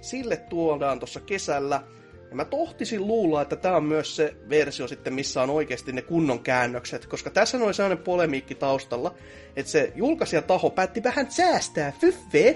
sille 0.00 0.36
tuodaan 0.36 0.98
tuossa 0.98 1.20
kesällä. 1.20 1.82
Ja 2.30 2.36
mä 2.36 2.44
tohtisin 2.44 3.06
luulla, 3.06 3.42
että 3.42 3.56
tämä 3.56 3.76
on 3.76 3.84
myös 3.84 4.16
se 4.16 4.34
versio 4.48 4.88
sitten, 4.88 5.14
missä 5.14 5.42
on 5.42 5.50
oikeasti 5.50 5.92
ne 5.92 6.02
kunnon 6.02 6.40
käännökset, 6.40 7.06
koska 7.06 7.30
tässä 7.30 7.58
oli 7.58 7.74
sellainen 7.74 8.04
polemiikki 8.04 8.54
taustalla, 8.54 9.14
että 9.56 9.72
se 9.72 9.92
julkaisijataho 9.94 10.70
päätti 10.70 11.02
vähän 11.02 11.30
säästää 11.30 11.92
fyffeä 12.00 12.54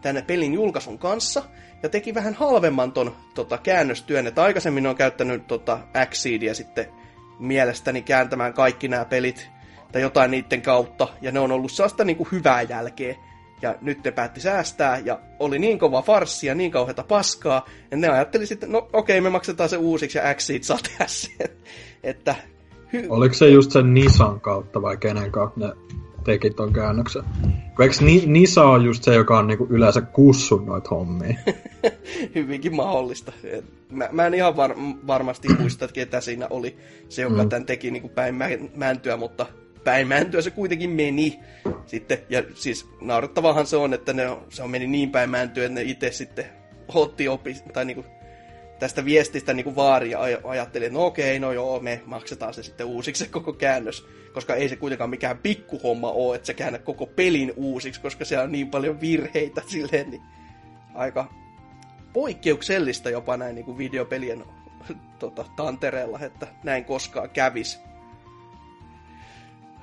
tänne 0.00 0.22
pelin 0.22 0.54
julkaisun 0.54 0.98
kanssa, 0.98 1.42
ja 1.82 1.88
teki 1.88 2.14
vähän 2.14 2.34
halvemman 2.34 2.92
ton 2.92 3.16
tota, 3.34 3.58
käännöstyön, 3.58 4.26
että 4.26 4.42
aikaisemmin 4.42 4.86
on 4.86 4.96
käyttänyt 4.96 5.46
tota, 5.46 5.80
Xseedia 6.10 6.54
sitten 6.54 7.01
mielestäni 7.42 8.02
kääntämään 8.02 8.54
kaikki 8.54 8.88
nämä 8.88 9.04
pelit, 9.04 9.50
tai 9.92 10.02
jotain 10.02 10.30
niiden 10.30 10.62
kautta, 10.62 11.08
ja 11.20 11.32
ne 11.32 11.40
on 11.40 11.52
ollut 11.52 11.72
sellaista 11.72 12.04
niin 12.04 12.16
kuin 12.16 12.28
hyvää 12.32 12.62
jälkeä. 12.62 13.16
Ja 13.62 13.74
nyt 13.80 14.04
ne 14.04 14.10
päätti 14.10 14.40
säästää, 14.40 14.98
ja 14.98 15.20
oli 15.38 15.58
niin 15.58 15.78
kova 15.78 16.02
farssi 16.02 16.46
ja 16.46 16.54
niin 16.54 16.70
kauheata 16.70 17.02
paskaa, 17.02 17.66
ja 17.90 17.96
ne 17.96 18.08
ajatteli 18.08 18.46
sitten, 18.46 18.72
no 18.72 18.88
okei, 18.92 19.20
me 19.20 19.30
maksetaan 19.30 19.68
se 19.68 19.76
uusiksi, 19.76 20.18
ja 20.18 20.34
Xseed 20.34 20.62
saa 20.62 20.78
tehdä 20.88 21.04
sen. 21.06 21.48
että 22.02 22.34
hy- 22.92 23.06
Oliko 23.08 23.34
se 23.34 23.48
just 23.48 23.70
sen 23.70 23.94
Nisan 23.94 24.40
kautta 24.40 24.82
vai 24.82 24.96
kenen 24.96 25.32
kautta 25.32 25.60
ne 25.60 25.72
teki 26.24 26.50
ton 26.50 26.72
käännöksen? 26.72 27.22
Eikö 27.80 27.94
Ni- 28.00 28.26
Nisa 28.26 28.64
on 28.64 28.84
just 28.84 29.02
se, 29.04 29.14
joka 29.14 29.38
on 29.38 29.46
niinku 29.46 29.66
yleensä 29.70 30.00
kussun 30.00 30.66
noita 30.66 30.88
hommia? 30.90 31.38
hyvinkin 32.34 32.76
mahdollista. 32.76 33.32
Mä, 33.90 34.08
mä 34.12 34.26
en 34.26 34.34
ihan 34.34 34.56
var, 34.56 34.74
varmasti 35.06 35.48
muista, 35.48 35.84
että 35.84 35.94
ketä 35.94 36.20
siinä 36.20 36.46
oli 36.50 36.76
se, 37.08 37.22
joka 37.22 37.42
mm. 37.42 37.48
tämän 37.48 37.66
teki 37.66 37.90
niin 37.90 38.00
kuin 38.00 38.12
päin 38.12 38.34
mä- 38.34 38.48
mäntyä, 38.76 39.16
mutta 39.16 39.46
päin 39.84 40.08
mäntyä 40.08 40.40
se 40.42 40.50
kuitenkin 40.50 40.90
meni. 40.90 41.40
Sitten, 41.86 42.18
ja 42.30 42.42
siis 42.54 42.88
naurettavahan 43.00 43.66
se 43.66 43.76
on, 43.76 43.94
että 43.94 44.12
ne, 44.12 44.36
se 44.48 44.62
on 44.62 44.70
meni 44.70 44.86
niin 44.86 45.10
päin 45.10 45.30
mäntyä, 45.30 45.64
että 45.64 45.74
ne 45.74 45.82
itse 45.82 46.10
sitten 46.12 46.44
otti 46.94 47.28
opi, 47.28 47.56
tai 47.72 47.84
niin 47.84 47.94
kuin 47.94 48.06
tästä 48.82 49.04
viestistä 49.04 49.54
niin 49.54 49.64
kuin 49.64 49.76
vaari 49.76 50.10
ja 50.10 50.18
aj- 50.18 50.40
ajatteli, 50.44 50.84
että 50.84 50.98
no 50.98 51.06
okei, 51.06 51.38
no 51.38 51.52
joo, 51.52 51.80
me 51.80 52.02
maksetaan 52.06 52.54
se 52.54 52.62
sitten 52.62 52.86
uusiksi 52.86 53.24
se 53.24 53.30
koko 53.30 53.52
käännös, 53.52 54.06
koska 54.34 54.54
ei 54.54 54.68
se 54.68 54.76
kuitenkaan 54.76 55.10
mikään 55.10 55.38
pikkuhomma 55.38 56.10
ole, 56.10 56.36
että 56.36 56.46
se 56.46 56.54
käännät 56.54 56.82
koko 56.82 57.06
pelin 57.06 57.52
uusiksi, 57.56 58.00
koska 58.00 58.24
siellä 58.24 58.44
on 58.44 58.52
niin 58.52 58.70
paljon 58.70 59.00
virheitä 59.00 59.62
silleen, 59.72 60.10
niin 60.10 60.22
aika 60.94 61.28
poikkeuksellista 62.12 63.10
jopa 63.10 63.36
näin 63.36 63.54
niin 63.54 63.64
kuin 63.64 63.78
videopelien 63.78 64.44
tota, 65.18 65.44
tantereella, 65.56 66.18
että 66.20 66.46
näin 66.62 66.84
koskaan 66.84 67.30
kävis. 67.30 67.80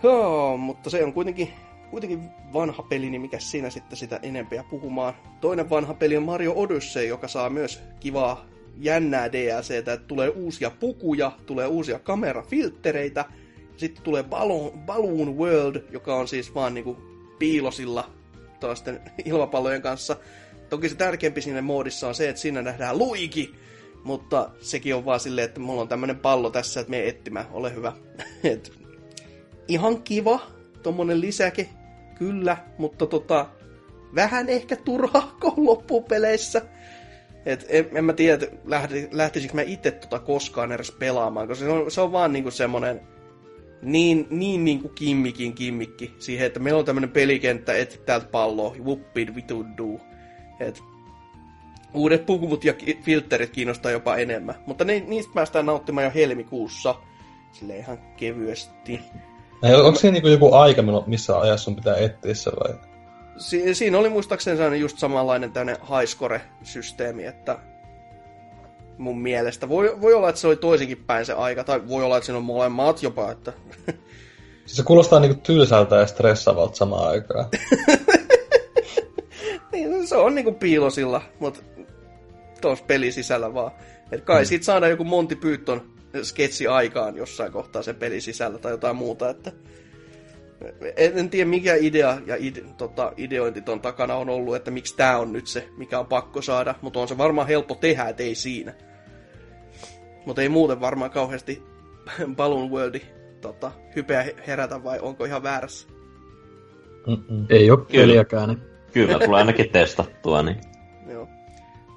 Joo, 0.04 0.58
mutta 0.58 0.90
se 0.90 1.04
on 1.04 1.14
kuitenkin, 1.14 1.54
kuitenkin 1.92 2.30
vanha 2.54 2.84
peli, 2.84 3.10
niin 3.10 3.22
mikä 3.22 3.40
siinä 3.40 3.70
sitten 3.70 3.98
sitä 3.98 4.20
enempiä 4.24 4.64
puhumaan. 4.70 5.14
Toinen 5.42 5.70
vanha 5.70 5.94
peli 5.94 6.18
on 6.18 6.24
Mario 6.24 6.54
Odyssey, 6.56 7.06
joka 7.06 7.28
saa 7.28 7.50
myös 7.50 7.84
kivaa 8.00 8.59
jännää 8.80 9.32
DLCtä, 9.32 9.94
että 9.94 10.08
tulee 10.08 10.30
uusia 10.30 10.72
pukuja, 10.80 11.32
tulee 11.46 11.68
uusia 11.68 12.00
kamerafilttereitä, 12.00 13.26
sitten 13.78 14.04
tulee 14.04 14.24
Balloon, 14.24 14.80
Balloon 14.80 15.38
World, 15.38 15.82
joka 15.92 16.16
on 16.16 16.28
siis 16.28 16.56
vaan 16.56 16.74
niinku 16.74 16.98
piilosilla 17.40 18.12
toisten 18.60 19.02
ilmapallojen 19.26 19.82
kanssa. 19.82 20.16
Toki 20.70 20.90
se 20.90 20.96
tärkeämpi 20.96 21.42
siinä 21.42 21.62
moodissa 21.62 22.08
on 22.08 22.16
se, 22.16 22.30
että 22.30 22.42
siinä 22.42 22.62
nähdään 22.62 22.98
Luigi, 22.98 23.56
mutta 24.04 24.50
sekin 24.62 24.96
on 24.96 25.06
vaan 25.06 25.20
silleen, 25.20 25.46
että 25.46 25.60
mulla 25.60 25.82
on 25.82 25.88
tämmönen 25.88 26.20
pallo 26.20 26.50
tässä, 26.50 26.80
että 26.80 26.92
me 26.92 27.08
etsimään, 27.08 27.46
ole 27.52 27.76
hyvä. 27.76 27.94
Et 28.44 28.72
ihan 29.68 30.02
kiva, 30.04 30.40
tommonen 30.84 31.22
lisäke, 31.22 31.70
kyllä, 32.18 32.58
mutta 32.78 33.06
tota, 33.06 33.46
vähän 34.16 34.50
ehkä 34.50 34.76
turhaako 34.76 35.54
loppupeleissä. 35.58 36.62
Et 37.50 37.66
en, 37.70 37.90
en 37.94 38.06
mä 38.06 38.14
tiedä, 38.14 38.48
lähti, 38.66 39.10
lähtisikö 39.12 39.54
mä 39.54 39.62
itse 39.62 39.92
tota 39.92 40.20
koskaan 40.20 40.72
edes 40.72 40.92
pelaamaan, 40.92 41.48
koska 41.48 41.66
se 41.66 41.72
on, 41.72 41.92
se 41.92 42.02
on 42.02 42.12
vaan 42.12 42.34
niinku 42.34 42.52
semmonen 42.52 43.02
niin, 43.82 44.28
niin 44.30 44.66
niinku 44.66 44.90
kimmikin 44.90 45.54
kimmikki 45.54 46.14
siihen, 46.20 46.48
että 46.48 46.60
meillä 46.60 46.80
on 46.80 46.86
tämmönen 46.86 47.10
pelikenttä, 47.10 47.74
et 47.74 48.02
täältä 48.06 48.28
palloa, 48.28 48.76
whoopid 48.84 49.36
vitu 49.36 49.66
do. 49.78 50.00
Et 50.60 50.80
uudet 51.94 52.26
pukuvut 52.26 52.64
ja 52.64 52.74
filterit 53.04 53.50
kiinnostaa 53.50 53.92
jopa 53.92 54.16
enemmän. 54.16 54.56
Mutta 54.66 54.86
ne, 54.86 55.04
niistä 55.08 55.32
päästään 55.36 55.66
nauttimaan 55.66 56.06
jo 56.06 56.12
helmikuussa. 56.16 56.96
Sille 57.52 57.78
ihan 57.78 57.98
kevyesti. 58.18 59.00
Onko 59.84 60.00
siinä 60.00 60.14
niinku 60.14 60.28
joku 60.28 60.54
aika, 60.54 60.82
missä 61.08 61.40
ajassa 61.40 61.64
sun 61.64 61.76
pitää 61.76 61.98
etsiä 61.98 62.34
se 62.34 62.52
vai? 62.52 62.89
Si- 63.40 63.76
siinä 63.76 63.98
oli 63.98 64.10
muistaakseni 64.10 64.58
sellainen 64.58 64.80
just 64.80 64.98
samanlainen 64.98 65.52
tämmöinen 65.52 65.82
highscore-systeemi, 65.82 67.26
että 67.26 67.60
mun 68.98 69.22
mielestä. 69.22 69.70
Voi, 69.70 70.02
voi 70.02 70.14
olla, 70.14 70.30
että 70.30 70.42
se 70.42 70.48
oli 70.48 70.56
toisinkin 70.56 71.04
päin 71.08 71.26
se 71.26 71.34
aika, 71.34 71.64
tai 71.64 71.88
voi 71.88 72.04
olla, 72.04 72.18
että 72.18 72.26
siinä 72.26 72.38
on 72.38 72.44
molemmat 72.44 73.04
jopa, 73.04 73.32
että 73.32 73.54
Siis 73.86 73.98
se 74.78 74.84
kuulostaa 74.84 75.20
niinku 75.20 75.42
tylsältä 75.44 75.96
ja 75.96 76.08
stressaavalta 76.08 76.76
samaan 76.76 77.10
aikaan. 77.10 77.46
niin, 79.72 80.08
se 80.08 80.16
on 80.16 80.36
niinku 80.36 80.52
piilosilla, 80.52 81.22
mutta 81.40 81.60
tuossa 82.62 82.86
pelin 82.86 83.14
sisällä 83.14 83.54
vaan. 83.54 83.72
Et 84.12 84.22
kai 84.22 84.42
mm. 84.42 84.46
siitä 84.46 84.66
saadaan 84.66 84.90
joku 84.90 85.04
Monty 85.04 85.36
Python 85.36 85.82
sketsi 86.24 86.68
aikaan 86.68 87.18
jossain 87.18 87.52
kohtaa 87.52 87.84
sen 87.84 87.96
pelin 87.96 88.22
sisällä 88.22 88.58
tai 88.58 88.72
jotain 88.72 88.96
muuta, 88.96 89.30
että 89.30 89.52
en, 90.98 91.20
en 91.20 91.30
tiedä 91.30 91.50
mikä 91.50 91.76
idea 91.76 92.18
ja 92.26 92.36
ide, 92.40 92.62
tota, 92.78 93.14
ideointi 93.18 93.62
ton 93.62 93.82
takana 93.82 94.16
on 94.16 94.30
ollut, 94.30 94.56
että 94.56 94.72
miksi 94.72 94.98
tämä 94.98 95.18
on 95.18 95.34
nyt 95.34 95.48
se, 95.48 95.70
mikä 95.78 96.00
on 96.00 96.06
pakko 96.06 96.42
saada, 96.42 96.76
mutta 96.82 97.00
on 97.00 97.08
se 97.08 97.18
varmaan 97.18 97.48
helppo 97.48 97.76
tehdä, 97.76 98.06
et 98.06 98.20
ei 98.20 98.36
siinä. 98.36 98.74
Mutta 100.26 100.42
ei 100.42 100.50
muuten 100.50 100.82
varmaan 100.82 101.12
kauheasti 101.12 101.64
Balloon 102.36 102.72
Worldi 102.72 103.02
tota, 103.42 103.72
hypeä 103.96 104.26
herätä 104.48 104.84
vai 104.84 105.00
onko 105.00 105.26
ihan 105.26 105.44
väärässä? 105.44 105.88
Mm-mm. 107.08 107.46
Ei 107.50 107.72
ole 107.72 107.80
Kyllä. 107.80 107.90
peliäkään, 107.92 108.50
niin 108.50 108.62
Kyllä, 108.94 109.20
tulee 109.20 109.40
ainakin 109.40 109.70
testattua, 109.70 110.44
niin 110.44 110.58
Joo. 111.14 111.28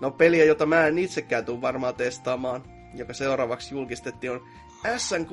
No 0.00 0.10
peliä, 0.10 0.44
jota 0.44 0.66
mä 0.66 0.86
en 0.86 0.98
itsekään 0.98 1.44
tule 1.44 1.60
varmaan 1.60 1.94
testaamaan, 1.94 2.62
joka 2.94 3.12
seuraavaksi 3.12 3.74
julkistettiin, 3.74 4.32
on 4.32 4.40
SNK 4.96 5.30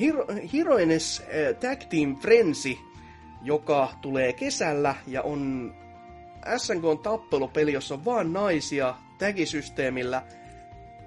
Hero, 0.00 0.26
Heroines 0.52 1.20
äh, 1.20 1.56
Tag 1.60 1.88
Team 1.90 2.16
Frenzy, 2.16 2.76
joka 3.42 3.92
tulee 4.02 4.32
kesällä 4.32 4.94
ja 5.06 5.22
on 5.22 5.72
SNK 6.56 7.02
tappelupeli, 7.02 7.72
jossa 7.72 7.94
on 7.94 8.04
vaan 8.04 8.32
naisia 8.32 8.94
tagisysteemillä. 9.18 10.22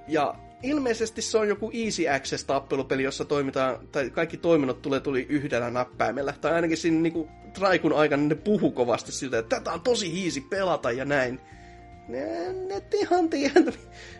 Ja 0.08 0.36
ilmeisesti 0.64 1.22
se 1.22 1.38
on 1.38 1.48
joku 1.48 1.72
Easy 1.74 2.10
Access 2.10 2.46
tappelupeli, 2.46 3.04
jossa 3.04 3.26
toimitaan, 3.26 3.88
tai 3.92 4.10
kaikki 4.10 4.38
toiminnot 4.38 4.82
tulee 4.82 5.00
tuli 5.00 5.26
yhdellä 5.30 5.70
näppäimellä. 5.70 6.34
Tai 6.42 6.54
ainakin 6.54 6.78
siinä 6.78 7.02
niinku 7.02 7.30
Traikun 7.54 7.94
aikana 7.94 8.24
ne 8.24 8.36
puhu 8.36 8.72
kovasti 8.72 9.12
siltä, 9.12 9.40
että 9.40 9.56
tätä 9.56 9.72
on 9.72 9.82
tosi 9.82 10.12
hiisi 10.12 10.42
pelata 10.42 10.92
ja 10.92 11.06
näin. 11.06 11.40
En 12.14 12.72
et 12.72 12.94
ihan 12.94 13.30
tiedä, 13.30 13.72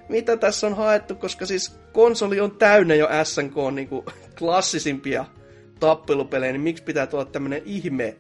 mitä 0.10 0.38
tässä 0.38 0.68
on 0.68 0.76
haettu, 0.76 1.16
koska 1.16 1.46
siis 1.46 1.76
konsoli 1.94 2.40
on 2.40 2.52
täynnä 2.52 2.96
jo 2.96 3.08
SNK 3.24 3.56
niinku 3.72 4.06
klassisimpia 4.40 5.26
tappelupelejä, 5.80 6.52
niin 6.52 6.62
miksi 6.62 6.84
pitää 6.84 7.08
tuoda 7.08 7.26
tämmönen 7.26 7.62
ihme 7.66 8.16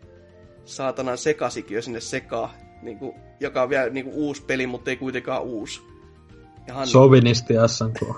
saatanan 0.65 1.17
sekasikio 1.17 1.81
sinne 1.81 1.99
sekaan, 1.99 2.49
niinku, 2.81 3.15
joka 3.39 3.61
on 3.61 3.69
vielä 3.69 3.89
niinku 3.89 4.11
uusi 4.13 4.43
peli, 4.43 4.67
mutta 4.67 4.89
ei 4.89 4.97
kuitenkaan 4.97 5.43
uusi. 5.43 5.81
Ihan 6.67 6.87
sovinisti 6.87 7.53
SNK. 7.67 8.15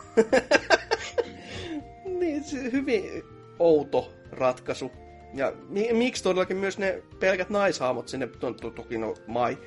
niin, 2.20 2.44
se 2.44 2.72
hyvin 2.72 3.24
outo 3.60 4.14
ratkaisu. 4.32 4.92
Ja 5.34 5.54
mi- 5.70 5.94
miksi 5.94 6.24
todellakin 6.24 6.58
myös 6.58 6.78
ne 6.78 7.04
pelkät 7.20 7.50
naishaamot 7.50 8.08
sinne, 8.08 8.28
to- 8.28 8.54
to- 8.54 8.70
toki 8.70 8.98
no 8.98 9.14
Mai 9.28 9.58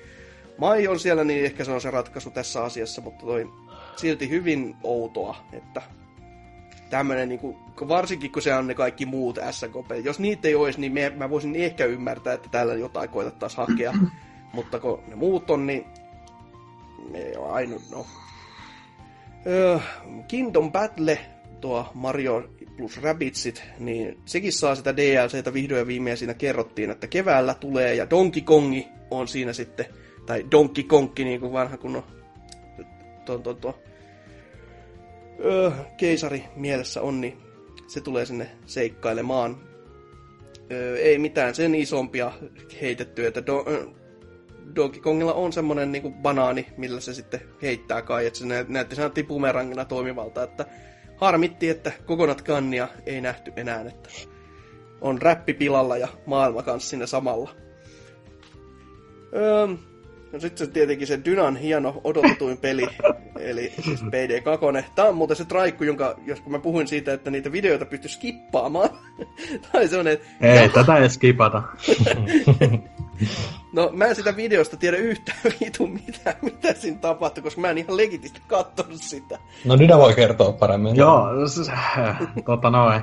Mai 0.59 0.89
on 0.89 1.01
siellä, 1.01 1.25
niin 1.25 1.45
ehkä 1.45 1.65
se 1.65 1.73
on 1.73 1.81
se 1.81 1.91
ratkaisu 1.91 2.31
tässä 2.31 2.65
asiassa, 2.65 3.03
mutta 3.03 3.27
toi 3.27 3.51
silti 3.97 4.29
hyvin 4.29 4.77
outoa, 4.83 5.37
että 5.53 5.83
tämmönen, 6.91 7.29
niin 7.29 7.39
kuin, 7.39 7.57
varsinkin 7.89 8.33
kun 8.33 8.43
se 8.43 8.55
on 8.55 8.67
ne 8.67 8.75
kaikki 8.75 9.07
muut 9.07 9.39
SKP. 9.51 10.05
Jos 10.05 10.19
niitä 10.19 10.49
ei 10.49 10.55
olisi, 10.55 10.81
niin 10.81 10.93
me, 10.93 11.11
mä 11.11 11.31
voisin 11.31 11.57
ehkä 11.57 11.85
ymmärtää, 11.85 12.35
että 12.35 12.49
täällä 12.49 12.75
jotain 12.75 13.09
koitettaisiin 13.09 13.67
hakea. 13.67 13.93
Mutta 14.53 14.81
kun 14.81 15.03
ne 15.09 15.15
muut 15.15 15.51
on, 15.51 15.67
niin 15.67 15.85
ne 17.11 17.39
on 17.39 17.55
ainut, 17.55 17.83
no. 17.91 18.07
Öö, 19.47 19.79
Kingdom 20.29 20.73
Battle, 20.73 21.19
tuo 21.61 21.91
Mario 21.95 22.51
plus 22.77 23.03
Rabbitsit, 23.03 23.63
niin 23.79 24.19
sekin 24.25 24.53
saa 24.53 24.75
sitä 24.75 24.97
DLCtä 24.97 25.53
vihdoin 25.53 25.79
ja 25.79 25.87
viimein 25.87 26.17
siinä 26.17 26.35
kerrottiin, 26.35 26.91
että 26.91 27.07
keväällä 27.07 27.55
tulee 27.55 27.95
ja 27.95 28.11
Donkey 28.11 28.43
Kongi 28.43 28.89
on 29.11 29.29
siinä 29.29 29.53
sitten, 29.53 29.87
tai 30.27 30.45
Donkey 30.51 30.85
Kongki 30.85 31.25
niin 31.25 31.41
kuin 31.41 31.53
vanha 31.53 31.77
kun 31.77 31.97
on 31.97 32.05
tuo, 33.25 33.39
tuo, 33.39 33.55
tuo, 33.55 33.79
öö, 35.45 35.71
keisari 35.97 36.45
mielessä 36.57 37.03
on, 37.03 37.21
niin 37.21 37.39
se 37.87 38.01
tulee 38.01 38.27
sinne 38.27 38.51
seikkailemaan. 38.67 39.57
Öö, 40.73 40.99
ei 40.99 41.19
mitään 41.19 41.55
sen 41.55 41.75
isompia 41.75 42.33
heitettyä, 42.81 43.29
että 43.29 43.47
do, 43.47 43.65
öö, 43.69 43.87
Donkey 44.77 45.01
Kongilla 45.01 45.35
on 45.35 45.53
semmonen 45.53 45.93
niinku 45.93 46.11
banaani, 46.11 46.67
millä 46.77 47.01
se 47.01 47.15
sitten 47.15 47.41
heittää 47.63 48.03
kai, 48.03 48.27
että 48.27 48.39
se 48.39 48.47
näytti 48.69 48.97
sen 48.97 49.13
tipumerangina 49.13 49.85
toimivalta, 49.85 50.43
että 50.43 50.67
harmitti, 51.17 51.69
että 51.69 51.93
kokonat 52.07 52.43
kannia 52.43 52.89
ei 53.07 53.21
nähty 53.21 53.53
enää, 53.57 53.81
että 53.81 54.11
on 55.01 55.23
räppi 55.23 55.55
pilalla 55.55 55.97
ja 55.97 56.09
maailma 56.27 56.63
kanssa 56.63 56.91
siinä 56.91 57.07
samalla. 57.07 57.51
Öö, 59.35 59.69
no 60.33 60.41
sitten 60.41 60.71
tietenkin 60.71 61.07
se 61.07 61.21
Dynan 61.25 61.57
hieno 61.57 62.01
odotetuin 62.05 62.59
peli, 62.59 62.87
eli 63.39 63.73
siis 63.81 64.03
PD2. 64.03 64.85
Tämä 64.95 65.09
on 65.09 65.17
muuten 65.17 65.37
se 65.37 65.45
traikku, 65.45 65.85
jonka, 65.85 66.15
jos 66.27 66.47
mä 66.47 66.59
puhuin 66.59 66.89
siitä, 66.89 67.13
että 67.13 67.31
niitä 67.31 67.53
videoita 67.53 67.85
pystyy 67.85 68.11
skippaamaan. 68.11 68.91
tai 69.73 69.89
semmoinen... 69.89 70.19
Ei, 70.41 70.69
tätä 70.69 70.97
ei 70.97 71.11
skipata. 71.11 71.63
no 73.73 73.91
mä 73.93 74.05
en 74.05 74.15
sitä 74.15 74.37
videosta 74.37 74.77
tiedä 74.77 74.97
yhtään 74.97 75.39
vitu 75.61 75.87
mitä, 75.87 76.35
mitä 76.43 76.75
siinä 76.75 76.99
tapahtui, 76.99 77.43
koska 77.43 77.61
mä 77.61 77.71
en 77.71 77.79
ihan 77.79 77.97
legitisti 77.97 78.41
katsonut 78.49 79.03
sitä. 79.03 79.39
No 79.65 79.79
Dyna 79.79 79.99
voi 79.99 80.15
kertoa 80.15 80.53
paremmin. 80.53 80.97
Joo, 80.97 81.49
siis, 81.49 81.71
tota 82.47 82.71
noin. 82.71 83.03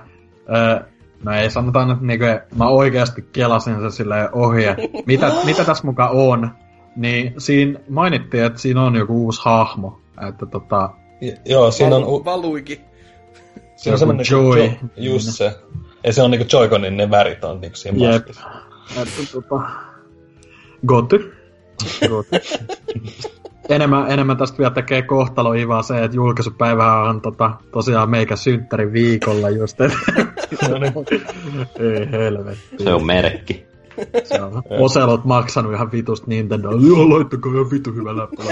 No 1.23 1.31
ei 1.31 1.49
sanotaan, 1.49 1.91
että 1.91 2.05
niinku, 2.05 2.25
mä 2.55 2.67
oikeasti 2.67 3.21
kelasin 3.21 3.81
sen 3.81 3.91
silleen 3.91 4.29
ohi, 4.33 4.63
mitä, 5.05 5.31
mitä 5.45 5.63
tässä 5.63 5.87
mukaan 5.87 6.11
on. 6.11 6.51
Niin 6.95 7.33
siinä 7.38 7.80
mainittiin, 7.89 8.43
että 8.43 8.59
siinä 8.59 8.83
on 8.83 8.95
joku 8.95 9.25
uusi 9.25 9.41
hahmo. 9.45 9.99
Että 10.30 10.45
tota... 10.45 10.89
J- 11.22 11.31
joo, 11.45 11.72
siinä 11.72 11.95
Valu, 11.95 12.15
on... 12.15 12.25
Valuikin. 12.25 12.80
Siinä 13.75 13.93
on 13.93 13.99
semmonen 13.99 14.25
Joy. 14.31 14.59
Jo, 14.59 14.73
just 14.95 15.30
se. 15.30 15.55
Ja 16.03 16.13
se 16.13 16.22
on 16.22 16.31
niinku 16.31 16.47
Joy-Conin 16.57 16.97
ne 16.97 17.11
värit 17.11 17.43
on 17.43 17.61
niinku 17.61 17.77
siinä 17.77 18.11
Jep. 18.11 18.30
Että 18.30 18.39
tota... 19.33 19.61
Goty. 20.85 21.33
Goty. 22.09 22.30
enemmän, 23.69 24.11
enemmän 24.11 24.38
tästä 24.38 24.57
vielä 24.57 24.73
tekee 24.73 25.01
kohtalo 25.01 25.53
Ivaa 25.53 25.83
se, 25.83 26.03
että 26.03 26.15
julkaisupäivä 26.15 27.01
on 27.03 27.22
tota, 27.22 27.51
tosiaan 27.72 28.09
meikä 28.09 28.35
synttärin 28.35 28.93
viikolla 28.93 29.49
just. 29.49 29.81
Et... 29.81 29.91
Ei 31.80 32.11
helvetti. 32.11 32.83
Se 32.83 32.93
on 32.93 33.05
merkki. 33.05 33.72
Se 34.23 34.41
on 34.41 34.63
Oselot 34.69 35.25
maksanut 35.25 35.73
ihan 35.73 35.91
vitusta 35.91 36.27
Nintendo. 36.27 36.72
Joo, 36.72 37.09
laittakaa 37.09 37.51
ihan 37.51 37.72
vitu 37.72 37.93
hyvä 37.93 38.17
läppä. 38.17 38.43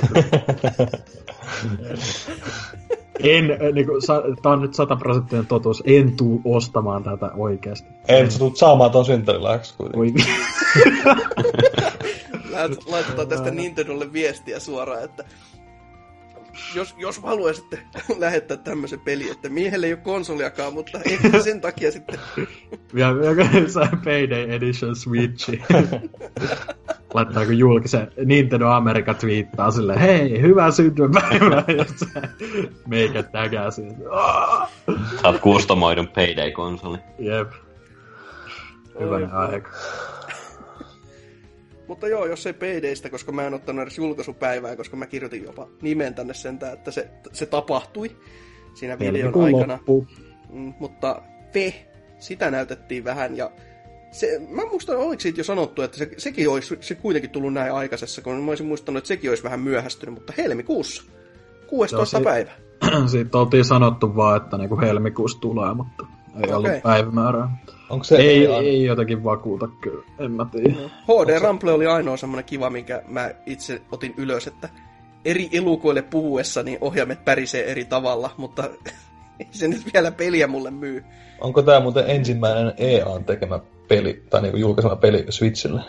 en, 3.19 3.45
niinku, 3.73 4.01
sa, 4.01 4.23
tää 4.41 4.51
on 4.51 4.61
nyt 4.61 4.73
sataprosenttinen 4.73 5.47
totuus, 5.47 5.83
en 5.85 6.15
tuu 6.17 6.41
ostamaan 6.45 7.03
tätä 7.03 7.31
oikeesti. 7.35 7.89
Ei, 8.07 8.21
mutta 8.21 8.33
sä 8.33 8.39
tulet 8.39 8.57
saamaan 8.57 8.91
ton 8.91 9.05
synttärilahjaksi 9.05 9.73
kuitenkin. 9.77 10.25
Laitetaan 12.85 13.27
tästä 13.27 13.51
Nintendolle 13.51 14.13
viestiä 14.13 14.59
suoraan, 14.59 15.03
että 15.03 15.23
jos, 16.75 16.95
jos 16.97 17.19
haluaisitte 17.19 17.79
lähettää 18.17 18.57
tämmöisen 18.57 18.99
peli, 18.99 19.29
että 19.31 19.49
miehelle 19.49 19.85
ei 19.85 19.93
ole 19.93 20.01
konsoliakaan, 20.01 20.73
mutta 20.73 20.99
ehkä 21.05 21.39
sen 21.39 21.61
takia 21.61 21.91
sitten 21.91 22.19
Vielä, 22.95 23.15
vielä 23.35 23.69
sai 23.69 23.87
Payday 24.03 24.51
Edition 24.51 24.95
Switchi. 24.95 25.61
Laittaako 27.13 27.51
julkisen 27.51 28.11
Nintendo 28.25 28.67
America 28.67 29.13
twiittaa 29.13 29.71
silleen, 29.71 29.99
hei, 29.99 30.41
hyvää 30.41 30.71
syntymäpäivää, 30.71 31.63
ja 31.77 31.85
se 31.95 32.05
meikä 32.87 33.23
tägää 33.23 33.71
siitä. 33.71 33.95
"Aah!" 34.11 34.71
Saat 35.21 35.39
kustomoidun 35.39 36.07
Payday-konsoli. 36.07 36.97
Jep. 37.19 37.51
Hyvänen 38.99 39.33
aika. 39.33 39.69
Mutta 41.91 42.07
joo, 42.07 42.25
jos 42.25 42.47
ei 42.47 42.53
PDstä, 42.53 43.09
koska 43.09 43.31
mä 43.31 43.47
en 43.47 43.53
ottanut 43.53 43.83
edes 43.83 43.97
julkaisupäivää, 43.97 44.75
koska 44.75 44.97
mä 44.97 45.05
kirjoitin 45.05 45.43
jopa 45.43 45.67
nimen 45.81 46.15
tänne 46.15 46.33
sentään, 46.33 46.73
että 46.73 46.91
se, 46.91 47.07
se 47.33 47.45
tapahtui 47.45 48.15
siinä 48.73 48.99
videon 48.99 49.15
Helmikuun 49.15 49.45
aikana. 49.45 49.73
loppu. 49.73 50.07
Mm, 50.53 50.73
mutta 50.79 51.21
Fe, 51.53 51.73
sitä 52.19 52.51
näytettiin 52.51 53.03
vähän 53.03 53.37
ja 53.37 53.51
se, 54.11 54.41
mä 54.49 54.65
muistan, 54.65 54.97
oliko 54.97 55.19
siitä 55.19 55.39
jo 55.39 55.43
sanottu, 55.43 55.81
että 55.81 55.97
se, 55.97 56.11
sekin 56.17 56.49
olisi 56.49 56.77
se 56.81 56.95
kuitenkin 56.95 57.29
tullut 57.29 57.53
näin 57.53 57.73
aikaisessa, 57.73 58.21
kun 58.21 58.43
mä 58.43 58.51
olisin 58.51 58.67
muistanut, 58.67 58.97
että 58.97 59.07
sekin 59.07 59.29
olisi 59.31 59.43
vähän 59.43 59.59
myöhästynyt, 59.59 60.15
mutta 60.15 60.33
helmikuussa, 60.37 61.03
16. 61.67 62.17
Joo, 62.17 62.23
se- 62.23 62.29
päivä. 62.29 62.51
Siitä 63.11 63.37
oltiin 63.37 63.65
sanottu 63.65 64.15
vaan, 64.15 64.37
että 64.37 64.57
niinku 64.57 64.79
helmikuussa 64.81 65.39
tulee, 65.41 65.73
mutta 65.73 66.05
ei 66.35 66.41
Okei. 66.43 66.53
ollut 66.55 66.83
päivämäärää. 66.83 67.57
Onko 67.89 68.03
se 68.03 68.15
Ei, 68.15 68.45
EA? 68.45 68.57
ei 68.57 68.85
jotenkin 68.85 69.23
vakuuta 69.23 69.67
kyllä, 69.81 70.03
en 70.19 70.31
mä 70.31 70.45
tiedä. 70.51 70.75
HD 71.07 71.39
Rample 71.39 71.71
oli 71.71 71.87
ainoa 71.87 72.17
semmoinen 72.17 72.45
kiva, 72.45 72.69
minkä 72.69 73.01
mä 73.07 73.29
itse 73.45 73.81
otin 73.91 74.13
ylös, 74.17 74.47
että 74.47 74.69
eri 75.25 75.49
elukoille 75.53 76.01
puhuessa 76.01 76.63
niin 76.63 76.77
ohjaimet 76.81 77.25
pärisee 77.25 77.71
eri 77.71 77.85
tavalla, 77.85 78.29
mutta 78.37 78.63
ei 79.39 79.47
se 79.51 79.67
nyt 79.67 79.93
vielä 79.93 80.11
peliä 80.11 80.47
mulle 80.47 80.71
myy. 80.71 81.03
Onko 81.41 81.61
tää 81.61 81.79
muuten 81.79 82.03
ensimmäinen 82.09 82.73
EAN 82.77 83.23
tekemä 83.25 83.59
peli, 83.87 84.23
tai 84.29 84.41
niinku 84.41 84.57
julkaisema 84.57 84.95
peli 84.95 85.25
Switchille? 85.29 85.81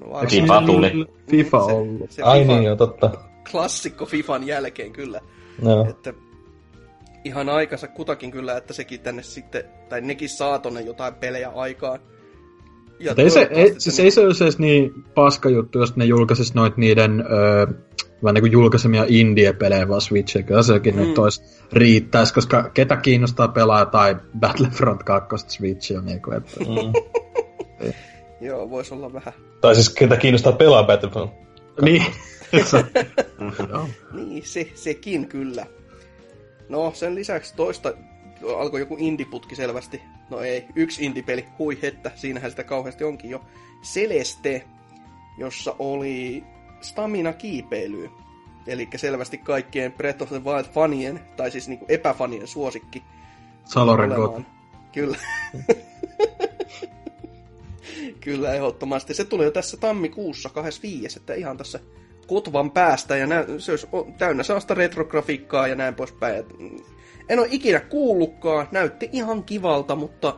No, 0.00 0.20
FIFA 0.28 0.62
tuli. 0.66 0.92
FIFA 1.30 1.58
ollut. 1.58 2.10
se 2.10 2.22
Ai 2.22 2.40
FIFA, 2.40 2.52
niin, 2.52 2.64
joo, 2.64 2.76
totta. 2.76 3.10
klassikko 3.50 4.06
FIFAn 4.06 4.46
jälkeen 4.46 4.92
kyllä. 4.92 5.20
Joo. 5.62 5.86
Että 5.90 6.12
ihan 7.24 7.48
aikansa 7.48 7.88
kutakin 7.88 8.30
kyllä, 8.30 8.56
että 8.56 8.72
sekin 8.72 9.00
tänne 9.00 9.22
sitten, 9.22 9.64
tai 9.88 10.00
nekin 10.00 10.28
saa 10.28 10.58
tonne 10.58 10.80
jotain 10.80 11.14
pelejä 11.14 11.48
aikaan. 11.48 12.00
Ja 12.98 13.14
ei 13.16 13.30
se, 13.30 13.48
ei, 13.50 13.74
siis 13.78 14.00
ei 14.00 14.10
se 14.10 14.20
olisi 14.20 14.44
edes 14.44 14.58
niin 14.58 15.04
paska 15.14 15.48
juttu, 15.48 15.78
jos 15.78 15.96
ne 15.96 16.04
julkaisis 16.04 16.54
noit 16.54 16.76
niiden 16.76 17.20
öö, 17.20 17.66
vähän 18.24 18.34
niinku 18.34 18.46
julkaisemia 18.46 19.04
indie-pelejä 19.08 19.88
vaan 19.88 20.00
Switchiin. 20.00 20.44
Kyllä 20.44 20.62
sekin 20.62 20.94
mm. 20.94 21.00
nyt 21.00 21.18
olisi 21.18 21.42
riittäisi, 21.72 22.34
koska 22.34 22.70
ketä 22.74 22.96
kiinnostaa 22.96 23.48
pelaa 23.48 23.86
tai 23.86 24.16
Battlefront 24.40 25.02
2 25.02 25.36
Switchia. 25.48 26.00
Niinku, 26.00 26.30
että, 26.30 26.50
Mm. 26.60 26.92
Joo, 28.40 28.70
voisi 28.70 28.94
olla 28.94 29.12
vähän. 29.12 29.34
Tai 29.60 29.74
siis 29.74 29.88
ketä 29.88 30.16
kiinnostaa 30.16 30.52
pelaa 30.52 30.84
Battlefront. 30.84 31.32
niin. 31.82 32.04
Niin, 34.12 34.42
se, 34.46 34.68
sekin 34.74 35.28
kyllä. 35.28 35.66
No, 36.68 36.92
sen 36.94 37.14
lisäksi 37.14 37.54
toista 37.54 37.94
alkoi 38.56 38.80
joku 38.80 38.96
indie-putki 38.98 39.56
selvästi. 39.56 40.02
No 40.30 40.40
ei, 40.40 40.66
yksi 40.74 41.04
indie-peli, 41.04 41.44
hui 41.58 41.78
hettä, 41.82 42.10
siinähän 42.14 42.50
sitä 42.50 42.64
kauheasti 42.64 43.04
onkin 43.04 43.30
jo. 43.30 43.44
Celeste, 43.82 44.64
jossa 45.38 45.76
oli 45.78 46.44
stamina-kiipeilyä. 46.80 48.10
Eli 48.66 48.88
selvästi 48.96 49.38
kaikkien 49.38 49.92
Breath 49.92 50.22
of 50.22 50.28
the 50.28 50.44
Wild 50.44 50.64
fanien, 50.64 51.20
tai 51.36 51.50
siis 51.50 51.68
niinku 51.68 51.84
epäfanien 51.88 52.46
suosikki. 52.46 53.02
Saloren. 53.64 54.10
Kyllä. 54.92 55.18
Kyllä, 58.20 58.54
ehdottomasti. 58.54 59.14
Se 59.14 59.24
tuli 59.24 59.44
jo 59.44 59.50
tässä 59.50 59.76
tammikuussa 59.76 60.48
25, 60.48 61.18
että 61.18 61.34
ihan 61.34 61.56
tässä 61.56 61.80
kotvan 62.26 62.70
päästä, 62.70 63.16
ja 63.16 63.26
nä- 63.26 63.44
se 63.58 63.72
olisi 63.72 63.86
täynnä 64.18 64.42
sellaista 64.42 64.74
retrografiikkaa 64.74 65.68
ja 65.68 65.74
näin 65.74 65.94
poispäin. 65.94 66.36
Et, 66.36 66.58
mm, 66.58 66.78
en 67.28 67.38
ole 67.38 67.48
ikinä 67.50 67.80
kuullutkaan, 67.80 68.68
näytti 68.72 69.08
ihan 69.12 69.44
kivalta, 69.44 69.96
mutta 69.96 70.36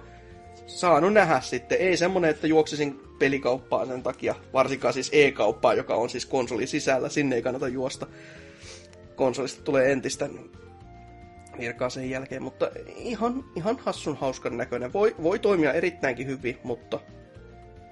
saanut 0.66 1.12
nähdä 1.12 1.40
sitten. 1.40 1.78
Ei 1.78 1.96
semmonen, 1.96 2.30
että 2.30 2.46
juoksisin 2.46 3.00
pelikauppaan 3.18 3.86
sen 3.86 4.02
takia, 4.02 4.34
varsinkaan 4.52 4.94
siis 4.94 5.10
e-kauppaa, 5.12 5.74
joka 5.74 5.94
on 5.94 6.10
siis 6.10 6.26
konsoli 6.26 6.66
sisällä, 6.66 7.08
sinne 7.08 7.36
ei 7.36 7.42
kannata 7.42 7.68
juosta. 7.68 8.06
Konsolista 9.16 9.62
tulee 9.62 9.92
entistä 9.92 10.28
virkaa 11.58 11.90
sen 11.90 12.10
jälkeen, 12.10 12.42
mutta 12.42 12.70
ihan, 12.96 13.44
ihan 13.56 13.78
hassun 13.84 14.16
hauskan 14.16 14.56
näköinen. 14.56 14.92
Voi, 14.92 15.14
voi 15.22 15.38
toimia 15.38 15.72
erittäinkin 15.72 16.26
hyvin, 16.26 16.58
mutta 16.62 17.00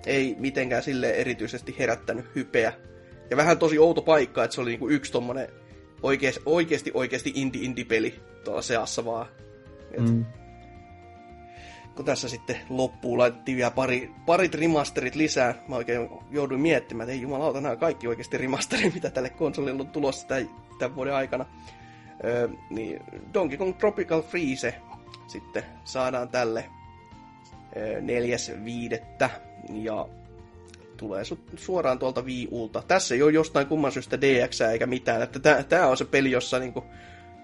ei 0.07 0.37
mitenkään 0.39 0.83
sille 0.83 1.11
erityisesti 1.11 1.77
herättänyt 1.79 2.27
hypeä. 2.35 2.73
Ja 3.31 3.37
vähän 3.37 3.59
tosi 3.59 3.79
outo 3.79 4.03
paikka, 4.03 4.45
että 4.45 4.55
se 4.55 4.61
oli 4.61 4.71
niinku 4.71 4.89
yksi 4.89 5.13
tommonen 5.13 5.49
oikeasti 6.03 6.41
oikeasti, 6.47 6.91
oikeasti 6.95 7.33
indie-indie-peli 7.35 8.21
tuolla 8.45 8.63
seassa 8.63 9.05
vaan. 9.05 9.27
Et, 9.93 10.01
mm. 10.01 10.25
Kun 11.97 12.05
tässä 12.05 12.29
sitten 12.29 12.57
loppuu, 12.69 13.19
laitettiin 13.19 13.57
vielä 13.57 13.71
pari, 13.71 14.11
parit 14.27 14.55
remasterit 14.55 15.15
lisää. 15.15 15.55
Mä 15.69 15.77
oikein 15.77 16.09
jouduin 16.31 16.61
miettimään, 16.61 17.09
että 17.09 17.13
ei 17.13 17.23
jumalauta, 17.23 17.61
nämä 17.61 17.77
kaikki 17.77 18.09
oikeasti 18.09 18.39
remasterit, 18.39 18.95
mitä 18.95 19.11
tälle 19.11 19.31
konsolille 19.31 19.81
on 19.81 19.89
tulossa 19.89 20.29
tämän, 20.29 20.51
tämän 20.79 20.97
vuoden 20.97 21.15
aikana. 21.15 21.47
Öö, 22.25 22.49
niin 22.71 23.01
Donkey 23.35 23.59
Kong 23.59 23.77
Tropical 23.79 24.23
Freeze 24.23 24.75
sitten 25.27 25.63
saadaan 25.85 26.29
tälle 26.29 26.65
öö, 27.77 28.01
neljäs 28.01 28.53
viidettä. 28.65 29.31
Ja 29.73 30.09
tulee 31.05 31.23
su- 31.23 31.57
suoraan 31.57 31.99
tuolta 31.99 32.23
Wii 32.23 32.49
Ulta. 32.51 32.83
Tässä 32.89 33.15
ei 33.15 33.23
ole 33.23 33.33
jostain 33.33 33.67
kumman 33.67 33.93
syystä 33.93 34.21
DX 34.21 34.61
eikä 34.61 34.87
mitään. 34.87 35.23
Että 35.23 35.65
tämä 35.69 35.87
on 35.87 35.97
se 35.97 36.05
peli, 36.05 36.31
jossa 36.31 36.59
niinku 36.59 36.85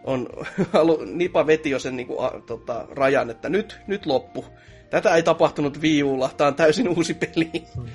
on, 0.05 0.28
Nipa 1.18 1.47
veti 1.47 1.70
jo 1.70 1.78
sen 1.78 1.97
niinku, 1.97 2.20
a, 2.20 2.32
tota, 2.47 2.86
rajan, 2.90 3.30
että 3.30 3.48
nyt, 3.48 3.80
nyt 3.86 4.06
loppu. 4.06 4.44
Tätä 4.90 5.14
ei 5.14 5.22
tapahtunut 5.22 5.80
Wii 5.80 6.02
Ulla, 6.02 6.30
tämä 6.36 6.48
on 6.48 6.55
täysin 6.55 6.89
uusi 6.97 7.14
peli. 7.14 7.50
Hmm. 7.76 7.86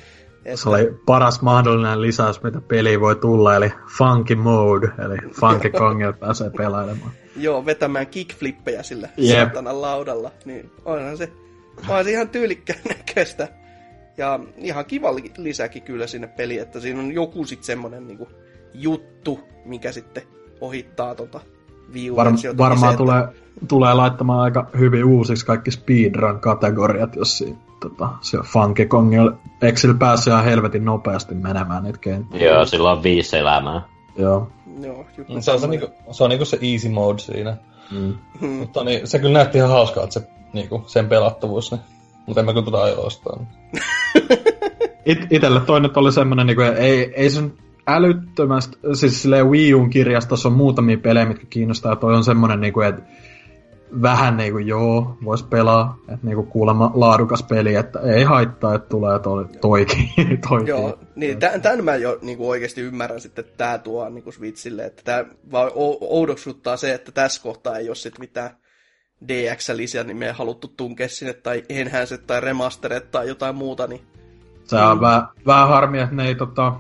Että... 0.45 0.57
Se 0.57 0.69
oli 0.69 0.99
paras 1.05 1.41
mahdollinen 1.41 2.01
lisäys, 2.01 2.43
mitä 2.43 2.61
peli 2.61 2.99
voi 2.99 3.15
tulla, 3.15 3.55
eli 3.55 3.71
Funky 3.97 4.35
Mode, 4.35 4.87
eli 5.05 5.17
Funky 5.39 5.69
Kongilla 5.79 6.13
pääsee 6.13 6.49
pelailemaan. 6.49 7.11
Joo, 7.35 7.65
vetämään 7.65 8.07
kickflippejä 8.07 8.83
sillä 8.83 9.09
yep. 9.23 9.37
saatanan 9.37 9.81
laudalla. 9.81 10.31
Niin 10.45 10.71
onhan 10.85 11.17
se, 11.17 11.31
onhan 11.77 12.03
se 12.03 12.11
ihan 12.11 12.29
tyylikkään 12.29 12.79
näköistä. 12.89 13.47
Ja 14.17 14.39
ihan 14.57 14.85
kiva 14.85 15.15
lisäkin 15.37 15.81
kyllä 15.81 16.07
sinne 16.07 16.27
peliin, 16.27 16.61
että 16.61 16.79
siinä 16.79 16.99
on 16.99 17.11
joku 17.11 17.45
sitten 17.45 17.65
semmonen 17.65 18.07
niinku 18.07 18.27
juttu, 18.73 19.39
mikä 19.65 19.91
sitten 19.91 20.23
ohittaa 20.61 21.15
tota 21.15 21.39
Var, 22.15 22.33
Varmaan 22.57 22.91
se, 22.93 22.97
tulee, 22.97 23.23
että... 23.23 23.35
tulee 23.67 23.93
laittamaan 23.93 24.39
aika 24.39 24.67
hyvin 24.79 25.05
uusiksi 25.05 25.45
kaikki 25.45 25.71
speedrun-kategoriat, 25.71 27.15
jos 27.15 27.37
siinä, 27.37 27.57
tota, 27.79 28.09
se 28.21 28.37
Funky 28.37 28.85
Kongilla 28.85 29.37
Exil 29.61 29.93
pääsee 29.93 30.31
ihan 30.33 30.45
helvetin 30.45 30.85
nopeasti 30.85 31.35
menemään 31.35 31.83
niitä 31.83 31.99
kenttiä. 31.99 32.51
Joo, 32.51 32.65
sillä 32.65 32.91
on 32.91 33.03
viisi 33.03 33.37
elämää. 33.37 33.81
Joo. 34.17 34.51
Joo, 34.81 35.05
se, 35.39 35.51
on 35.51 35.59
se, 35.59 35.67
niinku, 35.67 35.87
se 36.11 36.23
on 36.23 36.29
niinku 36.29 36.45
se 36.45 36.59
easy 36.61 36.89
mode 36.89 37.19
siinä. 37.19 37.57
Mm. 37.91 38.13
Hmm. 38.41 38.49
Mutta 38.49 38.83
niin, 38.83 39.07
se 39.07 39.19
kyllä 39.19 39.33
näytti 39.33 39.57
ihan 39.57 39.69
hauskaa, 39.69 40.03
että 40.03 40.19
se, 40.19 40.27
niinku, 40.53 40.83
sen 40.87 41.09
pelattavuus, 41.09 41.71
niin 41.71 41.81
mutta 42.25 42.39
en 42.39 42.45
mä 42.45 42.53
kyllä 42.53 42.65
tota 42.65 42.83
aio 42.83 43.01
ostaa. 43.01 43.45
It, 45.05 45.27
itelle 45.29 45.59
toi 45.59 45.81
nyt 45.81 45.97
oli 45.97 46.11
semmonen, 46.11 46.47
niin 46.47 46.55
kuin, 46.55 46.67
ei, 46.67 47.13
ei 47.15 47.29
sen 47.29 47.53
älyttömästi, 47.87 48.77
siis 48.93 49.21
silleen 49.21 49.49
Wii 49.49 49.73
Uun 49.73 49.89
kirjastossa 49.89 50.49
on 50.49 50.55
muutamia 50.55 50.97
pelejä, 50.97 51.25
mitkä 51.25 51.45
kiinnostaa, 51.49 51.91
ja 51.91 51.95
toi 51.95 52.15
on 52.15 52.23
semmonen, 52.23 52.61
niin 52.61 52.73
kuin, 52.73 52.87
että 52.87 53.01
vähän 54.01 54.37
niin 54.37 54.51
kuin 54.51 54.67
joo, 54.67 55.17
vois 55.25 55.43
pelaa, 55.43 55.97
että 56.09 56.27
niin 56.27 56.35
kuin 56.35 56.47
kuulemma 56.47 56.91
laadukas 56.93 57.43
peli, 57.43 57.75
että 57.75 57.99
ei 57.99 58.23
haittaa, 58.23 58.75
että 58.75 58.89
tulee 58.89 59.19
toi, 59.19 59.45
toikin. 59.61 60.09
toikin. 60.49 60.67
Joo, 60.67 60.99
niin 61.15 61.39
tämän, 61.39 61.61
tämän 61.61 61.83
mä 61.83 61.95
jo 61.95 62.19
niin 62.21 62.37
kuin 62.37 62.49
oikeasti 62.49 62.81
ymmärrän 62.81 63.21
sitten, 63.21 63.45
että 63.45 63.57
tämä 63.57 63.77
tuo 63.77 64.09
niin 64.09 64.23
kuin 64.23 64.33
Switchille, 64.33 64.85
että 64.85 65.01
tämä 65.05 65.25
vaan 65.51 65.71
oudoksuttaa 66.01 66.77
se, 66.77 66.93
että 66.93 67.11
tässä 67.11 67.43
kohtaa 67.43 67.77
ei 67.77 67.89
ole 67.89 67.95
sitten 67.95 68.21
mitään 68.21 68.49
DX-lisiä, 69.27 70.03
niin 70.03 70.17
me 70.17 70.27
ei 70.27 70.33
haluttu 70.33 70.73
tunkea 70.77 71.09
sinne, 71.09 71.33
tai 71.33 71.63
enhänset 71.69 72.27
tai 72.27 72.41
remasteret 72.41 73.11
tai 73.11 73.27
jotain 73.27 73.55
muuta, 73.55 73.87
niin... 73.87 74.01
Se 74.63 74.75
on 74.75 74.97
mm. 74.97 75.01
vähän, 75.01 75.27
vähän 75.45 75.67
harmi, 75.67 75.99
että 75.99 76.15
ne 76.15 76.27
ei 76.27 76.35
tota... 76.35 76.73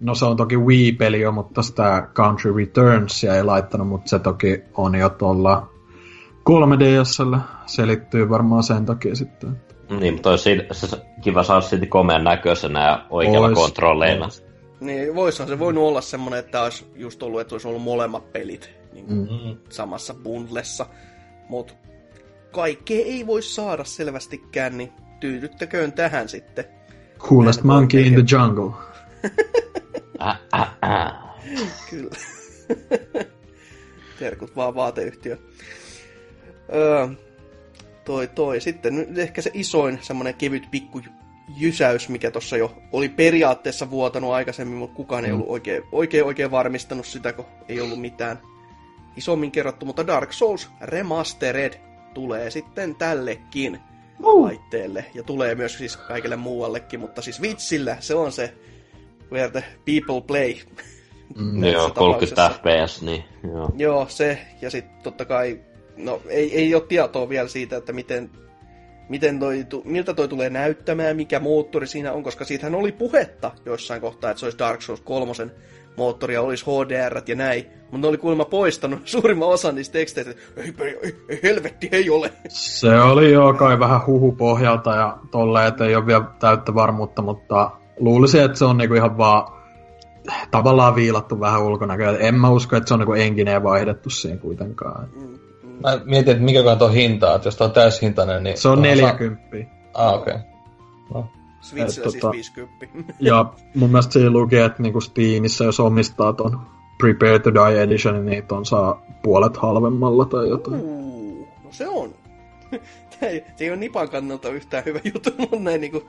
No 0.00 0.14
se 0.14 0.24
on 0.24 0.36
toki 0.36 0.56
Wii-peli 0.56 1.20
jo, 1.20 1.32
mutta 1.32 1.62
sitä 1.62 2.08
Country 2.14 2.56
Returnsia 2.56 3.36
ei 3.36 3.42
laittanut, 3.42 3.88
mutta 3.88 4.08
se 4.08 4.18
toki 4.18 4.62
on 4.74 4.94
jo 4.94 5.08
tuolla 5.08 5.68
3DSllä. 6.50 7.38
Selittyy 7.66 8.28
varmaan 8.28 8.62
sen 8.62 8.86
takia 8.86 9.14
sitten. 9.14 9.60
Niin, 10.00 10.14
mutta 10.14 10.30
olisi 10.30 10.60
se 10.72 11.02
kiva 11.20 11.42
saada 11.42 11.60
silti 11.60 11.86
komean 11.86 12.24
näköisenä 12.24 12.84
ja 12.86 13.06
oikealla 13.10 13.48
Ois. 13.48 13.58
kontrolleilla. 13.58 14.28
Niin, 14.80 15.14
voisihan 15.14 15.48
se 15.48 15.58
voinut 15.58 15.84
olla 15.84 16.00
semmoinen, 16.00 16.40
että 16.40 16.62
olisi 16.62 16.92
just 16.94 17.22
ollut, 17.22 17.40
että 17.40 17.54
olisi 17.54 17.68
ollut 17.68 17.82
molemmat 17.82 18.32
pelit 18.32 18.70
niin 18.92 19.06
kuin 19.06 19.18
mm-hmm. 19.18 19.56
samassa 19.68 20.14
bundlessa. 20.14 20.86
Mutta 21.52 21.74
kaikkea 22.50 23.04
ei 23.04 23.26
voi 23.26 23.42
saada 23.42 23.84
selvästikään, 23.84 24.78
niin 24.78 24.92
tyydyttäköön 25.20 25.92
tähän 25.92 26.28
sitten. 26.28 26.64
Coolest 27.18 27.62
monkey 27.62 28.00
in 28.00 28.12
the 28.14 28.24
jungle. 28.30 28.72
äh, 30.22 30.40
äh, 30.54 30.76
äh. 30.84 31.12
Kyllä. 31.90 32.10
Terkut 34.18 34.56
vaan 34.56 34.74
vaateyhtiö. 34.74 35.38
Öö, 36.74 37.08
toi, 38.04 38.28
toi. 38.28 38.60
Sitten 38.60 39.06
ehkä 39.16 39.42
se 39.42 39.50
isoin 39.54 39.98
semmonen 40.02 40.34
kevyt 40.34 40.70
pikku 40.70 41.00
jysäys, 41.56 42.08
mikä 42.08 42.30
tuossa 42.30 42.56
jo 42.56 42.74
oli 42.92 43.08
periaatteessa 43.08 43.90
vuotanut 43.90 44.32
aikaisemmin, 44.32 44.78
mutta 44.78 44.96
kukaan 44.96 45.24
ei 45.24 45.30
mm. 45.30 45.34
ollut 45.34 45.50
oikein, 45.50 45.82
oikein, 45.92 46.24
oikein 46.24 46.50
varmistanut 46.50 47.06
sitä, 47.06 47.32
kun 47.32 47.46
ei 47.68 47.80
ollut 47.80 48.00
mitään 48.00 48.51
isommin 49.16 49.52
kerrottu, 49.52 49.86
mutta 49.86 50.06
Dark 50.06 50.32
Souls 50.32 50.70
Remastered 50.80 51.80
tulee 52.14 52.50
sitten 52.50 52.94
tällekin 52.94 53.80
uh. 54.22 54.44
laitteelle. 54.44 55.04
Ja 55.14 55.22
tulee 55.22 55.54
myös 55.54 55.78
siis 55.78 55.96
kaikille 55.96 56.36
muuallekin, 56.36 57.00
mutta 57.00 57.22
siis 57.22 57.42
vitsillä 57.42 57.96
se 58.00 58.14
on 58.14 58.32
se 58.32 58.54
where 59.32 59.50
the 59.50 59.64
people 59.84 60.20
play. 60.26 60.54
Mm, 61.36 61.64
joo, 61.64 61.90
30 61.90 62.50
fps, 62.50 63.02
niin 63.02 63.24
joo. 63.52 63.70
Joo, 63.76 64.06
se, 64.08 64.38
ja 64.62 64.70
sitten 64.70 65.02
totta 65.02 65.24
kai, 65.24 65.60
no 65.96 66.22
ei, 66.28 66.56
ei 66.56 66.74
ole 66.74 66.82
tietoa 66.88 67.28
vielä 67.28 67.48
siitä, 67.48 67.76
että 67.76 67.92
miten, 67.92 68.30
miten 69.08 69.38
toi, 69.38 69.66
miltä 69.84 70.14
toi 70.14 70.28
tulee 70.28 70.50
näyttämään, 70.50 71.16
mikä 71.16 71.40
moottori 71.40 71.86
siinä 71.86 72.12
on, 72.12 72.22
koska 72.22 72.44
siitähän 72.44 72.74
oli 72.74 72.92
puhetta 72.92 73.50
joissain 73.64 74.00
kohtaa, 74.00 74.30
että 74.30 74.38
se 74.38 74.46
olisi 74.46 74.58
Dark 74.58 74.82
Souls 74.82 75.00
3 75.00 75.32
moottoria, 75.96 76.42
olisi 76.42 76.64
HDR 76.64 77.22
ja 77.26 77.34
näin. 77.34 77.66
Mutta 77.92 78.06
ne 78.06 78.08
oli 78.08 78.18
kuulemma 78.18 78.44
poistanut 78.44 79.00
suurimman 79.08 79.48
osan 79.48 79.74
niistä 79.74 79.92
teksteistä, 79.92 80.30
että 80.30 80.62
ei, 80.62 80.74
ei, 81.02 81.16
ei, 81.28 81.40
helvetti, 81.42 81.88
ei 81.92 82.10
ole. 82.10 82.32
Se 82.48 83.00
oli 83.00 83.32
jo 83.32 83.54
kai 83.54 83.78
vähän 83.78 84.06
huhu 84.06 84.32
pohjalta 84.32 84.94
ja 84.94 85.18
tolleen, 85.30 85.68
että 85.68 85.84
ei 85.84 85.96
ole 85.96 86.06
vielä 86.06 86.24
täyttä 86.38 86.74
varmuutta, 86.74 87.22
mutta 87.22 87.70
luulisin, 87.98 88.42
että 88.42 88.58
se 88.58 88.64
on 88.64 88.76
niinku 88.76 88.94
ihan 88.94 89.18
vaan 89.18 89.62
tavallaan 90.50 90.94
viilattu 90.94 91.40
vähän 91.40 91.62
ulkonäköä. 91.62 92.16
En 92.18 92.34
mä 92.34 92.50
usko, 92.50 92.76
että 92.76 92.88
se 92.88 92.94
on 92.94 93.00
niinku 93.00 93.12
engineen 93.12 93.62
vaihdettu 93.62 94.10
siihen 94.10 94.38
kuitenkaan. 94.38 95.08
Mm, 95.16 95.22
mm. 95.22 95.38
Mä 95.82 96.00
mietin, 96.04 96.32
että 96.32 96.44
mikä 96.44 96.60
on 96.80 96.92
hintaa, 96.92 97.34
että 97.34 97.48
jos 97.48 97.56
tämä 97.56 97.66
on 97.66 97.74
täyshintainen, 97.74 98.42
niin... 98.42 98.58
Se 98.58 98.68
on 98.68 98.82
40. 98.82 99.42
Sa- 99.42 99.56
ah, 99.94 100.14
okei. 100.14 100.34
Okay. 100.34 100.46
No. 101.14 101.26
Switchillä 101.60 102.10
siis 102.10 102.20
tota, 102.20 102.30
50. 102.30 103.14
ja 103.20 103.52
mun 103.74 103.90
mielestä 103.90 104.12
siinä 104.12 104.30
luki, 104.30 104.56
että 104.56 104.82
niinku 104.82 105.00
Steamissa, 105.00 105.64
jos 105.64 105.80
omistaa 105.80 106.32
ton 106.32 106.60
Prepare 106.98 107.38
to 107.38 107.54
Die 107.54 107.82
Edition, 107.82 108.26
niin 108.26 108.46
ton 108.46 108.66
saa 108.66 109.06
puolet 109.22 109.56
halvemmalla 109.56 110.24
tai 110.24 110.48
jotain. 110.48 110.80
Uh, 110.80 111.48
no 111.64 111.72
se 111.72 111.88
on. 111.88 112.14
se 113.20 113.44
ei 113.60 113.70
ole 113.70 113.76
Nipan 113.76 114.08
kannalta 114.08 114.48
yhtään 114.48 114.84
hyvä 114.84 115.00
juttu, 115.04 115.30
mutta 115.38 115.58
näin 115.58 115.80
niinku 115.80 116.02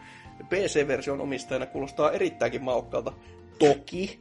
PC-version 0.49 1.21
omistajana 1.21 1.65
kuulostaa 1.65 2.11
erittäinkin 2.11 2.63
maukkaalta. 2.63 3.13
Toki, 3.59 4.19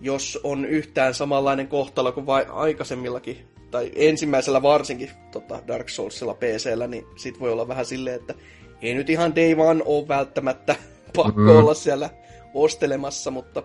jos 0.00 0.40
on 0.44 0.64
yhtään 0.64 1.14
samanlainen 1.14 1.68
kohtalo 1.68 2.12
kuin 2.12 2.26
vai 2.26 2.46
aikaisemmillakin, 2.48 3.46
tai 3.70 3.90
ensimmäisellä 3.94 4.62
varsinkin 4.62 5.10
tota 5.32 5.62
Dark 5.68 5.88
Soulsilla 5.88 6.34
PCllä, 6.34 6.86
niin 6.86 7.06
sit 7.16 7.40
voi 7.40 7.52
olla 7.52 7.68
vähän 7.68 7.86
silleen, 7.86 8.16
että 8.16 8.34
ei 8.82 8.94
nyt 8.94 9.10
ihan 9.10 9.36
day 9.36 9.54
one 9.58 9.82
ole 9.84 10.08
välttämättä 10.08 10.76
pakko 11.16 11.40
mm. 11.40 11.48
olla 11.48 11.74
siellä 11.74 12.10
ostelemassa, 12.54 13.30
mutta 13.30 13.62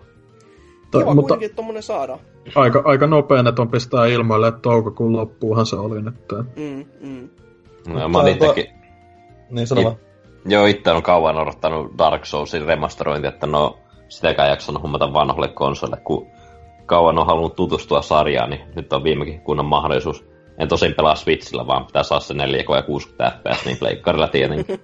Ta- 0.98 1.04
kiva 1.04 1.14
mutta 1.14 1.34
kuitenkin, 1.34 1.72
että 1.72 1.82
saadaan. 1.82 2.18
Aika, 2.54 2.82
aika 2.84 3.06
nopea, 3.06 3.44
että 3.48 3.62
on 3.62 3.70
pistää 3.70 4.06
ilmoille, 4.06 4.48
että 4.48 4.60
toukokuun 4.60 5.16
loppuuhan 5.16 5.66
se 5.66 5.76
oli 5.76 6.02
nyt. 6.02 6.14
Mm, 6.56 6.84
mm. 7.00 7.28
No, 7.88 8.08
mä 8.08 8.18
olin 8.18 8.32
itsekin... 8.32 8.66
Niin 9.50 9.66
sano 9.66 9.90
It... 9.90 9.98
Joo, 10.44 10.66
itse 10.66 10.90
on 10.90 11.02
kauan 11.02 11.36
odottanut 11.36 11.98
Dark 11.98 12.24
Soulsin 12.24 12.66
remasterointia, 12.66 13.28
että 13.28 13.46
no 13.46 13.78
sitäkään 14.08 14.48
jaksanut 14.48 14.82
huomata 14.82 15.12
vanhoille 15.12 15.48
konsolille, 15.48 16.00
kun 16.04 16.26
kauan 16.86 17.18
on 17.18 17.26
halunnut 17.26 17.56
tutustua 17.56 18.02
sarjaan, 18.02 18.50
niin 18.50 18.60
nyt 18.74 18.92
on 18.92 19.04
viimekin 19.04 19.40
kunnon 19.40 19.66
mahdollisuus 19.66 20.24
en 20.58 20.68
tosin 20.68 20.94
pelaa 20.94 21.14
Switchillä, 21.14 21.66
vaan 21.66 21.86
pitää 21.86 22.02
saada 22.02 22.20
se 22.20 22.34
4K 22.34 22.76
ja 22.76 22.82
60 22.82 23.38
fps, 23.38 23.64
niin 23.64 23.76
pleikkarilla 23.76 24.28
tietenkin. 24.28 24.80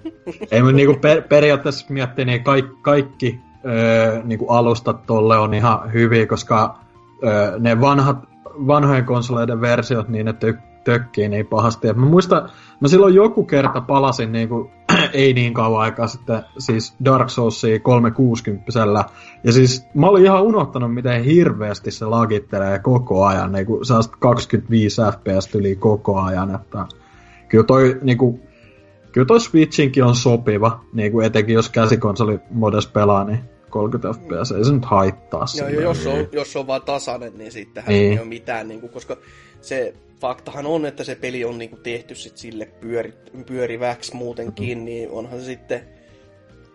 Ei, 0.50 0.62
mutta 0.62 0.76
niinku 0.76 1.00
per, 1.00 1.22
periaatteessa 1.22 1.86
miettii, 1.88 2.24
niin 2.24 2.44
kaikki, 2.44 2.76
kaikki 2.82 3.40
öö, 3.64 4.22
niinku 4.24 4.48
alustat 4.48 5.06
tolle 5.06 5.38
on 5.38 5.54
ihan 5.54 5.92
hyviä, 5.92 6.26
koska 6.26 6.78
öö, 7.24 7.58
ne 7.58 7.80
vanhat, 7.80 8.18
vanhojen 8.66 9.04
konsoleiden 9.04 9.60
versiot, 9.60 10.08
niin 10.08 10.26
ne 10.26 10.32
tök, 10.32 10.56
tökkii 10.84 11.28
niin 11.28 11.46
pahasti. 11.46 11.88
Et 11.88 11.96
mä 11.96 12.06
muistan, 12.06 12.48
mä 12.80 12.88
silloin 12.88 13.14
joku 13.14 13.44
kerta 13.44 13.80
palasin 13.80 14.32
niinku 14.32 14.70
ei 15.12 15.32
niin 15.32 15.54
kauan 15.54 15.82
aikaa 15.82 16.06
sitten, 16.06 16.42
siis 16.58 16.94
Dark 17.04 17.30
Soulsia 17.30 17.80
360 17.80 18.72
Ja 19.44 19.52
siis 19.52 19.86
mä 19.94 20.06
olin 20.06 20.24
ihan 20.24 20.42
unohtanut, 20.42 20.94
miten 20.94 21.24
hirveästi 21.24 21.90
se 21.90 22.04
lagittelee 22.04 22.78
koko 22.78 23.24
ajan, 23.24 23.52
niin 23.52 23.66
kuin 23.66 23.80
25 24.18 25.02
fps 25.02 25.54
yli 25.54 25.76
koko 25.76 26.20
ajan, 26.20 26.54
että 26.54 26.86
kyllä 27.48 27.64
toi, 27.64 27.98
niin 28.02 28.18
kuin, 28.18 28.42
kyllä 29.12 29.26
toi 29.26 29.40
Switchinkin 29.40 30.04
on 30.04 30.16
sopiva, 30.16 30.84
niin 30.92 31.12
kuin 31.12 31.26
etenkin 31.26 31.54
jos 31.54 31.68
käsikonsoli 31.68 32.38
modes 32.50 32.86
pelaa, 32.86 33.24
niin 33.24 33.38
30 33.70 34.20
fps, 34.20 34.52
ei 34.52 34.64
se 34.64 34.72
nyt 34.72 34.84
haittaa 34.84 35.44
Joo, 35.58 35.68
jo, 35.68 35.80
jos, 35.80 36.06
on, 36.06 36.28
jos 36.32 36.56
on 36.56 36.66
vaan 36.66 36.82
tasainen, 36.82 37.38
niin 37.38 37.52
sittenhän 37.52 37.94
niin. 37.94 38.12
ei 38.12 38.18
ole 38.18 38.28
mitään, 38.28 38.68
niin 38.68 38.80
kuin, 38.80 38.92
koska 38.92 39.16
se 39.60 39.94
faktahan 40.20 40.66
on, 40.66 40.86
että 40.86 41.04
se 41.04 41.14
peli 41.14 41.44
on 41.44 41.58
niin 41.58 41.70
kuin, 41.70 41.82
tehty 41.82 42.14
sit 42.14 42.36
sille 42.36 42.66
pyöri, 42.80 43.14
pyöriväksi 43.46 44.16
muutenkin, 44.16 44.78
mm-hmm. 44.78 44.84
niin 44.84 45.10
onhan 45.10 45.40
se 45.40 45.44
sitten, 45.44 45.82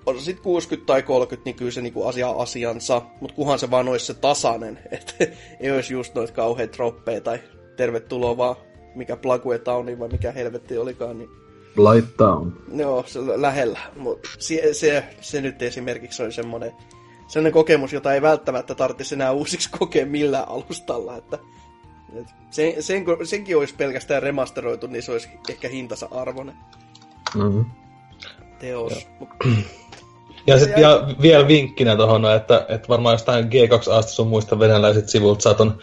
on 0.06 0.20
se 0.20 0.24
sitten 0.24 0.44
60 0.44 0.88
tai 0.88 1.04
30, 1.04 1.50
niin 1.50 1.56
kyllä 1.56 1.72
se 1.72 1.82
niin 1.82 1.94
kuin, 1.94 2.10
asia 2.10 2.30
asiansa, 2.30 3.02
mutta 3.22 3.36
kuhan 3.36 3.60
se 3.60 3.72
vaan 3.72 3.88
olisi 3.88 4.06
se 4.06 4.14
tasainen, 4.14 4.80
että 4.92 5.14
ei 5.60 5.72
olisi 5.72 5.94
just 5.94 6.16
noita 6.16 6.34
kauhean 6.34 6.70
droppeja 6.74 7.22
tai 7.22 7.40
tervetuloa 7.78 8.38
vaan 8.38 8.56
mikä 8.96 9.18
Plague 9.18 9.60
Towni 9.60 10.00
vai 10.00 10.10
mikä 10.10 10.32
helvetti 10.32 10.78
olikaan, 10.78 11.18
niin 11.18 11.30
Light 11.78 12.18
Town. 12.18 12.54
Joo, 12.74 13.04
se 13.08 13.20
lähellä. 13.42 13.80
Mutta 13.96 14.30
se, 14.40 14.74
se, 14.74 15.04
se, 15.22 15.42
nyt 15.42 15.62
esimerkiksi 15.62 16.24
on 16.24 16.32
semmoinen, 16.32 16.72
semmoinen 17.28 17.54
kokemus, 17.54 17.94
jota 17.94 18.14
ei 18.14 18.22
välttämättä 18.22 18.76
tarvitsisi 18.76 19.16
enää 19.16 19.32
uusiksi 19.32 19.70
kokea 19.80 20.06
millään 20.06 20.50
alustalla. 20.50 21.18
Että, 21.18 21.40
et 22.16 22.28
sen, 22.50 22.84
sen, 22.84 23.06
senkin 23.24 23.58
olisi 23.58 23.76
pelkästään 23.76 24.24
remasteroitu, 24.24 24.88
niin 24.88 25.04
se 25.04 25.12
olisi 25.12 25.30
ehkä 25.50 25.70
hintansa 25.70 26.08
arvoinen. 26.12 26.56
Mm-hmm. 27.36 27.66
Teos. 28.60 29.08
Ja 29.20 29.28
sitten 30.60 30.82
jäi... 30.82 31.00
vielä 31.22 31.48
vinkkinä 31.48 31.96
tuohon, 31.96 32.36
että, 32.36 32.66
että 32.70 32.88
varmaan 32.90 33.14
jostain 33.14 33.46
G2 33.46 34.08
sun 34.08 34.28
muista 34.28 34.60
venäläiset 34.60 35.10
sivulta 35.10 35.42
saat 35.42 35.62
on 35.62 35.78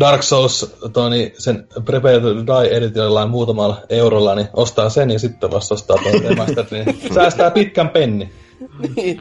Dark 0.00 0.22
Souls, 0.22 0.76
Toni, 0.92 1.32
sen 1.38 1.68
Prepare 1.84 2.20
to 2.20 2.34
Die 2.46 2.76
editioillaan 2.76 3.30
muutamalla 3.30 3.82
eurolla, 3.88 4.34
niin 4.34 4.48
ostaa 4.52 4.88
sen 4.88 5.10
ja 5.10 5.18
sitten 5.18 5.50
vasta 5.50 5.74
ostaa 5.74 5.96
tuon 6.02 6.22
remastered, 6.22 6.66
niin 6.70 6.98
säästää 7.14 7.50
pitkän 7.50 7.88
penni. 7.88 8.30
niin. 8.96 9.20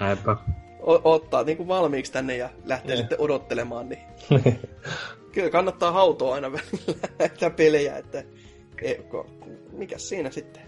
O- 0.82 1.02
ottaa 1.04 1.44
niin 1.44 1.58
kuin 1.58 1.68
valmiiksi 1.68 2.12
tänne 2.12 2.38
ja 2.38 2.50
lähtee 2.66 2.96
niin. 2.96 2.98
sitten 2.98 3.20
odottelemaan, 3.20 3.90
niin 3.90 4.02
kyllä 5.34 5.50
kannattaa 5.50 5.92
hautoa 5.92 6.36
aina 6.36 6.52
välillä 6.54 7.08
näitä 7.20 7.50
pelejä, 7.50 7.98
että 7.98 8.24
e, 8.82 8.96
mikä 9.72 9.98
siinä 9.98 10.32
sitten 10.32 10.64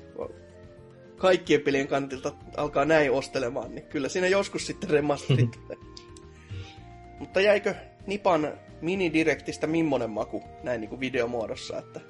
kaikkien 1.18 1.62
pelien 1.62 1.88
kantilta 1.88 2.32
alkaa 2.58 2.86
näin 2.86 3.12
ostelemaan, 3.12 3.76
niin 3.76 3.86
kyllä 3.86 4.10
siinä 4.10 4.28
joskus 4.28 4.68
sitten 4.68 4.90
remasterit. 4.90 5.60
Mutta 7.20 7.42
jäikö 7.42 7.76
Nipan 8.08 8.48
minidirektistä 8.82 9.68
millainen 9.68 10.10
maku 10.10 10.44
näin 10.64 10.82
niin 10.82 10.90
kuin 10.90 11.00
videomuodossa, 11.00 11.78
että... 11.78 12.02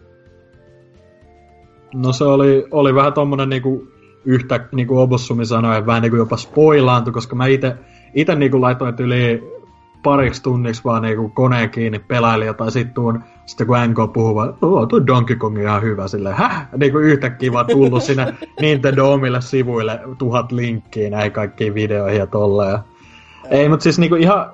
No 1.93 2.14
se 2.14 2.24
oli, 2.24 2.67
oli 2.72 2.95
vähän 2.95 3.14
tommonen 3.14 3.50
niinku 3.50 3.88
yhtä, 4.25 4.67
niin 4.72 4.88
kuin 4.88 5.00
Obossumi 5.00 5.45
sanoi, 5.45 5.85
vähän 5.85 6.01
niinku 6.01 6.17
jopa 6.17 6.38
spoilaantu, 6.38 7.11
koska 7.11 7.35
mä 7.35 7.48
ite, 7.48 7.75
ite 8.14 8.35
niinku 8.35 8.61
laitoin 8.61 8.95
yli 9.00 9.43
pariksi 10.06 10.43
tunniksi 10.43 10.84
vaan 10.84 11.01
niinku 11.01 11.30
koneen 11.30 11.69
kiinni 11.69 12.00
pelailin 12.00 12.48
jotain, 12.48 12.72
sit 12.72 12.93
tuun, 12.93 13.24
sitten 13.45 13.67
kun 13.67 13.77
NK 13.88 14.14
puhuu 14.14 14.35
vaan, 14.35 14.53
tuo 14.53 15.08
Donkey 15.08 15.35
Kong 15.35 15.61
ihan 15.61 15.82
hyvä, 15.82 16.08
silleen, 16.08 16.35
häh? 16.35 16.67
Niinku 16.77 16.98
yhtäkkiä 16.98 17.53
vaan 17.53 17.66
tullut 17.66 18.03
sinne 18.03 18.35
Nintendo 18.61 19.14
omille 19.14 19.42
sivuille 19.42 20.00
tuhat 20.17 20.51
linkkiä 20.51 21.09
näihin 21.09 21.32
kaikkiin 21.32 21.74
videoihin 21.74 22.19
ja 22.19 22.27
tolleen. 22.27 22.72
Ja... 22.72 22.80
Ei, 23.50 23.69
mutta 23.69 23.84
siis 23.84 24.00
niinku 24.00 24.16
ihan, 24.16 24.51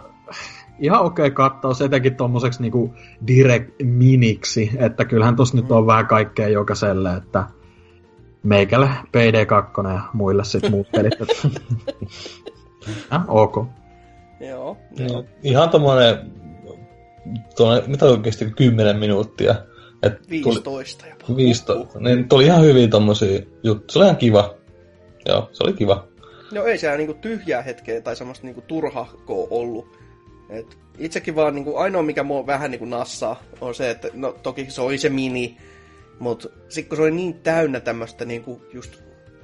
ihan 0.80 1.02
okei 1.02 1.28
okay 1.28 1.36
kattaus, 1.36 1.82
etenkin 1.82 2.16
tommoseksi 2.16 2.62
niinku 2.62 2.94
direct 3.28 3.72
miniksi, 3.84 4.72
että 4.78 5.06
kyllähän 5.06 5.36
tossa 5.36 5.58
mm. 5.58 5.62
nyt 5.62 5.72
on 5.72 5.88
vähän 5.88 6.08
kaikkea 6.08 6.48
jokaiselle, 6.48 7.14
että 7.14 7.44
meikälle 8.44 8.90
PD2 9.08 9.94
ja 9.94 10.02
muille 10.14 10.44
sit 10.44 10.70
muut 10.70 10.88
pelit. 10.92 11.14
äh, 13.14 13.24
ok. 13.44 13.81
Joo. 14.48 14.78
joo. 14.98 15.26
Ihan 15.44 15.70
tommonen, 15.70 16.32
tuonne, 17.56 17.88
mitä 17.88 18.06
oikeesti 18.06 18.45
10 18.45 19.00
minuuttia. 19.00 19.56
Et 20.03 20.30
15 20.30 20.64
tuli, 20.64 20.84
jopa. 21.10 21.36
15. 21.36 22.00
Niin 22.00 22.30
tuli 22.30 22.45
ihan 22.45 22.61
hyvin 22.61 22.90
tommosia 22.90 23.40
juttuja. 23.64 23.92
Se 23.92 24.00
oli 24.00 24.06
ihan 24.06 24.18
kiva. 24.18 24.56
Joo, 25.26 25.50
se 25.52 25.64
oli 25.64 25.74
kiva. 25.74 26.08
No 26.52 26.66
ei 26.66 26.78
siellä 26.78 26.98
niinku 26.98 27.14
tyhjää 27.14 27.61
hetkeä 27.61 28.02
tai 28.02 28.16
semmoista 28.16 28.45
niinku 28.45 28.61
turhahkoa 28.61 29.48
ollut. 29.50 29.98
Et 30.50 30.78
itsekin 30.98 31.36
vaan 31.36 31.56
niin 31.56 31.66
kuin, 31.66 31.78
ainoa, 31.78 32.03
mikä 32.03 32.24
mua 32.24 32.48
vähän 32.48 32.72
niin 32.72 32.80
kuin 32.80 32.90
nassaa, 32.90 33.44
on 33.61 33.76
se, 33.76 33.90
että 33.90 34.08
no 34.14 34.36
toki 34.44 34.66
se 34.70 34.82
oli 34.82 34.98
se 34.98 35.10
mini, 35.10 35.58
mutta 36.20 36.50
sitten 36.70 36.90
kun 36.90 36.95
se 36.95 37.02
oli 37.02 37.11
niin 37.11 37.34
täynnä 37.34 37.80
tämmöistä 37.80 38.26
niin 38.26 38.44
kuin 38.44 38.61
just 38.74 39.02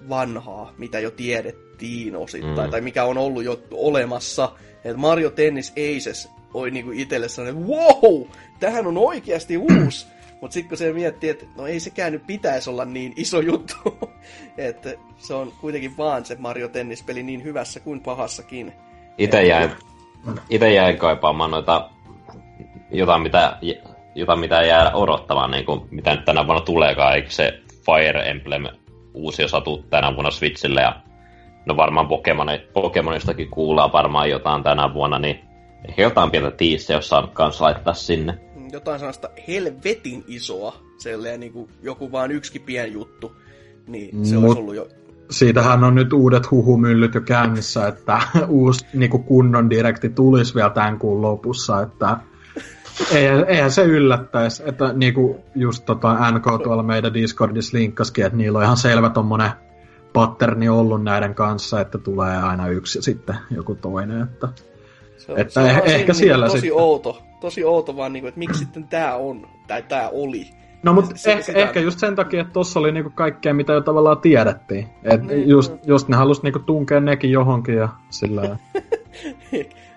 vanhaa, 0.10 0.74
mitä 0.78 1.00
jo 1.00 1.12
tiedettiin 1.12 2.16
osittain, 2.16 2.68
mm. 2.68 2.72
tai 2.72 2.82
mikä 2.82 3.04
on 3.04 3.18
ollut 3.18 3.44
jo 3.44 3.60
olemassa, 3.72 4.52
että 4.90 5.02
Mario 5.02 5.30
Tennis 5.30 5.72
Aces 5.72 6.30
oli 6.54 6.72
niinku 6.72 6.92
itselle 6.92 7.30
sellainen, 7.30 7.68
wow, 7.68 8.28
tähän 8.60 8.88
on 8.88 8.98
oikeasti 8.98 9.58
uusi. 9.58 10.08
Mutta 10.42 10.54
sitten 10.54 10.70
kun 10.70 10.78
se 10.78 10.94
miettii, 10.94 11.30
että 11.30 11.46
no 11.56 11.68
ei 11.68 11.80
sekään 11.80 12.14
nyt 12.14 12.28
pitäisi 12.28 12.70
olla 12.70 12.86
niin 12.86 13.14
iso 13.16 13.40
juttu, 13.40 13.76
että 14.58 14.94
se 15.18 15.34
on 15.34 15.54
kuitenkin 15.62 15.98
vaan 15.98 16.26
se 16.26 16.36
Mario 16.40 16.68
Tennis-peli 16.68 17.24
niin 17.24 17.44
hyvässä 17.44 17.80
kuin 17.80 18.00
pahassakin. 18.00 18.74
Itse 19.18 19.44
jäin 19.46 19.72
itse 20.50 20.74
jäin 20.74 20.98
kaipaamaan 20.98 21.52
noita 21.52 21.90
jotain, 22.92 23.22
mitä, 23.22 23.58
jotain, 24.16 24.40
mitä 24.40 24.62
jää 24.62 24.92
odottamaan, 24.94 25.52
niin 25.52 25.66
kuin, 25.66 25.82
mitä 25.92 26.16
nyt 26.16 26.26
tänä 26.26 26.48
vuonna 26.48 26.62
tuleekaan, 26.62 27.16
eikö 27.16 27.30
se 27.30 27.60
Fire 27.86 28.30
Emblem 28.30 28.64
uusi 29.14 29.44
osa 29.44 29.62
tuu 29.62 29.84
tänä 29.90 30.14
vuonna 30.14 30.32
Switchille, 30.32 30.82
ja 30.82 30.96
no 31.68 31.78
varmaan 31.78 32.08
Pokemon, 32.08 32.48
Pokemonistakin 32.74 33.50
kuullaan 33.50 33.92
varmaan 33.92 34.30
jotain 34.30 34.64
tänä 34.64 34.94
vuonna, 34.94 35.20
niin 35.20 35.40
ehkä 35.88 36.02
jotain 36.02 36.32
pientä 36.32 36.52
tiissä, 36.52 36.94
jos 36.94 37.10
saan 37.10 37.30
kanssa 37.30 37.64
laittaa 37.64 37.94
sinne. 37.94 38.40
Jotain 38.72 39.00
sellaista 39.00 39.30
helvetin 39.48 40.24
isoa, 40.28 40.76
sellainen 40.98 41.40
niin 41.40 41.54
kuin 41.54 41.70
joku 41.84 42.12
vaan 42.12 42.32
yksikin 42.32 42.62
pieni 42.62 42.94
juttu, 42.94 43.36
niin 43.88 44.26
se 44.26 44.36
Mut, 44.36 44.44
olisi 44.44 44.60
ollut 44.60 44.76
jo 44.76 44.88
siitähän 45.32 45.84
on 45.84 45.96
nyt 45.96 46.14
uudet 46.14 46.52
huhumyllyt 46.52 47.16
jo 47.16 47.22
käynnissä, 47.22 47.88
että 47.88 48.22
uusi 48.48 48.86
niin 48.94 49.10
kuin 49.10 49.24
kunnon 49.24 49.70
direkti 49.70 50.10
tulisi 50.10 50.56
vielä 50.56 50.70
tämän 50.70 51.00
kuun 51.00 51.22
lopussa, 51.22 51.82
että 51.82 52.18
eihän 53.48 53.72
se 53.72 53.84
yllättäisi, 53.84 54.64
että 54.66 54.94
niin 54.94 55.14
kuin 55.14 55.38
just 55.56 55.86
tota 55.86 56.32
NK 56.32 56.46
tuolla 56.64 56.84
meidän 56.84 57.14
Discordissa 57.14 57.78
linkkaskin, 57.78 58.26
että 58.26 58.38
niillä 58.38 58.58
on 58.58 58.64
ihan 58.64 58.78
selvä 58.78 59.10
tommonen 59.10 59.52
patterni 60.14 60.70
ollut 60.70 61.04
näiden 61.04 61.36
kanssa, 61.36 61.82
että 61.82 61.98
tulee 61.98 62.38
aina 62.38 62.68
yksi 62.68 62.98
ja 62.98 63.02
sitten 63.02 63.36
joku 63.52 63.76
toinen, 63.76 64.22
että, 64.22 64.48
se 65.18 65.32
on, 65.32 65.40
että 65.40 65.54
se 65.54 65.60
on 65.60 65.66
ehkä, 65.66 65.92
ehkä 65.92 66.14
siellä 66.14 66.46
tosi 66.46 66.60
sitten. 66.60 66.80
outo, 66.80 67.24
tosi 67.42 67.64
outo 67.64 67.96
vaan, 67.96 68.14
niin 68.14 68.24
kuin, 68.24 68.30
että 68.30 68.40
miksi 68.40 68.60
sitten 68.60 68.88
tämä 68.88 69.16
on, 69.16 69.48
tai 69.68 69.84
tämä 69.84 70.10
oli. 70.10 70.50
No 70.84 70.94
mutta 70.94 71.12
eh, 71.26 71.44
sitä... 71.44 71.60
ehkä 71.60 71.80
just 71.80 72.00
sen 72.00 72.16
takia, 72.16 72.42
että 72.42 72.54
tossa 72.54 72.80
oli 72.80 72.92
niinku 72.92 73.12
kaikkea, 73.16 73.54
mitä 73.54 73.74
jo 73.74 73.82
tavallaan 73.82 74.18
tiedettiin. 74.18 74.88
Et 75.04 75.24
niin. 75.24 75.50
just, 75.50 75.74
just 75.86 76.08
ne 76.08 76.16
halus 76.16 76.44
niinku 76.44 76.60
tunkea 76.60 77.00
nekin 77.00 77.32
johonkin 77.32 77.76
ja 77.76 77.90
sillä 78.10 78.42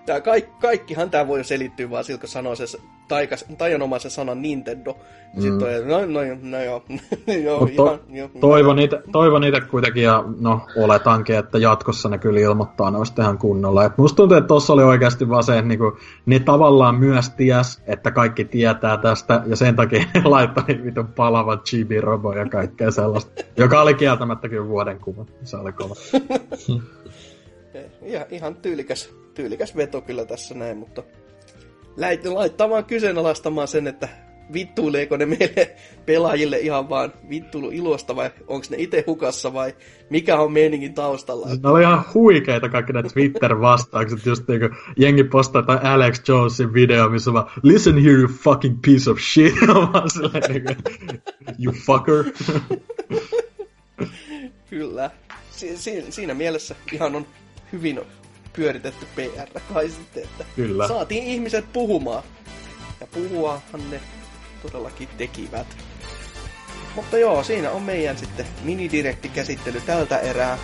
Tää 0.05 0.21
kaikki, 0.21 0.51
kaikkihan 0.61 1.09
tämä 1.09 1.27
voi 1.27 1.43
selittyä 1.43 1.89
vaan 1.89 2.03
siltä, 2.03 2.19
kun 2.19 2.29
sanoo 2.29 2.55
se 2.55 2.65
taikas, 3.07 3.45
tajanomaisen 3.57 4.11
sanan 4.11 4.41
Nintendo. 4.41 4.97
Mm. 5.35 5.41
Sitten 5.41 5.59
toi, 5.59 5.85
no, 5.85 6.05
no, 6.05 6.19
no 6.41 6.63
joo, 6.63 6.83
joo, 7.43 7.69
to, 7.75 7.99
ihan, 8.09 8.29
toivon, 8.39 8.75
niitä, 8.75 9.01
toivon 9.11 9.41
niitä 9.41 9.61
kuitenkin, 9.61 10.03
ja 10.03 10.23
no 10.39 10.61
oletankin, 10.77 11.35
että 11.35 11.57
jatkossa 11.57 12.09
ne 12.09 12.17
kyllä 12.17 12.39
ilmoittaa 12.39 12.91
noista 12.91 13.21
ihan 13.21 13.37
kunnolla. 13.37 13.85
Et 13.85 13.97
musta 13.97 14.15
tuntuu, 14.15 14.37
että 14.37 14.47
tuossa 14.47 14.73
oli 14.73 14.83
oikeasti 14.83 15.29
vaan 15.29 15.43
se, 15.43 15.57
että 15.57 15.67
niinku, 15.67 15.97
ne 16.25 16.39
tavallaan 16.39 16.95
myös 16.95 17.29
ties, 17.29 17.81
että 17.87 18.11
kaikki 18.11 18.45
tietää 18.45 18.97
tästä, 18.97 19.43
ja 19.45 19.55
sen 19.55 19.75
takia 19.75 20.03
laittoi 20.23 20.63
niin 20.67 20.83
vitun 20.83 21.07
palava 21.07 21.57
chibi-robo 21.57 22.33
ja 22.33 22.45
kaikkea 22.49 22.91
sellaista, 22.91 23.43
joka 23.57 23.81
oli 23.81 23.93
kieltämättä 23.93 24.49
kyllä 24.49 24.67
vuoden 24.67 24.99
kuva. 24.99 25.25
Se 25.43 25.57
oli 25.57 25.71
kova. 25.71 25.95
ihan, 28.05 28.25
ihan 28.29 28.55
tyylikäs, 28.55 29.20
tyylikäs 29.33 29.75
veto 29.75 30.01
kyllä 30.01 30.25
tässä 30.25 30.55
näin, 30.55 30.77
mutta 30.77 31.03
laittaa 32.33 32.69
vaan 32.69 32.85
kyseenalaistamaan 32.85 33.67
sen, 33.67 33.87
että 33.87 34.09
vittuileeko 34.53 35.17
ne 35.17 35.25
meille 35.25 35.75
pelaajille 36.05 36.59
ihan 36.59 36.89
vaan 36.89 37.13
vittuilu 37.29 37.69
ilosta 37.69 38.15
vai 38.15 38.31
onko 38.47 38.65
ne 38.69 38.77
itse 38.79 39.03
hukassa 39.07 39.53
vai 39.53 39.75
mikä 40.09 40.39
on 40.39 40.51
meiningin 40.51 40.93
taustalla? 40.93 41.47
Ne 41.63 41.69
oli 41.69 41.81
ihan 41.81 42.03
huikeita 42.13 42.69
kaikki 42.69 42.93
ne 42.93 43.03
Twitter-vastaukset, 43.03 44.25
just 44.25 44.47
niinku 44.47 44.75
jengi 44.97 45.23
postaa 45.23 45.61
tai 45.63 45.79
Alex 45.83 46.21
Jonesin 46.27 46.73
video, 46.73 47.09
missä 47.09 47.33
vaan 47.33 47.51
listen 47.63 48.03
here 48.03 48.13
you 48.19 48.27
fucking 48.27 48.79
piece 48.85 49.09
of 49.09 49.19
shit, 49.19 49.53
vaan 49.93 50.09
silleen 50.09 50.43
niinku, 50.51 50.73
you 51.65 51.73
fucker. 51.85 52.23
Kyllä. 54.69 55.11
si- 55.51 55.77
si- 55.77 56.05
siinä 56.11 56.33
mielessä 56.33 56.75
ihan 56.91 57.15
on 57.15 57.25
hyvin 57.71 57.99
pyöritetty 58.53 59.05
PR 59.15 59.59
kai 59.73 59.89
sitten, 59.89 60.23
että 60.23 60.45
Kyllä. 60.55 60.87
saatiin 60.87 61.23
ihmiset 61.23 61.65
puhumaan. 61.73 62.23
Ja 63.01 63.07
puhuahan 63.07 63.91
ne 63.91 63.99
todellakin 64.61 65.09
tekivät. 65.17 65.67
Mutta 66.95 67.17
joo, 67.17 67.43
siinä 67.43 67.71
on 67.71 67.81
meidän 67.81 68.17
sitten 68.17 68.45
minidirektikäsittely 68.63 69.81
tältä 69.81 70.17
erää. 70.17 70.57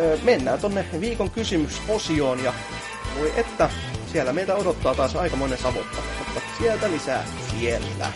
Öö, 0.00 0.18
mennään 0.22 0.58
tonne 0.58 0.84
viikon 1.00 1.30
kysymysosioon 1.30 2.44
ja 2.44 2.54
voi 3.18 3.32
että 3.36 3.70
siellä 4.12 4.32
meitä 4.32 4.54
odottaa 4.54 4.94
taas 4.94 5.16
aika 5.16 5.36
monen 5.36 5.58
savotta, 5.58 5.98
mutta 6.18 6.40
sieltä 6.58 6.90
lisää 6.90 7.24
siellä. 7.50 8.12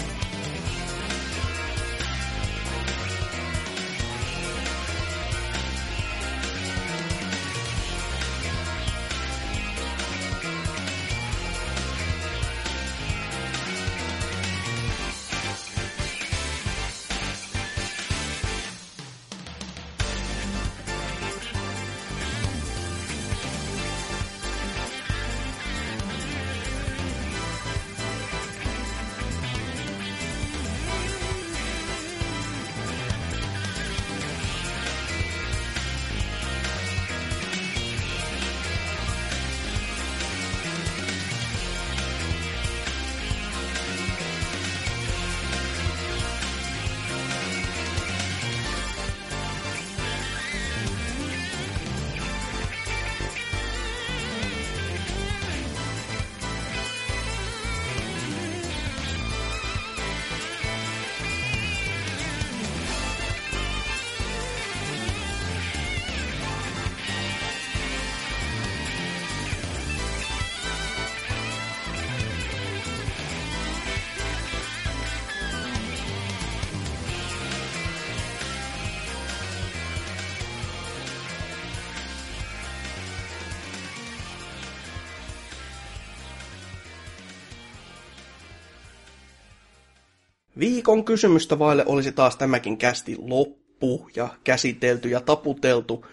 Viikon 90.85 91.05
kysymystä 91.05 91.59
vaille 91.59 91.85
olisi 91.87 92.13
taas 92.13 92.37
tämäkin 92.37 92.79
kästi 92.79 93.17
loppu 93.19 94.09
ja 94.17 94.29
käsitelty 94.45 95.09
ja 95.09 95.21
taputeltu. 95.21 96.07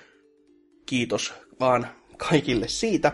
Kiitos 0.85 1.33
vaan 1.59 1.87
kaikille 2.17 2.67
siitä. 2.67 3.11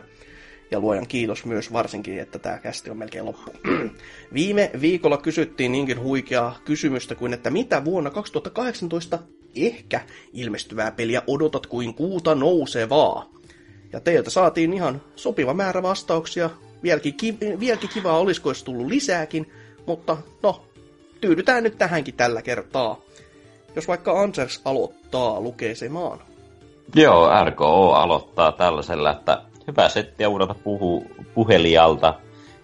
Ja 0.71 0.79
luojan 0.79 1.07
kiitos 1.07 1.45
myös 1.45 1.73
varsinkin, 1.73 2.19
että 2.19 2.39
tämä 2.39 2.57
kästi 2.57 2.89
on 2.89 2.97
melkein 2.97 3.25
loppu. 3.25 3.51
Viime 4.33 4.71
viikolla 4.81 5.17
kysyttiin 5.17 5.71
niinkin 5.71 5.99
huikeaa 5.99 6.59
kysymystä 6.65 7.15
kuin, 7.15 7.33
että 7.33 7.49
mitä 7.49 7.85
vuonna 7.85 8.09
2018 8.09 9.19
ehkä 9.55 10.01
ilmestyvää 10.33 10.91
peliä 10.91 11.21
odotat 11.27 11.67
kuin 11.67 11.93
kuuta 11.93 12.35
nousevaa. 12.35 13.29
Ja 13.93 13.99
teiltä 13.99 14.29
saatiin 14.29 14.73
ihan 14.73 15.01
sopiva 15.15 15.53
määrä 15.53 15.83
vastauksia. 15.83 16.49
Vieläkin, 16.83 17.13
ki- 17.13 17.37
vieläkin 17.59 17.89
kivaa 17.89 18.19
olisiko 18.19 18.49
olisi 18.49 18.65
tullut 18.65 18.87
lisääkin, 18.87 19.51
mutta 19.87 20.17
no, 20.43 20.66
tyydytään 21.21 21.63
nyt 21.63 21.77
tähänkin 21.77 22.13
tällä 22.13 22.41
kertaa. 22.41 23.01
Jos 23.75 23.87
vaikka 23.87 24.21
Ansers 24.21 24.61
aloittaa 24.65 25.41
lukeisemaan. 25.41 26.19
Joo, 26.95 27.45
RKO 27.45 27.93
aloittaa 27.93 28.51
tällaisella, 28.51 29.11
että 29.11 29.41
hyvä 29.67 29.89
settiä 29.89 30.29
uudelta 30.29 30.55
puhu, 30.63 31.05
puhelijalta. 31.33 32.13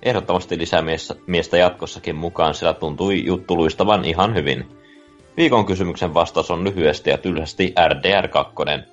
Ehdottomasti 0.03 0.57
lisämiestä 0.57 1.15
miestä 1.27 1.57
jatkossakin 1.57 2.15
mukaan, 2.15 2.53
sillä 2.53 2.73
tuntui 2.73 3.25
juttu 3.25 3.57
luistavan 3.57 4.06
ihan 4.06 4.35
hyvin. 4.35 4.67
Viikon 5.38 5.65
kysymyksen 5.65 6.14
vastaus 6.14 6.51
on 6.51 6.64
lyhyesti 6.64 7.09
ja 7.09 7.17
tylsästi 7.17 7.73
RDR2. 7.90 8.83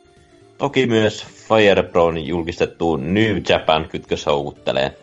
Toki 0.58 0.86
myös 0.86 1.26
Firebron 1.48 2.26
julkistettu 2.26 2.97
New 2.97 3.36
Japan 3.48 3.89
kytkös 3.89 4.26
houkuttelee. 4.26 4.97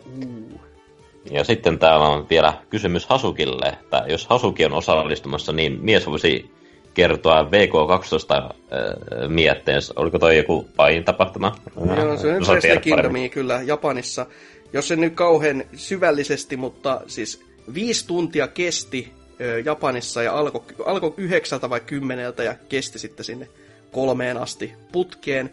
Ja 1.32 1.44
sitten 1.44 1.80
täällä 1.80 2.08
on 2.08 2.30
vielä 2.30 2.54
kysymys 2.70 3.06
Hasukille, 3.06 3.68
että 3.68 4.04
jos 4.08 4.28
Hasuki 4.28 4.66
on 4.66 4.74
osallistumassa, 4.74 5.54
niin 5.54 5.80
mies 5.82 6.08
voisi 6.08 6.52
kertoa 6.94 7.44
VK12 7.44 8.44
äh, 8.44 9.30
mietteen. 9.30 9.82
Oliko 9.96 10.20
toi 10.20 10.38
joku 10.38 10.68
pahin 10.76 11.04
tapahtuma? 11.04 11.56
Joo, 11.76 12.18
se 12.18 12.28
on 12.28 12.34
Wrestle 12.34 12.58
paremmin. 12.60 12.82
Kingdomia 12.82 13.30
kyllä 13.30 13.62
Japanissa. 13.62 14.26
Jos 14.74 14.88
se 14.88 14.96
nyt 14.96 15.16
kauhean 15.16 15.64
syvällisesti, 15.76 16.58
mutta 16.58 17.02
siis 17.08 17.46
viisi 17.74 18.08
tuntia 18.08 18.48
kesti 18.48 19.12
ö, 19.42 19.60
Japanissa 19.60 20.24
ja 20.24 20.34
alkoi 20.34 20.62
alko 20.86 21.14
yhdeksältä 21.18 21.70
vai 21.70 21.80
kymmeneltä 21.80 22.44
ja 22.44 22.56
kesti 22.70 23.00
sitten 23.00 23.26
sinne 23.26 23.48
kolmeen 23.92 24.38
asti 24.38 24.74
putkeen. 24.92 25.50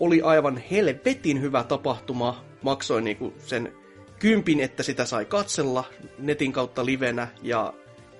Oli 0.00 0.22
aivan 0.22 0.62
helvetin 0.70 1.40
hyvä 1.40 1.64
tapahtuma. 1.64 2.44
Maksoin 2.62 3.04
niinku 3.04 3.34
sen 3.38 3.72
kympin, 4.18 4.60
että 4.60 4.82
sitä 4.82 5.04
sai 5.04 5.24
katsella 5.24 5.84
netin 6.18 6.52
kautta 6.52 6.86
livenä. 6.86 7.28
Ja 7.42 7.74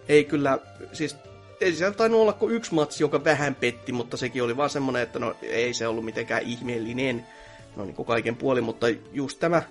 ei 0.09 0.25
kyllä, 0.25 0.59
siis 0.93 1.17
ei 1.61 1.73
siellä 1.73 1.95
tainnut 1.95 2.21
olla 2.21 2.33
kuin 2.33 2.55
yksi 2.55 2.75
matsi, 2.75 3.05
joka 3.05 3.25
vähän 3.25 3.55
petti, 3.55 3.93
mutta 3.93 4.17
sekin 4.17 4.43
oli 4.43 4.57
vaan 4.57 4.71
semmonen, 4.71 5.03
että 5.03 5.19
no 5.19 5.37
ei 5.43 5.75
se 5.75 5.89
ollut 5.89 6.05
mitenkään 6.05 6.43
ihmeellinen, 6.43 7.27
no 7.77 7.85
niin 7.85 7.95
kuin 7.95 8.07
kaiken 8.07 8.37
puolin, 8.37 8.65
mutta 8.65 8.87
just 9.13 9.41
tämä 9.41 9.63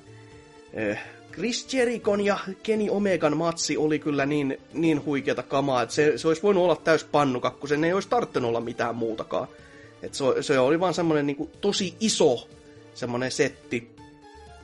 eh, 0.74 1.00
Chris 1.32 1.74
Jerichon 1.74 2.26
ja 2.26 2.40
Kenny 2.64 2.90
Omegan 2.90 3.38
matsi 3.38 3.78
oli 3.78 4.00
kyllä 4.00 4.26
niin, 4.26 4.58
niin 4.74 5.06
huikeata 5.06 5.44
kamaa, 5.44 5.82
että 5.82 5.96
se, 5.96 6.18
se 6.18 6.28
olisi 6.28 6.44
voinut 6.44 6.64
olla 6.64 6.76
täys 6.76 7.04
pannukakku, 7.04 7.68
sen 7.68 7.84
ei 7.84 7.94
olisi 7.94 8.10
tarttunut 8.10 8.50
olla 8.50 8.62
mitään 8.62 8.96
muutakaan. 8.96 9.48
Et 10.02 10.14
se, 10.14 10.26
se 10.42 10.60
oli 10.60 10.80
vaan 10.80 10.94
semmoinen 10.94 11.28
niin 11.28 11.52
tosi 11.62 11.96
iso 12.00 12.48
semmoinen 12.94 13.32
setti, 13.32 13.96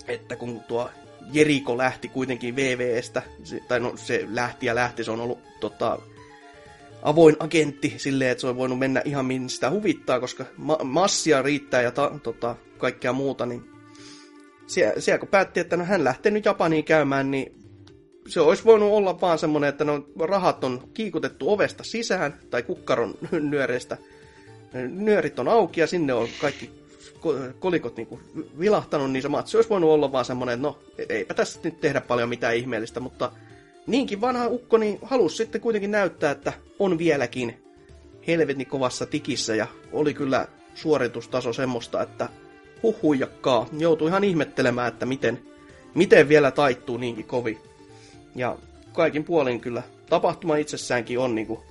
että 0.07 0.35
kun 0.35 0.61
tuo 0.67 0.89
Jeriko 1.31 1.77
lähti 1.77 2.07
kuitenkin 2.07 2.55
VVstä, 2.55 3.21
se- 3.43 3.59
tai 3.67 3.79
no 3.79 3.93
se 3.95 4.25
lähti 4.31 4.65
ja 4.65 4.75
lähti, 4.75 5.03
se 5.03 5.11
on 5.11 5.21
ollut 5.21 5.39
tota, 5.59 5.99
avoin 7.01 7.35
agentti 7.39 7.93
silleen, 7.97 8.31
että 8.31 8.41
se 8.41 8.47
on 8.47 8.57
voinut 8.57 8.79
mennä 8.79 9.01
ihan 9.05 9.25
mihin 9.25 9.49
sitä 9.49 9.69
huvittaa, 9.69 10.19
koska 10.19 10.45
ma- 10.57 10.79
massia 10.83 11.41
riittää 11.41 11.81
ja 11.81 11.91
ta- 11.91 12.19
tota, 12.23 12.55
kaikkea 12.77 13.13
muuta, 13.13 13.45
niin 13.45 13.63
siellä, 14.67 15.01
siellä 15.01 15.19
kun 15.19 15.27
päätti, 15.27 15.59
että 15.59 15.77
no 15.77 15.85
hän 15.85 16.03
lähtee 16.03 16.31
nyt 16.31 16.45
Japaniin 16.45 16.83
käymään, 16.83 17.31
niin 17.31 17.55
se 18.27 18.41
olisi 18.41 18.65
voinut 18.65 18.91
olla 18.91 19.21
vaan 19.21 19.39
semmoinen, 19.39 19.69
että 19.69 19.83
no 19.83 20.05
rahat 20.19 20.63
on 20.63 20.89
kiikutettu 20.93 21.53
ovesta 21.53 21.83
sisään, 21.83 22.39
tai 22.49 22.63
kukkaron 22.63 23.15
nyöreistä. 23.49 23.97
Nyörit 24.89 25.39
on 25.39 25.47
auki 25.47 25.81
ja 25.81 25.87
sinne 25.87 26.13
on 26.13 26.27
kaikki 26.41 26.82
ko- 27.23 27.53
kolikot 27.59 27.97
niinku 27.97 28.19
vilahtanut, 28.59 29.11
niin 29.11 29.21
se 29.21 29.27
matsi 29.27 29.57
olisi 29.57 29.69
voinut 29.69 29.89
olla 29.89 30.11
vaan 30.11 30.25
semmoinen, 30.25 30.53
että 30.53 30.67
no 30.67 30.79
eipä 31.09 31.33
tässä 31.33 31.59
nyt 31.63 31.81
tehdä 31.81 32.01
paljon 32.01 32.29
mitään 32.29 32.55
ihmeellistä, 32.55 32.99
mutta 32.99 33.31
niinkin 33.87 34.21
vanha 34.21 34.47
ukko 34.47 34.77
niin 34.77 34.99
halusi 35.01 35.35
sitten 35.35 35.61
kuitenkin 35.61 35.91
näyttää, 35.91 36.31
että 36.31 36.53
on 36.79 36.97
vieläkin 36.97 37.63
helvetin 38.27 38.65
kovassa 38.65 39.05
tikissä 39.05 39.55
ja 39.55 39.67
oli 39.91 40.13
kyllä 40.13 40.47
suoritustaso 40.75 41.53
semmoista, 41.53 42.01
että 42.01 42.29
huhujakkaa. 42.83 43.67
Joutui 43.77 44.07
ihan 44.07 44.23
ihmettelemään, 44.23 44.87
että 44.87 45.05
miten, 45.05 45.39
miten 45.95 46.29
vielä 46.29 46.51
taittuu 46.51 46.97
niinkin 46.97 47.25
kovin. 47.25 47.59
Ja 48.35 48.57
kaikin 48.93 49.23
puolin 49.23 49.59
kyllä 49.59 49.83
tapahtuma 50.09 50.55
itsessäänkin 50.55 51.19
on 51.19 51.35
niinku 51.35 51.63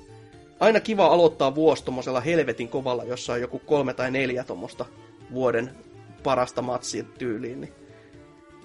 aina 0.61 0.81
kiva 0.81 1.07
aloittaa 1.07 1.55
vuosi 1.55 1.85
helvetin 2.25 2.69
kovalla, 2.69 3.05
jossa 3.05 3.33
on 3.33 3.41
joku 3.41 3.59
kolme 3.59 3.95
tai 3.95 4.11
neljä 4.11 4.45
tommosta 4.45 4.85
vuoden 5.33 5.71
parasta 6.23 6.63
matsia 6.63 7.05
tyyliin, 7.19 7.61
niin 7.61 7.73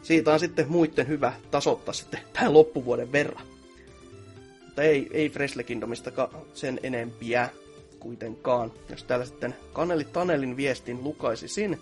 siitä 0.02 0.34
on 0.34 0.40
sitten 0.40 0.70
muiden 0.70 1.08
hyvä 1.08 1.34
tasoittaa 1.52 1.94
sitten 1.94 2.20
tämän 2.34 2.54
loppuvuoden 2.54 3.12
verran. 3.12 3.48
Mutta 4.66 4.84
ei, 4.84 5.08
ei 5.12 5.30
Freshle 5.30 5.64
Kingdomista 5.64 6.30
sen 6.54 6.80
enempiä. 6.84 7.50
kuitenkaan. 8.00 8.72
Jos 8.90 9.04
täällä 9.04 9.26
sitten 9.26 9.56
Kaneli 9.74 10.04
Tanelin 10.04 10.58
viestin 10.58 11.04
lukaisisin. 11.04 11.80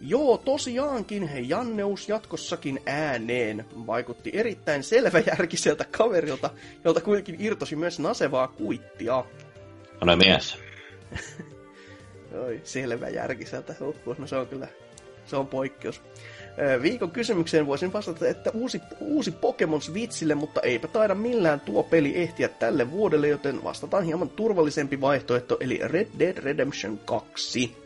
Joo, 0.00 0.38
tosiaankin, 0.38 1.30
Janneus 1.48 2.08
jatkossakin 2.08 2.80
ääneen. 2.86 3.64
Vaikutti 3.86 4.30
erittäin 4.34 4.82
selväjärkiseltä 4.82 5.84
kaverilta, 5.90 6.50
jolta 6.84 7.00
kuitenkin 7.00 7.36
irtosi 7.38 7.76
myös 7.76 7.98
nasevaa 7.98 8.48
kuittia. 8.48 9.24
No 10.04 10.16
mies. 10.16 10.58
Oi, 12.38 12.60
selväjärkiseltä. 12.64 13.74
Uhuh, 13.80 14.18
no 14.18 14.26
se 14.26 14.36
on 14.36 14.46
kyllä, 14.46 14.68
se 15.26 15.36
on 15.36 15.46
poikkeus. 15.46 16.02
Viikon 16.82 17.10
kysymykseen 17.10 17.66
voisin 17.66 17.92
vastata, 17.92 18.28
että 18.28 18.50
uusi, 18.54 18.80
uusi 19.00 19.30
Pokemon 19.30 19.82
Switchille, 19.82 20.34
mutta 20.34 20.60
eipä 20.60 20.88
taida 20.88 21.14
millään 21.14 21.60
tuo 21.60 21.82
peli 21.82 22.16
ehtiä 22.16 22.48
tälle 22.48 22.90
vuodelle, 22.90 23.28
joten 23.28 23.64
vastataan 23.64 24.04
hieman 24.04 24.30
turvallisempi 24.30 25.00
vaihtoehto, 25.00 25.56
eli 25.60 25.80
Red 25.82 26.08
Dead 26.18 26.38
Redemption 26.38 26.98
2. 26.98 27.76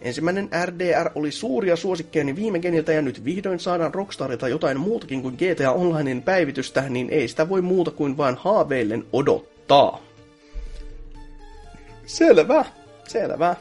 Ensimmäinen 0.00 0.48
RDR 0.66 1.10
oli 1.14 1.32
suuria 1.32 1.76
suosikkeeni 1.76 2.36
viime 2.36 2.58
geniltä 2.58 2.92
ja 2.92 3.02
nyt 3.02 3.24
vihdoin 3.24 3.60
saadaan 3.60 3.94
Rockstarilta 3.94 4.48
jotain 4.48 4.80
muutakin 4.80 5.22
kuin 5.22 5.34
GTA 5.34 5.72
Onlinein 5.72 6.22
päivitystä, 6.22 6.84
niin 6.88 7.10
ei 7.10 7.28
sitä 7.28 7.48
voi 7.48 7.62
muuta 7.62 7.90
kuin 7.90 8.16
vain 8.16 8.34
haaveillen 8.34 9.04
odottaa. 9.12 10.02
Selvä, 12.06 12.64
selvä. 13.08 13.56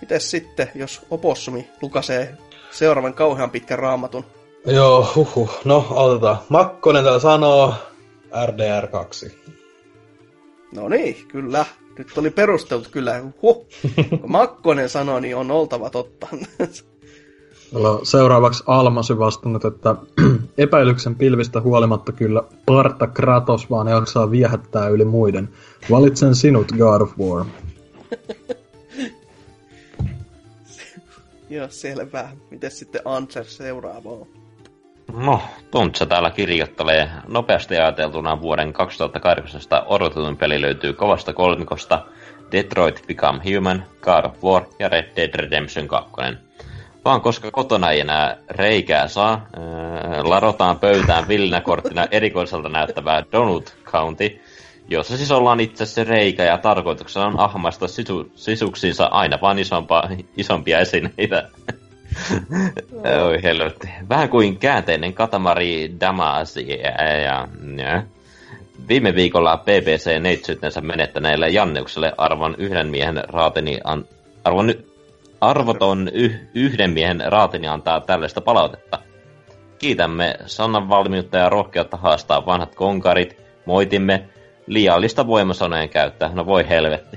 Mites 0.00 0.30
sitten, 0.30 0.70
jos 0.74 1.00
Opossumi 1.10 1.68
lukasee 1.82 2.34
seuraavan 2.70 3.14
kauhean 3.14 3.50
pitkän 3.50 3.78
raamatun? 3.78 4.24
Joo, 4.66 5.12
huhu. 5.14 5.50
No, 5.64 5.86
aloitetaan. 5.90 6.38
Makkonen 6.48 7.04
täällä 7.04 7.20
sanoo 7.20 7.74
RDR2. 8.46 9.32
No 10.74 10.88
niin, 10.88 11.16
kyllä. 11.28 11.64
Nyt 11.98 12.18
oli 12.18 12.30
perusteltu 12.30 12.88
kyllä. 12.90 13.22
Huh. 13.42 13.66
Kun 14.20 14.30
Makkonen 14.32 14.88
sanoi, 14.88 15.20
niin 15.20 15.36
on 15.36 15.50
oltava 15.50 15.90
totta. 15.90 16.26
On 17.74 18.06
seuraavaksi 18.06 18.64
Almasy 18.66 19.18
vastannut, 19.18 19.64
että 19.64 19.96
epäilyksen 20.58 21.14
pilvistä 21.14 21.60
huolimatta 21.60 22.12
kyllä 22.12 22.42
Parta 22.66 23.06
Kratos 23.06 23.70
vaan 23.70 23.88
jaksaa 23.88 24.30
viehättää 24.30 24.88
yli 24.88 25.04
muiden. 25.04 25.48
Valitsen 25.90 26.34
sinut, 26.34 26.72
God 26.78 27.00
of 27.00 27.18
War. 27.18 27.46
Joo, 31.50 31.68
selvä. 31.68 32.28
Mites 32.50 32.78
sitten 32.78 33.02
Answer 33.04 33.44
seuraavaa? 33.44 34.26
No, 35.12 35.42
Tuntsa 35.70 36.06
täällä 36.06 36.30
kirjoittelee. 36.30 37.10
Nopeasti 37.28 37.76
ajateltuna 37.76 38.40
vuoden 38.40 38.72
2018 38.72 39.84
odotetun 39.86 40.36
peli 40.36 40.60
löytyy 40.60 40.92
kovasta 40.92 41.32
kolmikosta 41.32 42.06
Detroit 42.52 43.06
Become 43.06 43.40
Human, 43.44 43.84
God 44.00 44.24
of 44.24 44.44
War 44.44 44.62
ja 44.78 44.88
Red 44.88 45.16
Dead 45.16 45.34
Redemption 45.34 45.88
2. 45.88 46.10
Vaan 47.04 47.20
koska 47.20 47.50
kotona 47.50 47.90
ei 47.90 48.00
enää 48.00 48.36
reikää 48.50 49.08
saa, 49.08 49.46
ää, 49.56 49.62
larotaan 50.22 50.78
pöytään 50.78 51.28
villinäkorttina 51.28 52.06
erikoiselta 52.10 52.68
näyttävää 52.68 53.24
Donut 53.32 53.76
County, 53.84 54.40
jossa 54.92 55.16
siis 55.16 55.30
ollaan 55.30 55.60
itse 55.60 55.86
se 55.86 56.04
reikä 56.04 56.44
ja 56.44 56.58
tarkoituksena 56.58 57.26
on 57.26 57.40
ahmaista 57.40 57.88
sisu, 57.88 58.30
sisuksiinsa 58.34 59.04
aina 59.06 59.38
vaan 59.42 59.58
isompaa, 59.58 60.10
isompia 60.36 60.78
esineitä. 60.78 61.48
Oi 63.26 63.42
helvetti. 63.42 63.88
Vähän 64.08 64.28
kuin 64.28 64.58
käänteinen 64.58 65.14
katamari 65.14 65.96
Damasi 66.00 66.68
ja, 66.68 67.04
ja, 67.22 67.48
ja. 67.84 68.02
Viime 68.88 69.14
viikolla 69.14 69.56
BBC 69.56 70.20
neitsyytensä 70.20 70.80
menettäneelle 70.80 71.48
Janneukselle 71.48 72.12
arvon 72.18 72.54
yhden 72.58 72.88
miehen 72.88 73.22
raateni 73.28 73.80
an, 73.84 74.04
arvon, 74.44 74.74
arvoton 75.40 76.10
yh, 76.12 76.40
yhden 76.54 76.90
miehen 76.90 77.22
raatini 77.26 77.68
antaa 77.68 78.00
tällaista 78.00 78.40
palautetta. 78.40 78.98
Kiitämme 79.78 80.34
Sannan 80.46 80.88
valmiutta 80.88 81.38
ja 81.38 81.48
rohkeutta 81.48 81.96
haastaa 81.96 82.46
vanhat 82.46 82.74
konkarit, 82.74 83.36
moitimme 83.66 84.28
liiallista 84.72 85.26
voimasanojen 85.26 85.88
käyttöä. 85.88 86.30
No 86.34 86.46
voi 86.46 86.68
helvetti. 86.68 87.16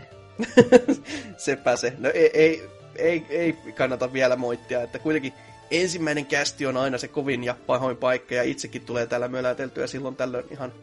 Sepä 1.37 1.75
se. 1.75 1.93
No 1.97 2.09
ei, 2.13 2.29
ei, 2.33 2.69
ei, 2.95 3.25
ei 3.29 3.53
kannata 3.75 4.13
vielä 4.13 4.35
moittia, 4.35 4.81
että 4.81 4.99
kuitenkin 4.99 5.33
ensimmäinen 5.71 6.25
kästi 6.25 6.65
on 6.65 6.77
aina 6.77 6.97
se 6.97 7.07
kovin 7.07 7.43
ja 7.43 7.55
pahoin 7.67 7.97
paikka, 7.97 8.35
ja 8.35 8.43
itsekin 8.43 8.81
tulee 8.81 9.05
täällä 9.05 9.27
möläteltyä 9.27 9.87
silloin 9.87 10.15
tällöin 10.15 10.45
ihan, 10.51 10.73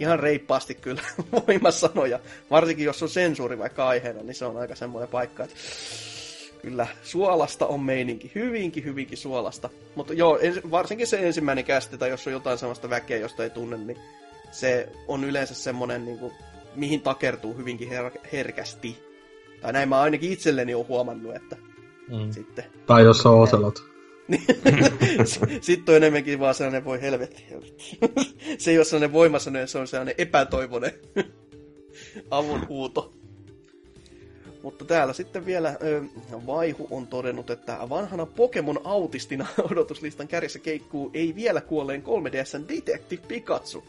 ihan 0.00 0.20
reippaasti 0.20 0.74
kyllä 0.74 1.02
voimasanoja. 1.46 2.18
Varsinkin 2.50 2.84
jos 2.84 3.02
on 3.02 3.08
sensuuri 3.08 3.58
vaikka 3.58 3.88
aiheena, 3.88 4.22
niin 4.22 4.34
se 4.34 4.44
on 4.44 4.56
aika 4.56 4.74
semmoinen 4.74 5.08
paikka, 5.08 5.44
että 5.44 5.56
kyllä 6.62 6.86
suolasta 7.02 7.66
on 7.66 7.80
meininki, 7.80 8.30
hyvinkin, 8.34 8.84
hyvinkin 8.84 9.18
suolasta. 9.18 9.70
Mutta 9.94 10.14
joo, 10.14 10.38
varsinkin 10.70 11.06
se 11.06 11.26
ensimmäinen 11.26 11.64
kästi, 11.64 11.98
tai 11.98 12.10
jos 12.10 12.26
on 12.26 12.32
jotain 12.32 12.58
sellaista 12.58 12.90
väkeä, 12.90 13.16
josta 13.16 13.44
ei 13.44 13.50
tunne, 13.50 13.76
niin 13.76 13.98
se 14.52 14.88
on 15.08 15.24
yleensä 15.24 15.54
semmoinen, 15.54 16.04
niin 16.04 16.18
kuin, 16.18 16.32
mihin 16.74 17.00
takertuu 17.00 17.56
hyvinkin 17.56 17.88
her- 17.88 18.28
herkästi. 18.32 19.02
Tai 19.60 19.72
näin 19.72 19.88
mä 19.88 20.00
ainakin 20.00 20.32
itselleni 20.32 20.74
olen 20.74 20.88
huomannut, 20.88 21.36
että 21.36 21.56
mm. 22.08 22.32
sitten... 22.32 22.64
Tai 22.86 23.04
jos 23.04 23.26
on 23.26 23.40
Oselot. 23.40 23.92
sitten 25.60 25.92
on 25.92 25.96
enemmänkin 25.96 26.40
vaan 26.40 26.54
sellainen, 26.54 26.84
voi 26.84 27.00
helvetti, 27.00 27.44
helvetti. 27.50 27.98
se 28.58 28.70
ei 28.70 28.78
ole 28.78 28.84
sellainen 28.84 29.12
voimasanoja, 29.12 29.66
se 29.66 29.78
on 29.78 29.86
sellainen 29.86 30.14
epätoivoinen 30.18 30.92
avun 32.30 32.68
huuto. 32.68 33.12
Mutta 34.62 34.84
täällä 34.84 35.12
sitten 35.12 35.46
vielä 35.46 35.76
ö, 35.82 36.02
Vaihu 36.46 36.88
on 36.90 37.06
todennut, 37.06 37.50
että 37.50 37.78
vanhana 37.88 38.26
Pokemon-autistina 38.26 39.46
odotuslistan 39.70 40.28
kärjessä 40.28 40.58
keikkuu 40.58 41.10
ei 41.14 41.34
vielä 41.34 41.60
kuolleen 41.60 42.02
3DSn 42.02 42.68
Detective 42.68 43.22
Pikachu. 43.28 43.84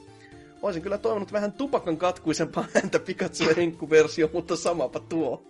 Olisin 0.64 0.82
kyllä 0.84 0.98
toivonut 0.98 1.34
vähän 1.34 1.52
tupakan 1.52 1.98
katkuisempaa 1.98 2.64
ääntä 2.76 3.00
Pikachu 3.00 3.90
versio, 3.90 4.30
mutta 4.34 4.56
samapa 4.56 5.00
tuo. 5.00 5.44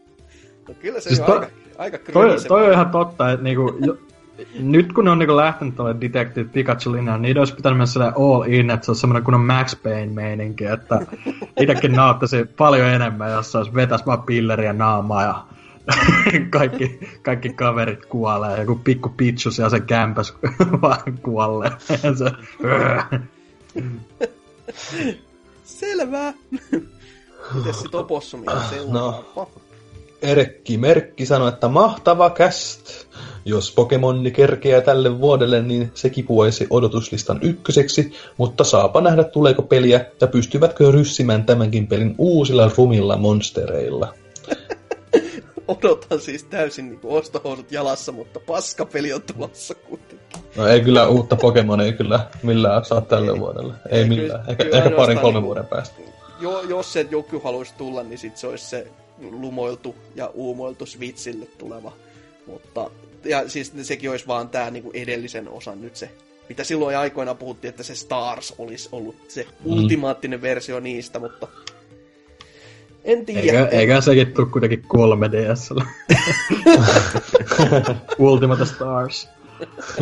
No 0.67 0.73
kyllä 0.79 0.99
se 0.99 1.09
Siis 1.09 1.19
on 1.19 1.25
toi- 1.25 1.35
aika, 1.37 1.51
aika 1.77 1.97
Toi, 2.11 2.35
toi 2.47 2.65
on 2.65 2.71
ihan 2.73 2.89
totta, 2.91 3.31
että 3.31 3.43
niinku, 3.43 3.77
jo, 3.85 3.97
nyt 4.59 4.93
kun 4.93 5.05
ne 5.05 5.11
on 5.11 5.19
niinku 5.19 5.35
lähtenyt 5.35 5.75
tuolle 5.75 5.95
Detective 6.01 6.49
Pikachu-linjaan, 6.53 7.21
niin 7.21 7.37
olisi 7.37 7.55
pitänyt 7.55 7.77
mennä 7.77 7.85
sille 7.85 8.05
all 8.05 8.43
in, 8.47 8.69
että 8.69 8.85
se 8.85 8.91
on 8.91 8.95
semmoinen 8.95 9.23
kunnon 9.23 9.41
Max 9.41 9.75
Payne-meininki, 9.83 10.65
että 10.65 10.99
itsekin 11.59 11.91
nauttisi 11.91 12.45
paljon 12.57 12.87
enemmän, 12.87 13.31
jos 13.31 13.51
se 13.51 13.57
olisi 13.57 13.73
vetäisi 13.73 14.05
vaan 14.05 14.23
pilleriä 14.23 14.73
naamaa 14.73 15.23
ja 15.23 15.43
kaikki, 16.59 16.99
kaikki 17.21 17.49
kaverit 17.49 18.05
kuolee, 18.05 18.59
joku 18.59 18.75
pikku 18.75 19.09
pitchu 19.17 19.49
ja 19.61 19.69
se 19.69 19.79
kämpäs 19.79 20.33
vaan 20.81 21.17
kuolee. 21.23 21.71
Se, 21.79 22.31
Selvä. 25.63 26.33
Mites 27.53 27.79
sit 27.81 27.95
opossumi? 27.95 28.45
No. 28.87 29.25
Erkki 30.21 30.77
Merkki 30.77 31.25
sanoi, 31.25 31.49
että 31.49 31.67
mahtava 31.67 32.29
cast. 32.29 33.05
Jos 33.45 33.71
Pokemonni 33.71 34.31
kerkeää 34.31 34.81
tälle 34.81 35.19
vuodelle, 35.19 35.61
niin 35.61 35.91
se 35.93 36.09
kipuaisi 36.09 36.67
odotuslistan 36.69 37.39
ykköseksi, 37.41 38.13
mutta 38.37 38.63
saapa 38.63 39.01
nähdä 39.01 39.23
tuleeko 39.23 39.61
peliä 39.61 40.05
ja 40.21 40.27
pystyvätkö 40.27 40.91
ryssimään 40.91 41.45
tämänkin 41.45 41.87
pelin 41.87 42.15
uusilla 42.17 42.71
rumilla 42.77 43.17
monstereilla. 43.17 44.13
Odotan 45.67 46.19
siis 46.19 46.43
täysin 46.43 46.89
niinku 46.89 47.15
ostohousut 47.15 47.71
jalassa, 47.71 48.11
mutta 48.11 48.39
paskapeli 48.39 49.13
on 49.13 49.21
tulossa 49.21 49.75
kuitenkin. 49.75 50.41
No 50.55 50.67
ei 50.67 50.81
kyllä 50.81 51.07
uutta 51.07 51.35
Pokemonia 51.35 51.85
ei 51.85 51.93
kyllä 51.93 52.27
millään 52.43 52.85
saa 52.85 53.01
tälle 53.01 53.39
vuodelle. 53.39 53.73
Ei, 53.89 53.99
Ei, 53.99 54.09
millään. 54.09 54.45
Ehkä, 54.47 54.63
ehkä 54.63 54.89
parin 54.89 55.17
kolmen 55.17 55.33
niinku- 55.33 55.47
vuoden 55.47 55.65
päästä. 55.65 55.95
Jo, 56.39 56.61
jos 56.61 56.93
se 56.93 57.07
joku 57.11 57.39
haluaisi 57.39 57.73
tulla, 57.77 58.03
niin 58.03 58.17
sit 58.17 58.37
se 58.37 58.47
olisi 58.47 58.65
se 58.65 58.87
lumoiltu 59.31 59.95
ja 60.15 60.31
uumoiltu 60.33 60.85
Switchille 60.85 61.45
tuleva. 61.57 61.91
Mutta, 62.47 62.91
ja 63.25 63.49
siis 63.49 63.73
sekin 63.81 64.09
olisi 64.09 64.27
vaan 64.27 64.49
tää 64.49 64.71
niinku 64.71 64.91
edellisen 64.93 65.49
osan 65.49 65.81
nyt 65.81 65.95
se, 65.95 66.09
mitä 66.49 66.63
silloin 66.63 66.97
aikoinaan 66.97 67.37
puhuttiin, 67.37 67.69
että 67.69 67.83
se 67.83 67.95
Stars 67.95 68.53
olisi 68.57 68.89
ollut 68.91 69.15
se 69.27 69.43
mm. 69.43 69.71
ultimaattinen 69.73 70.41
versio 70.41 70.79
niistä, 70.79 71.19
mutta 71.19 71.47
en 73.03 73.25
tiedä. 73.25 73.41
eikä, 73.41 73.65
eikä 73.65 74.01
sekin 74.01 74.33
tule 74.33 74.47
kuitenkin 74.47 74.83
3DSllä. 74.93 75.85
Ultimate 78.19 78.65
Stars. 78.65 79.29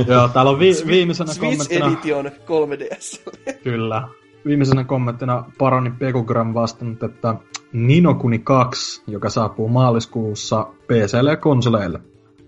Joo, 0.08 0.28
täällä 0.28 0.52
on 0.52 0.60
vi- 0.60 0.88
viimeisenä 0.88 1.34
Switch 1.34 1.58
kommenttina... 1.58 1.88
Edition 1.88 2.26
3DS. 2.26 3.32
Kyllä. 3.64 4.08
Viimeisenä 4.46 4.84
kommenttina 4.84 5.46
Paroni 5.58 5.92
Pekugram 6.00 6.54
vastannut, 6.54 7.04
että 7.04 7.36
Ninokuni 7.74 8.40
2, 8.40 9.02
joka 9.08 9.30
saapuu 9.30 9.68
maaliskuussa 9.68 10.68
PClle 10.88 11.30
ja 11.30 11.38
konsoleille. 11.38 12.00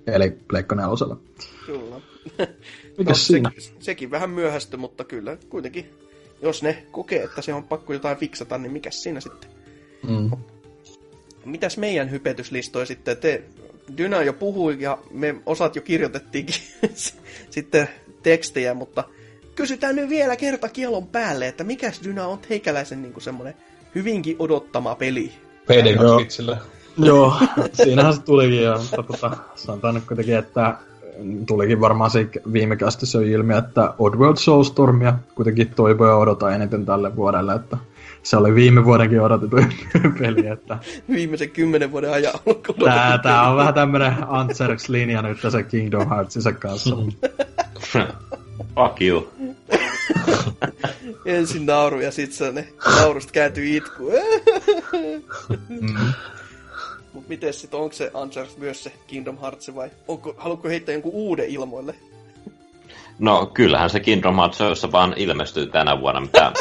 Eli 0.08 0.32
Pleikka 0.48 0.76
4. 0.76 1.16
Kyllä. 1.66 1.96
Mikäs 2.98 3.28
siinä? 3.28 3.52
Sekin, 3.58 3.84
sekin 3.84 4.12
vähän 4.12 4.30
myöhästy, 4.30 4.78
mutta 4.78 5.04
kyllä 5.04 5.38
kuitenkin, 5.50 5.86
jos 6.42 6.64
ne 6.64 6.84
kokee, 6.92 7.24
että 7.24 7.42
se 7.42 7.54
on 7.54 7.64
pakko 7.64 7.94
jotain 7.94 8.18
fiksata, 8.18 8.58
niin 8.58 8.72
mikäs 8.72 9.04
siinä 9.04 9.20
sitten? 9.20 9.50
Mm. 10.10 10.32
mitäs 11.46 11.78
meidän 11.78 12.12
hypetyslistoja 12.12 12.86
sitten? 12.86 13.18
Te, 13.18 13.44
Dyna 13.98 14.24
jo 14.24 14.34
puhui 14.34 14.78
ja 14.80 14.98
me 15.12 15.36
osat 15.46 15.76
jo 15.76 15.82
kirjoitettiinkin 15.82 16.56
sitten 17.50 17.90
tekstejä, 18.24 18.74
mutta 18.74 19.04
kysytään 19.56 19.96
nyt 19.96 20.10
vielä 20.10 20.36
kerta 20.36 20.70
kielon 20.70 21.08
päälle, 21.08 21.48
että 21.48 21.64
mikäs 21.64 22.02
Dyna 22.04 22.28
on 22.28 22.40
teikäläisen 22.40 23.02
niin 23.02 23.14
semmoinen 23.18 23.54
hyvinkin 23.96 24.36
odottama 24.40 24.96
peli? 24.96 25.32
PD2 25.64 26.58
Joo, 26.98 27.34
siinähän 27.84 28.14
se 28.14 28.22
tulikin 28.22 28.64
ja 28.64 28.78
mutta 28.78 29.04
tota, 29.04 29.38
sanotaan 29.56 29.96
nyt 29.96 30.04
kuitenkin, 30.08 30.36
että 30.36 30.78
tulikin 31.48 31.82
varmaan 31.82 32.12
se 32.12 32.28
viime 32.54 32.76
kästissä 32.76 33.18
jo 33.18 33.24
ilmi, 33.24 33.58
että 33.58 33.94
Oddworld 34.00 34.38
Soulstormia 34.38 35.14
kuitenkin 35.36 35.70
toivoo 35.76 36.08
ja 36.08 36.16
odota 36.16 36.56
eniten 36.56 36.86
tälle 36.86 37.16
vuodelle, 37.16 37.54
että 37.54 37.78
se 38.24 38.38
oli 38.38 38.56
viime 38.56 38.86
vuodenkin 38.86 39.22
odotettu 39.22 39.56
peli, 40.20 40.48
että... 40.48 40.78
Viimeisen 41.10 41.50
kymmenen 41.50 41.92
vuoden 41.92 42.12
ajan 42.12 42.34
tää, 42.86 43.18
tää 43.18 43.50
on 43.50 43.58
vähän 43.58 43.74
tämmönen 43.74 44.14
Antserx-linja 44.28 45.22
nyt 45.22 45.42
tässä 45.42 45.64
Kingdom 45.64 46.10
Heartsissa 46.10 46.52
kanssa. 46.52 46.96
Fuck 48.76 49.02
you. 49.02 49.34
Ensin 51.26 51.66
nauru 51.66 52.00
ja 52.00 52.12
sit 52.12 52.34
se 52.34 52.52
ne 52.52 52.68
naurusta 53.00 53.32
kääntyy 53.32 53.78
itku. 53.78 54.12
mm. 55.70 56.14
Mut 57.14 57.28
miten 57.28 57.54
sit, 57.54 57.74
onko 57.74 57.94
se 57.94 58.12
Antserx 58.14 58.58
myös 58.58 58.84
se 58.84 58.92
Kingdom 59.08 59.38
Hearts 59.38 59.76
vai 59.76 59.90
onko, 60.08 60.36
haluatko 60.38 60.70
heittää 60.70 60.94
jonkun 60.94 61.12
uuden 61.14 61.50
ilmoille? 61.50 61.96
No 63.20 63.46
kyllähän 63.46 63.90
se 63.90 64.00
Kingdom 64.00 64.36
Hearts 64.36 64.92
vaan 64.92 65.14
ilmestyy 65.18 65.68
tänä 65.68 66.00
vuonna, 66.00 66.22
mitä 66.22 66.52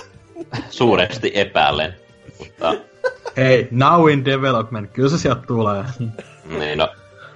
suuresti 0.71 1.33
epäilen. 1.35 1.95
Mutta... 2.39 2.75
Hei, 3.37 3.69
now 3.71 4.11
in 4.11 4.25
development, 4.25 4.91
kyllä 4.91 5.09
se 5.09 5.19
sieltä 5.19 5.43
tulee. 5.47 5.85
niin, 6.59 6.79
no, 6.79 6.89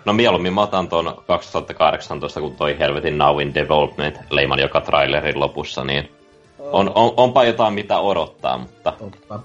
no 0.04 0.12
mieluummin 0.12 0.54
mä 0.54 0.62
otan 0.62 0.88
ton 0.88 1.22
2018, 1.26 2.40
kun 2.40 2.56
toi 2.56 2.78
helvetin 2.78 3.18
now 3.18 3.40
in 3.40 3.54
development 3.54 4.18
leiman 4.30 4.58
joka 4.58 4.80
trailerin 4.80 5.40
lopussa, 5.40 5.84
niin 5.84 6.10
on, 6.58 6.92
on, 6.94 7.12
onpa 7.16 7.44
jotain 7.44 7.74
mitä 7.74 7.98
odottaa, 7.98 8.58
mutta 8.58 8.92
Totta. 8.92 9.40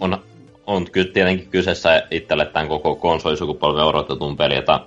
on, 0.00 0.18
on 0.66 0.90
kyllä 0.90 1.12
tietenkin 1.12 1.48
kyseessä 1.48 2.06
itselle 2.10 2.46
tämän 2.46 2.68
koko 2.68 2.96
konsolisukupolven 2.96 3.84
odotetun 3.84 4.36
peli, 4.36 4.56
että 4.56 4.80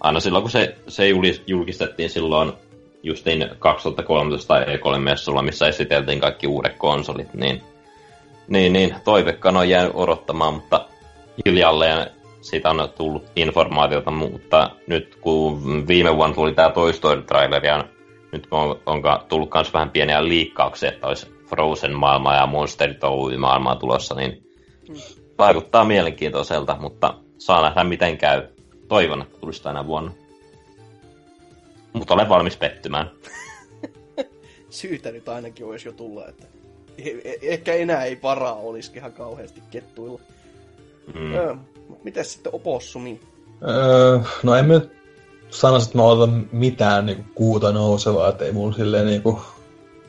aina 0.00 0.20
silloin 0.20 0.42
kun 0.42 0.50
se, 0.50 0.76
se 0.88 1.04
julkistettiin 1.46 2.10
silloin 2.10 2.52
justiin 3.04 3.48
2013 3.58 4.60
E3-messulla, 4.60 5.42
missä 5.42 5.68
esiteltiin 5.68 6.20
kaikki 6.20 6.46
uudet 6.46 6.76
konsolit, 6.78 7.34
niin, 7.34 7.62
niin, 8.48 8.72
niin 8.72 8.94
toivekkaan 9.04 9.56
on 9.56 9.68
jäänyt 9.68 9.92
odottamaan, 9.94 10.54
mutta 10.54 10.88
hiljalleen 11.46 12.10
siitä 12.40 12.70
on 12.70 12.88
tullut 12.96 13.30
informaatiota, 13.36 14.10
mutta 14.10 14.70
nyt 14.86 15.16
kun 15.20 15.86
viime 15.88 16.16
vuonna 16.16 16.34
tuli 16.34 16.54
tämä 16.54 16.70
Toy 16.70 16.92
Story-traileri 16.92 17.66
ja 17.66 17.84
nyt 18.32 18.48
on, 18.50 18.80
on 18.86 19.02
tullut 19.28 19.50
myös 19.54 19.74
vähän 19.74 19.90
pieniä 19.90 20.28
liikkauksia, 20.28 20.88
että 20.88 21.06
olisi 21.06 21.34
Frozen-maailma 21.46 22.34
ja 22.34 22.46
Monster 22.46 22.94
Toy-maailmaa 22.94 23.76
tulossa, 23.76 24.14
niin 24.14 24.42
vaikuttaa 25.38 25.84
mielenkiintoiselta, 25.84 26.76
mutta 26.80 27.14
saa 27.38 27.62
nähdä 27.62 27.84
miten 27.84 28.18
käy. 28.18 28.42
Toivon, 28.88 29.22
että 29.22 29.38
tulisi 29.40 29.62
tänä 29.62 29.86
vuonna. 29.86 30.12
Mutta 31.94 32.14
olen 32.14 32.28
valmis 32.28 32.56
pettymään. 32.56 33.10
Syytä 34.70 35.12
nyt 35.12 35.28
ainakin 35.28 35.66
olisi 35.66 35.88
jo 35.88 35.92
tulla, 35.92 36.28
että 36.28 36.46
e- 36.98 37.20
e- 37.24 37.38
ehkä 37.42 37.74
enää 37.74 38.04
ei 38.04 38.18
varaa 38.22 38.54
olisi 38.54 38.92
ihan 38.94 39.12
kauheasti 39.12 39.62
kettuilla. 39.70 40.20
Mm. 41.14 41.34
Öö, 41.34 41.54
mitäs 42.04 42.32
sitten 42.32 42.54
opossumi? 42.54 43.20
Öö, 43.68 44.18
no 44.42 44.54
en 44.54 44.68
nyt 44.68 44.92
sanoisi, 45.50 45.86
että 45.86 45.98
mä 45.98 46.04
odotan 46.04 46.48
mitään 46.52 47.06
niinku 47.06 47.24
kuuta 47.34 47.72
nousevaa, 47.72 48.28
että 48.28 48.44
ei 48.44 48.52
mulla 48.52 48.76
silleen 48.76 49.06
niinku 49.06 49.40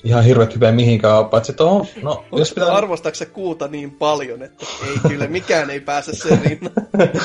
ihan 0.04 0.24
hirveet 0.24 0.54
hypeä 0.54 0.72
mihinkään 0.72 1.18
ole, 1.18 1.30
paitsi 1.30 1.52
että 1.52 1.64
on, 1.64 1.86
no, 2.02 2.26
jos 2.32 2.54
pitää... 2.54 2.74
Arvostaako 2.74 3.16
se 3.16 3.26
kuuta 3.26 3.68
niin 3.68 3.92
paljon, 3.92 4.44
että 4.44 4.66
ei 4.88 5.10
kyllä, 5.10 5.28
mikään 5.28 5.70
ei 5.70 5.80
pääse 5.80 6.16
sen 6.16 6.42
rinnan. 6.42 6.72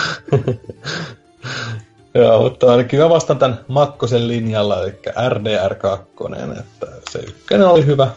Joo, 2.14 2.42
mutta 2.42 2.70
ainakin 2.70 3.00
mä 3.00 3.08
vastaan 3.08 3.38
tämän 3.38 3.64
Makkosen 3.68 4.28
linjalla, 4.28 4.82
eli 4.82 4.90
RDR2, 5.28 6.58
että 6.60 6.86
se 7.10 7.18
ykkönen 7.18 7.66
oli 7.66 7.86
hyvä. 7.86 8.10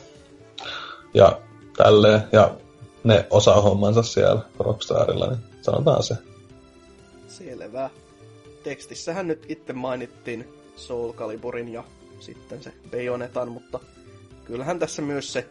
Ja 1.13 1.39
tälleen, 1.77 2.21
ja 2.31 2.51
ne 3.03 3.25
osaa 3.29 3.61
hommansa 3.61 4.03
siellä 4.03 4.41
Rockstarilla, 4.59 5.27
niin 5.27 5.39
sanotaan 5.61 6.03
se. 6.03 6.15
Selvä. 7.27 7.89
Tekstissähän 8.63 9.27
nyt 9.27 9.45
itse 9.49 9.73
mainittiin 9.73 10.53
Soul 10.75 11.13
Caliburin 11.13 11.73
ja 11.73 11.83
sitten 12.19 12.63
se 12.63 12.73
Bayonetan, 12.91 13.51
mutta 13.51 13.79
kyllähän 14.45 14.79
tässä 14.79 15.01
myös 15.01 15.33
se 15.33 15.45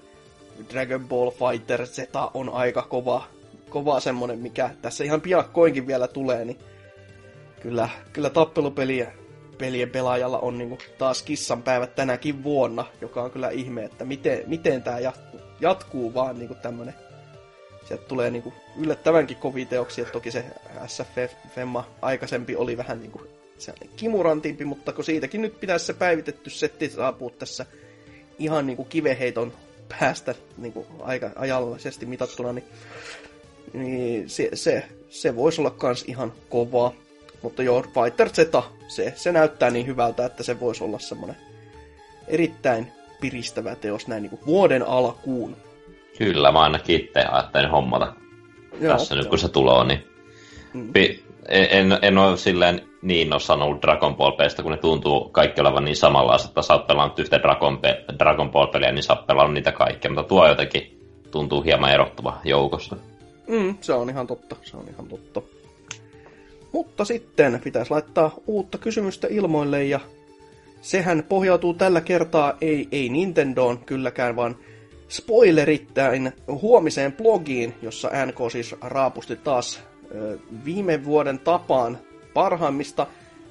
Dragon 0.73 1.09
Ball 1.09 1.31
Fighter 1.31 1.87
Z 1.87 1.99
on 2.35 2.49
aika 2.49 2.83
kova, 2.83 3.25
kova 3.69 4.01
semmonen, 4.01 4.39
mikä 4.39 4.71
tässä 4.83 5.05
ihan 5.05 5.21
piakkoinkin 5.21 5.87
vielä 5.87 6.09
tulee, 6.09 6.45
niin 6.45 6.59
kyllä, 7.62 7.89
kyllä 8.12 8.31
tappelupeliä 8.31 9.12
pelien 9.58 9.91
pelaajalla 9.91 10.39
on 10.39 10.58
niinku 10.58 10.78
taas 10.99 11.23
kissanpäivät 11.23 11.94
tänäkin 11.94 12.44
vuonna, 12.44 12.84
joka 13.00 13.23
on 13.23 13.31
kyllä 13.31 13.50
ihme, 13.50 13.84
että 13.84 14.05
miten, 14.05 14.42
miten 14.47 14.82
tämä 14.82 14.99
jatkuu, 14.99 15.41
jatkuu 15.60 16.15
vaan 16.15 16.39
niinku 16.39 16.55
tämmönen. 16.55 16.94
Sieltä 17.84 18.05
tulee 18.05 18.31
niinku 18.31 18.52
yllättävänkin 18.76 19.36
kovia 19.36 19.66
teoksia, 19.66 20.05
toki 20.05 20.31
se 20.31 20.44
SF 20.86 21.32
Femma 21.55 21.84
aikaisempi 22.02 22.57
oli 22.57 22.76
vähän 22.76 23.00
niinku 23.00 23.23
kimurantimpi, 23.97 24.65
mutta 24.65 24.92
kun 24.92 25.05
siitäkin 25.05 25.42
nyt 25.42 25.60
pitäisi 25.60 25.86
se 25.86 25.92
päivitetty 25.92 26.50
setti 26.50 26.91
saapua 26.91 27.31
tässä 27.31 27.66
ihan 28.39 28.66
niinku 28.66 28.84
kiveheiton 28.84 29.52
päästä 29.89 30.34
niinku 30.57 30.86
aika 31.00 31.31
ajallisesti 31.36 32.07
mitattuna, 32.07 32.52
niin, 32.52 32.65
niin 33.73 34.31
se, 34.31 34.49
se, 34.55 34.84
se 35.08 35.36
voisi 35.36 35.60
olla 35.60 35.70
kans 35.70 36.05
ihan 36.07 36.32
kovaa. 36.49 36.92
Mutta 37.43 37.62
joo, 37.62 37.83
Fighter 37.83 38.29
Z, 38.29 38.39
se, 38.89 39.12
se 39.17 39.33
näyttää 39.33 39.71
niin 39.71 39.87
hyvältä, 39.87 40.27
että 40.27 40.43
se 40.43 40.61
voisi 40.61 40.85
olla 40.85 40.99
semmoinen 40.99 41.37
erittäin 42.29 42.93
piristävä 43.21 43.75
teos 43.75 44.09
näin 44.09 44.23
niin 44.23 44.31
kuin 44.31 44.47
vuoden 44.47 44.87
alkuun. 44.87 45.57
Kyllä, 46.19 46.53
mä 46.53 46.61
ainakin 46.61 46.97
itse 46.97 47.21
ajattelin 47.21 47.71
hommata 47.71 48.12
joo, 48.81 48.93
tässä 48.93 49.15
nyt, 49.15 49.27
kun 49.27 49.39
se 49.39 49.49
tulee, 49.49 49.85
niin 49.85 50.05
mm. 50.75 50.93
en, 51.49 51.99
en 52.03 52.19
ole 52.19 52.37
silleen 52.37 52.81
niin 53.03 53.41
sanonut 53.41 53.83
Dragon 53.83 54.17
Ball 54.17 54.37
peistä, 54.37 54.62
kun 54.62 54.73
ne 54.73 54.79
tuntuu 54.79 55.29
kaikki 55.29 55.61
olevan 55.61 55.85
niin 55.85 55.97
samanlaiset, 55.97 56.49
että 56.49 56.62
sä 56.62 56.75
oot 56.75 56.87
pelannut 56.87 57.19
yhtä 57.19 57.39
Dragon, 57.39 57.81
Dragon 58.19 58.51
Ball 58.51 58.67
peliä, 58.67 58.93
niin 58.93 59.03
sä 59.03 59.12
oot 59.12 59.27
pelannut 59.27 59.55
niitä 59.55 59.73
kaikkia, 59.73 60.11
mutta 60.11 60.29
tuo 60.29 60.49
jotenkin 60.49 61.01
tuntuu 61.31 61.62
hieman 61.62 61.93
erottuva 61.93 62.41
joukosta. 62.45 62.97
Mm, 63.49 63.77
se 63.81 63.93
on 63.93 64.11
ihan 64.11 64.27
totta, 64.27 64.57
se 64.62 64.77
on 64.77 64.89
ihan 64.89 65.09
totta. 65.09 65.43
Mutta 66.73 67.05
sitten 67.05 67.60
pitäisi 67.65 67.91
laittaa 67.91 68.34
uutta 68.47 68.78
kysymystä 68.78 69.26
ilmoille 69.31 69.84
ja 69.84 70.01
sehän 70.81 71.25
pohjautuu 71.28 71.75
tällä 71.75 72.01
kertaa 72.01 72.57
ei, 72.60 72.89
ei 72.92 73.09
Nintendoon 73.09 73.78
kylläkään, 73.78 74.36
vaan 74.36 74.57
spoilerittäin 75.09 76.33
huomiseen 76.49 77.12
blogiin, 77.12 77.75
jossa 77.83 78.10
NK 78.26 78.39
siis 78.52 78.75
raapusti 78.81 79.36
taas 79.36 79.81
ö, 80.15 80.39
viime 80.65 81.05
vuoden 81.05 81.39
tapaan 81.39 81.99
parhaimmista 82.34 83.07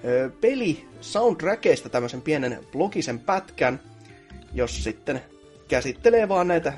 ö, 0.06 0.32
peli 0.42 0.86
soundtrackeista 1.02 1.90
tämmöisen 1.90 2.22
pienen 2.22 2.60
blogisen 2.72 3.20
pätkän, 3.20 3.80
jos 4.54 4.84
sitten 4.84 5.22
käsittelee 5.68 6.30
vaan 6.30 6.48
näitä 6.48 6.74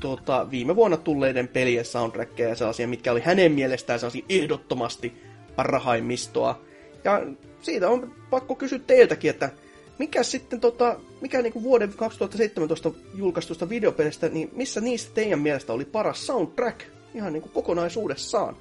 tuota, 0.00 0.50
viime 0.50 0.76
vuonna 0.76 0.96
tulleiden 0.96 1.48
pelien 1.48 1.84
soundtrackeja 1.84 2.48
ja 2.48 2.54
sellaisia, 2.54 2.88
mitkä 2.88 3.12
oli 3.12 3.20
hänen 3.20 3.52
mielestään 3.52 3.98
sellaisia 3.98 4.24
ehdottomasti 4.28 5.31
parhaimmistoa. 5.56 6.60
Ja 7.04 7.22
siitä 7.62 7.88
on 7.88 8.14
pakko 8.30 8.54
kysyä 8.54 8.78
teiltäkin, 8.78 9.30
että 9.30 9.50
mikä 9.98 10.22
sitten 10.22 10.60
tota, 10.60 11.00
mikä 11.20 11.42
niinku 11.42 11.62
vuoden 11.62 11.92
2017 11.96 12.92
julkaistusta 13.14 13.68
videopelistä, 13.68 14.28
niin 14.28 14.50
missä 14.52 14.80
niistä 14.80 15.14
teidän 15.14 15.38
mielestä 15.38 15.72
oli 15.72 15.84
paras 15.84 16.26
soundtrack 16.26 16.80
ihan 17.14 17.32
niinku 17.32 17.48
kokonaisuudessaan? 17.48 18.56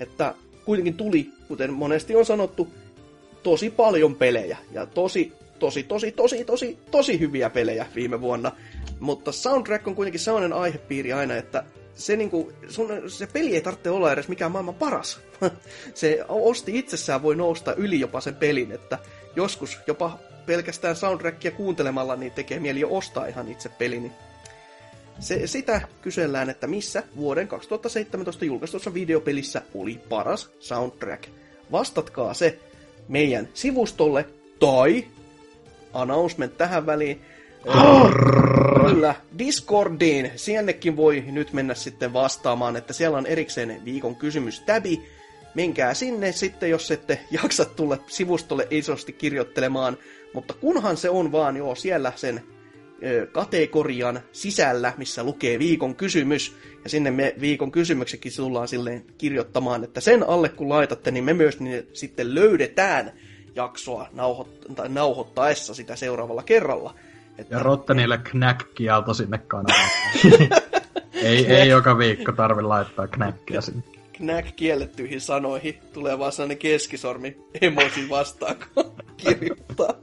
Että 0.00 0.34
kuitenkin 0.64 0.94
tuli, 0.94 1.30
kuten 1.48 1.72
monesti 1.72 2.16
on 2.16 2.26
sanottu, 2.26 2.68
tosi 3.42 3.70
paljon 3.70 4.14
pelejä 4.14 4.58
ja 4.72 4.86
tosi, 4.86 5.32
tosi, 5.58 5.82
tosi, 5.82 6.12
tosi, 6.12 6.44
tosi, 6.44 6.78
tosi 6.90 7.20
hyviä 7.20 7.50
pelejä 7.50 7.86
viime 7.94 8.20
vuonna. 8.20 8.52
Mutta 9.00 9.32
soundtrack 9.32 9.88
on 9.88 9.94
kuitenkin 9.94 10.20
sellainen 10.20 10.52
aihepiiri 10.52 11.12
aina, 11.12 11.36
että 11.36 11.64
se, 11.94 12.16
niinku, 12.16 12.52
sun, 12.68 12.88
se 13.06 13.26
peli 13.26 13.54
ei 13.54 13.60
tarvitse 13.60 13.90
olla 13.90 14.12
edes 14.12 14.28
mikään 14.28 14.52
maailman 14.52 14.74
paras. 14.74 15.20
se 15.94 16.24
osti 16.28 16.78
itsessään 16.78 17.22
voi 17.22 17.36
nousta 17.36 17.74
yli 17.74 18.00
jopa 18.00 18.20
sen 18.20 18.34
pelin, 18.34 18.72
että 18.72 18.98
joskus 19.36 19.78
jopa 19.86 20.18
pelkästään 20.46 20.96
soundtrackia 20.96 21.50
kuuntelemalla 21.50 22.16
niin 22.16 22.32
tekee 22.32 22.60
mieli 22.60 22.80
jo 22.80 22.88
ostaa 22.90 23.26
ihan 23.26 23.48
itse 23.48 23.68
peli. 23.68 24.00
Niin 24.00 24.12
Se, 25.20 25.46
sitä 25.46 25.88
kysellään, 26.02 26.50
että 26.50 26.66
missä 26.66 27.02
vuoden 27.16 27.48
2017 27.48 28.44
julkaistussa 28.44 28.94
videopelissä 28.94 29.62
oli 29.74 30.00
paras 30.08 30.50
soundtrack. 30.60 31.24
Vastatkaa 31.72 32.34
se 32.34 32.58
meidän 33.08 33.48
sivustolle 33.54 34.26
tai 34.60 35.04
announcement 35.92 36.56
tähän 36.58 36.86
väliin. 36.86 37.20
Kyllä, 38.86 39.14
Discordiin. 39.38 40.30
Siennekin 40.36 40.96
voi 40.96 41.24
nyt 41.26 41.52
mennä 41.52 41.74
sitten 41.74 42.12
vastaamaan, 42.12 42.76
että 42.76 42.92
siellä 42.92 43.18
on 43.18 43.26
erikseen 43.26 43.84
viikon 43.84 44.16
kysymys 44.16 44.60
täbi. 44.60 45.02
Menkää 45.54 45.94
sinne 45.94 46.32
sitten, 46.32 46.70
jos 46.70 46.90
ette 46.90 47.20
jaksa 47.30 47.64
tulla 47.64 47.98
sivustolle 48.06 48.66
isosti 48.70 49.12
kirjoittelemaan. 49.12 49.98
Mutta 50.34 50.54
kunhan 50.54 50.96
se 50.96 51.10
on 51.10 51.32
vaan 51.32 51.56
jo 51.56 51.74
siellä 51.74 52.12
sen 52.16 52.42
ö, 53.04 53.26
kategorian 53.32 54.20
sisällä, 54.32 54.92
missä 54.96 55.24
lukee 55.24 55.58
viikon 55.58 55.94
kysymys, 55.94 56.56
ja 56.84 56.90
sinne 56.90 57.10
me 57.10 57.34
viikon 57.40 57.72
kysymyksekin 57.72 58.32
tullaan 58.36 58.68
silleen 58.68 59.04
kirjoittamaan, 59.18 59.84
että 59.84 60.00
sen 60.00 60.28
alle 60.28 60.48
kun 60.48 60.68
laitatte, 60.68 61.10
niin 61.10 61.24
me 61.24 61.34
myös 61.34 61.60
niin 61.60 61.86
sitten 61.92 62.34
löydetään 62.34 63.12
jaksoa 63.54 64.08
tai 64.74 64.88
nauhoittaessa 64.88 65.74
sitä 65.74 65.96
seuraavalla 65.96 66.42
kerralla. 66.42 66.94
Että 67.38 67.54
Ja 67.54 67.62
Rottenille 67.62 68.18
knack-kielto 68.18 69.14
sinne 69.14 69.38
kanavalle. 69.38 69.90
ei, 71.22 71.46
ei 71.46 71.68
joka 71.68 71.98
viikko 71.98 72.32
tarvi 72.32 72.62
laittaa 72.62 73.06
knäkkiä 73.06 73.60
sinne. 73.60 73.82
knack 74.12 74.56
kiellettyihin 74.56 75.20
sanoihin 75.20 75.78
tulee 75.92 76.18
vaan 76.18 76.32
sellainen 76.32 76.58
keskisormi 76.58 77.36
emoji 77.60 78.08
vastaan, 78.10 78.56
kun 78.74 78.92
kirjoittaa. 79.16 79.94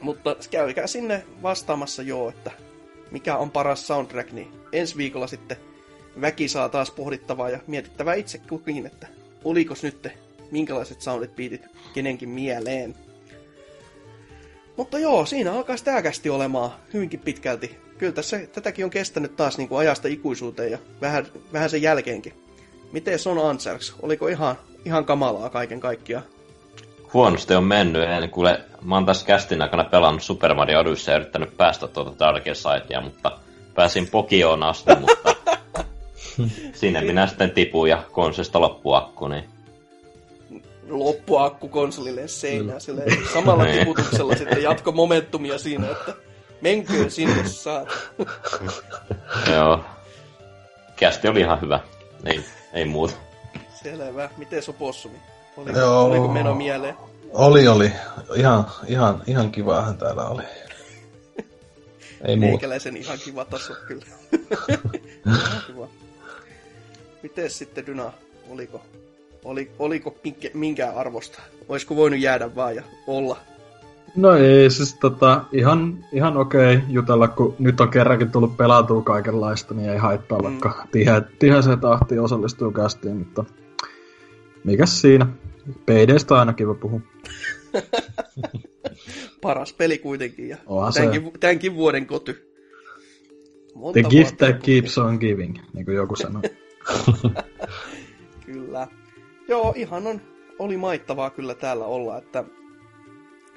Mutta 0.00 0.36
käykää 0.50 0.86
sinne 0.86 1.24
vastaamassa 1.42 2.02
joo, 2.02 2.28
että 2.28 2.50
mikä 3.10 3.36
on 3.36 3.50
paras 3.50 3.86
soundtrack, 3.86 4.32
niin 4.32 4.52
ensi 4.72 4.96
viikolla 4.96 5.26
sitten 5.26 5.56
väki 6.20 6.48
saa 6.48 6.68
taas 6.68 6.90
pohdittavaa 6.90 7.50
ja 7.50 7.58
mietittävää 7.66 8.14
itse 8.14 8.38
kukin, 8.38 8.86
että 8.86 9.06
olikos 9.44 9.82
nyt 9.82 10.08
minkälaiset 10.50 11.00
soundit 11.00 11.36
beatit 11.36 11.62
kenenkin 11.94 12.28
mieleen. 12.28 12.94
Mutta 14.76 14.98
joo, 14.98 15.26
siinä 15.26 15.52
alkaa 15.52 15.76
sitä 15.76 16.02
kästi 16.02 16.30
olemaan 16.30 16.70
hyvinkin 16.94 17.20
pitkälti. 17.20 17.78
Kyllä 17.98 18.12
tässä 18.12 18.40
tätäkin 18.52 18.84
on 18.84 18.90
kestänyt 18.90 19.36
taas 19.36 19.58
niin 19.58 19.68
kuin 19.68 19.78
ajasta 19.78 20.08
ikuisuuteen 20.08 20.72
ja 20.72 20.78
vähän, 21.00 21.26
vähän 21.52 21.70
sen 21.70 21.82
jälkeenkin. 21.82 22.32
Miten 22.92 23.18
on 23.26 23.50
Answers? 23.50 23.94
Oliko 24.02 24.28
ihan, 24.28 24.56
ihan 24.84 25.04
kamalaa 25.04 25.50
kaiken 25.50 25.80
kaikkiaan? 25.80 26.24
Huonosti 27.14 27.54
on 27.54 27.64
mennyt. 27.64 28.02
En 28.02 28.30
kuule, 28.30 28.60
mä 28.82 28.94
oon 28.94 29.06
tässä 29.06 29.26
kästin 29.26 29.62
aikana 29.62 29.84
pelannut 29.84 30.22
Super 30.22 30.54
Mario 30.54 30.80
Odyssey 30.80 31.14
ja 31.14 31.18
yrittänyt 31.18 31.56
päästä 31.56 31.88
tuota 31.88 32.18
Dark 32.18 32.44
Sidea, 32.52 33.00
mutta 33.00 33.38
pääsin 33.74 34.08
Pokioon 34.08 34.62
asti, 34.62 34.90
mutta 34.94 35.36
sinne 36.80 37.00
minä 37.00 37.26
sitten 37.26 37.50
tipuin 37.50 37.90
ja 37.90 38.02
konsesta 38.12 38.60
loppuakku, 38.60 39.28
niin 39.28 39.44
Loppuakku 40.88 41.68
konsolille 41.68 42.28
seinään 42.28 42.80
silleen, 42.80 43.18
samalla 43.32 43.64
Niin. 43.64 43.78
tiputuksella 43.78 44.36
sitten 44.36 44.62
jatko 44.62 44.92
momentumia 44.92 45.58
siinä, 45.58 45.90
että 45.90 46.14
menköön 46.60 47.10
sinne 47.10 47.48
saat. 47.48 47.88
joo. 49.52 49.84
Kästi 50.96 51.28
oli 51.28 51.40
ihan 51.40 51.60
hyvä. 51.60 51.80
Ei, 52.24 52.44
ei 52.72 52.84
muuta. 52.84 53.14
Selvä. 53.82 54.30
Miten 54.36 54.62
Sopossumi? 54.62 55.18
Oliko, 55.56 55.78
Joo. 55.78 56.04
oliko 56.04 56.28
meno 56.28 56.54
mieleen? 56.54 56.94
Oli, 57.32 57.68
oli. 57.68 57.92
Ihan, 58.36 58.66
ihan, 58.86 59.22
ihan 59.26 59.50
kivahan 59.50 59.98
täällä 59.98 60.24
oli. 60.24 60.42
Ei 62.24 62.36
muuta. 62.36 62.50
Meikäläisen 62.50 62.96
ihan 62.96 63.18
kiva 63.24 63.44
taso 63.44 63.74
kyllä. 63.88 64.04
Kiva. 65.66 65.88
Miten 67.22 67.50
sitten 67.50 67.86
Dyna? 67.86 68.12
Oliko, 68.50 68.82
oli, 69.46 69.70
oliko 69.78 70.14
minkä, 70.24 70.48
minkään 70.54 70.94
arvosta? 70.96 71.42
Olisiko 71.68 71.96
voinut 71.96 72.20
jäädä 72.20 72.54
vaan 72.54 72.76
ja 72.76 72.82
olla? 73.06 73.36
No 74.16 74.34
ei, 74.34 74.70
siis 74.70 74.94
tota, 74.94 75.44
ihan, 75.52 76.04
ihan 76.12 76.36
okei 76.36 76.78
jutella, 76.88 77.28
kun 77.28 77.54
nyt 77.58 77.80
on 77.80 77.88
kerrankin 77.88 78.30
tullut 78.30 78.56
pelatua 78.56 79.02
kaikenlaista, 79.02 79.74
niin 79.74 79.90
ei 79.90 79.98
haittaa, 79.98 80.38
Mm. 80.38 80.44
vaikka 80.44 80.86
tihe, 80.92 81.22
tiheeseen 81.38 81.80
tahtiin 81.80 82.20
osallistuu 82.20 82.70
kästiin, 82.72 83.16
mutta 83.16 83.44
mikäs 84.64 85.00
siinä? 85.00 85.26
PDstä 85.86 86.34
on 86.34 86.40
aina 86.40 86.52
kiva 86.52 86.74
puhua. 86.74 87.00
Paras 89.42 89.72
peli 89.72 89.98
kuitenkin 89.98 90.48
ja 90.48 90.56
se. 90.90 91.00
tämänkin, 91.00 91.32
tämänkin 91.40 91.74
vuoden 91.74 92.06
koty. 92.06 92.52
Monta 93.74 94.00
The 94.00 94.08
gift 94.10 94.36
that 94.36 94.62
keeps 94.62 94.98
on 94.98 95.16
giving, 95.20 95.58
niin 95.72 95.84
kuin 95.84 95.94
joku 95.96 96.16
sanoi. 96.16 96.42
Kyllä. 98.46 98.88
Joo, 99.48 99.72
ihan 99.76 100.06
on, 100.06 100.20
oli 100.58 100.76
maittavaa 100.76 101.30
kyllä 101.30 101.54
täällä 101.54 101.84
olla, 101.84 102.18
että 102.18 102.44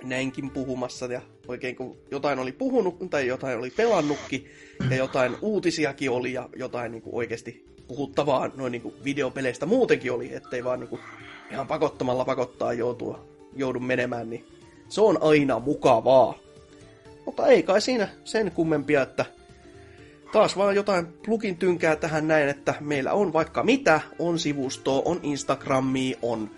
näinkin 0.04 0.50
puhumassa 0.50 1.06
ja 1.06 1.22
oikein 1.48 1.76
kun 1.76 1.98
jotain 2.12 2.40
oli 2.40 2.52
puhunut 2.52 3.10
tai 3.10 3.28
jotain 3.28 3.58
oli 3.58 3.70
pelannutkin 3.70 4.46
ja 4.90 4.96
jotain 4.96 5.36
uutisiakin 5.42 6.12
oli 6.12 6.34
ja 6.34 6.50
jotain 6.56 6.92
niin 6.92 7.02
kuin 7.02 7.16
oikeasti 7.16 7.66
puhuttavaa 7.88 8.52
noin 8.56 8.72
niin 8.72 8.82
kuin 8.82 8.96
videopeleistä 9.04 9.66
muutenkin 9.66 10.12
oli, 10.12 10.34
ettei 10.34 10.64
vaan 10.64 10.80
niin 10.80 10.90
kuin 10.90 11.02
ihan 11.52 11.68
pakottamalla 11.68 12.26
pakottaa 12.26 12.74
joutua, 12.74 13.26
joudu 13.56 13.80
menemään, 13.80 14.30
niin 14.30 14.46
se 14.90 15.02
on 15.02 15.18
aina 15.22 15.60
mukavaa. 15.60 16.38
Mutta 17.26 17.48
ei 17.48 17.64
kai 17.64 17.82
siinä 17.82 18.08
sen 18.24 18.52
kummempia, 18.52 19.02
että 19.02 19.26
taas 20.32 20.58
vaan 20.58 20.76
jotain 20.76 21.08
plugin 21.08 21.58
tynkää 21.58 21.96
tähän 21.96 22.28
näin, 22.28 22.50
että 22.50 22.74
meillä 22.80 23.14
on 23.14 23.34
vaikka 23.34 23.64
mitä, 23.64 24.02
on 24.20 24.40
sivustoa, 24.40 25.02
on 25.06 25.20
Instagramia, 25.24 26.18
on 26.22 26.50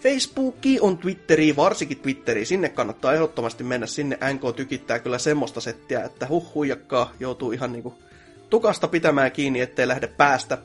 Facebooki, 0.00 0.78
on 0.80 0.98
Twitteri, 0.98 1.56
varsinkin 1.56 1.98
Twitteri, 1.98 2.44
sinne 2.44 2.68
kannattaa 2.68 3.12
ehdottomasti 3.12 3.64
mennä, 3.64 3.86
sinne 3.86 4.18
NK 4.34 4.56
tykittää 4.56 4.98
kyllä 4.98 5.18
semmoista 5.18 5.60
settiä, 5.60 6.04
että 6.04 6.26
huh 6.28 6.54
huijakkaa 6.54 7.12
joutuu 7.20 7.52
ihan 7.52 7.72
niinku 7.72 7.94
tukasta 8.50 8.88
pitämään 8.88 9.32
kiinni, 9.32 9.60
ettei 9.60 9.88
lähde 9.88 10.06
päästä. 10.06 10.58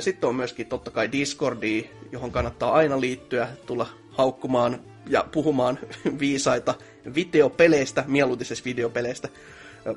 Sitten 0.00 0.28
on 0.28 0.36
myöskin 0.36 0.66
totta 0.66 0.90
kai 0.90 1.12
Discordi, 1.12 1.90
johon 2.12 2.32
kannattaa 2.32 2.72
aina 2.72 3.00
liittyä, 3.00 3.48
tulla 3.66 3.86
haukkumaan 4.10 4.80
ja 5.06 5.24
puhumaan 5.32 5.78
viisaita 6.20 6.74
videopeleistä, 7.14 8.04
mieluutisesta 8.06 8.64
videopeleistä. 8.64 9.28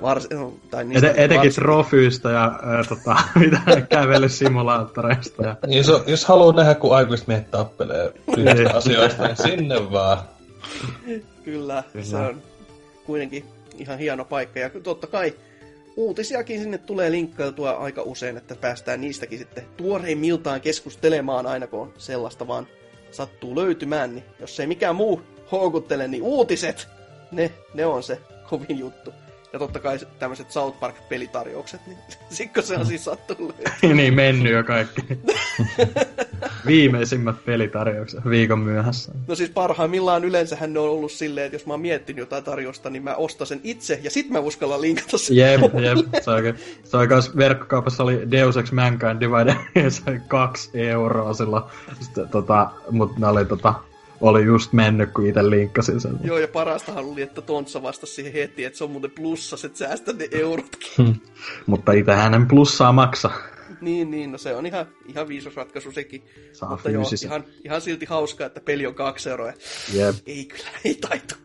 Vars, 0.02 0.28
tai 0.72 0.84
niistä 0.86 1.08
Ete, 1.08 1.24
etenkin 1.24 1.36
varsinkin. 1.38 1.64
trofyistä 1.64 2.30
ja 2.30 2.60
ää, 2.64 2.84
tota, 2.90 3.16
mitä 3.40 3.82
kävelysimulaattoreista. 3.90 5.44
Ja, 5.44 5.56
Jos, 5.68 5.92
jos 6.08 6.26
haluaa 6.26 6.54
nähdä, 6.56 6.76
kun 6.76 6.96
aikuiset 6.96 7.28
miehet 7.28 7.52
tappelee 7.52 8.14
Niin. 8.36 8.76
asioista, 8.76 9.28
niin 9.28 9.38
sinne 9.38 9.92
vaan. 9.92 10.18
Kyllä, 11.44 11.84
Kyllä. 11.94 12.06
se 12.06 12.18
on 12.18 12.42
kuitenkin 13.06 13.46
ihan 13.78 13.98
hieno 14.00 14.26
paikka. 14.26 14.60
Ja 14.60 14.70
totta 14.84 15.08
kai 15.08 15.34
uutisiakin 15.96 16.60
sinne 16.62 16.78
tulee 16.78 17.12
linkkailtua 17.12 17.72
aika 17.72 18.02
usein, 18.02 18.38
että 18.38 18.56
päästään 18.56 19.02
niistäkin 19.02 19.40
sitten 19.40 19.64
tuoreimmiltaan 19.78 20.62
keskustelemaan 20.62 21.48
aina 21.48 21.68
kun 21.68 21.80
on 21.80 21.94
sellaista 21.98 22.48
vaan 22.48 22.68
sattuu 23.12 23.56
löytymään. 23.56 24.16
Niin 24.16 24.24
jos 24.40 24.60
ei 24.60 24.68
mikään 24.68 24.96
muu 24.96 25.22
houkuttele, 25.52 26.08
niin 26.08 26.24
uutiset, 26.24 26.88
ne, 27.32 27.52
ne 27.74 27.86
on 27.86 28.04
se 28.04 28.20
kovin 28.50 28.80
juttu. 28.80 29.14
Ja 29.54 29.60
totta 29.60 29.80
kai 29.80 30.00
tämmöiset 30.20 30.52
South 30.52 30.80
Park-pelitarjoukset, 30.80 31.82
niin 31.88 31.98
sikko 32.30 32.62
se 32.62 32.78
on 32.78 32.86
siis 32.86 33.06
sattunut 33.06 33.56
niin 33.94 34.14
mennyt 34.14 34.54
jo 34.54 34.64
kaikki. 34.64 35.02
Viimeisimmät 36.66 37.46
pelitarjoukset 37.46 38.30
viikon 38.30 38.60
myöhässä. 38.60 39.12
No 39.28 39.36
siis 39.36 39.50
parhaimmillaan 39.50 40.26
yleensähän 40.26 40.74
ne 40.74 40.80
on 40.80 40.90
ollut 40.90 41.12
silleen, 41.12 41.46
että 41.46 41.56
jos 41.56 41.66
mä 41.66 41.74
oon 41.74 41.82
miettinyt 41.82 42.20
jotain 42.20 42.44
tarjosta, 42.44 42.90
niin 42.90 43.04
mä 43.04 43.16
ostan 43.16 43.48
sen 43.48 43.62
itse 43.64 44.00
ja 44.04 44.12
sit 44.12 44.30
mä 44.30 44.40
uskallan 44.40 44.82
linkata 44.82 45.18
sen. 45.18 45.36
Jep, 45.36 45.62
jep. 45.62 46.24
Se 46.24 46.32
oikein. 46.32 46.56
Se 46.84 46.98
oli 46.98 47.08
kans 47.08 47.38
verkkokaupassa 47.38 48.04
oli 48.04 48.32
Deus 48.32 48.58
Ex 48.58 48.72
Mankind 48.72 49.20
Divided 49.20 49.84
ja 49.84 49.90
se 49.90 50.02
oli 50.08 50.20
kaksi 50.28 50.70
euroa. 50.74 51.34
Sitten, 51.34 52.30
tota, 52.30 52.72
mut 52.92 53.18
ne 53.18 53.28
oli, 53.28 53.46
tota, 53.46 53.74
oli 54.22 54.44
just 54.46 54.74
mennyt, 54.74 55.12
kun 55.12 55.26
itse 55.28 55.50
linkkasin 55.50 56.02
sen. 56.02 56.20
Joo, 56.24 56.38
ja 56.38 56.48
parastahan 56.48 57.06
oli, 57.06 57.22
että 57.22 57.42
Tontsa 57.42 57.84
vastasi 57.84 58.14
siihen 58.14 58.34
heti, 58.34 58.66
että 58.66 58.78
se 58.78 58.84
on 58.84 58.92
muuten 58.92 59.12
plussas, 59.12 59.66
että 59.66 59.78
säästät 59.78 60.18
ne 60.18 60.28
eurotkin. 60.32 61.22
Mutta 61.66 61.92
itse 61.92 62.14
hänen 62.14 62.48
plussaa 62.48 62.92
maksaa. 62.92 63.38
niin, 63.82 64.12
niin, 64.12 64.32
no 64.32 64.38
se 64.38 64.56
on 64.56 64.66
ihan, 64.66 64.86
ihan 65.08 65.28
viisas 65.28 65.56
ratkaisu 65.56 65.92
sekin. 65.92 66.24
Saa 66.54 66.70
Mutta 66.70 66.90
joo, 66.90 67.04
ihan, 67.26 67.44
ihan 67.66 67.82
silti 67.82 68.06
hauskaa, 68.06 68.48
että 68.48 68.62
peli 68.62 68.88
on 68.88 68.96
kaksi 68.96 69.30
euroa. 69.30 69.54
Jep. 69.94 70.16
Ei 70.26 70.46
kyllä, 70.46 70.70
ei 70.86 70.96
taitu. 70.96 71.36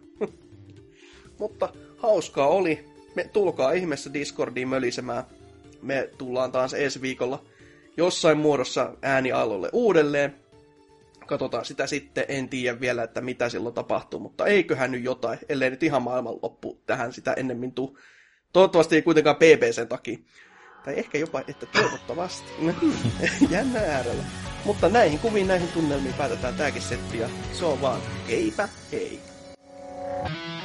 Mutta 1.39 1.69
hauskaa 1.97 2.49
oli. 2.49 2.85
Me 3.15 3.31
tulkaa 3.33 3.73
ihmeessä 3.73 4.13
Discordiin 4.13 4.69
mölisemään. 4.69 5.25
Me 5.83 6.11
tullaan 6.19 6.53
taas 6.53 6.75
ensi 6.75 7.03
viikolla 7.03 7.45
jossain 7.97 8.39
muodossa 8.39 8.93
äänialolle 9.03 9.71
uudelleen. 9.73 10.35
Katsotaan 11.27 11.65
sitä 11.65 11.87
sitten, 11.87 12.25
en 12.29 12.49
tiedä 12.49 12.81
vielä, 12.81 13.03
että 13.03 13.21
mitä 13.21 13.49
silloin 13.49 13.75
tapahtuu, 13.75 14.21
mutta 14.21 14.47
eiköhän 14.47 14.91
nyt 14.91 15.05
jotain, 15.05 15.39
ellei 15.49 15.71
nyt 15.71 15.83
ihan 15.83 16.03
maailman 16.03 16.35
loppu 16.43 16.83
tähän 16.87 17.13
sitä 17.13 17.33
ennemmin 17.33 17.73
tuu. 17.73 17.99
Toivottavasti 18.53 18.97
ei 18.97 19.03
kuitenkaan 19.03 19.37
PPCn 19.37 19.89
takia. 19.89 20.19
Tai 20.85 20.99
ehkä 20.99 21.19
jopa, 21.19 21.41
että 21.49 21.67
toivottavasti. 21.67 22.53
Jännä 23.51 23.81
äärellä. 23.81 24.25
Mutta 24.65 24.89
näihin 24.89 25.19
kuviin, 25.19 25.49
näihin 25.49 25.69
tunnelmiin 25.69 26.15
päätetään 26.15 26.55
tääkin 26.55 26.83
setti 26.83 27.19
ja 27.19 27.29
se 27.53 27.65
on 27.65 27.81
vaan 27.81 28.01
heipä 28.29 28.69
hei. 28.93 29.21
Vitun 30.27 30.56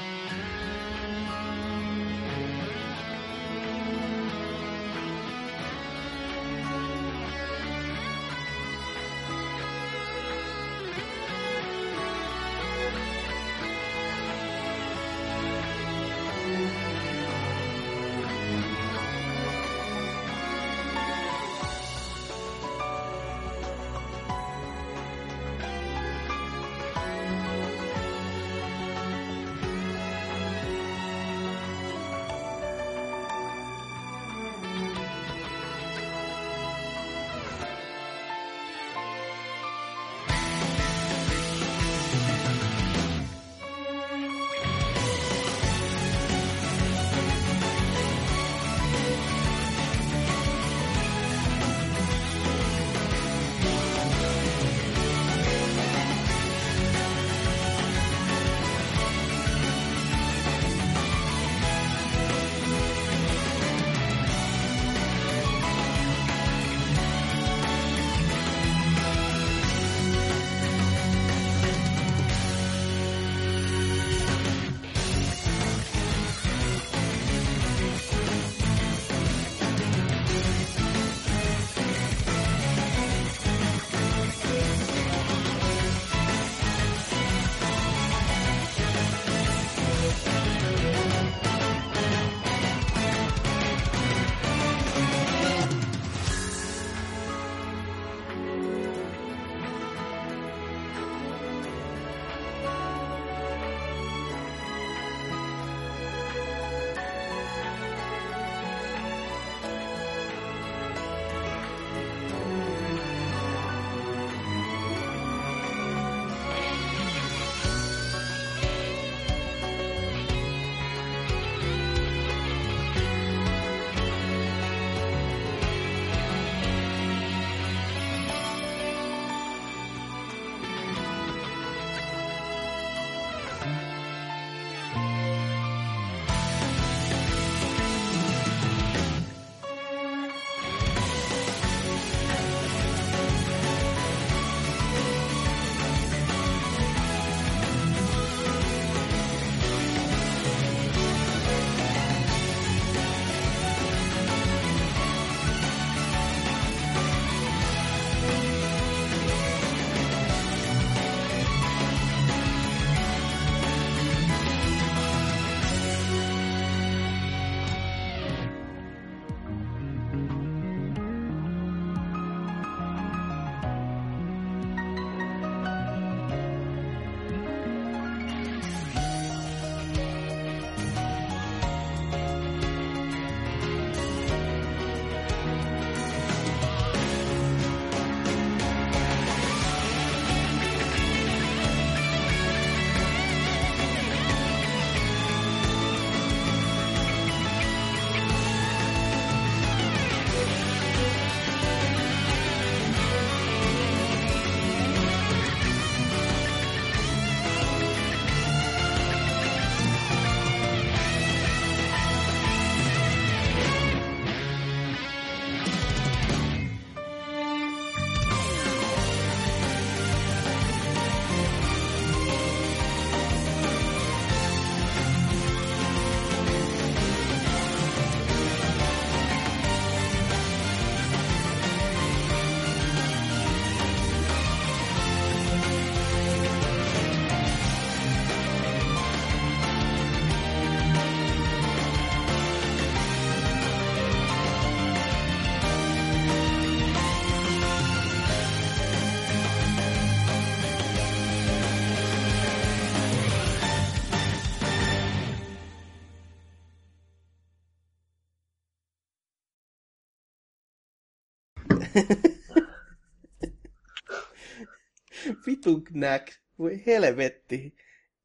knäk. 265.94 266.32
Voi 266.60 266.84
helvetti. 266.86 267.76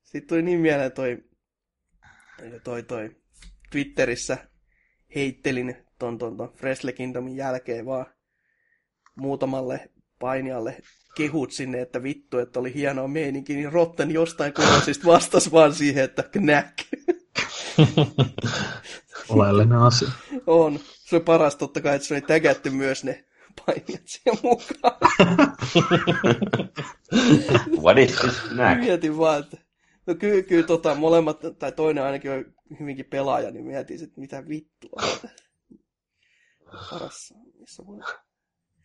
Sitten 0.03 0.29
tuli 0.29 0.43
niin 0.43 0.61
mieleen 0.61 0.93
toi, 0.93 1.25
toi, 2.65 2.83
toi 2.83 3.17
Twitterissä 3.71 4.39
heittelin 5.15 5.77
ton, 5.99 6.19
ton, 6.19 6.37
ton 6.37 6.53
Freshle 6.53 6.93
Kingdomin 6.93 7.37
jälkeen 7.37 7.87
vaan 7.87 8.07
muutamalle 9.17 9.91
painijalle 10.19 10.77
kehut 11.17 11.53
sinne, 11.53 11.81
että 11.81 12.03
vittu, 12.03 12.39
että 12.39 12.61
oli 12.61 12.75
hienoa 12.75 13.09
meininki, 13.09 13.55
niin 13.55 13.73
Rotten 13.73 14.11
jostain 14.11 14.53
kuulosista 14.53 15.07
vastasi 15.13 15.53
vaan 15.53 15.75
siihen, 15.75 16.05
että 16.05 16.23
knäk. 16.23 16.73
Oleellinen 19.29 19.79
asia. 19.79 20.09
On. 20.47 20.81
Se 20.95 21.17
on 21.17 21.23
paras 21.23 21.57
totta 21.57 21.81
kai, 21.81 21.97
että 21.97 22.09
se 22.09 22.15
oli 22.15 22.21
tägätty 22.21 22.71
myös 22.71 23.05
ne 23.05 23.25
painijat 23.67 24.03
siihen 24.07 24.39
mukaan. 24.43 24.99
What 27.83 27.99
is 27.99 28.17
this 28.17 28.43
snack? 28.49 28.81
Mietin 28.81 29.19
vaan, 29.19 29.41
että 29.41 29.57
no 30.07 30.15
kyllä, 30.15 30.43
kyllä 30.43 30.67
tota, 30.67 30.95
molemmat, 30.95 31.41
tai 31.59 31.73
toinen 31.73 32.05
ainakin 32.05 32.31
on 32.31 32.45
hyvinkin 32.81 33.07
pelaaja, 33.07 33.51
niin 33.51 33.65
mietin, 33.65 34.05
että 34.05 34.21
mitä 34.21 34.49
vittua. 34.49 35.01
Paras, 36.91 37.35
missä 37.59 37.87
voi 37.87 38.01